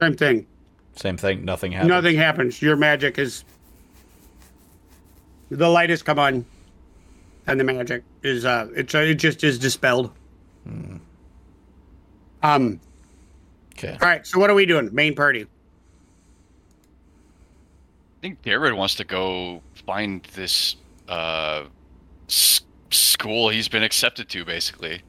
Same 0.00 0.14
thing 0.14 0.46
Same 0.96 1.16
thing. 1.16 1.44
Nothing 1.44 1.72
happens. 1.72 1.88
nothing 1.88 2.16
happens 2.16 2.62
your 2.62 2.76
magic 2.76 3.18
is 3.18 3.44
the 5.50 5.68
light 5.68 5.90
has 5.90 6.02
come 6.02 6.18
on 6.18 6.44
and 7.46 7.60
the 7.60 7.64
magic 7.64 8.02
is 8.22 8.44
uh 8.44 8.68
it's 8.74 8.94
uh, 8.94 8.98
it 8.98 9.14
just 9.14 9.44
is 9.44 9.58
dispelled 9.58 10.10
um 12.42 12.80
Okay. 13.76 13.92
all 14.00 14.08
right 14.08 14.24
so 14.26 14.38
what 14.38 14.50
are 14.50 14.54
we 14.54 14.66
doing 14.66 14.88
main 14.94 15.14
party 15.14 15.42
I 15.42 15.46
think 18.26 18.40
Jared 18.42 18.72
wants 18.74 18.94
to 18.94 19.04
go 19.04 19.60
find 19.86 20.22
this 20.34 20.76
uh, 21.08 21.64
s- 22.26 22.62
school 22.90 23.50
he's 23.50 23.68
been 23.68 23.82
accepted 23.82 24.30
to, 24.30 24.46
basically. 24.46 25.02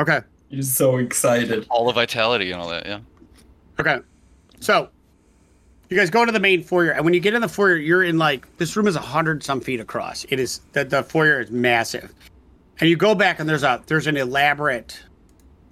okay 0.00 0.22
He's 0.48 0.72
so 0.72 0.96
excited. 0.96 1.64
All 1.70 1.86
the 1.86 1.92
vitality 1.92 2.50
and 2.50 2.60
all 2.60 2.68
that, 2.70 2.84
yeah. 2.86 2.98
Okay. 3.78 3.98
So 4.66 4.88
you 5.88 5.96
guys 5.96 6.10
go 6.10 6.24
to 6.24 6.32
the 6.32 6.40
main 6.40 6.60
foyer, 6.64 6.90
and 6.90 7.04
when 7.04 7.14
you 7.14 7.20
get 7.20 7.34
in 7.34 7.40
the 7.40 7.48
foyer, 7.48 7.76
you're 7.76 8.02
in 8.02 8.18
like 8.18 8.44
this 8.56 8.74
room 8.74 8.88
is 8.88 8.96
a 8.96 9.00
hundred 9.00 9.44
some 9.44 9.60
feet 9.60 9.78
across. 9.78 10.26
It 10.28 10.40
is 10.40 10.60
the 10.72 10.84
the 10.84 11.04
foyer 11.04 11.40
is 11.40 11.52
massive, 11.52 12.12
and 12.80 12.90
you 12.90 12.96
go 12.96 13.14
back 13.14 13.38
and 13.38 13.48
there's 13.48 13.62
a 13.62 13.80
there's 13.86 14.08
an 14.08 14.16
elaborate, 14.16 15.00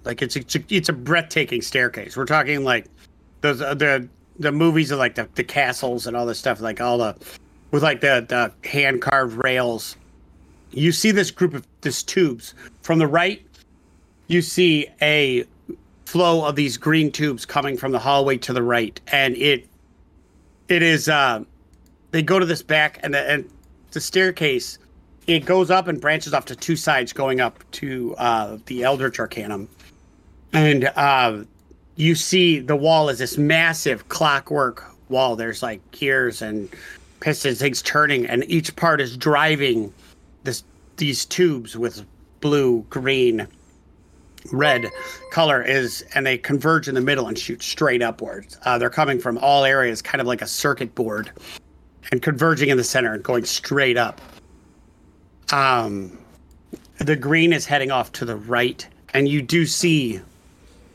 like 0.05 0.21
it's 0.21 0.37
a, 0.37 0.63
it's 0.69 0.87
a 0.87 0.93
breathtaking 0.93 1.61
staircase. 1.61 2.15
We're 2.15 2.23
talking 2.23 2.63
like 2.63 2.85
those 3.41 3.61
uh, 3.61 3.73
the 3.73 4.07
the 4.39 4.53
movies 4.53 4.91
of 4.91 4.99
like 4.99 5.15
the, 5.15 5.27
the 5.35 5.43
castles 5.43 6.07
and 6.07 6.15
all 6.15 6.25
this 6.25 6.39
stuff, 6.39 6.61
like 6.61 6.79
all 6.79 6.97
the 6.97 7.17
with 7.71 7.83
like 7.83 7.99
the 7.99 8.25
the 8.29 8.69
hand 8.69 9.01
carved 9.01 9.43
rails. 9.43 9.97
You 10.71 10.93
see 10.93 11.11
this 11.11 11.31
group 11.31 11.53
of 11.53 11.67
this 11.81 12.01
tubes 12.01 12.53
from 12.81 12.99
the 12.99 13.07
right. 13.07 13.45
You 14.27 14.41
see 14.41 14.87
a 15.01 15.43
flow 16.15 16.45
of 16.45 16.55
these 16.55 16.77
green 16.77 17.11
tubes 17.11 17.45
coming 17.45 17.75
from 17.75 17.91
the 17.91 17.99
hallway 17.99 18.37
to 18.37 18.53
the 18.53 18.63
right, 18.63 19.01
and 19.11 19.35
it 19.35 19.67
it 20.69 20.81
is 20.81 21.09
uh, 21.09 21.43
they 22.11 22.21
go 22.21 22.39
to 22.39 22.45
this 22.45 22.61
back 22.61 23.01
and 23.03 23.13
the, 23.13 23.29
and 23.29 23.49
the 23.91 23.99
staircase 23.99 24.79
it 25.27 25.43
goes 25.43 25.69
up 25.69 25.89
and 25.89 25.99
branches 25.99 26.33
off 26.33 26.45
to 26.45 26.55
two 26.55 26.77
sides 26.77 27.11
going 27.11 27.41
up 27.41 27.69
to 27.71 28.15
uh, 28.17 28.57
the 28.67 28.83
Eldritch 28.83 29.19
Arcanum, 29.19 29.67
and 30.53 30.85
uh, 30.95 31.43
you 31.97 32.15
see 32.15 32.59
the 32.59 32.77
wall 32.77 33.09
is 33.09 33.19
this 33.19 33.37
massive 33.37 34.07
clockwork 34.07 34.85
wall. 35.09 35.35
There's 35.35 35.61
like 35.61 35.81
gears 35.91 36.41
and 36.41 36.69
pistons, 37.19 37.59
things 37.59 37.81
turning, 37.81 38.25
and 38.25 38.45
each 38.47 38.73
part 38.77 39.01
is 39.01 39.17
driving 39.17 39.93
this 40.45 40.63
these 40.95 41.25
tubes 41.25 41.75
with 41.75 42.05
blue, 42.39 42.85
green, 42.89 43.49
red 44.51 44.89
color 45.31 45.61
is 45.61 46.03
and 46.13 46.25
they 46.25 46.37
converge 46.37 46.87
in 46.87 46.95
the 46.95 47.01
middle 47.01 47.27
and 47.27 47.37
shoot 47.37 47.63
straight 47.63 48.01
upwards. 48.01 48.57
Uh, 48.63 48.77
they're 48.77 48.89
coming 48.89 49.19
from 49.19 49.37
all 49.39 49.63
areas 49.63 50.01
kind 50.01 50.21
of 50.21 50.27
like 50.27 50.41
a 50.41 50.47
circuit 50.47 50.93
board 50.95 51.31
and 52.11 52.21
converging 52.21 52.69
in 52.69 52.77
the 52.77 52.83
center 52.83 53.13
and 53.13 53.23
going 53.23 53.45
straight 53.45 53.97
up. 53.97 54.21
Um 55.51 56.17
the 56.97 57.15
green 57.15 57.51
is 57.51 57.65
heading 57.65 57.91
off 57.91 58.11
to 58.13 58.25
the 58.25 58.35
right 58.35 58.87
and 59.13 59.27
you 59.27 59.41
do 59.41 59.65
see 59.65 60.21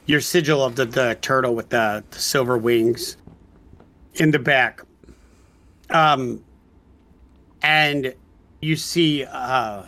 your 0.06 0.20
sigil 0.20 0.64
of 0.64 0.77
the, 0.77 0.86
the 0.86 1.16
turtle 1.20 1.55
with 1.55 1.68
the, 1.68 2.02
the 2.10 2.18
silver 2.18 2.59
wings 2.59 3.16
in 4.14 4.31
the 4.31 4.39
back. 4.39 4.82
Um 5.90 6.43
and 7.62 8.14
you 8.60 8.77
see 8.77 9.24
uh 9.24 9.85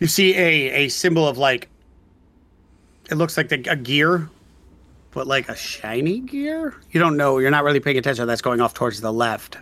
you 0.00 0.06
see 0.06 0.34
a 0.36 0.84
a 0.84 0.88
symbol 0.88 1.28
of 1.28 1.38
like 1.38 1.68
it 3.10 3.14
looks 3.14 3.36
like 3.36 3.48
the, 3.48 3.62
a 3.70 3.76
gear 3.76 4.28
but 5.12 5.26
like 5.26 5.48
a 5.48 5.56
shiny 5.56 6.20
gear? 6.20 6.74
You 6.92 7.00
don't 7.00 7.16
know. 7.16 7.38
You're 7.38 7.50
not 7.50 7.64
really 7.64 7.80
paying 7.80 7.98
attention. 7.98 8.26
That's 8.28 8.42
going 8.42 8.60
off 8.60 8.74
towards 8.74 9.00
the 9.00 9.12
left. 9.12 9.58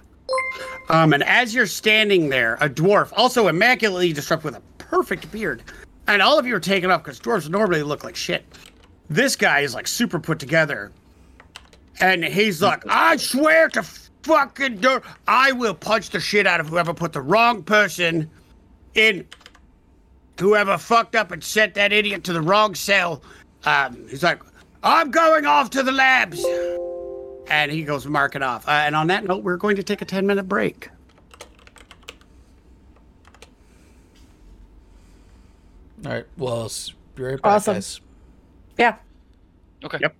Um 0.88 1.12
and 1.12 1.22
as 1.24 1.54
you're 1.54 1.66
standing 1.66 2.28
there 2.30 2.54
a 2.60 2.68
dwarf 2.68 3.12
also 3.16 3.48
immaculately 3.48 4.12
disrupted 4.12 4.44
with 4.44 4.56
a 4.56 4.62
perfect 4.78 5.30
beard 5.30 5.62
and 6.06 6.22
all 6.22 6.38
of 6.38 6.46
you 6.46 6.54
are 6.56 6.60
taken 6.60 6.90
off 6.90 7.02
because 7.02 7.20
dwarves 7.20 7.48
normally 7.50 7.82
look 7.82 8.04
like 8.04 8.16
shit. 8.16 8.44
This 9.10 9.36
guy 9.36 9.60
is 9.60 9.74
like 9.74 9.86
super 9.86 10.18
put 10.18 10.38
together. 10.38 10.92
And 12.00 12.24
he's 12.24 12.62
like 12.62 12.84
i 12.88 13.16
swear 13.16 13.68
to 13.70 13.82
fucking 14.22 14.76
do 14.76 15.00
i 15.26 15.50
will 15.52 15.74
punch 15.74 16.10
the 16.10 16.20
shit 16.20 16.46
out 16.46 16.60
of 16.60 16.68
whoever 16.68 16.92
put 16.92 17.12
the 17.12 17.20
wrong 17.20 17.62
person 17.62 18.30
in 18.94 19.24
whoever 20.38 20.78
fucked 20.78 21.14
up 21.16 21.30
and 21.32 21.42
sent 21.42 21.74
that 21.74 21.92
idiot 21.92 22.24
to 22.24 22.32
the 22.32 22.40
wrong 22.40 22.74
cell, 22.74 23.22
um, 23.64 24.06
he's 24.08 24.22
like, 24.22 24.40
I'm 24.82 25.10
going 25.10 25.46
off 25.46 25.70
to 25.70 25.82
the 25.82 25.92
labs. 25.92 26.44
And 27.50 27.72
he 27.72 27.82
goes 27.82 28.06
marking 28.06 28.42
off. 28.42 28.68
Uh, 28.68 28.72
and 28.72 28.94
on 28.94 29.06
that 29.08 29.24
note, 29.24 29.42
we're 29.42 29.56
going 29.56 29.76
to 29.76 29.82
take 29.82 30.02
a 30.02 30.04
10 30.04 30.26
minute 30.26 30.48
break. 30.48 30.90
All 36.06 36.12
right. 36.12 36.26
Well, 36.36 36.66
s- 36.66 36.92
be 37.14 37.22
right 37.24 37.40
back, 37.42 37.52
Awesome. 37.52 37.74
guys. 37.74 38.00
Yeah. 38.78 38.96
Okay. 39.84 39.98
Yep. 40.00 40.14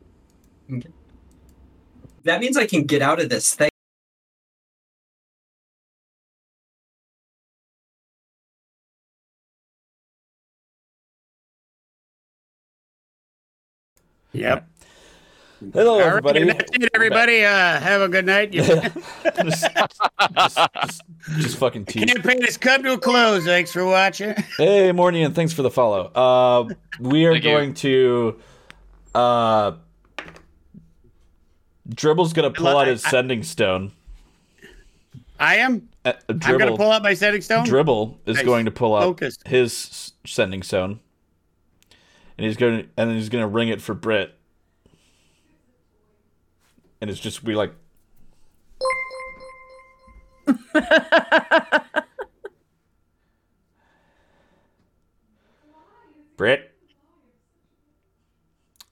That 2.24 2.40
means 2.40 2.56
I 2.56 2.66
can 2.66 2.84
get 2.84 3.00
out 3.02 3.20
of 3.20 3.28
this 3.28 3.54
thing. 3.54 3.67
Yep. 14.38 14.68
Hello, 15.72 15.94
All 15.94 15.98
right, 15.98 16.06
everybody. 16.06 16.40
and 16.42 16.50
that's 16.50 16.70
it, 16.72 16.88
everybody. 16.94 17.44
Uh, 17.44 17.80
have 17.80 18.00
a 18.00 18.08
good 18.08 18.24
night. 18.24 18.52
Just, 18.52 18.70
just, 19.44 19.66
just, 20.36 21.02
just 21.38 21.56
fucking 21.58 21.84
tease. 21.86 22.04
campaign 22.04 22.40
has 22.42 22.56
come 22.56 22.84
to 22.84 22.92
a 22.92 22.98
close. 22.98 23.44
Thanks 23.44 23.72
for 23.72 23.84
watching. 23.84 24.34
Hey, 24.56 24.92
morning, 24.92 25.24
and 25.24 25.34
thanks 25.34 25.52
for 25.52 25.62
the 25.62 25.70
follow. 25.70 26.12
Uh, 26.14 26.72
we 27.00 27.26
are 27.26 27.32
Thank 27.32 27.44
you. 27.44 27.50
going 27.50 27.74
to. 27.74 28.38
Uh, 29.16 29.72
Dribble's 31.88 32.32
gonna 32.32 32.50
pull 32.50 32.68
out 32.68 32.86
his 32.86 33.04
I- 33.04 33.10
sending 33.10 33.42
stone. 33.42 33.92
I 35.40 35.56
am. 35.56 35.88
Uh, 36.04 36.12
I'm 36.28 36.38
gonna 36.38 36.76
pull 36.76 36.90
out 36.90 37.02
my 37.02 37.14
sending 37.14 37.42
stone. 37.42 37.64
dribble 37.64 38.20
is 38.26 38.36
Nice. 38.36 38.44
going 38.44 38.64
to 38.66 38.70
pull 38.70 38.94
out 38.94 39.02
Focus. 39.02 39.38
his 39.46 40.12
sending 40.26 40.62
stone, 40.62 41.00
and 42.38 42.46
he's 42.46 42.56
going 42.56 42.84
to 42.84 42.88
and 42.96 43.10
he's 43.12 43.28
going 43.28 43.42
to 43.42 43.48
ring 43.48 43.68
it 43.68 43.82
for 43.82 43.94
Britt, 43.94 44.34
and 47.00 47.10
it's 47.10 47.20
just 47.20 47.44
be 47.44 47.54
like 47.54 47.72
Britt. 56.36 56.74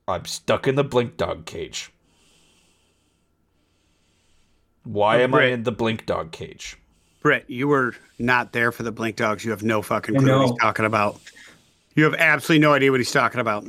I'm 0.09 0.24
stuck 0.24 0.66
in 0.68 0.77
the 0.77 0.85
blink 0.85 1.16
dog 1.16 1.47
cage. 1.47 1.93
Why 4.85 5.20
Oh, 5.20 5.24
am 5.24 5.35
I 5.35 5.44
in 5.47 5.64
the 5.64 5.73
blink 5.73 6.06
dog 6.06 6.31
cage? 6.31 6.77
Britt, 7.23 7.44
you 7.48 7.66
were 7.66 7.94
not 8.20 8.52
there 8.52 8.70
for 8.70 8.85
the 8.85 8.93
blink 8.93 9.16
dogs. 9.16 9.44
You 9.44 9.51
have 9.51 9.64
no 9.64 9.82
fucking 9.82 10.14
clue 10.14 10.39
what 10.39 10.48
he's 10.48 10.59
talking 10.60 10.85
about. 10.85 11.20
You 11.97 12.05
have 12.05 12.14
absolutely 12.14 12.60
no 12.60 12.74
idea 12.74 12.90
what 12.90 13.01
he's 13.01 13.10
talking 13.10 13.40
about. 13.40 13.66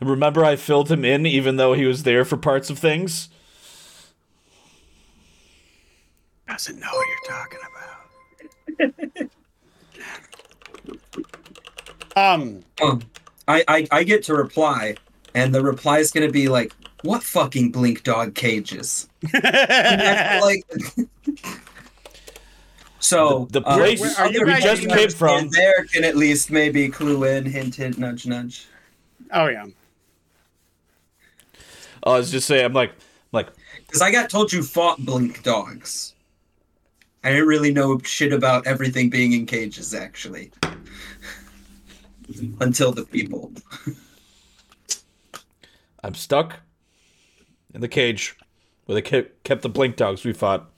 Remember, 0.00 0.44
I 0.44 0.56
filled 0.56 0.90
him 0.90 1.04
in 1.04 1.26
even 1.26 1.56
though 1.56 1.72
he 1.72 1.86
was 1.86 2.02
there 2.04 2.24
for 2.24 2.36
parts 2.36 2.70
of 2.70 2.78
things. 2.78 3.30
Doesn't 6.46 6.78
know 6.78 6.88
what 6.92 7.06
you're 7.08 7.36
talking 7.36 7.58
about. 8.82 9.30
um, 12.16 12.64
Um, 12.82 13.02
I, 13.48 13.64
I 13.66 13.86
I 13.90 14.04
get 14.04 14.22
to 14.24 14.34
reply, 14.34 14.96
and 15.34 15.54
the 15.54 15.62
reply 15.62 15.98
is 15.98 16.10
gonna 16.10 16.30
be 16.30 16.48
like, 16.48 16.72
"What 17.02 17.22
fucking 17.22 17.72
blink 17.72 18.02
dog 18.02 18.34
cages?" 18.34 19.08
And 19.34 20.02
I 20.02 20.38
feel 20.38 20.44
like. 20.44 20.64
So 23.10 23.46
The- 23.50 23.60
the 23.60 23.66
uh, 23.66 23.76
place 23.76 24.00
Where- 24.00 24.14
are 24.18 24.30
you 24.30 24.42
other 24.42 24.60
guys 24.60 24.80
came 24.86 25.10
from- 25.10 25.48
there 25.50 25.84
can 25.92 26.04
at 26.04 26.16
least 26.16 26.50
maybe 26.50 26.88
clue 26.88 27.24
in, 27.24 27.44
hint, 27.44 27.74
hint, 27.74 27.98
nudge, 27.98 28.26
nudge. 28.26 28.66
oh 29.32 29.46
yeah. 29.46 29.66
I 32.02 32.16
was 32.16 32.30
just 32.30 32.46
saying, 32.46 32.64
I'm 32.64 32.72
like, 32.72 32.92
like, 33.32 33.48
Because 33.86 34.00
I 34.00 34.10
got 34.10 34.30
told 34.30 34.52
you 34.52 34.62
fought 34.62 35.04
blink 35.04 35.42
dogs. 35.42 36.14
I 37.22 37.30
didn't 37.30 37.48
really 37.48 37.72
know 37.74 37.98
shit 38.02 38.32
about 38.32 38.66
everything 38.66 39.10
being 39.10 39.32
in 39.32 39.44
cages, 39.44 39.92
actually. 39.92 40.50
Until 42.60 42.92
the 42.92 43.04
people. 43.04 43.52
I'm 46.02 46.14
stuck 46.14 46.60
in 47.74 47.82
the 47.82 47.88
cage 47.88 48.36
where 48.86 48.94
they 48.94 49.02
kept, 49.02 49.44
kept 49.44 49.60
the 49.60 49.68
blink 49.68 49.96
dogs 49.96 50.24
we 50.24 50.32
fought. 50.32 50.69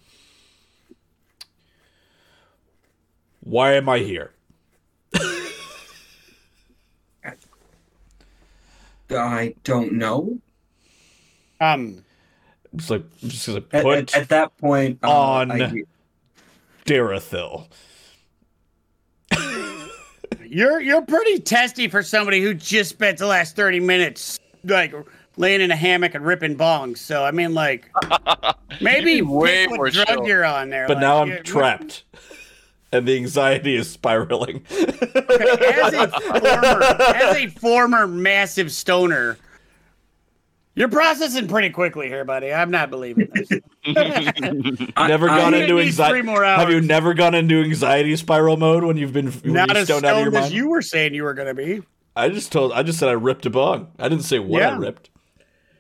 Why 3.45 3.75
am 3.75 3.89
I 3.89 3.99
here? 3.99 4.33
I 9.11 9.55
don't 9.65 9.93
know. 9.93 10.39
Um, 11.61 12.03
It's 12.73 12.89
like, 12.89 13.03
I'm 13.23 13.29
just 13.29 13.47
gonna 13.47 13.61
put 13.61 14.15
at, 14.15 14.23
at 14.23 14.29
that 14.31 14.57
point, 14.57 14.99
uh, 15.03 15.11
on- 15.11 15.51
I- 15.53 15.83
Durthil. 16.87 17.67
you're 20.47 20.81
you're 20.81 21.03
pretty 21.03 21.39
testy 21.41 21.89
for 21.89 22.03
somebody 22.03 22.41
who 22.41 22.55
just 22.55 22.89
spent 22.91 23.19
the 23.19 23.27
last 23.27 23.55
thirty 23.55 23.79
minutes 23.81 24.39
like 24.65 24.95
laying 25.37 25.61
in 25.61 25.71
a 25.71 25.77
hammock 25.77 26.15
and 26.15 26.25
ripping 26.25 26.57
bongs. 26.57 26.99
So 26.99 27.23
I 27.25 27.31
mean, 27.33 27.53
like 27.55 27.91
maybe 28.81 29.13
You'd 29.13 29.19
be 29.27 29.31
way 29.31 29.63
pick 29.65 29.71
what 29.71 29.77
more 29.77 29.91
drug 29.91 30.07
chill. 30.09 30.27
you're 30.27 30.45
on 30.45 30.71
there. 30.71 30.87
But 30.89 30.95
like, 30.97 31.03
now 31.03 31.21
I'm 31.23 31.29
you- 31.29 31.39
trapped. 31.41 32.05
And 32.93 33.09
the 33.09 33.17
anxiety 33.17 33.75
is 33.75 33.89
spiraling. 33.91 34.65
as 34.71 35.95
a 35.95 36.09
former, 36.21 36.83
as 36.83 37.37
a 37.37 37.47
former 37.49 38.07
massive 38.07 38.71
stoner, 38.71 39.39
you're 40.75 40.89
processing 40.89 41.49
pretty 41.49 41.71
quickly 41.71 42.09
here, 42.09 42.25
buddy. 42.25 42.53
I'm 42.53 42.71
not 42.71 42.91
believing 42.91 43.29
this. 43.35 43.49
I- 43.87 45.07
never 45.09 45.29
I- 45.31 45.39
gone 45.39 45.53
You 45.55 45.61
into 45.61 45.79
anxiety. 45.81 46.27
Have 46.29 46.71
you 46.71 46.81
never 46.83 47.15
gone 47.15 47.35
into 47.35 47.63
anxiety 47.63 48.15
spiral 48.17 48.57
mode 48.59 48.85
when 48.85 48.97
you've 48.99 49.13
been 49.13 49.31
when 49.31 49.53
not 49.55 49.69
you're 49.69 49.79
as 49.79 49.85
stoned 49.87 50.05
out 50.05 50.17
of 50.17 50.23
your 50.23 50.31
stoned 50.31 50.37
as 50.37 50.51
mind? 50.51 50.55
you 50.55 50.69
were 50.69 50.83
saying 50.83 51.15
you 51.15 51.23
were 51.25 51.35
going 51.35 51.49
to 51.49 51.55
be. 51.55 51.83
I 52.15 52.29
just 52.29 52.53
told. 52.53 52.73
I 52.73 52.83
just 52.83 52.99
said 52.99 53.09
I 53.09 53.13
ripped 53.13 53.47
a 53.47 53.51
bong. 53.51 53.91
I 53.99 54.09
didn't 54.11 54.25
say 54.25 54.39
what 54.39 54.63
I 54.63 54.77
ripped. 54.77 55.09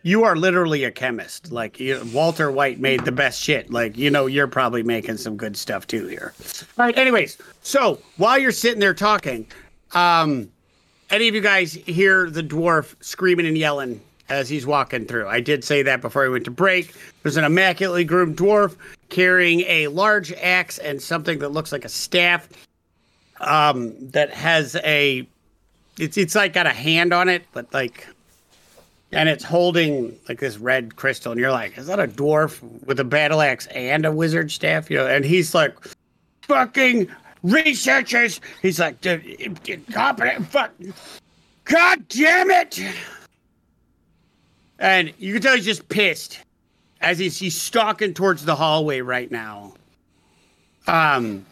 You 0.03 0.24
are 0.24 0.35
literally 0.35 0.85
a 0.85 0.91
chemist. 0.91 1.53
Like 1.53 1.79
you, 1.79 2.03
Walter 2.12 2.51
White 2.51 2.81
made 2.81 3.05
the 3.05 3.12
best 3.12 3.41
shit. 3.41 3.70
Like 3.70 3.97
you 3.97 4.11
know, 4.11 4.27
you're 4.27 4.49
probably 4.49 4.83
making 4.83 5.16
some 5.16 5.37
good 5.37 5.57
stuff 5.57 5.87
too 5.87 6.07
here. 6.07 6.35
All 6.79 6.87
right. 6.87 6.97
Anyways, 6.97 7.39
so 7.62 8.01
while 8.16 8.39
you're 8.39 8.53
sitting 8.53 8.81
there 8.81 8.95
talking, 8.95 9.47
um, 9.93 10.51
any 11.11 11.29
of 11.29 11.35
you 11.35 11.41
guys 11.41 11.74
hear 11.74 12.31
the 12.31 12.43
dwarf 12.43 12.95
screaming 13.01 13.47
and 13.47 13.57
yelling 13.57 14.01
as 14.29 14.49
he's 14.49 14.66
walking 14.66 15.05
through? 15.05 15.29
I 15.29 15.41
did 15.41 15.62
say 15.62 15.83
that 15.83 16.01
before 16.01 16.23
we 16.23 16.31
went 16.31 16.45
to 16.47 16.51
break. 16.51 16.95
There's 17.23 17.37
an 17.37 17.45
immaculately 17.45 18.05
groomed 18.05 18.37
dwarf 18.37 18.74
carrying 19.11 19.61
a 19.61 19.89
large 19.89 20.33
axe 20.33 20.79
and 20.79 21.01
something 21.01 21.39
that 21.41 21.51
looks 21.51 21.70
like 21.70 21.85
a 21.85 21.89
staff. 21.89 22.49
Um, 23.41 23.95
that 24.11 24.31
has 24.31 24.77
a, 24.77 25.27
it's 25.99 26.16
it's 26.16 26.35
like 26.37 26.53
got 26.53 26.66
a 26.66 26.73
hand 26.73 27.12
on 27.12 27.29
it, 27.29 27.43
but 27.53 27.73
like 27.74 28.07
and 29.12 29.28
it's 29.28 29.44
holding 29.44 30.18
like 30.28 30.40
this 30.40 30.59
red 30.59 30.97
crystal, 30.97 31.32
and 31.32 31.40
you're 31.40 31.51
like, 31.51 31.76
is 31.78 31.86
that 31.86 32.01
a 32.01 32.09
dwarf 32.09 32.62
with 32.86 32.98
a 32.98 33.05
battle 33.05 33.40
axe 33.40 33.66
and 33.68 34.05
a 34.06 34.12
wizard 34.12 34.51
staff? 34.51 34.90
You 34.90 34.98
know, 34.98 35.06
and 35.06 35.24
he's 35.24 35.55
like, 35.55 35.76
fucking 36.43 37.10
researchers. 37.43 38.40
He's 38.62 38.80
like, 38.80 39.01
"D- 39.01 39.51
d- 39.64 39.76
fuck, 39.86 40.72
god 41.64 42.09
damn 42.09 42.51
it! 42.51 42.80
And 44.78 45.12
you 45.18 45.34
can 45.34 45.43
tell 45.43 45.55
he's 45.56 45.64
just 45.64 45.89
pissed 45.89 46.40
as 47.01 47.18
he's 47.18 47.39
he's 47.39 47.60
stalking 47.60 48.14
towards 48.14 48.44
the 48.44 48.55
hallway 48.56 49.01
right 49.01 49.30
now. 49.30 49.74
Um. 50.86 51.47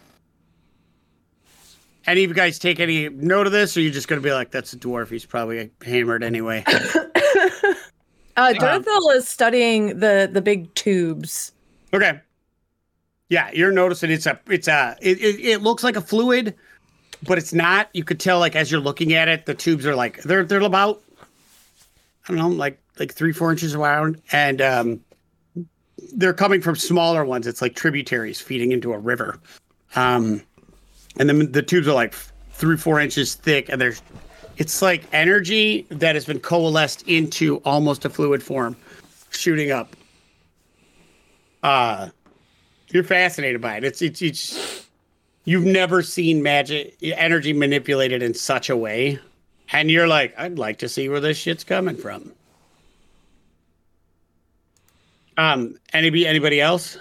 Any 2.07 2.23
of 2.23 2.31
you 2.31 2.35
guys 2.35 2.57
take 2.57 2.79
any 2.79 3.09
note 3.09 3.45
of 3.45 3.53
this, 3.53 3.77
or 3.77 3.79
are 3.79 3.83
you 3.83 3.91
just 3.91 4.07
gonna 4.07 4.21
be 4.21 4.33
like, 4.33 4.49
"That's 4.49 4.73
a 4.73 4.77
dwarf. 4.77 5.09
He's 5.09 5.23
probably 5.25 5.69
hammered 5.85 6.23
anyway." 6.23 6.65
Uh, 8.37 8.53
Durthil 8.53 9.15
is 9.15 9.27
studying 9.27 9.99
the 9.99 10.29
the 10.31 10.41
big 10.41 10.73
tubes. 10.75 11.51
Okay. 11.93 12.19
Yeah, 13.29 13.49
you're 13.53 13.71
noticing 13.71 14.11
it's 14.11 14.25
a 14.25 14.39
it's 14.49 14.67
a 14.67 14.97
it, 15.01 15.19
it, 15.19 15.39
it 15.39 15.61
looks 15.61 15.83
like 15.83 15.95
a 15.95 16.01
fluid, 16.01 16.55
but 17.23 17.37
it's 17.37 17.53
not. 17.53 17.89
You 17.93 18.03
could 18.03 18.19
tell 18.19 18.39
like 18.39 18.55
as 18.55 18.71
you're 18.71 18.81
looking 18.81 19.13
at 19.13 19.27
it, 19.27 19.45
the 19.45 19.53
tubes 19.53 19.85
are 19.85 19.95
like 19.95 20.21
they're 20.23 20.43
they're 20.43 20.61
about 20.61 21.01
I 22.27 22.33
don't 22.33 22.37
know, 22.37 22.49
like 22.49 22.79
like 22.99 23.13
three, 23.13 23.31
four 23.33 23.51
inches 23.51 23.73
around. 23.75 24.21
And 24.31 24.61
um 24.61 25.01
they're 26.13 26.33
coming 26.33 26.61
from 26.61 26.75
smaller 26.75 27.23
ones. 27.23 27.47
It's 27.47 27.61
like 27.61 27.75
tributaries 27.75 28.41
feeding 28.41 28.71
into 28.71 28.93
a 28.93 28.97
river. 28.97 29.39
Um 29.95 30.43
and 31.17 31.29
then 31.29 31.51
the 31.51 31.61
tubes 31.61 31.87
are 31.87 31.93
like 31.93 32.13
three, 32.51 32.77
four 32.77 32.99
inches 32.99 33.35
thick, 33.35 33.69
and 33.69 33.79
there's 33.79 34.01
it's 34.61 34.79
like 34.79 35.03
energy 35.11 35.87
that 35.89 36.13
has 36.13 36.23
been 36.23 36.39
coalesced 36.39 37.01
into 37.07 37.57
almost 37.65 38.05
a 38.05 38.09
fluid 38.11 38.43
form, 38.43 38.77
shooting 39.31 39.71
up. 39.71 39.95
Uh 41.63 42.09
you're 42.89 43.03
fascinated 43.03 43.59
by 43.59 43.77
it. 43.77 43.83
It's 43.83 44.03
it's 44.03 44.21
it's 44.21 44.85
you've 45.45 45.65
never 45.65 46.03
seen 46.03 46.43
magic 46.43 46.95
energy 47.01 47.53
manipulated 47.53 48.21
in 48.21 48.35
such 48.35 48.69
a 48.69 48.77
way, 48.77 49.19
and 49.71 49.89
you're 49.89 50.07
like, 50.07 50.37
I'd 50.37 50.59
like 50.59 50.77
to 50.79 50.89
see 50.89 51.09
where 51.09 51.19
this 51.19 51.37
shit's 51.37 51.63
coming 51.63 51.97
from. 51.97 52.31
Um, 55.37 55.75
anybody 55.91 56.27
anybody 56.27 56.61
else? 56.61 56.99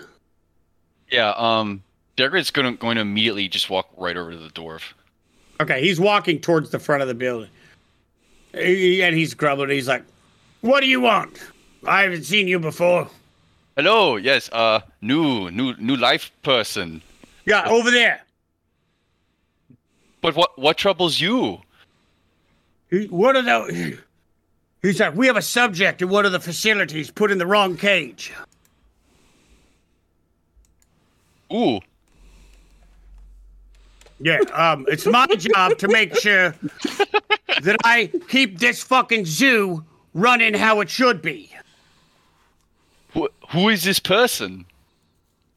Yeah, 1.11 1.35
um, 1.37 1.83
Degrad's 2.17 2.51
gonna 2.51 2.73
going 2.73 2.95
to 2.95 3.03
immediately 3.03 3.49
just 3.49 3.69
walk 3.69 3.91
right 3.99 4.17
over 4.17 4.31
to 4.31 4.39
the 4.39 4.49
dwarf. 4.49 4.95
Okay, 5.61 5.81
he's 5.83 6.01
walking 6.01 6.41
towards 6.41 6.71
the 6.71 6.79
front 6.79 7.03
of 7.03 7.09
the 7.09 7.15
building, 7.15 7.51
He- 8.55 9.03
and 9.03 9.15
he's 9.15 9.35
grumbling. 9.35 9.71
He's 9.71 9.87
like, 9.89 10.03
"What 10.63 10.81
do 10.81 10.87
you 10.87 11.01
want? 11.01 11.39
I 11.87 12.03
haven't 12.03 12.25
seen 12.25 12.49
you 12.49 12.59
before." 12.59 13.09
Hello, 13.77 14.17
yes, 14.17 14.49
uh, 14.53 14.81
new, 15.01 15.51
new, 15.51 15.75
new 15.79 15.97
life 15.97 16.33
person. 16.43 17.03
Yeah, 17.47 17.69
over 17.69 17.91
there. 17.91 18.23
But 20.23 20.35
what, 20.35 20.59
what 20.59 20.77
troubles 20.77 21.21
you? 21.21 21.61
He- 22.91 23.07
What 23.07 23.37
are 23.37 23.43
those? 23.43 23.95
He's 24.83 24.99
like, 24.99 25.15
we 25.15 25.27
have 25.27 25.37
a 25.37 25.43
subject 25.43 26.01
in 26.03 26.09
one 26.09 26.25
of 26.27 26.33
the 26.33 26.41
facilities 26.41 27.11
put 27.11 27.31
in 27.31 27.39
the 27.39 27.47
wrong 27.47 27.77
cage. 27.77 28.33
Ooh, 31.53 31.81
Yeah, 34.21 34.41
um, 34.53 34.87
it's 34.89 35.07
my 35.07 35.27
job 35.39 35.79
to 35.79 35.89
make 35.89 36.15
sure 36.17 36.55
that 37.63 37.77
I 37.85 38.13
keep 38.29 38.59
this 38.59 38.83
fucking 38.83 39.25
zoo 39.25 39.85
running 40.15 40.55
how 40.55 40.81
it 40.81 40.91
should 40.91 41.23
be. 41.23 41.51
who, 43.15 43.29
who 43.51 43.69
is 43.71 43.83
this 43.83 43.99
person? 43.99 44.67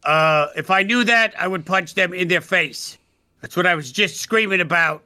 Uh, 0.03 0.47
if 0.55 0.69
I 0.69 0.83
knew 0.83 1.03
that, 1.03 1.33
I 1.39 1.47
would 1.47 1.65
punch 1.65 1.93
them 1.93 2.13
in 2.13 2.27
their 2.27 2.41
face. 2.41 2.97
That's 3.41 3.55
what 3.55 3.67
I 3.67 3.75
was 3.75 3.91
just 3.91 4.17
screaming 4.21 4.61
about. 4.61 5.03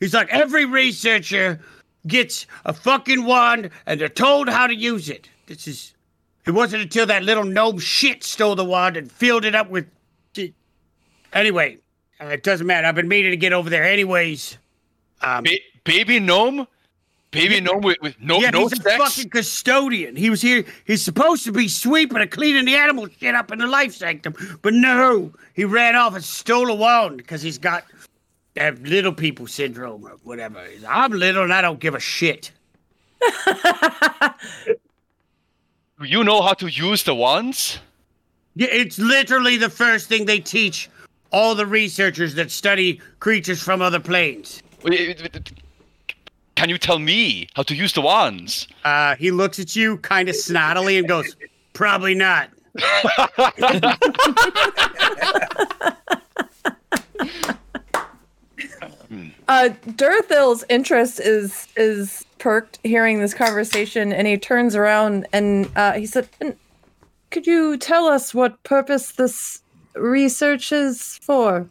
He's 0.00 0.14
like, 0.14 0.28
every 0.30 0.64
researcher 0.64 1.60
gets 2.06 2.46
a 2.64 2.72
fucking 2.72 3.24
wand 3.24 3.70
and 3.86 4.00
they're 4.00 4.08
told 4.08 4.48
how 4.48 4.66
to 4.66 4.74
use 4.74 5.08
it. 5.08 5.28
This 5.46 5.66
is. 5.66 5.92
It 6.46 6.52
wasn't 6.52 6.82
until 6.82 7.06
that 7.06 7.24
little 7.24 7.42
gnome 7.42 7.78
shit 7.80 8.22
stole 8.22 8.54
the 8.54 8.64
wand 8.64 8.96
and 8.96 9.10
filled 9.10 9.44
it 9.44 9.54
up 9.56 9.68
with. 9.68 9.86
Anyway, 11.32 11.78
uh, 12.20 12.26
it 12.26 12.42
doesn't 12.42 12.66
matter. 12.66 12.86
I've 12.86 12.94
been 12.94 13.08
meaning 13.08 13.30
to 13.30 13.36
get 13.36 13.52
over 13.52 13.68
there 13.70 13.84
anyways. 13.84 14.58
Um, 15.22 15.44
Ba- 15.44 15.58
baby 15.84 16.18
gnome, 16.20 16.66
baby 17.30 17.60
gnome 17.60 17.82
with, 17.82 17.98
with 18.00 18.20
no 18.20 18.38
yeah, 18.38 18.50
no 18.50 18.68
he's 18.68 18.78
a 18.78 18.82
fucking 18.82 19.30
custodian. 19.30 20.16
He 20.16 20.30
was 20.30 20.42
here. 20.42 20.64
He's 20.86 21.02
supposed 21.02 21.44
to 21.44 21.52
be 21.52 21.68
sweeping 21.68 22.18
and 22.18 22.30
cleaning 22.30 22.64
the 22.64 22.74
animal 22.74 23.08
shit 23.08 23.34
up 23.34 23.52
in 23.52 23.58
the 23.58 23.66
life 23.66 23.94
sanctum, 23.94 24.34
but 24.62 24.74
no, 24.74 25.32
he 25.54 25.64
ran 25.64 25.96
off 25.96 26.14
and 26.14 26.24
stole 26.24 26.70
a 26.70 26.74
wand 26.74 27.18
because 27.18 27.42
he's 27.42 27.58
got 27.58 27.84
that 28.54 28.82
little 28.82 29.12
people 29.12 29.46
syndrome 29.46 30.06
or 30.06 30.16
whatever. 30.24 30.64
I'm 30.88 31.12
little 31.12 31.42
and 31.42 31.52
I 31.52 31.60
don't 31.60 31.78
give 31.78 31.94
a 31.94 32.00
shit. 32.00 32.50
Do 33.20 34.34
you 36.04 36.24
know 36.24 36.42
how 36.42 36.54
to 36.54 36.68
use 36.68 37.02
the 37.02 37.14
wands? 37.14 37.78
Yeah, 38.54 38.68
it's 38.70 38.98
literally 38.98 39.58
the 39.58 39.68
first 39.68 40.08
thing 40.08 40.24
they 40.24 40.40
teach 40.40 40.88
all 41.30 41.54
the 41.54 41.66
researchers 41.66 42.34
that 42.34 42.50
study 42.50 43.00
creatures 43.20 43.62
from 43.62 43.82
other 43.82 44.00
planes. 44.00 44.62
Can 46.54 46.70
you 46.70 46.78
tell 46.78 46.98
me 46.98 47.48
how 47.54 47.62
to 47.64 47.74
use 47.74 47.92
the 47.92 48.00
wands? 48.00 48.66
Uh, 48.84 49.16
he 49.16 49.30
looks 49.30 49.58
at 49.58 49.76
you 49.76 49.98
kind 49.98 50.28
of 50.28 50.34
snottily 50.34 50.98
and 50.98 51.06
goes, 51.06 51.36
"Probably 51.74 52.14
not." 52.14 52.50
Uh, 59.48 59.68
Durthil's 59.94 60.64
interest 60.68 61.20
is 61.20 61.68
is 61.76 62.26
perked 62.38 62.80
hearing 62.82 63.20
this 63.20 63.32
conversation, 63.32 64.12
and 64.12 64.26
he 64.26 64.36
turns 64.36 64.74
around 64.74 65.26
and 65.32 65.70
uh, 65.76 65.92
he 65.92 66.04
said, 66.04 66.28
"Could 67.30 67.46
you 67.46 67.76
tell 67.76 68.06
us 68.06 68.34
what 68.34 68.60
purpose 68.64 69.12
this 69.12 69.62
research 69.96 70.72
is 70.72 71.18
for?" 71.22 71.68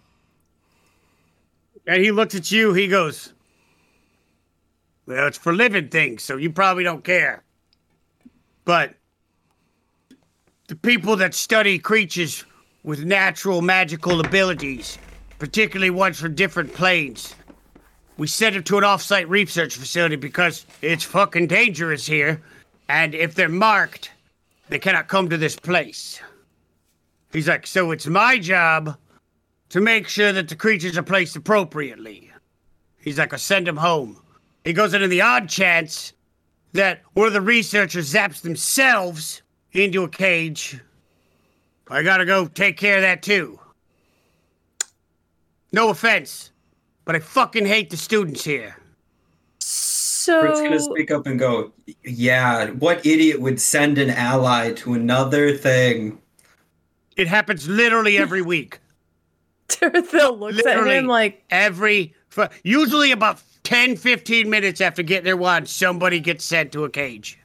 And 1.87 2.01
he 2.03 2.11
looks 2.11 2.35
at 2.35 2.51
you. 2.51 2.73
He 2.73 2.87
goes, 2.87 3.33
"Well, 5.05 5.27
it's 5.27 5.37
for 5.37 5.53
living 5.53 5.89
things, 5.89 6.23
so 6.23 6.35
you 6.37 6.49
probably 6.51 6.83
don't 6.83 7.03
care." 7.03 7.43
But 8.63 8.95
the 10.67 10.75
people 10.75 11.15
that 11.17 11.35
study 11.35 11.77
creatures 11.77 12.43
with 12.83 13.03
natural 13.05 13.61
magical 13.61 14.19
abilities, 14.19 14.97
particularly 15.37 15.91
ones 15.91 16.19
from 16.19 16.33
different 16.33 16.73
planes, 16.73 17.35
we 18.17 18.25
send 18.25 18.55
them 18.55 18.63
to 18.63 18.77
an 18.77 18.83
off-site 18.83 19.29
research 19.29 19.75
facility 19.75 20.15
because 20.15 20.65
it's 20.81 21.03
fucking 21.03 21.47
dangerous 21.47 22.07
here, 22.07 22.41
and 22.87 23.13
if 23.13 23.35
they're 23.35 23.49
marked, 23.49 24.11
they 24.69 24.79
cannot 24.79 25.07
come 25.07 25.29
to 25.29 25.37
this 25.37 25.55
place. 25.55 26.19
He's 27.35 27.49
like, 27.49 27.67
so 27.67 27.91
it's 27.91 28.07
my 28.07 28.39
job 28.39 28.97
to 29.67 29.81
make 29.81 30.07
sure 30.07 30.31
that 30.31 30.47
the 30.47 30.55
creatures 30.55 30.97
are 30.97 31.03
placed 31.03 31.35
appropriately. 31.35 32.31
He's 32.97 33.17
like, 33.17 33.33
I'll 33.33 33.39
send 33.39 33.67
them 33.67 33.75
home. 33.75 34.21
He 34.63 34.71
goes 34.71 34.93
into 34.93 35.09
the 35.09 35.21
odd 35.21 35.49
chance 35.49 36.13
that 36.71 37.01
one 37.11 37.27
of 37.27 37.33
the 37.33 37.41
researchers 37.41 38.13
zaps 38.13 38.39
themselves 38.39 39.41
into 39.73 40.05
a 40.05 40.07
cage. 40.07 40.79
I 41.89 42.03
gotta 42.03 42.23
go 42.23 42.47
take 42.47 42.77
care 42.77 42.95
of 42.95 43.01
that 43.01 43.21
too. 43.21 43.59
No 45.73 45.89
offense, 45.89 46.51
but 47.03 47.17
I 47.17 47.19
fucking 47.19 47.65
hate 47.65 47.89
the 47.89 47.97
students 47.97 48.45
here. 48.45 48.77
So 49.59 50.39
Kurt's 50.39 50.61
gonna 50.61 50.79
speak 50.79 51.11
up 51.11 51.27
and 51.27 51.37
go, 51.37 51.73
"Yeah, 52.05 52.69
what 52.69 53.05
idiot 53.05 53.41
would 53.41 53.59
send 53.59 53.97
an 53.97 54.09
ally 54.09 54.71
to 54.71 54.93
another 54.93 55.53
thing?" 55.57 56.21
It 57.15 57.27
happens 57.27 57.67
literally 57.67 58.17
every 58.17 58.41
week. 58.41 58.79
Durthil 59.69 60.39
looks 60.39 60.65
at 60.65 60.85
him 60.85 61.07
like, 61.07 61.43
Every, 61.49 62.13
fu- 62.29 62.47
usually 62.63 63.11
about 63.11 63.41
10, 63.63 63.95
15 63.95 64.49
minutes 64.49 64.79
after 64.79 65.01
getting 65.01 65.25
their 65.25 65.37
wand, 65.37 65.67
somebody 65.67 66.19
gets 66.19 66.45
sent 66.45 66.71
to 66.73 66.83
a 66.83 66.89
cage. 66.89 67.39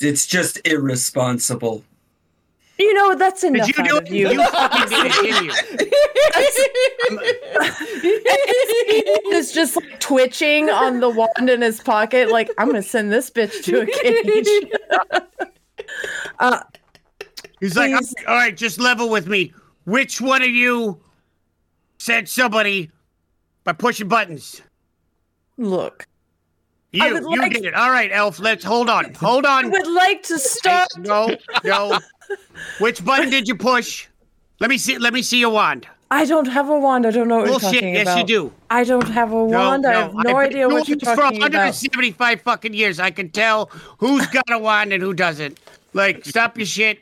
It's 0.00 0.26
just 0.26 0.60
irresponsible. 0.66 1.82
"You 2.78 2.92
know, 2.92 3.14
that's 3.14 3.40
Did 3.40 3.54
enough 3.54 3.68
you 3.68 3.74
out 3.84 3.88
do 3.88 3.96
of 3.96 4.04
it? 4.06 4.12
you." 4.12 4.28
You 4.30 4.46
fucking 4.48 4.88
did 4.90 5.06
it, 5.06 5.12
didn't 5.22 5.44
you? 5.46 5.52
is 9.36 9.52
just 9.52 9.76
like 9.76 9.98
twitching 10.00 10.68
on 10.70 11.00
the 11.00 11.08
wand 11.08 11.48
in 11.48 11.62
his 11.62 11.80
pocket, 11.80 12.30
like 12.30 12.50
I'm 12.58 12.66
gonna 12.66 12.82
send 12.82 13.10
this 13.12 13.30
bitch 13.30 13.62
to 13.64 13.80
a 13.80 13.86
cage. 13.86 14.48
uh, 16.38 16.60
He's 17.60 17.76
like, 17.76 17.92
Please. 17.94 18.14
all 18.28 18.34
right, 18.34 18.56
just 18.56 18.78
level 18.78 19.08
with 19.08 19.26
me. 19.26 19.52
Which 19.84 20.20
one 20.20 20.42
of 20.42 20.48
you 20.50 21.00
sent 21.98 22.28
somebody 22.28 22.90
by 23.64 23.72
pushing 23.72 24.08
buttons? 24.08 24.60
look, 25.58 26.06
You, 26.92 27.04
you 27.06 27.38
like- 27.38 27.52
did 27.54 27.64
it. 27.64 27.74
All 27.74 27.90
right, 27.90 28.10
Elf. 28.12 28.38
Let's 28.38 28.62
hold 28.64 28.90
on. 28.90 29.14
Hold 29.14 29.46
on. 29.46 29.66
I 29.66 29.68
would 29.68 29.86
like 29.86 30.22
to 30.24 30.38
start. 30.38 30.88
No, 30.98 31.34
no. 31.64 31.98
Which 32.78 33.04
button 33.04 33.30
did 33.30 33.48
you 33.48 33.54
push? 33.54 34.06
Let 34.60 34.68
me 34.70 34.76
see. 34.78 34.98
Let 34.98 35.12
me 35.14 35.22
see 35.22 35.38
your 35.38 35.50
wand. 35.50 35.86
I 36.10 36.24
don't 36.24 36.46
have 36.46 36.68
a 36.68 36.78
wand. 36.78 37.04
I 37.06 37.10
don't 37.10 37.26
know 37.28 37.38
what 37.38 37.46
you're 37.48 37.58
Bullshit. 37.58 37.80
talking 37.80 37.94
Yes, 37.94 38.02
about. 38.02 38.18
you 38.18 38.24
do. 38.26 38.52
I 38.70 38.84
don't 38.84 39.08
have 39.08 39.32
a 39.32 39.44
wand. 39.44 39.86
I 39.86 39.92
have 40.02 40.14
no 40.14 40.36
I've 40.36 40.48
idea 40.50 40.68
what 40.68 40.86
you're 40.88 40.96
doing 40.96 40.98
this 41.00 41.08
for 41.14 41.16
talking 41.22 41.38
about. 41.38 41.52
175 41.52 42.40
fucking 42.42 42.74
years. 42.74 43.00
I 43.00 43.10
can 43.10 43.30
tell 43.30 43.70
who's 43.98 44.26
got 44.28 44.44
a 44.50 44.58
wand 44.58 44.92
and 44.92 45.02
who 45.02 45.14
doesn't. 45.14 45.58
Like, 45.94 46.24
stop 46.24 46.56
your 46.58 46.66
shit. 46.66 47.00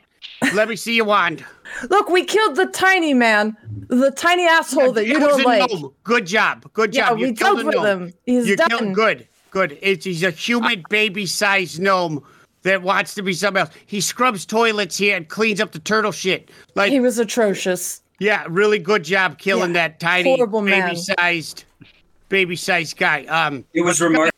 Let 0.53 0.69
me 0.69 0.75
see 0.75 0.95
your 0.95 1.05
wand. 1.05 1.43
Look, 1.89 2.09
we 2.09 2.23
killed 2.23 2.55
the 2.55 2.67
tiny 2.67 3.13
man, 3.13 3.55
the 3.87 4.11
tiny 4.11 4.45
asshole 4.47 4.91
that 4.93 5.05
you 5.07 5.15
It 5.15 5.19
was 5.21 5.37
don't 5.37 5.41
a 5.41 5.43
like. 5.47 5.71
gnome. 5.71 5.93
Good 6.03 6.27
job. 6.27 6.71
Good 6.73 6.91
job. 6.91 6.95
Yeah, 6.97 7.09
job. 7.09 7.19
we 7.19 7.27
You 7.27 7.33
killed 7.33 7.59
dealt 7.61 7.75
with 7.75 7.85
him. 7.85 8.13
He's 8.25 8.47
you 8.47 8.55
done. 8.55 8.69
killed 8.69 8.93
good. 8.95 9.27
Good. 9.51 9.77
It's 9.81 10.05
he's 10.05 10.23
a 10.23 10.31
human 10.31 10.83
baby-sized 10.89 11.79
gnome 11.79 12.23
that 12.63 12.81
wants 12.81 13.13
to 13.15 13.21
be 13.21 13.33
something 13.33 13.61
else. 13.61 13.69
He 13.85 14.01
scrubs 14.01 14.45
toilets 14.45 14.97
here 14.97 15.15
and 15.15 15.27
cleans 15.29 15.61
up 15.61 15.71
the 15.71 15.79
turtle 15.79 16.11
shit. 16.11 16.49
Like, 16.75 16.91
He 16.91 16.99
was 16.99 17.19
atrocious. 17.19 18.01
yeah, 18.19 18.45
really 18.49 18.79
good 18.79 19.03
job 19.03 19.37
killing 19.37 19.69
Yeah, 19.73 19.87
that 19.87 19.99
tiny 19.99 20.35
horrible 20.35 20.61
baby-sized, 20.61 21.63
baby-sized 22.29 22.97
guy. 22.97 23.23
Um, 23.25 23.63
It 23.73 23.81
was 23.81 24.01
remarkable. 24.01 24.34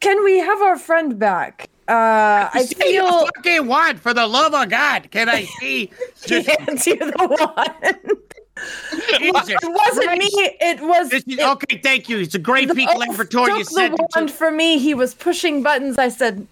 Can 0.00 0.22
we 0.24 0.38
have 0.38 0.60
our 0.62 0.78
friend 0.78 1.18
back? 1.18 1.68
Uh, 1.88 2.48
I 2.54 2.66
feel 2.66 3.26
fucking 3.26 3.66
wand 3.66 4.00
for 4.00 4.12
the 4.12 4.26
love 4.26 4.54
of 4.54 4.68
God. 4.68 5.10
Can 5.10 5.28
I 5.28 5.44
see? 5.60 5.90
Just 6.26 6.48
hands 6.48 6.86
you 6.86 6.96
the 6.96 7.12
wand. 7.18 8.18
It 8.58 9.32
wasn't 9.34 10.18
me. 10.18 10.28
It 10.60 10.80
was. 10.80 11.12
Is, 11.12 11.24
it- 11.26 11.40
okay, 11.40 11.78
thank 11.82 12.08
you. 12.08 12.18
It's 12.18 12.34
a 12.34 12.38
great 12.38 12.68
the 12.68 12.74
peak 12.74 12.88
laboratory. 12.96 13.52
You 13.52 13.58
took 13.58 13.68
sent 13.70 13.96
the 13.96 14.04
it 14.04 14.26
to- 14.26 14.32
for 14.32 14.50
me. 14.50 14.78
He 14.78 14.94
was 14.94 15.14
pushing 15.14 15.62
buttons. 15.62 15.98
I 15.98 16.08
said, 16.08 16.46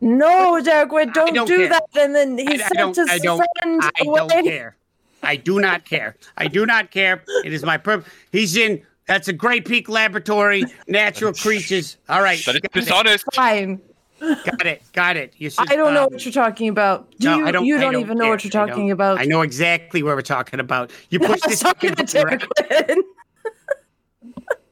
"No, 0.00 0.60
Dagwood, 0.62 1.12
don't 1.14 1.32
don't 1.34 1.46
do 1.46 1.56
care. 1.58 1.68
that." 1.70 1.84
And 1.98 2.14
then 2.14 2.36
he 2.38 2.46
I- 2.46 2.52
I 2.52 2.56
sent 2.58 2.72
don't- 2.74 2.96
his 2.96 3.08
I 3.10 3.18
friend 3.18 3.82
I 3.82 3.90
away. 4.04 4.18
don't 4.28 4.44
care. 4.44 4.76
I 5.22 5.36
do 5.36 5.60
not 5.60 5.84
care. 5.84 6.16
I 6.36 6.46
do 6.46 6.64
not 6.66 6.90
care. 6.90 7.22
It 7.44 7.52
is 7.52 7.62
my 7.64 7.76
purpose. 7.78 8.10
He's 8.32 8.56
in. 8.56 8.82
That's 9.06 9.28
a 9.28 9.32
Great 9.32 9.64
Peak 9.66 9.88
Laboratory. 9.88 10.64
Natural 10.86 11.32
creatures. 11.34 11.96
All 12.08 12.22
right. 12.22 12.44
That 12.44 12.56
is 12.56 12.60
Got 12.60 12.64
it. 12.64 12.72
dishonest. 12.72 13.24
Fine. 13.34 13.80
Got 14.20 14.66
it. 14.66 14.82
Got 14.92 15.16
it. 15.16 15.34
You 15.38 15.48
should, 15.50 15.70
I 15.70 15.76
don't 15.76 15.94
know 15.94 16.04
um, 16.04 16.12
what 16.12 16.24
you're 16.24 16.32
talking 16.32 16.68
about. 16.68 17.10
Do 17.18 17.28
no, 17.28 17.36
you? 17.38 17.46
I 17.46 17.50
don't, 17.50 17.64
you 17.64 17.78
I 17.78 17.80
don't, 17.80 17.96
even 17.96 18.18
know 18.18 18.28
what 18.28 18.44
you're 18.44 18.50
talking 18.50 18.88
don't. 18.88 18.90
about. 18.90 19.18
I 19.18 19.24
know 19.24 19.40
exactly 19.40 20.02
what 20.02 20.14
we're 20.14 20.22
talking 20.22 20.60
about. 20.60 20.92
You 21.08 21.20
I 21.24 21.26
push 21.26 21.40
this 21.40 21.62
fucking 21.62 21.94
button, 21.94 22.24
right? 22.24 22.98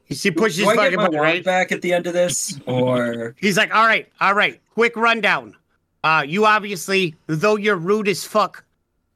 You 0.09 0.17
see, 0.17 0.31
push 0.31 0.57
this 0.57 0.65
Do 0.65 0.71
I 0.71 0.75
get 0.75 0.83
fucking 0.85 0.97
button, 0.99 1.21
right? 1.21 1.45
back 1.45 1.73
at 1.73 1.83
the 1.83 1.93
end 1.93 2.07
of 2.07 2.13
this, 2.13 2.59
or 2.67 3.35
He's 3.39 3.57
like, 3.57 3.75
all 3.75 3.87
right, 3.87 4.09
all 4.21 4.35
right, 4.35 4.61
quick 4.75 4.97
rundown. 4.97 5.55
Uh, 6.05 6.25
you 6.27 6.45
obviously, 6.47 7.15
though 7.27 7.57
you're 7.57 7.77
rude 7.77 8.09
as 8.09 8.25
fuck, 8.25 8.65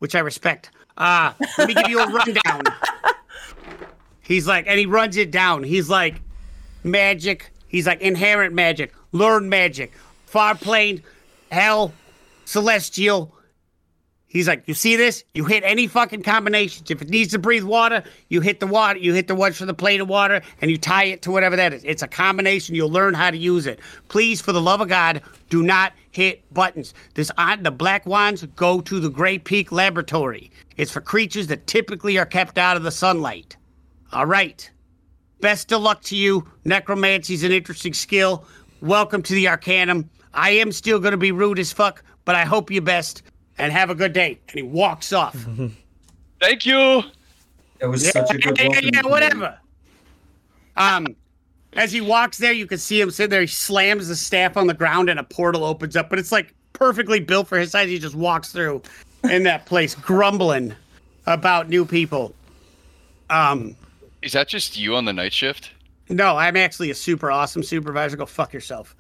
which 0.01 0.15
I 0.15 0.21
respect. 0.21 0.71
Uh, 0.97 1.33
let 1.59 1.69
me 1.69 1.75
give 1.75 1.89
you 1.89 2.01
a 2.01 2.11
rundown. 2.11 2.63
He's 4.23 4.47
like, 4.47 4.67
and 4.67 4.79
he 4.79 4.87
runs 4.87 5.17
it 5.17 5.31
down. 5.31 5.63
He's 5.63 5.89
like, 5.89 6.21
magic. 6.85 7.51
He's 7.69 7.87
like, 7.87 8.01
inherent 8.01 8.55
magic, 8.55 8.93
learn 9.13 9.49
magic, 9.49 9.93
far 10.27 10.55
plane, 10.55 11.03
hell, 11.51 11.93
celestial. 12.45 13.35
He's 14.27 14.49
like, 14.49 14.63
you 14.67 14.73
see 14.73 14.97
this? 14.97 15.25
You 15.35 15.45
hit 15.45 15.63
any 15.63 15.87
fucking 15.87 16.23
combinations. 16.23 16.91
If 16.91 17.03
it 17.03 17.11
needs 17.11 17.33
to 17.33 17.39
breathe 17.39 17.65
water, 17.65 18.03
you 18.31 18.41
hit 18.41 18.61
the 18.61 18.67
water. 18.67 18.99
You 18.99 19.13
hit 19.13 19.29
the 19.29 19.35
ones 19.35 19.59
for 19.59 19.67
the 19.67 19.75
plate 19.75 20.01
of 20.01 20.09
water, 20.09 20.41
and 20.63 20.71
you 20.71 20.79
tie 20.79 21.05
it 21.05 21.21
to 21.23 21.31
whatever 21.31 21.55
that 21.57 21.75
is. 21.75 21.85
It's 21.85 22.03
a 22.03 22.09
combination. 22.09 22.75
You'll 22.75 22.91
learn 22.91 23.13
how 23.13 23.31
to 23.31 23.37
use 23.37 23.67
it. 23.67 23.81
Please, 24.09 24.41
for 24.41 24.53
the 24.53 24.61
love 24.61 24.81
of 24.81 24.89
God, 24.89 25.21
do 25.51 25.63
not 25.63 25.93
hit 26.13 26.43
buttons. 26.55 26.95
This 27.13 27.31
on 27.37 27.63
the 27.63 27.71
black 27.71 28.07
wands 28.07 28.43
go 28.57 28.81
to 28.81 29.01
the 29.01 29.11
Gray 29.11 29.39
Peak 29.39 29.71
Laboratory. 29.71 30.51
It's 30.79 30.91
for 30.91 31.03
creatures 31.03 31.49
that 31.49 31.67
typically 31.67 32.17
are 32.17 32.25
kept 32.25 32.57
out 32.57 32.79
of 32.79 32.85
the 32.85 32.91
sunlight. 32.91 33.57
All 34.13 34.27
right. 34.27 34.71
Best 35.41 35.73
of 35.73 35.81
luck 35.81 36.03
to 36.03 36.17
you. 36.17 36.47
Necromancy's 36.65 37.45
an 37.45 37.53
interesting 37.53 37.95
skill. 37.95 38.45
Welcome 38.83 39.23
to 39.23 39.33
the 39.33 39.49
Arcanum. 39.49 40.11
I 40.35 40.51
am 40.51 40.71
still 40.71 40.99
going 40.99 41.13
to 41.13 41.19
be 41.19 41.33
rude 41.33 41.59
as 41.59 41.73
fuck, 41.73 42.05
but 42.25 42.35
I 42.35 42.45
hope 42.45 42.71
you 42.71 42.83
best 42.83 43.23
and 43.59 43.73
have 43.73 43.89
a 43.89 43.95
good 43.95 44.13
day. 44.13 44.39
And 44.49 44.57
he 44.57 44.63
walks 44.63 45.13
off. 45.13 45.35
Thank 46.41 46.67
you. 46.67 47.03
It 47.81 47.87
was 47.87 48.05
yeah, 48.05 48.11
such 48.11 48.35
a 48.35 48.39
good 48.39 48.59
yeah, 48.59 48.69
welcome 48.69 48.91
yeah, 48.93 49.03
whatever. 49.03 49.59
Um, 50.77 51.17
as 51.73 51.91
he 51.91 52.01
walks 52.01 52.37
there, 52.37 52.53
you 52.53 52.67
can 52.67 52.79
see 52.79 53.01
him 53.01 53.11
sitting 53.11 53.31
there. 53.31 53.41
He 53.41 53.47
slams 53.47 54.09
the 54.09 54.17
staff 54.17 54.57
on 54.59 54.67
the 54.67 54.75
ground, 54.75 55.09
and 55.09 55.19
a 55.19 55.25
portal 55.25 55.65
opens 55.65 55.97
up. 55.97 56.11
But 56.11 56.19
it's 56.19 56.33
like 56.33 56.55
perfectly 56.75 57.19
built 57.19 57.49
for 57.49 57.59
his 57.59 57.71
size. 57.71 57.89
He 57.89 57.99
just 57.99 58.15
walks 58.15 58.53
through 58.53 58.83
in 59.25 59.43
that 59.45 59.65
place, 59.67 59.95
grumbling 59.95 60.75
about 61.27 61.69
new 61.69 61.85
people. 61.85 62.35
Um, 63.31 63.75
Is 64.23 64.33
that 64.33 64.49
just 64.49 64.79
you 64.79 64.95
on 64.95 65.05
the 65.05 65.13
night 65.13 65.33
shift? 65.33 65.71
no, 66.09 66.37
I'm 66.37 66.57
actually 66.57 66.91
a 66.91 66.95
super 66.95 67.31
awesome 67.31 67.63
supervisor. 67.63 68.17
Go 68.17 68.27
fuck 68.27 68.53
yourself. 68.53 68.95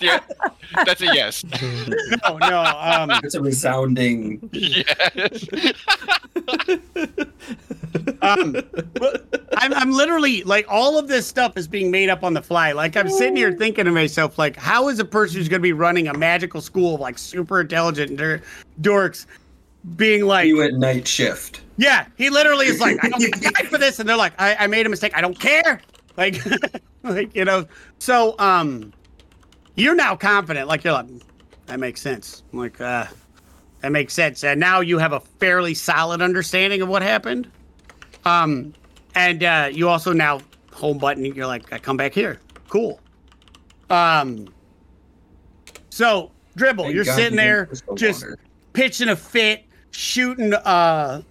yeah, 0.00 0.20
that's 0.84 1.00
a 1.00 1.06
yes. 1.06 1.44
No, 2.26 2.38
no. 2.38 2.62
Um, 2.62 3.10
It's 3.22 3.34
a 3.34 3.40
resounding. 3.40 4.48
yes. 4.52 5.46
um, 8.22 8.56
I'm, 9.56 9.74
I'm 9.74 9.92
literally 9.92 10.42
like 10.44 10.66
all 10.68 10.98
of 10.98 11.08
this 11.08 11.26
stuff 11.26 11.56
is 11.56 11.68
being 11.68 11.90
made 11.90 12.08
up 12.08 12.24
on 12.24 12.34
the 12.34 12.42
fly. 12.42 12.72
Like 12.72 12.96
I'm 12.96 13.08
sitting 13.08 13.36
here 13.36 13.52
thinking 13.52 13.84
to 13.84 13.92
myself, 13.92 14.38
like, 14.38 14.56
how 14.56 14.88
is 14.88 14.98
a 14.98 15.04
person 15.04 15.38
who's 15.38 15.48
going 15.48 15.60
to 15.60 15.62
be 15.62 15.72
running 15.72 16.08
a 16.08 16.16
magical 16.16 16.60
school 16.60 16.96
of 16.96 17.00
like 17.00 17.18
super 17.18 17.60
intelligent 17.60 18.18
dorks 18.80 19.26
being 19.96 20.24
like, 20.26 20.46
You 20.46 20.62
at 20.62 20.74
night 20.74 21.06
shift. 21.08 21.62
yeah, 21.76 22.06
he 22.18 22.30
literally 22.30 22.66
is 22.66 22.80
like, 22.80 23.02
I 23.04 23.08
don't 23.08 23.20
get 23.40 23.54
guy 23.54 23.64
for 23.64 23.78
this, 23.78 23.98
and 23.98 24.08
they're 24.08 24.16
like, 24.16 24.32
I, 24.38 24.54
I 24.56 24.66
made 24.66 24.86
a 24.86 24.88
mistake, 24.88 25.12
I 25.16 25.20
don't 25.20 25.38
care, 25.38 25.80
like, 26.16 26.38
like 27.02 27.34
you 27.34 27.44
know. 27.44 27.66
So 27.98 28.34
um, 28.38 28.92
you're 29.76 29.94
now 29.94 30.16
confident, 30.16 30.68
like 30.68 30.84
you're 30.84 30.92
like, 30.92 31.06
that 31.66 31.80
makes 31.80 32.00
sense. 32.00 32.42
I'm 32.52 32.58
like, 32.58 32.80
uh, 32.80 33.06
that 33.80 33.92
makes 33.92 34.12
sense, 34.14 34.44
and 34.44 34.60
now 34.60 34.80
you 34.80 34.98
have 34.98 35.12
a 35.12 35.20
fairly 35.20 35.74
solid 35.74 36.20
understanding 36.20 36.82
of 36.82 36.88
what 36.88 37.02
happened. 37.02 37.50
Um, 38.26 38.74
and 39.14 39.42
uh, 39.42 39.70
you 39.72 39.88
also 39.88 40.12
now 40.12 40.40
home 40.72 40.98
button. 40.98 41.24
You're 41.24 41.46
like, 41.46 41.72
I 41.72 41.78
come 41.78 41.96
back 41.96 42.12
here, 42.12 42.38
cool. 42.68 43.00
Um, 43.88 44.52
so 45.88 46.30
dribble, 46.56 46.84
Thank 46.84 46.94
you're 46.94 47.04
God 47.04 47.16
sitting 47.16 47.36
there 47.36 47.66
just 47.94 48.22
water. 48.24 48.38
pitching 48.72 49.08
a 49.08 49.16
fit, 49.16 49.64
shooting 49.90 50.54
uh 50.54 51.22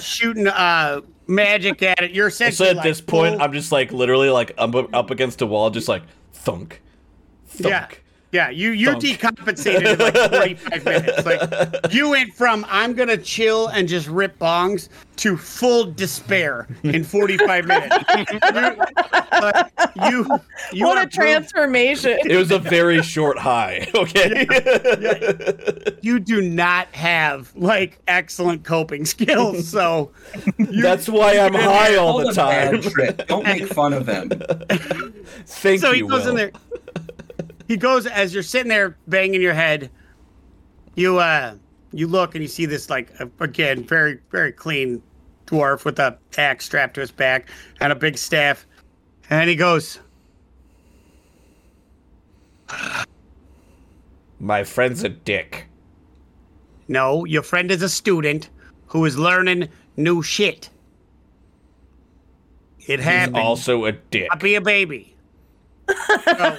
shooting 0.00 0.46
uh 0.46 1.00
magic 1.26 1.82
at 1.82 2.02
it. 2.02 2.12
You're 2.12 2.30
So 2.30 2.44
essentially 2.44 2.68
at 2.70 2.76
like 2.76 2.84
this 2.84 3.00
point, 3.00 3.40
I'm 3.40 3.52
just 3.52 3.72
like 3.72 3.92
literally 3.92 4.30
like 4.30 4.52
up, 4.58 4.74
up 4.94 5.10
against 5.10 5.40
a 5.42 5.46
wall, 5.46 5.70
just 5.70 5.88
like 5.88 6.02
thunk, 6.32 6.80
thunk. 7.46 7.68
yeah. 7.70 7.88
Yeah, 8.30 8.50
you 8.50 8.72
you're 8.72 8.92
Thunk. 8.92 9.04
decompensated 9.04 9.94
in 9.94 9.98
like 9.98 10.58
45 10.58 10.84
minutes. 10.84 11.24
Like 11.24 11.40
you 11.94 12.10
went 12.10 12.34
from 12.34 12.66
I'm 12.68 12.92
gonna 12.92 13.16
chill 13.16 13.68
and 13.68 13.88
just 13.88 14.06
rip 14.06 14.38
bongs 14.38 14.90
to 15.16 15.36
full 15.36 15.86
despair 15.86 16.68
in 16.84 17.04
45 17.04 17.66
minutes. 17.66 17.96
you, 18.16 18.24
like, 19.40 19.72
you, 20.10 20.40
you 20.72 20.84
what 20.86 20.98
are 20.98 21.04
a 21.04 21.08
transformation. 21.08 22.18
It 22.24 22.36
was 22.36 22.50
a 22.50 22.58
very 22.58 23.02
short 23.02 23.38
high. 23.38 23.86
Okay. 23.98 24.46
you 26.02 26.20
do 26.20 26.40
not 26.40 26.86
have 26.94 27.52
like 27.56 27.98
excellent 28.06 28.62
coping 28.64 29.04
skills. 29.04 29.66
So 29.68 30.12
That's 30.58 31.08
why 31.08 31.38
I'm 31.38 31.54
high 31.54 31.96
all 31.96 32.18
the 32.18 32.32
time. 32.32 32.80
Don't 33.26 33.44
make 33.44 33.66
fun 33.66 33.92
of 33.92 34.06
him. 34.06 34.28
Thank 35.46 35.80
so 35.80 35.88
you. 35.90 36.04
he 36.04 36.08
goes 36.10 36.24
Will. 36.24 36.30
in 36.30 36.36
there. 36.36 36.52
He 37.68 37.76
goes 37.76 38.06
as 38.06 38.32
you're 38.32 38.42
sitting 38.42 38.70
there 38.70 38.96
banging 39.06 39.42
your 39.42 39.52
head. 39.54 39.90
You 40.96 41.18
uh, 41.18 41.54
you 41.92 42.08
look 42.08 42.34
and 42.34 42.42
you 42.42 42.48
see 42.48 42.64
this 42.66 42.88
like 42.90 43.12
again 43.40 43.84
very 43.84 44.18
very 44.30 44.50
clean 44.52 45.02
dwarf 45.46 45.84
with 45.84 45.98
a 45.98 46.18
axe 46.38 46.64
strapped 46.64 46.94
to 46.94 47.00
his 47.00 47.10
back 47.10 47.48
and 47.80 47.92
a 47.92 47.94
big 47.94 48.16
staff, 48.18 48.66
and 49.30 49.48
he 49.48 49.54
goes, 49.54 50.00
My 54.40 54.64
friend's 54.64 55.04
a 55.04 55.08
dick. 55.10 55.66
"No, 56.88 57.24
your 57.26 57.42
friend 57.42 57.70
is 57.70 57.82
a 57.82 57.88
student 57.88 58.48
who 58.86 59.04
is 59.04 59.18
learning 59.18 59.68
new 59.96 60.22
shit. 60.22 60.70
It 62.86 63.00
He's 63.00 63.04
happens. 63.04 63.36
also 63.36 63.84
a 63.84 63.92
dick. 63.92 64.28
I'll 64.32 64.38
be 64.38 64.54
a 64.54 64.60
baby." 64.60 65.14
So, 66.24 66.58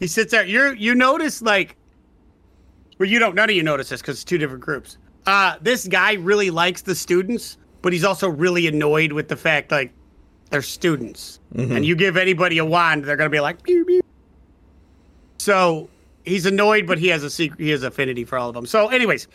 he 0.00 0.06
sits 0.06 0.32
there. 0.32 0.44
You 0.44 0.72
you 0.72 0.94
notice 0.94 1.42
like, 1.42 1.76
well, 2.98 3.08
you 3.08 3.18
don't. 3.18 3.34
None 3.34 3.50
of 3.50 3.54
you 3.54 3.62
notice 3.62 3.90
this 3.90 4.00
because 4.00 4.16
it's 4.16 4.24
two 4.24 4.38
different 4.38 4.62
groups. 4.62 4.96
Uh, 5.26 5.56
this 5.60 5.86
guy 5.86 6.14
really 6.14 6.50
likes 6.50 6.82
the 6.82 6.94
students, 6.94 7.58
but 7.82 7.92
he's 7.92 8.04
also 8.04 8.28
really 8.28 8.66
annoyed 8.66 9.12
with 9.12 9.28
the 9.28 9.36
fact 9.36 9.70
like 9.70 9.92
they're 10.48 10.62
students, 10.62 11.38
and 11.54 11.84
you 11.84 11.94
give 11.94 12.16
anybody 12.16 12.58
a 12.58 12.64
wand, 12.64 13.04
they're 13.04 13.16
gonna 13.16 13.30
be 13.30 13.40
like, 13.40 13.62
pew, 13.62 13.84
pew. 13.84 14.00
so 15.38 15.88
he's 16.24 16.46
annoyed, 16.46 16.86
but 16.86 16.98
he 16.98 17.08
has 17.08 17.22
a 17.22 17.30
secret. 17.30 17.60
He 17.60 17.68
has 17.70 17.82
affinity 17.82 18.24
for 18.24 18.38
all 18.38 18.48
of 18.48 18.54
them. 18.54 18.66
So, 18.66 18.88
anyways, 18.88 19.28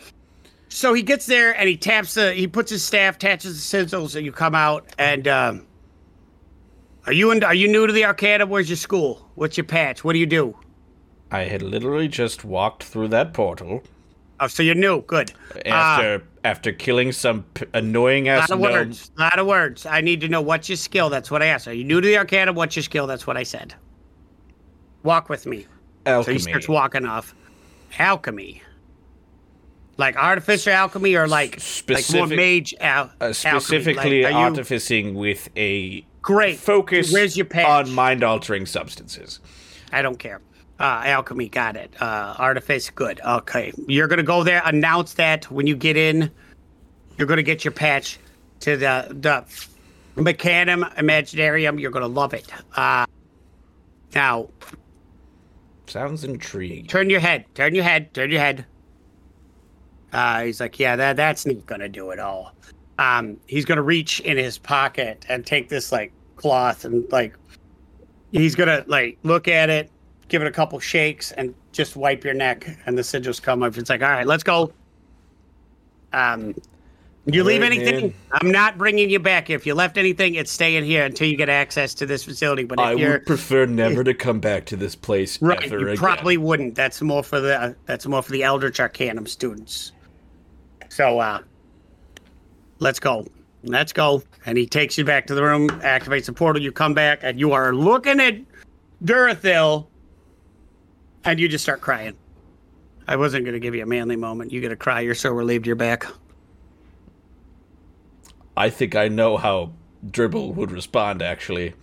so 0.68 0.92
he 0.92 1.02
gets 1.02 1.26
there 1.26 1.56
and 1.56 1.68
he 1.68 1.76
taps 1.76 2.14
the. 2.14 2.34
He 2.34 2.48
puts 2.48 2.70
his 2.70 2.84
staff, 2.84 3.16
attaches 3.16 3.70
the 3.70 3.78
sigils, 3.78 4.16
and 4.16 4.26
you 4.26 4.32
come 4.32 4.54
out 4.54 4.84
and. 4.98 5.28
Um, 5.28 5.66
are 7.06 7.12
you 7.12 7.30
in, 7.30 7.44
are 7.44 7.54
you 7.54 7.68
new 7.68 7.86
to 7.86 7.92
the 7.92 8.04
Arcana? 8.04 8.46
Where's 8.46 8.68
your 8.68 8.76
school? 8.76 9.25
What's 9.36 9.56
your 9.56 9.64
patch? 9.64 10.02
What 10.02 10.12
do 10.14 10.18
you 10.18 10.26
do? 10.26 10.56
I 11.30 11.40
had 11.44 11.62
literally 11.62 12.08
just 12.08 12.44
walked 12.44 12.82
through 12.82 13.08
that 13.08 13.32
portal 13.32 13.82
Oh, 14.38 14.48
so 14.48 14.62
you're 14.62 14.74
new. 14.74 15.00
Good. 15.02 15.32
after 15.64 16.22
after 16.44 16.70
killing 16.72 17.10
some 17.12 17.44
p- 17.54 17.64
annoying 17.72 18.28
a 18.28 18.32
ass 18.32 18.50
lot 18.50 18.56
of 18.56 18.60
gnome. 18.60 18.72
words. 18.72 19.10
A 19.16 19.20
lot 19.22 19.38
of 19.38 19.46
words. 19.46 19.86
I 19.86 20.02
need 20.02 20.20
to 20.20 20.28
know 20.28 20.42
what's 20.42 20.68
your 20.68 20.76
skill. 20.76 21.08
That's 21.08 21.30
what 21.30 21.42
I 21.42 21.46
asked. 21.46 21.66
Are 21.68 21.72
you 21.72 21.84
new 21.84 22.00
to 22.02 22.06
the 22.06 22.18
Arcana? 22.18 22.52
What's 22.52 22.76
your 22.76 22.82
skill? 22.82 23.06
That's 23.06 23.26
what 23.26 23.36
I 23.38 23.42
said. 23.44 23.74
Walk 25.04 25.28
with 25.30 25.46
me. 25.46 25.62
So 25.62 26.12
Alchemy. 26.12 26.34
he 26.34 26.38
starts 26.40 26.68
walking 26.68 27.06
off. 27.06 27.34
Alchemy. 27.98 28.62
Like 29.96 30.16
artificial 30.16 30.74
alchemy 30.74 31.14
or 31.14 31.26
like 31.26 31.58
like 31.88 32.04
more 32.12 32.26
mage 32.26 32.74
al- 32.80 33.04
uh, 33.20 33.32
alchemy? 33.32 33.32
specifically 33.60 34.22
Like, 34.22 34.34
are 34.34 34.38
you- 34.38 34.44
artificing 34.44 35.14
with 35.14 35.48
a 35.56 36.04
Great. 36.26 36.58
focus 36.58 37.12
Where's 37.12 37.36
your 37.36 37.46
patch? 37.46 37.66
on 37.88 37.94
mind 37.94 38.24
altering 38.24 38.66
substances. 38.66 39.38
I 39.92 40.02
don't 40.02 40.18
care. 40.18 40.40
Uh, 40.80 41.02
alchemy, 41.04 41.48
got 41.48 41.76
it. 41.76 41.94
Uh, 42.02 42.34
artifice, 42.36 42.90
good. 42.90 43.20
Okay, 43.24 43.72
you're 43.86 44.08
gonna 44.08 44.24
go 44.24 44.42
there. 44.42 44.60
Announce 44.64 45.14
that 45.14 45.48
when 45.52 45.68
you 45.68 45.76
get 45.76 45.96
in. 45.96 46.30
You're 47.16 47.28
gonna 47.28 47.44
get 47.44 47.64
your 47.64 47.70
patch 47.72 48.18
to 48.60 48.76
the 48.76 49.06
the 49.10 49.44
Mechanum 50.20 50.92
Imaginarium. 50.96 51.80
You're 51.80 51.92
gonna 51.92 52.08
love 52.08 52.34
it. 52.34 52.50
Uh, 52.76 53.06
now 54.14 54.48
Sounds 55.86 56.24
intriguing. 56.24 56.86
turn 56.88 57.08
your 57.08 57.20
head. 57.20 57.44
Turn 57.54 57.72
your 57.72 57.84
head. 57.84 58.12
Turn 58.12 58.32
your 58.32 58.40
head. 58.40 58.66
Uh, 60.12 60.42
he's 60.42 60.58
like, 60.60 60.80
yeah, 60.80 60.96
that 60.96 61.16
that's 61.16 61.46
not 61.46 61.64
gonna 61.66 61.88
do 61.88 62.10
it 62.10 62.18
all. 62.18 62.52
Um, 62.98 63.36
he's 63.46 63.64
gonna 63.64 63.82
reach 63.82 64.18
in 64.20 64.36
his 64.36 64.58
pocket 64.58 65.24
and 65.28 65.46
take 65.46 65.68
this 65.68 65.92
like 65.92 66.12
cloth 66.36 66.84
and 66.84 67.10
like 67.10 67.34
he's 68.32 68.54
gonna 68.54 68.84
like 68.86 69.18
look 69.22 69.48
at 69.48 69.70
it, 69.70 69.90
give 70.28 70.42
it 70.42 70.48
a 70.48 70.52
couple 70.52 70.78
shakes, 70.78 71.32
and 71.32 71.54
just 71.72 71.96
wipe 71.96 72.24
your 72.24 72.34
neck, 72.34 72.68
and 72.86 72.96
the 72.96 73.02
sigils 73.02 73.40
come 73.42 73.62
up. 73.62 73.76
It's 73.76 73.90
like, 73.90 74.02
all 74.02 74.10
right, 74.10 74.26
let's 74.26 74.42
go. 74.42 74.72
Um, 76.12 76.54
you 77.28 77.42
leave 77.42 77.62
right, 77.62 77.72
anything? 77.72 78.00
man. 78.00 78.14
I'm 78.32 78.52
not 78.52 78.78
bringing 78.78 79.10
you 79.10 79.18
back. 79.18 79.50
If 79.50 79.66
you 79.66 79.74
left 79.74 79.98
anything, 79.98 80.36
it's 80.36 80.50
staying 80.50 80.84
here 80.84 81.04
until 81.04 81.26
you 81.26 81.36
get 81.36 81.48
access 81.48 81.92
to 81.94 82.06
this 82.06 82.22
facility. 82.22 82.62
But 82.62 82.78
if 82.78 82.86
I 82.86 82.92
you're 82.92 83.12
would 83.14 83.26
prefer 83.26 83.66
never 83.66 84.04
to 84.04 84.14
come 84.14 84.38
back 84.38 84.64
to 84.66 84.76
this 84.76 84.94
place 84.94 85.42
Right, 85.42 85.60
ever 85.64 85.80
you 85.80 85.86
again. 85.88 85.96
probably 85.96 86.36
wouldn't. 86.36 86.76
That's 86.76 87.02
more 87.02 87.24
for 87.24 87.40
the 87.40 87.74
that's 87.86 88.06
more 88.06 88.22
for 88.22 88.30
the 88.30 88.44
Eldritch 88.44 88.78
Arcanum 88.78 89.26
students. 89.26 89.90
So 90.88 91.18
uh 91.18 91.40
let's 92.78 93.00
go. 93.00 93.26
Let's 93.66 93.92
go. 93.92 94.22
And 94.46 94.56
he 94.56 94.66
takes 94.66 94.96
you 94.96 95.04
back 95.04 95.26
to 95.26 95.34
the 95.34 95.42
room, 95.42 95.68
activates 95.68 96.26
the 96.26 96.32
portal, 96.32 96.62
you 96.62 96.72
come 96.72 96.94
back, 96.94 97.20
and 97.22 97.38
you 97.38 97.52
are 97.52 97.74
looking 97.74 98.20
at 98.20 98.36
Durthil. 99.04 99.86
and 101.24 101.40
you 101.40 101.48
just 101.48 101.64
start 101.64 101.80
crying. 101.80 102.16
I 103.08 103.16
wasn't 103.16 103.44
going 103.44 103.54
to 103.54 103.60
give 103.60 103.74
you 103.74 103.82
a 103.82 103.86
manly 103.86 104.16
moment. 104.16 104.52
You 104.52 104.60
get 104.60 104.68
to 104.68 104.76
cry. 104.76 105.00
You're 105.00 105.14
so 105.14 105.30
relieved 105.30 105.66
you're 105.66 105.76
back. 105.76 106.06
I 108.56 108.70
think 108.70 108.94
I 108.94 109.08
know 109.08 109.36
how 109.36 109.72
Dribble 110.10 110.52
would 110.54 110.70
respond. 110.70 111.20
Actually, 111.22 111.74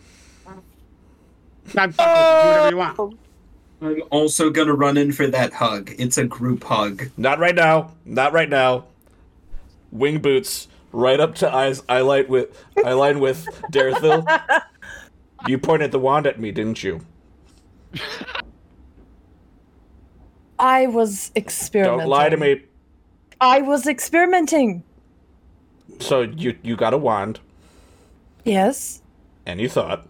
I'm 1.78 1.92
fucking 1.92 1.92
with. 1.92 1.98
Do 1.98 2.48
whatever 2.48 2.70
you 2.70 2.78
want. 2.78 3.20
I'm 3.82 4.04
also 4.12 4.50
gonna 4.50 4.74
run 4.74 4.98
in 4.98 5.12
for 5.12 5.28
that 5.28 5.54
hug. 5.54 5.92
It's 5.98 6.18
a 6.18 6.24
group 6.24 6.64
hug. 6.64 7.10
not 7.18 7.38
right 7.40 7.56
now. 7.56 7.92
Not 8.06 8.34
right 8.34 8.50
now. 8.50 8.86
Wing 9.92 10.20
boots 10.20 10.68
right 10.94 11.20
up 11.20 11.36
to 11.36 11.54
eyes. 11.54 11.84
I 11.90 12.02
light 12.02 12.30
with 12.30 12.64
I 12.86 12.94
line 12.94 13.20
with 13.20 13.46
Durthil. 13.72 14.26
You 15.48 15.58
pointed 15.58 15.92
the 15.92 16.00
wand 16.00 16.26
at 16.26 16.40
me, 16.40 16.52
didn't 16.52 16.82
you? 16.84 17.02
I 20.58 20.88
was 20.88 21.32
experimenting. 21.36 22.00
Don't 22.00 22.10
lie 22.10 22.30
to 22.30 22.38
me. 22.38 22.62
I 23.42 23.62
was 23.62 23.86
experimenting. 23.88 24.84
So 26.00 26.22
you 26.22 26.56
you 26.64 26.76
got 26.78 26.94
a 26.94 26.98
wand 26.98 27.40
Yes. 28.46 29.02
and 29.46 29.60
you 29.60 29.68
thought 29.70 30.08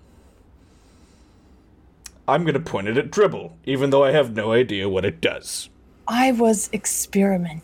I'm 2.27 2.45
gonna 2.45 2.59
point 2.59 2.87
it 2.87 2.97
at 2.97 3.09
Dribble, 3.11 3.57
even 3.65 3.89
though 3.89 4.03
I 4.03 4.11
have 4.11 4.35
no 4.35 4.51
idea 4.53 4.87
what 4.87 5.03
it 5.03 5.19
does. 5.19 5.69
I 6.07 6.31
was 6.31 6.69
experimenting. 6.73 7.61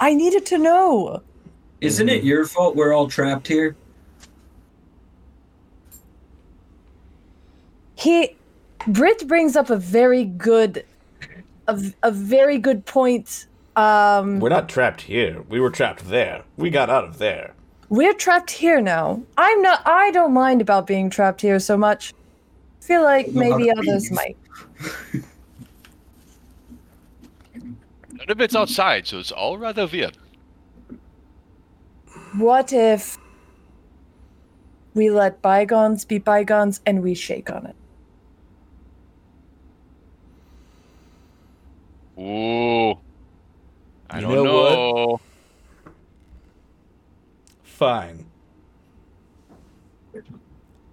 I 0.00 0.12
needed 0.14 0.44
to 0.46 0.58
know. 0.58 1.22
Isn't 1.80 2.08
it 2.08 2.24
your 2.24 2.46
fault 2.46 2.76
we're 2.76 2.92
all 2.92 3.08
trapped 3.08 3.46
here? 3.48 3.76
He 7.94 8.36
Britt 8.86 9.26
brings 9.28 9.56
up 9.56 9.70
a 9.70 9.76
very 9.76 10.24
good 10.24 10.84
a, 11.68 11.80
a 12.02 12.10
very 12.10 12.58
good 12.58 12.84
point. 12.86 13.46
Um 13.76 14.40
We're 14.40 14.48
not 14.50 14.68
trapped 14.68 15.02
here. 15.02 15.42
We 15.48 15.60
were 15.60 15.70
trapped 15.70 16.08
there. 16.08 16.44
We 16.56 16.70
got 16.70 16.90
out 16.90 17.04
of 17.04 17.18
there. 17.18 17.54
we're 17.88 18.14
trapped 18.14 18.50
here 18.50 18.80
now. 18.80 19.22
I'm 19.36 19.62
not 19.62 19.82
I 19.86 20.10
don't 20.10 20.32
mind 20.32 20.60
about 20.60 20.86
being 20.86 21.10
trapped 21.10 21.40
here 21.40 21.58
so 21.58 21.76
much. 21.76 22.12
I 22.82 22.84
feel 22.84 23.02
like 23.02 23.28
maybe 23.32 23.70
others 23.70 24.10
me. 24.10 24.16
might. 24.16 24.36
None 28.12 28.30
of 28.30 28.40
it's 28.40 28.54
outside, 28.54 29.06
so 29.06 29.18
it's 29.18 29.32
all 29.32 29.58
rather 29.58 29.86
weird. 29.86 30.16
What 32.36 32.72
if 32.72 33.18
we 34.94 35.10
let 35.10 35.40
bygones 35.42 36.04
be 36.04 36.18
bygones 36.18 36.80
and 36.86 37.02
we 37.02 37.14
shake 37.14 37.50
on 37.50 37.66
it? 37.66 37.76
Ooh. 42.20 42.98
I 44.10 44.20
You 44.20 44.22
don't 44.22 44.34
know 44.34 44.44
what? 44.44 44.74
know. 44.74 45.20
Fine. 47.62 48.26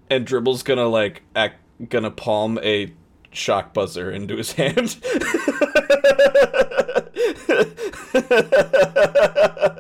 And 0.09 0.27
Dribble's 0.27 0.63
gonna 0.63 0.88
like 0.88 1.22
act 1.35 1.57
gonna 1.89 2.11
palm 2.11 2.59
a 2.63 2.93
shock 3.31 3.73
buzzer 3.73 4.11
into 4.11 4.35
his 4.38 4.51
hand. 4.53 4.97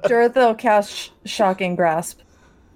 Durthil 0.07 0.57
cast 0.57 0.91
sh- 0.93 1.09
shocking 1.25 1.75
grasp. 1.75 2.19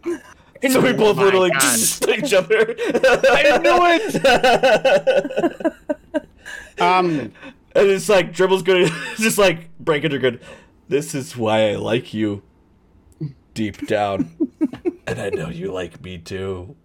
so 0.06 0.80
we 0.82 0.94
both 0.94 1.18
Oh 1.18 1.24
literally 1.24 1.50
God. 1.52 1.62
just 1.62 2.08
each 2.10 2.34
other. 2.34 2.76
I 2.80 3.58
knew 3.62 3.80
it! 3.92 5.74
Um, 6.78 7.32
And 7.74 7.88
it's 7.90 8.10
like 8.10 8.34
Dribble's 8.34 8.62
gonna 8.62 8.90
just 9.16 9.38
like 9.38 9.70
break 9.80 10.04
it 10.04 10.14
or 10.14 10.20
good. 10.20 10.42
This 10.90 11.16
is 11.16 11.38
why 11.38 11.70
I 11.72 11.76
like 11.76 12.14
you 12.14 12.44
deep 13.54 13.88
down. 13.88 14.36
and 15.08 15.20
I 15.20 15.30
know 15.30 15.48
you 15.48 15.72
like 15.72 16.04
me 16.04 16.18
too. 16.18 16.76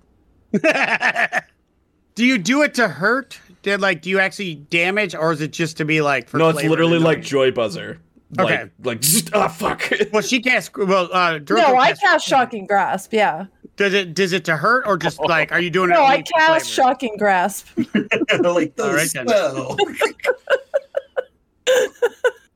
do 2.14 2.24
you 2.24 2.38
do 2.38 2.62
it 2.62 2.74
to 2.74 2.86
hurt? 2.86 3.40
Did 3.62 3.80
like 3.80 4.02
do 4.02 4.10
you 4.10 4.18
actually 4.18 4.54
damage, 4.54 5.14
or 5.14 5.32
is 5.32 5.40
it 5.40 5.52
just 5.52 5.76
to 5.78 5.84
be 5.84 6.00
like? 6.00 6.28
For 6.28 6.38
no, 6.38 6.48
it's 6.48 6.62
literally 6.62 6.98
like? 6.98 7.22
Joy 7.22 7.50
Buzzer. 7.50 7.98
Okay. 8.38 8.70
Like, 8.82 9.02
like 9.02 9.04
ah, 9.34 9.48
fuck. 9.48 9.90
Well, 10.12 10.22
she 10.22 10.40
can't. 10.40 10.68
Well, 10.76 11.08
uh, 11.12 11.40
Durko 11.40 11.56
No, 11.58 11.76
I 11.76 11.88
casts- 11.88 12.02
cast 12.02 12.26
shocking 12.26 12.66
grasp. 12.66 13.12
Yeah. 13.12 13.46
Does 13.76 13.92
it? 13.94 14.14
Does 14.14 14.32
it 14.32 14.44
to 14.44 14.56
hurt, 14.56 14.86
or 14.86 14.96
just 14.96 15.18
like? 15.20 15.52
Are 15.52 15.60
you 15.60 15.70
doing 15.70 15.90
it? 15.90 15.94
No, 15.94 16.02
I 16.02 16.12
only 16.14 16.24
for 16.24 16.32
cast 16.38 16.70
shocking 16.70 17.16
grasp. 17.16 17.66
like 17.76 18.76
the 18.76 18.84
All 18.84 18.94
right, 18.94 19.10
then. 19.12 19.28
spell. 19.28 19.76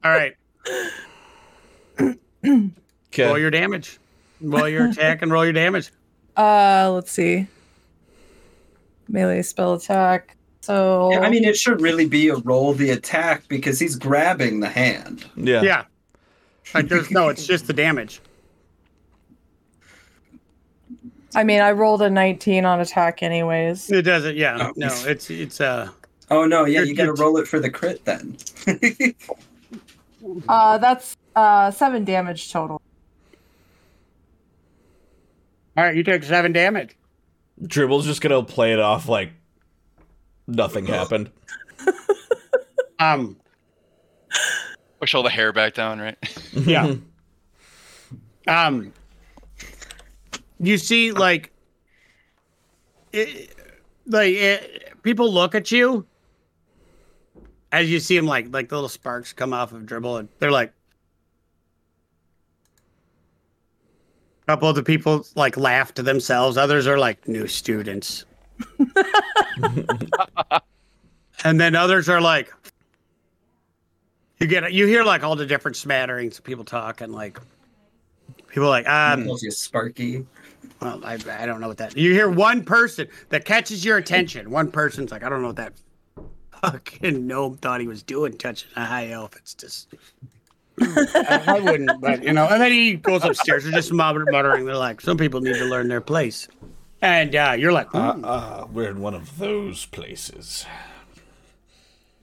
All 0.05 0.11
right. 0.11 0.35
Roll 3.19 3.39
your 3.39 3.51
damage. 3.51 3.99
Roll 4.41 4.69
your 4.69 4.89
attack 4.91 5.23
and 5.23 5.33
roll 5.33 5.45
your 5.45 5.53
damage. 5.53 5.91
Uh, 6.37 6.91
let's 6.93 7.13
see. 7.13 7.47
Melee 9.07 9.41
spell 9.43 9.75
attack. 9.75 10.37
So 10.65 11.11
Yeah, 11.13 11.21
I 11.21 11.29
mean, 11.29 11.45
it 11.45 11.59
should 11.59 11.83
really 11.83 12.07
be 12.07 12.29
a 12.29 12.37
roll 12.37 12.73
the 12.73 12.89
attack 12.89 13.47
because 13.49 13.79
he's 13.79 13.97
grabbing 13.97 14.61
the 14.61 14.69
hand. 14.69 15.27
Yeah. 15.37 15.61
Yeah. 15.61 15.85
Like 16.73 16.89
there's 16.89 17.11
no. 17.11 17.29
It's 17.29 17.47
just 17.47 17.67
the 17.67 17.75
damage. 17.75 18.23
I 21.35 21.45
mean, 21.45 21.61
I 21.61 21.73
rolled 21.73 22.01
a 22.01 22.09
19 22.09 22.65
on 22.65 22.81
attack, 22.81 23.23
anyways. 23.23 23.91
It 23.91 24.03
doesn't. 24.03 24.37
Yeah. 24.37 24.69
Oh. 24.71 24.73
No. 24.77 24.87
It's 25.07 25.29
it's 25.29 25.61
uh. 25.61 25.91
Oh 26.31 26.47
no, 26.47 26.65
yeah, 26.65 26.81
You're- 26.81 26.95
got 26.95 27.05
to 27.05 27.13
roll 27.13 27.37
it 27.37 27.47
for 27.47 27.61
the 27.61 27.71
crit 27.71 28.05
then. 28.05 28.37
Uh, 30.49 30.79
that's 30.79 31.19
uh 31.37 31.71
seven 31.71 32.03
damage 32.03 32.51
total. 32.51 32.81
All 35.77 35.85
right. 35.85 35.95
You 35.95 36.03
take 36.03 36.23
seven 36.23 36.51
damage. 36.51 36.97
Dribble's 37.63 38.07
just 38.07 38.23
gonna 38.23 38.43
play 38.43 38.73
it 38.73 38.81
off 38.81 39.07
like 39.07 39.33
nothing 40.47 40.87
happened. 40.87 41.31
Um. 42.99 43.37
Push 45.01 45.15
all 45.15 45.23
the 45.23 45.29
hair 45.31 45.53
back 45.53 45.75
down, 45.75 45.99
right? 45.99 46.17
Yeah. 46.55 46.95
um. 48.47 48.93
You 50.61 50.79
see, 50.79 51.11
like, 51.13 51.53
it, 53.13 53.55
like 54.07 54.35
it, 54.35 55.03
people 55.03 55.31
look 55.31 55.55
at 55.55 55.71
you 55.73 56.07
as 57.73 57.91
you 57.91 57.99
see 57.99 58.17
them, 58.17 58.27
like, 58.27 58.55
like 58.55 58.69
the 58.69 58.77
little 58.77 58.89
sparks 58.89 59.33
come 59.33 59.53
off 59.53 59.73
of 59.73 59.85
dribble, 59.85 60.19
and 60.19 60.29
they're 60.39 60.53
like. 60.53 60.73
A 64.43 64.53
couple 64.53 64.69
of 64.69 64.77
the 64.77 64.83
people 64.83 65.27
like 65.35 65.57
laugh 65.57 65.93
to 65.95 66.03
themselves. 66.03 66.57
Others 66.57 66.87
are 66.87 66.99
like 66.99 67.27
new 67.27 67.47
students. 67.47 68.27
and 71.45 71.61
then 71.61 71.75
others 71.75 72.09
are 72.09 72.21
like, 72.21 72.53
you 74.41 74.47
get 74.47 74.73
you 74.73 74.87
hear 74.87 75.05
like 75.05 75.23
all 75.23 75.37
the 75.37 75.47
different 75.47 75.77
smatterings 75.77 76.39
of 76.39 76.45
people 76.45 76.65
talking 76.65 77.13
like 77.13 77.39
people 78.49 78.69
like 78.69 78.89
um 78.89 79.27
you 79.27 79.51
Sparky. 79.51 80.27
well, 80.81 81.01
I, 81.05 81.15
I 81.15 81.47
don't 81.47 81.61
know 81.61 81.69
what 81.69 81.79
that 81.79 81.97
you 81.97 82.13
hear 82.13 82.29
one 82.29 82.65
person 82.65 83.09
that 83.31 83.45
catches 83.45 83.85
your 83.85 83.97
attention. 83.97 84.51
One 84.51 84.71
person's 84.71 85.11
like 85.11 85.23
I 85.23 85.29
don't 85.29 85.41
know 85.41 85.49
what 85.49 85.57
that 85.57 85.73
fucking 86.61 87.27
gnome 87.27 87.57
thought 87.59 87.81
he 87.81 87.87
was 87.87 88.03
doing 88.03 88.37
touching 88.37 88.69
a 88.77 88.85
high 88.85 89.11
elf. 89.11 89.37
It's 89.37 89.55
just 89.55 89.95
I, 90.81 91.43
I 91.47 91.61
wouldn't 91.61 92.01
but 92.01 92.23
you 92.23 92.33
know 92.33 92.47
and 92.47 92.61
then 92.61 92.73
he 92.73 92.95
goes 92.95 93.25
upstairs. 93.25 93.65
They're 93.65 93.73
just 93.73 93.93
mutter- 93.93 94.27
muttering. 94.31 94.65
They're 94.67 94.77
like 94.77 95.01
some 95.01 95.17
people 95.17 95.41
need 95.41 95.55
to 95.55 95.65
learn 95.65 95.89
their 95.89 96.01
place 96.01 96.49
and 97.05 97.37
uh, 97.37 97.55
you're 97.59 97.73
like 97.73 97.95
Uh, 97.95 98.13
"Hmm." 98.15 98.25
uh, 98.25 98.67
we're 98.73 98.91
in 98.91 99.01
one 99.01 99.15
of 99.15 99.39
those 99.39 99.85
places. 99.87 100.65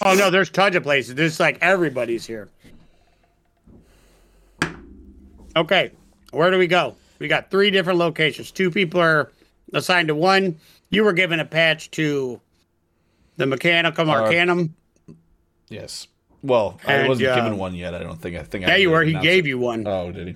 oh 0.02 0.16
no 0.16 0.30
there's 0.32 0.50
tons 0.50 0.76
of 0.76 0.84
places 0.84 1.14
there's 1.16 1.40
like 1.40 1.58
everybody's 1.62 2.26
here 2.26 2.50
Okay, 5.54 5.92
where 6.32 6.50
do 6.50 6.58
we 6.58 6.66
go? 6.68 6.96
We 7.20 7.28
got 7.28 7.52
three 7.52 7.72
different 7.72 8.00
locations. 8.00 8.52
Two 8.52 8.72
people 8.72 9.02
are 9.02 9.30
assigned 9.74 10.08
to 10.08 10.16
one. 10.16 10.58
You 10.90 11.04
were 11.04 11.12
given 11.12 11.42
a 11.42 11.46
patch 11.46 11.92
to 11.92 12.40
the 13.36 13.44
Mechanicum 13.44 14.08
Uh, 14.08 14.12
Arcanum. 14.24 14.74
Yes. 15.68 16.08
Well, 16.42 16.80
I 16.88 17.06
wasn't 17.06 17.28
uh, 17.30 17.36
given 17.36 17.58
one 17.58 17.76
yet. 17.76 17.94
I 17.94 18.00
don't 18.00 18.16
think. 18.22 18.38
I 18.38 18.44
think. 18.44 18.66
yeah, 18.66 18.76
I 18.76 18.78
you 18.78 18.92
were. 18.92 19.04
He 19.04 19.14
gave 19.16 19.46
it. 19.46 19.50
you 19.50 19.60
one. 19.60 19.86
Oh, 19.86 20.10
did 20.14 20.28
he? 20.30 20.36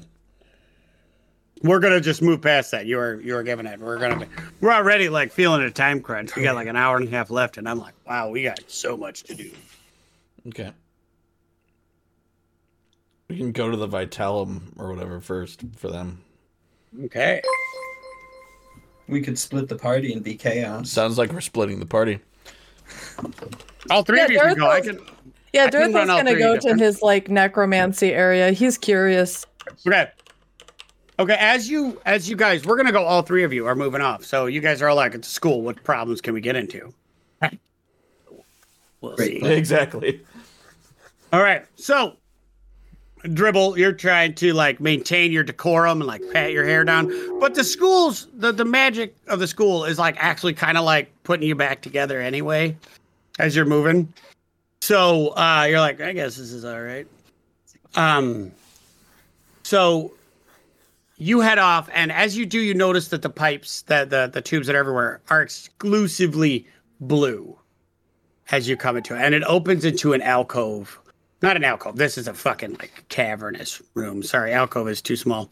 We're 1.65 1.79
gonna 1.79 1.99
just 1.99 2.21
move 2.21 2.41
past 2.41 2.69
that. 2.71 2.85
You 2.85 2.97
were 2.97 3.19
you 3.21 3.33
were 3.33 3.41
giving 3.43 3.65
it. 3.65 3.79
We're 3.79 3.97
gonna 3.97 4.19
be. 4.19 4.27
We're 4.61 4.71
already 4.71 5.09
like 5.09 5.31
feeling 5.31 5.61
a 5.63 5.71
time 5.71 5.99
crunch. 5.99 6.35
We 6.35 6.43
got 6.43 6.53
like 6.55 6.67
an 6.67 6.75
hour 6.75 6.97
and 6.97 7.07
a 7.07 7.11
half 7.11 7.31
left, 7.31 7.57
and 7.57 7.67
I'm 7.67 7.79
like, 7.79 7.95
wow, 8.07 8.29
we 8.29 8.43
got 8.43 8.59
so 8.69 8.95
much 8.95 9.23
to 9.23 9.33
do. 9.35 9.49
Okay. 10.47 10.71
We 13.29 13.37
can 13.37 13.51
go 13.51 13.71
to 13.71 13.77
the 13.77 13.87
Vitalum 13.87 14.61
or 14.77 14.93
whatever 14.93 15.19
first 15.19 15.63
for 15.75 15.89
them. 15.89 16.21
Okay. 17.05 17.41
We 19.07 19.21
could 19.21 19.37
split 19.39 19.67
the 19.67 19.75
party 19.75 20.13
and 20.13 20.23
be 20.23 20.35
chaos. 20.35 20.91
Sounds 20.91 21.17
like 21.17 21.33
we're 21.33 21.41
splitting 21.41 21.79
the 21.79 21.85
party. 21.87 22.19
All 23.89 24.03
three 24.03 24.19
Yeah, 24.19 24.25
of 24.25 24.31
you 24.31 24.37
can 24.39 24.47
there's 24.49 24.55
go. 24.59 24.69
I 24.69 24.81
can. 24.81 24.99
Yeah, 25.53 25.69
Dorothy's 25.71 25.95
gonna 25.95 26.35
go 26.35 26.53
different- 26.55 26.77
to 26.79 26.85
his 26.85 27.01
like 27.01 27.27
necromancy 27.29 28.13
area. 28.13 28.51
He's 28.51 28.77
curious. 28.77 29.47
Okay. 29.87 30.11
Okay, 31.17 31.37
as 31.39 31.69
you 31.69 32.01
as 32.05 32.29
you 32.29 32.35
guys, 32.35 32.65
we're 32.65 32.75
gonna 32.75 32.91
go. 32.91 33.05
All 33.05 33.21
three 33.21 33.43
of 33.43 33.53
you 33.53 33.65
are 33.67 33.75
moving 33.75 34.01
off. 34.01 34.25
So 34.25 34.47
you 34.47 34.59
guys 34.59 34.81
are 34.81 34.89
all 34.89 34.97
like 34.97 35.15
at 35.15 35.23
school. 35.23 35.61
What 35.61 35.81
problems 35.83 36.19
can 36.21 36.33
we 36.33 36.41
get 36.41 36.55
into? 36.55 36.93
We'll 39.01 39.17
see. 39.17 39.39
Exactly. 39.43 40.21
All 41.31 41.41
right. 41.41 41.65
So, 41.75 42.15
dribble, 43.33 43.77
you're 43.77 43.93
trying 43.93 44.33
to 44.35 44.53
like 44.53 44.79
maintain 44.79 45.31
your 45.31 45.43
decorum 45.43 46.01
and 46.01 46.07
like 46.07 46.21
pat 46.33 46.51
your 46.51 46.65
hair 46.65 46.83
down, 46.83 47.39
but 47.39 47.55
the 47.55 47.63
school's 47.63 48.27
the 48.33 48.51
the 48.51 48.65
magic 48.65 49.15
of 49.27 49.39
the 49.39 49.47
school 49.47 49.85
is 49.85 49.99
like 49.99 50.15
actually 50.17 50.53
kind 50.53 50.77
of 50.77 50.83
like 50.83 51.11
putting 51.23 51.47
you 51.47 51.55
back 51.55 51.81
together 51.81 52.19
anyway 52.19 52.75
as 53.39 53.55
you're 53.55 53.65
moving. 53.65 54.11
So 54.81 55.29
uh, 55.35 55.65
you're 55.69 55.79
like, 55.79 56.01
I 56.01 56.13
guess 56.13 56.35
this 56.35 56.51
is 56.51 56.65
all 56.65 56.81
right. 56.81 57.07
Um. 57.95 58.51
So 59.63 60.14
you 61.17 61.39
head 61.39 61.57
off, 61.57 61.89
and 61.93 62.11
as 62.11 62.37
you 62.37 62.45
do, 62.45 62.59
you 62.59 62.73
notice 62.73 63.07
that 63.09 63.21
the 63.21 63.29
pipes, 63.29 63.83
that 63.83 64.09
the 64.09 64.29
the 64.31 64.41
tubes 64.41 64.67
that 64.67 64.75
are 64.75 64.79
everywhere, 64.79 65.21
are 65.29 65.41
exclusively 65.41 66.67
blue 66.99 67.57
as 68.51 68.67
you 68.67 68.77
come 68.77 68.97
into 68.97 69.15
it, 69.15 69.21
and 69.21 69.33
it 69.33 69.43
opens 69.43 69.85
into 69.85 70.13
an 70.13 70.21
alcove. 70.21 70.99
Not 71.41 71.55
an 71.55 71.63
alcove. 71.63 71.97
This 71.97 72.17
is 72.17 72.27
a 72.27 72.33
fucking 72.33 72.73
like 72.79 73.05
cavernous 73.09 73.81
room. 73.93 74.23
Sorry, 74.23 74.53
alcove 74.53 74.87
is 74.87 75.01
too 75.01 75.15
small. 75.15 75.49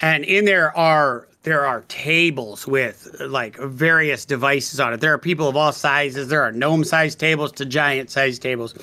And 0.00 0.24
in 0.24 0.44
there 0.44 0.76
are 0.76 1.28
there 1.42 1.66
are 1.66 1.82
tables 1.88 2.66
with 2.66 3.20
like 3.20 3.56
various 3.58 4.24
devices 4.24 4.80
on 4.80 4.92
it. 4.92 5.00
There 5.00 5.12
are 5.12 5.18
people 5.18 5.48
of 5.48 5.56
all 5.56 5.72
sizes. 5.72 6.28
There 6.28 6.42
are 6.42 6.52
gnome-sized 6.52 7.18
tables 7.20 7.52
to 7.52 7.66
giant-sized 7.66 8.40
tables. 8.40 8.74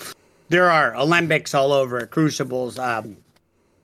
There 0.50 0.70
are 0.70 0.94
alembics 0.94 1.56
all 1.56 1.72
over 1.72 2.06
crucibles. 2.06 2.78
Um, 2.78 3.18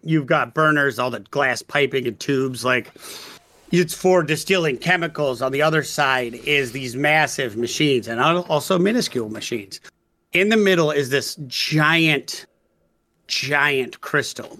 you've 0.04 0.26
got 0.26 0.54
burners, 0.54 1.00
all 1.00 1.12
the 1.12 1.20
glass 1.20 1.62
piping 1.62 2.08
and 2.08 2.20
tubes. 2.20 2.64
Like 2.64 2.92
it's 3.72 3.94
for 3.94 4.24
distilling 4.24 4.78
chemicals. 4.78 5.42
On 5.42 5.52
the 5.52 5.62
other 5.62 5.84
side 5.84 6.36
is 6.36 6.72
these 6.72 6.96
massive 6.96 7.58
machines 7.58 8.08
and 8.08 8.20
also 8.20 8.80
minuscule 8.80 9.30
machines. 9.30 9.80
In 10.34 10.50
the 10.50 10.58
middle 10.58 10.92
is 10.92 11.10
this 11.10 11.36
giant, 11.48 12.46
giant 13.28 14.00
crystal. 14.02 14.60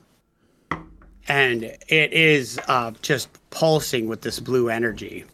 And 1.30 1.64
it 1.64 2.14
is 2.14 2.60
uh, 2.68 2.92
just 3.02 3.30
pulsing 3.50 4.08
with 4.08 4.22
this 4.22 4.40
blue 4.40 4.70
energy. 4.70 5.26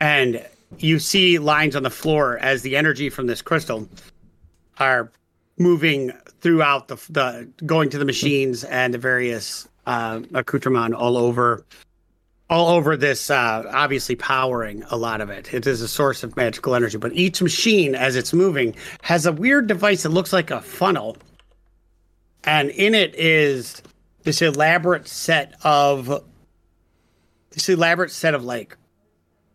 And 0.00 0.44
you 0.78 0.98
see 0.98 1.38
lines 1.38 1.74
on 1.74 1.82
the 1.82 1.90
floor 1.90 2.38
as 2.38 2.62
the 2.62 2.76
energy 2.76 3.08
from 3.08 3.26
this 3.26 3.40
crystal 3.40 3.88
are 4.78 5.10
moving 5.58 6.12
throughout 6.40 6.88
the, 6.88 6.96
the 7.10 7.48
going 7.66 7.90
to 7.90 7.98
the 7.98 8.04
machines 8.04 8.64
and 8.64 8.94
the 8.94 8.98
various 8.98 9.68
uh, 9.86 10.20
accoutrement 10.34 10.94
all 10.94 11.16
over 11.16 11.64
all 12.50 12.68
over 12.68 12.96
this 12.96 13.28
uh, 13.28 13.62
obviously 13.72 14.16
powering 14.16 14.82
a 14.90 14.96
lot 14.96 15.20
of 15.20 15.28
it. 15.28 15.52
It 15.52 15.66
is 15.66 15.82
a 15.82 15.88
source 15.88 16.22
of 16.22 16.36
magical 16.36 16.74
energy 16.74 16.96
but 16.96 17.12
each 17.12 17.42
machine 17.42 17.94
as 17.94 18.16
it's 18.16 18.32
moving 18.32 18.74
has 19.02 19.26
a 19.26 19.32
weird 19.32 19.66
device 19.66 20.02
that 20.04 20.10
looks 20.10 20.32
like 20.32 20.50
a 20.50 20.60
funnel. 20.60 21.16
And 22.44 22.70
in 22.70 22.94
it 22.94 23.14
is 23.16 23.82
this 24.22 24.40
elaborate 24.40 25.08
set 25.08 25.54
of 25.64 26.24
this 27.50 27.68
elaborate 27.68 28.10
set 28.10 28.34
of 28.34 28.44
like 28.44 28.76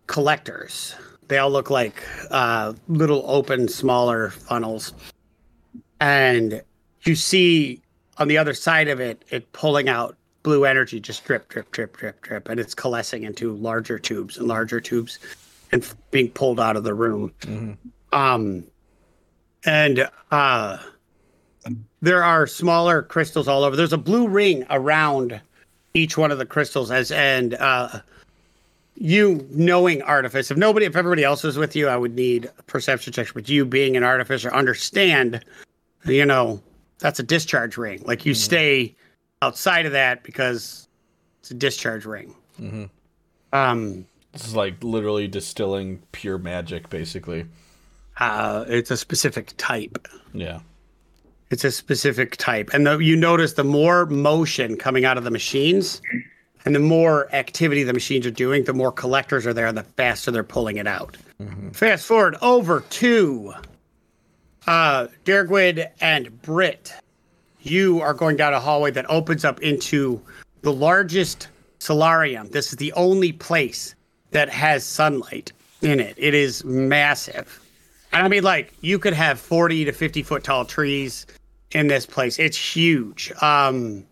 collectors. 0.07 0.95
They 1.29 1.37
all 1.37 1.49
look 1.49 1.69
like 1.69 2.03
uh, 2.29 2.73
little 2.87 3.23
open 3.25 3.67
smaller 3.67 4.29
funnels 4.31 4.93
and 5.99 6.61
you 7.03 7.15
see 7.15 7.81
on 8.17 8.27
the 8.27 8.37
other 8.37 8.53
side 8.53 8.87
of 8.87 8.99
it 8.99 9.23
it 9.29 9.51
pulling 9.53 9.89
out 9.89 10.15
blue 10.43 10.65
energy 10.65 10.99
just 10.99 11.23
drip 11.25 11.47
drip 11.49 11.71
drip 11.71 11.97
drip 11.97 12.21
drip 12.21 12.49
and 12.49 12.59
it's 12.59 12.75
coalescing 12.75 13.23
into 13.23 13.53
larger 13.55 13.97
tubes 13.97 14.37
and 14.37 14.47
larger 14.47 14.81
tubes 14.81 15.19
and 15.71 15.87
being 16.11 16.29
pulled 16.29 16.59
out 16.59 16.75
of 16.75 16.83
the 16.83 16.93
room. 16.93 17.33
Um 18.11 18.63
and 19.65 20.09
uh 20.31 20.77
there 22.01 22.23
are 22.23 22.45
smaller 22.45 23.01
crystals 23.01 23.47
all 23.47 23.63
over. 23.63 23.77
There's 23.77 23.93
a 23.93 23.97
blue 23.97 24.27
ring 24.27 24.65
around 24.69 25.39
each 25.93 26.17
one 26.17 26.31
of 26.31 26.37
the 26.37 26.45
crystals 26.45 26.91
as 26.91 27.11
and 27.11 27.53
uh 27.55 28.01
you 28.95 29.47
knowing 29.51 30.01
artifice 30.03 30.51
if 30.51 30.57
nobody 30.57 30.85
if 30.85 30.95
everybody 30.95 31.23
else 31.23 31.43
was 31.43 31.57
with 31.57 31.75
you 31.75 31.87
i 31.87 31.97
would 31.97 32.13
need 32.15 32.49
perception 32.67 33.11
check 33.11 33.27
but 33.33 33.49
you 33.49 33.65
being 33.65 33.97
an 33.97 34.03
artificer 34.03 34.53
understand 34.53 35.43
you 36.05 36.25
know 36.25 36.61
that's 36.99 37.19
a 37.19 37.23
discharge 37.23 37.77
ring. 37.77 38.01
Like 38.05 38.25
you 38.25 38.33
stay 38.33 38.95
outside 39.41 39.85
of 39.85 39.91
that 39.93 40.23
because 40.23 40.87
it's 41.39 41.51
a 41.51 41.53
discharge 41.53 42.05
ring. 42.05 42.33
Mhm. 42.59 42.89
um 43.51 44.05
This 44.31 44.45
is 44.47 44.55
like 44.55 44.83
literally 44.83 45.27
distilling 45.27 46.01
pure 46.11 46.37
magic, 46.37 46.89
basically. 46.89 47.45
uh 48.19 48.65
it's 48.67 48.91
a 48.91 48.97
specific 48.97 49.53
type. 49.57 49.97
Yeah. 50.33 50.59
it's 51.49 51.63
a 51.63 51.71
specific 51.71 52.35
type. 52.37 52.69
And 52.73 52.87
the, 52.87 52.97
you 52.97 53.15
notice 53.15 53.53
the 53.53 53.63
more 53.63 54.05
motion 54.07 54.75
coming 54.77 55.05
out 55.05 55.17
of 55.19 55.23
the 55.23 55.29
machines 55.31 56.01
and 56.65 56.73
the 56.73 56.79
more 56.79 57.27
activity 57.35 57.83
the 57.83 57.93
machines 57.93 58.25
are 58.25 58.31
doing 58.31 58.63
the 58.63 58.73
more 58.73 58.91
collectors 58.91 59.45
are 59.45 59.53
there 59.53 59.71
the 59.71 59.83
faster 59.83 60.31
they're 60.31 60.43
pulling 60.43 60.77
it 60.77 60.87
out. 60.87 61.17
Fast 61.73 62.05
forward 62.07 62.37
over 62.41 62.79
to 62.79 63.53
uh 64.67 65.07
Dergwid 65.25 65.89
and 66.01 66.41
Britt 66.41 66.93
you 67.61 68.01
are 68.01 68.13
going 68.13 68.35
down 68.35 68.53
a 68.53 68.59
hallway 68.59 68.91
that 68.91 69.09
opens 69.09 69.45
up 69.45 69.61
into 69.61 70.21
the 70.61 70.73
largest 70.73 71.47
solarium 71.79 72.49
this 72.49 72.71
is 72.71 72.77
the 72.77 72.93
only 72.93 73.31
place 73.31 73.95
that 74.31 74.49
has 74.49 74.85
sunlight 74.85 75.51
in 75.81 75.99
it 75.99 76.15
it 76.17 76.33
is 76.33 76.63
massive 76.63 77.59
and 78.13 78.23
I 78.23 78.27
mean, 78.29 78.43
like, 78.43 78.71
you 78.81 78.99
could 78.99 79.13
have 79.13 79.39
40 79.39 79.85
to 79.85 79.91
50 79.91 80.23
foot 80.23 80.43
tall 80.43 80.65
trees 80.65 81.25
in 81.71 81.87
this 81.87 82.05
place. 82.05 82.37
It's 82.37 82.57
huge. 82.57 83.33
Um, 83.41 84.05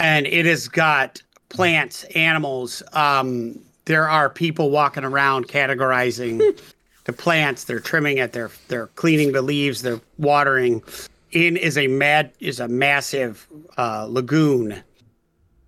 and 0.00 0.26
it 0.26 0.46
has 0.46 0.66
got 0.66 1.22
plants, 1.50 2.04
animals. 2.14 2.82
Um, 2.94 3.60
there 3.84 4.08
are 4.08 4.30
people 4.30 4.70
walking 4.70 5.04
around 5.04 5.46
categorizing 5.46 6.58
the 7.06 7.12
plants. 7.12 7.64
They're 7.64 7.80
trimming 7.80 8.18
it. 8.18 8.32
They're 8.32 8.50
they're 8.68 8.88
cleaning 8.88 9.32
the 9.32 9.42
leaves. 9.42 9.80
They're 9.82 10.00
watering. 10.18 10.82
In 11.32 11.56
is 11.56 11.78
a 11.78 11.86
mad 11.86 12.32
is 12.40 12.60
a 12.60 12.68
massive 12.68 13.46
uh, 13.78 14.06
lagoon, 14.08 14.82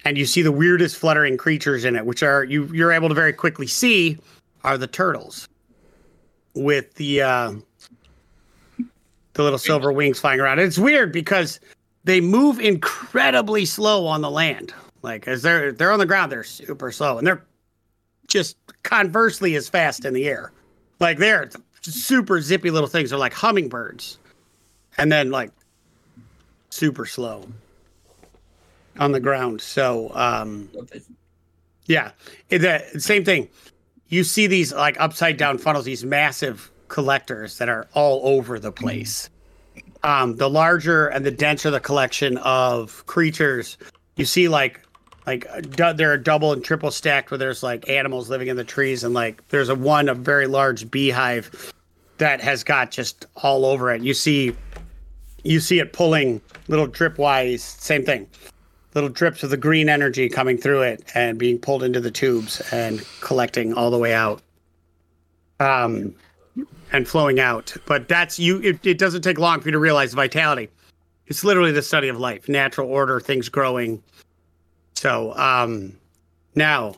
and 0.05 0.19
you 0.19 0.27
see 0.27 0.43
the 0.43 0.53
weirdest 0.53 0.97
fluttering 0.97 1.37
creatures 1.37 1.85
in 1.85 1.97
it, 1.97 2.05
which 2.05 2.23
are 2.23 2.45
you 2.45 2.67
you're 2.67 2.93
able 2.93 3.09
to 3.09 3.15
very 3.15 3.33
quickly 3.33 3.67
see 3.67 4.19
are 4.65 4.77
the 4.77 4.87
turtles 4.87 5.49
with 6.55 6.95
the 6.95 7.23
uh, 7.23 7.53
the 9.35 9.43
little 9.43 9.59
silver 9.59 9.93
wings 9.93 10.19
flying 10.19 10.41
around. 10.41 10.59
It's 10.59 10.79
weird 10.79 11.13
because 11.13 11.61
they 12.05 12.21
move 12.21 12.59
incredibly 12.59 13.65
slow 13.65 14.07
on 14.07 14.23
the 14.23 14.31
land. 14.31 14.75
Like 15.03 15.29
as 15.29 15.43
they're 15.43 15.71
they're 15.71 15.93
on 15.93 16.01
the 16.01 16.07
ground, 16.07 16.33
they're 16.33 16.45
super 16.45 16.91
slow, 16.91 17.19
and 17.19 17.27
they're 17.27 17.45
just 18.27 18.57
conversely 18.83 19.55
as 19.55 19.69
fast 19.69 20.05
in 20.05 20.15
the 20.15 20.27
air. 20.27 20.53
Like 21.01 21.19
they're 21.19 21.51
super 21.83 22.41
zippy 22.41 22.71
little 22.71 22.89
things. 22.89 23.11
They're 23.11 23.19
like 23.19 23.35
hummingbirds, 23.35 24.19
and 24.97 25.11
then 25.11 25.31
like 25.31 25.51
super 26.71 27.07
slow 27.07 27.47
on 28.99 29.13
the 29.13 29.21
ground. 29.21 29.61
So 29.61 30.11
um, 30.15 30.69
yeah, 31.87 32.13
the 32.49 32.85
same 32.99 33.25
thing. 33.25 33.49
You 34.09 34.25
see 34.25 34.47
these 34.47 34.73
like 34.73 34.99
upside 35.01 35.37
down 35.37 35.59
funnels, 35.59 35.85
these 35.85 36.05
massive 36.05 36.71
collectors 36.89 37.59
that 37.59 37.69
are 37.69 37.87
all 37.93 38.21
over 38.25 38.59
the 38.59 38.73
place. 38.73 39.29
Um, 40.03 40.37
the 40.37 40.49
larger 40.49 41.09
and 41.09 41.27
the 41.27 41.31
denser 41.31 41.71
the 41.71 41.81
collection 41.81 42.39
of 42.39 43.05
creatures, 43.07 43.77
you 44.17 44.25
see 44.25 44.49
like 44.49 44.81
like 45.29 45.47
uh, 45.51 45.61
du- 45.61 45.93
they're 45.93 46.17
double 46.17 46.55
and 46.55 46.65
triple 46.65 46.91
stacked 46.91 47.31
where 47.31 47.37
there's 47.37 47.63
like 47.63 47.87
animals 47.87 48.31
living 48.31 48.49
in 48.49 48.57
the 48.57 48.65
trees 48.65 49.05
and 49.05 49.13
like 49.13 49.47
there's 49.49 49.69
a 49.69 49.75
one 49.75 50.09
a 50.09 50.15
very 50.15 50.47
large 50.47 50.91
beehive 50.91 51.75
that 52.17 52.41
has 52.41 52.65
got 52.65 52.91
just 52.91 53.27
all 53.37 53.67
over 53.67 53.93
it. 53.93 54.01
You 54.01 54.15
see 54.15 54.57
you 55.45 55.61
see 55.61 55.81
it 55.81 55.93
pulling 55.93 56.41
little 56.69 56.87
drip 56.87 57.19
wise, 57.19 57.63
same 57.63 58.07
thing. 58.07 58.27
Little 58.95 59.11
drips 59.11 59.43
of 59.43 59.51
the 59.51 59.59
green 59.59 59.91
energy 59.91 60.31
coming 60.31 60.57
through 60.57 60.81
it 60.81 61.05
and 61.15 61.39
being 61.39 61.59
pulled 61.59 61.83
into 61.83 62.01
the 62.01 62.11
tubes 62.11 62.63
and 62.73 63.05
collecting 63.21 63.75
all 63.75 63.91
the 63.91 63.99
way 63.99 64.15
out 64.15 64.41
um 65.61 66.15
and 66.91 67.07
flowing 67.07 67.39
out. 67.39 67.77
But 67.85 68.09
that's 68.09 68.39
you 68.39 68.61
it, 68.63 68.87
it 68.87 68.97
doesn't 68.97 69.21
take 69.21 69.39
long 69.39 69.61
for 69.61 69.69
you 69.69 69.73
to 69.73 69.79
realize 69.79 70.15
vitality. 70.15 70.71
It's 71.27 71.45
literally 71.45 71.73
the 71.73 71.83
study 71.83 72.09
of 72.09 72.19
life 72.19 72.49
natural 72.49 72.89
order 72.89 73.21
things 73.21 73.51
growing 73.51 74.03
so 74.99 75.35
um 75.37 75.93
now 76.55 76.95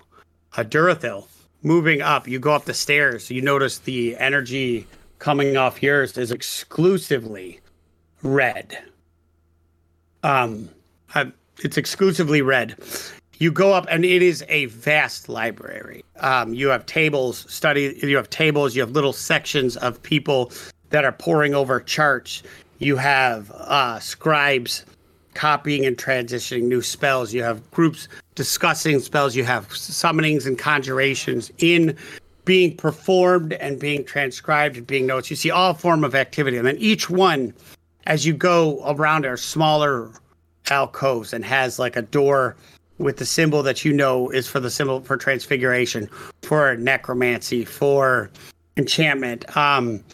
a 0.56 0.64
Durathil 0.64 1.26
moving 1.62 2.02
up 2.02 2.26
you 2.26 2.38
go 2.38 2.52
up 2.52 2.64
the 2.64 2.74
stairs 2.74 3.30
you 3.30 3.42
notice 3.42 3.78
the 3.78 4.16
energy 4.16 4.86
coming 5.18 5.56
off 5.56 5.82
yours 5.82 6.18
is 6.18 6.32
exclusively 6.32 7.60
red. 8.22 8.78
Um, 10.22 10.68
I, 11.14 11.32
it's 11.62 11.76
exclusively 11.76 12.42
red. 12.42 12.76
You 13.38 13.50
go 13.50 13.72
up, 13.72 13.86
and 13.88 14.04
it 14.04 14.22
is 14.22 14.44
a 14.48 14.66
vast 14.66 15.28
library. 15.28 16.04
Um, 16.16 16.52
you 16.52 16.68
have 16.68 16.84
tables, 16.86 17.46
study. 17.48 17.98
You 18.02 18.16
have 18.16 18.28
tables. 18.28 18.74
You 18.74 18.82
have 18.82 18.90
little 18.90 19.14
sections 19.14 19.76
of 19.78 20.02
people 20.02 20.52
that 20.90 21.04
are 21.04 21.12
poring 21.12 21.54
over 21.54 21.80
charts. 21.80 22.42
You 22.78 22.96
have 22.96 23.50
uh, 23.52 23.98
scribes 24.00 24.84
copying 25.40 25.86
and 25.86 25.96
transitioning 25.96 26.64
new 26.64 26.82
spells. 26.82 27.32
You 27.32 27.42
have 27.42 27.58
groups 27.70 28.08
discussing 28.34 29.00
spells. 29.00 29.34
You 29.34 29.44
have 29.44 29.66
summonings 29.68 30.46
and 30.46 30.58
conjurations 30.58 31.50
in 31.56 31.96
being 32.44 32.76
performed 32.76 33.54
and 33.54 33.80
being 33.80 34.04
transcribed 34.04 34.76
and 34.76 34.86
being 34.86 35.06
notes. 35.06 35.30
You 35.30 35.36
see 35.36 35.50
all 35.50 35.72
form 35.72 36.04
of 36.04 36.14
activity, 36.14 36.58
and 36.58 36.66
then 36.66 36.76
each 36.76 37.08
one, 37.08 37.54
as 38.06 38.26
you 38.26 38.34
go 38.34 38.82
around, 38.84 39.24
are 39.24 39.38
smaller 39.38 40.10
alcoves 40.68 41.32
and 41.32 41.42
has 41.42 41.78
like 41.78 41.96
a 41.96 42.02
door 42.02 42.54
with 42.98 43.16
the 43.16 43.24
symbol 43.24 43.62
that 43.62 43.82
you 43.82 43.94
know 43.94 44.28
is 44.28 44.46
for 44.46 44.60
the 44.60 44.70
symbol 44.70 45.00
for 45.00 45.16
transfiguration, 45.16 46.06
for 46.42 46.76
necromancy, 46.76 47.64
for 47.64 48.30
enchantment. 48.76 49.56
Um, 49.56 50.04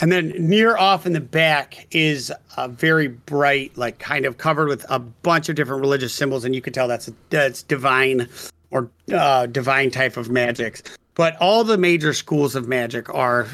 and 0.00 0.12
then 0.12 0.32
near 0.38 0.76
off 0.76 1.06
in 1.06 1.12
the 1.12 1.20
back 1.20 1.86
is 1.90 2.32
a 2.56 2.68
very 2.68 3.08
bright, 3.08 3.76
like 3.76 3.98
kind 3.98 4.24
of 4.26 4.38
covered 4.38 4.68
with 4.68 4.86
a 4.88 4.98
bunch 4.98 5.48
of 5.48 5.56
different 5.56 5.80
religious 5.80 6.14
symbols, 6.14 6.44
and 6.44 6.54
you 6.54 6.60
can 6.60 6.72
tell 6.72 6.86
that's 6.86 7.10
that's 7.30 7.62
divine 7.64 8.28
or 8.70 8.90
uh, 9.12 9.46
divine 9.46 9.90
type 9.90 10.16
of 10.16 10.30
magics. 10.30 10.82
But 11.14 11.36
all 11.40 11.64
the 11.64 11.78
major 11.78 12.12
schools 12.12 12.54
of 12.54 12.68
magic 12.68 13.12
are 13.12 13.48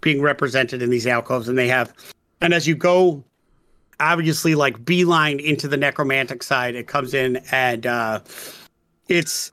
being 0.00 0.22
represented 0.22 0.80
in 0.80 0.90
these 0.90 1.06
alcoves, 1.06 1.48
and 1.48 1.58
they 1.58 1.68
have. 1.68 1.92
And 2.40 2.54
as 2.54 2.66
you 2.66 2.74
go, 2.74 3.22
obviously, 4.00 4.54
like 4.54 4.82
beeline 4.84 5.40
into 5.40 5.68
the 5.68 5.76
necromantic 5.76 6.42
side, 6.42 6.74
it 6.74 6.86
comes 6.86 7.12
in, 7.12 7.36
and 7.50 7.86
uh, 7.86 8.20
it's 9.08 9.52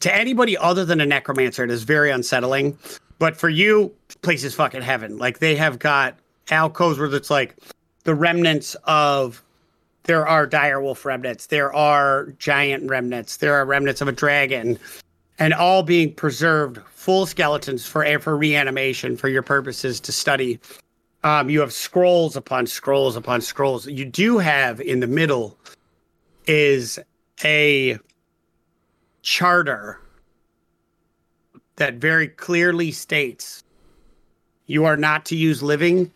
to 0.00 0.14
anybody 0.14 0.56
other 0.56 0.84
than 0.84 1.00
a 1.00 1.06
necromancer, 1.06 1.64
it 1.64 1.70
is 1.70 1.82
very 1.82 2.10
unsettling. 2.10 2.78
But 3.22 3.36
for 3.36 3.48
you, 3.48 3.94
place 4.22 4.42
is 4.42 4.52
fucking 4.52 4.82
heaven. 4.82 5.16
Like 5.16 5.38
they 5.38 5.54
have 5.54 5.78
got 5.78 6.18
alcoves 6.50 6.98
where 6.98 7.14
it's 7.14 7.30
like 7.30 7.54
the 8.02 8.16
remnants 8.16 8.74
of 8.82 9.44
there 10.02 10.26
are 10.26 10.44
direwolf 10.44 11.04
remnants, 11.04 11.46
there 11.46 11.72
are 11.72 12.34
giant 12.40 12.90
remnants, 12.90 13.36
there 13.36 13.54
are 13.54 13.64
remnants 13.64 14.00
of 14.00 14.08
a 14.08 14.12
dragon, 14.12 14.76
and 15.38 15.54
all 15.54 15.84
being 15.84 16.12
preserved, 16.12 16.80
full 16.94 17.24
skeletons 17.24 17.86
for 17.86 18.18
for 18.18 18.36
reanimation 18.36 19.16
for 19.16 19.28
your 19.28 19.42
purposes 19.42 20.00
to 20.00 20.10
study. 20.10 20.58
Um, 21.22 21.48
you 21.48 21.60
have 21.60 21.72
scrolls 21.72 22.34
upon 22.34 22.66
scrolls 22.66 23.14
upon 23.14 23.40
scrolls. 23.40 23.86
You 23.86 24.04
do 24.04 24.38
have 24.38 24.80
in 24.80 24.98
the 24.98 25.06
middle 25.06 25.56
is 26.48 26.98
a 27.44 28.00
charter 29.22 30.00
that 31.76 31.94
very 31.94 32.28
clearly 32.28 32.92
states 32.92 33.64
you 34.66 34.84
are 34.84 34.96
not 34.96 35.24
to 35.26 35.36
use 35.36 35.62
living 35.62 36.10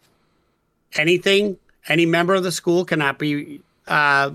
anything. 0.94 1.56
Any 1.88 2.06
member 2.06 2.34
of 2.34 2.42
the 2.42 2.52
school 2.52 2.84
cannot 2.84 3.18
be. 3.18 3.60
Uh, 3.86 4.30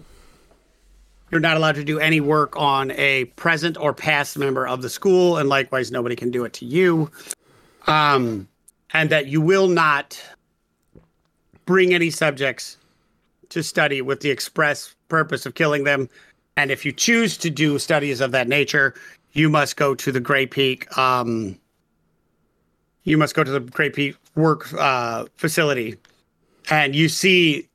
you're 1.31 1.41
not 1.41 1.57
allowed 1.57 1.75
to 1.75 1.83
do 1.83 1.97
any 1.99 2.19
work 2.19 2.57
on 2.57 2.91
a 2.91 3.25
present 3.35 3.77
or 3.77 3.93
past 3.93 4.37
member 4.37 4.67
of 4.67 4.81
the 4.81 4.89
school, 4.89 5.37
and 5.37 5.47
likewise, 5.47 5.91
nobody 5.91 6.15
can 6.15 6.29
do 6.29 6.43
it 6.43 6.53
to 6.53 6.65
you. 6.65 7.09
Um, 7.87 8.47
and 8.93 9.09
that 9.09 9.27
you 9.27 9.39
will 9.39 9.67
not 9.67 10.21
bring 11.65 11.93
any 11.93 12.09
subjects 12.09 12.77
to 13.49 13.63
study 13.63 14.01
with 14.01 14.19
the 14.19 14.29
express 14.29 14.95
purpose 15.07 15.45
of 15.45 15.55
killing 15.55 15.83
them. 15.83 16.09
And 16.57 16.69
if 16.69 16.85
you 16.85 16.91
choose 16.91 17.37
to 17.37 17.49
do 17.49 17.79
studies 17.79 18.21
of 18.21 18.31
that 18.31 18.47
nature, 18.47 18.93
you 19.33 19.49
must 19.49 19.75
go 19.75 19.95
to 19.95 20.11
the 20.11 20.19
Grey 20.19 20.45
Peak. 20.45 20.97
Um, 20.97 21.57
you 23.03 23.17
must 23.17 23.35
go 23.35 23.43
to 23.43 23.51
the 23.51 23.59
Grey 23.59 23.89
Peak 23.89 24.15
work 24.35 24.71
uh, 24.73 25.25
facility, 25.35 25.97
and 26.69 26.95
you 26.95 27.09
see 27.09 27.67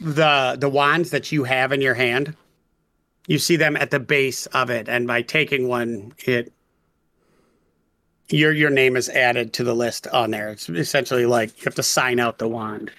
the 0.00 0.56
the 0.58 0.68
wands 0.68 1.10
that 1.10 1.32
you 1.32 1.44
have 1.44 1.72
in 1.72 1.80
your 1.80 1.94
hand. 1.94 2.36
You 3.26 3.38
see 3.38 3.56
them 3.56 3.76
at 3.76 3.90
the 3.90 4.00
base 4.00 4.46
of 4.46 4.70
it, 4.70 4.88
and 4.88 5.06
by 5.06 5.22
taking 5.22 5.68
one, 5.68 6.12
it 6.26 6.52
your 8.28 8.52
your 8.52 8.70
name 8.70 8.96
is 8.96 9.08
added 9.08 9.52
to 9.54 9.64
the 9.64 9.74
list 9.74 10.06
on 10.08 10.30
there. 10.30 10.50
It's 10.50 10.68
essentially 10.68 11.26
like 11.26 11.56
you 11.58 11.64
have 11.64 11.74
to 11.74 11.82
sign 11.82 12.20
out 12.20 12.38
the 12.38 12.48
wand. 12.48 12.90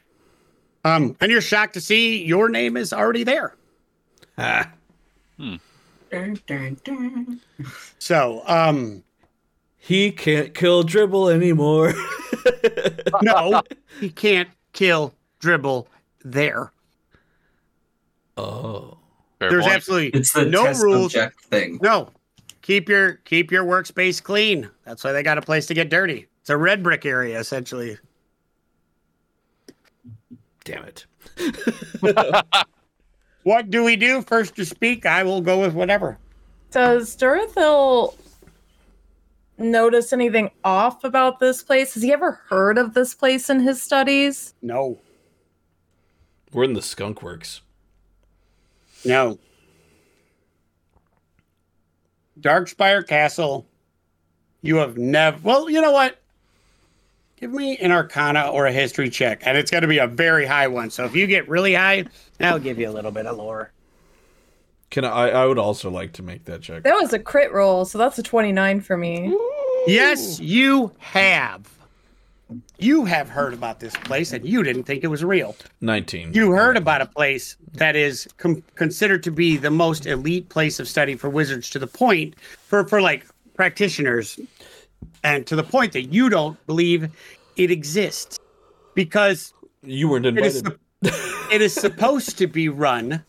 Um, 0.83 1.15
and 1.21 1.31
you're 1.31 1.41
shocked 1.41 1.75
to 1.75 1.81
see 1.81 2.23
your 2.23 2.49
name 2.49 2.75
is 2.75 2.91
already 2.91 3.23
there. 3.23 3.55
Ah, 4.37 4.71
Dun, 6.11 6.37
dun, 6.45 6.77
dun. 6.83 7.39
So, 7.99 8.41
um, 8.45 9.03
he 9.77 10.11
can't 10.11 10.53
kill 10.53 10.83
dribble 10.83 11.29
anymore. 11.29 11.93
no, 13.21 13.61
he 13.99 14.09
can't 14.09 14.49
kill 14.73 15.13
dribble 15.39 15.87
there. 16.23 16.71
oh. 18.37 18.97
Fair 19.39 19.49
There's 19.49 19.63
point. 19.63 19.75
absolutely 19.75 20.19
It's 20.19 20.33
the 20.33 20.45
no 20.45 20.65
test 20.65 20.83
rules. 20.83 21.15
thing. 21.49 21.79
No, 21.81 22.09
keep 22.61 22.87
your 22.87 23.13
keep 23.25 23.51
your 23.51 23.65
workspace 23.65 24.21
clean. 24.21 24.69
That's 24.85 25.03
why 25.03 25.13
they 25.13 25.23
got 25.23 25.39
a 25.39 25.41
place 25.41 25.65
to 25.65 25.73
get 25.73 25.89
dirty. 25.89 26.27
It's 26.41 26.51
a 26.51 26.57
red 26.57 26.83
brick 26.83 27.07
area 27.07 27.39
essentially. 27.39 27.97
Damn 30.63 30.83
it. 30.85 31.05
What 33.43 33.69
do 33.69 33.83
we 33.83 33.95
do 33.95 34.21
first 34.21 34.55
to 34.57 34.65
speak? 34.65 35.05
I 35.05 35.23
will 35.23 35.41
go 35.41 35.59
with 35.61 35.73
whatever. 35.73 36.17
Does 36.71 37.15
Durathil 37.17 38.15
notice 39.57 40.13
anything 40.13 40.51
off 40.63 41.03
about 41.03 41.39
this 41.39 41.63
place? 41.63 41.93
Has 41.95 42.03
he 42.03 42.13
ever 42.13 42.33
heard 42.49 42.77
of 42.77 42.93
this 42.93 43.13
place 43.15 43.49
in 43.49 43.59
his 43.61 43.81
studies? 43.81 44.53
No, 44.61 44.99
We're 46.53 46.65
in 46.65 46.73
the 46.73 46.81
skunk 46.81 47.21
works. 47.23 47.61
no. 49.05 49.39
Darkspire 52.39 53.05
Castle. 53.07 53.67
You 54.63 54.77
have 54.77 54.97
never. 54.97 55.37
Well, 55.43 55.69
you 55.69 55.81
know 55.81 55.91
what? 55.91 56.20
Give 57.41 57.51
me 57.51 57.75
an 57.77 57.91
Arcana 57.91 58.51
or 58.51 58.67
a 58.67 58.71
History 58.71 59.09
check, 59.09 59.41
and 59.47 59.57
it's 59.57 59.71
going 59.71 59.81
to 59.81 59.87
be 59.87 59.97
a 59.97 60.05
very 60.05 60.45
high 60.45 60.67
one. 60.67 60.91
So 60.91 61.05
if 61.05 61.15
you 61.15 61.25
get 61.25 61.49
really 61.49 61.73
high, 61.73 62.05
I'll 62.39 62.59
give 62.59 62.77
you 62.77 62.87
a 62.87 62.91
little 62.91 63.09
bit 63.09 63.25
of 63.25 63.35
lore. 63.35 63.71
Can 64.91 65.05
I? 65.05 65.29
I 65.31 65.45
would 65.47 65.57
also 65.57 65.89
like 65.89 66.13
to 66.13 66.23
make 66.23 66.45
that 66.45 66.61
check. 66.61 66.83
That 66.83 66.93
was 66.93 67.13
a 67.13 67.19
crit 67.19 67.51
roll, 67.51 67.85
so 67.85 67.97
that's 67.97 68.19
a 68.19 68.23
29 68.23 68.81
for 68.81 68.95
me. 68.95 69.35
Yes, 69.87 70.39
you 70.39 70.91
have. 70.99 71.67
You 72.77 73.05
have 73.05 73.27
heard 73.29 73.55
about 73.55 73.79
this 73.79 73.95
place, 73.95 74.33
and 74.33 74.45
you 74.47 74.61
didn't 74.61 74.83
think 74.83 75.03
it 75.03 75.07
was 75.07 75.23
real. 75.23 75.55
Nineteen. 75.79 76.33
You 76.33 76.51
heard 76.51 76.77
about 76.77 77.01
a 77.01 77.07
place 77.07 77.57
that 77.73 77.95
is 77.95 78.27
com- 78.37 78.61
considered 78.75 79.23
to 79.23 79.31
be 79.31 79.57
the 79.57 79.71
most 79.71 80.05
elite 80.05 80.49
place 80.49 80.79
of 80.79 80.87
study 80.87 81.15
for 81.15 81.29
wizards, 81.29 81.71
to 81.71 81.79
the 81.79 81.87
point 81.87 82.35
for 82.67 82.85
for 82.87 83.01
like 83.01 83.25
practitioners, 83.55 84.39
and 85.23 85.45
to 85.47 85.55
the 85.55 85.63
point 85.63 85.93
that 85.93 86.13
you 86.13 86.29
don't 86.29 86.63
believe 86.67 87.09
it 87.55 87.71
exists 87.71 88.39
because 88.95 89.53
You 89.83 90.09
weren't 90.09 90.25
it 90.25 90.37
is 90.39 90.57
invited. 90.57 90.79
it 91.51 91.61
is 91.61 91.73
supposed 91.73 92.37
to 92.37 92.47
be 92.47 92.69
run 92.69 93.23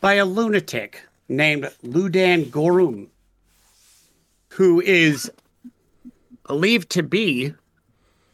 by 0.00 0.14
a 0.14 0.24
lunatic 0.24 1.02
named 1.28 1.70
Ludan 1.82 2.46
Gorum, 2.46 3.08
who 4.50 4.80
is 4.80 5.30
believed 6.46 6.90
to 6.90 7.02
be 7.02 7.54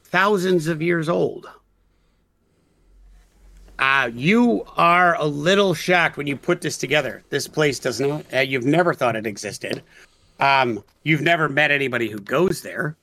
thousands 0.04 0.66
of 0.66 0.82
years 0.82 1.08
old. 1.08 1.48
Uh, 3.78 4.10
you 4.14 4.62
are 4.76 5.14
a 5.16 5.24
little 5.24 5.72
shocked 5.72 6.16
when 6.18 6.26
you 6.26 6.36
put 6.36 6.60
this 6.60 6.76
together. 6.76 7.22
This 7.30 7.48
place 7.48 7.78
does 7.78 7.98
not, 8.00 8.24
uh, 8.34 8.40
you've 8.40 8.66
never 8.66 8.92
thought 8.92 9.16
it 9.16 9.26
existed. 9.26 9.82
Um, 10.40 10.82
you've 11.04 11.20
never 11.20 11.48
met 11.48 11.70
anybody 11.70 12.08
who 12.08 12.18
goes 12.18 12.62
there. 12.62 12.96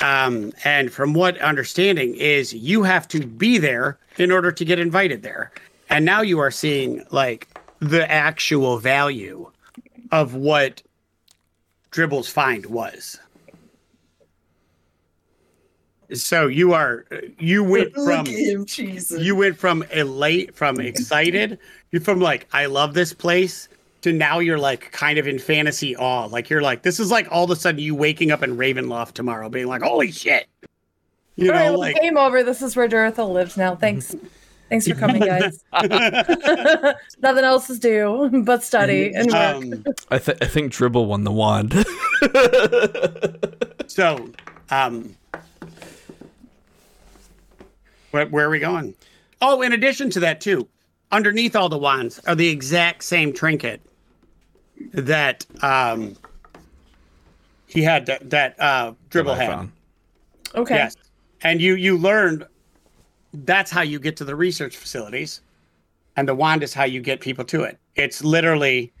Um, 0.00 0.52
and 0.64 0.92
from 0.92 1.12
what 1.12 1.38
understanding 1.38 2.14
is 2.14 2.52
you 2.52 2.82
have 2.84 3.08
to 3.08 3.26
be 3.26 3.58
there 3.58 3.98
in 4.16 4.30
order 4.30 4.52
to 4.52 4.64
get 4.64 4.78
invited 4.78 5.22
there. 5.22 5.50
And 5.90 6.04
now 6.04 6.20
you 6.22 6.38
are 6.38 6.50
seeing 6.50 7.04
like 7.10 7.48
the 7.80 8.10
actual 8.10 8.78
value 8.78 9.50
of 10.12 10.34
what 10.34 10.82
Dribble's 11.90 12.28
find 12.28 12.66
was. 12.66 13.18
So 16.14 16.46
you 16.46 16.72
are 16.72 17.04
you 17.38 17.62
went 17.62 17.92
from 17.94 18.24
him, 18.24 18.66
you 19.18 19.36
went 19.36 19.58
from 19.58 19.82
elate 19.92 20.54
from 20.54 20.80
excited 20.80 21.58
you 21.90 22.00
from 22.00 22.18
like 22.18 22.48
i 22.54 22.64
love 22.64 22.94
this 22.94 23.12
place 23.12 23.68
to 24.10 24.16
now 24.18 24.38
you're 24.38 24.58
like 24.58 24.90
kind 24.92 25.18
of 25.18 25.26
in 25.26 25.38
fantasy 25.38 25.96
awe 25.96 26.24
like 26.26 26.50
you're 26.50 26.62
like 26.62 26.82
this 26.82 26.98
is 26.98 27.10
like 27.10 27.26
all 27.30 27.44
of 27.44 27.50
a 27.50 27.56
sudden 27.56 27.80
you 27.80 27.94
waking 27.94 28.30
up 28.30 28.42
in 28.42 28.56
ravenloft 28.56 29.12
tomorrow 29.12 29.48
being 29.48 29.66
like 29.66 29.82
holy 29.82 30.10
shit 30.10 30.48
you 31.38 31.52
All 31.52 31.56
right, 31.56 31.66
know 31.66 31.70
well, 31.72 31.80
like 31.80 32.00
game 32.00 32.18
over. 32.18 32.42
This 32.42 32.62
is 32.62 32.74
where 32.74 32.88
Durathil 32.88 33.32
lives 33.32 33.56
now. 33.56 33.76
Thanks. 33.76 34.14
Thanks 34.68 34.88
for 34.88 34.94
coming, 34.96 35.22
guys. 35.22 35.64
Nothing 37.22 37.44
else 37.44 37.70
is 37.70 37.78
due 37.78 38.42
but 38.44 38.62
study 38.62 39.14
and 39.14 39.30
work. 39.32 39.36
um, 39.36 39.84
I, 40.10 40.18
th- 40.18 40.36
I 40.42 40.46
think 40.46 40.72
Dribble 40.72 41.06
won 41.06 41.22
the 41.24 41.30
wand. 41.32 41.72
so, 43.86 44.28
um, 44.70 45.14
where, 48.10 48.26
where 48.26 48.46
are 48.46 48.50
we 48.50 48.58
going? 48.58 48.94
Oh, 49.40 49.62
in 49.62 49.72
addition 49.72 50.10
to 50.10 50.20
that, 50.20 50.40
too, 50.42 50.68
underneath 51.12 51.56
all 51.56 51.68
the 51.70 51.78
wands 51.78 52.18
are 52.26 52.34
the 52.34 52.48
exact 52.48 53.04
same 53.04 53.32
trinket 53.32 53.80
that 54.92 55.44
um, 55.62 56.16
he 57.66 57.82
had 57.82 58.06
that, 58.06 58.30
that 58.30 58.58
uh, 58.60 58.92
dribble 59.10 59.34
That 59.34 59.40
I 59.40 59.44
had. 59.44 59.50
found. 59.54 59.72
okay. 60.54 60.74
Yes. 60.76 60.96
And 61.42 61.60
you 61.60 61.74
you 61.76 61.96
learned 61.96 62.46
that's 63.32 63.70
how 63.70 63.82
you 63.82 63.98
get 64.00 64.16
to 64.16 64.24
the 64.24 64.34
research 64.34 64.76
facilities. 64.76 65.40
And 66.16 66.26
the 66.26 66.34
wand 66.34 66.64
is 66.64 66.74
how 66.74 66.84
you 66.84 67.00
get 67.00 67.20
people 67.20 67.44
to 67.44 67.62
it. 67.62 67.78
It's 67.94 68.24
literally 68.24 68.92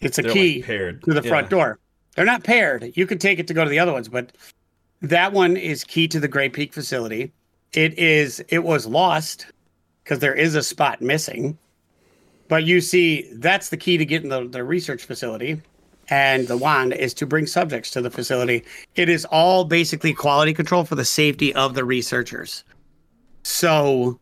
it's 0.00 0.18
a 0.18 0.22
They're, 0.22 0.32
key 0.32 0.56
like, 0.56 0.64
paired. 0.66 1.02
to 1.04 1.14
the 1.14 1.22
front 1.22 1.46
Yeah. 1.46 1.50
door. 1.50 1.78
They're 2.16 2.26
not 2.26 2.44
paired. 2.44 2.92
You 2.96 3.06
can 3.06 3.18
take 3.18 3.38
it 3.38 3.46
to 3.46 3.54
go 3.54 3.64
to 3.64 3.70
the 3.70 3.78
other 3.78 3.92
ones, 3.92 4.08
but 4.08 4.32
that 5.00 5.32
one 5.32 5.56
is 5.56 5.84
key 5.84 6.06
to 6.08 6.20
the 6.20 6.28
Gray 6.28 6.48
Peak 6.50 6.74
facility. 6.74 7.32
It 7.72 7.98
is 7.98 8.44
it 8.48 8.64
was 8.64 8.86
lost 8.86 9.46
because 10.04 10.18
there 10.18 10.34
is 10.34 10.54
a 10.54 10.62
spot 10.62 11.00
missing. 11.00 11.56
But 12.50 12.64
you 12.64 12.80
see, 12.80 13.30
that's 13.34 13.68
the 13.68 13.76
key 13.76 13.96
to 13.96 14.04
getting 14.04 14.28
the, 14.28 14.44
the 14.48 14.64
research 14.64 15.04
facility. 15.04 15.62
And 16.08 16.48
the 16.48 16.56
wand 16.56 16.92
is 16.92 17.14
to 17.14 17.26
bring 17.26 17.46
subjects 17.46 17.92
to 17.92 18.02
the 18.02 18.10
facility. 18.10 18.64
It 18.96 19.08
is 19.08 19.24
all 19.26 19.64
basically 19.64 20.12
quality 20.12 20.52
control 20.52 20.84
for 20.84 20.96
the 20.96 21.04
safety 21.04 21.54
of 21.54 21.74
the 21.74 21.84
researchers. 21.84 22.64
So 23.44 24.18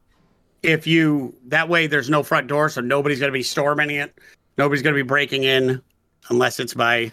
if 0.62 0.86
you 0.86 1.34
that 1.46 1.70
way 1.70 1.86
there's 1.86 2.10
no 2.10 2.22
front 2.22 2.48
door, 2.48 2.68
so 2.68 2.82
nobody's 2.82 3.18
gonna 3.18 3.32
be 3.32 3.42
storming 3.42 3.90
it. 3.90 4.14
Nobody's 4.58 4.82
gonna 4.82 4.94
be 4.94 5.00
breaking 5.00 5.44
in 5.44 5.80
unless 6.28 6.60
it's 6.60 6.74
by 6.74 7.10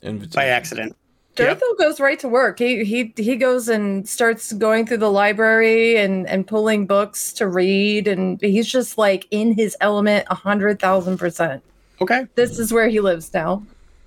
Invitation. 0.00 0.34
by 0.34 0.46
accident. 0.46 0.96
Durthil 1.36 1.78
goes 1.78 1.98
right 2.00 2.18
to 2.20 2.28
work. 2.28 2.58
He 2.58 2.84
he 2.84 3.12
he 3.16 3.36
goes 3.36 3.68
and 3.68 4.08
starts 4.08 4.52
going 4.52 4.86
through 4.86 4.98
the 4.98 5.10
library 5.10 5.96
and 5.96 6.28
and 6.28 6.46
pulling 6.46 6.86
books 6.86 7.32
to 7.34 7.48
read, 7.48 8.06
and 8.06 8.40
he's 8.40 8.68
just 8.68 8.98
like 8.98 9.26
in 9.30 9.52
his 9.52 9.76
element, 9.80 10.26
a 10.30 10.34
hundred 10.34 10.78
thousand 10.78 11.18
percent. 11.18 11.62
Okay. 12.00 12.26
This 12.36 12.58
is 12.58 12.72
where 12.72 12.88
he 12.88 13.00
lives 13.00 13.32
now. 13.34 13.62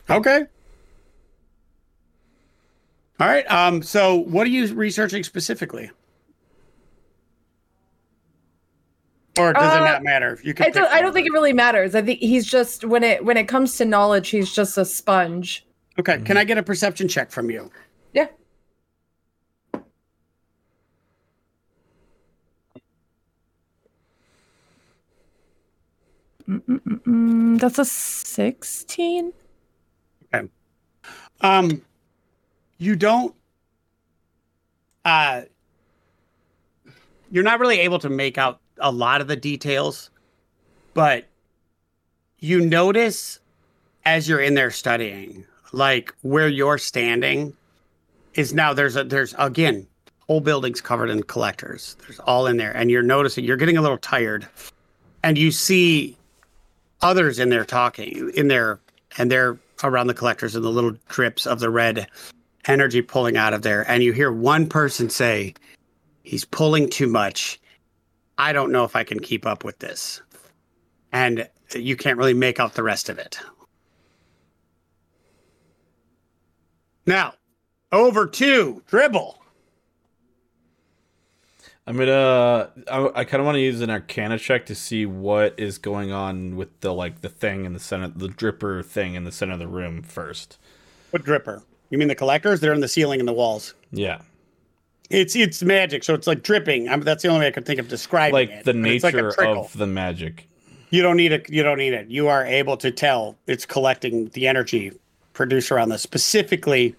Okay. 0.09 0.45
All 3.19 3.27
right. 3.27 3.49
Um, 3.51 3.81
so 3.81 4.15
what 4.15 4.47
are 4.47 4.49
you 4.49 4.73
researching 4.73 5.23
specifically? 5.23 5.89
Or 9.37 9.53
does 9.53 9.73
it 9.75 9.81
Uh, 9.81 9.85
not 9.85 10.03
matter? 10.03 10.39
You 10.43 10.53
can 10.53 10.67
I 10.67 10.69
don't, 10.69 10.91
I 10.91 11.01
don't 11.01 11.13
think 11.13 11.27
it 11.27 11.33
really 11.33 11.53
matters. 11.53 11.93
I 11.93 12.01
think 12.01 12.19
he's 12.19 12.45
just 12.45 12.85
when 12.85 13.03
it 13.03 13.23
when 13.25 13.37
it 13.37 13.47
comes 13.47 13.77
to 13.77 13.85
knowledge, 13.85 14.29
he's 14.29 14.51
just 14.51 14.77
a 14.77 14.85
sponge. 14.85 15.66
Okay. 15.99 16.19
Can 16.21 16.37
I 16.37 16.43
get 16.43 16.57
a 16.57 16.63
perception 16.63 17.07
check 17.07 17.31
from 17.31 17.49
you? 17.49 17.71
Yeah. 18.13 18.27
Mm, 26.47 27.59
that's 27.59 27.79
a 27.79 27.85
sixteen. 27.85 29.33
Okay. 30.33 30.47
Um, 31.41 31.81
you 32.77 32.95
don't. 32.95 33.33
Uh, 35.03 35.41
you're 37.31 37.43
not 37.43 37.59
really 37.59 37.79
able 37.79 37.99
to 37.99 38.09
make 38.09 38.37
out 38.37 38.61
a 38.79 38.91
lot 38.91 39.19
of 39.19 39.27
the 39.27 39.35
details, 39.35 40.09
but 40.93 41.25
you 42.39 42.61
notice 42.61 43.39
as 44.05 44.29
you're 44.29 44.41
in 44.41 44.53
there 44.53 44.71
studying, 44.71 45.45
like 45.71 46.13
where 46.21 46.47
you're 46.47 46.77
standing, 46.77 47.55
is 48.33 48.53
now 48.53 48.73
there's 48.73 48.95
a 48.95 49.03
there's 49.03 49.33
again 49.37 49.87
whole 50.27 50.41
buildings 50.41 50.81
covered 50.81 51.09
in 51.09 51.23
collectors. 51.23 51.95
There's 52.05 52.19
all 52.19 52.47
in 52.47 52.57
there, 52.57 52.75
and 52.75 52.91
you're 52.91 53.03
noticing 53.03 53.45
you're 53.45 53.57
getting 53.57 53.77
a 53.77 53.81
little 53.81 53.97
tired, 53.97 54.47
and 55.23 55.37
you 55.37 55.51
see 55.51 56.17
others 57.01 57.39
in 57.39 57.49
there 57.49 57.65
talking 57.65 58.31
in 58.35 58.47
there, 58.47 58.79
and 59.17 59.31
they're 59.31 59.57
around 59.83 60.07
the 60.07 60.13
collectors 60.13 60.55
and 60.55 60.63
the 60.63 60.69
little 60.69 60.95
drips 61.07 61.45
of 61.45 61.59
the 61.59 61.69
red 61.69 62.07
energy 62.65 63.01
pulling 63.01 63.37
out 63.37 63.53
of 63.53 63.61
there. 63.61 63.89
And 63.89 64.03
you 64.03 64.13
hear 64.13 64.31
one 64.31 64.67
person 64.67 65.09
say, 65.09 65.53
He's 66.23 66.43
pulling 66.43 66.89
too 66.89 67.07
much. 67.07 67.59
I 68.37 68.51
don't 68.51 68.71
know 68.71 68.83
if 68.83 68.95
I 68.95 69.03
can 69.05 69.19
keep 69.19 69.45
up 69.45 69.63
with 69.63 69.79
this. 69.79 70.21
And 71.13 71.47
you 71.73 71.95
can't 71.95 72.17
really 72.17 72.33
make 72.33 72.59
out 72.59 72.73
the 72.73 72.83
rest 72.83 73.07
of 73.07 73.17
it. 73.17 73.39
Now, 77.07 77.33
over 77.91 78.27
to 78.27 78.83
Dribble. 78.85 79.41
I'm 81.87 81.95
gonna. 81.95 82.69
I, 82.91 83.21
I 83.21 83.23
kind 83.23 83.39
of 83.39 83.45
want 83.45 83.55
to 83.55 83.61
use 83.61 83.79
an 83.79 83.89
Arcana 83.89 84.37
check 84.37 84.65
to 84.65 84.75
see 84.75 85.05
what 85.05 85.57
is 85.57 85.77
going 85.77 86.11
on 86.11 86.57
with 86.57 86.81
the 86.81 86.93
like 86.93 87.21
the 87.21 87.29
thing 87.29 87.63
in 87.63 87.71
the 87.71 87.79
center, 87.79 88.09
the 88.09 88.27
dripper 88.27 88.83
thing 88.85 89.15
in 89.15 89.23
the 89.23 89.31
center 89.31 89.53
of 89.53 89.59
the 89.59 89.69
room 89.69 90.03
first. 90.03 90.59
What 91.11 91.23
dripper? 91.23 91.63
You 91.89 91.97
mean 91.97 92.09
the 92.09 92.15
collectors? 92.15 92.59
They're 92.59 92.73
in 92.73 92.81
the 92.81 92.89
ceiling 92.89 93.21
and 93.21 93.27
the 93.27 93.33
walls. 93.33 93.73
Yeah, 93.91 94.19
It's 95.09 95.33
it's 95.33 95.63
magic, 95.63 96.03
so 96.03 96.13
it's 96.13 96.27
like 96.27 96.43
dripping. 96.43 96.89
I 96.89 96.97
mean, 96.97 97.05
that's 97.05 97.23
the 97.23 97.29
only 97.29 97.39
way 97.39 97.47
I 97.47 97.51
could 97.51 97.65
think 97.65 97.79
of 97.79 97.87
describing 97.87 98.33
like 98.33 98.49
it. 98.49 98.65
the 98.65 98.71
it's 98.83 99.05
like 99.05 99.13
nature 99.13 99.33
of 99.47 99.71
the 99.71 99.87
magic. 99.87 100.49
You 100.89 101.01
don't 101.01 101.15
need 101.15 101.31
it. 101.31 101.49
You 101.49 101.63
don't 101.63 101.77
need 101.77 101.93
it. 101.93 102.09
You 102.09 102.27
are 102.27 102.45
able 102.45 102.75
to 102.77 102.91
tell 102.91 103.37
it's 103.47 103.65
collecting 103.65 104.27
the 104.33 104.45
energy 104.45 104.91
produced 105.37 105.71
around 105.71 105.89
this, 105.89 106.01
specifically 106.01 106.95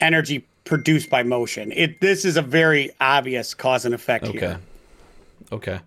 energy 0.00 0.44
produced 0.64 1.10
by 1.10 1.22
motion. 1.22 1.70
It. 1.72 2.00
This 2.00 2.24
is 2.24 2.36
a 2.38 2.42
very 2.42 2.90
obvious 3.00 3.52
cause 3.54 3.84
and 3.84 3.94
effect 3.94 4.24
Okay. 4.24 4.38
here. 4.38 4.60
Okay. 5.52 5.78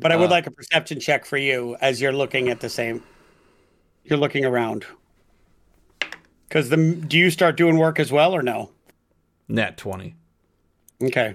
But 0.00 0.10
I 0.10 0.16
would 0.16 0.28
Uh, 0.28 0.30
like 0.30 0.46
a 0.46 0.50
perception 0.50 0.98
check 0.98 1.26
for 1.26 1.36
you 1.36 1.76
as 1.82 2.00
you're 2.00 2.12
looking 2.14 2.48
at 2.48 2.60
the 2.60 2.70
same. 2.70 3.02
You're 4.04 4.18
looking 4.18 4.44
around. 4.46 4.86
Because 6.48 6.70
the 6.70 6.76
do 6.78 7.18
you 7.18 7.30
start 7.30 7.56
doing 7.56 7.76
work 7.76 8.00
as 8.00 8.10
well 8.10 8.34
or 8.34 8.42
no? 8.42 8.70
Nat 9.48 9.76
twenty. 9.76 10.14
Okay. 11.02 11.34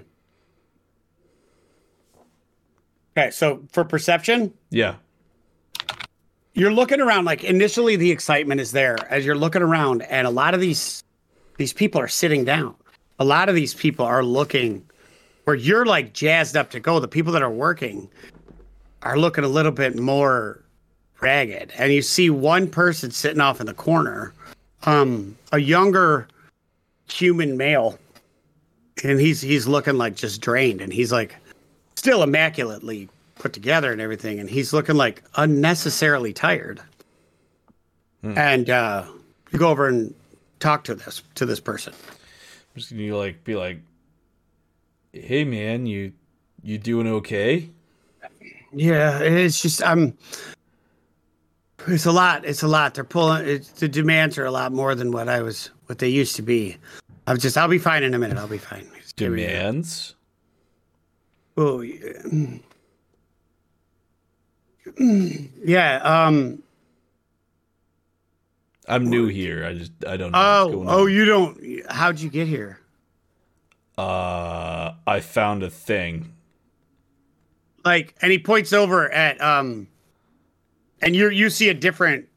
Okay, 3.16 3.30
so 3.30 3.62
for 3.72 3.84
perception, 3.84 4.52
Yeah. 4.70 4.96
You're 6.58 6.72
looking 6.72 7.00
around 7.00 7.24
like 7.24 7.44
initially 7.44 7.94
the 7.94 8.10
excitement 8.10 8.60
is 8.60 8.72
there 8.72 8.98
as 9.10 9.24
you're 9.24 9.36
looking 9.36 9.62
around 9.62 10.02
and 10.02 10.26
a 10.26 10.30
lot 10.30 10.54
of 10.54 10.60
these 10.60 11.04
these 11.56 11.72
people 11.72 12.00
are 12.00 12.08
sitting 12.08 12.44
down. 12.44 12.74
A 13.20 13.24
lot 13.24 13.48
of 13.48 13.54
these 13.54 13.74
people 13.74 14.04
are 14.04 14.24
looking 14.24 14.84
where 15.44 15.54
you're 15.54 15.86
like 15.86 16.12
jazzed 16.12 16.56
up 16.56 16.70
to 16.70 16.80
go. 16.80 16.98
The 16.98 17.06
people 17.06 17.32
that 17.32 17.42
are 17.42 17.50
working 17.50 18.08
are 19.02 19.16
looking 19.16 19.44
a 19.44 19.48
little 19.48 19.70
bit 19.70 19.96
more 19.96 20.64
ragged. 21.20 21.72
And 21.78 21.92
you 21.92 22.02
see 22.02 22.28
one 22.28 22.68
person 22.68 23.12
sitting 23.12 23.40
off 23.40 23.60
in 23.60 23.66
the 23.66 23.74
corner 23.74 24.34
um 24.82 25.36
a 25.52 25.60
younger 25.60 26.26
human 27.08 27.56
male 27.56 27.98
and 29.04 29.20
he's 29.20 29.40
he's 29.40 29.68
looking 29.68 29.96
like 29.96 30.16
just 30.16 30.40
drained. 30.40 30.80
And 30.80 30.92
he's 30.92 31.12
like 31.12 31.36
still 31.94 32.24
immaculately 32.24 33.08
put 33.38 33.52
together 33.52 33.92
and 33.92 34.00
everything 34.00 34.38
and 34.40 34.48
he's 34.50 34.72
looking 34.72 34.96
like 34.96 35.22
unnecessarily 35.36 36.32
tired 36.32 36.80
and 38.22 38.68
uh 38.68 39.04
you 39.52 39.58
go 39.58 39.68
over 39.70 39.86
and 39.86 40.12
talk 40.60 40.84
to 40.84 40.94
this 40.94 41.22
to 41.34 41.46
this 41.46 41.60
person 41.60 41.92
I'm 42.74 42.80
just 42.80 42.90
gonna 42.90 43.16
like 43.16 43.42
be 43.44 43.54
like, 43.56 43.80
"Hey 45.12 45.44
man, 45.44 45.86
you 45.86 46.12
you 46.62 46.78
doing 46.78 47.06
okay?" 47.08 47.70
yeah 48.72 49.18
it's 49.20 49.62
just 49.62 49.82
i'm 49.82 50.16
it's 51.86 52.04
a 52.04 52.12
lot 52.12 52.44
it's 52.44 52.62
a 52.62 52.68
lot 52.68 52.92
they're 52.92 53.02
pulling 53.02 53.48
it's, 53.48 53.70
the 53.70 53.88
demands 53.88 54.36
are 54.36 54.44
a 54.44 54.50
lot 54.50 54.72
more 54.72 54.94
than 54.94 55.10
what 55.10 55.26
i 55.26 55.40
was 55.40 55.70
what 55.86 55.98
they 56.00 56.08
used 56.08 56.36
to 56.36 56.42
be 56.42 56.76
i'm 57.26 57.38
just 57.38 57.56
i'll 57.56 57.66
be 57.66 57.78
fine 57.78 58.02
in 58.02 58.12
a 58.12 58.18
minute 58.18 58.36
i'll 58.36 58.46
be 58.46 58.58
fine 58.58 58.86
Just 59.00 59.16
give 59.16 59.32
me 59.32 59.44
a- 59.44 59.48
Demands. 59.48 60.14
Oh, 61.56 61.80
yeah. 61.80 62.12
yeah. 65.64 65.96
Um. 65.96 66.62
I'm 68.86 69.10
new 69.10 69.26
here. 69.26 69.66
I 69.66 69.74
just 69.74 69.92
I 70.06 70.16
don't 70.16 70.32
know. 70.32 70.38
Oh. 70.38 70.84
Oh, 70.86 71.06
you 71.06 71.24
don't. 71.24 71.82
How'd 71.90 72.20
you 72.20 72.30
get 72.30 72.48
here? 72.48 72.80
Uh, 73.98 74.94
I 75.06 75.20
found 75.20 75.64
a 75.64 75.70
thing. 75.70 76.32
Like, 77.84 78.14
and 78.22 78.30
he 78.30 78.38
points 78.38 78.72
over 78.72 79.10
at 79.10 79.40
um, 79.42 79.88
and 81.02 81.16
you 81.16 81.30
you 81.30 81.50
see 81.50 81.68
a 81.68 81.74
different 81.74 82.28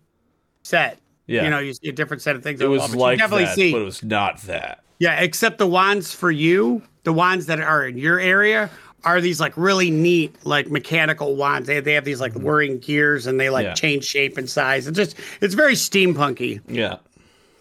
set. 0.63 0.97
Yeah. 1.27 1.43
You 1.43 1.49
know, 1.49 1.59
you 1.59 1.73
see 1.73 1.89
a 1.89 1.91
different 1.91 2.21
set 2.21 2.35
of 2.35 2.43
things. 2.43 2.59
it 2.61 2.65
was 2.65 2.81
wall, 2.95 3.01
like 3.01 3.19
definitely 3.19 3.45
that, 3.45 3.55
see. 3.55 3.71
but 3.71 3.81
it 3.81 3.85
was 3.85 4.03
not 4.03 4.41
that. 4.43 4.83
Yeah, 4.99 5.19
except 5.19 5.57
the 5.57 5.67
wands 5.67 6.13
for 6.13 6.31
you, 6.31 6.81
the 7.03 7.13
wands 7.13 7.45
that 7.45 7.59
are 7.59 7.87
in 7.87 7.97
your 7.97 8.19
area 8.19 8.69
are 9.03 9.19
these 9.21 9.39
like 9.39 9.53
really 9.57 9.89
neat 9.91 10.35
like 10.45 10.69
mechanical 10.69 11.35
wands. 11.35 11.67
They 11.67 11.79
they 11.79 11.93
have 11.93 12.05
these 12.05 12.21
like 12.21 12.33
whirring 12.33 12.79
gears 12.79 13.27
and 13.27 13.39
they 13.39 13.49
like 13.49 13.65
Yeah. 13.65 13.73
change 13.73 14.05
shape 14.05 14.37
and 14.37 14.49
size. 14.49 14.87
It's 14.87 14.97
just 14.97 15.15
it's 15.41 15.53
very 15.55 15.73
steampunky. 15.73 16.61
Yeah. 16.67 16.97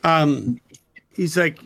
Um, 0.05 0.61
he's 1.15 1.37
like, 1.37 1.59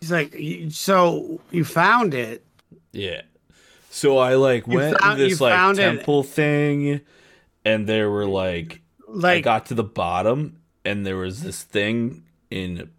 he's 0.00 0.10
like, 0.12 0.34
so 0.70 1.40
you 1.50 1.64
found 1.64 2.14
it? 2.14 2.44
Yeah. 2.92 3.22
So 3.90 4.18
I 4.18 4.34
like 4.34 4.66
You 4.66 4.76
went 4.78 4.98
found- 5.00 5.18
to 5.18 5.28
this 5.28 5.40
like 5.40 5.52
found 5.52 5.78
it. 5.78 5.82
temple 5.82 6.22
thing, 6.22 7.00
and 7.64 7.86
there 7.86 8.10
were 8.10 8.26
like 8.26 8.80
I 9.22 9.40
got 9.40 9.66
to 9.66 9.74
the 9.74 9.84
bottom, 9.84 10.58
and 10.84 11.06
there 11.06 11.16
was 11.16 11.42
this 11.42 11.62
thing 11.62 12.24
in 12.50 12.90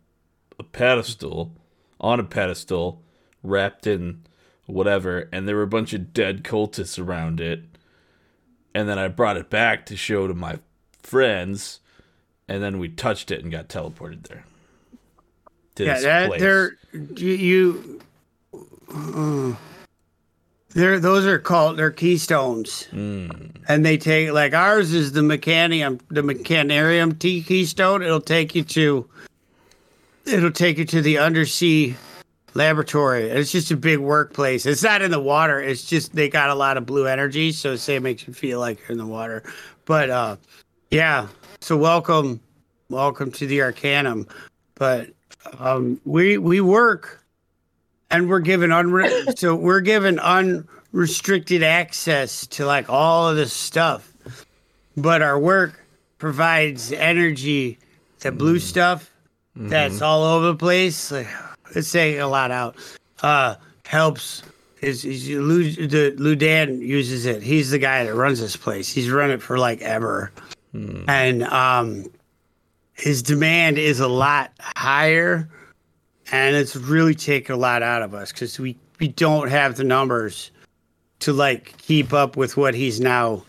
a 0.59 0.63
pedestal, 0.63 1.53
on 1.99 2.19
a 2.19 2.23
pedestal, 2.23 3.03
wrapped 3.43 3.85
in 3.85 4.23
whatever, 4.67 5.27
and 5.31 5.47
there 5.47 5.55
were 5.55 5.63
a 5.63 5.67
bunch 5.67 5.93
of 5.93 6.13
dead 6.13 6.43
cultists 6.43 7.03
around 7.03 7.41
it. 7.41 7.63
And 8.75 8.87
then 8.87 8.99
I 8.99 9.07
brought 9.07 9.37
it 9.37 9.49
back 9.49 9.85
to 9.87 9.95
show 9.97 10.27
to 10.27 10.35
my 10.35 10.59
friends, 11.01 11.79
and 12.47 12.61
then 12.61 12.77
we 12.77 12.89
touched 12.89 13.31
it 13.31 13.41
and 13.41 13.51
got 13.51 13.69
teleported 13.69 14.27
there. 14.27 14.43
To 15.75 15.85
yeah, 15.85 15.93
this 15.95 16.03
that 16.03 16.27
place. 16.27 16.41
they're 16.41 16.71
you. 17.15 18.01
uh, 18.93 19.53
they're 20.69 20.99
those 20.99 21.25
are 21.25 21.39
called 21.39 21.77
they're 21.77 21.91
keystones, 21.91 22.87
Mm. 22.91 23.51
and 23.67 23.85
they 23.85 23.97
take 23.97 24.31
like 24.31 24.53
ours 24.53 24.93
is 24.93 25.13
the 25.13 25.21
mechanium, 25.21 25.99
the 26.09 26.21
mechanarium 26.21 27.17
T 27.17 27.41
keystone. 27.41 28.03
It'll 28.03 28.21
take 28.21 28.53
you 28.53 28.63
to, 28.63 29.09
it'll 30.25 30.51
take 30.51 30.77
you 30.77 30.85
to 30.85 31.01
the 31.01 31.17
undersea 31.17 31.95
laboratory. 32.57 33.29
It's 33.29 33.51
just 33.51 33.71
a 33.71 33.77
big 33.77 33.99
workplace. 33.99 34.65
It's 34.65 34.83
not 34.83 35.01
in 35.01 35.11
the 35.11 35.19
water. 35.19 35.61
It's 35.61 35.85
just 35.85 36.13
they 36.13 36.27
got 36.27 36.49
a 36.49 36.55
lot 36.55 36.75
of 36.75 36.85
blue 36.85 37.05
energy, 37.05 37.51
so 37.51 37.75
say 37.75 37.95
it 37.95 38.01
makes 38.01 38.27
you 38.27 38.33
feel 38.33 38.59
like 38.59 38.79
you're 38.79 38.91
in 38.91 38.97
the 38.97 39.05
water. 39.05 39.43
But 39.85 40.09
uh, 40.09 40.35
yeah. 40.89 41.27
So 41.61 41.77
welcome, 41.77 42.41
welcome 42.89 43.31
to 43.33 43.47
the 43.47 43.61
Arcanum. 43.61 44.27
But 44.75 45.11
um, 45.59 46.01
we 46.03 46.37
we 46.39 46.59
work, 46.59 47.23
and 48.09 48.27
we're 48.27 48.39
given 48.39 48.71
unre- 48.71 49.37
so 49.39 49.55
we're 49.55 49.81
given 49.81 50.19
unrestricted 50.19 51.63
access 51.63 52.47
to 52.47 52.65
like 52.65 52.89
all 52.89 53.29
of 53.29 53.37
this 53.37 53.53
stuff. 53.53 54.11
But 54.97 55.21
our 55.21 55.39
work 55.39 55.85
provides 56.17 56.91
energy. 56.91 57.77
The 58.19 58.31
blue 58.31 58.57
stuff 58.57 59.11
that's 59.55 60.01
all 60.01 60.23
over 60.23 60.47
the 60.47 60.55
place. 60.55 61.11
Like, 61.11 61.27
it's 61.75 61.87
saying 61.87 62.19
a 62.19 62.27
lot 62.27 62.51
out. 62.51 62.75
Uh, 63.21 63.55
helps. 63.85 64.43
Is, 64.81 65.05
is 65.05 65.27
Lu, 65.29 65.63
the 65.87 66.11
Ludan 66.17 66.79
uses 66.79 67.25
it. 67.25 67.41
He's 67.41 67.71
the 67.71 67.79
guy 67.79 68.03
that 68.03 68.13
runs 68.13 68.39
this 68.39 68.55
place. 68.55 68.91
He's 68.91 69.09
run 69.09 69.31
it 69.31 69.41
for 69.41 69.57
like 69.57 69.81
ever, 69.81 70.31
and 71.07 71.43
um, 71.45 72.05
his 72.93 73.23
demand 73.23 73.79
is 73.79 73.99
a 73.99 74.07
lot 74.07 74.51
higher, 74.59 75.49
and 76.31 76.55
it's 76.55 76.75
really 76.75 77.15
taken 77.15 77.55
a 77.55 77.57
lot 77.57 77.81
out 77.81 78.03
of 78.03 78.13
us 78.13 78.31
because 78.31 78.59
we 78.59 78.77
we 78.99 79.07
don't 79.07 79.49
have 79.49 79.77
the 79.77 79.83
numbers 79.83 80.51
to 81.19 81.33
like 81.33 81.75
keep 81.79 82.13
up 82.13 82.37
with 82.37 82.55
what 82.55 82.75
he's 82.75 82.99
now 82.99 83.43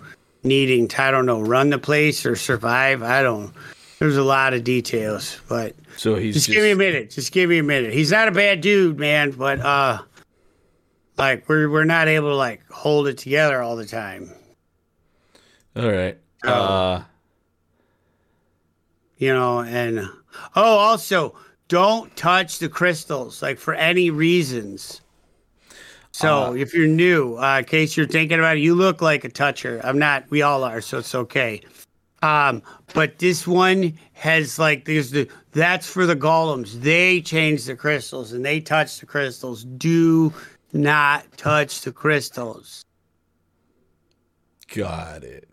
needing 0.45 0.89
to 0.89 1.03
I 1.03 1.11
don't 1.11 1.27
know 1.27 1.43
run 1.43 1.69
the 1.69 1.79
place 1.79 2.25
or 2.25 2.37
survive. 2.37 3.03
I 3.03 3.23
don't. 3.23 3.53
There's 3.99 4.17
a 4.17 4.23
lot 4.23 4.55
of 4.55 4.63
details, 4.63 5.41
but 5.49 5.75
So 5.97 6.15
he's 6.15 6.35
just, 6.35 6.47
just, 6.47 6.55
give 6.55 6.63
me 6.63 6.71
a 6.71 6.77
minute. 6.77 7.11
Just 7.11 7.33
give 7.33 7.51
me 7.51 7.59
a 7.59 7.63
minute. 7.65 7.93
He's 7.93 8.13
not 8.13 8.29
a 8.29 8.31
bad 8.33 8.61
dude, 8.61 8.99
man, 8.99 9.33
but 9.33 9.61
uh 9.61 10.03
like 11.17 11.49
we're 11.49 11.69
we're 11.69 11.85
not 11.85 12.07
able 12.09 12.31
to 12.31 12.37
like 12.37 12.63
hold 12.71 13.09
it 13.09 13.19
together 13.19 13.61
all 13.61 13.75
the 13.77 13.87
time. 13.87 14.31
all 15.77 15.91
right. 15.91 16.17
Uh, 16.45 17.03
You 19.17 19.33
know, 19.35 19.61
and 19.61 20.09
oh 20.55 20.79
also 20.79 21.35
don't 21.67 22.15
touch 22.17 22.61
the 22.61 22.69
crystals, 22.69 23.43
like 23.43 23.59
for 23.59 23.75
any 23.75 24.11
reasons. 24.11 25.01
So 26.13 26.47
Uh, 26.47 26.53
if 26.53 26.73
you're 26.73 26.87
new, 26.87 27.37
uh, 27.37 27.59
in 27.59 27.65
case 27.65 27.97
you're 27.97 28.07
thinking 28.07 28.39
about 28.39 28.57
it, 28.57 28.61
you 28.61 28.75
look 28.77 29.03
like 29.03 29.25
a 29.25 29.29
toucher. 29.29 29.81
I'm 29.83 29.99
not. 29.99 30.25
We 30.31 30.43
all 30.43 30.63
are, 30.65 30.81
so 30.81 30.99
it's 30.99 31.15
okay. 31.15 31.61
Um, 32.23 32.63
but 32.95 33.19
this 33.19 33.47
one 33.47 33.97
has 34.15 34.59
like 34.59 34.85
there's 34.87 35.11
the 35.13 35.29
that's 35.53 35.87
for 35.89 36.05
the 36.05 36.17
golems. 36.17 36.73
They 36.81 37.21
change 37.21 37.65
the 37.65 37.77
crystals 37.77 38.33
and 38.33 38.45
they 38.45 38.61
touch 38.61 38.99
the 38.99 39.07
crystals. 39.07 39.65
Do 39.65 40.33
not 40.73 41.25
touch 41.37 41.83
the 41.83 41.93
crystals. 41.93 42.85
got 44.75 45.23
it. 45.25 45.49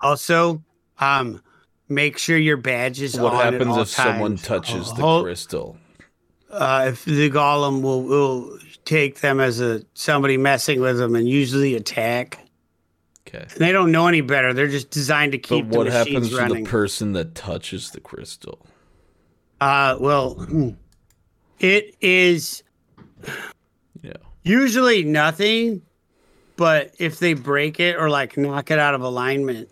Also, 0.00 0.62
um, 0.98 1.42
make 1.88 2.18
sure 2.18 2.36
your 2.36 2.56
badge 2.56 3.00
is 3.00 3.18
What 3.18 3.32
on 3.34 3.46
at 3.46 3.52
happens 3.54 3.76
if 3.78 3.88
someone 3.88 4.36
touches 4.36 4.92
the 4.92 5.02
Hold- 5.02 5.24
crystal? 5.24 5.76
uh, 6.50 6.86
if 6.92 7.04
the 7.04 7.30
golem 7.30 7.82
will 7.82 8.02
will 8.02 8.58
take 8.84 9.20
them 9.20 9.40
as 9.40 9.60
a 9.60 9.82
somebody 9.94 10.36
messing 10.36 10.80
with 10.80 10.98
them 10.98 11.14
and 11.16 11.28
usually 11.28 11.74
attack. 11.74 12.38
Okay. 13.28 13.42
And 13.42 13.50
they 13.58 13.72
don't 13.72 13.92
know 13.92 14.06
any 14.06 14.20
better. 14.22 14.52
They're 14.54 14.68
just 14.68 14.90
designed 14.90 15.32
to 15.32 15.38
But 15.38 15.48
keep 15.48 15.66
what 15.66 15.84
the 15.84 15.90
machines 15.90 16.30
happens 16.30 16.30
to 16.30 16.54
the 16.54 16.64
person 16.64 17.12
that 17.12 17.34
touches 17.34 17.90
the 17.90 18.00
crystal? 18.00 18.64
uh, 19.60 19.96
well, 20.00 20.34
hmm. 20.34 20.70
it 21.58 21.94
is 22.00 22.62
Yeah. 24.02 24.12
usually 24.44 25.02
nothing, 25.02 25.82
but 26.56 26.94
if 26.98 27.18
they 27.18 27.34
break 27.34 27.80
it 27.80 27.96
or 27.96 28.08
like 28.08 28.36
knock 28.36 28.70
it 28.70 28.78
out 28.78 28.94
of 28.94 29.00
alignment, 29.02 29.68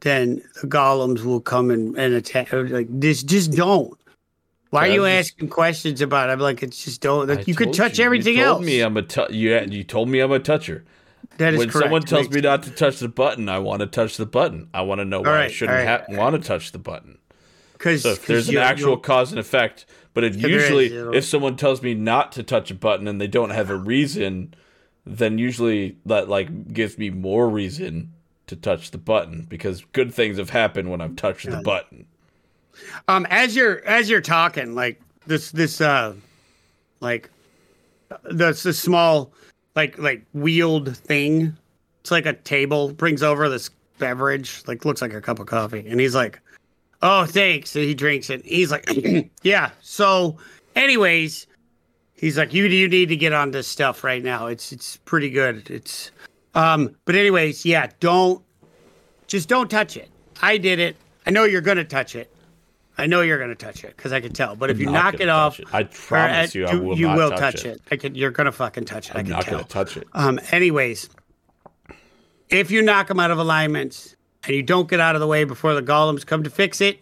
then 0.00 0.42
the 0.60 0.68
golems 0.68 1.24
will 1.24 1.40
come 1.40 1.70
and, 1.70 1.96
and 1.98 2.14
attack. 2.14 2.52
Like 2.52 2.86
this, 2.90 3.22
just 3.22 3.52
don't. 3.52 3.98
Why 4.70 4.88
are 4.88 4.92
you 4.92 5.06
just- 5.06 5.30
asking 5.32 5.48
questions 5.48 6.00
about? 6.02 6.28
it? 6.28 6.32
I'm 6.34 6.40
like, 6.40 6.62
it's 6.62 6.84
just 6.84 7.00
don't. 7.00 7.30
I 7.30 7.42
you 7.46 7.54
could 7.54 7.72
touch 7.72 7.98
you. 7.98 8.04
everything 8.04 8.36
you 8.36 8.44
told 8.44 8.56
else. 8.58 8.66
Me, 8.66 8.80
I'm 8.80 8.96
a 8.96 9.02
tu- 9.02 9.26
you. 9.30 9.58
You 9.68 9.82
told 9.84 10.08
me 10.08 10.20
I'm 10.20 10.30
a 10.32 10.38
toucher. 10.38 10.84
That 11.38 11.54
is 11.54 11.58
when 11.58 11.70
correct. 11.70 11.84
someone 11.84 12.02
tells 12.02 12.28
me 12.30 12.40
not 12.40 12.62
to 12.64 12.70
touch 12.70 12.98
the 12.98 13.08
button, 13.08 13.48
I 13.48 13.58
want 13.58 13.80
to 13.80 13.86
touch 13.86 14.16
the 14.16 14.26
button. 14.26 14.68
I 14.74 14.82
want 14.82 15.00
to 15.00 15.04
know 15.04 15.22
why 15.22 15.44
I 15.44 15.48
shouldn't 15.48 15.86
right. 15.86 16.00
ha- 16.00 16.04
want 16.08 16.40
to 16.40 16.46
touch 16.46 16.72
the 16.72 16.78
button. 16.78 17.18
Because 17.72 18.02
So 18.02 18.10
if 18.10 18.26
there's 18.26 18.48
an 18.48 18.58
actual 18.58 18.96
cause 18.96 19.30
and 19.30 19.38
effect, 19.38 19.86
but 20.14 20.24
it 20.24 20.34
usually, 20.34 20.86
is, 20.86 21.14
if 21.14 21.24
someone 21.24 21.56
tells 21.56 21.80
me 21.80 21.94
not 21.94 22.32
to 22.32 22.42
touch 22.42 22.70
a 22.72 22.74
button 22.74 23.06
and 23.06 23.20
they 23.20 23.28
don't 23.28 23.50
have 23.50 23.70
a 23.70 23.76
reason, 23.76 24.54
then 25.06 25.38
usually 25.38 25.96
that 26.06 26.28
like 26.28 26.72
gives 26.72 26.98
me 26.98 27.10
more 27.10 27.48
reason 27.48 28.12
to 28.48 28.56
touch 28.56 28.90
the 28.90 28.98
button 28.98 29.46
because 29.48 29.84
good 29.92 30.12
things 30.12 30.38
have 30.38 30.50
happened 30.50 30.90
when 30.90 31.00
I've 31.00 31.16
touched 31.16 31.48
the 31.48 31.58
button. 31.62 32.06
um, 33.06 33.26
as 33.30 33.54
you're 33.54 33.84
as 33.84 34.10
you're 34.10 34.20
talking, 34.20 34.74
like 34.74 35.00
this 35.26 35.52
this 35.52 35.80
uh, 35.80 36.14
like 37.00 37.30
that's 38.24 38.64
a 38.66 38.72
small 38.72 39.32
like 39.74 39.98
like 39.98 40.24
wheeled 40.32 40.96
thing. 40.96 41.56
It's 42.00 42.10
like 42.10 42.26
a 42.26 42.32
table 42.32 42.92
brings 42.92 43.22
over 43.22 43.48
this 43.48 43.70
beverage, 43.98 44.62
like 44.66 44.84
looks 44.84 45.02
like 45.02 45.12
a 45.12 45.20
cup 45.20 45.38
of 45.38 45.46
coffee, 45.46 45.86
and 45.88 46.00
he's 46.00 46.14
like, 46.14 46.40
"Oh, 47.02 47.24
thanks," 47.26 47.74
and 47.76 47.84
he 47.84 47.94
drinks 47.94 48.30
it. 48.30 48.44
He's 48.44 48.70
like, 48.70 48.88
"Yeah." 49.42 49.70
So, 49.80 50.38
anyways, 50.76 51.46
he's 52.14 52.38
like, 52.38 52.54
"You 52.54 52.64
you 52.64 52.88
need 52.88 53.08
to 53.08 53.16
get 53.16 53.32
on 53.32 53.50
this 53.50 53.66
stuff 53.66 54.04
right 54.04 54.22
now. 54.22 54.46
It's 54.46 54.72
it's 54.72 54.96
pretty 54.98 55.30
good. 55.30 55.70
It's 55.70 56.10
um, 56.54 56.96
but 57.04 57.14
anyways, 57.14 57.64
yeah, 57.64 57.88
don't 58.00 58.42
just 59.26 59.48
don't 59.48 59.70
touch 59.70 59.96
it. 59.96 60.10
I 60.40 60.56
did 60.56 60.78
it. 60.78 60.96
I 61.26 61.30
know 61.30 61.44
you're 61.44 61.60
gonna 61.60 61.84
touch 61.84 62.16
it. 62.16 62.32
I 62.98 63.06
know 63.06 63.20
you're 63.20 63.38
gonna 63.38 63.54
touch 63.54 63.84
it 63.84 63.96
because 63.96 64.12
I 64.12 64.20
can 64.20 64.32
tell. 64.32 64.56
But 64.56 64.70
if 64.70 64.76
I'm 64.76 64.82
you 64.82 64.90
knock 64.90 65.20
it 65.20 65.28
off, 65.28 65.60
it. 65.60 65.66
I 65.72 65.82
or, 65.82 65.84
promise 65.84 66.54
uh, 66.54 66.58
you, 66.58 66.66
I 66.66 66.74
will 66.74 66.98
you 66.98 67.06
not 67.06 67.16
will 67.16 67.30
touch 67.30 67.40
touch 67.40 67.64
it. 67.64 67.76
it. 67.76 67.82
I 67.92 67.96
can, 67.96 68.14
you're 68.16 68.32
gonna 68.32 68.52
fucking 68.52 68.84
touch 68.86 69.10
it. 69.10 69.16
I 69.16 69.20
I'm 69.20 69.24
can 69.24 69.34
not 69.34 69.46
going 69.46 69.62
to 69.62 69.68
touch 69.68 69.96
it. 69.96 70.08
Um, 70.14 70.40
anyways, 70.50 71.08
if 72.50 72.70
you 72.70 72.82
knock 72.82 73.06
them 73.08 73.20
out 73.20 73.30
of 73.30 73.38
alignment 73.38 74.16
and 74.44 74.56
you 74.56 74.62
don't 74.62 74.88
get 74.88 74.98
out 75.00 75.14
of 75.14 75.20
the 75.20 75.26
way 75.26 75.44
before 75.44 75.74
the 75.74 75.82
golems 75.82 76.26
come 76.26 76.42
to 76.42 76.50
fix 76.50 76.80
it, 76.80 77.00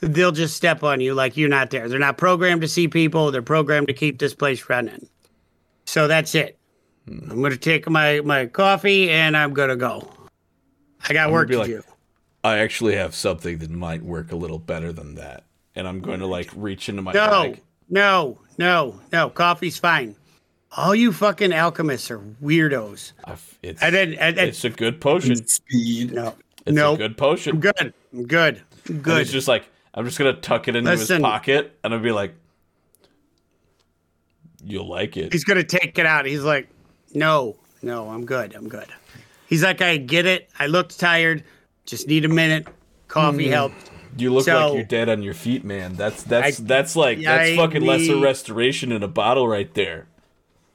they'll 0.00 0.32
just 0.32 0.56
step 0.56 0.82
on 0.82 1.00
you 1.00 1.14
like 1.14 1.36
you're 1.36 1.48
not 1.48 1.70
there. 1.70 1.88
They're 1.88 1.98
not 1.98 2.18
programmed 2.18 2.62
to 2.62 2.68
see 2.68 2.88
people. 2.88 3.30
They're 3.30 3.42
programmed 3.42 3.86
to 3.88 3.94
keep 3.94 4.18
this 4.18 4.34
place 4.34 4.68
running. 4.68 5.08
So 5.84 6.08
that's 6.08 6.34
it. 6.34 6.58
Hmm. 7.06 7.30
I'm 7.30 7.42
gonna 7.42 7.56
take 7.56 7.88
my 7.88 8.20
my 8.22 8.46
coffee 8.46 9.10
and 9.10 9.36
I'm 9.36 9.54
gonna 9.54 9.76
go. 9.76 10.08
I 11.08 11.12
got 11.12 11.26
I'm 11.28 11.32
work 11.32 11.48
to 11.50 11.60
be 11.60 11.66
do. 11.66 11.82
Like, 12.44 12.52
I 12.54 12.58
actually 12.58 12.96
have 12.96 13.14
something 13.14 13.58
that 13.58 13.70
might 13.70 14.02
work 14.02 14.32
a 14.32 14.36
little 14.36 14.58
better 14.58 14.92
than 14.92 15.14
that, 15.16 15.44
and 15.74 15.86
I'm 15.88 16.00
going 16.00 16.20
to 16.20 16.26
like 16.26 16.50
reach 16.54 16.88
into 16.88 17.02
my 17.02 17.12
No, 17.12 17.26
bag. 17.52 17.60
no, 17.88 18.38
no, 18.58 19.00
no. 19.12 19.30
Coffee's 19.30 19.78
fine. 19.78 20.14
All 20.76 20.94
you 20.94 21.12
fucking 21.12 21.52
alchemists 21.52 22.10
are 22.10 22.18
weirdos. 22.42 23.12
I've- 23.24 23.40
It's, 23.62 23.82
And 23.82 23.94
then, 23.94 24.08
and, 24.14 24.38
and 24.38 24.48
it's 24.50 24.64
a 24.64 24.70
good 24.70 25.00
potion. 25.00 25.34
Speed. 25.46 26.12
no, 26.12 26.34
It's 26.66 26.74
no. 26.76 26.94
a 26.94 26.96
good 26.98 27.16
potion. 27.16 27.54
I'm 27.56 27.60
good. 27.60 27.94
I'm 28.12 28.26
good. 28.26 28.56
I'm 28.88 28.94
And 28.96 29.02
good. 29.04 29.20
it's 29.22 29.32
just 29.32 29.48
like 29.48 29.64
I'm 29.94 30.04
just 30.04 30.18
gonna 30.18 30.34
tuck 30.34 30.68
it 30.68 30.76
into 30.76 30.90
Listen. 30.90 31.16
his 31.16 31.22
pocket, 31.22 31.76
and 31.82 31.92
I'll 31.94 32.00
be 32.00 32.12
like, 32.12 32.34
"You'll 34.62 34.88
like 34.88 35.16
it." 35.16 35.32
He's 35.32 35.44
gonna 35.44 35.64
take 35.64 35.98
it 35.98 36.06
out. 36.06 36.26
He's 36.26 36.42
like, 36.42 36.68
no, 37.14 37.56
no, 37.82 38.08
I'm 38.10 38.24
good. 38.26 38.54
I'm 38.54 38.68
good. 38.68 38.86
He's 39.48 39.62
like, 39.62 39.80
I 39.80 39.96
get 39.96 40.26
it. 40.26 40.50
I 40.58 40.66
looked 40.66 41.00
tired. 41.00 41.42
Just 41.88 42.06
need 42.06 42.24
a 42.24 42.28
minute. 42.28 42.68
Coffee 43.08 43.46
Hmm. 43.46 43.52
helped. 43.52 43.90
You 44.18 44.32
look 44.32 44.44
So- 44.44 44.66
like 44.68 44.74
you're 44.74 44.84
dead 44.84 45.08
on 45.08 45.22
your 45.22 45.32
feet, 45.34 45.64
man. 45.64 45.94
That's 45.94 46.22
that's 46.22 46.60
I- 46.60 46.64
that's 46.64 46.94
like 46.96 47.22
that's 47.22 47.50
I 47.50 47.56
fucking 47.56 47.82
lesser 47.82 48.18
restoration 48.18 48.92
in 48.92 49.02
a 49.02 49.08
bottle 49.08 49.48
right 49.48 49.72
there. 49.74 50.06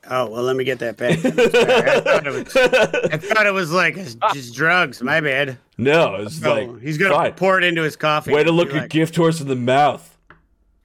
Oh 0.09 0.27
well, 0.27 0.43
let 0.43 0.56
me 0.56 0.64
get 0.64 0.80
that 0.80 0.98
back. 0.98 1.11
I, 1.25 2.00
thought 2.01 2.27
it 2.27 2.33
was, 2.33 2.56
I 2.58 3.17
thought 3.17 3.45
it 3.45 3.53
was 3.53 3.72
like 3.72 3.95
just 4.33 4.53
drugs. 4.56 5.01
My 5.03 5.22
bad. 5.22 5.58
No, 5.77 6.16
it's 6.16 6.42
So 6.42 6.53
like 6.53 6.82
he's 6.82 6.98
gonna 6.98 7.14
fine. 7.14 7.33
pour 7.33 7.58
it 7.58 7.64
into 7.64 7.83
his 7.83 7.95
coffee. 7.95 8.33
Way 8.33 8.43
to 8.43 8.51
look 8.51 8.69
be 8.69 8.74
your 8.74 8.82
like, 8.83 8.90
gift 8.92 9.16
horse 9.16 9.40
in 9.40 9.48
the 9.48 9.56
mouth. 9.56 10.17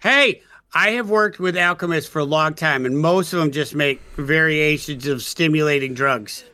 Hey, 0.01 0.43
I 0.75 0.91
have 0.91 1.09
worked 1.11 1.41
with 1.41 1.57
alchemists 1.57 2.11
for 2.11 2.19
a 2.21 2.25
long 2.25 2.55
time, 2.55 2.85
and 2.87 2.99
most 2.99 3.33
of 3.33 3.41
them 3.41 3.51
just 3.51 3.75
make 3.75 4.01
variations 4.17 5.07
of 5.07 5.23
stimulating 5.23 5.95
drugs. 5.95 6.45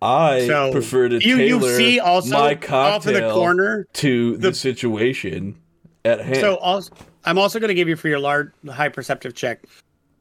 I 0.00 0.46
So 0.46 0.70
prefer 0.72 1.08
to 1.08 1.16
you, 1.26 1.36
you 1.38 1.58
tailor 1.58 1.76
see 1.76 1.98
also 2.00 2.30
my 2.30 2.54
off 2.54 2.60
cocktail 2.60 3.16
in 3.16 3.22
the 3.24 3.32
corner. 3.32 3.86
to 3.94 4.36
the, 4.36 4.50
the- 4.50 4.54
situation 4.54 5.56
at 6.04 6.20
hand. 6.20 6.36
So 6.36 6.56
also, 6.58 6.92
I'm 7.24 7.38
also 7.38 7.58
going 7.58 7.68
to 7.68 7.74
give 7.74 7.88
you 7.88 7.96
for 7.96 8.08
your 8.08 8.20
large 8.20 8.52
high 8.70 8.88
perceptive 8.88 9.34
check. 9.34 9.64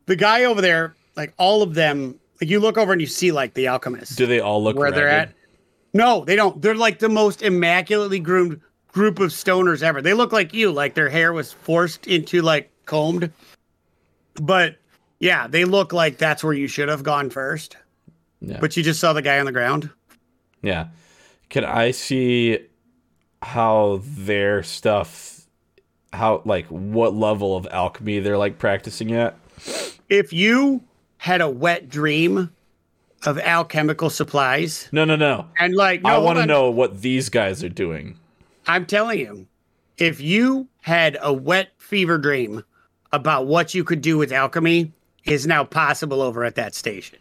The 0.08 0.16
guy 0.16 0.46
over 0.46 0.62
there, 0.62 0.96
like 1.16 1.34
all 1.38 1.62
of 1.62 1.74
them, 1.76 2.20
like 2.42 2.50
you 2.50 2.60
look 2.60 2.78
over 2.78 2.92
and 2.92 3.00
you 3.02 3.08
see 3.08 3.32
like 3.32 3.54
the 3.54 3.68
alchemists. 3.68 4.16
Do 4.16 4.26
they 4.26 4.40
all 4.40 4.64
look 4.64 4.78
where 4.78 4.92
they're 4.92 5.08
at. 5.10 5.34
No, 5.94 6.26
they 6.26 6.36
don't. 6.36 6.62
They're 6.62 6.76
like 6.76 7.00
the 7.00 7.10
most 7.10 7.42
immaculately 7.42 8.20
groomed 8.20 8.60
group 8.92 9.20
of 9.20 9.30
stoners 9.30 9.84
ever. 9.84 10.02
They 10.02 10.14
look 10.14 10.32
like 10.32 10.54
you, 10.54 10.72
like 10.72 10.96
their 10.96 11.10
hair 11.10 11.34
was 11.34 11.52
forced 11.52 12.08
into 12.08 12.42
like 12.42 12.72
combed. 12.86 13.32
But 14.36 14.78
yeah, 15.20 15.48
they 15.48 15.66
look 15.66 15.94
like 15.94 16.18
that's 16.18 16.44
where 16.44 16.54
you 16.54 16.68
should 16.68 16.90
have 16.90 17.04
gone 17.04 17.30
first. 17.30 17.78
Yeah. 18.42 18.60
But 18.60 18.78
you 18.78 18.84
just 18.84 19.00
saw 19.00 19.14
the 19.14 19.22
guy 19.22 19.40
on 19.40 19.46
the 19.46 19.52
ground. 19.52 19.90
Yeah. 20.62 20.88
Can 21.50 21.64
I 21.66 21.92
see 21.92 22.60
how 23.42 24.02
their 24.04 24.64
stuff 24.64 25.34
how 26.14 26.42
like 26.46 26.66
what 26.68 27.14
level 27.14 27.56
of 27.56 27.68
alchemy 27.72 28.20
they're 28.20 28.38
like 28.38 28.58
practicing 28.60 29.12
at? 29.14 29.36
If 30.10 30.34
you 30.34 30.84
had 31.18 31.42
a 31.42 31.50
wet 31.50 31.90
dream 31.90 32.52
of 33.26 33.40
alchemical 33.40 34.10
supplies 34.10 34.88
No, 34.92 35.04
no, 35.04 35.16
no. 35.16 35.48
and 35.60 35.76
like 35.76 36.04
no, 36.04 36.10
I 36.10 36.18
want 36.20 36.40
to 36.40 36.46
know 36.46 36.70
what 36.70 37.02
these 37.02 37.30
guys 37.30 37.64
are 37.64 37.70
doing. 37.70 38.18
I'm 38.68 38.86
telling 38.86 39.20
you, 39.20 39.48
if 39.98 40.22
you 40.22 40.68
had 40.82 41.18
a 41.22 41.34
wet 41.34 41.70
fever 41.78 42.18
dream 42.18 42.64
about 43.12 43.48
what 43.48 43.74
you 43.74 43.84
could 43.84 44.02
do 44.02 44.18
with 44.18 44.32
alchemy, 44.32 44.92
is 45.26 45.48
now 45.48 45.64
possible 45.64 46.22
over 46.22 46.44
at 46.44 46.56
that 46.56 46.74
station. 46.76 47.20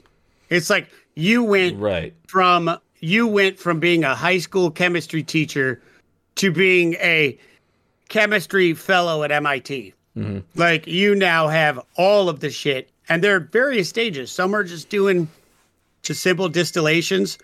It's 0.49 0.71
like 0.71 0.89
you 1.17 1.43
went 1.43 1.79
Right. 1.79 2.15
from 2.29 2.79
you 3.01 3.27
went 3.27 3.59
from 3.59 3.81
being 3.81 4.05
a 4.05 4.15
high 4.15 4.39
school 4.39 4.71
chemistry 4.71 5.23
teacher 5.23 5.81
to 6.37 6.51
being 6.51 6.95
a 6.95 7.39
chemistry 8.09 8.73
fellow 8.75 9.23
at 9.23 9.33
MIT. 9.33 9.93
Like 10.55 10.87
you 10.87 11.15
now 11.15 11.49
have 11.49 11.79
all 11.97 12.31
of 12.31 12.41
the 12.41 12.49
shit, 12.49 12.89
and 13.11 13.23
there 13.23 13.37
are 13.37 13.41
various 13.41 13.89
stages. 13.91 14.31
Some 14.33 14.55
are 14.55 14.65
just 14.65 14.89
doing 14.89 15.29
just 16.03 16.23
simple 16.23 16.49
distillations, 16.49 17.37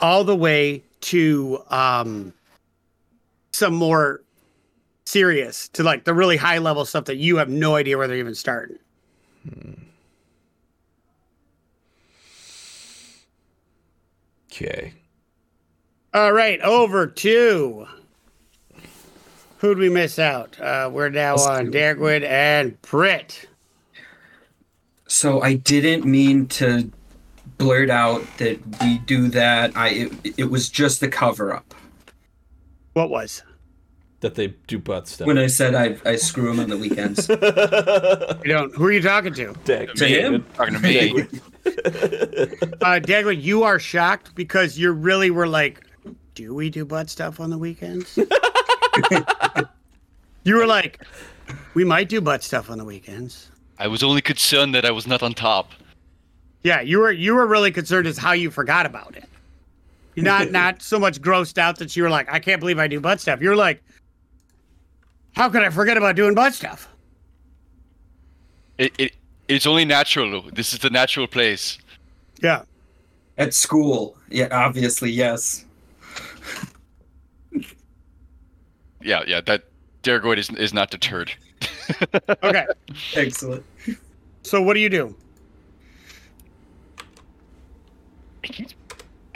all 0.00 0.24
the 0.24 0.34
way 0.36 0.82
to 1.02 1.62
um, 1.68 2.32
some 3.52 3.74
more 3.74 4.22
serious, 5.04 5.68
to 5.70 5.82
like 5.82 6.04
the 6.04 6.14
really 6.14 6.38
high 6.38 6.56
level 6.58 6.86
stuff 6.86 7.04
that 7.04 7.16
you 7.16 7.36
have 7.36 7.50
no 7.50 7.74
idea 7.76 7.98
where 7.98 8.08
they're 8.08 8.16
even 8.16 8.34
starting. 8.34 8.78
Okay. 14.60 14.92
All 16.12 16.32
right, 16.32 16.60
over 16.62 17.06
to 17.06 17.86
who'd 19.58 19.78
we 19.78 19.88
miss 19.88 20.18
out? 20.18 20.58
Uh, 20.60 20.90
we're 20.92 21.10
now 21.10 21.32
Let's 21.34 21.46
on 21.46 21.70
do- 21.70 21.78
Dagwood 21.78 22.24
and 22.24 22.80
Britt. 22.82 23.46
So 25.06 25.40
I 25.42 25.54
didn't 25.54 26.04
mean 26.04 26.46
to 26.48 26.90
blurt 27.56 27.88
out 27.88 28.24
that 28.38 28.58
we 28.82 28.98
do 28.98 29.28
that. 29.28 29.76
I 29.76 29.88
it, 29.90 30.12
it 30.38 30.44
was 30.50 30.68
just 30.68 31.00
the 31.00 31.08
cover 31.08 31.54
up. 31.54 31.72
What 32.94 33.10
was? 33.10 33.42
That 34.20 34.34
they 34.34 34.48
do 34.66 34.80
butt 34.80 35.06
stuff. 35.06 35.28
When 35.28 35.38
I 35.38 35.46
said 35.46 35.74
I 35.76 35.96
I 36.04 36.16
screw 36.16 36.50
him 36.50 36.58
on 36.58 36.68
the 36.68 36.76
weekends. 36.76 37.28
You 38.44 38.54
don't. 38.54 38.74
Who 38.74 38.86
are 38.86 38.92
you 38.92 39.02
talking 39.02 39.34
to? 39.34 39.54
Dag- 39.64 39.94
To 39.94 40.06
him? 40.06 40.44
Talking 40.54 40.74
to 40.74 40.80
me. 40.80 41.26
Uh, 42.80 43.00
Dagwood, 43.00 43.42
you 43.42 43.64
are 43.64 43.78
shocked 43.78 44.34
because 44.34 44.78
you 44.78 44.92
really 44.92 45.30
were 45.30 45.48
like, 45.48 45.84
"Do 46.34 46.54
we 46.54 46.70
do 46.70 46.84
butt 46.84 47.10
stuff 47.10 47.40
on 47.40 47.50
the 47.50 47.58
weekends?" 47.58 48.16
you 50.44 50.54
were 50.54 50.66
like, 50.66 51.04
"We 51.74 51.84
might 51.84 52.08
do 52.08 52.20
butt 52.20 52.44
stuff 52.44 52.70
on 52.70 52.78
the 52.78 52.84
weekends." 52.84 53.50
I 53.78 53.88
was 53.88 54.02
only 54.02 54.22
concerned 54.22 54.74
that 54.74 54.84
I 54.84 54.90
was 54.90 55.06
not 55.06 55.22
on 55.22 55.34
top. 55.34 55.72
Yeah, 56.62 56.80
you 56.80 56.98
were 56.98 57.12
you 57.12 57.34
were 57.34 57.46
really 57.46 57.72
concerned 57.72 58.06
as 58.06 58.16
how 58.16 58.32
you 58.32 58.50
forgot 58.50 58.86
about 58.86 59.16
it. 59.16 59.28
You're 60.14 60.24
not 60.24 60.50
not 60.50 60.82
so 60.82 60.98
much 60.98 61.20
grossed 61.20 61.58
out 61.58 61.78
that 61.78 61.96
you 61.96 62.02
were 62.02 62.10
like, 62.10 62.32
I 62.32 62.38
can't 62.38 62.60
believe 62.60 62.78
I 62.78 62.88
do 62.88 63.00
butt 63.00 63.20
stuff. 63.20 63.40
You're 63.40 63.56
like, 63.56 63.82
how 65.32 65.48
could 65.48 65.62
I 65.62 65.70
forget 65.70 65.96
about 65.96 66.16
doing 66.16 66.34
butt 66.34 66.54
stuff? 66.54 66.88
It, 68.78 68.92
it 68.98 69.12
it's 69.48 69.66
only 69.66 69.84
natural. 69.84 70.42
This 70.52 70.72
is 70.72 70.78
the 70.78 70.90
natural 70.90 71.26
place. 71.26 71.78
Yeah. 72.42 72.62
At 73.38 73.54
school. 73.54 74.16
Yeah, 74.30 74.48
obviously, 74.50 75.10
yes. 75.10 75.64
Yeah, 79.00 79.22
yeah. 79.26 79.40
That 79.40 79.64
Daragoid 80.02 80.38
is 80.38 80.50
is 80.50 80.72
not 80.72 80.90
deterred. 80.90 81.32
Okay. 82.42 82.66
Excellent. 83.16 83.64
So 84.42 84.60
what 84.60 84.74
do 84.74 84.80
you 84.80 84.90
do? 84.90 85.14
He's, 88.42 88.74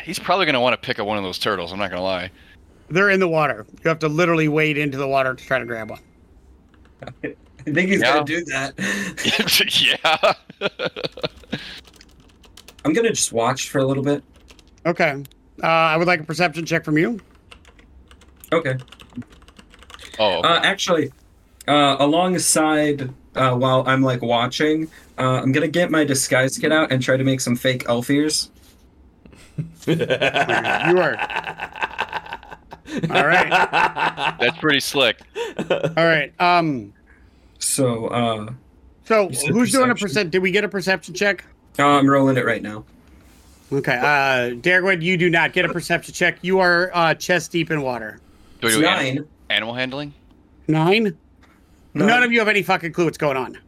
he's 0.02 0.18
probably 0.18 0.44
gonna 0.44 0.60
want 0.60 0.74
to 0.74 0.86
pick 0.86 0.98
up 0.98 1.06
one 1.06 1.16
of 1.16 1.24
those 1.24 1.38
turtles. 1.38 1.72
I'm 1.72 1.78
not 1.78 1.88
gonna 1.90 2.02
lie. 2.02 2.30
They're 2.90 3.08
in 3.08 3.20
the 3.20 3.28
water. 3.28 3.66
You 3.82 3.88
have 3.88 3.98
to 4.00 4.08
literally 4.08 4.48
wade 4.48 4.76
into 4.76 4.98
the 4.98 5.08
water 5.08 5.34
to 5.34 5.44
try 5.44 5.58
to 5.58 5.64
grab 5.64 5.90
one. 5.90 6.00
I 7.66 7.70
think 7.72 7.90
he's 7.90 8.00
Yeah. 8.00 8.14
gonna 8.14 8.24
do 8.24 8.44
that. 8.46 8.74
yeah. 10.62 10.68
I'm 12.84 12.92
gonna 12.92 13.10
just 13.10 13.32
watch 13.32 13.70
for 13.70 13.78
a 13.78 13.84
little 13.84 14.02
bit. 14.02 14.22
Okay. 14.86 15.22
Uh, 15.62 15.66
I 15.66 15.96
would 15.96 16.06
like 16.08 16.20
a 16.20 16.24
perception 16.24 16.66
check 16.66 16.84
from 16.84 16.98
you. 16.98 17.20
Okay. 18.52 18.76
oh. 20.18 20.38
okay. 20.38 20.48
Uh, 20.48 20.60
actually, 20.62 21.12
uh, 21.68 21.96
alongside 22.00 23.10
uh, 23.36 23.54
while 23.54 23.84
I'm 23.86 24.02
like 24.02 24.20
watching, 24.22 24.90
uh, 25.18 25.40
I'm 25.42 25.52
gonna 25.52 25.68
get 25.68 25.90
my 25.90 26.04
disguise 26.04 26.58
kit 26.58 26.72
out 26.72 26.90
and 26.90 27.02
try 27.02 27.16
to 27.16 27.24
make 27.24 27.40
some 27.40 27.56
fake 27.56 27.84
elf 27.88 28.10
ears. 28.10 28.50
You 29.86 29.94
are. 30.00 31.16
All 33.10 33.26
right. 33.26 33.50
That's 34.40 34.58
pretty 34.58 34.80
slick. 34.80 35.20
All 35.70 35.90
right. 35.96 36.32
Um. 36.40 36.92
So 37.62 38.06
uh, 38.08 38.52
So 39.04 39.28
You 39.28 39.34
said 39.34 39.50
who's 39.50 39.72
doing 39.72 39.90
a 39.90 39.94
percent? 39.94 40.30
Did 40.30 40.40
we 40.40 40.50
get 40.50 40.64
a 40.64 40.68
perception 40.68 41.14
check? 41.14 41.44
uh, 41.78 41.86
I'm 41.86 42.08
rolling 42.08 42.36
it 42.36 42.44
right 42.44 42.62
now. 42.62 42.84
Okay. 43.72 43.96
Uh, 43.96 44.54
Darwood, 44.60 45.00
you 45.00 45.16
do 45.16 45.30
not 45.30 45.52
get 45.54 45.64
a 45.64 45.68
perception 45.70 46.12
check. 46.12 46.38
You 46.42 46.58
are 46.58 46.90
uh, 46.92 47.14
chest 47.14 47.52
deep 47.52 47.70
in 47.70 47.80
water. 47.80 48.20
Do 48.60 48.66
we 48.66 48.72
It's 48.74 48.80
do 48.82 48.86
an- 48.86 48.94
nine. 49.16 49.28
animal 49.48 49.74
handling? 49.74 50.12
Nine. 50.68 51.04
Nine. 51.94 52.08
None 52.08 52.22
of 52.22 52.32
you 52.32 52.38
have 52.40 52.48
any 52.48 52.62
fucking 52.62 52.92
clue 52.92 53.06
what's 53.06 53.16
going 53.18 53.36
on. 53.36 53.58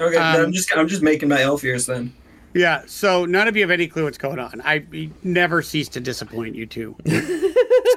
Okay, 0.00 0.16
um, 0.16 0.46
I'm 0.46 0.52
just 0.52 0.74
I'm 0.76 0.88
just 0.88 1.02
making 1.02 1.28
my 1.28 1.42
elf 1.42 1.62
ears 1.64 1.86
then. 1.86 2.12
Yeah. 2.54 2.82
So 2.86 3.24
none 3.24 3.46
of 3.48 3.54
you 3.56 3.62
have 3.62 3.70
any 3.70 3.86
clue 3.86 4.04
what's 4.04 4.18
going 4.18 4.38
on. 4.38 4.60
I 4.64 4.84
never 5.22 5.62
cease 5.62 5.88
to 5.90 6.00
disappoint 6.00 6.54
you 6.56 6.66
two. 6.66 6.96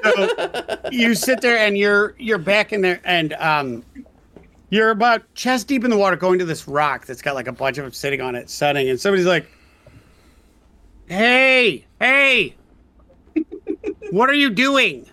so 0.04 0.78
you 0.92 1.16
sit 1.16 1.42
there 1.42 1.58
and 1.58 1.78
you're 1.78 2.14
you're 2.20 2.38
back 2.38 2.74
in 2.74 2.82
there 2.82 3.02
and 3.06 3.34
um 3.34 3.84
you're 4.76 4.92
about 4.92 5.34
chest 5.34 5.68
deep 5.68 5.84
in 5.84 5.90
the 5.90 5.98
water 5.98 6.16
going 6.16 6.40
to 6.40 6.46
this 6.46 6.68
rock 6.68 7.06
that's 7.06 7.22
got 7.22 7.36
like 7.36 7.48
a 7.48 7.52
bunch 7.52 7.78
of 7.78 7.86
them 7.86 7.94
sitting 7.94 8.22
on 8.22 8.36
it 8.36 8.50
sunning 8.50 8.90
and 8.90 9.00
somebody's 9.00 9.26
like 9.26 9.50
hey 11.08 11.86
hey 12.00 12.56
what 14.12 14.30
are 14.30 14.36
you 14.36 14.50
doing? 14.50 15.06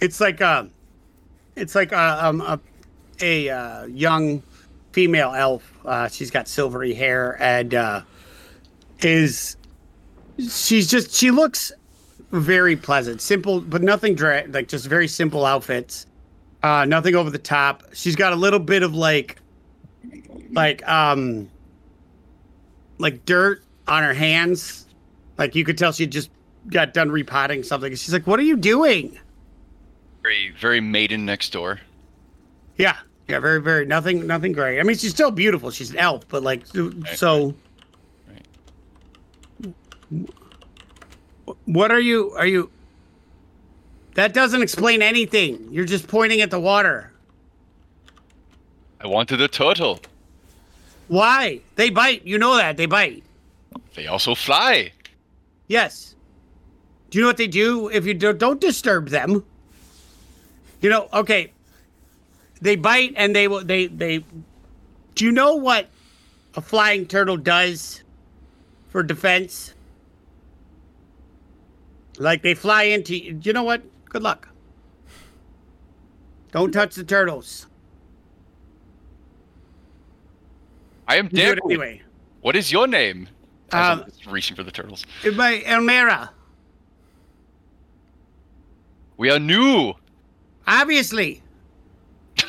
It's 0.00 0.20
like 0.20 0.40
um 0.40 0.70
it's 1.56 1.74
like 1.74 1.92
a, 1.92 2.26
um, 2.26 2.40
a, 2.40 2.60
a 3.20 3.48
uh, 3.50 3.84
young 3.86 4.42
female 4.92 5.34
elf 5.34 5.72
uh, 5.84 6.08
she's 6.08 6.30
got 6.30 6.48
silvery 6.48 6.94
hair 6.94 7.36
and 7.40 7.74
uh, 7.74 8.02
is 9.00 9.56
she's 10.48 10.90
just 10.90 11.14
she 11.14 11.30
looks 11.30 11.70
very 12.32 12.76
pleasant 12.76 13.20
simple 13.20 13.60
but 13.60 13.82
nothing 13.82 14.14
dra- 14.14 14.44
like 14.48 14.68
just 14.68 14.86
very 14.86 15.08
simple 15.08 15.44
outfits 15.44 16.06
uh 16.62 16.84
nothing 16.84 17.14
over 17.14 17.30
the 17.30 17.38
top 17.38 17.82
she's 17.92 18.16
got 18.16 18.32
a 18.32 18.36
little 18.36 18.58
bit 18.58 18.82
of 18.82 18.94
like 18.94 19.40
like 20.52 20.86
um 20.88 21.48
like 23.00 23.24
dirt 23.24 23.62
on 23.88 24.02
her 24.02 24.14
hands. 24.14 24.86
Like 25.38 25.54
you 25.54 25.64
could 25.64 25.78
tell 25.78 25.92
she 25.92 26.06
just 26.06 26.30
got 26.68 26.94
done 26.94 27.10
repotting 27.10 27.62
something. 27.62 27.90
She's 27.92 28.12
like, 28.12 28.26
"What 28.26 28.38
are 28.38 28.44
you 28.44 28.56
doing?" 28.56 29.18
Very, 30.22 30.50
very 30.58 30.80
maiden 30.80 31.24
next 31.24 31.50
door. 31.50 31.80
Yeah, 32.76 32.96
yeah, 33.28 33.40
very, 33.40 33.60
very 33.60 33.86
nothing, 33.86 34.26
nothing 34.26 34.52
great. 34.52 34.78
I 34.78 34.82
mean, 34.82 34.96
she's 34.96 35.10
still 35.10 35.30
beautiful. 35.30 35.70
She's 35.70 35.90
an 35.90 35.98
elf, 35.98 36.28
but 36.28 36.42
like, 36.42 36.62
so. 37.14 37.54
What 41.64 41.90
are 41.90 42.00
you? 42.00 42.32
Are 42.32 42.46
you? 42.46 42.70
That 44.14 44.34
doesn't 44.34 44.62
explain 44.62 45.02
anything. 45.02 45.68
You're 45.70 45.84
just 45.84 46.08
pointing 46.08 46.40
at 46.40 46.50
the 46.50 46.60
water. 46.60 47.12
I 49.00 49.06
wanted 49.06 49.40
a 49.40 49.48
turtle. 49.48 50.00
Why? 51.08 51.60
They 51.76 51.90
bite. 51.90 52.26
You 52.26 52.38
know 52.38 52.56
that 52.56 52.76
they 52.76 52.86
bite. 52.86 53.22
They 53.94 54.06
also 54.06 54.34
fly. 54.34 54.92
Yes. 55.68 56.14
Do 57.10 57.18
you 57.18 57.22
know 57.22 57.28
what 57.28 57.36
they 57.36 57.46
do 57.46 57.88
if 57.88 58.06
you 58.06 58.14
do, 58.14 58.32
don't 58.32 58.60
disturb 58.60 59.08
them? 59.08 59.44
You 60.80 60.90
know, 60.90 61.08
okay. 61.12 61.52
They 62.60 62.76
bite 62.76 63.14
and 63.16 63.34
they 63.34 63.48
will 63.48 63.64
they 63.64 63.86
they 63.86 64.24
Do 65.14 65.24
you 65.24 65.32
know 65.32 65.54
what 65.56 65.88
a 66.54 66.60
flying 66.60 67.06
turtle 67.06 67.36
does 67.36 68.02
for 68.90 69.02
defense? 69.02 69.74
Like 72.18 72.42
they 72.42 72.54
fly 72.54 72.84
into 72.84 73.16
you 73.16 73.52
know 73.52 73.62
what? 73.62 73.82
Good 74.10 74.22
luck. 74.22 74.48
Don't 76.52 76.72
touch 76.72 76.96
the 76.96 77.04
turtles. 77.04 77.68
I 81.08 81.16
am 81.16 81.26
You 81.26 81.30
do 81.30 81.42
Deku. 81.42 81.52
it 81.52 81.60
anyway. 81.64 82.02
What 82.42 82.56
is 82.56 82.70
your 82.70 82.86
name? 82.86 83.28
Um, 83.72 84.04
reaching 84.28 84.56
for 84.56 84.64
the 84.64 84.70
turtles. 84.72 85.06
My 85.34 85.62
Elmira. 85.64 86.30
We 89.16 89.30
are 89.30 89.38
new. 89.38 89.94
Obviously. 90.66 91.42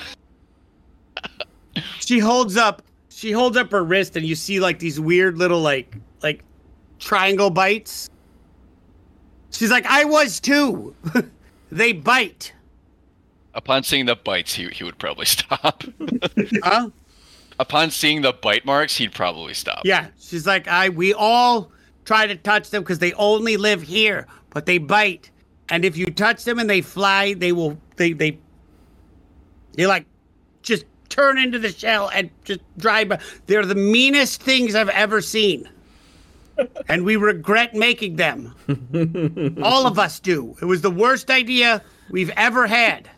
she 2.00 2.18
holds 2.18 2.58
up 2.58 2.82
she 3.10 3.32
holds 3.32 3.56
up 3.56 3.72
her 3.72 3.84
wrist 3.84 4.16
and 4.16 4.26
you 4.26 4.34
see 4.34 4.60
like 4.60 4.80
these 4.80 5.00
weird 5.00 5.38
little 5.38 5.62
like 5.62 5.96
like 6.24 6.44
triangle 6.98 7.52
bites. 7.52 8.10
She's 9.52 9.70
like, 9.70 9.86
I 9.86 10.06
was 10.06 10.40
too. 10.40 10.96
they 11.72 11.94
bite. 11.94 12.54
Upon 13.54 13.84
seeing 13.84 14.06
the 14.06 14.16
bites, 14.16 14.54
he, 14.54 14.68
he 14.68 14.84
would 14.84 14.98
probably 14.98 15.26
stop. 15.38 15.84
Huh? 16.64 16.90
Upon 17.60 17.92
seeing 17.92 18.22
the 18.22 18.34
bite 18.34 18.66
marks, 18.66 18.98
he'd 18.98 19.14
probably 19.14 19.54
stop. 19.54 19.82
Yeah. 19.86 20.08
She's 20.20 20.48
like, 20.48 20.68
I 20.68 20.90
we 20.90 21.14
all 21.14 21.72
try 22.06 22.28
to 22.28 22.36
touch 22.36 22.70
them 22.70 22.84
because 22.84 23.00
they 23.00 23.14
only 23.14 23.58
live 23.58 23.82
here, 23.82 24.28
but 24.50 24.66
they 24.66 24.78
bite. 24.78 25.30
And 25.70 25.86
if 25.86 25.96
you 25.96 26.08
touch 26.08 26.44
them 26.44 26.60
and 26.60 26.70
they 26.70 26.82
fly, 26.82 27.34
they 27.34 27.52
will 27.52 27.78
they 27.96 28.14
they 28.14 28.38
they 29.74 29.86
like 29.88 30.06
just 30.64 30.86
turn 31.10 31.38
into 31.38 31.60
the 31.60 31.72
shell 31.72 32.10
and 32.14 32.30
just 32.44 32.62
dry 32.78 33.04
by. 33.04 33.20
They're 33.46 33.66
the 33.66 33.76
meanest 33.76 34.42
things 34.42 34.76
I've 34.76 34.90
ever 34.90 35.22
seen. 35.22 35.70
And 36.88 37.04
we 37.04 37.16
regret 37.16 37.74
making 37.74 38.16
them. 38.18 38.56
All 39.64 39.86
of 39.88 39.98
us 40.00 40.20
do. 40.20 40.56
It 40.62 40.66
was 40.66 40.82
the 40.82 40.92
worst 40.92 41.30
idea 41.30 41.82
we've 42.10 42.32
ever 42.32 42.68
had. 42.68 43.10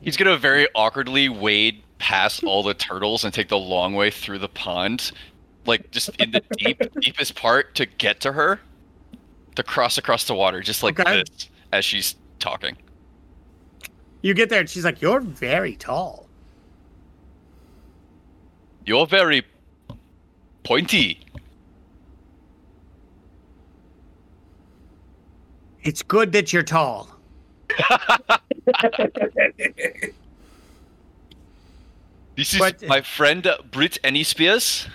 He's 0.00 0.16
gonna 0.16 0.36
very 0.38 0.66
awkwardly 0.74 1.28
wade 1.28 1.82
past 1.98 2.44
all 2.44 2.62
the 2.62 2.74
turtles 2.74 3.24
and 3.24 3.34
take 3.34 3.48
the 3.48 3.58
long 3.58 3.94
way 3.94 4.10
through 4.10 4.38
the 4.38 4.48
pond, 4.48 5.10
like 5.66 5.90
just 5.90 6.10
in 6.20 6.30
the 6.30 6.40
deep, 6.56 6.80
deepest 7.00 7.34
part 7.34 7.74
to 7.74 7.84
get 7.86 8.20
to 8.20 8.32
her, 8.32 8.60
to 9.56 9.62
cross 9.62 9.98
across 9.98 10.24
the 10.24 10.34
water, 10.34 10.60
just 10.62 10.82
like 10.82 10.98
Okay. 11.00 11.18
this, 11.24 11.48
as 11.72 11.84
she's 11.84 12.14
talking. 12.38 12.76
You 14.22 14.32
get 14.34 14.48
there 14.48 14.60
and 14.60 14.70
she's 14.70 14.84
like, 14.84 15.02
You're 15.02 15.20
very 15.20 15.76
tall. 15.76 16.27
You're 18.88 19.06
very 19.06 19.42
pointy. 20.62 21.20
It's 25.82 26.02
good 26.02 26.32
that 26.32 26.54
you're 26.54 26.62
tall. 26.62 27.10
This 32.34 32.54
is 32.54 32.60
But- 32.60 32.82
my 32.86 33.00
friend 33.02 33.44
uh, 33.46 33.58
Britt 33.72 33.98
Any 34.04 34.22
Spears. 34.22 34.86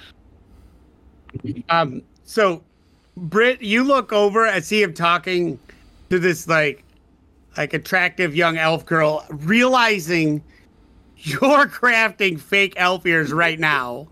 Um, 1.69 2.01
so 2.23 2.63
Britt, 3.17 3.61
you 3.61 3.83
look 3.83 4.13
over 4.13 4.47
and 4.47 4.63
see 4.63 4.81
him 4.81 4.93
talking 4.93 5.59
to 6.09 6.17
this 6.19 6.47
like 6.47 6.83
like 7.57 7.73
attractive 7.73 8.33
young 8.33 8.57
elf 8.57 8.85
girl, 8.85 9.25
realizing 9.29 10.41
you're 11.23 11.65
crafting 11.67 12.39
fake 12.39 12.73
elf 12.77 13.05
ears 13.05 13.31
right 13.31 13.59
now. 13.59 14.07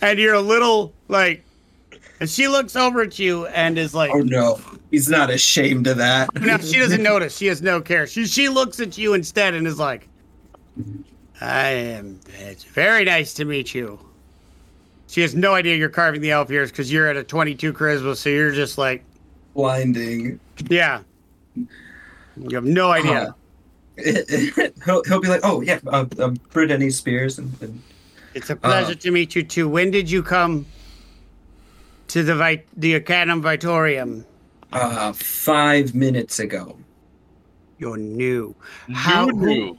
and 0.00 0.18
you're 0.18 0.34
a 0.34 0.40
little 0.40 0.92
like 1.08 1.44
and 2.20 2.28
she 2.30 2.48
looks 2.48 2.76
over 2.76 3.02
at 3.02 3.18
you 3.18 3.46
and 3.48 3.78
is 3.78 3.94
like 3.94 4.10
Oh 4.14 4.20
no, 4.20 4.60
he's 4.90 5.08
not 5.08 5.30
ashamed 5.30 5.86
of 5.86 5.96
that. 5.98 6.28
no, 6.40 6.56
she 6.58 6.78
doesn't 6.78 7.02
notice. 7.02 7.36
She 7.36 7.46
has 7.46 7.62
no 7.62 7.80
care. 7.80 8.06
She 8.06 8.26
she 8.26 8.48
looks 8.48 8.78
at 8.80 8.96
you 8.96 9.14
instead 9.14 9.54
and 9.54 9.66
is 9.66 9.78
like, 9.78 10.08
I 11.40 11.68
am 11.68 12.20
it's 12.38 12.64
very 12.64 13.04
nice 13.04 13.34
to 13.34 13.44
meet 13.44 13.74
you. 13.74 13.98
She 15.08 15.22
has 15.22 15.34
no 15.34 15.54
idea 15.54 15.74
you're 15.74 15.88
carving 15.88 16.20
the 16.20 16.30
elf 16.30 16.50
ears 16.52 16.70
because 16.70 16.92
you're 16.92 17.08
at 17.08 17.16
a 17.16 17.24
22 17.24 17.72
charisma, 17.72 18.16
so 18.16 18.30
you're 18.30 18.52
just 18.52 18.78
like, 18.78 19.02
Blinding. 19.54 20.38
yeah. 20.68 21.00
You 21.56 22.54
have 22.54 22.64
no 22.64 22.92
idea. 22.92 23.34
he'll, 24.84 25.02
he'll 25.04 25.20
be 25.20 25.28
like, 25.28 25.40
oh 25.42 25.60
yeah, 25.60 25.80
uh, 25.86 26.06
uh, 26.18 26.28
Brittany 26.52 26.90
Spears, 26.90 27.38
and, 27.38 27.52
and 27.60 27.82
It's 28.34 28.50
a 28.50 28.56
pleasure 28.56 28.94
to 28.94 29.10
meet 29.10 29.34
you 29.34 29.42
too. 29.42 29.68
When 29.68 29.90
did 29.90 30.10
you 30.10 30.22
come 30.22 30.66
to 32.08 32.22
the 32.22 32.34
Vit- 32.34 32.68
the 32.76 32.94
Arcanum 32.94 33.42
Vitorium? 33.42 34.24
uh, 34.72 35.12
five 35.12 35.94
minutes 35.94 36.38
ago. 36.38 36.76
You're 37.78 37.96
new. 37.96 38.54
How 38.92 39.26
New, 39.26 39.74
who, 39.74 39.78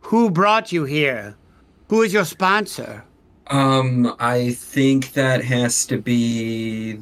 who 0.00 0.30
brought 0.30 0.72
you 0.72 0.84
here? 0.84 1.36
Who 1.88 2.02
is 2.02 2.12
your 2.12 2.24
sponsor? 2.24 3.04
Um, 3.48 4.14
I 4.18 4.52
think 4.52 5.12
that 5.12 5.44
has 5.44 5.84
to 5.86 5.98
be. 5.98 6.98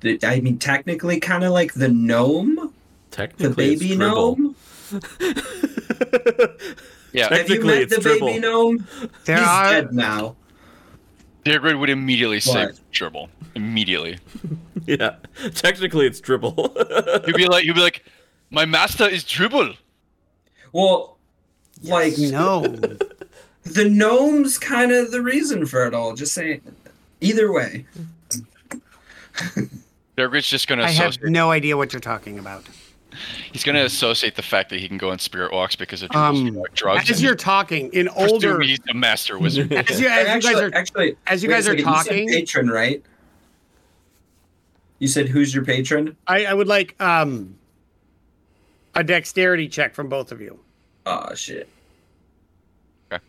The, 0.00 0.18
I 0.24 0.40
mean, 0.40 0.58
technically, 0.58 1.20
kind 1.20 1.44
of 1.44 1.52
like 1.52 1.74
the 1.74 1.88
gnome, 1.88 2.74
the 3.10 3.50
baby 3.50 3.92
it's 3.92 3.96
gnome. 3.96 4.56
Yeah, 7.14 7.24
Have 7.24 7.32
you 7.32 7.36
Technically, 7.56 7.66
met 7.74 7.82
it's 7.82 7.96
the 7.96 8.00
Dribble. 8.00 8.26
baby 8.26 8.38
gnome? 8.40 8.86
There 9.26 9.36
He's 9.36 9.46
are 9.46 9.70
dead 9.70 9.92
now. 9.92 10.34
Deergrid 11.44 11.78
would 11.78 11.90
immediately 11.90 12.40
say 12.40 12.68
dribble. 12.90 13.28
Immediately. 13.54 14.18
Yeah, 14.84 15.14
technically 15.54 16.06
it's 16.06 16.18
dribble. 16.20 16.54
He'd 17.26 17.36
be 17.36 17.46
like, 17.46 17.62
he'd 17.62 17.74
be 17.76 17.80
like, 17.80 18.04
my 18.50 18.64
master 18.64 19.08
is 19.08 19.22
dribble. 19.22 19.74
Well, 20.72 21.18
like 21.84 22.18
no. 22.18 22.62
the 22.62 23.88
gnome's 23.88 24.58
kind 24.58 24.90
of 24.90 25.12
the 25.12 25.22
reason 25.22 25.66
for 25.66 25.86
it 25.86 25.94
all. 25.94 26.14
Just 26.14 26.34
saying. 26.34 26.62
Either 27.20 27.52
way, 27.52 27.86
Deergrid's 30.16 30.48
just 30.48 30.66
gonna 30.66 30.82
I 30.82 30.90
have 30.90 31.22
no 31.22 31.52
idea 31.52 31.76
what 31.76 31.92
you're 31.92 32.00
talking 32.00 32.40
about. 32.40 32.64
He's 33.52 33.64
gonna 33.64 33.84
associate 33.84 34.34
the 34.36 34.42
fact 34.42 34.70
that 34.70 34.80
he 34.80 34.88
can 34.88 34.98
go 34.98 35.10
on 35.10 35.18
spirit 35.18 35.52
walks 35.52 35.76
because 35.76 36.02
of 36.02 36.10
Um, 36.12 36.62
drugs. 36.74 37.10
as 37.10 37.22
you're 37.22 37.34
talking 37.34 37.92
in 37.92 38.08
older, 38.08 38.60
he's 38.60 38.78
a 38.90 38.94
master 38.94 39.38
wizard. 39.38 39.72
as 39.72 40.00
you, 40.00 40.08
as 40.08 40.44
you 40.44 40.50
guys 40.52 40.60
are 40.60 40.70
actually, 40.74 41.16
as 41.26 41.42
you 41.42 41.48
guys 41.48 41.68
are 41.68 41.76
second, 41.76 41.78
you 41.78 41.84
said 41.84 42.04
talking, 42.04 42.28
patron, 42.28 42.68
right? 42.70 43.02
You 44.98 45.08
said 45.08 45.28
who's 45.28 45.54
your 45.54 45.64
patron? 45.64 46.16
I, 46.26 46.46
I 46.46 46.54
would 46.54 46.68
like 46.68 47.00
um 47.00 47.56
a 48.94 49.02
dexterity 49.02 49.68
check 49.68 49.94
from 49.94 50.08
both 50.08 50.32
of 50.32 50.40
you. 50.40 50.60
Oh 51.06 51.34
shit. 51.34 51.68
Okay. 53.12 53.22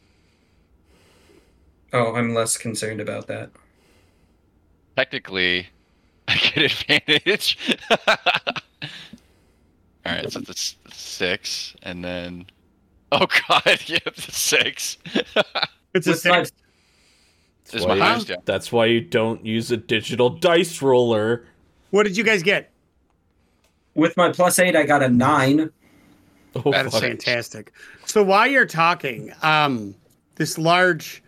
Oh, 1.93 2.15
I'm 2.15 2.33
less 2.33 2.57
concerned 2.57 3.01
about 3.01 3.27
that. 3.27 3.49
Technically, 4.95 5.67
I 6.27 6.35
get 6.37 6.57
advantage. 6.89 7.57
All 10.05 10.11
right, 10.13 10.31
so 10.31 10.39
that's 10.39 10.75
six, 10.91 11.75
and 11.83 12.03
then 12.03 12.45
oh 13.11 13.27
god, 13.47 13.79
yep, 13.87 14.03
that's 14.05 14.37
six. 14.37 14.97
It's 15.95 16.07
a 16.07 16.11
With 16.11 16.25
my- 16.25 16.43
six. 16.43 16.51
Is 17.71 17.85
why 17.85 17.95
my 17.95 18.17
you- 18.17 18.35
That's 18.45 18.71
why 18.71 18.85
you 18.87 18.99
don't 18.99 19.45
use 19.45 19.69
a 19.71 19.77
digital 19.77 20.29
dice 20.31 20.81
roller. 20.81 21.45
What 21.91 22.03
did 22.03 22.17
you 22.17 22.23
guys 22.23 22.41
get? 22.41 22.71
With 23.93 24.17
my 24.17 24.31
plus 24.31 24.57
eight, 24.57 24.75
I 24.75 24.83
got 24.87 25.03
a 25.03 25.09
nine. 25.09 25.69
Oh, 26.55 26.71
That's 26.71 26.99
fantastic. 26.99 27.71
So 28.05 28.23
while 28.23 28.47
you're 28.47 28.65
talking, 28.65 29.31
um, 29.43 29.93
this 30.35 30.57
large, 30.57 31.21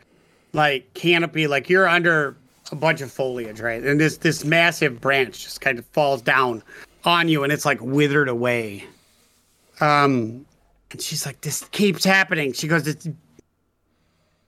like 0.53 0.91
canopy, 0.95 1.45
like 1.47 1.69
you're 1.69 1.87
under 1.87 2.35
a 2.71 2.75
bunch 2.75 3.01
of 3.01 3.11
foliage, 3.11 3.59
right? 3.59 3.83
And 3.83 3.99
this 3.99 4.17
this 4.17 4.43
massive 4.43 4.99
branch 4.99 5.43
just 5.43 5.61
kind 5.61 5.77
of 5.77 5.85
falls 5.87 6.21
down 6.23 6.63
on 7.05 7.29
you, 7.29 7.43
and 7.43 7.53
it's 7.53 7.65
like 7.65 7.79
withered 7.81 8.29
away. 8.29 8.85
Um, 9.79 10.45
and 10.91 11.01
she's 11.01 11.25
like, 11.25 11.41
"This 11.41 11.63
keeps 11.71 12.03
happening." 12.03 12.53
She 12.53 12.67
goes, 12.67 12.87
"It's." 12.87 13.07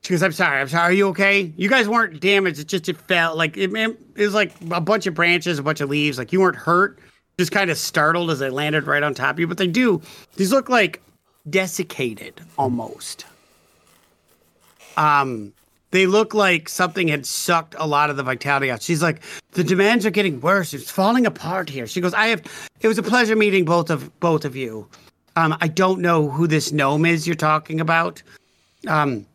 She 0.03 0.13
goes, 0.13 0.23
"I'm 0.23 0.31
sorry. 0.31 0.61
I'm 0.61 0.69
sorry. 0.69 0.83
Are 0.83 0.93
you 0.93 1.07
okay? 1.09 1.51
You 1.57 1.69
guys 1.69 1.89
weren't 1.89 2.19
damaged. 2.21 2.59
It 2.59 2.67
just 2.67 2.87
it 2.87 2.97
fell 2.97 3.35
like 3.35 3.57
it, 3.57 3.73
it 3.73 3.97
was 4.15 4.33
like 4.33 4.53
a 4.71 4.81
bunch 4.81 5.05
of 5.07 5.13
branches, 5.13 5.59
a 5.59 5.63
bunch 5.63 5.81
of 5.81 5.89
leaves. 5.89 6.17
Like 6.17 6.31
you 6.31 6.39
weren't 6.39 6.55
hurt. 6.55 6.99
Just 7.37 7.51
kind 7.51 7.69
of 7.69 7.77
startled 7.77 8.31
as 8.31 8.39
they 8.39 8.49
landed 8.49 8.87
right 8.87 9.03
on 9.03 9.13
top 9.13 9.35
of 9.35 9.39
you. 9.39 9.47
But 9.47 9.57
they 9.57 9.67
do. 9.67 10.01
These 10.37 10.51
look 10.51 10.69
like 10.69 11.01
desiccated 11.49 12.41
almost. 12.57 13.25
Um, 14.95 15.53
they 15.98 16.06
look 16.06 16.35
like 16.35 16.69
something 16.69 17.08
had 17.08 17.26
sucked 17.26 17.74
a 17.80 17.88
lot 17.88 18.11
of 18.11 18.17
the 18.17 18.24
vitality 18.24 18.69
out. 18.69 18.84
She's 18.84 19.01
like, 19.01 19.24
the 19.53 19.64
demands 19.64 20.06
are 20.06 20.11
getting 20.11 20.40
worse. 20.42 20.72
It's 20.76 20.92
falling 20.92 21.26
apart 21.26 21.69
here. 21.69 21.88
She 21.88 22.01
goes, 22.01 22.14
I 22.14 22.27
have. 22.27 22.43
It 22.82 22.88
was 22.88 23.00
a 23.00 23.03
pleasure 23.03 23.35
meeting 23.35 23.66
both 23.66 23.90
of 23.90 24.19
both 24.19 24.45
of 24.45 24.56
you. 24.56 24.88
Um, 25.35 25.58
I 25.59 25.67
don't 25.67 26.00
know 26.00 26.30
who 26.30 26.45
this 26.45 26.72
gnome 26.72 27.03
is 27.03 27.26
you're 27.26 27.35
talking 27.35 27.82
about. 27.82 28.22
Um, 28.88 29.26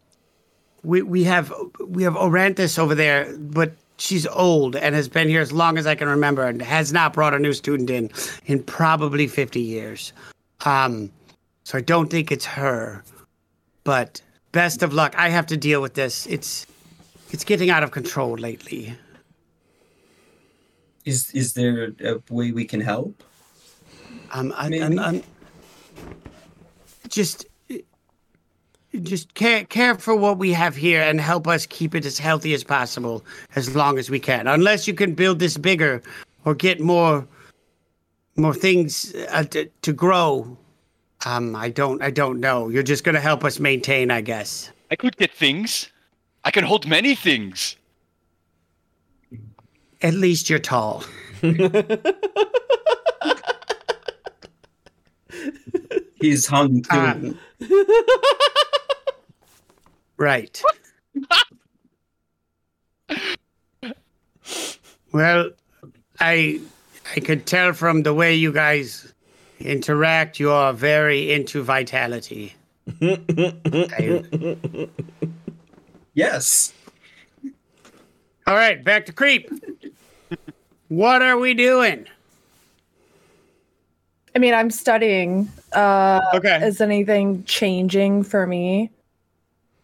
we 0.85 1.03
we 1.03 1.25
have 1.25 1.53
we 1.85 2.05
have 2.05 2.15
Orantis 2.15 2.79
over 2.79 2.95
there, 2.95 3.37
but 3.37 3.73
she's 3.97 4.25
old 4.29 4.77
and 4.77 4.95
has 4.95 5.09
been 5.09 5.29
here 5.29 5.41
as 5.41 5.53
long 5.53 5.79
as 5.79 5.87
I 5.89 5.97
can 5.97 6.09
remember, 6.09 6.47
and 6.47 6.63
has 6.63 6.93
not 6.93 7.13
brought 7.13 7.35
a 7.35 7.41
new 7.41 7.53
student 7.53 7.91
in 7.91 8.09
in 8.47 8.63
probably 8.63 9.27
fifty 9.27 9.63
years. 9.63 10.13
Um, 10.65 11.11
so 11.65 11.79
I 11.79 11.81
don't 11.81 12.09
think 12.09 12.31
it's 12.31 12.45
her. 12.45 13.03
But 13.83 14.23
best 14.53 14.83
of 14.83 14.93
luck. 14.93 15.15
I 15.19 15.29
have 15.29 15.47
to 15.47 15.57
deal 15.57 15.83
with 15.83 15.95
this. 15.95 16.27
It's 16.27 16.67
it's 17.31 17.45
getting 17.45 17.71
out 17.71 17.83
of 17.83 17.91
control 17.91 18.35
lately. 18.35 18.97
Is 21.05 21.31
is 21.33 21.55
there 21.55 21.93
a 22.05 22.21
way 22.31 22.53
we 22.53 22.65
can 22.65 22.81
help? 22.81 23.23
Um, 24.31 24.55
I, 24.57 24.69
Maybe. 24.69 24.83
I'm, 24.83 24.99
I'm 24.99 25.23
just 27.09 27.47
just 29.03 29.35
care 29.35 29.65
care 29.65 29.95
for 29.97 30.15
what 30.15 30.39
we 30.39 30.53
have 30.53 30.77
here 30.77 31.03
and 31.03 31.21
help 31.21 31.49
us 31.49 31.67
keep 31.67 31.95
it 31.95 32.05
as 32.05 32.19
healthy 32.19 32.55
as 32.55 32.63
possible 32.63 33.25
as 33.57 33.75
long 33.75 33.99
as 33.99 34.11
we 34.11 34.21
can. 34.21 34.47
Unless 34.47 34.87
you 34.87 34.95
can 34.95 35.15
build 35.15 35.39
this 35.39 35.57
bigger 35.57 36.03
or 36.45 36.55
get 36.55 36.81
more 36.81 37.27
more 38.37 38.55
things 38.55 39.15
uh, 39.31 39.45
to, 39.45 39.67
to 39.83 39.93
grow. 39.93 40.57
Um, 41.25 41.55
I 41.55 41.69
don't 41.69 42.03
I 42.03 42.11
don't 42.11 42.41
know. 42.41 42.69
You're 42.69 42.83
just 42.83 43.05
gonna 43.05 43.21
help 43.21 43.45
us 43.45 43.61
maintain, 43.61 44.11
I 44.11 44.21
guess. 44.21 44.71
I 44.91 44.97
could 44.97 45.17
get 45.17 45.33
things. 45.33 45.89
I 46.45 46.51
can 46.51 46.65
hold 46.65 46.87
many 46.87 47.15
things. 47.15 47.77
At 50.03 50.15
least 50.15 50.51
you're 50.51 50.59
tall. 50.59 51.05
He's 56.21 56.47
hung 56.47 56.83
too. 56.83 56.97
Um, 56.97 57.39
right. 60.17 60.63
well, 65.13 65.51
I 66.21 66.61
I 67.17 67.21
could 67.21 67.47
tell 67.47 67.73
from 67.73 68.03
the 68.03 68.13
way 68.15 68.35
you 68.35 68.53
guys 68.53 69.12
interact, 69.65 70.39
you 70.41 70.51
are 70.51 70.73
very 70.73 71.33
into 71.33 71.63
vitality. 71.63 72.55
I- 73.01 74.89
Yes. 76.15 76.75
all 78.47 78.55
right, 78.55 78.83
back 78.85 79.07
to 79.07 79.13
creep. 79.13 79.49
What 80.89 81.23
are 81.23 81.39
we 81.39 81.55
doing? 81.55 82.07
I 84.35 84.39
mean, 84.39 84.53
I'm 84.55 84.71
studying. 84.71 85.49
Uh, 85.73 86.21
Okay. 86.35 86.61
Is 86.67 86.81
anything 86.81 87.45
changing 87.45 88.25
for 88.25 88.47
me? 88.47 88.91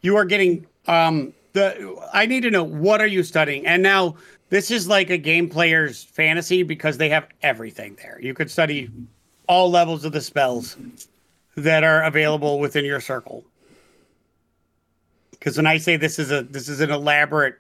You 0.03 0.17
are 0.17 0.25
getting 0.25 0.67
um 0.87 1.33
the 1.53 1.97
I 2.13 2.27
need 2.27 2.43
to 2.43 2.51
know 2.51 2.65
what 2.65 3.01
are 3.01 3.07
you 3.07 3.23
studying? 3.23 3.67
And 3.67 3.83
now 3.83 4.17
this 4.51 4.71
is 4.71 4.87
like 4.89 5.11
a 5.11 5.19
game 5.19 5.49
player's 5.49 6.05
fantasy 6.05 6.63
because 6.63 6.99
they 6.99 7.09
have 7.11 7.27
everything 7.43 7.97
there. 8.03 8.19
You 8.21 8.33
could 8.35 8.51
study 8.51 8.91
all 9.49 9.71
levels 9.71 10.05
of 10.05 10.13
the 10.13 10.21
spells 10.21 10.77
that 11.57 11.83
are 11.83 12.05
available 12.05 12.61
within 12.61 12.85
your 12.85 13.01
circle. 13.01 13.45
Because 15.31 15.57
when 15.57 15.67
I 15.67 15.79
say 15.79 15.97
this 15.97 16.19
is 16.19 16.31
a 16.31 16.43
this 16.43 16.69
is 16.69 16.81
an 16.81 16.91
elaborate 16.91 17.57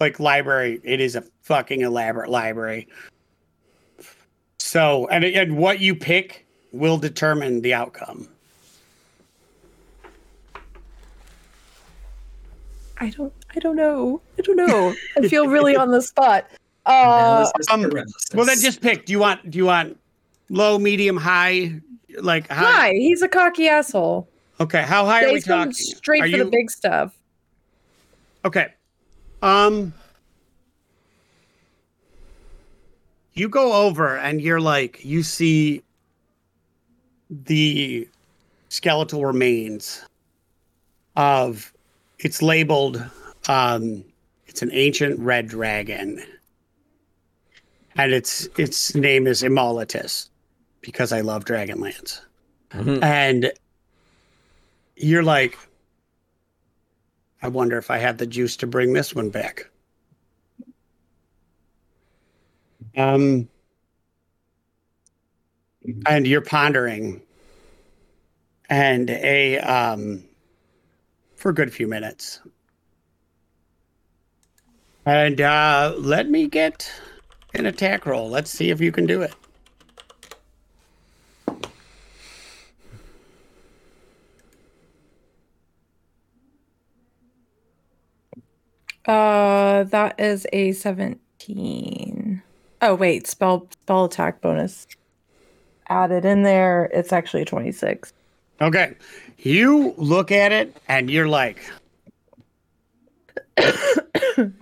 like 0.00 0.20
library, 0.20 0.80
it 0.84 1.00
is 1.00 1.16
a 1.16 1.22
fucking 1.42 1.82
elaborate 1.82 2.30
library. 2.30 2.88
So 4.58 5.06
and 5.08 5.24
and 5.24 5.56
what 5.56 5.80
you 5.80 5.94
pick 5.94 6.46
will 6.72 6.98
determine 6.98 7.62
the 7.62 7.74
outcome. 7.74 8.28
I 12.98 13.10
don't. 13.10 13.32
I 13.54 13.58
don't 13.58 13.76
know. 13.76 14.20
I 14.38 14.42
don't 14.42 14.56
know. 14.56 14.94
I 15.16 15.28
feel 15.28 15.48
really 15.48 15.76
on 15.76 15.90
the 15.90 16.02
spot. 16.02 16.46
Uh, 16.88 17.50
um. 17.68 17.90
Well, 18.32 18.46
then 18.46 18.60
just 18.60 18.80
pick. 18.80 19.06
Do 19.06 19.12
you 19.12 19.18
want 19.18 19.50
do 19.50 19.58
you 19.58 19.66
want 19.66 19.98
low, 20.48 20.78
medium, 20.78 21.16
high? 21.16 21.80
Like 22.20 22.48
high? 22.48 22.64
hi. 22.64 22.90
He's 22.92 23.22
a 23.22 23.28
cocky 23.28 23.68
asshole. 23.68 24.28
Okay, 24.60 24.82
how 24.82 25.04
high 25.04 25.24
are 25.24 25.28
we 25.28 25.34
He's 25.34 25.44
going 25.44 25.70
talking? 25.70 25.72
straight 25.74 26.22
Are 26.22 26.30
for 26.30 26.36
you 26.36 26.44
the 26.44 26.50
big 26.50 26.70
stuff. 26.70 27.14
okay? 28.44 28.68
Um, 29.42 29.92
you 33.34 33.48
go 33.50 33.72
over 33.86 34.16
and 34.16 34.40
you're 34.40 34.60
like, 34.60 35.04
you 35.04 35.22
see 35.22 35.82
the 37.30 38.08
skeletal 38.68 39.26
remains 39.26 40.02
of. 41.16 41.72
It's 42.18 42.40
labeled. 42.40 43.04
Um, 43.48 44.02
it's 44.46 44.62
an 44.62 44.70
ancient 44.72 45.20
red 45.20 45.48
dragon, 45.48 46.22
and 47.96 48.10
its 48.12 48.48
its 48.56 48.94
name 48.94 49.26
is 49.26 49.42
Immolatus, 49.42 50.30
because 50.86 51.12
I 51.12 51.20
love 51.20 51.44
Dragonlance. 51.44 52.20
and 53.02 53.52
you're 54.94 55.24
like, 55.24 55.58
I 57.42 57.48
wonder 57.48 57.76
if 57.76 57.90
I 57.90 57.98
have 57.98 58.18
the 58.18 58.26
juice 58.26 58.56
to 58.58 58.68
bring 58.68 58.92
this 58.92 59.12
one 59.12 59.30
back. 59.30 59.68
Um, 62.96 63.48
and 66.06 66.24
you're 66.24 66.40
pondering, 66.40 67.20
and 68.70 69.10
a 69.10 69.58
um, 69.58 70.22
for 71.34 71.50
a 71.50 71.54
good 71.54 71.72
few 71.72 71.88
minutes. 71.88 72.40
And 75.04 75.40
uh, 75.40 75.94
let 75.98 76.30
me 76.30 76.46
get 76.46 76.90
an 77.54 77.66
attack 77.66 78.06
roll. 78.06 78.30
Let's 78.30 78.50
see 78.50 78.70
if 78.70 78.80
you 78.80 78.92
can 78.92 79.06
do 79.06 79.22
it. 79.22 79.34
Uh, 89.06 89.84
that 89.84 90.18
is 90.18 90.46
a 90.52 90.72
17. 90.72 92.42
Oh, 92.82 92.94
wait. 92.94 93.26
Spell 93.26 93.68
spell 93.82 94.04
attack 94.04 94.40
bonus 94.40 94.86
added 95.88 96.24
in 96.24 96.42
there. 96.42 96.86
It's 96.92 97.12
actually 97.12 97.42
a 97.42 97.46
26. 97.46 98.12
Okay. 98.60 98.94
You 99.38 99.94
look 99.96 100.32
at 100.32 100.52
it 100.52 100.76
and 100.88 101.10
you're 101.10 101.28
like, 101.28 101.58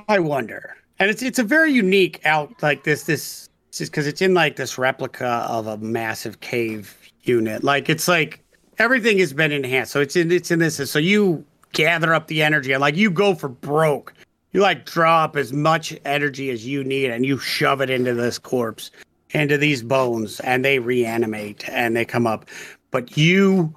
I 0.08 0.18
wonder. 0.18 0.76
And 0.98 1.10
it's 1.10 1.22
it's 1.22 1.38
a 1.38 1.44
very 1.44 1.72
unique 1.72 2.20
out 2.24 2.52
like 2.62 2.84
this 2.84 3.04
this 3.04 3.48
because 3.78 4.06
it's 4.06 4.22
in 4.22 4.34
like 4.34 4.56
this 4.56 4.78
replica 4.78 5.46
of 5.48 5.66
a 5.66 5.76
massive 5.78 6.40
cave 6.40 6.96
unit. 7.22 7.64
Like 7.64 7.88
it's 7.88 8.06
like 8.06 8.40
everything 8.78 9.18
has 9.18 9.32
been 9.32 9.52
enhanced. 9.52 9.92
So 9.92 10.00
it's 10.00 10.16
in 10.16 10.30
it's 10.30 10.50
in 10.50 10.58
this. 10.58 10.76
So 10.90 10.98
you 10.98 11.44
gather 11.72 12.14
up 12.14 12.28
the 12.28 12.42
energy 12.42 12.72
and 12.72 12.80
like 12.80 12.96
you 12.96 13.10
go 13.10 13.34
for 13.34 13.48
broke. 13.48 14.14
You 14.54 14.60
like 14.60 14.86
draw 14.86 15.24
up 15.24 15.36
as 15.36 15.52
much 15.52 15.98
energy 16.04 16.48
as 16.50 16.64
you 16.64 16.84
need 16.84 17.10
and 17.10 17.26
you 17.26 17.38
shove 17.38 17.80
it 17.80 17.90
into 17.90 18.14
this 18.14 18.38
corpse, 18.38 18.92
into 19.30 19.58
these 19.58 19.82
bones, 19.82 20.38
and 20.40 20.64
they 20.64 20.78
reanimate 20.78 21.68
and 21.68 21.96
they 21.96 22.04
come 22.04 22.24
up. 22.24 22.46
But 22.92 23.16
you 23.16 23.74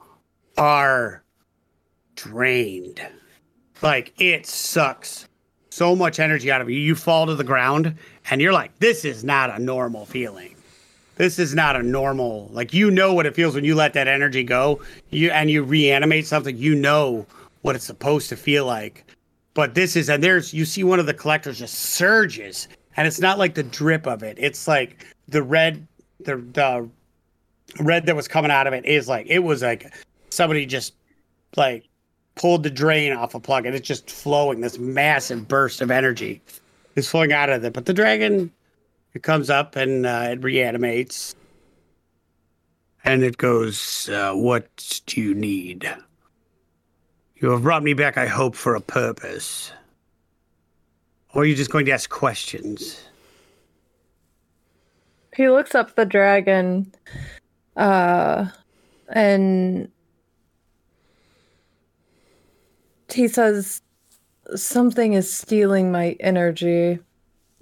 are 0.55 1.23
drained. 2.15 3.01
Like 3.81 4.13
it 4.19 4.45
sucks 4.45 5.27
so 5.71 5.95
much 5.95 6.19
energy 6.19 6.51
out 6.51 6.61
of 6.61 6.69
you. 6.69 6.77
You 6.77 6.93
fall 6.93 7.25
to 7.25 7.33
the 7.33 7.43
ground 7.43 7.95
and 8.29 8.39
you're 8.39 8.53
like, 8.53 8.77
this 8.77 9.03
is 9.03 9.23
not 9.23 9.49
a 9.49 9.57
normal 9.57 10.05
feeling. 10.05 10.55
This 11.15 11.39
is 11.39 11.55
not 11.55 11.75
a 11.75 11.81
normal 11.81 12.51
like 12.53 12.71
you 12.71 12.91
know 12.91 13.15
what 13.15 13.25
it 13.25 13.33
feels 13.33 13.55
when 13.55 13.63
you 13.63 13.73
let 13.73 13.93
that 13.93 14.07
energy 14.07 14.43
go. 14.43 14.83
You 15.09 15.31
and 15.31 15.49
you 15.49 15.63
reanimate 15.63 16.27
something, 16.27 16.55
you 16.55 16.75
know 16.75 17.25
what 17.63 17.75
it's 17.75 17.85
supposed 17.85 18.29
to 18.29 18.37
feel 18.37 18.67
like. 18.67 19.06
But 19.57 19.73
this 19.73 19.95
is 19.95 20.07
and 20.07 20.23
there's 20.23 20.53
you 20.53 20.65
see 20.65 20.83
one 20.83 20.99
of 20.99 21.07
the 21.07 21.15
collectors 21.15 21.57
just 21.57 21.73
surges, 21.73 22.67
and 22.95 23.07
it's 23.07 23.19
not 23.19 23.39
like 23.39 23.55
the 23.55 23.63
drip 23.63 24.05
of 24.05 24.21
it. 24.21 24.37
It's 24.39 24.67
like 24.67 25.03
the 25.27 25.41
red, 25.41 25.87
the 26.19 26.35
the 26.35 26.87
red 27.79 28.05
that 28.05 28.15
was 28.15 28.27
coming 28.27 28.51
out 28.51 28.67
of 28.67 28.73
it 28.73 28.85
is 28.85 29.07
like 29.07 29.25
it 29.27 29.39
was 29.39 29.63
like 29.63 29.91
somebody 30.29 30.67
just 30.67 30.93
like 31.55 31.89
pulled 32.35 32.61
the 32.61 32.69
drain 32.69 33.13
off 33.13 33.33
a 33.33 33.39
plug, 33.39 33.65
and 33.65 33.75
it's 33.75 33.87
just 33.87 34.11
flowing. 34.11 34.61
This 34.61 34.77
massive 34.77 35.47
burst 35.47 35.81
of 35.81 35.89
energy 35.89 36.39
is 36.95 37.09
flowing 37.09 37.33
out 37.33 37.49
of 37.49 37.65
it. 37.65 37.73
But 37.73 37.87
the 37.87 37.95
dragon, 37.95 38.51
it 39.15 39.23
comes 39.23 39.49
up 39.49 39.75
and 39.75 40.05
uh, 40.05 40.27
it 40.33 40.43
reanimates, 40.43 41.35
and 43.03 43.23
it 43.23 43.37
goes, 43.37 44.07
uh, 44.09 44.33
"What 44.33 45.01
do 45.07 45.19
you 45.19 45.33
need?" 45.33 45.91
You 47.39 47.51
have 47.51 47.61
brought 47.61 47.83
me 47.83 47.93
back, 47.93 48.17
I 48.17 48.25
hope, 48.25 48.55
for 48.55 48.75
a 48.75 48.81
purpose. 48.81 49.71
Or 51.33 51.43
are 51.43 51.45
you 51.45 51.55
just 51.55 51.69
going 51.69 51.85
to 51.85 51.91
ask 51.91 52.09
questions? 52.09 52.99
He 55.35 55.47
looks 55.47 55.75
up 55.75 55.95
the 55.95 56.05
dragon, 56.05 56.91
uh, 57.75 58.47
and 59.09 59.91
he 63.13 63.27
says, 63.27 63.83
"Something 64.55 65.13
is 65.13 65.31
stealing 65.31 65.91
my 65.91 66.17
energy." 66.19 66.97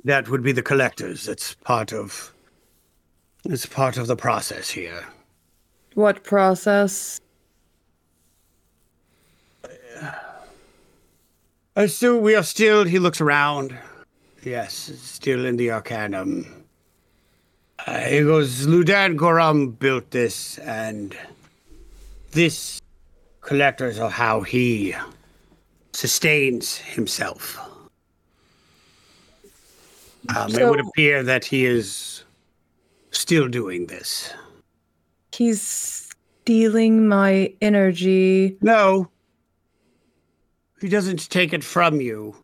That 0.06 0.30
would 0.30 0.42
be 0.42 0.54
the 0.54 0.64
collectors. 0.64 1.26
That's 1.26 1.56
part 1.56 1.92
of. 1.92 2.34
It's 3.44 3.66
part 3.66 3.98
of 3.98 4.08
the 4.08 4.16
process 4.16 4.70
here. 4.70 5.04
What 5.96 6.24
process? 6.24 7.20
Uh, 11.76 11.88
so 11.88 12.18
we 12.18 12.36
are 12.36 12.44
still. 12.44 12.86
He 12.86 13.00
looks 13.00 13.20
around. 13.20 13.78
Yes, 14.44 14.92
still 15.02 15.46
in 15.46 15.58
the 15.58 15.72
Arcanum. 15.72 16.66
Uh, 17.86 18.00
he 18.00 18.22
goes. 18.22 18.66
Ludan 18.66 19.18
Goram 19.18 19.72
built 19.72 20.12
this, 20.12 20.58
and 20.60 21.18
this 22.32 22.82
collectors 23.42 24.00
are 24.00 24.10
how 24.10 24.42
he 24.42 24.96
sustains 25.92 26.78
himself. 26.78 27.60
Um, 30.36 30.56
it 30.56 30.68
would 30.68 30.80
appear 30.80 31.24
that 31.24 31.46
he 31.46 31.66
is 31.66 32.24
still 33.12 33.48
doing 33.48 33.88
this. 33.88 34.34
He's 35.32 35.62
stealing 35.62 37.08
my 37.08 37.54
energy. 37.62 38.58
No. 38.62 39.10
He 40.82 40.90
doesn't 40.90 41.30
take 41.30 41.54
it 41.54 41.64
from 41.64 42.02
you. 42.02 42.36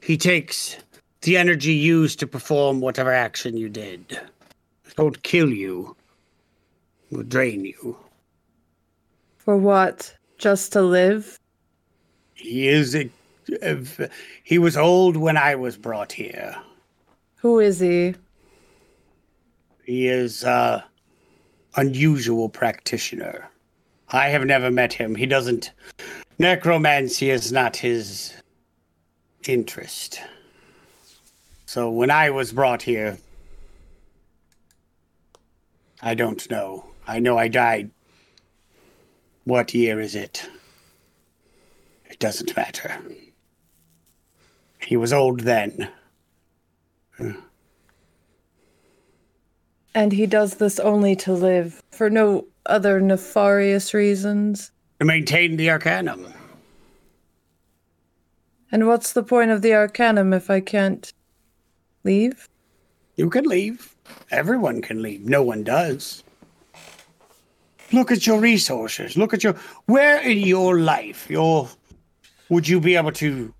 He 0.00 0.16
takes 0.16 0.76
the 1.22 1.36
energy 1.36 1.74
used 1.74 2.18
to 2.20 2.26
perform 2.26 2.80
whatever 2.80 3.12
action 3.12 3.56
you 3.56 3.68
did. 3.68 4.20
It 4.86 4.98
won't 4.98 5.22
kill 5.22 5.50
you. 5.50 5.96
It 7.10 7.16
will 7.16 7.22
drain 7.24 7.64
you. 7.64 7.96
For 9.38 9.56
what? 9.56 10.14
Just 10.38 10.72
to 10.72 10.82
live? 10.82 11.38
He 12.34 12.68
is 12.68 12.94
a, 12.96 13.08
if- 13.46 14.00
he 14.42 14.58
was 14.58 14.76
old 14.76 15.16
when 15.16 15.36
I 15.36 15.54
was 15.54 15.76
brought 15.76 16.12
here. 16.12 16.56
Who 17.36 17.58
is 17.60 17.80
he? 17.80 18.14
He 19.84 20.08
is 20.08 20.42
a 20.44 20.84
unusual 21.76 22.48
practitioner. 22.48 23.48
I 24.08 24.28
have 24.28 24.44
never 24.44 24.70
met 24.70 24.92
him. 24.92 25.14
He 25.14 25.26
doesn't 25.26 25.72
necromancy 26.38 27.30
is 27.30 27.52
not 27.52 27.76
his 27.76 28.34
interest. 29.46 30.20
So 31.66 31.90
when 31.90 32.10
I 32.10 32.30
was 32.30 32.52
brought 32.52 32.82
here, 32.82 33.18
I 36.02 36.14
don't 36.14 36.50
know. 36.50 36.84
I 37.06 37.18
know 37.18 37.38
I 37.38 37.48
died. 37.48 37.90
What 39.44 39.74
year 39.74 40.00
is 40.00 40.14
it? 40.14 40.48
It 42.10 42.18
doesn't 42.18 42.56
matter. 42.56 43.00
He 44.80 44.96
was 44.96 45.12
old 45.12 45.40
then. 45.40 45.88
And 49.94 50.12
he 50.12 50.26
does 50.26 50.54
this 50.54 50.78
only 50.80 51.14
to 51.16 51.32
live, 51.32 51.82
for 51.90 52.10
no 52.10 52.46
other 52.66 53.00
nefarious 53.00 53.94
reasons. 53.94 54.70
To 55.02 55.06
maintain 55.06 55.56
the 55.56 55.68
Arcanum. 55.68 56.32
And 58.70 58.86
what's 58.86 59.14
the 59.14 59.24
point 59.24 59.50
of 59.50 59.60
the 59.60 59.74
Arcanum 59.74 60.32
if 60.32 60.48
I 60.48 60.60
can't 60.60 61.12
leave? 62.04 62.48
You 63.16 63.28
can 63.28 63.46
leave. 63.46 63.96
Everyone 64.30 64.80
can 64.80 65.02
leave. 65.02 65.22
No 65.22 65.42
one 65.42 65.64
does. 65.64 66.22
Look 67.90 68.12
at 68.12 68.28
your 68.28 68.38
resources. 68.38 69.16
Look 69.16 69.34
at 69.34 69.42
your 69.42 69.54
where 69.86 70.20
in 70.20 70.38
your 70.38 70.78
life 70.78 71.28
your 71.28 71.68
would 72.48 72.68
you 72.68 72.78
be 72.78 72.94
able 72.94 73.10
to 73.10 73.52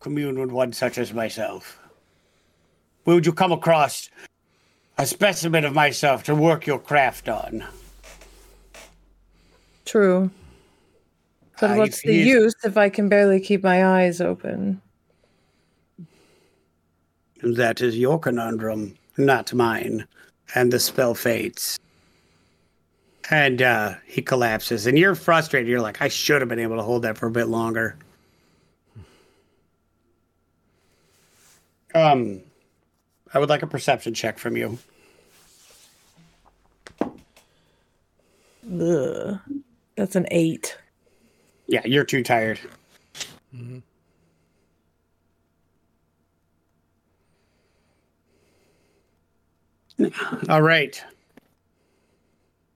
commune 0.00 0.40
with 0.40 0.52
one 0.52 0.72
such 0.72 0.96
as 0.96 1.12
myself? 1.12 1.78
Where 3.04 3.16
would 3.16 3.26
you 3.26 3.34
come 3.34 3.52
across 3.52 4.08
a 4.96 5.04
specimen 5.04 5.66
of 5.66 5.74
myself 5.74 6.22
to 6.22 6.34
work 6.34 6.66
your 6.66 6.78
craft 6.78 7.28
on? 7.28 7.66
True. 9.84 10.30
But 11.60 11.70
Uh, 11.72 11.76
what's 11.76 12.02
the 12.02 12.14
use 12.14 12.54
if 12.64 12.76
I 12.76 12.88
can 12.88 13.08
barely 13.08 13.40
keep 13.40 13.62
my 13.62 13.84
eyes 13.84 14.20
open? 14.20 14.80
That 17.42 17.80
is 17.80 17.98
your 17.98 18.18
conundrum, 18.18 18.96
not 19.16 19.52
mine. 19.52 20.06
And 20.54 20.72
the 20.72 20.78
spell 20.78 21.14
fades. 21.14 21.78
And 23.30 23.62
uh, 23.62 23.94
he 24.06 24.22
collapses. 24.22 24.86
And 24.86 24.98
you're 24.98 25.14
frustrated. 25.14 25.68
You're 25.68 25.80
like, 25.80 26.02
I 26.02 26.08
should 26.08 26.42
have 26.42 26.48
been 26.48 26.58
able 26.58 26.76
to 26.76 26.82
hold 26.82 27.02
that 27.02 27.16
for 27.16 27.26
a 27.26 27.30
bit 27.30 27.48
longer. 27.48 27.96
Um, 31.94 32.40
I 33.32 33.38
would 33.38 33.48
like 33.48 33.62
a 33.62 33.66
perception 33.66 34.14
check 34.14 34.38
from 34.38 34.56
you. 34.56 34.78
Ugh. 38.80 39.38
That's 39.96 40.16
an 40.16 40.26
eight. 40.30 40.76
Yeah, 41.66 41.82
you're 41.84 42.04
too 42.04 42.22
tired. 42.22 42.58
All 50.48 50.62
right. 50.62 51.02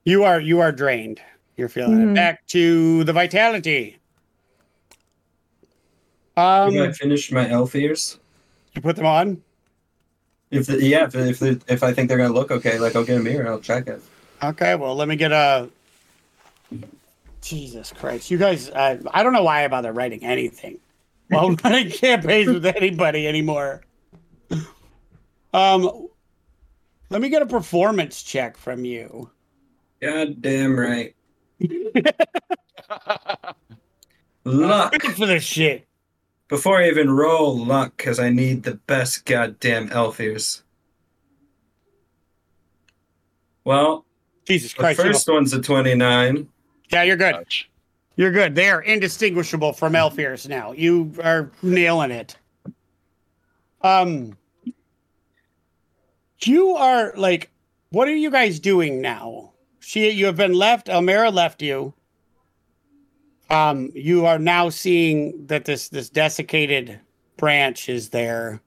You 0.04 0.24
are 0.24 0.40
you 0.40 0.60
are 0.60 0.70
drained. 0.70 1.20
You're 1.56 1.68
feeling 1.68 2.00
it. 2.00 2.06
Mhm. 2.06 2.14
Back 2.14 2.46
to 2.48 3.02
the 3.04 3.12
vitality. 3.12 3.98
Um, 6.36 6.72
Did 6.72 6.90
I 6.90 6.92
finish 6.92 7.32
my 7.32 7.48
elf 7.48 7.74
ears? 7.74 8.18
you 8.74 8.82
put 8.82 8.96
them 8.96 9.06
on. 9.06 9.42
If 10.50 10.66
the, 10.66 10.82
yeah, 10.82 11.06
if 11.06 11.14
if, 11.14 11.38
the, 11.38 11.60
if 11.66 11.82
I 11.82 11.92
think 11.92 12.08
they're 12.08 12.18
gonna 12.18 12.34
look 12.34 12.50
okay, 12.50 12.78
like 12.78 12.94
I'll 12.94 13.04
get 13.04 13.18
a 13.18 13.22
mirror, 13.22 13.48
I'll 13.48 13.58
check 13.58 13.88
it. 13.88 14.02
Okay, 14.42 14.74
well, 14.74 14.94
let 14.94 15.08
me 15.08 15.16
get 15.16 15.32
a. 15.32 15.68
Jesus 17.46 17.92
Christ, 17.92 18.28
you 18.28 18.38
guys! 18.38 18.70
I 18.70 18.98
I 19.12 19.22
don't 19.22 19.32
know 19.32 19.44
why 19.44 19.64
I 19.64 19.68
bother 19.68 19.92
writing 19.92 20.24
anything. 20.24 20.80
Well, 21.30 21.46
I'm 21.50 21.56
running 21.62 21.90
campaigns 21.90 22.52
with 22.52 22.66
anybody 22.66 23.28
anymore. 23.28 23.82
Um, 25.52 26.08
let 27.08 27.20
me 27.20 27.28
get 27.28 27.42
a 27.42 27.46
performance 27.46 28.22
check 28.22 28.56
from 28.56 28.84
you. 28.84 29.30
God 30.02 30.42
damn 30.42 30.76
right. 30.76 31.14
Luck. 34.44 35.00
For 35.02 35.26
this 35.26 35.44
shit. 35.44 35.86
Before 36.48 36.78
I 36.78 36.88
even 36.88 37.10
roll 37.10 37.56
luck, 37.56 37.96
because 37.96 38.18
I 38.18 38.30
need 38.30 38.64
the 38.64 38.74
best 38.74 39.24
goddamn 39.24 39.90
elf 39.92 40.20
ears. 40.20 40.64
Well, 43.64 44.04
Jesus 44.46 44.74
Christ! 44.74 44.98
you 44.98 45.04
first 45.04 45.28
one's 45.28 45.52
a 45.52 45.60
29. 45.60 46.48
Know- 46.92 46.98
yeah, 46.98 47.02
you're 47.04 47.16
good. 47.16 47.34
Ouch. 47.34 47.68
You're 48.16 48.32
good. 48.32 48.54
They 48.54 48.70
are 48.70 48.80
indistinguishable 48.80 49.72
from 49.74 49.94
elf 49.94 50.18
ears 50.18 50.48
now. 50.48 50.72
You 50.72 51.12
are 51.22 51.50
nailing 51.62 52.10
it. 52.10 52.36
Um, 53.82 54.36
you 56.40 56.70
are 56.70 57.12
like, 57.16 57.50
what 57.90 58.08
are 58.08 58.16
you 58.16 58.30
guys 58.30 58.58
doing 58.58 59.00
now? 59.02 59.52
She, 59.80 60.10
you 60.10 60.26
have 60.26 60.36
been 60.36 60.54
left. 60.54 60.86
Almera 60.86 61.32
left 61.32 61.60
you. 61.62 61.92
Um, 63.50 63.90
you 63.94 64.26
are 64.26 64.38
now 64.38 64.70
seeing 64.70 65.46
that 65.46 65.64
this 65.64 65.88
this 65.88 66.08
desiccated 66.08 66.98
branch 67.36 67.88
is 67.88 68.08
there. 68.08 68.60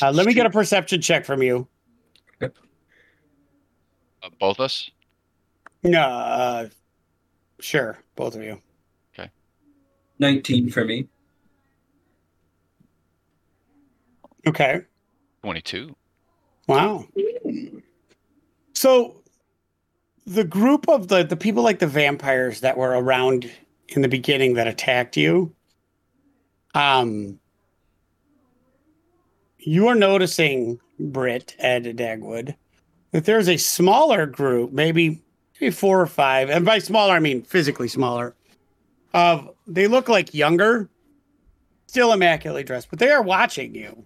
Uh, 0.00 0.12
let 0.12 0.26
me 0.26 0.32
get 0.32 0.46
a 0.46 0.50
perception 0.50 1.00
check 1.00 1.24
from 1.24 1.42
you. 1.42 1.66
Uh, 2.40 2.48
both 4.38 4.60
us? 4.60 4.90
No, 5.82 6.00
uh, 6.00 6.68
sure, 7.60 7.98
both 8.16 8.34
of 8.34 8.42
you. 8.42 8.60
Okay. 9.16 9.30
19 10.18 10.70
for 10.70 10.84
me. 10.84 11.08
Okay. 14.46 14.82
22. 15.42 15.94
Wow. 16.68 17.06
So 18.72 19.22
the 20.26 20.44
group 20.44 20.88
of 20.88 21.08
the 21.08 21.22
the 21.22 21.36
people 21.36 21.62
like 21.62 21.78
the 21.78 21.86
vampires 21.86 22.60
that 22.60 22.76
were 22.76 22.90
around 22.90 23.50
in 23.88 24.02
the 24.02 24.08
beginning 24.08 24.54
that 24.54 24.66
attacked 24.66 25.16
you 25.16 25.54
um 26.74 27.38
you 29.58 29.86
are 29.86 29.94
noticing 29.94 30.80
Britt 30.98 31.54
and 31.58 31.84
Dagwood 31.86 32.54
that 33.10 33.24
there's 33.24 33.48
a 33.48 33.56
smaller 33.56 34.26
group, 34.26 34.72
maybe 34.72 35.22
maybe 35.60 35.70
four 35.70 36.00
or 36.00 36.06
five, 36.06 36.50
and 36.50 36.64
by 36.64 36.78
smaller 36.78 37.14
I 37.14 37.20
mean 37.20 37.42
physically 37.42 37.88
smaller. 37.88 38.34
Of 39.14 39.50
they 39.66 39.86
look 39.86 40.08
like 40.08 40.34
younger, 40.34 40.88
still 41.86 42.12
immaculately 42.12 42.64
dressed, 42.64 42.90
but 42.90 42.98
they 42.98 43.10
are 43.10 43.22
watching 43.22 43.74
you. 43.74 44.04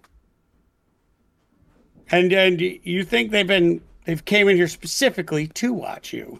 And 2.09 2.31
and 2.33 2.61
you 2.61 3.03
think 3.03 3.31
they've 3.31 3.47
been 3.47 3.81
they've 4.05 4.23
came 4.23 4.47
in 4.47 4.55
here 4.55 4.67
specifically 4.67 5.47
to 5.47 5.73
watch 5.73 6.13
you. 6.13 6.39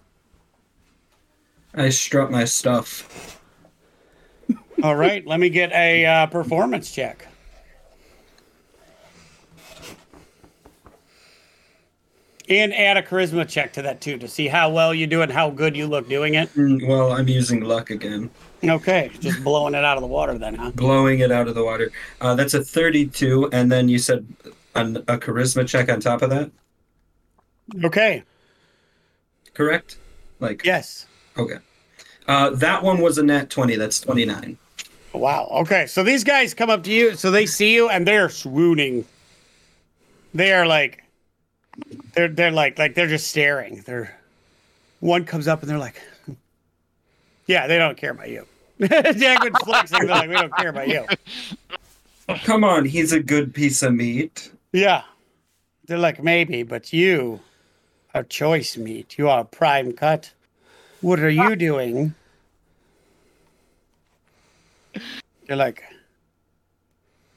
I 1.73 1.89
strut 1.89 2.31
my 2.31 2.45
stuff. 2.45 3.39
All 4.83 4.95
right, 4.95 5.25
let 5.25 5.39
me 5.39 5.49
get 5.49 5.71
a 5.71 6.05
uh, 6.05 6.25
performance 6.27 6.91
check. 6.91 7.27
And 12.51 12.73
add 12.73 12.97
a 12.97 13.01
charisma 13.01 13.47
check 13.47 13.71
to 13.73 13.81
that 13.83 14.01
too 14.01 14.17
to 14.17 14.27
see 14.27 14.47
how 14.49 14.69
well 14.69 14.93
you 14.93 15.07
do 15.07 15.21
and 15.21 15.31
how 15.31 15.49
good 15.49 15.75
you 15.77 15.87
look 15.87 16.09
doing 16.09 16.33
it. 16.33 16.53
Mm, 16.53 16.85
Well, 16.85 17.13
I'm 17.13 17.29
using 17.29 17.61
luck 17.61 17.89
again. 17.91 18.29
Okay, 18.63 19.09
just 19.21 19.41
blowing 19.43 19.73
it 19.73 19.83
out 19.85 19.95
of 19.97 20.01
the 20.01 20.07
water 20.07 20.37
then, 20.37 20.55
huh? 20.55 20.71
Blowing 20.75 21.19
it 21.19 21.31
out 21.31 21.47
of 21.47 21.55
the 21.55 21.63
water. 21.63 21.91
Uh, 22.19 22.35
that's 22.35 22.53
a 22.53 22.63
32, 22.63 23.49
and 23.53 23.71
then 23.71 23.87
you 23.89 23.97
said 23.97 24.27
an, 24.75 24.97
a 24.97 25.17
charisma 25.17 25.67
check 25.67 25.89
on 25.89 25.99
top 26.01 26.21
of 26.21 26.29
that, 26.29 26.51
Okay, 27.85 28.21
correct? 29.53 29.97
Like, 30.39 30.63
yes. 30.65 31.05
okay. 31.37 31.57
Uh, 32.27 32.49
that 32.51 32.83
one 32.83 32.99
was 33.01 33.17
a 33.17 33.23
net 33.23 33.49
20. 33.49 33.75
That's 33.77 33.99
29. 34.01 34.57
Wow. 35.13 35.47
Okay. 35.51 35.87
So 35.87 36.03
these 36.03 36.23
guys 36.23 36.53
come 36.53 36.69
up 36.69 36.83
to 36.83 36.91
you, 36.91 37.15
so 37.15 37.31
they 37.31 37.45
see 37.45 37.73
you 37.73 37.89
and 37.89 38.05
they're 38.07 38.29
swooning. 38.29 39.05
They 40.33 40.53
are 40.53 40.65
like 40.67 41.00
they're 42.13 42.27
they're 42.27 42.51
like 42.51 42.77
like 42.77 42.95
they're 42.95 43.07
just 43.07 43.27
staring. 43.27 43.83
They're 43.85 44.17
one 44.99 45.25
comes 45.25 45.47
up 45.47 45.61
and 45.61 45.69
they're 45.69 45.77
like 45.77 46.01
Yeah, 47.47 47.67
they 47.67 47.77
don't 47.77 47.97
care 47.97 48.11
about 48.11 48.29
you. 48.29 48.45
Dagwood's 48.79 49.63
flexing, 49.65 49.99
they're 49.99 50.07
like, 50.07 50.29
we 50.29 50.35
don't 50.35 50.55
care 50.55 50.69
about 50.69 50.87
you. 50.87 51.05
Oh, 52.29 52.37
come 52.43 52.63
on, 52.63 52.85
he's 52.85 53.11
a 53.11 53.19
good 53.19 53.53
piece 53.53 53.83
of 53.83 53.93
meat. 53.93 54.51
Yeah. 54.71 55.03
They're 55.85 55.97
like, 55.97 56.23
maybe, 56.23 56.63
but 56.63 56.93
you 56.93 57.41
are 58.13 58.23
choice 58.23 58.77
meat. 58.77 59.17
You 59.17 59.27
are 59.27 59.43
prime 59.43 59.91
cut. 59.91 60.31
What 61.01 61.19
are 61.19 61.29
you 61.29 61.55
doing? 61.55 62.13
They're 65.47 65.57
like, 65.57 65.83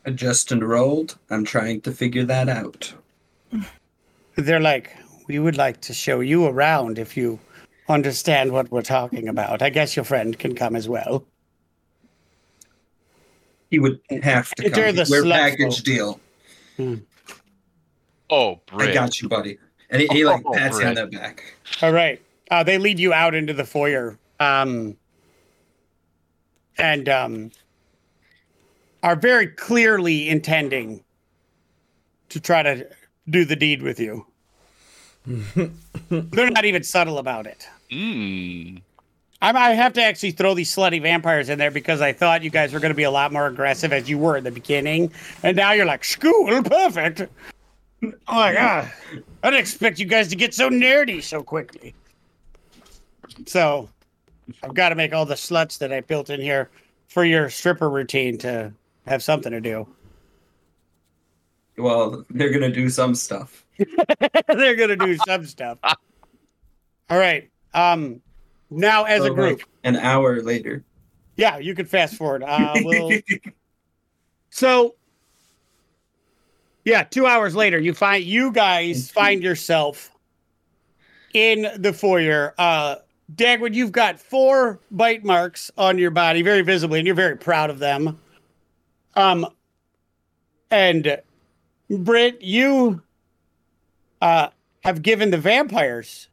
I 0.06 0.10
just 0.10 0.52
enrolled. 0.52 1.18
I'm 1.30 1.44
trying 1.44 1.80
to 1.80 1.92
figure 1.92 2.24
that 2.24 2.48
out. 2.48 2.94
They're 4.36 4.60
like, 4.60 4.96
we 5.28 5.38
would 5.38 5.56
like 5.56 5.80
to 5.82 5.94
show 5.94 6.20
you 6.20 6.46
around 6.46 6.98
if 6.98 7.16
you 7.16 7.38
understand 7.88 8.52
what 8.52 8.70
we're 8.70 8.82
talking 8.82 9.28
about. 9.28 9.62
I 9.62 9.70
guess 9.70 9.96
your 9.96 10.04
friend 10.04 10.38
can 10.38 10.54
come 10.54 10.76
as 10.76 10.88
well. 10.88 11.24
He 13.70 13.78
would 13.78 14.00
have 14.22 14.50
to 14.56 14.64
Enter 14.66 14.86
come. 14.86 14.96
the 14.96 15.06
We're 15.10 15.22
slut 15.24 15.32
package 15.32 15.76
folk. 15.76 16.20
deal. 16.78 17.00
Oh, 18.30 18.60
I 18.72 18.92
got 18.92 19.20
you, 19.20 19.28
buddy. 19.28 19.58
And 19.90 20.02
he, 20.02 20.08
he 20.08 20.24
like 20.24 20.42
Oh, 20.44 20.52
pats 20.54 20.78
you 20.80 20.86
on 20.86 20.94
the 20.94 21.06
back. 21.06 21.42
All 21.82 21.92
right. 21.92 22.20
Uh, 22.50 22.62
they 22.62 22.78
lead 22.78 22.98
you 22.98 23.12
out 23.12 23.34
into 23.34 23.52
the 23.52 23.64
foyer. 23.64 24.18
Um, 24.40 24.96
and 26.78 27.08
um, 27.08 27.50
are 29.02 29.16
very 29.16 29.46
clearly 29.46 30.28
intending 30.28 31.04
to 32.30 32.40
try 32.40 32.62
to 32.62 32.88
do 33.28 33.44
the 33.44 33.56
deed 33.56 33.82
with 33.82 33.98
you. 34.00 34.26
They're 35.26 36.50
not 36.50 36.64
even 36.64 36.82
subtle 36.82 37.18
about 37.18 37.46
it. 37.46 37.66
Mm. 37.90 38.82
I 39.40 39.50
I 39.50 39.72
have 39.72 39.92
to 39.94 40.02
actually 40.02 40.32
throw 40.32 40.54
these 40.54 40.74
slutty 40.74 41.00
vampires 41.00 41.48
in 41.48 41.58
there 41.58 41.70
because 41.70 42.00
I 42.00 42.12
thought 42.12 42.42
you 42.42 42.50
guys 42.50 42.72
were 42.72 42.80
going 42.80 42.90
to 42.90 42.96
be 42.96 43.02
a 43.02 43.10
lot 43.10 43.32
more 43.32 43.46
aggressive 43.46 43.92
as 43.92 44.08
you 44.08 44.18
were 44.18 44.36
in 44.36 44.44
the 44.44 44.50
beginning, 44.50 45.12
and 45.42 45.56
now 45.56 45.72
you're 45.72 45.86
like 45.86 46.04
school 46.04 46.62
perfect. 46.62 47.22
Oh 48.02 48.12
my 48.28 48.52
god! 48.52 48.92
I 49.42 49.50
didn't 49.50 49.60
expect 49.60 49.98
you 49.98 50.06
guys 50.06 50.28
to 50.28 50.36
get 50.36 50.54
so 50.54 50.68
nerdy 50.68 51.22
so 51.22 51.42
quickly. 51.42 51.94
So, 53.46 53.88
I've 54.62 54.74
got 54.74 54.90
to 54.90 54.94
make 54.94 55.12
all 55.12 55.26
the 55.26 55.34
sluts 55.34 55.78
that 55.78 55.92
I 55.92 56.00
built 56.00 56.30
in 56.30 56.40
here 56.40 56.70
for 57.08 57.24
your 57.24 57.48
stripper 57.50 57.90
routine 57.90 58.38
to 58.38 58.72
have 59.06 59.22
something 59.22 59.52
to 59.52 59.60
do. 59.60 59.86
Well, 61.76 62.24
they're 62.30 62.50
gonna 62.50 62.70
do 62.70 62.88
some 62.88 63.14
stuff. 63.14 63.64
They're 64.48 64.76
gonna 64.76 64.96
do 64.96 65.16
some 65.26 65.44
stuff. 65.44 65.78
All 65.82 67.18
right. 67.18 67.50
Um, 67.74 68.20
now 68.70 69.04
as 69.04 69.22
So, 69.22 69.32
a 69.32 69.34
group, 69.34 69.58
like, 69.58 69.68
an 69.82 69.96
hour 69.96 70.40
later. 70.42 70.84
yeah, 71.36 71.58
you 71.58 71.74
can 71.74 71.86
fast 71.86 72.14
forward. 72.14 72.44
Uh, 72.44 72.72
we'll 72.82 73.10
So, 74.50 74.94
yeah, 76.84 77.02
two 77.02 77.26
hours 77.26 77.56
later, 77.56 77.78
you 77.80 77.92
find 77.94 78.22
you 78.22 78.52
guys 78.52 79.10
find 79.10 79.42
yourself 79.42 80.12
in 81.32 81.66
the 81.76 81.92
foyer. 81.92 82.54
Uh, 82.56 82.96
Dagwood, 83.34 83.74
you've 83.74 83.90
got 83.92 84.20
four 84.20 84.78
bite 84.92 85.24
marks 85.24 85.70
on 85.76 85.98
your 85.98 86.10
body, 86.12 86.42
very 86.42 86.62
visibly, 86.62 87.00
and 87.00 87.06
you're 87.06 87.16
very 87.16 87.36
proud 87.36 87.70
of 87.70 87.78
them. 87.80 88.20
Um, 89.16 89.46
and 90.70 91.20
Britt, 91.90 92.42
you 92.42 93.02
uh, 94.20 94.48
have 94.82 95.02
given 95.02 95.30
the 95.30 95.38
vampires 95.38 96.28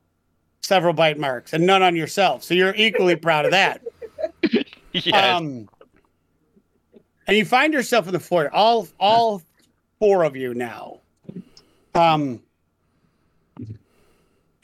several 0.62 0.94
bite 0.94 1.20
marks, 1.20 1.54
and 1.54 1.66
none 1.66 1.82
on 1.82 1.96
yourself, 1.96 2.44
so 2.44 2.54
you're 2.54 2.76
equally 2.76 3.16
proud 3.16 3.46
of 3.46 3.52
that. 3.52 3.82
Yes. 4.94 5.38
Um, 5.38 5.70
and 7.26 7.38
you 7.38 7.46
find 7.46 7.74
yourself 7.74 8.08
in 8.08 8.12
the 8.14 8.20
foyer, 8.20 8.54
all 8.54 8.90
all 9.00 9.42
four 10.00 10.24
of 10.24 10.36
you 10.36 10.54
now. 10.54 11.00
Um, 11.96 12.42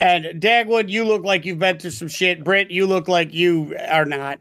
and 0.01 0.41
Dagwood, 0.41 0.89
you 0.89 1.05
look 1.05 1.23
like 1.23 1.45
you've 1.45 1.59
been 1.59 1.79
through 1.79 1.91
some 1.91 2.07
shit. 2.07 2.43
Britt, 2.43 2.69
you 2.71 2.85
look 2.85 3.07
like 3.07 3.33
you 3.33 3.75
are 3.87 4.03
not. 4.03 4.39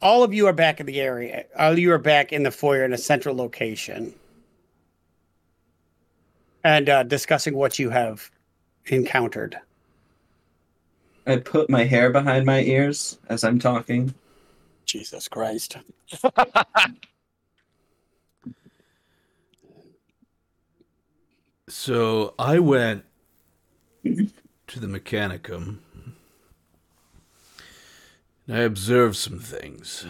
All 0.00 0.22
of 0.22 0.32
you 0.32 0.46
are 0.46 0.52
back 0.52 0.78
in 0.78 0.86
the 0.86 1.00
area. 1.00 1.44
All 1.58 1.72
of 1.72 1.78
you 1.78 1.90
are 1.92 1.98
back 1.98 2.32
in 2.32 2.42
the 2.42 2.50
foyer 2.50 2.84
in 2.84 2.92
a 2.92 2.98
central 2.98 3.34
location, 3.34 4.14
and 6.66 6.88
uh, 6.88 7.02
discussing 7.04 7.54
what 7.54 7.78
you 7.78 7.90
have 7.90 8.30
encountered. 8.86 9.56
I 11.26 11.36
put 11.36 11.70
my 11.70 11.84
hair 11.84 12.10
behind 12.10 12.44
my 12.44 12.60
ears 12.60 13.18
as 13.28 13.44
I'm 13.44 13.58
talking. 13.58 14.14
Jesus 14.84 15.28
Christ! 15.28 15.78
So 21.68 22.34
I 22.38 22.60
went 22.60 23.04
to 24.04 24.80
the 24.80 24.86
Mechanicum. 24.86 25.78
And 28.46 28.56
I 28.56 28.60
observed 28.60 29.16
some 29.16 29.40
things. 29.40 30.06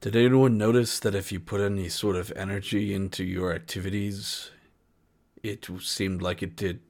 Did 0.00 0.14
anyone 0.14 0.58
notice 0.58 0.98
that 1.00 1.14
if 1.14 1.32
you 1.32 1.40
put 1.40 1.60
any 1.60 1.88
sort 1.88 2.16
of 2.16 2.32
energy 2.36 2.94
into 2.94 3.24
your 3.24 3.52
activities, 3.52 4.50
it 5.42 5.66
seemed 5.80 6.22
like 6.22 6.42
it 6.42 6.54
did 6.54 6.80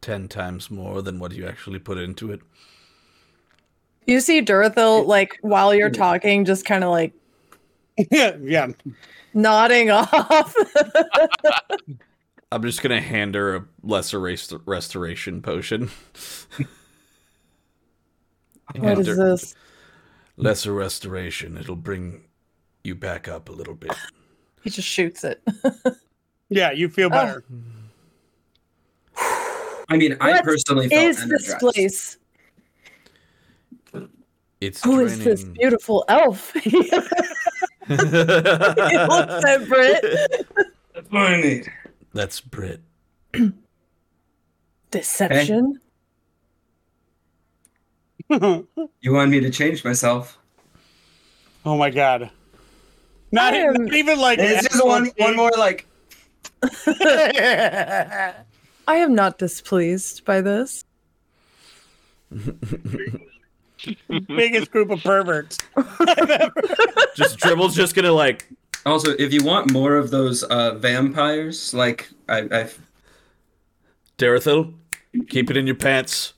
10 0.00 0.28
times 0.28 0.70
more 0.70 1.02
than 1.02 1.18
what 1.18 1.32
you 1.32 1.46
actually 1.46 1.78
put 1.78 1.98
into 1.98 2.32
it? 2.32 2.40
You 4.06 4.20
see 4.20 4.42
Durthil, 4.42 5.06
like, 5.06 5.38
while 5.40 5.74
you're 5.74 5.90
talking, 5.90 6.44
just 6.44 6.64
kind 6.64 6.84
of 6.84 6.90
like 6.90 7.12
yeah, 8.10 8.36
yeah. 8.42 8.68
nodding 9.34 9.90
off. 9.92 10.54
I'm 12.52 12.62
just 12.62 12.82
gonna 12.82 13.00
hand 13.00 13.34
her 13.34 13.56
a 13.56 13.64
lesser 13.82 14.20
rest- 14.20 14.54
restoration 14.64 15.42
potion. 15.42 15.90
what 18.76 18.98
is 18.98 19.06
her- 19.08 19.14
this? 19.14 19.54
Lesser 20.36 20.72
restoration. 20.72 21.56
It'll 21.56 21.76
bring 21.76 22.24
you 22.84 22.94
back 22.94 23.28
up 23.28 23.48
a 23.48 23.52
little 23.52 23.74
bit. 23.74 23.92
He 24.62 24.70
just 24.70 24.88
shoots 24.88 25.22
it. 25.22 25.40
Yeah, 26.48 26.70
you 26.70 26.88
feel 26.88 27.06
oh. 27.06 27.10
better. 27.10 27.44
I 29.88 29.96
mean, 29.96 30.16
I 30.20 30.32
What 30.32 30.44
personally 30.44 30.88
felt 30.88 31.04
Is 31.04 31.28
this 31.28 31.54
place? 31.56 32.18
It's 34.60 34.82
Who 34.82 35.00
is 35.00 35.22
this 35.22 35.44
beautiful 35.44 36.04
elf? 36.08 36.52
he 36.54 36.70
looks 36.70 37.14
at 37.88 39.66
Britt. 39.68 40.46
That's 40.94 41.10
what 41.10 41.22
I 41.22 41.40
need. 41.40 41.72
That's 42.14 42.40
Britt. 42.40 42.80
Deception. 44.90 45.80
You 49.00 49.12
want 49.12 49.30
me 49.30 49.40
to 49.40 49.50
change 49.50 49.84
myself? 49.84 50.38
Oh 51.64 51.76
my 51.76 51.90
god. 51.90 52.30
Not, 53.32 53.54
am- 53.54 53.74
not 53.74 53.94
even 53.94 54.18
like 54.18 54.38
It's 54.40 54.68
just 54.68 54.84
one 54.84 55.10
one 55.16 55.36
more 55.36 55.50
like 55.58 55.86
I 56.86 58.34
am 58.88 59.14
not 59.14 59.38
displeased 59.38 60.24
by 60.24 60.40
this. 60.40 60.84
biggest 64.28 64.70
group 64.70 64.90
of 64.90 65.02
perverts. 65.02 65.58
Just 67.14 67.38
Dribble's 67.38 67.74
just 67.74 67.94
gonna 67.94 68.12
like 68.12 68.48
also 68.84 69.10
if 69.18 69.32
you 69.32 69.44
want 69.44 69.70
more 69.72 69.96
of 69.96 70.10
those 70.10 70.42
uh 70.44 70.74
vampires, 70.74 71.74
like 71.74 72.08
I 72.28 72.48
I've 72.50 72.80
Durthil, 74.18 74.72
keep 75.28 75.50
it 75.50 75.56
in 75.56 75.66
your 75.66 75.76
pants. 75.76 76.32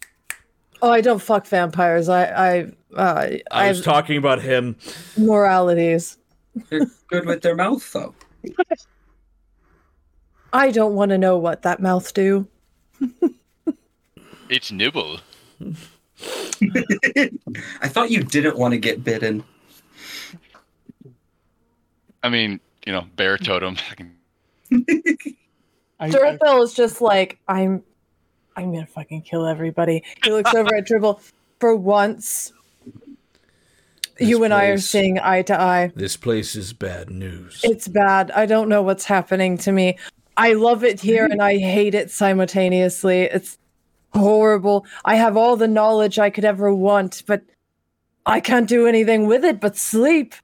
Oh, 0.81 0.91
I 0.91 1.01
don't 1.01 1.21
fuck 1.21 1.47
vampires. 1.47 2.09
I 2.09 2.25
I 2.25 2.61
uh, 2.97 3.03
I 3.03 3.43
I 3.51 3.69
was 3.69 3.79
have 3.79 3.85
talking 3.85 4.17
about 4.17 4.41
him. 4.41 4.77
moralities. 5.17 6.19
they're 6.71 6.87
good 7.09 7.27
with 7.27 7.43
their 7.43 7.55
mouth 7.57 7.93
though. 7.93 8.15
I 10.53 10.71
don't 10.71 10.95
want 10.95 11.11
to 11.11 11.19
know 11.19 11.37
what 11.39 11.63
that 11.63 11.81
mouth 11.81 12.13
do. 12.15 12.47
It's 14.49 14.73
nibble. 14.73 15.21
I 17.83 17.89
thought 17.89 18.11
you 18.11 18.23
didn't 18.23 18.57
want 18.57 18.73
to 18.73 18.79
get 18.79 19.05
bitten. 19.05 19.45
I 22.23 22.29
mean, 22.31 22.61
you 22.87 22.93
know, 22.93 23.05
bear 23.17 23.37
totem. 23.37 23.77
I 23.91 23.95
can- 23.95 24.15
I- 26.01 26.11
Durafel 26.11 26.63
is 26.63 26.73
just 26.75 27.01
like 27.01 27.39
I'm. 27.49 27.83
I'm 28.59 28.73
gonna 28.73 28.87
fucking 28.87 29.23
kill 29.23 29.47
everybody. 29.47 30.03
He 30.25 30.33
looks 30.33 30.53
over 30.53 30.75
at 30.75 30.85
Dribble. 30.85 31.21
For 31.61 31.77
once, 31.77 32.53
This 34.19 34.29
you 34.29 34.43
and 34.43 34.53
I 34.53 34.67
are 34.67 34.79
seeing 34.79 35.21
eye 35.21 35.43
to 35.43 35.61
eye. 35.61 35.93
This 35.95 36.17
place 36.17 36.57
is 36.57 36.73
bad 36.73 37.09
news. 37.09 37.61
It's 37.63 37.87
bad. 37.87 38.33
I 38.33 38.47
don't 38.47 38.69
know 38.69 38.83
what's 38.83 39.05
happening 39.05 39.59
to 39.59 39.71
me. 39.71 39.97
I 40.37 40.55
love 40.55 40.83
it 40.83 41.01
here 41.01 41.25
and 41.25 41.41
I 41.41 41.59
hate 41.59 41.95
it 41.95 42.11
simultaneously. 42.11 43.23
It's 43.23 43.59
horrible. 44.13 44.87
I 45.05 45.15
have 45.15 45.37
all 45.37 45.57
the 45.57 45.69
knowledge 45.69 46.19
I 46.19 46.31
could 46.31 46.45
ever 46.45 46.75
want, 46.75 47.23
but 47.27 47.43
I 48.27 48.41
can't 48.41 48.69
do 48.69 48.89
anything 48.89 49.29
with 49.29 49.45
it 49.45 49.61
but 49.61 49.77
sleep. 49.77 50.35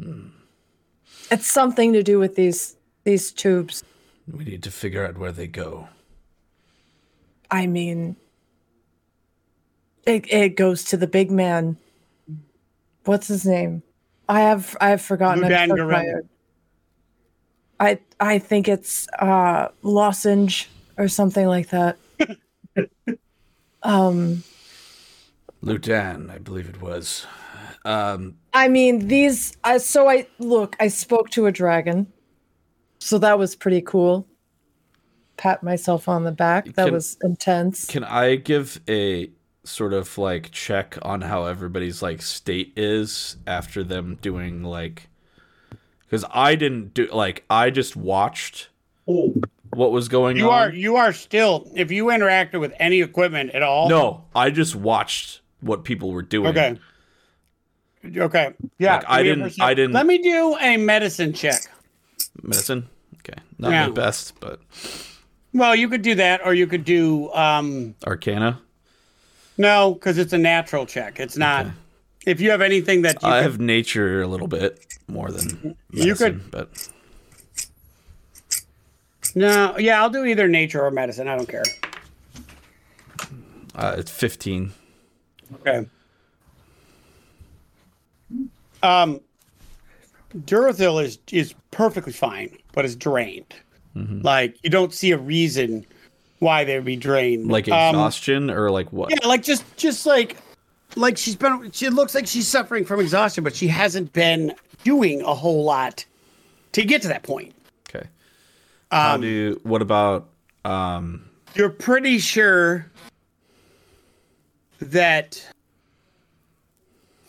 Hmm. 0.00 0.28
It's 1.30 1.46
something 1.46 1.92
to 1.92 2.02
do 2.02 2.18
with 2.18 2.34
these 2.34 2.74
these 3.04 3.30
tubes. 3.30 3.84
We 4.32 4.44
need 4.44 4.62
to 4.62 4.70
figure 4.70 5.06
out 5.06 5.18
where 5.18 5.32
they 5.32 5.46
go. 5.46 5.88
I 7.50 7.66
mean, 7.66 8.16
it 10.04 10.30
it 10.32 10.56
goes 10.56 10.84
to 10.84 10.96
the 10.96 11.06
big 11.06 11.30
man. 11.30 11.76
What's 13.04 13.28
his 13.28 13.46
name? 13.46 13.82
I 14.28 14.40
have 14.40 14.76
I 14.80 14.90
have 14.90 15.02
forgotten. 15.02 15.44
I'm 15.44 15.50
Ludan 15.50 16.20
so 16.20 16.22
I 17.80 17.98
I 18.20 18.38
think 18.38 18.68
it's 18.68 19.08
uh 19.18 19.68
lozenge 19.82 20.68
or 20.96 21.08
something 21.08 21.46
like 21.46 21.70
that. 21.70 21.96
um, 23.82 24.42
Ludan, 25.62 26.30
I 26.30 26.38
believe 26.38 26.68
it 26.68 26.82
was. 26.82 27.26
Um, 27.84 28.36
I 28.52 28.68
mean 28.68 29.08
these. 29.08 29.56
I 29.64 29.78
so 29.78 30.08
I 30.08 30.26
look. 30.38 30.76
I 30.80 30.88
spoke 30.88 31.30
to 31.30 31.46
a 31.46 31.52
dragon, 31.52 32.12
so 32.98 33.18
that 33.18 33.38
was 33.38 33.54
pretty 33.56 33.80
cool. 33.82 34.26
Pat 35.36 35.62
myself 35.62 36.08
on 36.08 36.24
the 36.24 36.32
back. 36.32 36.66
That 36.74 36.86
Can- 36.86 36.92
was 36.94 37.16
intense. 37.22 37.86
can 37.86 38.04
I 38.04 38.36
give 38.36 38.80
a 38.88 39.30
sort 39.64 39.92
of 39.92 40.16
like 40.16 40.50
check 40.50 40.96
on 41.02 41.20
how 41.20 41.44
everybody's 41.44 42.00
like 42.02 42.22
state 42.22 42.72
is 42.74 43.36
after 43.46 43.84
them 43.84 44.18
doing 44.22 44.62
like 44.62 45.08
because 46.04 46.24
I 46.32 46.54
didn't 46.54 46.94
do 46.94 47.06
like 47.12 47.44
I 47.50 47.68
just 47.68 47.94
watched 47.94 48.70
oh. 49.06 49.34
what 49.70 49.92
was 49.92 50.08
going 50.08 50.38
You 50.38 50.44
on. 50.44 50.48
You 50.48 50.52
are 50.52 50.72
you 50.72 50.96
are 50.96 51.12
still 51.12 51.70
if 51.76 51.90
you 51.90 52.06
interacted 52.06 52.60
with 52.60 52.72
any 52.80 53.02
equipment 53.02 53.50
at 53.50 53.62
all. 53.62 53.88
no, 53.88 54.24
I 54.34 54.50
just 54.50 54.74
watched 54.74 55.42
what 55.60 55.84
people 55.84 56.12
were 56.12 56.22
doing. 56.22 56.48
Okay. 56.48 56.78
Okay. 58.16 58.54
Yeah. 58.78 58.96
Like, 58.96 59.04
I 59.08 59.22
give 59.22 59.38
me 59.38 59.44
a 59.44 59.48
didn't- 59.48 59.62
I 59.62 59.74
didn't- 59.74 59.92
Let 59.92 60.06
me 60.06 60.18
do 60.18 60.56
a 60.60 60.76
medicine 60.78 61.32
check. 61.32 61.60
Medicine. 62.42 62.88
Okay, 63.20 63.38
not 63.58 63.70
Yeah. 63.72 63.86
my 63.88 63.92
best, 63.94 64.38
but 64.40 64.60
Well, 65.52 65.74
you 65.74 65.88
could 65.88 66.02
do 66.02 66.14
that, 66.16 66.40
or 66.44 66.54
you 66.54 66.66
could 66.66 66.84
do 66.84 67.32
um 67.32 67.94
Arcana. 68.06 68.60
no, 69.56 69.94
because 69.94 70.18
it's 70.18 70.32
a 70.32 70.38
natural 70.38 70.86
check. 70.86 71.18
It's 71.20 71.36
not. 71.36 71.66
Okay. 71.66 71.74
If 72.26 72.40
you 72.40 72.50
have 72.50 72.60
anything 72.60 73.02
that 73.02 73.22
you 73.22 73.28
I 73.28 73.38
could- 73.38 73.42
have 73.52 73.60
nature 73.60 74.20
a 74.22 74.26
little 74.26 74.48
bit 74.48 74.84
more 75.08 75.30
than 75.30 75.76
You 75.92 76.14
could- 76.14 76.50
but 76.50 76.68
no, 79.34 79.76
yeah, 79.78 80.00
I'll 80.02 80.10
do 80.10 80.24
either 80.24 80.48
nature 80.48 80.82
or 80.84 80.90
medicine. 80.90 81.28
I 81.28 81.36
don't 81.36 81.48
care. 81.48 81.64
uh, 83.74 83.94
it's 83.98 84.10
fifteen. 84.10 84.72
Okay. 85.54 85.86
Um, 88.82 89.20
Duracell 90.36 91.02
is 91.02 91.18
is 91.32 91.54
perfectly 91.70 92.12
fine, 92.12 92.56
but 92.72 92.84
it's 92.84 92.94
drained. 92.94 93.54
Mm-hmm. 93.96 94.20
Like 94.22 94.56
you 94.62 94.70
don't 94.70 94.92
see 94.92 95.10
a 95.12 95.18
reason 95.18 95.86
why 96.40 96.64
they 96.64 96.76
would 96.76 96.84
be 96.84 96.96
drained. 96.96 97.48
Like 97.48 97.68
Um, 97.68 97.94
exhaustion 97.94 98.50
or 98.50 98.70
like 98.70 98.92
what? 98.92 99.10
yeah, 99.10 99.26
like 99.26 99.42
just 99.42 99.64
just 99.76 100.06
like 100.06 100.36
like 100.96 101.16
she's 101.16 101.36
been. 101.36 101.70
She 101.72 101.88
looks 101.88 102.14
like 102.14 102.26
she's 102.26 102.46
suffering 102.48 102.84
from 102.84 103.00
exhaustion, 103.00 103.42
but 103.44 103.56
she 103.56 103.68
hasn't 103.68 104.12
been 104.12 104.54
doing 104.84 105.22
a 105.22 105.34
whole 105.34 105.64
lot 105.64 106.04
to 106.72 106.84
get 106.84 107.02
to 107.02 107.08
that 107.08 107.22
point. 107.22 107.54
Okay. 107.88 108.06
How 108.92 109.14
Um, 109.14 109.20
do 109.22 109.60
what 109.62 109.82
about 109.82 110.28
um 110.64 111.24
you're 111.54 111.70
pretty 111.70 112.18
sure 112.18 112.86
that 114.80 115.44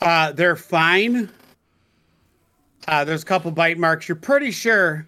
uh, 0.01 0.31
they're 0.33 0.55
fine. 0.55 1.29
Uh, 2.90 3.03
there's 3.03 3.22
a 3.22 3.26
couple 3.26 3.51
bite 3.51 3.77
marks. 3.77 4.09
You're 4.09 4.16
pretty 4.16 4.50
sure 4.50 5.08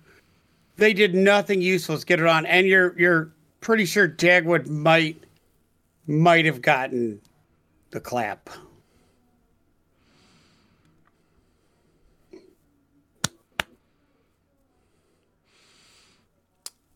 they 0.76 0.94
did 0.94 1.16
nothing 1.16 1.64
useful 1.64 1.98
to 1.98 2.06
get 2.06 2.20
it 2.20 2.28
on, 2.28 2.46
and 2.46 2.68
you're 2.68 2.98
you're 2.98 3.32
pretty 3.60 3.86
sure 3.86 4.08
Dagwood 4.08 4.68
might 4.68 5.24
might 6.06 6.46
have 6.46 6.62
gotten 6.62 7.20
the 7.90 8.00
clap. 8.00 8.52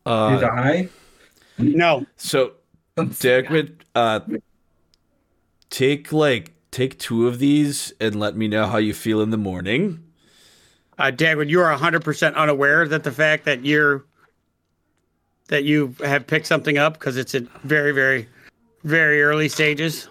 You 0.05 0.11
uh 0.11 0.39
die? 0.39 0.89
No, 1.57 2.05
so 2.15 2.51
Dagwood 2.95 3.77
uh 3.95 4.19
take 5.71 6.11
like 6.11 6.53
take 6.69 6.99
two 6.99 7.27
of 7.27 7.39
these 7.39 7.91
and 7.99 8.19
let 8.19 8.37
me 8.37 8.47
know 8.47 8.67
how 8.67 8.77
you 8.77 8.93
feel 8.93 9.19
in 9.21 9.31
the 9.31 9.37
morning. 9.37 10.04
Uh, 10.97 11.11
Dagwood, 11.11 11.49
you 11.49 11.61
are 11.61 11.75
100% 11.77 12.35
unaware 12.35 12.87
that 12.87 13.03
the 13.03 13.11
fact 13.11 13.45
that 13.45 13.65
you're 13.65 14.05
that 15.47 15.63
you 15.63 15.95
have 16.03 16.25
picked 16.25 16.47
something 16.47 16.77
up 16.77 16.93
because 16.93 17.17
it's 17.17 17.35
at 17.35 17.43
very, 17.61 17.91
very, 17.91 18.27
very 18.83 19.21
early 19.21 19.47
stages. 19.47 20.07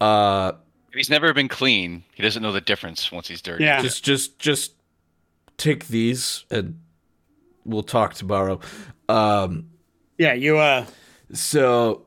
Uh 0.00 0.52
If 0.90 0.94
he's 0.94 1.10
never 1.10 1.32
been 1.32 1.48
clean, 1.48 2.04
he 2.14 2.22
doesn't 2.22 2.42
know 2.42 2.52
the 2.52 2.60
difference 2.60 3.10
once 3.10 3.26
he's 3.26 3.42
dirty. 3.42 3.64
Yeah. 3.64 3.82
just 3.82 4.04
just 4.04 4.38
just 4.38 4.72
take 5.56 5.88
these 5.88 6.44
and 6.50 6.78
we'll 7.64 7.82
talk 7.82 8.14
tomorrow. 8.14 8.60
Um 9.08 9.70
Yeah, 10.18 10.34
you 10.34 10.58
uh 10.58 10.86
so 11.32 12.06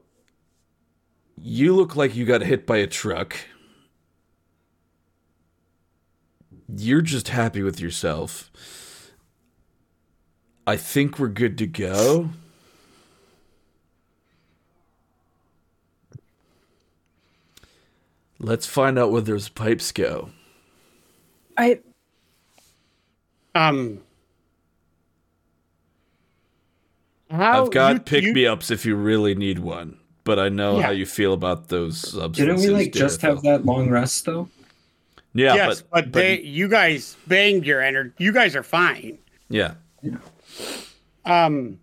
you 1.38 1.76
look 1.76 1.96
like 1.96 2.16
you 2.16 2.26
got 2.26 2.42
hit 2.42 2.66
by 2.66 2.78
a 2.78 2.88
truck. 2.88 3.36
You're 6.78 7.02
just 7.02 7.30
happy 7.30 7.64
with 7.64 7.80
yourself. 7.80 8.52
I 10.68 10.78
think 10.78 11.18
we're 11.18 11.28
good 11.30 11.58
to 11.60 11.68
go. 11.68 12.30
Let's 18.40 18.66
find 18.66 18.98
out 18.98 19.12
where 19.12 19.22
those 19.22 19.50
pipes 19.50 19.92
go. 19.92 20.30
I 21.58 21.80
um 23.54 24.00
how 27.30 27.66
I've 27.66 27.72
got 27.72 27.94
you- 27.96 28.00
pick 28.02 28.24
you- 28.24 28.34
me 28.34 28.46
ups 28.48 28.72
if 28.72 28.86
you 28.86 28.96
really 28.96 29.36
need 29.36 29.60
one, 29.60 29.98
but 30.24 30.40
I 30.40 30.48
know 30.50 30.78
Yeah. 30.78 30.84
how 30.86 30.92
you 30.92 31.06
feel 31.06 31.34
about 31.34 31.68
those 31.68 31.98
substances. 31.98 32.38
Didn't 32.38 32.60
we 32.62 32.70
like 32.70 32.94
just 32.94 33.22
have 33.22 33.42
that 33.44 33.66
long 33.66 33.90
rest 33.90 34.26
though? 34.26 34.50
Yeah, 35.40 35.56
yes, 35.56 35.82
but, 35.82 35.90
but, 36.06 36.14
they, 36.14 36.42
you 36.42 36.68
guys 36.68 37.16
banged 37.28 37.66
your 37.66 37.82
energy. 37.82 38.12
You 38.18 38.34
guys 38.34 38.56
are 38.58 38.64
fine. 38.64 39.18
yeah, 39.50 39.76
Um, 41.26 41.80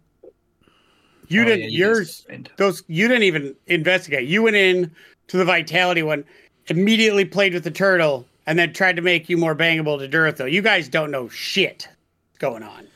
you 1.29 1.43
Oh, 1.43 1.45
didn't. 1.45 1.63
yeah, 1.63 1.69
you 1.69 1.79
yours. 1.79 2.27
those 2.59 2.83
you 2.87 3.09
didn't 3.09 3.23
even 3.25 3.55
investigate. 3.67 4.29
You 4.29 4.43
went 4.43 4.57
in 4.57 4.91
to 5.29 5.37
the 5.37 5.45
vitality 5.45 6.03
one, 6.03 6.25
immediately 6.67 7.25
played 7.25 7.55
with 7.55 7.65
the 7.65 7.71
turtle, 7.71 8.27
and 8.47 8.59
then 8.59 8.73
tried 8.73 8.97
to 8.97 9.03
make 9.03 9.29
you 9.29 9.37
more 9.39 9.55
bangable 9.57 9.99
to 9.99 10.07
Durthil. 10.09 10.53
You 10.53 10.63
guys 10.63 10.89
don't 10.89 11.11
know 11.11 11.29
shit 11.29 11.89
going 12.39 12.63
on, 12.63 12.87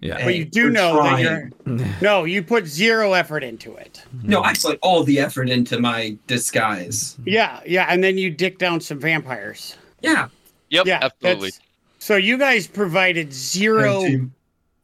yeah. 0.00 0.14
but 0.14 0.22
Hey, 0.22 0.36
you 0.36 0.44
do 0.44 0.64
we're 0.64 0.70
know 0.70 1.02
that 1.02 1.20
you're. 1.20 1.50
no, 2.00 2.24
you 2.24 2.42
put 2.42 2.66
zero 2.66 3.14
effort 3.14 3.42
into 3.42 3.74
it. 3.74 4.04
No, 4.22 4.42
I 4.42 4.54
put 4.54 4.78
all 4.80 5.02
the 5.02 5.18
effort 5.18 5.50
into 5.50 5.78
my 5.80 6.16
disguise. 6.28 7.16
Yeah, 7.26 7.60
yeah, 7.66 7.86
and 7.90 8.02
then 8.04 8.16
you 8.16 8.30
dick 8.30 8.58
down 8.58 8.80
some 8.80 9.00
vampires. 9.00 9.76
Yeah. 10.00 10.28
Yep, 10.70 10.86
yeah, 10.86 10.98
absolutely. 11.02 11.50
So 11.98 12.16
you 12.16 12.38
guys 12.38 12.66
provided 12.66 13.32
zero. 13.32 14.02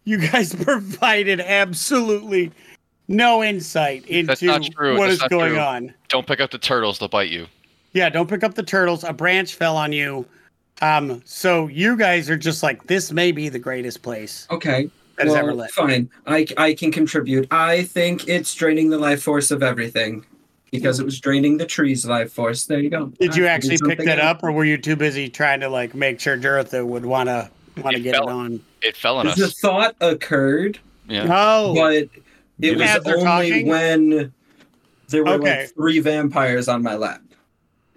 You 0.05 0.19
guys 0.19 0.55
provided 0.65 1.41
absolutely 1.41 2.51
no 3.09 3.43
insight 3.45 4.07
into 4.07 4.47
not 4.47 4.63
true. 4.65 4.97
what 4.99 5.09
That's 5.09 5.23
is 5.23 5.29
going 5.29 5.51
true. 5.53 5.59
on. 5.61 5.95
Don't 6.09 6.27
pick 6.27 6.41
up 6.41 6.51
the 6.51 6.59
turtles; 6.59 6.99
they'll 6.99 7.09
bite 7.09 7.31
you. 7.31 7.47
Yeah, 7.93 8.09
don't 8.09 8.29
pick 8.29 8.43
up 8.43 8.55
the 8.55 8.63
turtles. 8.63 9.05
A 9.05 9.13
branch 9.13 9.55
fell 9.55 9.77
on 9.77 9.93
you. 9.93 10.27
Um, 10.83 11.23
so 11.25 11.69
you 11.69 11.97
guys 11.97 12.29
are 12.29 12.37
just 12.37 12.63
like, 12.63 12.87
this 12.89 13.13
may 13.13 13.31
be 13.31 13.49
the 13.49 13.61
greatest 13.61 14.03
place 14.03 14.49
Okay. 14.51 14.91
that 15.17 15.27
has 15.27 15.35
ever 15.37 15.55
lived. 15.55 15.71
Fine. 15.73 16.11
I, 16.27 16.47
I 16.57 16.75
can 16.75 16.91
contribute. 16.91 17.47
I 17.53 17.85
think 17.85 18.27
it's 18.29 18.53
draining 18.55 18.91
the 18.91 18.99
life 18.99 19.23
force 19.23 19.53
of 19.53 19.63
everything 19.63 20.27
because 20.75 20.99
it 20.99 21.05
was 21.05 21.21
draining 21.21 21.57
the 21.57 21.65
tree's 21.67 22.05
life 22.05 22.33
force. 22.33 22.67
There 22.67 22.81
you 22.81 22.91
go. 22.91 23.07
Did 23.21 23.37
you 23.37 23.47
actually 23.47 23.77
figured 23.77 23.99
pick 23.99 24.07
that 24.07 24.19
up, 24.19 24.43
or 24.43 24.51
were 24.51 24.65
you 24.65 24.77
too 24.77 24.97
busy 24.97 25.29
trying 25.29 25.61
to 25.61 25.69
like 25.69 25.95
make 25.95 26.19
sure 26.21 26.37
Durtha 26.37 26.85
would 26.85 27.07
want 27.07 27.29
to 27.29 27.49
want 27.83 27.95
to 27.97 28.03
get 28.03 28.15
fell. 28.17 28.29
it 28.29 28.33
on? 28.33 28.61
It 28.83 28.97
fell 28.97 29.19
on 29.19 29.29
us. 29.29 29.37
The 29.37 29.49
thought 29.49 29.95
occurred, 30.01 30.79
Yeah. 31.09 31.27
Oh, 31.31 31.75
but 31.75 32.09
it 32.61 32.77
was 32.77 33.07
only 33.07 33.23
talking? 33.25 33.69
when 33.69 34.33
there 35.09 35.23
were 35.25 35.31
Okay. 35.35 35.61
like 35.61 35.75
three 35.75 36.01
vampires 36.01 36.67
on 36.69 36.83
my 36.83 36.97
lap. 36.97 37.23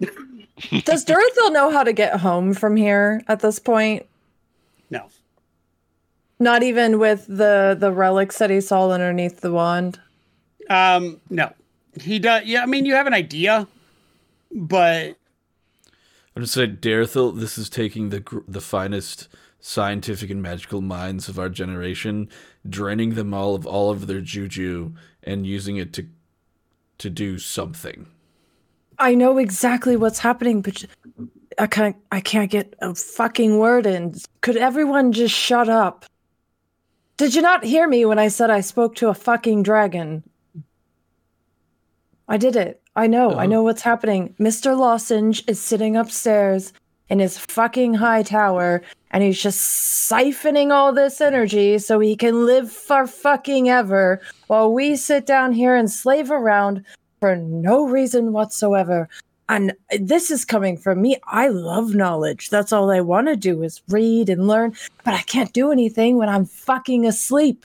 Does 0.84 1.04
Durthil 1.04 1.52
know 1.52 1.70
how 1.70 1.82
to 1.84 1.92
get 1.92 2.20
home 2.20 2.54
from 2.54 2.76
here 2.76 3.22
at 3.28 3.40
this 3.40 3.58
point? 3.58 4.06
no. 4.90 5.08
Not 6.40 6.62
even 6.62 7.00
with 7.00 7.26
the 7.26 7.76
the 7.78 7.90
relics 7.90 8.38
that 8.38 8.50
he 8.50 8.60
saw 8.60 8.90
underneath 8.92 9.40
the 9.40 9.50
wand. 9.50 9.98
Um, 10.70 11.20
no. 11.30 11.52
He 12.00 12.18
does. 12.18 12.44
Yeah, 12.44 12.62
I 12.62 12.66
mean, 12.66 12.84
you 12.86 12.94
have 12.94 13.06
an 13.06 13.14
idea, 13.14 13.66
but 14.50 15.16
I'm 16.34 16.42
just 16.42 16.54
saying, 16.54 16.78
Durthil, 16.80 17.38
this 17.38 17.58
is 17.58 17.68
taking 17.68 18.10
the 18.10 18.42
the 18.46 18.60
finest 18.60 19.28
scientific 19.60 20.30
and 20.30 20.40
magical 20.40 20.80
minds 20.80 21.28
of 21.28 21.38
our 21.38 21.48
generation, 21.48 22.28
draining 22.68 23.14
them 23.14 23.34
all 23.34 23.54
of 23.54 23.66
all 23.66 23.90
of 23.90 24.06
their 24.06 24.20
juju 24.20 24.92
and 25.22 25.46
using 25.46 25.76
it 25.76 25.92
to 25.94 26.06
to 26.98 27.10
do 27.10 27.38
something. 27.38 28.06
I 28.98 29.14
know 29.14 29.38
exactly 29.38 29.96
what's 29.96 30.18
happening, 30.18 30.62
but 30.62 30.84
I 31.58 31.66
can't 31.66 31.96
I 32.12 32.20
can't 32.20 32.50
get 32.50 32.74
a 32.80 32.94
fucking 32.94 33.58
word 33.58 33.86
in. 33.86 34.14
Could 34.40 34.56
everyone 34.56 35.12
just 35.12 35.34
shut 35.34 35.68
up? 35.68 36.04
Did 37.16 37.34
you 37.34 37.42
not 37.42 37.64
hear 37.64 37.88
me 37.88 38.04
when 38.04 38.18
I 38.18 38.28
said 38.28 38.50
I 38.50 38.60
spoke 38.60 38.94
to 38.96 39.08
a 39.08 39.14
fucking 39.14 39.64
dragon? 39.64 40.22
I 42.28 42.36
did 42.36 42.56
it. 42.56 42.80
I 42.94 43.06
know. 43.06 43.32
I 43.32 43.44
Oh. 43.44 43.48
know 43.48 43.62
what's 43.62 43.82
happening. 43.82 44.34
Mr. 44.38 44.76
Lozenge 44.76 45.42
is 45.46 45.60
sitting 45.60 45.96
upstairs 45.96 46.72
in 47.08 47.20
his 47.20 47.38
fucking 47.38 47.94
high 47.94 48.22
tower 48.22 48.82
and 49.10 49.22
he's 49.22 49.40
just 49.40 49.58
siphoning 50.10 50.70
all 50.70 50.92
this 50.92 51.20
energy 51.20 51.78
so 51.78 51.98
he 51.98 52.14
can 52.16 52.44
live 52.44 52.70
for 52.70 53.06
fucking 53.06 53.70
ever 53.70 54.20
while 54.48 54.72
we 54.72 54.94
sit 54.96 55.24
down 55.24 55.52
here 55.52 55.74
and 55.74 55.90
slave 55.90 56.30
around 56.30 56.84
for 57.20 57.34
no 57.34 57.86
reason 57.86 58.32
whatsoever. 58.32 59.08
And 59.48 59.72
this 59.98 60.30
is 60.30 60.44
coming 60.44 60.76
from 60.76 61.00
me. 61.00 61.16
I 61.26 61.48
love 61.48 61.94
knowledge. 61.94 62.50
That's 62.50 62.70
all 62.70 62.90
I 62.90 63.00
want 63.00 63.28
to 63.28 63.36
do 63.36 63.62
is 63.62 63.80
read 63.88 64.28
and 64.28 64.46
learn, 64.46 64.74
but 65.04 65.14
I 65.14 65.22
can't 65.22 65.54
do 65.54 65.72
anything 65.72 66.18
when 66.18 66.28
I'm 66.28 66.44
fucking 66.44 67.06
asleep. 67.06 67.64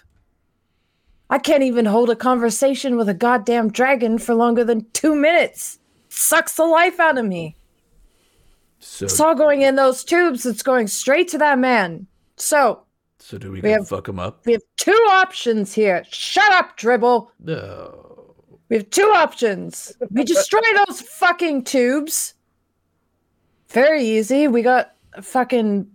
I 1.29 1.39
can't 1.39 1.63
even 1.63 1.85
hold 1.85 2.09
a 2.09 2.15
conversation 2.15 2.95
with 2.97 3.09
a 3.09 3.13
goddamn 3.13 3.71
dragon 3.71 4.17
for 4.17 4.35
longer 4.35 4.63
than 4.63 4.85
two 4.93 5.15
minutes. 5.15 5.79
Sucks 6.09 6.55
the 6.55 6.65
life 6.65 6.99
out 6.99 7.17
of 7.17 7.25
me. 7.25 7.55
So 8.79 9.05
It's 9.05 9.19
all 9.19 9.33
going 9.33 9.61
in 9.61 9.75
those 9.75 10.03
tubes. 10.03 10.45
It's 10.45 10.61
going 10.63 10.87
straight 10.87 11.29
to 11.29 11.37
that 11.39 11.57
man. 11.57 12.05
So 12.37 12.83
so 13.19 13.37
do 13.37 13.47
we, 13.51 13.61
we 13.61 13.69
go 13.69 13.71
have- 13.71 13.87
fuck 13.87 14.07
him 14.09 14.19
up? 14.19 14.45
we 14.45 14.51
have 14.51 14.61
two 14.77 14.91
options 15.11 15.73
here. 15.73 16.03
Shut 16.09 16.51
up, 16.51 16.75
Dribble. 16.75 17.31
No. 17.39 18.35
We 18.69 18.77
have 18.77 18.89
two 18.89 19.11
options. 19.15 19.93
We 20.11 20.23
destroy 20.23 20.61
those 20.87 21.01
fucking 21.01 21.63
tubes. 21.63 22.33
Very 23.69 24.03
easy. 24.03 24.47
We 24.47 24.61
got 24.61 24.93
fucking 25.21 25.87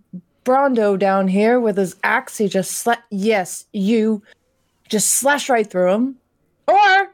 Brondo 0.45 0.97
down 0.97 1.27
here 1.27 1.59
with 1.59 1.77
his 1.77 1.95
axe. 2.03 2.37
He 2.37 2.47
just 2.47 2.83
sla- 2.85 3.01
yes, 3.11 3.65
you 3.73 4.23
just 4.89 5.15
slash 5.15 5.49
right 5.49 5.69
through 5.69 5.93
him. 5.93 6.15
Or 6.67 7.11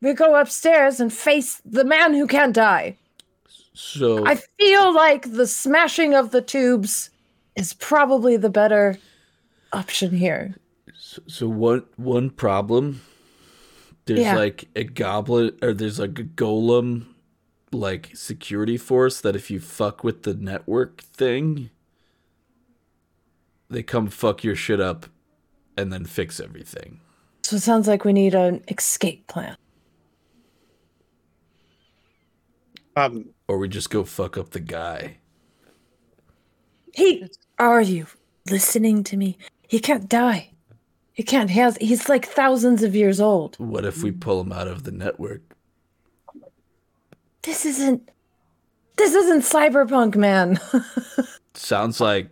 we 0.00 0.14
go 0.14 0.34
upstairs 0.40 1.00
and 1.00 1.12
face 1.12 1.60
the 1.64 1.84
man 1.84 2.14
who 2.14 2.26
can't 2.26 2.54
die. 2.54 2.96
So 3.74 4.26
I 4.26 4.36
feel 4.58 4.94
like 4.94 5.32
the 5.32 5.46
smashing 5.46 6.14
of 6.14 6.30
the 6.30 6.42
tubes 6.42 7.10
is 7.56 7.72
probably 7.74 8.36
the 8.36 8.50
better 8.50 8.98
option 9.72 10.10
here. 10.16 10.54
So 11.26 11.48
one 11.48 11.84
one 11.96 12.30
problem. 12.30 13.02
There's 14.06 14.20
Yeah. 14.20 14.36
like 14.36 14.68
a 14.74 14.84
goblin 14.84 15.56
or 15.62 15.72
there's 15.72 15.98
like 15.98 16.18
a 16.18 16.24
golem 16.24 17.06
like 17.70 18.10
security 18.14 18.76
force 18.76 19.20
that 19.20 19.36
if 19.36 19.50
you 19.50 19.60
fuck 19.60 20.02
with 20.04 20.24
the 20.24 20.34
network 20.34 21.00
thing, 21.02 21.70
they 23.70 23.82
come 23.82 24.08
fuck 24.08 24.44
your 24.44 24.56
shit 24.56 24.80
up 24.80 25.06
and 25.82 25.92
then 25.92 26.06
fix 26.06 26.40
everything. 26.40 27.00
So 27.42 27.56
it 27.56 27.60
sounds 27.62 27.86
like 27.88 28.04
we 28.04 28.12
need 28.14 28.34
an 28.34 28.62
escape 28.68 29.26
plan. 29.26 29.56
um, 32.96 33.26
Or 33.48 33.58
we 33.58 33.68
just 33.68 33.90
go 33.90 34.04
fuck 34.04 34.38
up 34.38 34.50
the 34.50 34.60
guy. 34.60 35.18
He 36.94 37.26
are 37.58 37.80
you 37.80 38.06
listening 38.48 39.02
to 39.04 39.16
me? 39.16 39.38
He 39.68 39.78
can't 39.80 40.08
die. 40.08 40.50
He 41.14 41.22
can't 41.22 41.50
has 41.50 41.76
he's 41.78 42.08
like 42.08 42.26
thousands 42.26 42.82
of 42.82 42.94
years 42.94 43.20
old. 43.20 43.56
What 43.58 43.84
if 43.84 44.02
we 44.02 44.12
pull 44.12 44.40
him 44.40 44.52
out 44.52 44.68
of 44.68 44.84
the 44.84 44.92
network? 44.92 45.42
This 47.42 47.66
isn't 47.66 48.08
this 48.96 49.14
isn't 49.14 49.42
cyberpunk, 49.42 50.16
man. 50.16 50.60
Sounds 51.54 52.00
like 52.00 52.28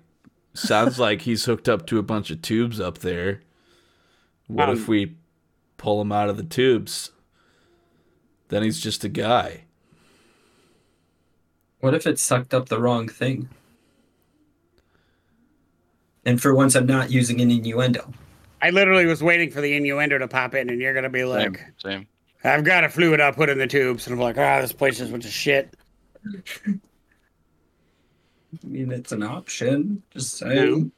sounds 0.61 0.99
like 0.99 1.23
he's 1.23 1.45
hooked 1.45 1.69
up 1.69 1.87
to 1.87 1.99
a 1.99 2.03
bunch 2.03 2.31
of 2.31 2.43
tubes 2.43 2.81
up 2.81 2.99
there. 2.99 3.41
What 4.47 4.69
Um, 4.69 4.77
if 4.77 4.89
we 4.89 5.17
pull 5.77 6.01
him 6.01 6.13
out 6.13 6.29
of 6.29 6.37
the 6.37 6.43
tubes? 6.45 7.13
Then 8.49 8.63
he's 8.63 8.81
just 8.81 9.05
a 9.05 9.09
guy. 9.09 9.65
What 11.81 11.95
if 11.95 12.07
it 12.07 12.19
sucked 12.19 12.53
up 12.53 12.69
the 12.69 12.81
wrong 12.81 13.09
thing? 13.09 13.49
And 16.25 16.41
for 16.41 16.55
once, 16.55 16.75
I'm 16.75 16.87
not 16.87 17.11
using 17.11 17.41
an 17.41 17.51
innuendo. 17.51 18.13
I 18.61 18.71
literally 18.71 19.07
was 19.07 19.23
waiting 19.23 19.51
for 19.51 19.61
the 19.63 19.75
innuendo 19.75 20.19
to 20.19 20.29
pop 20.29 20.55
in, 20.55 20.69
and 20.69 20.81
you're 20.81 20.93
gonna 20.93 21.09
be 21.09 21.25
like, 21.25 21.65
Same. 21.79 22.07
"I've 22.45 22.65
got 22.65 22.85
a 22.85 22.91
fluid 22.91 23.21
I'll 23.21 23.33
put 23.33 23.49
in 23.49 23.57
the 23.57 23.67
tubes," 23.67 24.07
and 24.07 24.15
I'm 24.15 24.21
like, 24.21 24.37
"Ah, 24.37 24.61
this 24.61 24.73
place 24.73 25.01
is 25.01 25.09
a 25.09 25.13
bunch 25.13 25.25
of 25.25 25.31
shit." 25.31 25.75
I 28.53 28.67
mean, 28.67 28.91
it's 28.91 29.13
an 29.13 29.23
option. 29.23 30.03
Just 30.11 30.37
saying. 30.39 30.93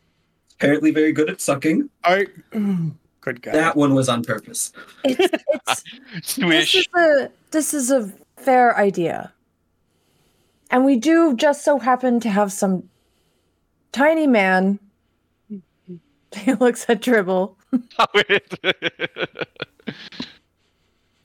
Apparently, 0.55 0.91
very 0.91 1.13
good 1.13 1.29
at 1.29 1.41
sucking. 1.41 1.91
I, 2.05 2.27
good 3.21 3.43
God. 3.43 3.55
That 3.55 3.77
one 3.77 3.95
was 3.95 4.09
on 4.09 4.23
purpose. 4.23 4.73
it's 5.05 5.85
it's 6.15 6.37
this 6.37 6.75
is 6.75 6.89
a 6.95 7.31
this 7.51 7.75
is 7.75 7.91
a 7.91 8.13
fair 8.37 8.77
idea. 8.77 9.33
And 10.71 10.85
we 10.85 10.97
do 10.97 11.37
just 11.37 11.65
so 11.65 11.79
happen 11.79 12.19
to 12.21 12.31
have 12.31 12.53
some 12.53 12.89
tiny 13.93 14.27
man. 14.27 14.79
He 16.35 16.55
looks 16.55 16.87
at 16.89 17.03
Dribble, 17.03 17.59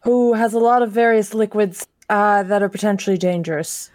who 0.01 0.33
has 0.33 0.53
a 0.53 0.59
lot 0.59 0.81
of 0.81 0.91
various 0.91 1.33
liquids 1.33 1.87
uh, 2.09 2.43
that 2.43 2.61
are 2.61 2.67
potentially 2.67 3.17
dangerous. 3.17 3.89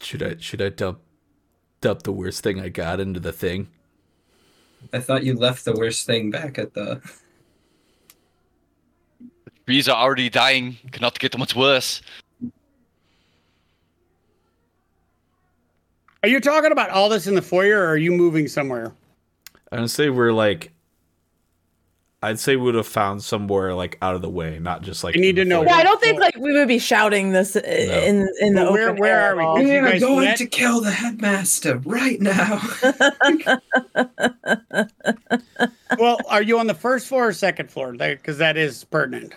Should 0.00 0.22
I 0.22 0.36
should 0.38 0.62
I 0.62 0.68
dump 0.68 1.00
dump 1.80 2.02
the 2.02 2.12
worst 2.12 2.42
thing 2.42 2.60
I 2.60 2.68
got 2.68 3.00
into 3.00 3.20
the 3.20 3.32
thing? 3.32 3.68
I 4.92 5.00
thought 5.00 5.24
you 5.24 5.34
left 5.34 5.64
the 5.64 5.72
worst 5.72 6.06
thing 6.06 6.30
back 6.30 6.58
at 6.58 6.74
the. 6.74 7.00
Trees 9.66 9.88
are 9.88 9.96
already 9.96 10.30
dying. 10.30 10.78
Cannot 10.92 11.18
get 11.18 11.36
much 11.36 11.54
worse. 11.54 12.00
Are 16.22 16.28
you 16.28 16.40
talking 16.40 16.72
about 16.72 16.90
all 16.90 17.08
this 17.08 17.26
in 17.26 17.34
the 17.34 17.42
foyer, 17.42 17.78
or 17.78 17.88
are 17.88 17.96
you 17.96 18.10
moving 18.10 18.48
somewhere? 18.48 18.92
I'm 19.70 19.78
gonna 19.78 19.88
say 19.88 20.10
we're 20.10 20.32
like. 20.32 20.72
I'd 22.20 22.40
say 22.40 22.56
we 22.56 22.62
would 22.64 22.74
have 22.74 22.86
found 22.88 23.22
somewhere 23.22 23.74
like 23.74 23.96
out 24.02 24.16
of 24.16 24.22
the 24.22 24.28
way, 24.28 24.58
not 24.58 24.82
just 24.82 25.04
like. 25.04 25.16
I 25.16 25.20
need 25.20 25.36
to 25.36 25.44
know. 25.44 25.62
Yeah, 25.62 25.76
I 25.76 25.84
don't 25.84 26.00
think 26.00 26.18
like 26.18 26.36
we 26.36 26.52
would 26.52 26.66
be 26.66 26.80
shouting 26.80 27.30
this 27.30 27.54
uh, 27.54 27.60
i- 27.64 27.68
in 27.68 28.28
in 28.40 28.54
the 28.56 28.62
Well, 28.64 28.72
where- 28.72 28.88
open 28.88 29.00
where 29.00 29.20
are 29.20 29.36
we? 29.36 29.42
at 29.42 29.46
all. 29.46 29.56
Did 29.56 29.64
We 29.66 29.72
you 29.74 29.78
are 29.86 29.98
going 30.00 30.24
met? 30.24 30.36
to 30.38 30.46
kill 30.46 30.80
the 30.80 30.90
headmaster 30.90 31.78
right 31.84 32.20
now. 32.20 32.60
well, 35.98 36.18
are 36.28 36.42
you 36.42 36.58
on 36.58 36.66
the 36.66 36.74
first 36.74 37.06
floor 37.06 37.28
or 37.28 37.32
second 37.32 37.70
floor? 37.70 37.92
Because 37.92 38.38
that 38.38 38.56
is 38.56 38.84
pertinent. 38.84 39.34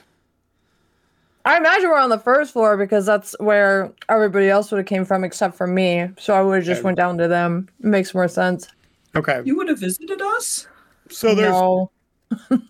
I 1.45 1.57
imagine 1.57 1.89
we're 1.89 1.97
on 1.99 2.09
the 2.09 2.19
first 2.19 2.53
floor 2.53 2.77
because 2.77 3.05
that's 3.05 3.35
where 3.39 3.91
everybody 4.09 4.49
else 4.49 4.71
would 4.71 4.77
have 4.77 4.85
came 4.87 5.05
from 5.05 5.23
except 5.23 5.55
for 5.55 5.65
me. 5.67 6.07
So 6.19 6.33
I 6.35 6.41
would 6.41 6.57
have 6.57 6.65
just 6.65 6.79
Okay. 6.79 6.85
went 6.85 6.97
down 6.97 7.17
to 7.17 7.27
them. 7.27 7.67
It 7.79 7.85
makes 7.87 8.13
more 8.13 8.27
sense. 8.27 8.67
Okay. 9.15 9.41
you 9.43 9.57
would 9.57 9.67
have 9.67 9.79
visited 9.79 10.21
us? 10.21 10.67
So 11.09 11.35
there's 11.35 11.49
no. 11.51 11.91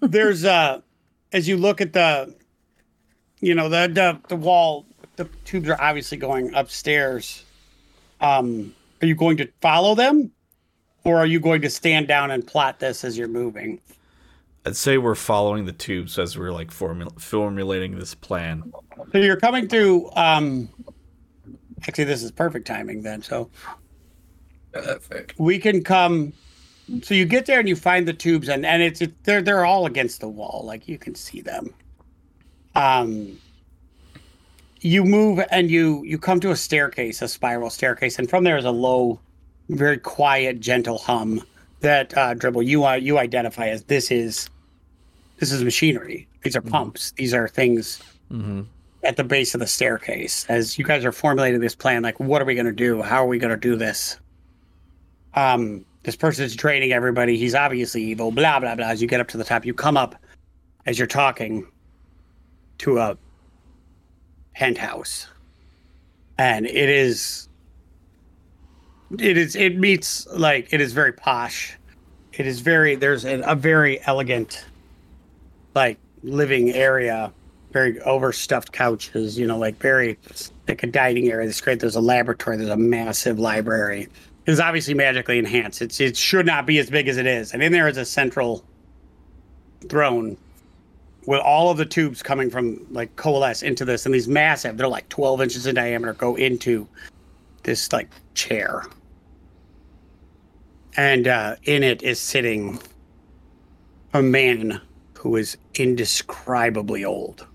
There's 0.01 0.45
uh 0.45 0.81
as 1.33 1.47
you 1.47 1.57
look 1.57 1.81
at 1.81 1.93
the 1.93 2.33
you 3.39 3.55
know 3.55 3.69
the 3.69 3.87
the, 3.87 4.19
the 4.29 4.35
wall 4.35 4.85
the 5.15 5.25
tubes 5.45 5.69
are 5.69 5.81
obviously 5.81 6.17
going 6.17 6.53
upstairs 6.53 7.43
um 8.21 8.73
are 9.01 9.07
you 9.07 9.15
going 9.15 9.37
to 9.37 9.47
follow 9.61 9.95
them 9.95 10.31
or 11.03 11.17
are 11.17 11.25
you 11.25 11.39
going 11.39 11.61
to 11.61 11.69
stand 11.69 12.07
down 12.07 12.31
and 12.31 12.45
plot 12.45 12.79
this 12.79 13.03
as 13.03 13.17
you're 13.17 13.27
moving 13.27 13.79
I'd 14.65 14.75
say 14.75 14.99
we're 14.99 15.15
following 15.15 15.65
the 15.65 15.71
tubes 15.71 16.19
as 16.19 16.37
we're 16.37 16.51
like 16.51 16.69
formul- 16.69 17.19
formulating 17.19 17.97
this 17.97 18.13
plan. 18.13 18.71
so 19.11 19.17
you're 19.17 19.39
coming 19.39 19.67
through 19.67 20.11
um 20.15 20.69
actually 21.87 22.03
this 22.03 22.21
is 22.23 22.31
perfect 22.31 22.67
timing 22.67 23.01
then 23.01 23.21
so 23.21 23.49
Perfect. 24.71 25.37
we 25.37 25.59
can 25.59 25.83
come 25.83 26.31
so 27.03 27.13
you 27.13 27.25
get 27.25 27.45
there 27.45 27.59
and 27.59 27.69
you 27.69 27.75
find 27.75 28.07
the 28.07 28.13
tubes 28.13 28.49
and 28.49 28.65
and 28.65 28.81
it's 28.81 29.01
it, 29.01 29.13
they're 29.23 29.41
they're 29.41 29.65
all 29.65 29.85
against 29.85 30.19
the 30.19 30.27
wall 30.27 30.63
like 30.65 30.87
you 30.87 30.97
can 30.97 31.15
see 31.15 31.41
them. 31.41 31.73
Um 32.75 33.37
you 34.81 35.03
move 35.05 35.39
and 35.51 35.69
you 35.69 36.03
you 36.03 36.17
come 36.17 36.39
to 36.39 36.51
a 36.51 36.55
staircase 36.55 37.21
a 37.21 37.27
spiral 37.27 37.69
staircase 37.69 38.17
and 38.17 38.29
from 38.29 38.43
there 38.43 38.57
is 38.57 38.65
a 38.65 38.71
low 38.71 39.19
very 39.69 39.97
quiet 39.97 40.59
gentle 40.59 40.97
hum 40.97 41.41
that 41.81 42.15
uh 42.17 42.33
dribble 42.33 42.63
you 42.63 42.83
uh, 42.85 42.93
you 42.93 43.17
identify 43.17 43.67
as 43.67 43.83
this 43.83 44.11
is 44.11 44.49
this 45.37 45.51
is 45.51 45.63
machinery. 45.63 46.27
These 46.43 46.55
are 46.55 46.61
pumps. 46.61 47.11
These 47.13 47.33
are 47.33 47.47
things 47.47 48.01
Mm-hmm. 48.31 48.61
at 49.03 49.17
the 49.17 49.25
base 49.25 49.53
of 49.53 49.59
the 49.59 49.67
staircase. 49.67 50.45
As 50.47 50.77
you 50.77 50.85
guys 50.85 51.03
are 51.03 51.11
formulating 51.11 51.59
this 51.59 51.75
plan 51.75 52.01
like 52.01 52.17
what 52.19 52.41
are 52.41 52.45
we 52.45 52.53
going 52.55 52.65
to 52.65 52.71
do? 52.71 53.01
How 53.01 53.23
are 53.23 53.27
we 53.27 53.39
going 53.39 53.51
to 53.51 53.57
do 53.57 53.75
this? 53.75 54.17
Um 55.35 55.85
this 56.03 56.15
person's 56.15 56.55
training 56.55 56.91
everybody 56.91 57.37
he's 57.37 57.55
obviously 57.55 58.03
evil 58.03 58.31
blah 58.31 58.59
blah 58.59 58.75
blah 58.75 58.87
as 58.87 59.01
you 59.01 59.07
get 59.07 59.19
up 59.19 59.27
to 59.27 59.37
the 59.37 59.43
top 59.43 59.65
you 59.65 59.73
come 59.73 59.97
up 59.97 60.15
as 60.85 60.97
you're 60.97 61.07
talking 61.07 61.65
to 62.77 62.97
a 62.97 63.17
penthouse 64.55 65.27
and 66.37 66.65
it 66.65 66.89
is 66.89 67.47
it 69.19 69.37
is 69.37 69.55
it 69.55 69.77
meets 69.77 70.27
like 70.27 70.71
it 70.71 70.81
is 70.81 70.93
very 70.93 71.13
posh 71.13 71.77
it 72.33 72.47
is 72.47 72.61
very 72.61 72.95
there's 72.95 73.25
a, 73.25 73.41
a 73.41 73.55
very 73.55 74.03
elegant 74.05 74.65
like 75.75 75.97
living 76.23 76.71
area 76.71 77.31
very 77.71 77.99
overstuffed 78.01 78.71
couches, 78.71 79.37
you 79.37 79.47
know, 79.47 79.57
like 79.57 79.77
very 79.77 80.17
like 80.67 80.83
a 80.83 80.87
dining 80.87 81.29
area. 81.29 81.47
That's 81.47 81.61
great. 81.61 81.79
There's 81.79 81.95
a 81.95 82.01
laboratory. 82.01 82.57
There's 82.57 82.69
a 82.69 82.77
massive 82.77 83.39
library. 83.39 84.07
It's 84.45 84.59
obviously 84.59 84.93
magically 84.93 85.37
enhanced. 85.37 85.81
It's 85.81 85.99
it 85.99 86.17
should 86.17 86.45
not 86.45 86.65
be 86.65 86.79
as 86.79 86.89
big 86.89 87.07
as 87.07 87.17
it 87.17 87.27
is. 87.27 87.53
And 87.53 87.61
in 87.61 87.71
there 87.71 87.87
is 87.87 87.97
a 87.97 88.05
central 88.05 88.63
throne 89.87 90.37
with 91.27 91.41
all 91.41 91.69
of 91.69 91.77
the 91.77 91.85
tubes 91.85 92.23
coming 92.23 92.49
from 92.49 92.85
like 92.91 93.15
coalesce 93.15 93.61
into 93.61 93.85
this, 93.85 94.05
and 94.05 94.15
these 94.15 94.27
massive. 94.27 94.77
They're 94.77 94.87
like 94.87 95.07
12 95.09 95.41
inches 95.41 95.67
in 95.67 95.75
diameter. 95.75 96.13
Go 96.13 96.35
into 96.35 96.87
this 97.63 97.91
like 97.93 98.09
chair, 98.33 98.83
and 100.97 101.27
uh, 101.27 101.55
in 101.63 101.83
it 101.83 102.01
is 102.01 102.19
sitting 102.19 102.79
a 104.13 104.21
man 104.21 104.81
who 105.17 105.35
is 105.35 105.57
indescribably 105.75 107.05
old. 107.05 107.45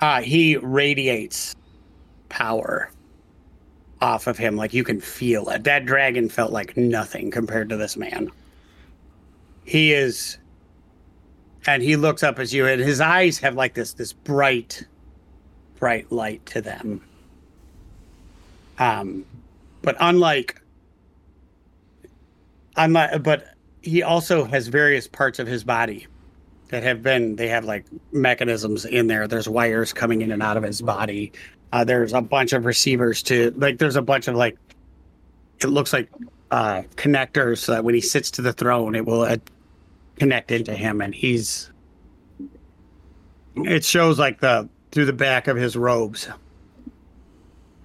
Uh, 0.00 0.20
he 0.20 0.56
radiates 0.56 1.54
power 2.28 2.90
off 4.06 4.28
of 4.28 4.38
him. 4.38 4.56
Like 4.56 4.72
you 4.72 4.84
can 4.84 5.00
feel 5.00 5.48
it. 5.48 5.64
That 5.64 5.84
dragon 5.84 6.28
felt 6.28 6.52
like 6.52 6.76
nothing 6.76 7.32
compared 7.32 7.68
to 7.70 7.76
this 7.76 7.96
man. 7.96 8.30
He 9.64 9.92
is, 9.92 10.38
and 11.66 11.82
he 11.82 11.96
looks 11.96 12.22
up 12.22 12.38
at 12.38 12.52
you, 12.52 12.66
and 12.66 12.80
his 12.80 13.00
eyes 13.00 13.38
have 13.40 13.56
like 13.56 13.74
this 13.74 13.94
this 13.94 14.12
bright, 14.12 14.86
bright 15.80 16.10
light 16.12 16.46
to 16.46 16.60
them. 16.60 17.02
Um, 18.78 19.24
but 19.82 19.96
unlike, 19.98 20.62
unlike, 22.76 23.24
but 23.24 23.54
he 23.82 24.04
also 24.04 24.44
has 24.44 24.68
various 24.68 25.08
parts 25.08 25.40
of 25.40 25.48
his 25.48 25.64
body 25.64 26.06
that 26.68 26.84
have 26.84 27.02
been 27.02 27.34
they 27.36 27.48
have 27.48 27.64
like 27.64 27.84
mechanisms 28.10 28.84
in 28.84 29.06
there 29.06 29.28
there's 29.28 29.48
wires 29.48 29.92
coming 29.92 30.20
in 30.20 30.32
and 30.32 30.42
out 30.42 30.56
of 30.56 30.64
his 30.64 30.82
body 30.82 31.32
uh, 31.72 31.84
there's 31.84 32.12
a 32.12 32.20
bunch 32.20 32.52
of 32.52 32.64
receivers 32.64 33.22
to 33.24 33.52
like 33.56 33.78
there's 33.78 33.96
a 33.96 34.02
bunch 34.02 34.28
of 34.28 34.34
like 34.34 34.56
it 35.60 35.68
looks 35.68 35.92
like 35.92 36.08
uh 36.50 36.82
connectors 36.96 37.58
so 37.58 37.72
that 37.72 37.84
when 37.84 37.94
he 37.94 38.00
sits 38.00 38.30
to 38.30 38.42
the 38.42 38.52
throne 38.52 38.94
it 38.94 39.04
will 39.04 39.22
uh, 39.22 39.36
connect 40.16 40.50
into 40.50 40.74
him 40.74 41.00
and 41.00 41.14
he's 41.14 41.70
it 43.56 43.84
shows 43.84 44.18
like 44.18 44.40
the 44.40 44.68
through 44.92 45.06
the 45.06 45.12
back 45.12 45.48
of 45.48 45.56
his 45.56 45.76
robes 45.76 46.28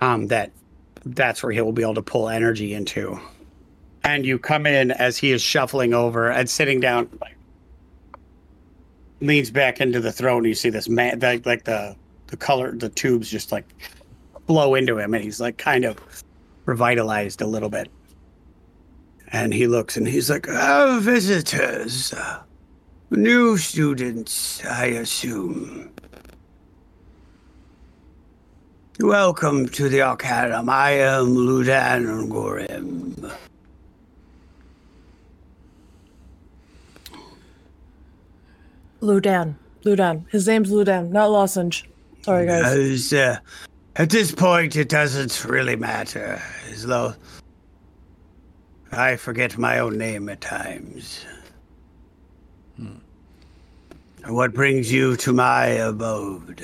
um 0.02 0.28
that 0.28 0.52
that's 1.06 1.42
where 1.42 1.52
he 1.52 1.62
will 1.62 1.72
be 1.72 1.82
able 1.82 1.96
to 1.96 2.02
pull 2.02 2.30
energy 2.30 2.74
into. 2.74 3.20
And 4.04 4.26
you 4.26 4.40
come 4.40 4.66
in 4.66 4.92
as 4.92 5.18
he 5.18 5.32
is 5.32 5.42
shuffling 5.42 5.94
over 5.94 6.30
and 6.30 6.50
sitting 6.50 6.80
down 6.80 7.10
like 7.22 7.36
leans 9.20 9.52
back 9.52 9.80
into 9.80 10.00
the 10.00 10.12
throne 10.12 10.44
you 10.46 10.56
see 10.56 10.72
this 10.72 10.90
man 10.90 11.20
like, 11.20 11.46
like 11.46 11.64
the 11.64 11.96
the 12.32 12.38
color 12.38 12.72
the 12.72 12.90
tubes 12.90 13.30
just 13.30 13.52
like 13.52 13.66
flow 14.48 14.74
into 14.74 14.98
him 14.98 15.14
and 15.14 15.24
he's 15.24 15.40
like 15.40 15.58
kind 15.58 15.86
of 15.86 15.98
revitalized 16.66 17.42
a 17.42 17.46
little 17.46 17.70
bit 17.70 17.90
and 19.34 19.54
he 19.54 19.68
looks 19.68 19.98
and 19.98 20.08
he's 20.08 20.30
like 20.30 20.48
oh 20.50 21.00
visitors 21.04 22.14
uh, 22.14 22.42
new 23.12 23.58
students 23.58 24.66
i 24.66 24.86
assume 24.86 25.92
welcome 29.02 29.68
to 29.68 29.90
the 29.90 30.02
arcanum 30.02 30.70
i 30.70 30.92
am 30.92 31.36
ludan 31.36 32.30
gorim 32.30 33.32
Ludan. 39.02 39.56
Ludan. 39.84 40.30
His 40.30 40.48
name's 40.48 40.70
Ludan, 40.70 41.10
not 41.10 41.32
Lozenge. 41.32 41.91
Sorry, 42.22 42.46
guys. 42.46 43.12
Uh, 43.14 43.40
at 43.96 44.10
this 44.10 44.32
point, 44.32 44.76
it 44.76 44.90
doesn't 44.90 45.44
really 45.46 45.76
matter. 45.76 46.42
As 46.72 46.86
though 46.86 47.14
I 48.92 49.16
forget 49.16 49.58
my 49.58 49.80
own 49.80 49.98
name 49.98 50.30
at 50.30 50.42
times. 50.42 51.26
What 54.28 54.54
brings 54.54 54.92
you 54.92 55.16
to 55.18 55.34
my 55.34 55.66
abode? 55.66 56.64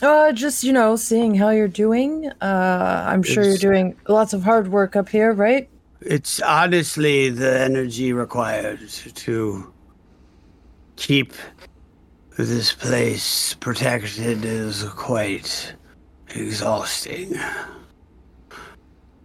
Uh, 0.00 0.32
just 0.32 0.62
you 0.62 0.72
know, 0.72 0.96
seeing 0.96 1.34
how 1.34 1.50
you're 1.50 1.68
doing. 1.68 2.30
Uh, 2.40 3.04
I'm 3.06 3.22
sure 3.22 3.44
you're 3.44 3.56
doing 3.56 3.96
lots 4.08 4.32
of 4.32 4.42
hard 4.42 4.68
work 4.68 4.94
up 4.94 5.08
here, 5.08 5.32
right? 5.32 5.68
It's 6.00 6.40
honestly 6.40 7.30
the 7.30 7.60
energy 7.60 8.12
required 8.12 8.88
to 8.88 9.72
keep 10.96 11.32
this 12.36 12.72
place 12.72 13.54
protected 13.54 14.44
is 14.44 14.84
quite 14.90 15.74
exhausting. 16.34 17.34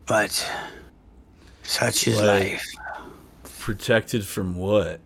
But 0.05 0.31
such 1.63 2.07
is 2.07 2.17
Like- 2.17 2.27
life. 2.53 2.65
Protected 3.59 4.25
from 4.25 4.55
what? 4.55 5.01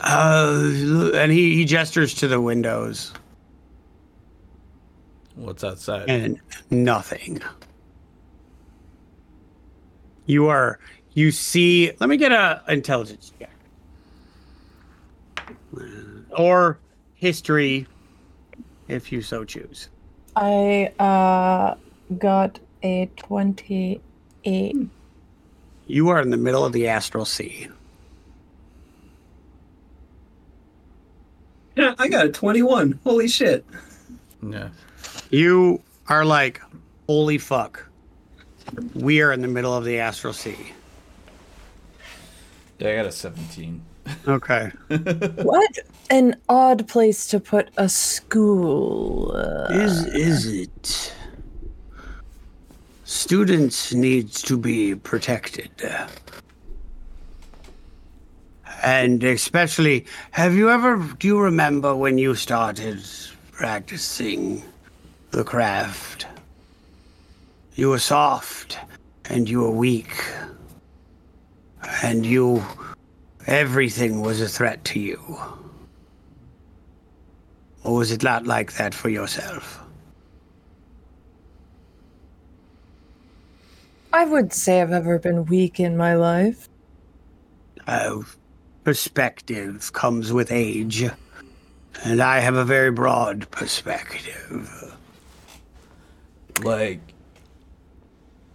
Uh, 0.00 1.10
and 1.14 1.30
he, 1.32 1.54
he 1.56 1.64
gestures 1.64 2.14
to 2.14 2.28
the 2.28 2.40
windows 2.40 3.12
What's 5.34 5.62
outside? 5.64 6.08
and 6.08 6.40
nothing. 6.70 7.40
You 10.26 10.46
are 10.48 10.78
you 11.14 11.30
see 11.32 11.92
let 12.00 12.08
me 12.08 12.16
get 12.16 12.32
a 12.32 12.62
intelligence 12.68 13.32
check. 13.38 13.50
Or 16.36 16.78
history, 17.14 17.86
if 18.88 19.12
you 19.12 19.22
so 19.22 19.44
choose. 19.44 19.88
I 20.36 20.92
uh 20.98 21.74
got 22.18 22.58
a 22.82 23.06
twenty-eight. 23.16 24.76
You 25.86 26.08
are 26.10 26.20
in 26.20 26.30
the 26.30 26.36
middle 26.36 26.64
of 26.64 26.72
the 26.72 26.88
astral 26.88 27.24
sea. 27.24 27.68
Yeah, 31.76 31.94
I 31.96 32.08
got 32.08 32.26
a 32.26 32.30
21. 32.30 32.98
Holy 33.04 33.28
shit. 33.28 33.64
Yeah. 34.42 34.70
You 35.30 35.80
are 36.08 36.24
like, 36.24 36.60
holy 37.06 37.38
fuck. 37.38 37.88
We 38.94 39.22
are 39.22 39.32
in 39.32 39.42
the 39.42 39.48
middle 39.48 39.72
of 39.72 39.84
the 39.84 40.00
astral 40.00 40.32
sea. 40.32 40.72
Yeah, 42.80 42.90
I 42.90 42.96
got 42.96 43.06
a 43.06 43.12
17. 43.12 43.80
Okay. 44.26 44.70
What 45.42 45.78
an 46.10 46.36
odd 46.48 46.88
place 46.88 47.26
to 47.28 47.40
put 47.40 47.70
a 47.76 47.88
school. 47.88 49.32
Is 49.70 50.06
is 50.06 50.46
it? 50.46 51.14
Students 53.04 53.94
need 53.94 54.30
to 54.32 54.56
be 54.56 54.94
protected. 54.94 55.70
And 58.82 59.24
especially, 59.24 60.06
have 60.30 60.54
you 60.54 60.70
ever 60.70 60.96
do 61.18 61.26
you 61.26 61.38
remember 61.38 61.96
when 61.96 62.18
you 62.18 62.34
started 62.34 63.02
practicing 63.52 64.62
the 65.30 65.44
craft? 65.44 66.26
You 67.74 67.90
were 67.90 67.98
soft 67.98 68.78
and 69.30 69.48
you 69.48 69.60
were 69.60 69.70
weak. 69.70 70.12
And 72.02 72.26
you 72.26 72.62
everything 73.48 74.20
was 74.20 74.40
a 74.40 74.48
threat 74.48 74.84
to 74.84 75.00
you. 75.00 75.38
Or 77.82 77.96
was 77.96 78.12
it 78.12 78.22
not 78.22 78.46
like 78.46 78.74
that 78.74 78.94
for 78.94 79.08
yourself? 79.08 79.80
I 84.12 84.24
wouldn't 84.24 84.52
say 84.52 84.80
I've 84.80 84.92
ever 84.92 85.18
been 85.18 85.46
weak 85.46 85.80
in 85.80 85.96
my 85.96 86.14
life. 86.14 86.68
Uh, 87.86 88.20
perspective 88.84 89.92
comes 89.92 90.32
with 90.32 90.52
age, 90.52 91.04
and 92.04 92.20
I 92.20 92.40
have 92.40 92.56
a 92.56 92.64
very 92.64 92.90
broad 92.90 93.50
perspective. 93.50 94.94
Like, 96.62 97.00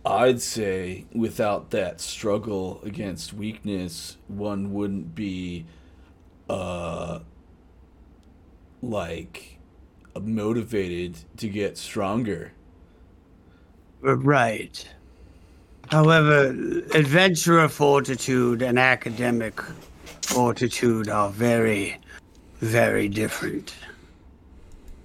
I'd 0.05 0.41
say 0.41 1.05
without 1.13 1.69
that 1.71 2.01
struggle 2.01 2.81
against 2.83 3.33
weakness, 3.33 4.17
one 4.27 4.73
wouldn't 4.73 5.15
be, 5.15 5.65
uh, 6.49 7.19
like, 8.81 9.59
motivated 10.21 11.19
to 11.37 11.47
get 11.47 11.77
stronger. 11.77 12.51
Uh, 14.05 14.17
Right. 14.17 14.85
However, 15.89 16.47
adventurer 16.93 17.69
fortitude 17.69 18.61
and 18.61 18.79
academic 18.79 19.61
fortitude 20.21 21.07
are 21.07 21.29
very, 21.29 21.97
very 22.59 23.07
different. 23.07 23.73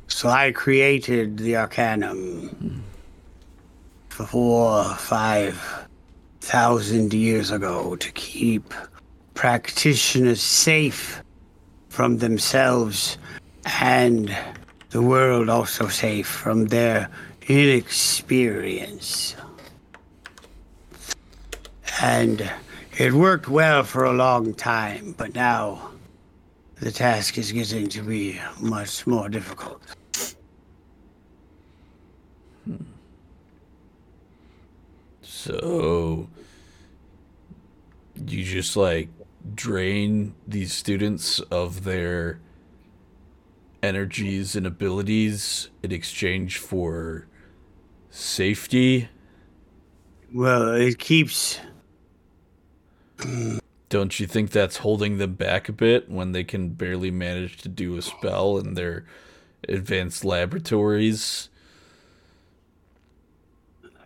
So 0.09 0.29
I 0.29 0.53
created 0.53 1.39
the 1.39 1.57
Arcanum 1.57 2.83
four, 4.27 4.85
five 4.97 5.87
thousand 6.41 7.13
years 7.13 7.51
ago 7.51 7.97
to 7.97 8.11
keep 8.13 8.73
practitioners 9.35 10.41
safe 10.41 11.23
from 11.89 12.19
themselves 12.19 13.19
and 13.81 14.37
the 14.91 15.03
world 15.03 15.49
also 15.49 15.89
safe 15.89 16.27
from 16.27 16.67
their 16.67 17.11
inexperience. 17.49 19.37
And 22.01 22.51
it 22.97 23.13
worked 23.13 23.49
well 23.49 23.85
for 23.85 24.05
a 24.05 24.13
long 24.13 24.55
time, 24.55 25.15
but 25.19 25.35
now 25.35 25.91
the 26.81 26.91
task 26.91 27.37
is 27.39 27.53
getting 27.53 27.89
to 27.89 28.03
be 28.03 28.41
much 28.61 29.07
more 29.07 29.29
difficult. 29.29 29.83
Hmm. 32.65 32.77
So, 35.39 36.29
you 38.27 38.43
just 38.43 38.77
like 38.77 39.09
drain 39.55 40.35
these 40.49 40.73
students 40.73 41.39
of 41.39 41.85
their 41.85 42.41
energies 43.81 44.57
and 44.57 44.67
abilities 44.67 45.71
in 45.81 45.93
exchange 45.93 46.59
for 46.59 47.29
safety. 48.11 49.11
Well, 50.35 50.75
it 50.75 50.99
keeps. 50.99 51.61
Don't 53.89 54.19
you 54.19 54.27
think 54.27 54.51
that's 54.51 54.79
holding 54.79 55.19
them 55.19 55.35
back 55.35 55.69
a 55.69 55.73
bit 55.73 56.11
when 56.11 56.33
they 56.33 56.43
can 56.43 56.71
barely 56.71 57.13
manage 57.13 57.59
to 57.59 57.69
do 57.69 57.97
a 57.97 58.03
spell 58.03 58.59
in 58.59 58.75
their 58.75 59.05
advanced 59.69 60.25
laboratories? 60.25 61.49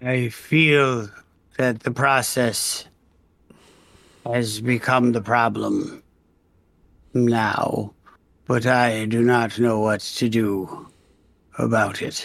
I 0.03 0.29
feel 0.29 1.09
that 1.59 1.81
the 1.81 1.91
process 1.91 2.87
has 4.25 4.61
become 4.61 5.13
the 5.13 5.21
problem 5.21 6.03
now, 7.15 7.93
but 8.47 8.67
I 8.67 9.05
do 9.07 9.23
not 9.23 9.59
know 9.59 9.81
what 9.81 10.01
to 10.01 10.29
do 10.29 10.89
about 11.59 12.03
it. 12.03 12.25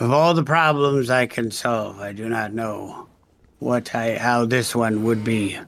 Of 0.00 0.10
all 0.10 0.34
the 0.34 0.42
problems 0.44 1.08
I 1.08 1.26
can 1.26 1.50
solve, 1.50 2.00
I 2.00 2.12
do 2.12 2.28
not 2.28 2.52
know 2.52 3.08
what 3.60 3.94
I 3.94 4.16
how 4.18 4.44
this 4.44 4.74
one 4.74 5.04
would 5.04 5.24
be 5.24 5.58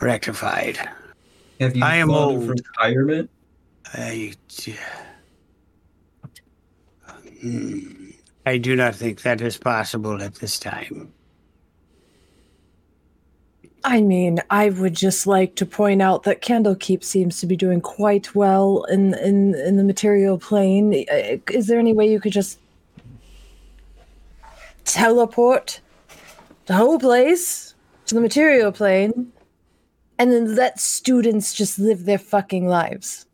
rectified. 0.00 0.78
Have 1.60 1.76
you 1.76 1.84
I 1.84 1.96
am 1.96 2.10
old. 2.10 2.48
retirement? 2.48 3.28
I, 3.92 4.34
Hmm. 7.40 7.99
I 8.46 8.58
do 8.58 8.74
not 8.74 8.94
think 8.94 9.22
that 9.22 9.40
is 9.40 9.58
possible 9.58 10.22
at 10.22 10.36
this 10.36 10.58
time. 10.58 11.12
I 13.84 14.02
mean, 14.02 14.40
I 14.50 14.70
would 14.70 14.94
just 14.94 15.26
like 15.26 15.54
to 15.56 15.64
point 15.66 16.02
out 16.02 16.24
that 16.24 16.42
Candlekeep 16.42 17.02
seems 17.02 17.40
to 17.40 17.46
be 17.46 17.56
doing 17.56 17.80
quite 17.80 18.34
well 18.34 18.84
in 18.84 19.14
in 19.14 19.54
in 19.54 19.76
the 19.76 19.84
material 19.84 20.38
plane. 20.38 20.92
Is 21.50 21.66
there 21.66 21.78
any 21.78 21.94
way 21.94 22.10
you 22.10 22.20
could 22.20 22.32
just 22.32 22.58
teleport 24.84 25.80
the 26.66 26.74
whole 26.74 26.98
place 26.98 27.74
to 28.06 28.14
the 28.14 28.20
material 28.20 28.72
plane 28.72 29.32
and 30.18 30.30
then 30.30 30.54
let 30.54 30.78
students 30.78 31.54
just 31.54 31.78
live 31.78 32.04
their 32.04 32.18
fucking 32.18 32.68
lives? 32.68 33.26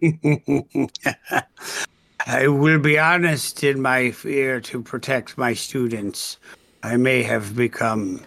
I 2.28 2.46
will 2.46 2.78
be 2.78 2.98
honest 2.98 3.64
in 3.64 3.80
my 3.80 4.10
fear 4.10 4.60
to 4.60 4.82
protect 4.82 5.38
my 5.38 5.54
students. 5.54 6.36
I 6.82 6.98
may 6.98 7.22
have 7.22 7.56
become 7.56 8.20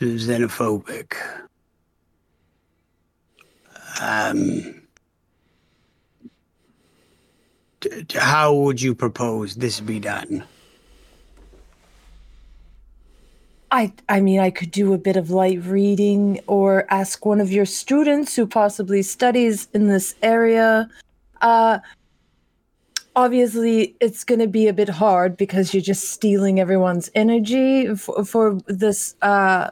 xenophobic. 0.00 1.14
Um, 4.02 4.82
how 8.12 8.52
would 8.52 8.82
you 8.82 8.96
propose 8.96 9.54
this 9.54 9.78
be 9.78 10.00
done? 10.00 10.42
I 13.70 13.92
I 14.08 14.20
mean, 14.20 14.40
I 14.40 14.50
could 14.50 14.72
do 14.72 14.92
a 14.92 14.98
bit 14.98 15.16
of 15.16 15.30
light 15.30 15.62
reading 15.62 16.40
or 16.48 16.84
ask 16.92 17.24
one 17.24 17.40
of 17.40 17.52
your 17.52 17.64
students 17.64 18.34
who 18.34 18.44
possibly 18.44 19.02
studies 19.02 19.68
in 19.72 19.86
this 19.86 20.16
area. 20.20 20.90
Uh 21.40 21.78
obviously 23.16 23.96
it's 23.98 24.22
going 24.22 24.38
to 24.38 24.46
be 24.46 24.68
a 24.68 24.72
bit 24.72 24.88
hard 24.90 25.36
because 25.36 25.74
you're 25.74 25.82
just 25.82 26.10
stealing 26.10 26.60
everyone's 26.60 27.10
energy 27.14 27.94
for, 27.96 28.24
for 28.24 28.58
this 28.68 29.16
uh 29.22 29.70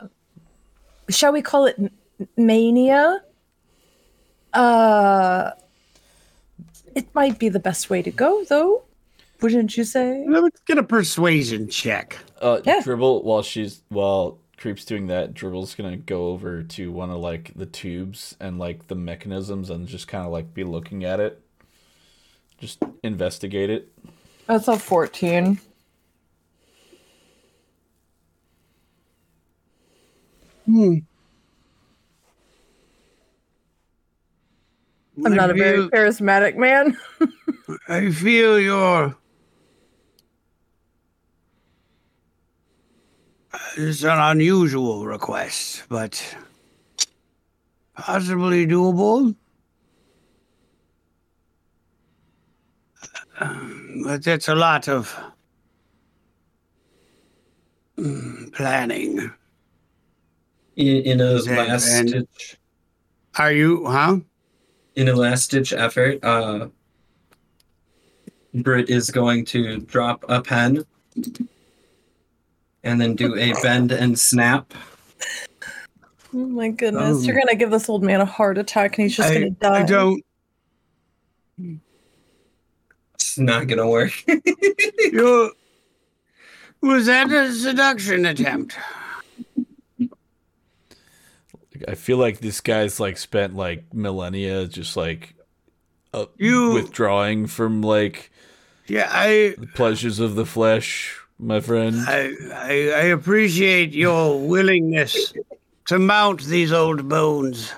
shall 1.11 1.33
we 1.33 1.43
call 1.43 1.67
it 1.67 1.77
mania? 2.37 3.23
Uh 4.53 5.51
it 6.95 7.07
might 7.15 7.39
be 7.39 7.49
the 7.49 7.59
best 7.61 7.91
way 7.91 8.03
to 8.03 8.11
go 8.11 8.45
though. 8.45 8.83
Wouldn't 9.43 9.77
you 9.77 9.85
say? 9.85 10.25
Let's 10.27 10.61
get 10.61 10.79
a 10.79 10.83
persuasion 10.83 11.69
check. 11.69 12.17
Uh, 12.41 12.61
Yeah. 12.65 12.81
Dribble, 12.83 13.25
while 13.25 13.43
she's 13.43 13.83
while 13.89 14.39
Creep's 14.57 14.85
doing 14.87 15.09
that, 15.09 15.35
Dribble's 15.35 15.75
gonna 15.75 15.97
go 15.99 16.29
over 16.29 16.63
to 16.63 16.91
one 16.93 17.11
of 17.11 17.19
like 17.19 17.53
the 17.55 17.67
tubes 17.67 18.37
and 18.41 18.59
like 18.59 18.87
the 18.87 18.95
mechanisms 18.95 19.69
and 19.69 19.87
just 19.87 20.09
kind 20.09 20.25
of 20.25 20.33
like 20.33 20.55
be 20.55 20.65
looking 20.65 21.05
at 21.05 21.21
it, 21.21 21.43
just 22.59 22.83
investigate 23.03 23.71
it. 23.71 23.93
That's 24.47 24.69
a 24.69 24.79
14. 24.79 25.59
Hmm. 30.67 30.99
I'm 35.25 35.33
I 35.33 35.37
not 35.37 35.51
a 35.51 35.55
very 35.55 35.89
charismatic 35.89 36.57
man. 36.57 36.97
I 37.89 38.11
feel 38.11 38.59
your. 38.59 39.17
It's 43.77 44.03
an 44.03 44.19
unusual 44.19 45.07
request, 45.07 45.85
but 45.89 46.37
possibly 47.97 48.67
doable. 48.67 49.35
Um, 53.41 54.03
But 54.05 54.23
that's 54.25 54.49
a 54.49 54.55
lot 54.55 54.89
of 54.89 55.15
mm, 57.99 58.53
planning. 58.53 59.31
In, 60.77 60.97
in 61.03 61.21
a 61.21 61.37
And- 61.37 61.47
last 61.47 61.89
and- 61.89 62.11
ditch, 62.13 62.57
Are 63.39 63.53
you, 63.53 63.87
huh? 63.87 64.19
in 64.97 65.09
a 65.09 65.15
last 65.15 65.51
ditch 65.51 65.73
effort, 65.73 66.23
uh, 66.25 66.69
Britt 68.55 68.89
is 68.89 69.11
going 69.11 69.45
to 69.47 69.79
drop 69.81 70.25
a 70.29 70.41
pen 70.41 70.85
and 72.85 73.01
then 73.01 73.17
do 73.17 73.35
a 73.37 73.53
bend 73.63 73.91
and 73.91 74.17
snap. 74.17 74.73
Oh 76.33 76.47
my 76.47 76.69
goodness. 76.69 77.19
Oh. 77.19 77.23
You're 77.23 77.35
going 77.35 77.49
to 77.49 77.57
give 77.57 77.71
this 77.73 77.89
old 77.89 78.05
man 78.05 78.21
a 78.21 78.25
heart 78.25 78.59
attack 78.59 78.99
and 78.99 79.05
he's 79.05 79.17
just 79.17 79.31
I, 79.31 79.35
going 79.35 79.55
to 79.55 79.61
die. 79.61 79.81
I 79.81 79.83
don't. 79.83 80.23
It's 83.35 83.41
not 83.41 83.67
gonna 83.67 83.89
work. 83.89 84.13
You, 85.13 85.53
was 86.81 87.07
that 87.07 87.33
a 87.33 87.53
seduction 87.53 88.27
attempt? 88.27 88.77
I 91.89 91.95
feel 91.97 92.19
like 92.19 92.39
this 92.39 92.61
guy's 92.61 93.01
like 93.01 93.17
spent 93.19 93.57
like 93.57 93.93
millennia 93.93 94.67
just 94.69 94.97
like 94.97 95.35
uh, 96.13 96.27
You- 96.39 96.75
withdrawing 96.75 97.49
from 97.49 97.83
like 97.83 98.31
Yeah, 98.87 99.09
I. 99.11 99.57
the 99.59 99.67
pleasures 99.75 100.21
of 100.21 100.37
the 100.37 100.47
flesh, 100.47 101.19
my 101.39 101.59
friend. 101.61 101.97
I, 102.07 102.31
I, 102.55 102.71
I 102.71 103.05
appreciate 103.11 103.93
your 103.93 104.39
willingness 104.47 105.33
to 105.87 105.99
mount 105.99 106.45
these 106.45 106.73
old 106.73 107.09
bones, 107.09 107.73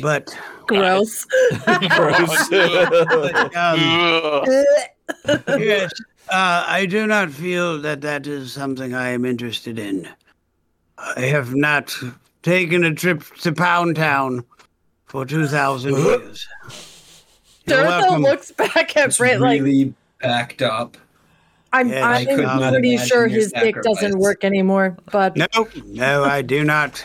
but 0.00 0.36
Gross. 0.66 1.24
Gross. 1.66 2.52
um, 2.52 3.78
yes, 5.60 5.92
uh, 6.30 6.64
I 6.66 6.86
do 6.88 7.06
not 7.06 7.30
feel 7.30 7.80
that 7.82 8.00
that 8.00 8.26
is 8.26 8.52
something 8.52 8.94
I 8.94 9.08
am 9.10 9.24
interested 9.24 9.78
in. 9.78 10.08
I 10.98 11.20
have 11.22 11.54
not 11.54 11.94
taken 12.42 12.84
a 12.84 12.94
trip 12.94 13.22
to 13.40 13.52
Pound 13.52 13.96
Town 13.96 14.44
for 15.06 15.24
two 15.26 15.46
thousand 15.46 15.96
years. 15.96 16.48
You're 17.66 17.78
Durthil 17.78 17.86
welcome. 17.86 18.22
looks 18.22 18.50
back 18.52 18.96
at 18.96 19.06
It's 19.08 19.18
Britt 19.18 19.40
like, 19.40 19.60
really 19.60 19.94
backed 20.20 20.62
up. 20.62 20.96
I'm, 21.72 21.88
Yeah, 21.88 22.06
I 22.06 22.18
I'm 22.20 22.26
could 22.26 22.44
not 22.44 22.72
pretty 22.72 22.96
sure 22.98 23.26
your 23.26 23.40
his 23.40 23.52
dick 23.52 23.76
doesn't 23.82 24.18
work 24.18 24.44
anymore. 24.44 24.96
But 25.10 25.36
No, 25.36 25.46
no, 25.86 26.24
I 26.24 26.42
do 26.42 26.62
not. 26.62 27.04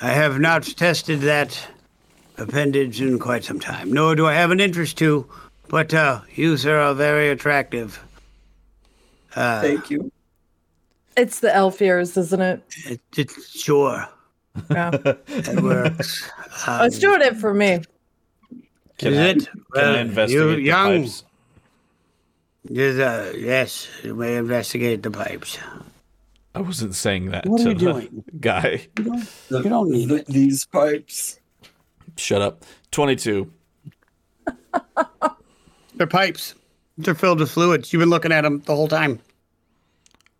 I 0.00 0.10
have 0.10 0.40
not 0.40 0.62
tested 0.64 1.20
that 1.20 1.68
appendage 2.38 3.00
in 3.00 3.18
quite 3.18 3.44
some 3.44 3.60
time, 3.60 3.92
nor 3.92 4.14
do 4.14 4.26
I 4.26 4.34
have 4.34 4.50
an 4.50 4.60
interest 4.60 4.98
to. 4.98 5.26
But 5.68 5.92
uh, 5.94 6.20
you, 6.34 6.56
sir, 6.56 6.78
are 6.78 6.94
very 6.94 7.30
attractive. 7.30 8.02
Uh, 9.34 9.62
Thank 9.62 9.90
you. 9.90 10.12
it's 11.16 11.40
the 11.40 11.54
elf 11.54 11.80
ears, 11.80 12.16
isn't 12.16 12.40
it? 12.42 12.62
it, 12.86 13.00
it's 13.16 13.58
sure 13.58 14.06
Yeah. 14.70 14.90
it 15.28 15.62
works. 15.62 16.30
Oh, 16.68 16.84
it's 16.84 16.96
Um, 16.96 17.00
doing 17.00 17.22
it 17.22 17.36
for 17.36 17.54
me. 17.54 17.80
Can 18.98 19.14
is 19.14 19.18
I- 19.18 19.22
it? 19.30 19.46
Can 19.46 19.54
I 19.56 19.80
Well, 19.82 19.94
investigate 19.96 20.42
you 20.48 20.54
the 20.56 20.62
young? 20.62 21.02
pipes? 21.02 21.24
Yes, 22.68 22.98
uh, 22.98 23.32
yes, 23.36 23.88
you 24.04 24.14
may 24.14 24.36
investigate 24.36 25.02
the 25.02 25.10
pipes. 25.10 25.58
I 26.54 26.60
wasn't 26.60 26.94
saying 26.94 27.30
that 27.30 27.46
What 27.46 27.62
to 27.62 27.68
are 27.68 27.72
you 27.72 27.74
the 27.78 27.80
doing? 27.92 28.24
guy. 28.40 28.86
You 28.98 29.22
The- 29.48 29.62
don't 29.62 29.90
need 29.90 30.08
the- 30.10 30.24
these 30.28 30.66
pipes. 30.66 31.38
Shut 32.16 32.42
up. 32.42 32.64
22. 32.90 33.52
They're 35.94 36.06
pipes. 36.06 36.54
They're 36.98 37.14
filled 37.14 37.40
with 37.40 37.50
fluids. 37.50 37.92
You've 37.92 38.00
been 38.00 38.10
looking 38.10 38.32
at 38.32 38.42
them 38.42 38.60
the 38.60 38.74
whole 38.74 38.88
time. 38.88 39.20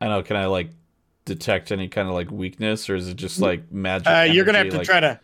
I 0.01 0.09
know. 0.09 0.23
Can 0.23 0.37
I 0.37 0.47
like 0.47 0.71
detect 1.25 1.73
any 1.73 1.89
kind 1.89 2.09
of 2.09 2.15
like 2.15 2.31
weakness, 2.31 2.91
or 2.91 2.95
is 2.97 3.09
it 3.09 3.17
just 3.17 3.41
like 3.41 3.71
magic? 3.73 4.09
Uh, 4.09 4.23
you're 4.31 4.45
gonna 4.45 4.59
have 4.59 4.71
to 4.71 4.79
like- 4.79 4.87
try 4.87 5.01
to. 5.01 5.21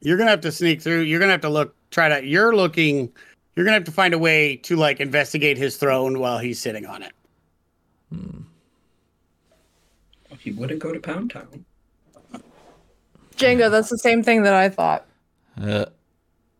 You're 0.00 0.16
gonna 0.18 0.30
have 0.30 0.42
to 0.42 0.52
sneak 0.52 0.82
through. 0.82 1.00
You're 1.00 1.18
gonna 1.18 1.32
have 1.32 1.40
to 1.42 1.48
look. 1.48 1.74
Try 1.90 2.08
to. 2.08 2.26
You're 2.26 2.54
looking. 2.54 3.12
You're 3.56 3.64
gonna 3.64 3.74
have 3.76 3.84
to 3.84 3.92
find 3.92 4.14
a 4.14 4.18
way 4.18 4.56
to 4.56 4.76
like 4.76 5.00
investigate 5.00 5.56
his 5.56 5.76
throne 5.76 6.18
while 6.18 6.38
he's 6.38 6.58
sitting 6.60 6.86
on 6.86 7.02
it. 7.02 7.12
Hmm. 8.10 8.40
He 10.38 10.50
wouldn't 10.52 10.80
go 10.80 10.92
to 10.92 11.00
Pound 11.00 11.30
Town. 11.30 11.64
Django, 13.44 13.70
that's 13.70 13.90
the 13.90 13.98
same 13.98 14.22
thing 14.22 14.42
that 14.42 14.54
I 14.54 14.68
thought. 14.68 15.06
Uh, 15.60 15.86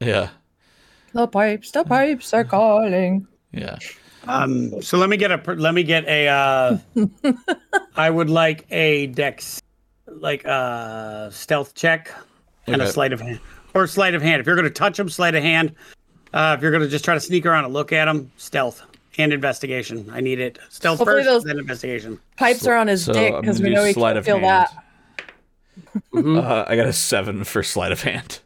yeah. 0.00 0.28
The 1.12 1.26
pipes, 1.26 1.70
the 1.70 1.84
pipes 1.84 2.34
are 2.34 2.44
calling. 2.44 3.26
Yeah. 3.52 3.78
Um, 4.26 4.80
So 4.82 4.98
let 4.98 5.08
me 5.08 5.16
get 5.16 5.30
a. 5.30 5.52
Let 5.54 5.74
me 5.74 5.82
get 5.82 6.04
a. 6.06 6.28
uh 6.28 6.78
I 7.96 8.10
would 8.10 8.30
like 8.30 8.66
a 8.70 9.06
dex, 9.08 9.60
like 10.06 10.44
a 10.44 11.28
stealth 11.32 11.74
check 11.74 12.10
and 12.66 12.82
a 12.82 12.90
sleight 12.90 13.12
of 13.12 13.20
hand, 13.20 13.40
or 13.74 13.86
sleight 13.86 14.14
of 14.14 14.22
hand. 14.22 14.40
If 14.40 14.46
you're 14.46 14.56
gonna 14.56 14.70
touch 14.70 14.98
him, 14.98 15.08
sleight 15.08 15.34
of 15.34 15.42
hand. 15.42 15.74
Uh, 16.32 16.54
if 16.56 16.62
you're 16.62 16.72
gonna 16.72 16.88
just 16.88 17.04
try 17.04 17.14
to 17.14 17.20
sneak 17.20 17.46
around 17.46 17.64
and 17.64 17.72
look 17.74 17.92
at 17.92 18.08
him, 18.08 18.30
stealth 18.36 18.82
and 19.18 19.32
investigation. 19.32 20.10
I 20.12 20.20
need 20.20 20.40
it. 20.40 20.58
Stealth 20.70 20.98
Hopefully 20.98 21.22
first, 21.22 21.46
then 21.46 21.58
investigation. 21.58 22.18
Pipes 22.36 22.66
are 22.66 22.74
on 22.74 22.88
his 22.88 23.04
So 23.04 23.12
dick 23.12 23.40
because 23.40 23.60
we 23.62 23.70
know 23.70 23.84
he 23.84 23.94
can 23.94 24.16
of 24.16 24.24
feel 24.24 24.38
hand. 24.40 24.46
that. 24.46 24.83
Uh, 26.14 26.64
I 26.66 26.76
got 26.76 26.86
a 26.86 26.92
seven 26.92 27.44
for 27.44 27.62
sleight 27.62 27.92
of 27.92 28.02
hand. 28.02 28.40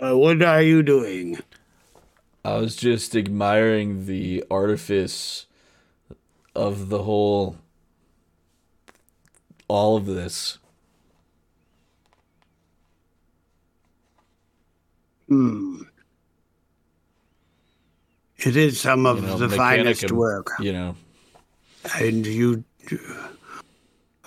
uh, 0.00 0.16
what 0.16 0.42
are 0.42 0.62
you 0.62 0.82
doing? 0.82 1.38
I 2.44 2.56
was 2.56 2.76
just 2.76 3.14
admiring 3.16 4.06
the 4.06 4.44
artifice 4.50 5.46
of 6.54 6.88
the 6.88 7.04
whole, 7.04 7.56
all 9.68 9.96
of 9.96 10.06
this. 10.06 10.58
Hmm. 15.28 15.82
It 18.38 18.56
is 18.56 18.80
some 18.80 19.06
of 19.06 19.20
You 19.20 19.26
know, 19.28 19.38
the 19.38 19.48
finest 19.48 20.02
mechanicum, 20.02 20.12
work. 20.16 20.50
You 20.60 20.72
know, 20.72 20.96
And 22.00 22.26
you. 22.26 22.64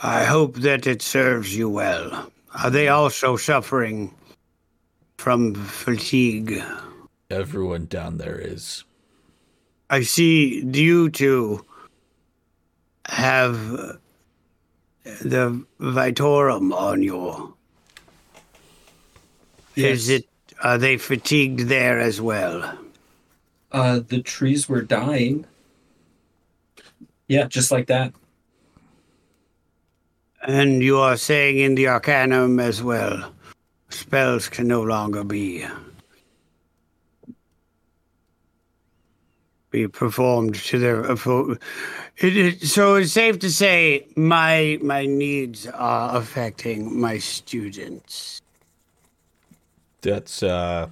I 0.06 0.24
hope 0.24 0.58
that 0.58 0.86
it 0.86 1.02
serves 1.02 1.58
you 1.58 1.68
well. 1.68 2.32
Are 2.64 2.70
they 2.70 2.90
also 2.90 3.38
suffering 3.38 4.14
from 5.18 5.56
fatigue? 5.56 6.62
everyone 7.32 7.88
down 7.88 8.18
there 8.18 8.38
is. 8.38 8.84
I 9.90 10.02
see 10.02 10.64
you 10.64 11.10
two 11.10 11.66
have 13.08 13.58
the 15.04 15.66
Vitorum 15.80 16.72
on 16.72 17.02
you. 17.02 17.56
Is 19.76 20.10
it. 20.10 20.28
Are 20.64 20.78
they 20.78 20.98
fatigued 20.98 21.62
there 21.62 22.00
as 22.00 22.22
well? 22.22 22.78
Uh, 23.72 24.02
the 24.08 24.22
trees 24.22 24.70
were 24.70 24.84
dying. 24.84 25.46
Yeah, 27.28 27.48
just 27.48 27.72
like 27.72 27.88
that. 27.88 28.14
And 30.48 30.84
you 30.84 31.00
are 31.00 31.18
saying 31.18 31.58
in 31.58 31.76
the 31.76 31.88
Arcanum 31.88 32.60
as 32.60 32.84
well, 32.84 33.32
spells 33.90 34.48
can 34.48 34.68
no 34.68 34.82
longer 34.84 35.24
be 35.24 35.66
be 39.72 39.88
performed 39.88 40.56
to 40.56 40.80
their. 40.80 41.12
uh, 41.12 41.56
It, 42.18 42.38
it, 42.38 42.62
so 42.62 42.96
it's 42.96 43.12
safe 43.12 43.40
to 43.40 43.50
say 43.50 44.08
my 44.16 44.80
my 44.82 45.06
needs 45.06 45.68
are 45.68 46.16
affecting 46.16 46.98
my 47.00 47.18
students. 47.18 48.42
That's 50.02 50.44
uh, 50.44 50.88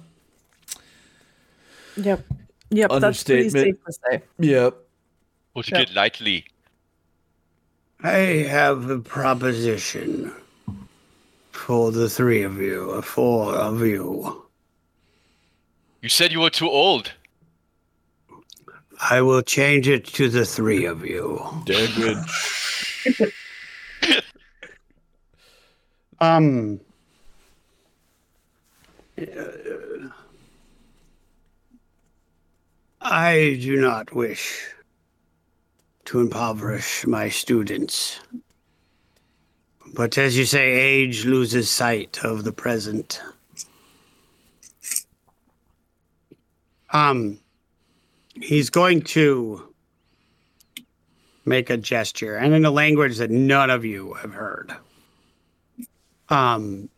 Yep. 1.96 2.26
Yep. 2.70 2.90
That's 2.98 3.22
pretty 3.22 3.48
safe 3.50 3.76
Understatement. 3.76 3.78
to 3.86 3.92
say. 3.92 4.22
yep. 4.40 4.74
Put 5.54 5.70
Yeah. 5.70 5.80
it 5.82 5.94
lightly. 5.94 6.44
I 8.04 8.44
have 8.50 8.90
a 8.90 8.98
proposition 8.98 10.30
for 11.52 11.90
the 11.90 12.10
three 12.10 12.42
of 12.42 12.60
you, 12.60 12.90
or 12.90 13.00
four 13.00 13.54
of 13.54 13.80
you. 13.80 14.44
You 16.02 16.10
said 16.10 16.30
you 16.30 16.40
were 16.40 16.50
too 16.50 16.68
old. 16.68 17.12
I 19.00 19.22
will 19.22 19.40
change 19.40 19.88
it 19.88 20.04
to 20.04 20.28
the 20.28 20.44
three 20.44 20.84
of 20.84 21.06
you. 21.06 21.42
Dead 21.64 21.90
good. 23.16 23.32
Um. 26.20 26.80
I 33.00 33.58
do 33.62 33.76
not 33.76 34.14
wish 34.14 34.74
to 36.06 36.20
impoverish 36.20 37.06
my 37.06 37.28
students. 37.28 38.20
But 39.94 40.18
as 40.18 40.36
you 40.36 40.44
say, 40.44 40.72
age 40.72 41.24
loses 41.24 41.70
sight 41.70 42.24
of 42.24 42.44
the 42.44 42.52
present. 42.52 43.20
Um, 46.92 47.38
he's 48.40 48.70
going 48.70 49.02
to 49.02 49.74
make 51.44 51.70
a 51.70 51.76
gesture, 51.76 52.36
and 52.36 52.54
in 52.54 52.64
a 52.64 52.70
language 52.70 53.18
that 53.18 53.30
none 53.30 53.70
of 53.70 53.84
you 53.84 54.14
have 54.14 54.32
heard. 54.32 54.74
Um, 56.28 56.88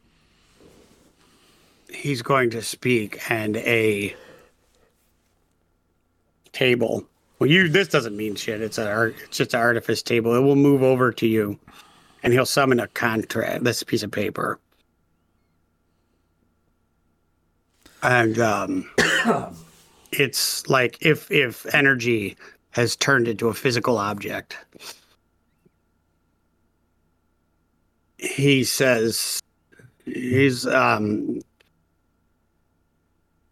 he's 1.91 2.23
going 2.23 2.51
to 2.51 2.63
speak, 2.63 3.19
and 3.31 3.57
a 3.57 4.15
table. 6.53 7.07
Well, 7.39 7.51
you 7.51 7.69
this 7.69 7.89
doesn't 7.89 8.17
mean 8.17 8.35
shit. 8.35 8.63
It's 8.63 8.79
an 8.79 8.89
art. 8.89 9.15
It's 9.25 9.37
just 9.39 9.55
an 9.55 9.61
artifice 9.61 10.03
table. 10.03 10.35
It 10.35 10.41
will 10.41 10.57
move 10.57 10.83
over 10.83 11.13
to 11.13 11.27
you, 11.27 11.59
and 12.23 12.33
he'll 12.33 12.47
summon 12.47 12.81
a 12.81 12.89
contract. 12.89 13.65
This 13.65 13.83
piece 13.83 14.03
of 14.03 14.11
paper, 14.11 14.59
and 18.03 18.39
um, 18.39 18.91
it's 20.13 20.67
like 20.69 20.99
if 21.01 21.31
if 21.31 21.67
energy 21.75 22.37
has 22.71 22.95
turned 22.95 23.27
into 23.27 23.49
a 23.49 23.55
physical 23.55 23.97
object. 23.97 24.57
He 28.19 28.65
says 28.65 29.41
he's 30.05 30.67
um 30.67 31.41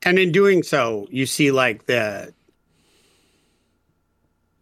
and 0.02 0.18
in 0.18 0.30
doing 0.30 0.62
so 0.62 1.06
you 1.10 1.24
see 1.26 1.50
like 1.50 1.86
the 1.86 2.34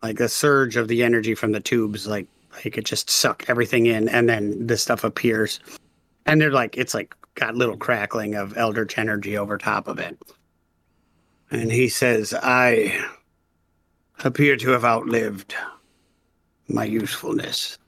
like 0.03 0.21
a 0.21 0.29
surge 0.29 0.77
of 0.77 0.89
the 0.89 1.03
energy 1.03 1.35
from 1.35 1.53
the 1.53 1.61
tubes 1.61 2.07
like 2.07 2.27
he 2.61 2.71
could 2.71 2.85
just 2.85 3.09
suck 3.09 3.45
everything 3.49 3.87
in 3.87 4.09
and 4.09 4.29
then 4.29 4.67
this 4.67 4.83
stuff 4.83 5.05
appears. 5.05 5.61
And 6.27 6.41
they're 6.41 6.51
like 6.51 6.77
it's 6.77 6.95
like 6.95 7.15
got 7.35 7.55
little 7.55 7.77
crackling 7.77 8.35
of 8.35 8.57
eldritch 8.57 8.99
energy 8.99 9.37
over 9.39 9.57
top 9.59 9.89
of 9.89 9.99
it. 9.99 10.19
And 11.51 11.71
he 11.71 11.89
says 11.89 12.35
i 12.43 12.99
appear 14.25 14.57
to 14.57 14.71
have 14.71 14.85
outlived 14.85 15.55
my 16.69 16.85
usefulness. 16.85 17.79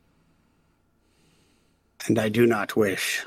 And 2.07 2.19
i 2.19 2.29
do 2.29 2.47
not 2.47 2.77
wish. 2.77 3.27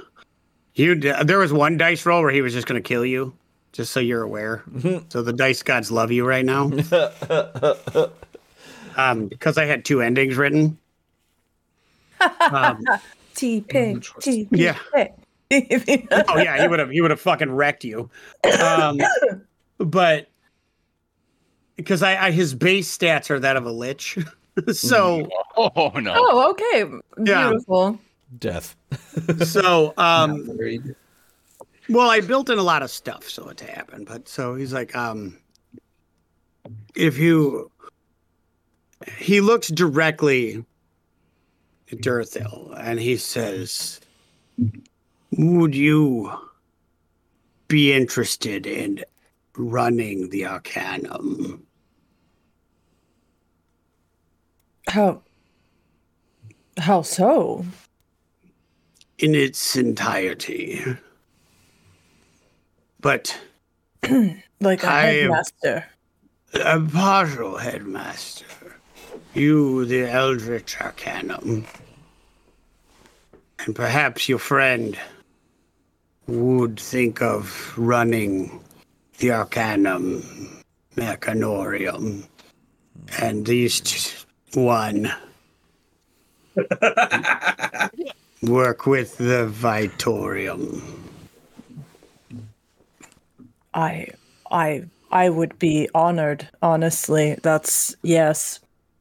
You 0.74 0.96
there 0.96 1.40
was 1.40 1.54
one 1.54 1.78
dice 1.78 2.06
roll 2.06 2.22
where 2.22 2.32
he 2.32 2.42
was 2.42 2.54
just 2.54 2.68
going 2.68 2.82
to 2.82 2.88
kill 2.88 3.06
you 3.06 3.34
just 3.74 3.92
so 3.92 4.00
you're 4.00 4.24
aware. 4.24 4.64
Mm-hmm. 4.72 5.06
So 5.10 5.22
the 5.22 5.34
dice 5.34 5.62
gods 5.62 5.92
love 5.92 6.12
you 6.12 6.26
right 6.26 6.46
now 6.46 6.70
um, 8.98 9.28
because 9.28 9.58
I 9.58 9.66
had 9.66 9.86
two 9.86 10.02
endings 10.02 10.36
written. 10.36 10.78
Um, 12.52 12.84
T 13.36 13.62
pig. 13.62 14.06
T 14.20 14.48
Yeah. 14.52 14.78
oh 14.94 15.08
yeah, 15.52 16.62
he 16.62 16.68
would 16.68 16.80
have 16.80 16.90
he 16.90 17.00
would 17.00 17.12
have 17.12 17.22
fucking 17.22 17.52
wrecked 17.52 17.86
you. 17.86 18.10
Um, 18.62 19.00
but 19.78 20.28
because 21.78 22.04
I, 22.04 22.28
I 22.28 22.32
his 22.32 22.54
base 22.54 22.96
stats 22.96 23.30
are 23.30 23.40
that 23.40 23.56
of 23.56 23.66
a 23.66 23.72
lich, 23.72 24.18
so 24.74 25.30
Oh 25.56 25.92
no. 26.00 26.14
Oh, 26.16 26.52
okay. 26.52 26.86
Yeah. 27.24 27.50
Beautiful. 27.50 28.00
Death. 28.40 28.76
so 29.46 29.94
um, 29.98 30.60
Well, 31.90 32.10
I 32.10 32.20
built 32.20 32.50
in 32.50 32.58
a 32.58 32.64
lot 32.64 32.84
of 32.84 32.92
stuff 32.92 33.30
so 33.30 33.48
it 33.50 33.58
to 33.58 33.66
happen. 33.66 34.04
But 34.04 34.28
so 34.28 34.56
he's 34.56 34.74
like, 34.74 34.96
um, 34.96 35.38
if 36.96 37.18
you, 37.18 37.72
he 39.18 39.42
looks 39.42 39.68
directly 39.70 40.66
at 41.92 42.00
Durthil 42.00 42.74
and 42.80 43.00
he 43.00 43.18
says, 43.18 44.00
Would 45.38 45.76
you 45.76 46.32
be 47.68 47.94
interested 47.94 48.66
in 48.68 49.04
running 49.56 50.30
the 50.30 50.46
Arcanum? 50.46 51.66
How? 54.90 55.22
How 56.78 57.02
so? 57.02 57.66
in 59.20 59.34
its 59.34 59.76
entirety. 59.76 60.80
But 63.00 63.36
Like 64.62 64.84
a 64.84 64.88
I 64.88 65.02
headmaster. 65.06 65.86
a 66.54 66.80
partial 66.80 67.58
headmaster, 67.58 68.46
you, 69.38 69.86
the 69.86 70.10
Eldritch 70.10 70.82
Arcanum, 70.82 71.66
and 73.60 73.76
perhaps 73.76 74.28
your 74.28 74.40
friend 74.40 74.98
would 76.28 76.80
think 76.80 77.22
of 77.22 77.74
running 77.78 78.60
the 79.20 79.32
Arcanum 79.32 80.64
Mechanorium, 80.96 82.28
and 83.20 83.46
these 83.46 83.80
t- 83.82 84.26
one 84.54 85.12
work 88.42 88.86
with 88.86 89.18
the 89.18 89.48
Vitorium. 89.48 90.82
I, 93.74 94.08
I, 94.50 94.86
I 95.12 95.30
would 95.30 95.60
be 95.60 95.88
honored. 95.94 96.50
Honestly, 96.62 97.38
that's 97.44 97.96
yes. 98.02 98.60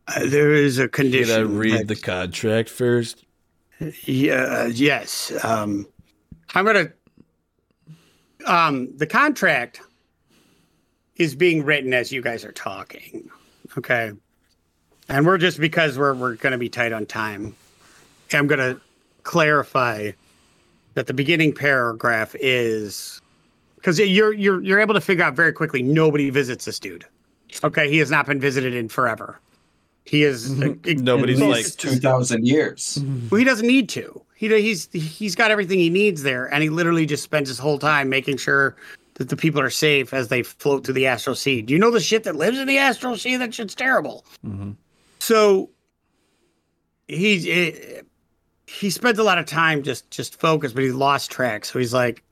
Uh, 0.09 0.27
there 0.27 0.53
is 0.53 0.79
a 0.79 0.89
Can 0.89 1.05
condition. 1.07 1.37
I 1.37 1.41
read 1.41 1.89
the 1.89 1.97
contract 1.97 2.69
first? 2.69 3.25
Yeah, 4.05 4.67
yes. 4.67 5.33
Um, 5.45 5.87
I'm 6.55 6.65
gonna. 6.65 6.93
Um, 8.47 8.97
the 8.97 9.07
contract 9.07 9.81
is 11.17 11.35
being 11.35 11.65
written 11.65 11.93
as 11.93 12.13
you 12.13 12.23
guys 12.23 12.45
are 12.45 12.53
talking. 12.53 13.29
Okay, 13.77 14.13
and 15.09 15.27
we're 15.27 15.39
just 15.39 15.59
because 15.61 15.99
we're 15.99 16.15
we're 16.15 16.37
gonna 16.37 16.59
be 16.59 16.69
tight 16.69 16.93
on 16.93 17.05
time. 17.05 17.55
I'm 18.33 18.47
gonna 18.47 18.81
clarify 19.25 20.13
that 20.95 21.07
the 21.07 21.15
beginning 21.15 21.53
paragraph 21.53 22.35
is 22.41 23.21
because 23.75 23.99
you're 23.99 24.33
you're 24.33 24.63
you're 24.63 24.81
able 24.81 24.95
to 24.95 25.01
figure 25.01 25.25
out 25.25 25.35
very 25.35 25.53
quickly. 25.53 25.83
Nobody 25.83 26.31
visits 26.31 26.65
this 26.65 26.79
dude. 26.79 27.05
Okay, 27.63 27.91
he 27.91 27.99
has 27.99 28.11
not 28.11 28.27
been 28.27 28.41
visited 28.41 28.73
in 28.73 28.89
forever. 28.89 29.39
He 30.07 30.23
is 30.23 30.51
Nobody's 30.87 31.41
At 31.41 31.49
like, 31.49 31.67
two 31.77 31.97
thousand 31.97 32.47
years. 32.47 32.99
well, 33.31 33.39
he 33.39 33.45
doesn't 33.45 33.67
need 33.67 33.89
to. 33.91 34.23
He 34.37 34.49
he's 34.49 34.89
he's 34.93 35.35
got 35.35 35.51
everything 35.51 35.79
he 35.79 35.91
needs 35.91 36.23
there, 36.23 36.47
and 36.53 36.63
he 36.63 36.69
literally 36.69 37.07
just 37.07 37.23
spends 37.25 37.49
his 37.49 37.59
whole 37.59 37.79
time 37.79 38.09
making 38.09 38.37
sure 38.37 38.77
that 39.15 39.31
the 39.31 39.37
people 39.37 39.61
are 39.61 39.71
safe 39.71 40.13
as 40.15 40.29
they 40.29 40.43
float 40.43 40.85
through 40.85 40.95
the 40.95 41.07
astral 41.07 41.35
sea. 41.35 41.63
Do 41.63 41.73
you 41.73 41.81
know 41.81 41.91
the 41.91 42.01
shit 42.01 42.25
that 42.25 42.37
lives 42.37 42.59
in 42.59 42.69
the 42.69 42.79
astral 42.79 43.17
sea? 43.17 43.37
That 43.37 43.53
shit's 43.55 43.75
terrible. 43.75 44.25
So 45.19 45.71
he 47.09 47.51
eh, 47.51 48.03
he 48.67 48.91
spends 48.91 49.19
a 49.19 49.23
lot 49.25 49.39
of 49.39 49.47
time 49.47 49.83
just 49.83 50.11
just 50.11 50.39
focused, 50.39 50.75
but 50.75 50.85
he 50.85 50.93
lost 50.93 51.31
track. 51.31 51.65
So 51.65 51.79
he's 51.79 51.95
like, 51.95 52.23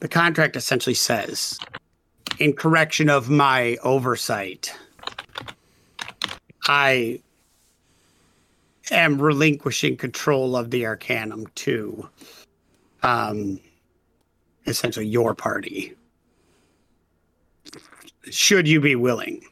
the 0.00 0.08
contract 0.08 0.56
essentially 0.56 0.94
says, 0.94 1.58
in 2.38 2.52
correction 2.52 3.08
of 3.08 3.30
my 3.30 3.78
oversight, 3.82 4.72
I 6.66 7.20
am 8.90 9.20
relinquishing 9.20 9.96
control 9.96 10.56
of 10.56 10.70
the 10.70 10.86
Arcanum 10.86 11.46
to 11.56 12.08
um 13.02 13.60
essentially 14.66 15.06
your 15.06 15.34
party. 15.34 15.94
Should 18.30 18.66
you 18.66 18.80
be 18.80 18.96
willing. 18.96 19.44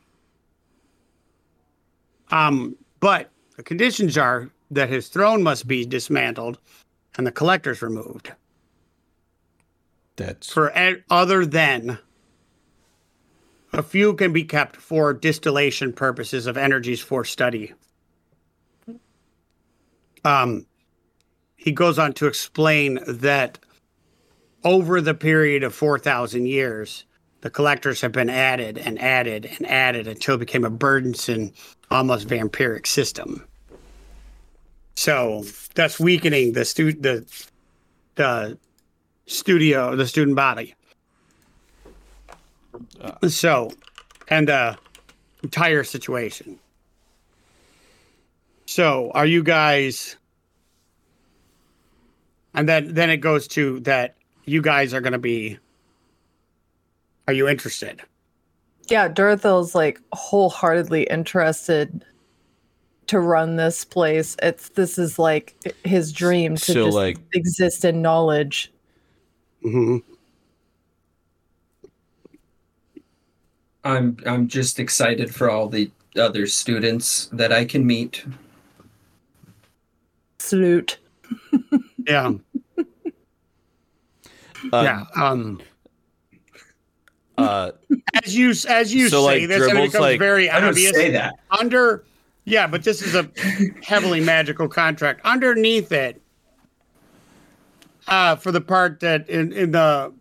Um, 2.30 2.74
but 2.98 3.30
the 3.56 3.62
conditions 3.62 4.18
are 4.18 4.50
that 4.72 4.88
his 4.88 5.08
throne 5.08 5.42
must 5.42 5.68
be 5.68 5.86
dismantled 5.86 6.58
and 7.16 7.24
the 7.26 7.30
collectors 7.30 7.80
removed 7.80 8.32
that's 10.16 10.52
for 10.52 10.72
other 11.10 11.46
than 11.46 11.98
a 13.74 13.82
few 13.82 14.14
can 14.14 14.32
be 14.32 14.44
kept 14.44 14.76
for 14.76 15.12
distillation 15.12 15.92
purposes 15.92 16.46
of 16.46 16.56
energies 16.56 17.00
for 17.00 17.24
study. 17.24 17.72
Um, 20.24 20.66
he 21.56 21.72
goes 21.72 21.98
on 21.98 22.12
to 22.14 22.26
explain 22.26 23.00
that 23.06 23.58
over 24.62 25.00
the 25.00 25.14
period 25.14 25.62
of 25.62 25.74
4,000 25.74 26.46
years, 26.46 27.04
the 27.40 27.50
collectors 27.50 28.00
have 28.00 28.12
been 28.12 28.30
added 28.30 28.78
and 28.78 28.98
added 29.00 29.44
and 29.44 29.68
added 29.68 30.06
until 30.06 30.36
it 30.36 30.38
became 30.38 30.64
a 30.64 30.70
burdensome, 30.70 31.52
almost 31.90 32.26
vampiric 32.26 32.86
system. 32.86 33.46
So 34.94 35.44
that's 35.74 35.98
weakening 35.98 36.52
the 36.52 36.64
stu- 36.64 36.92
the 36.92 37.26
the 38.14 38.56
studio, 39.26 39.96
the 39.96 40.06
student 40.06 40.36
body. 40.36 40.74
So, 43.28 43.70
and 44.28 44.48
the 44.48 44.76
entire 45.42 45.84
situation. 45.84 46.58
So, 48.66 49.10
are 49.14 49.26
you 49.26 49.42
guys? 49.42 50.16
And 52.54 52.68
then, 52.68 52.94
then 52.94 53.10
it 53.10 53.18
goes 53.18 53.46
to 53.48 53.80
that 53.80 54.14
you 54.44 54.62
guys 54.62 54.94
are 54.94 55.00
going 55.00 55.12
to 55.12 55.18
be. 55.18 55.58
Are 57.26 57.32
you 57.32 57.48
interested? 57.48 58.02
Yeah, 58.88 59.08
Durthil's 59.08 59.74
like 59.74 60.00
wholeheartedly 60.12 61.04
interested 61.04 62.04
to 63.06 63.18
run 63.20 63.56
this 63.56 63.84
place. 63.84 64.36
It's 64.42 64.68
this 64.70 64.98
is 64.98 65.18
like 65.18 65.74
his 65.84 66.12
dream 66.12 66.56
to 66.56 66.60
So, 66.72 66.84
just 66.86 66.94
like- 66.94 67.18
exist 67.32 67.84
in 67.84 68.02
knowledge. 68.02 68.70
Mm-hmm. 69.64 70.13
I'm 73.84 74.16
I'm 74.26 74.48
just 74.48 74.78
excited 74.80 75.34
for 75.34 75.50
all 75.50 75.68
the 75.68 75.90
other 76.16 76.46
students 76.46 77.26
that 77.32 77.52
I 77.52 77.64
can 77.64 77.86
meet. 77.86 78.24
Salute. 80.38 80.98
Yeah, 82.06 82.32
Uh, 84.70 84.82
yeah. 84.82 85.04
Um, 85.16 85.58
Uh, 87.38 87.70
as 88.22 88.36
you 88.36 88.50
as 88.68 88.92
you 88.94 89.08
So, 89.08 89.26
say 89.26 89.40
like, 89.40 89.48
this, 89.48 89.68
and 89.70 89.78
it 89.78 89.82
becomes 89.86 89.94
like- 90.02 90.18
very 90.18 90.50
I 90.50 90.60
don't 90.60 90.68
obvious. 90.70 90.94
say 90.94 91.10
that. 91.12 91.34
under 91.50 92.04
yeah 92.44 92.66
but 92.66 92.84
this 92.84 93.00
is 93.00 93.14
a 93.14 93.30
heavily 93.82 94.20
magical 94.20 94.68
contract 94.68 95.22
underneath 95.24 95.92
it 95.92 96.20
uh 98.06 98.36
for 98.36 98.52
the 98.52 98.60
part 98.60 99.00
that 99.00 99.26
in 99.30 99.50
in 99.54 99.70
the 99.70 100.12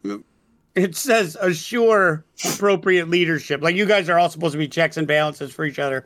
it 0.75 0.95
says 0.95 1.37
assure 1.39 2.25
appropriate 2.43 3.09
leadership. 3.09 3.61
Like 3.61 3.75
you 3.75 3.85
guys 3.85 4.09
are 4.09 4.17
all 4.17 4.29
supposed 4.29 4.53
to 4.53 4.57
be 4.57 4.67
checks 4.67 4.97
and 4.97 5.07
balances 5.07 5.53
for 5.53 5.65
each 5.65 5.79
other. 5.79 6.05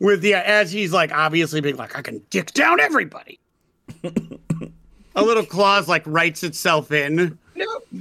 With 0.00 0.20
the 0.20 0.34
as 0.34 0.70
he's 0.72 0.92
like 0.92 1.12
obviously 1.12 1.60
being 1.60 1.76
like 1.76 1.96
i 1.96 2.02
can 2.02 2.20
dick 2.30 2.52
down 2.52 2.80
everybody. 2.80 3.38
A 5.14 5.22
little 5.22 5.44
clause 5.44 5.88
like 5.88 6.02
writes 6.06 6.42
itself 6.42 6.90
in. 6.90 7.38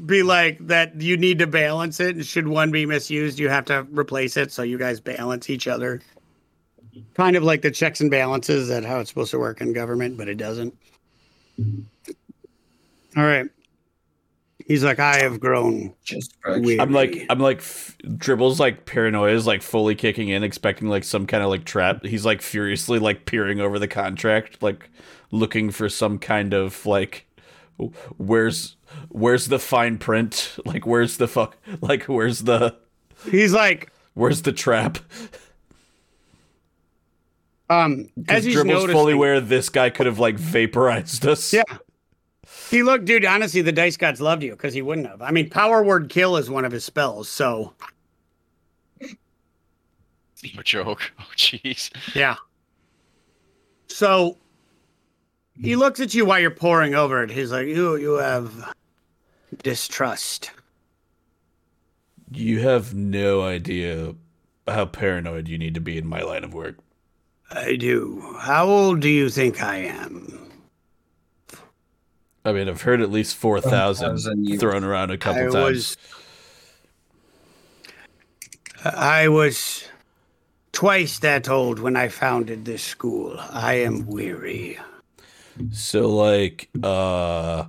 Be 0.05 0.23
like 0.23 0.65
that 0.67 0.99
you 0.99 1.17
need 1.17 1.39
to 1.39 1.47
balance 1.47 1.99
it 1.99 2.15
and 2.15 2.25
should 2.25 2.47
one 2.47 2.71
be 2.71 2.85
misused 2.85 3.37
you 3.37 3.49
have 3.49 3.65
to 3.65 3.85
replace 3.91 4.37
it 4.37 4.51
so 4.51 4.63
you 4.63 4.77
guys 4.77 4.99
balance 4.99 5.49
each 5.49 5.67
other. 5.67 6.01
Kind 7.13 7.35
of 7.35 7.43
like 7.43 7.61
the 7.61 7.71
checks 7.71 8.01
and 8.01 8.09
balances 8.09 8.67
that 8.69 8.83
how 8.83 8.99
it's 8.99 9.09
supposed 9.09 9.31
to 9.31 9.39
work 9.39 9.61
in 9.61 9.73
government 9.73 10.17
but 10.17 10.27
it 10.27 10.35
doesn't. 10.35 10.75
All 13.15 13.23
right 13.23 13.49
he's 14.71 14.83
like 14.85 14.99
i 14.99 15.17
have 15.21 15.39
grown 15.39 15.93
Just 16.05 16.33
for 16.41 16.57
Weird. 16.59 16.79
I'm 16.79 16.91
like, 16.93 17.25
I'm 17.29 17.39
like, 17.39 17.57
f- 17.57 17.97
dribbles 18.17 18.57
like 18.59 18.85
paranoia 18.85 19.33
is 19.33 19.45
like 19.45 19.61
fully 19.61 19.95
kicking 19.95 20.29
in, 20.29 20.43
expecting 20.43 20.87
like 20.87 21.03
some 21.03 21.27
kind 21.27 21.43
of 21.43 21.49
like 21.49 21.65
trap. 21.65 22.05
He's 22.05 22.25
like 22.25 22.41
furiously 22.41 22.97
like 22.99 23.25
peering 23.25 23.59
over 23.59 23.77
the 23.79 23.87
contract, 23.87 24.63
like 24.63 24.89
looking 25.31 25.71
for 25.71 25.89
some 25.89 26.17
kind 26.19 26.53
of 26.53 26.85
like, 26.85 27.27
where's 28.17 28.77
where's 29.09 29.47
the 29.47 29.59
fine 29.59 29.97
print? 29.97 30.55
Like 30.65 30.85
where's 30.85 31.17
the 31.17 31.27
fuck? 31.27 31.57
Like 31.81 32.03
where's 32.03 32.39
the 32.43 32.75
he's 33.29 33.53
like 33.53 33.91
where's 34.13 34.41
the 34.43 34.53
trap? 34.53 34.99
um 37.69 38.09
as 38.27 38.37
As 38.37 38.43
he's 38.45 38.53
dribbles 38.53 38.73
noticing, 38.83 38.93
fully 38.95 39.13
aware 39.13 39.39
this 39.41 39.69
guy 39.69 39.89
could 39.89 40.05
have 40.05 40.19
like 40.19 40.37
vaporized 40.37 41.25
us. 41.27 41.51
yeah 41.53 41.63
he 42.71 42.81
looked 42.81 43.05
dude 43.05 43.25
honestly 43.25 43.61
the 43.61 43.71
dice 43.71 43.97
gods 43.97 44.19
loved 44.19 44.41
you 44.41 44.51
because 44.51 44.73
he 44.73 44.81
wouldn't 44.81 45.07
have 45.07 45.21
i 45.21 45.29
mean 45.29 45.49
power 45.49 45.83
word 45.83 46.09
kill 46.09 46.37
is 46.37 46.49
one 46.49 46.65
of 46.65 46.71
his 46.71 46.83
spells 46.83 47.29
so 47.29 47.73
No 50.55 50.63
joke. 50.63 51.11
Oh, 51.19 51.25
jeez. 51.35 51.91
Yeah. 52.15 52.35
So 53.87 54.37
he 55.59 55.75
looks 55.75 55.99
at 55.99 56.13
you 56.13 56.25
while 56.25 56.39
you're 56.39 56.49
pouring 56.49 56.95
over 56.95 57.23
it. 57.23 57.29
He's 57.29 57.51
like, 57.51 57.67
"You, 57.67 57.95
you 57.97 58.13
have 58.13 58.73
distrust." 59.63 60.51
You 62.33 62.61
have 62.61 62.93
no 62.93 63.41
idea 63.41 64.15
how 64.67 64.85
paranoid 64.85 65.49
you 65.49 65.57
need 65.57 65.73
to 65.73 65.81
be 65.81 65.97
in 65.97 66.07
my 66.07 66.21
line 66.21 66.45
of 66.45 66.53
work. 66.53 66.77
I 67.51 67.75
do. 67.75 68.35
How 68.39 68.65
old 68.65 69.01
do 69.01 69.09
you 69.09 69.29
think 69.29 69.61
I 69.61 69.77
am? 69.77 70.50
I 72.43 72.51
mean, 72.53 72.67
I've 72.67 72.81
heard 72.81 73.01
at 73.01 73.11
least 73.11 73.35
four 73.35 73.61
thousand 73.61 74.17
thrown 74.59 74.83
around 74.83 75.11
a 75.11 75.17
couple 75.17 75.41
I 75.41 75.45
times. 75.45 75.55
was. 75.55 75.97
I 78.83 79.27
was 79.27 79.87
twice 80.71 81.19
that 81.19 81.47
old 81.47 81.79
when 81.79 81.95
I 81.95 82.07
founded 82.07 82.65
this 82.65 82.81
school. 82.81 83.37
I 83.39 83.75
am 83.75 84.07
weary. 84.07 84.79
So 85.71 86.09
like 86.09 86.69
uh 86.81 87.65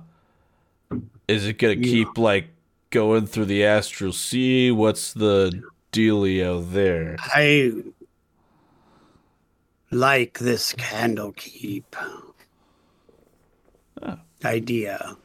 is 1.27 1.45
it 1.47 1.59
gonna 1.59 1.75
keep 1.75 2.17
like 2.17 2.47
going 2.89 3.27
through 3.27 3.45
the 3.45 3.63
astral 3.65 4.11
sea? 4.11 4.71
What's 4.71 5.13
the 5.13 5.63
dealio 5.91 6.67
there? 6.71 7.17
I 7.19 7.73
like 9.91 10.39
this 10.39 10.73
Candlekeep 10.73 11.83
Idea. 14.43 15.17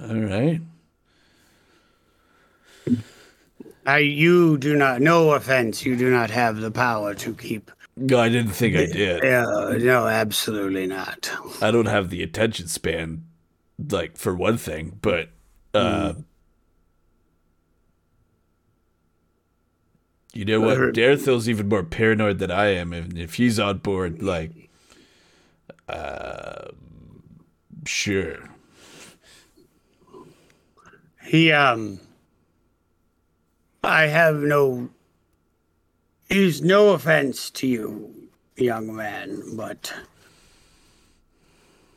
Alright. 0.00 0.60
I, 3.86 3.98
you 3.98 4.58
do 4.58 4.76
not. 4.76 5.00
No 5.00 5.32
offense, 5.32 5.84
you 5.84 5.96
do 5.96 6.10
not 6.10 6.30
have 6.30 6.60
the 6.60 6.70
power 6.70 7.14
to 7.14 7.34
keep. 7.34 7.70
No, 7.96 8.18
I 8.18 8.28
didn't 8.28 8.52
think 8.52 8.76
I 8.76 8.86
did. 8.86 9.24
Uh, 9.24 9.72
no, 9.78 10.06
absolutely 10.06 10.86
not. 10.86 11.30
I 11.60 11.70
don't 11.70 11.86
have 11.86 12.10
the 12.10 12.22
attention 12.22 12.68
span, 12.68 13.24
like 13.90 14.16
for 14.16 14.34
one 14.34 14.56
thing, 14.56 14.98
but 15.02 15.30
uh 15.74 16.14
You 20.32 20.44
know 20.44 20.60
what? 20.60 20.94
Durthil's 20.94 21.48
even 21.48 21.68
more 21.68 21.82
paranoid 21.82 22.38
than 22.38 22.50
I 22.50 22.66
am, 22.66 22.92
and 22.92 23.18
if 23.18 23.34
he's 23.34 23.58
on 23.58 23.78
board, 23.78 24.22
like, 24.22 24.70
uh, 25.88 26.68
sure. 27.84 28.48
He 31.24 31.52
um. 31.52 32.00
I 33.82 34.06
have 34.06 34.36
no. 34.36 34.90
Is 36.28 36.62
no 36.62 36.90
offense 36.90 37.50
to 37.50 37.66
you, 37.66 38.14
young 38.56 38.94
man, 38.94 39.42
but 39.56 39.92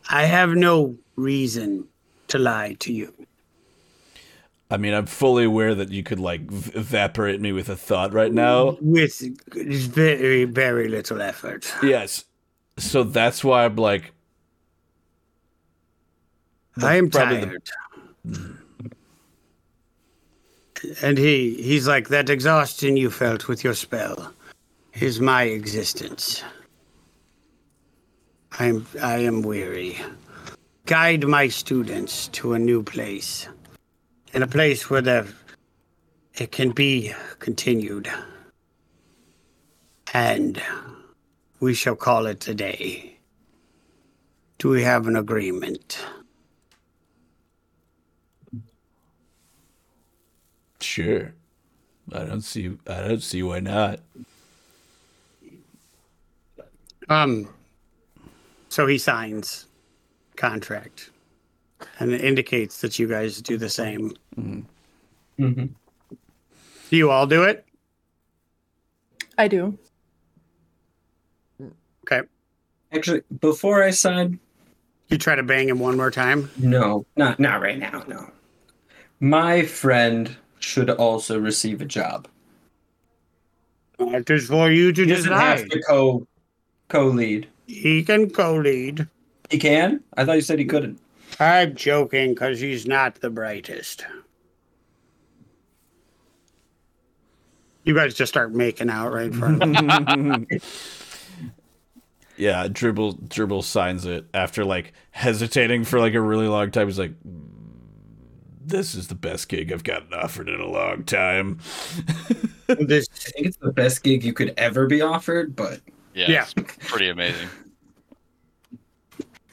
I 0.09 0.25
have 0.25 0.49
no 0.49 0.97
reason 1.15 1.87
to 2.29 2.39
lie 2.39 2.75
to 2.79 2.91
you. 2.91 3.13
I 4.71 4.77
mean, 4.77 4.95
I'm 4.95 5.05
fully 5.05 5.43
aware 5.43 5.75
that 5.75 5.91
you 5.91 6.01
could 6.01 6.19
like 6.19 6.41
v- 6.49 6.71
evaporate 6.79 7.39
me 7.39 7.51
with 7.51 7.69
a 7.69 7.75
thought 7.75 8.11
right 8.11 8.33
now. 8.33 8.77
With 8.81 9.21
very, 9.51 10.45
very 10.45 10.87
little 10.87 11.21
effort. 11.21 11.71
Yes. 11.83 12.25
So 12.79 13.03
that's 13.03 13.43
why 13.43 13.65
I'm 13.65 13.75
like, 13.75 14.13
I 16.81 16.95
am 16.95 17.09
probably 17.09 17.41
the- 17.41 17.45
tired. 17.45 18.57
And 21.01 21.17
he 21.17 21.53
he's 21.61 21.87
like 21.87 22.09
that 22.09 22.29
exhaustion 22.29 22.97
you 22.97 23.09
felt 23.09 23.47
with 23.47 23.63
your 23.63 23.73
spell 23.73 24.33
is 24.95 25.21
my 25.21 25.43
existence. 25.43 26.43
I 28.59 28.65
am 28.65 28.87
I 29.01 29.17
am 29.19 29.41
weary. 29.43 29.97
Guide 30.85 31.25
my 31.25 31.47
students 31.47 32.27
to 32.29 32.53
a 32.53 32.59
new 32.59 32.83
place. 32.83 33.47
In 34.33 34.43
a 34.43 34.47
place 34.47 34.89
where 34.89 35.01
the 35.01 35.27
it 36.35 36.51
can 36.51 36.71
be 36.71 37.13
continued. 37.39 38.09
And 40.13 40.61
we 41.59 41.73
shall 41.73 41.95
call 41.95 42.25
it 42.25 42.47
a 42.47 42.53
day. 42.53 43.17
Do 44.57 44.69
we 44.69 44.83
have 44.83 45.07
an 45.07 45.15
agreement? 45.15 46.03
Sure. 50.83 51.33
I 52.11 52.19
don't 52.25 52.41
see. 52.41 52.77
I 52.87 53.07
don't 53.07 53.23
see 53.23 53.41
why 53.43 53.59
not. 53.61 53.99
Um, 57.09 57.49
so 58.69 58.87
he 58.87 58.97
signs 58.97 59.67
contract, 60.35 61.09
and 61.99 62.11
it 62.11 62.23
indicates 62.23 62.81
that 62.81 62.97
you 62.99 63.07
guys 63.07 63.41
do 63.41 63.57
the 63.57 63.69
same. 63.69 64.15
Mhm. 64.37 65.69
Do 66.89 66.97
you 66.97 67.09
all 67.09 67.25
do 67.27 67.43
it? 67.43 67.65
I 69.37 69.47
do. 69.47 69.77
Okay. 72.05 72.27
Actually, 72.91 73.23
before 73.39 73.81
I 73.83 73.89
sign, 73.91 74.39
You 75.09 75.17
try 75.17 75.35
to 75.35 75.43
bang 75.43 75.69
him 75.69 75.79
one 75.79 75.95
more 75.97 76.11
time. 76.11 76.49
no, 76.57 77.05
not 77.15 77.39
not 77.39 77.61
right 77.61 77.77
now. 77.77 78.03
No. 78.07 78.31
My 79.19 79.63
friend 79.63 80.35
should 80.63 80.89
also 80.89 81.39
receive 81.39 81.81
a 81.81 81.85
job. 81.85 82.27
It 83.99 84.29
is 84.29 84.47
for 84.47 84.71
you 84.71 84.91
to 84.93 85.03
He 85.03 85.09
doesn't 85.09 85.31
have 85.31 85.57
decide. 85.57 85.71
to 85.71 85.81
co 85.83 86.27
co 86.89 87.05
lead. 87.07 87.47
He 87.67 88.03
can 88.03 88.29
co-lead. 88.29 89.07
He 89.49 89.57
can? 89.57 90.01
I 90.17 90.25
thought 90.25 90.33
you 90.35 90.41
said 90.41 90.59
he 90.59 90.65
couldn't. 90.65 90.99
I'm 91.39 91.75
joking 91.75 92.33
because 92.33 92.59
he's 92.59 92.85
not 92.85 93.15
the 93.15 93.29
brightest. 93.29 94.05
You 97.85 97.93
guys 97.95 98.13
just 98.13 98.31
start 98.31 98.53
making 98.53 98.89
out 98.89 99.11
right 99.13 99.25
in 99.27 99.33
front 99.33 99.63
of 99.63 100.47
me. 100.49 100.59
Yeah, 102.35 102.67
dribble 102.67 103.19
dribble 103.27 103.61
signs 103.61 104.05
it 104.05 104.25
after 104.33 104.65
like 104.65 104.93
hesitating 105.11 105.83
for 105.85 105.99
like 105.99 106.15
a 106.15 106.19
really 106.19 106.47
long 106.47 106.71
time. 106.71 106.87
He's 106.87 106.97
like, 106.97 107.11
"Mm, 107.23 107.52
"This 108.65 108.95
is 108.95 109.07
the 109.07 109.15
best 109.15 109.49
gig 109.49 109.71
I've 109.71 109.83
gotten 109.83 110.13
offered 110.13 110.49
in 110.49 110.59
a 110.59 110.67
long 110.67 111.03
time." 111.03 111.59
this, 112.67 113.07
I 113.11 113.31
think 113.31 113.47
it's 113.47 113.57
the 113.57 113.71
best 113.71 114.03
gig 114.03 114.23
you 114.23 114.33
could 114.33 114.53
ever 114.57 114.87
be 114.87 115.01
offered, 115.01 115.55
but 115.55 115.81
Yeah, 116.13 116.29
Yeah. 116.29 116.45
it's 116.57 116.77
pretty 116.89 117.09
amazing. 117.09 117.49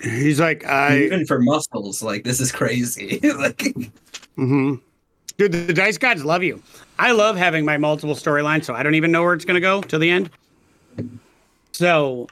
he's 0.02 0.40
like, 0.40 0.64
I. 0.66 0.98
even 0.98 1.26
for 1.26 1.40
muscles, 1.40 2.02
like 2.02 2.24
this 2.24 2.40
is 2.40 2.52
crazy. 2.52 3.18
like 3.22 3.58
mm-hmm. 3.58 4.74
Dude, 5.36 5.52
the 5.52 5.72
dice 5.72 5.96
gods 5.96 6.22
love 6.24 6.42
you. 6.42 6.62
I 6.98 7.12
love 7.12 7.36
having 7.36 7.64
my 7.64 7.78
multiple 7.78 8.14
storylines, 8.14 8.64
so 8.64 8.74
I 8.74 8.82
don't 8.82 8.94
even 8.94 9.10
know 9.10 9.22
where 9.22 9.32
it's 9.32 9.46
going 9.46 9.54
to 9.54 9.60
go 9.60 9.80
to 9.80 9.98
the 9.98 10.10
end. 10.10 10.28
So, 11.72 12.26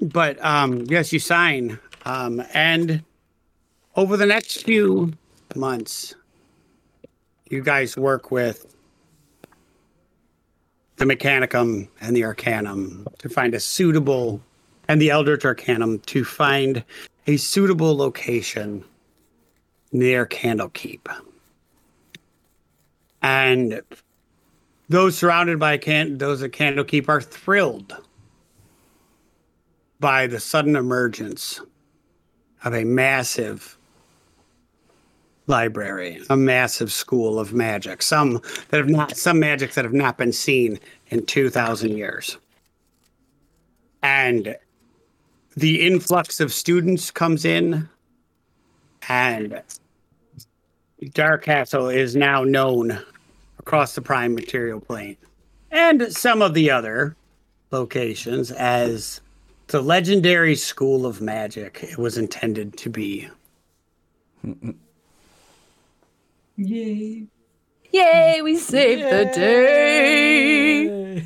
but 0.00 0.42
um, 0.44 0.84
yes, 0.88 1.12
you 1.12 1.18
sign, 1.18 1.80
um, 2.04 2.44
and 2.54 3.02
over 3.96 4.16
the 4.16 4.26
next 4.26 4.62
few 4.62 5.12
months, 5.54 6.14
you 7.48 7.62
guys 7.62 7.96
work 7.96 8.30
with 8.30 8.76
the 10.96 11.04
Mechanicum 11.04 11.88
and 12.00 12.14
the 12.14 12.24
Arcanum 12.24 13.06
to 13.18 13.28
find 13.28 13.54
a 13.54 13.60
suitable, 13.60 14.40
and 14.88 15.00
the 15.00 15.10
Eldritch 15.10 15.44
Arcanum 15.44 15.98
to 16.00 16.24
find 16.24 16.84
a 17.26 17.36
suitable 17.36 17.96
location 17.96 18.84
near 19.92 20.26
Candlekeep. 20.26 21.06
And 23.22 23.80
those 24.88 25.16
surrounded 25.16 25.58
by 25.58 25.78
can 25.78 26.18
those 26.18 26.42
at 26.42 26.52
Candlekeep 26.52 27.08
are 27.08 27.20
thrilled 27.20 27.96
by 29.98 30.26
the 30.26 30.38
sudden 30.38 30.76
emergence 30.76 31.60
of 32.64 32.74
a 32.74 32.84
massive 32.84 33.75
library, 35.46 36.20
a 36.28 36.36
massive 36.36 36.92
school 36.92 37.38
of 37.38 37.52
magic, 37.52 38.02
some 38.02 38.40
that 38.68 38.78
have 38.78 38.88
not 38.88 39.16
some 39.16 39.38
magics 39.38 39.74
that 39.76 39.84
have 39.84 39.94
not 39.94 40.18
been 40.18 40.32
seen 40.32 40.78
in 41.08 41.24
2000 41.24 41.96
years. 41.96 42.38
And 44.02 44.56
the 45.56 45.86
influx 45.86 46.40
of 46.40 46.52
students 46.52 47.10
comes 47.10 47.44
in 47.44 47.88
and 49.08 49.62
Dark 51.12 51.44
Castle 51.44 51.88
is 51.88 52.16
now 52.16 52.42
known 52.42 52.98
across 53.58 53.94
the 53.94 54.02
prime 54.02 54.34
material 54.34 54.80
plane 54.80 55.16
and 55.70 56.12
some 56.12 56.42
of 56.42 56.54
the 56.54 56.70
other 56.70 57.16
locations 57.70 58.50
as 58.52 59.20
the 59.68 59.80
legendary 59.82 60.54
school 60.54 61.04
of 61.06 61.20
magic 61.20 61.80
it 61.82 61.98
was 61.98 62.16
intended 62.16 62.76
to 62.78 62.88
be. 62.88 63.28
Hmm, 64.42 64.52
hmm. 64.52 64.70
Yay. 66.56 67.26
Yay, 67.92 68.40
we 68.42 68.56
saved 68.56 69.02
the 69.02 69.30
day. 69.34 71.24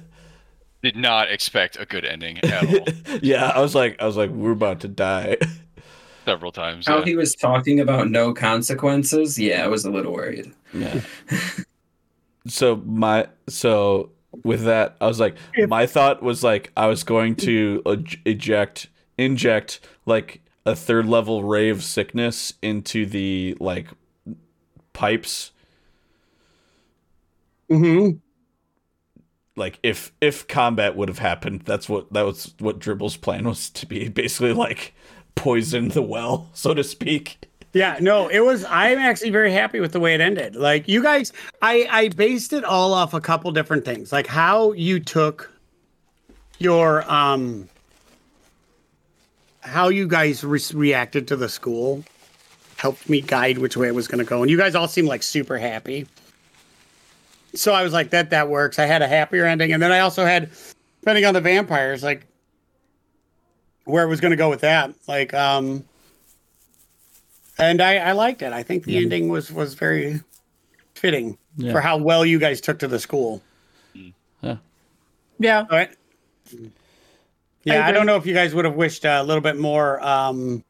Did 0.82 0.96
not 0.96 1.30
expect 1.30 1.78
a 1.78 1.84
good 1.84 2.04
ending 2.04 2.38
at 2.38 2.64
all. 2.64 3.18
yeah, 3.22 3.48
I 3.48 3.60
was 3.60 3.74
like, 3.74 4.00
I 4.00 4.06
was 4.06 4.16
like, 4.16 4.30
we're 4.30 4.52
about 4.52 4.80
to 4.80 4.88
die. 4.88 5.36
Several 6.24 6.52
times. 6.52 6.86
How 6.86 6.98
yeah. 6.98 7.04
he 7.04 7.16
was 7.16 7.34
talking 7.34 7.80
about 7.80 8.10
no 8.10 8.32
consequences, 8.32 9.38
yeah, 9.38 9.64
I 9.64 9.68
was 9.68 9.84
a 9.84 9.90
little 9.90 10.12
worried. 10.12 10.52
Yeah. 10.72 11.00
so 12.46 12.76
my 12.86 13.26
so 13.48 14.10
with 14.44 14.64
that, 14.64 14.96
I 15.00 15.06
was 15.06 15.18
like, 15.18 15.36
my 15.68 15.86
thought 15.86 16.22
was 16.22 16.44
like 16.44 16.72
I 16.76 16.86
was 16.86 17.02
going 17.04 17.36
to 17.36 17.82
ej- 17.84 18.20
eject, 18.24 18.88
inject 19.18 19.80
like 20.06 20.42
a 20.66 20.76
third 20.76 21.06
level 21.06 21.42
ray 21.44 21.70
of 21.70 21.82
sickness 21.82 22.54
into 22.62 23.06
the 23.06 23.56
like 23.60 23.88
pipes. 24.92 25.52
Mm-hmm. 27.70 28.18
Like 29.56 29.78
if 29.82 30.12
if 30.20 30.46
combat 30.48 30.96
would 30.96 31.08
have 31.08 31.18
happened, 31.18 31.62
that's 31.62 31.88
what 31.88 32.12
that 32.12 32.24
was 32.24 32.54
what 32.58 32.78
Dribble's 32.78 33.16
plan 33.16 33.44
was 33.44 33.70
to 33.70 33.86
be 33.86 34.08
basically 34.22 34.52
like 34.52 34.94
poison 35.34 35.88
the 35.88 36.02
well, 36.02 36.50
so 36.54 36.74
to 36.74 36.84
speak. 36.84 37.46
Yeah, 37.72 37.98
no, 38.00 38.26
it 38.26 38.40
was. 38.40 38.64
I'm 38.64 38.98
actually 38.98 39.30
very 39.30 39.52
happy 39.52 39.78
with 39.78 39.92
the 39.92 40.00
way 40.00 40.14
it 40.14 40.20
ended. 40.20 40.56
Like 40.56 40.88
you 40.88 41.02
guys, 41.02 41.32
I 41.62 41.86
I 41.88 42.08
based 42.08 42.52
it 42.52 42.64
all 42.64 42.92
off 42.92 43.14
a 43.14 43.20
couple 43.20 43.50
different 43.52 43.84
things, 43.84 44.12
like 44.12 44.26
how 44.26 44.72
you 44.72 44.98
took 44.98 45.52
your 46.58 47.10
um, 47.10 47.68
how 49.70 49.88
you 49.88 50.06
guys 50.06 50.42
re- 50.44 50.60
reacted 50.74 51.28
to 51.28 51.36
the 51.36 51.48
school, 51.48 52.04
helped 52.76 53.08
me 53.08 53.20
guide 53.20 53.58
which 53.58 53.76
way 53.76 53.88
it 53.88 53.94
was 53.94 54.08
going 54.08 54.18
to 54.18 54.28
go, 54.28 54.42
and 54.42 54.50
you 54.50 54.56
guys 54.56 54.74
all 54.74 54.88
seemed 54.88 55.08
like 55.08 55.22
super 55.22 55.56
happy. 55.58 56.06
So 57.54 57.72
I 57.72 57.82
was 57.82 57.92
like, 57.92 58.10
that 58.10 58.30
that 58.30 58.48
works. 58.48 58.78
I 58.78 58.86
had 58.86 59.02
a 59.02 59.08
happier 59.08 59.44
ending, 59.44 59.72
and 59.72 59.82
then 59.82 59.90
I 59.92 60.00
also 60.00 60.24
had, 60.24 60.50
depending 61.00 61.24
on 61.24 61.34
the 61.34 61.40
vampires, 61.40 62.02
like 62.02 62.26
where 63.84 64.04
it 64.04 64.08
was 64.08 64.20
going 64.20 64.30
to 64.30 64.36
go 64.36 64.48
with 64.50 64.60
that, 64.60 64.92
like 65.08 65.32
um 65.34 65.84
and 67.58 67.80
I, 67.82 67.96
I 67.96 68.12
liked 68.12 68.40
it. 68.42 68.52
I 68.52 68.62
think 68.62 68.84
the 68.84 68.96
ending 68.96 69.28
was 69.28 69.50
was 69.52 69.74
very 69.74 70.20
fitting 70.94 71.36
Yeah. 71.56 71.72
for 71.72 71.80
how 71.80 71.96
well 71.96 72.24
you 72.24 72.38
guys 72.38 72.60
took 72.60 72.78
to 72.80 72.88
the 72.88 72.98
school. 72.98 73.42
Yeah. 74.42 74.56
Yeah. 75.38 75.60
All 75.70 75.76
right. 75.76 75.90
Yeah, 77.64 77.74
I, 77.74 77.88
agree. 77.88 77.92
don't 77.92 78.06
know 78.06 78.16
if 78.16 78.26
you 78.26 78.34
guys 78.34 78.54
would 78.54 78.64
have 78.64 78.74
wished 78.74 79.04
a 79.04 79.22
little 79.22 79.42
bit 79.42 79.58
more 79.58 80.02
um, 80.02 80.64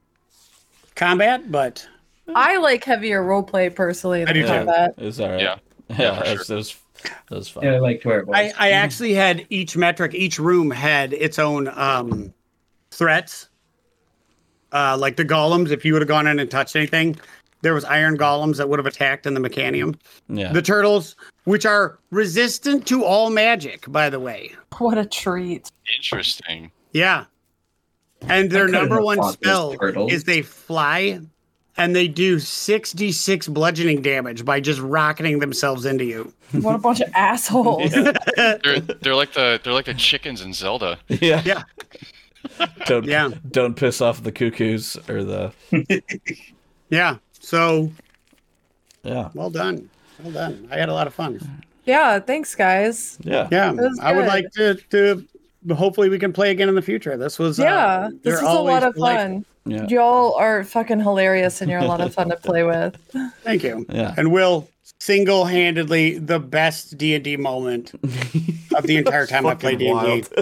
combat, 0.97 1.51
but 1.51 1.86
I 2.35 2.57
like 2.59 2.85
heavier 2.85 3.23
roleplay 3.23 3.75
personally 3.75 4.25
than 4.25 4.35
do 4.35 4.43
too. 4.43 4.49
combat. 4.49 4.94
It 4.97 5.05
was 5.05 5.20
all 5.20 5.31
right. 5.31 5.41
Yeah. 5.41 5.57
Yeah, 5.91 5.97
Yeah, 5.99 6.19
for 6.19 6.25
it, 6.25 6.47
sure. 6.47 6.55
it 6.55 6.59
was 6.59 6.77
it 7.05 7.35
was 7.35 7.49
fun. 7.49 7.65
Yeah, 7.65 7.73
I 7.73 7.78
liked 7.78 8.05
where 8.05 8.20
it 8.20 8.27
was. 8.28 8.36
I, 8.36 8.52
I 8.59 8.70
actually 8.70 9.12
had 9.15 9.44
each 9.51 9.77
metric, 9.77 10.15
each 10.15 10.39
room 10.39 10.70
had 10.70 11.12
its 11.12 11.39
own 11.39 11.67
um, 11.69 12.33
threats. 12.93 13.49
Uh, 14.73 14.97
like 14.97 15.17
the 15.17 15.25
golems, 15.25 15.70
if 15.73 15.85
you 15.85 15.93
would 15.94 16.02
have 16.02 16.09
gone 16.09 16.28
in 16.28 16.39
and 16.39 16.49
touched 16.49 16.77
anything, 16.77 17.19
there 17.62 17.75
was 17.75 17.85
iron 17.85 18.17
golems 18.17 18.57
that 18.57 18.69
would 18.69 18.78
have 18.78 18.86
attacked 18.86 19.27
in 19.27 19.35
the 19.35 19.41
mechanium. 19.41 19.97
Yeah. 20.28 20.52
The 20.52 20.62
turtles, 20.62 21.17
which 21.44 21.67
are 21.67 21.99
resistant 22.10 22.86
to 22.86 23.05
all 23.05 23.31
magic, 23.31 23.91
by 23.91 24.10
the 24.10 24.20
way. 24.20 24.52
What 24.78 24.97
a 24.97 25.07
treat. 25.07 25.73
Interesting. 25.97 26.70
Yeah. 26.93 27.25
And 28.23 28.51
their 28.51 28.69
number 28.69 29.01
one 29.01 29.19
fought 29.19 29.33
spell 29.35 29.77
is 30.09 30.25
they 30.25 30.43
fly 30.43 31.20
and 31.77 31.97
they 31.97 32.07
do 32.09 32.36
6d6 32.36 33.52
bludgeoning 33.55 34.02
damage 34.02 34.44
by 34.44 34.60
just 34.60 34.81
rocketing 34.81 35.39
themselves 35.39 35.86
into 35.86 36.05
you. 36.05 36.33
What 36.52 36.75
a 36.75 36.78
bunch 36.78 37.01
of 37.01 37.10
assholes. 37.15 37.91
They're 38.36 38.81
they're 38.81 39.15
like 39.15 39.33
the 39.33 39.60
they're 39.62 39.73
like 39.73 39.86
the 39.86 39.94
chickens 39.94 40.41
in 40.43 40.52
Zelda. 40.52 40.99
yeah. 41.09 41.43
Yeah. 41.44 41.62
Don't 42.86 43.05
Yeah. 43.05 43.31
don't 43.51 43.75
piss 43.75 44.01
off 44.01 44.23
the 44.23 44.33
cuckoos 44.33 44.97
or 45.09 45.23
the 45.25 45.52
Yeah. 46.91 47.17
So 47.39 47.91
yeah 49.02 49.31
well 49.35 49.51
done. 49.51 49.89
Well 50.23 50.33
done. 50.33 50.69
I 50.70 50.77
had 50.77 50.89
a 50.89 50.94
lot 50.94 51.07
of 51.07 51.15
fun. 51.15 51.62
yeah, 51.86 52.19
thanks 52.19 52.55
guys. 52.55 53.17
yeah 53.23 53.49
Yeah. 53.51 53.75
I 54.02 54.12
would 54.12 54.27
like 54.27 54.51
to, 54.57 54.75
to 54.91 55.25
hopefully 55.75 56.09
we 56.09 56.19
can 56.19 56.33
play 56.33 56.51
again 56.51 56.69
in 56.69 56.75
the 56.75 56.83
future. 56.83 57.17
This 57.17 57.39
was 57.39 57.59
uh, 57.61 57.65
Yeah, 57.65 58.09
this 58.23 58.35
is 58.35 58.41
a 58.43 58.53
lot 58.61 58.83
of 58.83 58.95
delightful. 58.95 59.43
fun. 59.43 59.45
yeah 59.67 59.87
Y'all 59.89 60.35
are 60.35 60.65
fucking 60.65 61.01
hilarious 61.01 61.61
and 61.61 61.71
you're 61.71 61.81
a 61.81 61.85
lot 61.87 62.01
of 62.01 62.15
fun 62.15 62.29
to 62.31 62.37
play 62.43 62.63
with. 62.65 62.97
Thank 63.43 63.63
you. 63.63 63.85
Yeah. 63.91 64.15
And 64.17 64.33
Will 64.33 64.69
single-handedly 65.01 66.19
the 66.19 66.39
best 66.39 66.97
D&D 66.99 67.37
moment 67.37 67.93
of 68.75 68.83
the 68.85 68.97
entire 68.97 69.27
time 69.27 69.47
I 69.47 69.55
played 69.55 69.79
D&D. 69.79 70.25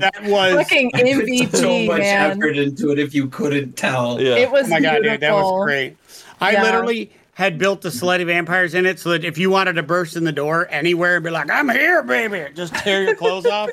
That 0.00 0.12
was 0.24 0.54
Fucking 0.56 0.90
put 0.94 1.00
MVP, 1.04 1.56
so 1.56 1.84
much 1.84 2.00
man. 2.00 2.30
effort 2.32 2.56
into 2.58 2.90
it 2.92 2.98
if 2.98 3.14
you 3.14 3.28
couldn't 3.28 3.76
tell. 3.78 4.20
yeah 4.20 4.34
It 4.36 4.50
was 4.50 4.66
Oh 4.66 4.70
my 4.70 4.80
god, 4.80 5.02
dude, 5.02 5.20
that 5.20 5.32
was 5.32 5.64
great. 5.64 5.96
I 6.40 6.52
Yeah. 6.52 6.62
literally 6.64 7.10
had 7.34 7.58
built 7.58 7.80
the 7.80 7.88
slutty 7.88 8.26
vampires 8.26 8.74
in 8.74 8.84
it 8.84 8.98
so 9.00 9.08
that 9.10 9.24
if 9.24 9.38
you 9.38 9.48
wanted 9.48 9.72
to 9.74 9.82
burst 9.82 10.16
in 10.16 10.24
the 10.24 10.32
door 10.32 10.68
anywhere 10.70 11.16
and 11.16 11.24
be 11.24 11.30
like, 11.30 11.50
I'm 11.50 11.68
here, 11.70 12.02
baby, 12.02 12.44
just 12.54 12.74
tear 12.74 13.02
your 13.04 13.14
clothes 13.14 13.46
off. 13.46 13.70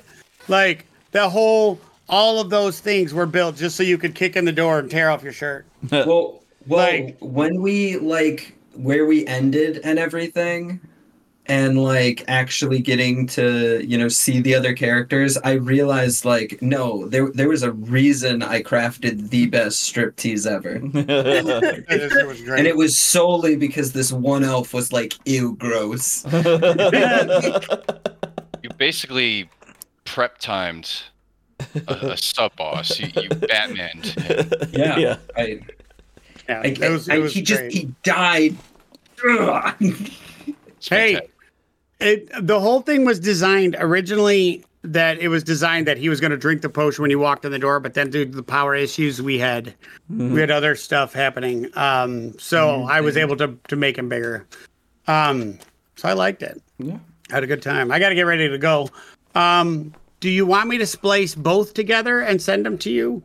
Like 0.47 0.85
the 1.11 1.29
whole 1.29 1.79
all 2.09 2.39
of 2.39 2.49
those 2.49 2.79
things 2.79 3.13
were 3.13 3.25
built 3.25 3.57
just 3.57 3.75
so 3.75 3.83
you 3.83 3.97
could 3.97 4.15
kick 4.15 4.35
in 4.35 4.45
the 4.45 4.51
door 4.51 4.79
and 4.79 4.89
tear 4.89 5.09
off 5.09 5.23
your 5.23 5.33
shirt. 5.33 5.65
Well, 5.91 6.05
Well, 6.67 6.79
Like- 6.79 7.17
when 7.19 7.61
we 7.61 7.97
like 7.97 8.53
where 8.73 9.05
we 9.05 9.25
ended 9.27 9.81
and 9.83 9.97
everything, 9.99 10.79
and 11.49 11.81
like 11.81 12.25
actually 12.27 12.79
getting 12.79 13.25
to 13.27 13.81
you 13.87 13.97
know 13.97 14.09
see 14.09 14.41
the 14.41 14.53
other 14.53 14.73
characters, 14.73 15.37
I 15.37 15.53
realized 15.53 16.25
like 16.25 16.61
no, 16.61 17.07
there 17.07 17.29
there 17.31 17.47
was 17.47 17.63
a 17.63 17.71
reason 17.71 18.43
I 18.43 18.61
crafted 18.61 19.29
the 19.29 19.45
best 19.47 19.93
striptease 19.93 20.45
ever, 20.45 20.75
it 20.93 22.27
was 22.27 22.41
great. 22.41 22.59
and 22.59 22.67
it 22.67 22.75
was 22.75 22.99
solely 22.99 23.55
because 23.55 23.93
this 23.93 24.11
one 24.11 24.43
elf 24.43 24.73
was 24.73 24.91
like 24.91 25.13
ew 25.25 25.55
gross. 25.55 26.25
You 28.63 28.69
basically 28.77 29.49
prep 30.07 30.37
timed 30.39 31.03
a, 31.87 31.93
a 31.93 32.17
sub 32.21 32.55
boss. 32.55 32.99
You, 32.99 33.09
you 33.15 33.29
Batman. 33.29 34.01
Yeah, 34.71 34.97
yeah. 34.97 35.17
I, 35.35 35.59
yeah, 36.49 36.61
I, 36.61 36.67
it 36.67 36.89
was, 36.91 37.09
I- 37.09 37.15
it 37.15 37.19
was 37.19 37.33
he 37.33 37.41
just 37.41 37.63
he 37.71 37.91
died. 38.03 38.55
Hey, 40.81 41.19
it 41.99 42.29
the 42.45 42.59
whole 42.59 42.81
thing 42.81 43.03
was 43.05 43.19
designed 43.19 43.75
originally 43.79 44.63
that 44.83 45.17
it 45.19 45.27
was 45.27 45.43
designed 45.43 45.87
that 45.87 45.97
he 45.97 46.07
was 46.07 46.21
going 46.21 46.31
to 46.31 46.37
drink 46.37 46.61
the 46.61 46.69
potion 46.69 47.01
when 47.01 47.09
he 47.09 47.15
walked 47.15 47.43
in 47.43 47.51
the 47.51 47.59
door, 47.59 47.79
but 47.79 47.93
then 47.95 48.09
due 48.09 48.23
to 48.25 48.31
the 48.31 48.43
power 48.43 48.75
issues 48.75 49.21
we 49.21 49.37
had, 49.39 49.73
we 50.09 50.39
had 50.39 50.51
other 50.51 50.75
stuff 50.75 51.11
happening. 51.13 51.67
Um, 51.75 52.37
so 52.39 52.83
I 52.83 53.01
was 53.01 53.17
able 53.17 53.35
to 53.37 53.57
to 53.67 53.75
make 53.75 53.97
him 53.97 54.07
bigger. 54.07 54.45
Um, 55.07 55.57
so 55.95 56.07
I 56.07 56.13
liked 56.13 56.43
it. 56.43 56.61
Yeah. 56.77 56.97
I 57.31 57.33
had 57.35 57.43
a 57.43 57.47
good 57.47 57.61
time. 57.61 57.91
I 57.91 57.99
got 57.99 58.09
to 58.09 58.15
get 58.15 58.21
ready 58.27 58.47
to 58.47 58.57
go. 58.57 58.89
Um, 59.37 59.93
do 60.19 60.29
you 60.29 60.45
want 60.45 60.67
me 60.67 60.77
to 60.79 60.85
splice 60.85 61.35
both 61.35 61.73
together 61.73 62.21
and 62.21 62.41
send 62.41 62.65
them 62.65 62.77
to 62.79 62.89
you? 62.91 63.23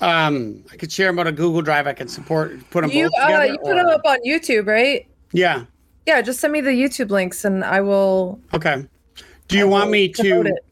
Um, 0.00 0.64
I 0.72 0.76
could 0.76 0.92
share 0.92 1.08
them 1.08 1.18
on 1.18 1.26
a 1.26 1.32
Google 1.32 1.60
Drive. 1.60 1.86
I 1.88 1.92
can 1.92 2.06
support 2.06 2.52
put 2.70 2.82
them 2.82 2.90
You 2.90 3.10
both 3.10 3.30
uh, 3.30 3.42
you 3.42 3.58
put 3.58 3.72
or- 3.72 3.74
them 3.76 3.88
up 3.88 4.02
on 4.04 4.18
YouTube, 4.24 4.66
right? 4.68 5.06
Yeah. 5.32 5.64
Yeah, 6.06 6.22
just 6.22 6.40
send 6.40 6.52
me 6.52 6.60
the 6.60 6.70
YouTube 6.70 7.10
links 7.10 7.44
and 7.44 7.64
I 7.64 7.80
will. 7.80 8.40
Okay. 8.54 8.86
Do 9.48 9.58
you 9.58 9.66
I 9.66 9.68
want 9.68 9.90
me 9.90 10.08
to? 10.08 10.42
it. 10.42 10.64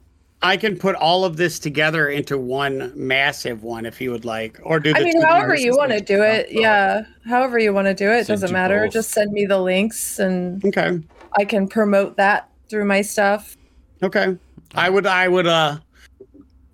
I 0.43 0.57
can 0.57 0.79
put 0.79 0.95
all 0.95 1.25
of 1.25 1.37
this 1.39 1.59
together 1.59 2.09
into 2.09 2.39
one 2.39 2.93
massive 2.95 3.65
one 3.65 3.85
if 3.85 4.01
you 4.01 4.13
would 4.13 4.25
like, 4.25 4.61
or 4.63 4.79
do. 4.79 4.93
The 4.93 5.01
I 5.01 5.03
mean, 5.03 5.21
however 5.23 5.57
you 5.57 5.77
want 5.77 5.91
to 5.93 6.01
do 6.01 6.23
it. 6.23 6.49
Yeah, 6.51 7.05
however 7.27 7.59
you 7.59 7.73
want 7.73 7.87
to 7.87 7.95
do 7.95 8.11
it 8.11 8.27
doesn't 8.29 8.53
matter. 8.53 8.85
both. 8.85 8.93
Just 8.93 9.11
send 9.11 9.33
me 9.33 9.45
the 9.47 9.59
links 9.59 10.19
and 10.21 10.65
Okay. 10.65 11.01
I 11.39 11.45
can 11.45 11.67
promote 11.69 12.17
that 12.19 12.49
through 12.69 12.85
my 12.85 13.01
stuff. 13.03 13.57
Okay. 14.03 14.37
I 14.75 14.91
would. 14.91 15.07
I 15.07 15.29
would. 15.29 15.47
Uh, 15.47 15.79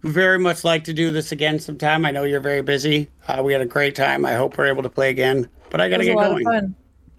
very 0.02 0.38
much 0.38 0.64
like 0.64 0.84
to 0.84 0.92
do 0.92 1.10
this 1.10 1.32
again 1.32 1.58
sometime. 1.58 2.04
I 2.04 2.10
know 2.10 2.24
you're 2.24 2.40
very 2.40 2.62
busy. 2.62 3.08
Uh, 3.28 3.42
we 3.44 3.52
had 3.52 3.62
a 3.62 3.66
great 3.66 3.94
time. 3.94 4.24
I 4.24 4.34
hope 4.34 4.58
we're 4.58 4.66
able 4.66 4.82
to 4.82 4.88
play 4.88 5.10
again. 5.10 5.48
But 5.70 5.80
I 5.80 5.88
got 5.88 5.98
to 5.98 6.04
get 6.04 6.16
going. 6.16 6.74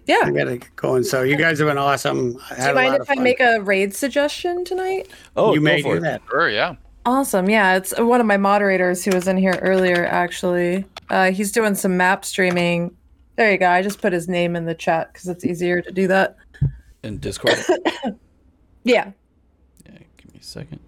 Yeah. 0.05 0.19
I 0.23 0.31
got 0.31 0.45
to 0.45 0.57
get 0.57 0.75
going. 0.75 1.03
So 1.03 1.23
you 1.23 1.37
guys 1.37 1.59
have 1.59 1.69
been 1.69 1.77
awesome. 1.77 2.37
I 2.51 2.55
Do 2.55 2.67
you 2.67 2.75
mind 2.75 3.01
if 3.01 3.09
I 3.09 3.15
make 3.15 3.39
a 3.39 3.61
raid 3.61 3.95
suggestion 3.95 4.65
tonight? 4.65 5.07
Oh, 5.37 5.53
you 5.53 5.61
may 5.61 5.81
do 5.81 5.93
it. 5.93 6.01
that. 6.01 6.21
Sure, 6.29 6.49
yeah. 6.49 6.75
Awesome. 7.05 7.49
Yeah, 7.49 7.77
it's 7.77 7.97
one 7.97 8.19
of 8.19 8.27
my 8.27 8.37
moderators 8.37 9.03
who 9.03 9.11
was 9.11 9.27
in 9.27 9.37
here 9.37 9.57
earlier, 9.61 10.05
actually. 10.05 10.85
Uh, 11.09 11.31
he's 11.31 11.51
doing 11.51 11.75
some 11.75 11.95
map 11.95 12.25
streaming. 12.25 12.95
There 13.37 13.51
you 13.51 13.57
go. 13.57 13.69
I 13.69 13.81
just 13.81 14.01
put 14.01 14.13
his 14.13 14.27
name 14.27 14.55
in 14.55 14.65
the 14.65 14.75
chat 14.75 15.11
because 15.11 15.27
it's 15.29 15.45
easier 15.45 15.81
to 15.81 15.91
do 15.91 16.07
that. 16.07 16.35
In 17.03 17.17
Discord. 17.17 17.55
Yeah. 18.85 18.95
yeah, 18.95 19.05
give 19.05 19.13
me 19.13 19.13
a 19.13 19.22
second. 20.53 20.79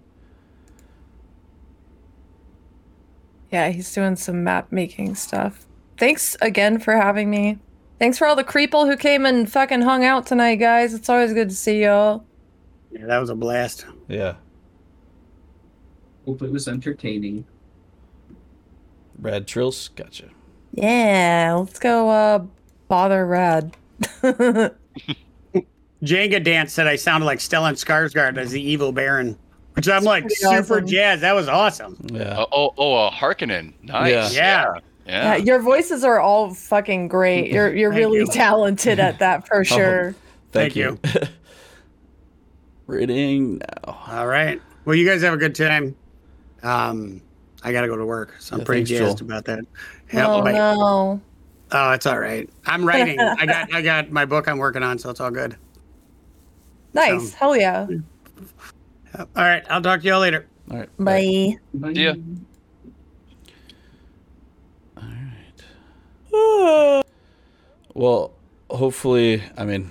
Yeah, 3.50 3.68
he's 3.68 3.92
doing 3.92 4.16
some 4.16 4.42
map 4.44 4.72
making 4.72 5.14
stuff. 5.14 5.66
Thanks 5.98 6.36
again 6.40 6.78
for 6.78 6.96
having 6.96 7.30
me. 7.30 7.58
Thanks 7.98 8.18
for 8.18 8.26
all 8.26 8.36
the 8.36 8.44
creeple 8.44 8.86
who 8.86 8.96
came 8.96 9.24
and 9.24 9.50
fucking 9.50 9.82
hung 9.82 10.04
out 10.04 10.26
tonight, 10.26 10.56
guys. 10.56 10.92
It's 10.92 11.08
always 11.08 11.32
good 11.32 11.48
to 11.48 11.54
see 11.54 11.82
y'all. 11.82 12.24
Yeah, 12.92 13.06
that 13.06 13.18
was 13.18 13.30
a 13.30 13.34
blast. 13.34 13.86
Yeah. 14.08 14.34
Hope 16.26 16.42
it 16.42 16.50
was 16.50 16.68
entertaining. 16.68 17.46
Rad 19.18 19.46
Trills, 19.46 19.88
gotcha. 19.88 20.28
Yeah, 20.72 21.56
let's 21.58 21.78
go 21.78 22.10
uh 22.10 22.44
bother 22.88 23.26
Rad. 23.26 23.76
Jenga 26.02 26.44
Dance 26.44 26.72
said 26.74 26.86
I 26.86 26.96
sounded 26.96 27.24
like 27.24 27.38
Stellan 27.38 27.72
Skarsgård 27.72 28.36
as 28.36 28.50
the 28.50 28.60
evil 28.60 28.92
Baron, 28.92 29.38
which 29.76 29.88
I'm 29.88 30.04
like 30.04 30.24
super 30.30 30.56
awesome. 30.76 30.86
jazzed. 30.86 31.22
That 31.22 31.34
was 31.34 31.48
awesome. 31.48 31.96
Yeah. 32.12 32.36
Oh, 32.38 32.46
oh, 32.52 32.74
oh 32.78 32.94
uh, 33.06 33.10
Harkonnen. 33.10 33.72
Nice. 33.82 34.34
Yeah. 34.34 34.74
yeah, 35.06 35.34
Yeah. 35.34 35.36
your 35.36 35.60
voices 35.60 36.02
are 36.04 36.18
all 36.18 36.52
fucking 36.54 37.08
great. 37.08 37.50
You're 37.52 37.74
you're 37.74 37.92
really 37.92 38.18
you. 38.20 38.26
talented 38.26 38.98
at 38.98 39.18
that 39.20 39.46
for 39.46 39.64
sure. 39.74 40.14
Thank, 40.52 40.72
Thank 40.74 40.76
you. 40.76 40.98
Reading 42.86 43.58
now. 43.58 43.98
All 44.08 44.26
right. 44.26 44.60
Well, 44.84 44.94
you 44.94 45.06
guys 45.06 45.22
have 45.22 45.34
a 45.34 45.36
good 45.36 45.54
time. 45.54 45.96
Um, 46.62 47.20
I 47.62 47.72
got 47.72 47.80
to 47.82 47.88
go 47.88 47.96
to 47.96 48.06
work, 48.06 48.34
so 48.38 48.54
I'm 48.54 48.60
Yeah, 48.60 48.64
pretty 48.66 48.84
thanks, 48.84 48.90
jazzed 49.00 49.18
Joel. 49.18 49.26
about 49.26 49.44
that. 49.46 49.58
Yep, 50.12 50.26
oh 50.28 50.42
bye. 50.42 50.52
no. 50.52 51.20
Oh, 51.72 51.90
it's 51.92 52.06
all 52.06 52.18
right. 52.20 52.48
I'm 52.66 52.84
writing. 52.86 53.18
I 53.18 53.44
got 53.44 53.74
I 53.74 53.82
got 53.82 54.10
my 54.12 54.24
book 54.24 54.46
I'm 54.46 54.58
working 54.58 54.84
on, 54.84 54.98
so 54.98 55.10
it's 55.10 55.18
all 55.20 55.32
good. 55.32 55.56
Nice. 56.94 57.32
So- 57.32 57.36
Hell 57.38 57.56
yeah. 57.56 57.86
Yep. 57.90 58.00
All 59.18 59.26
right. 59.36 59.64
I'll 59.70 59.82
talk 59.82 60.00
to 60.00 60.06
y'all 60.06 60.20
later. 60.20 60.46
All 60.70 60.78
right. 60.78 60.88
Bye. 60.98 61.58
Bye. 61.74 61.90
Yeah. 61.90 62.14
All 64.96 65.02
right. 66.32 67.02
Well, 67.94 68.34
hopefully, 68.68 69.42
I 69.56 69.64
mean, 69.64 69.90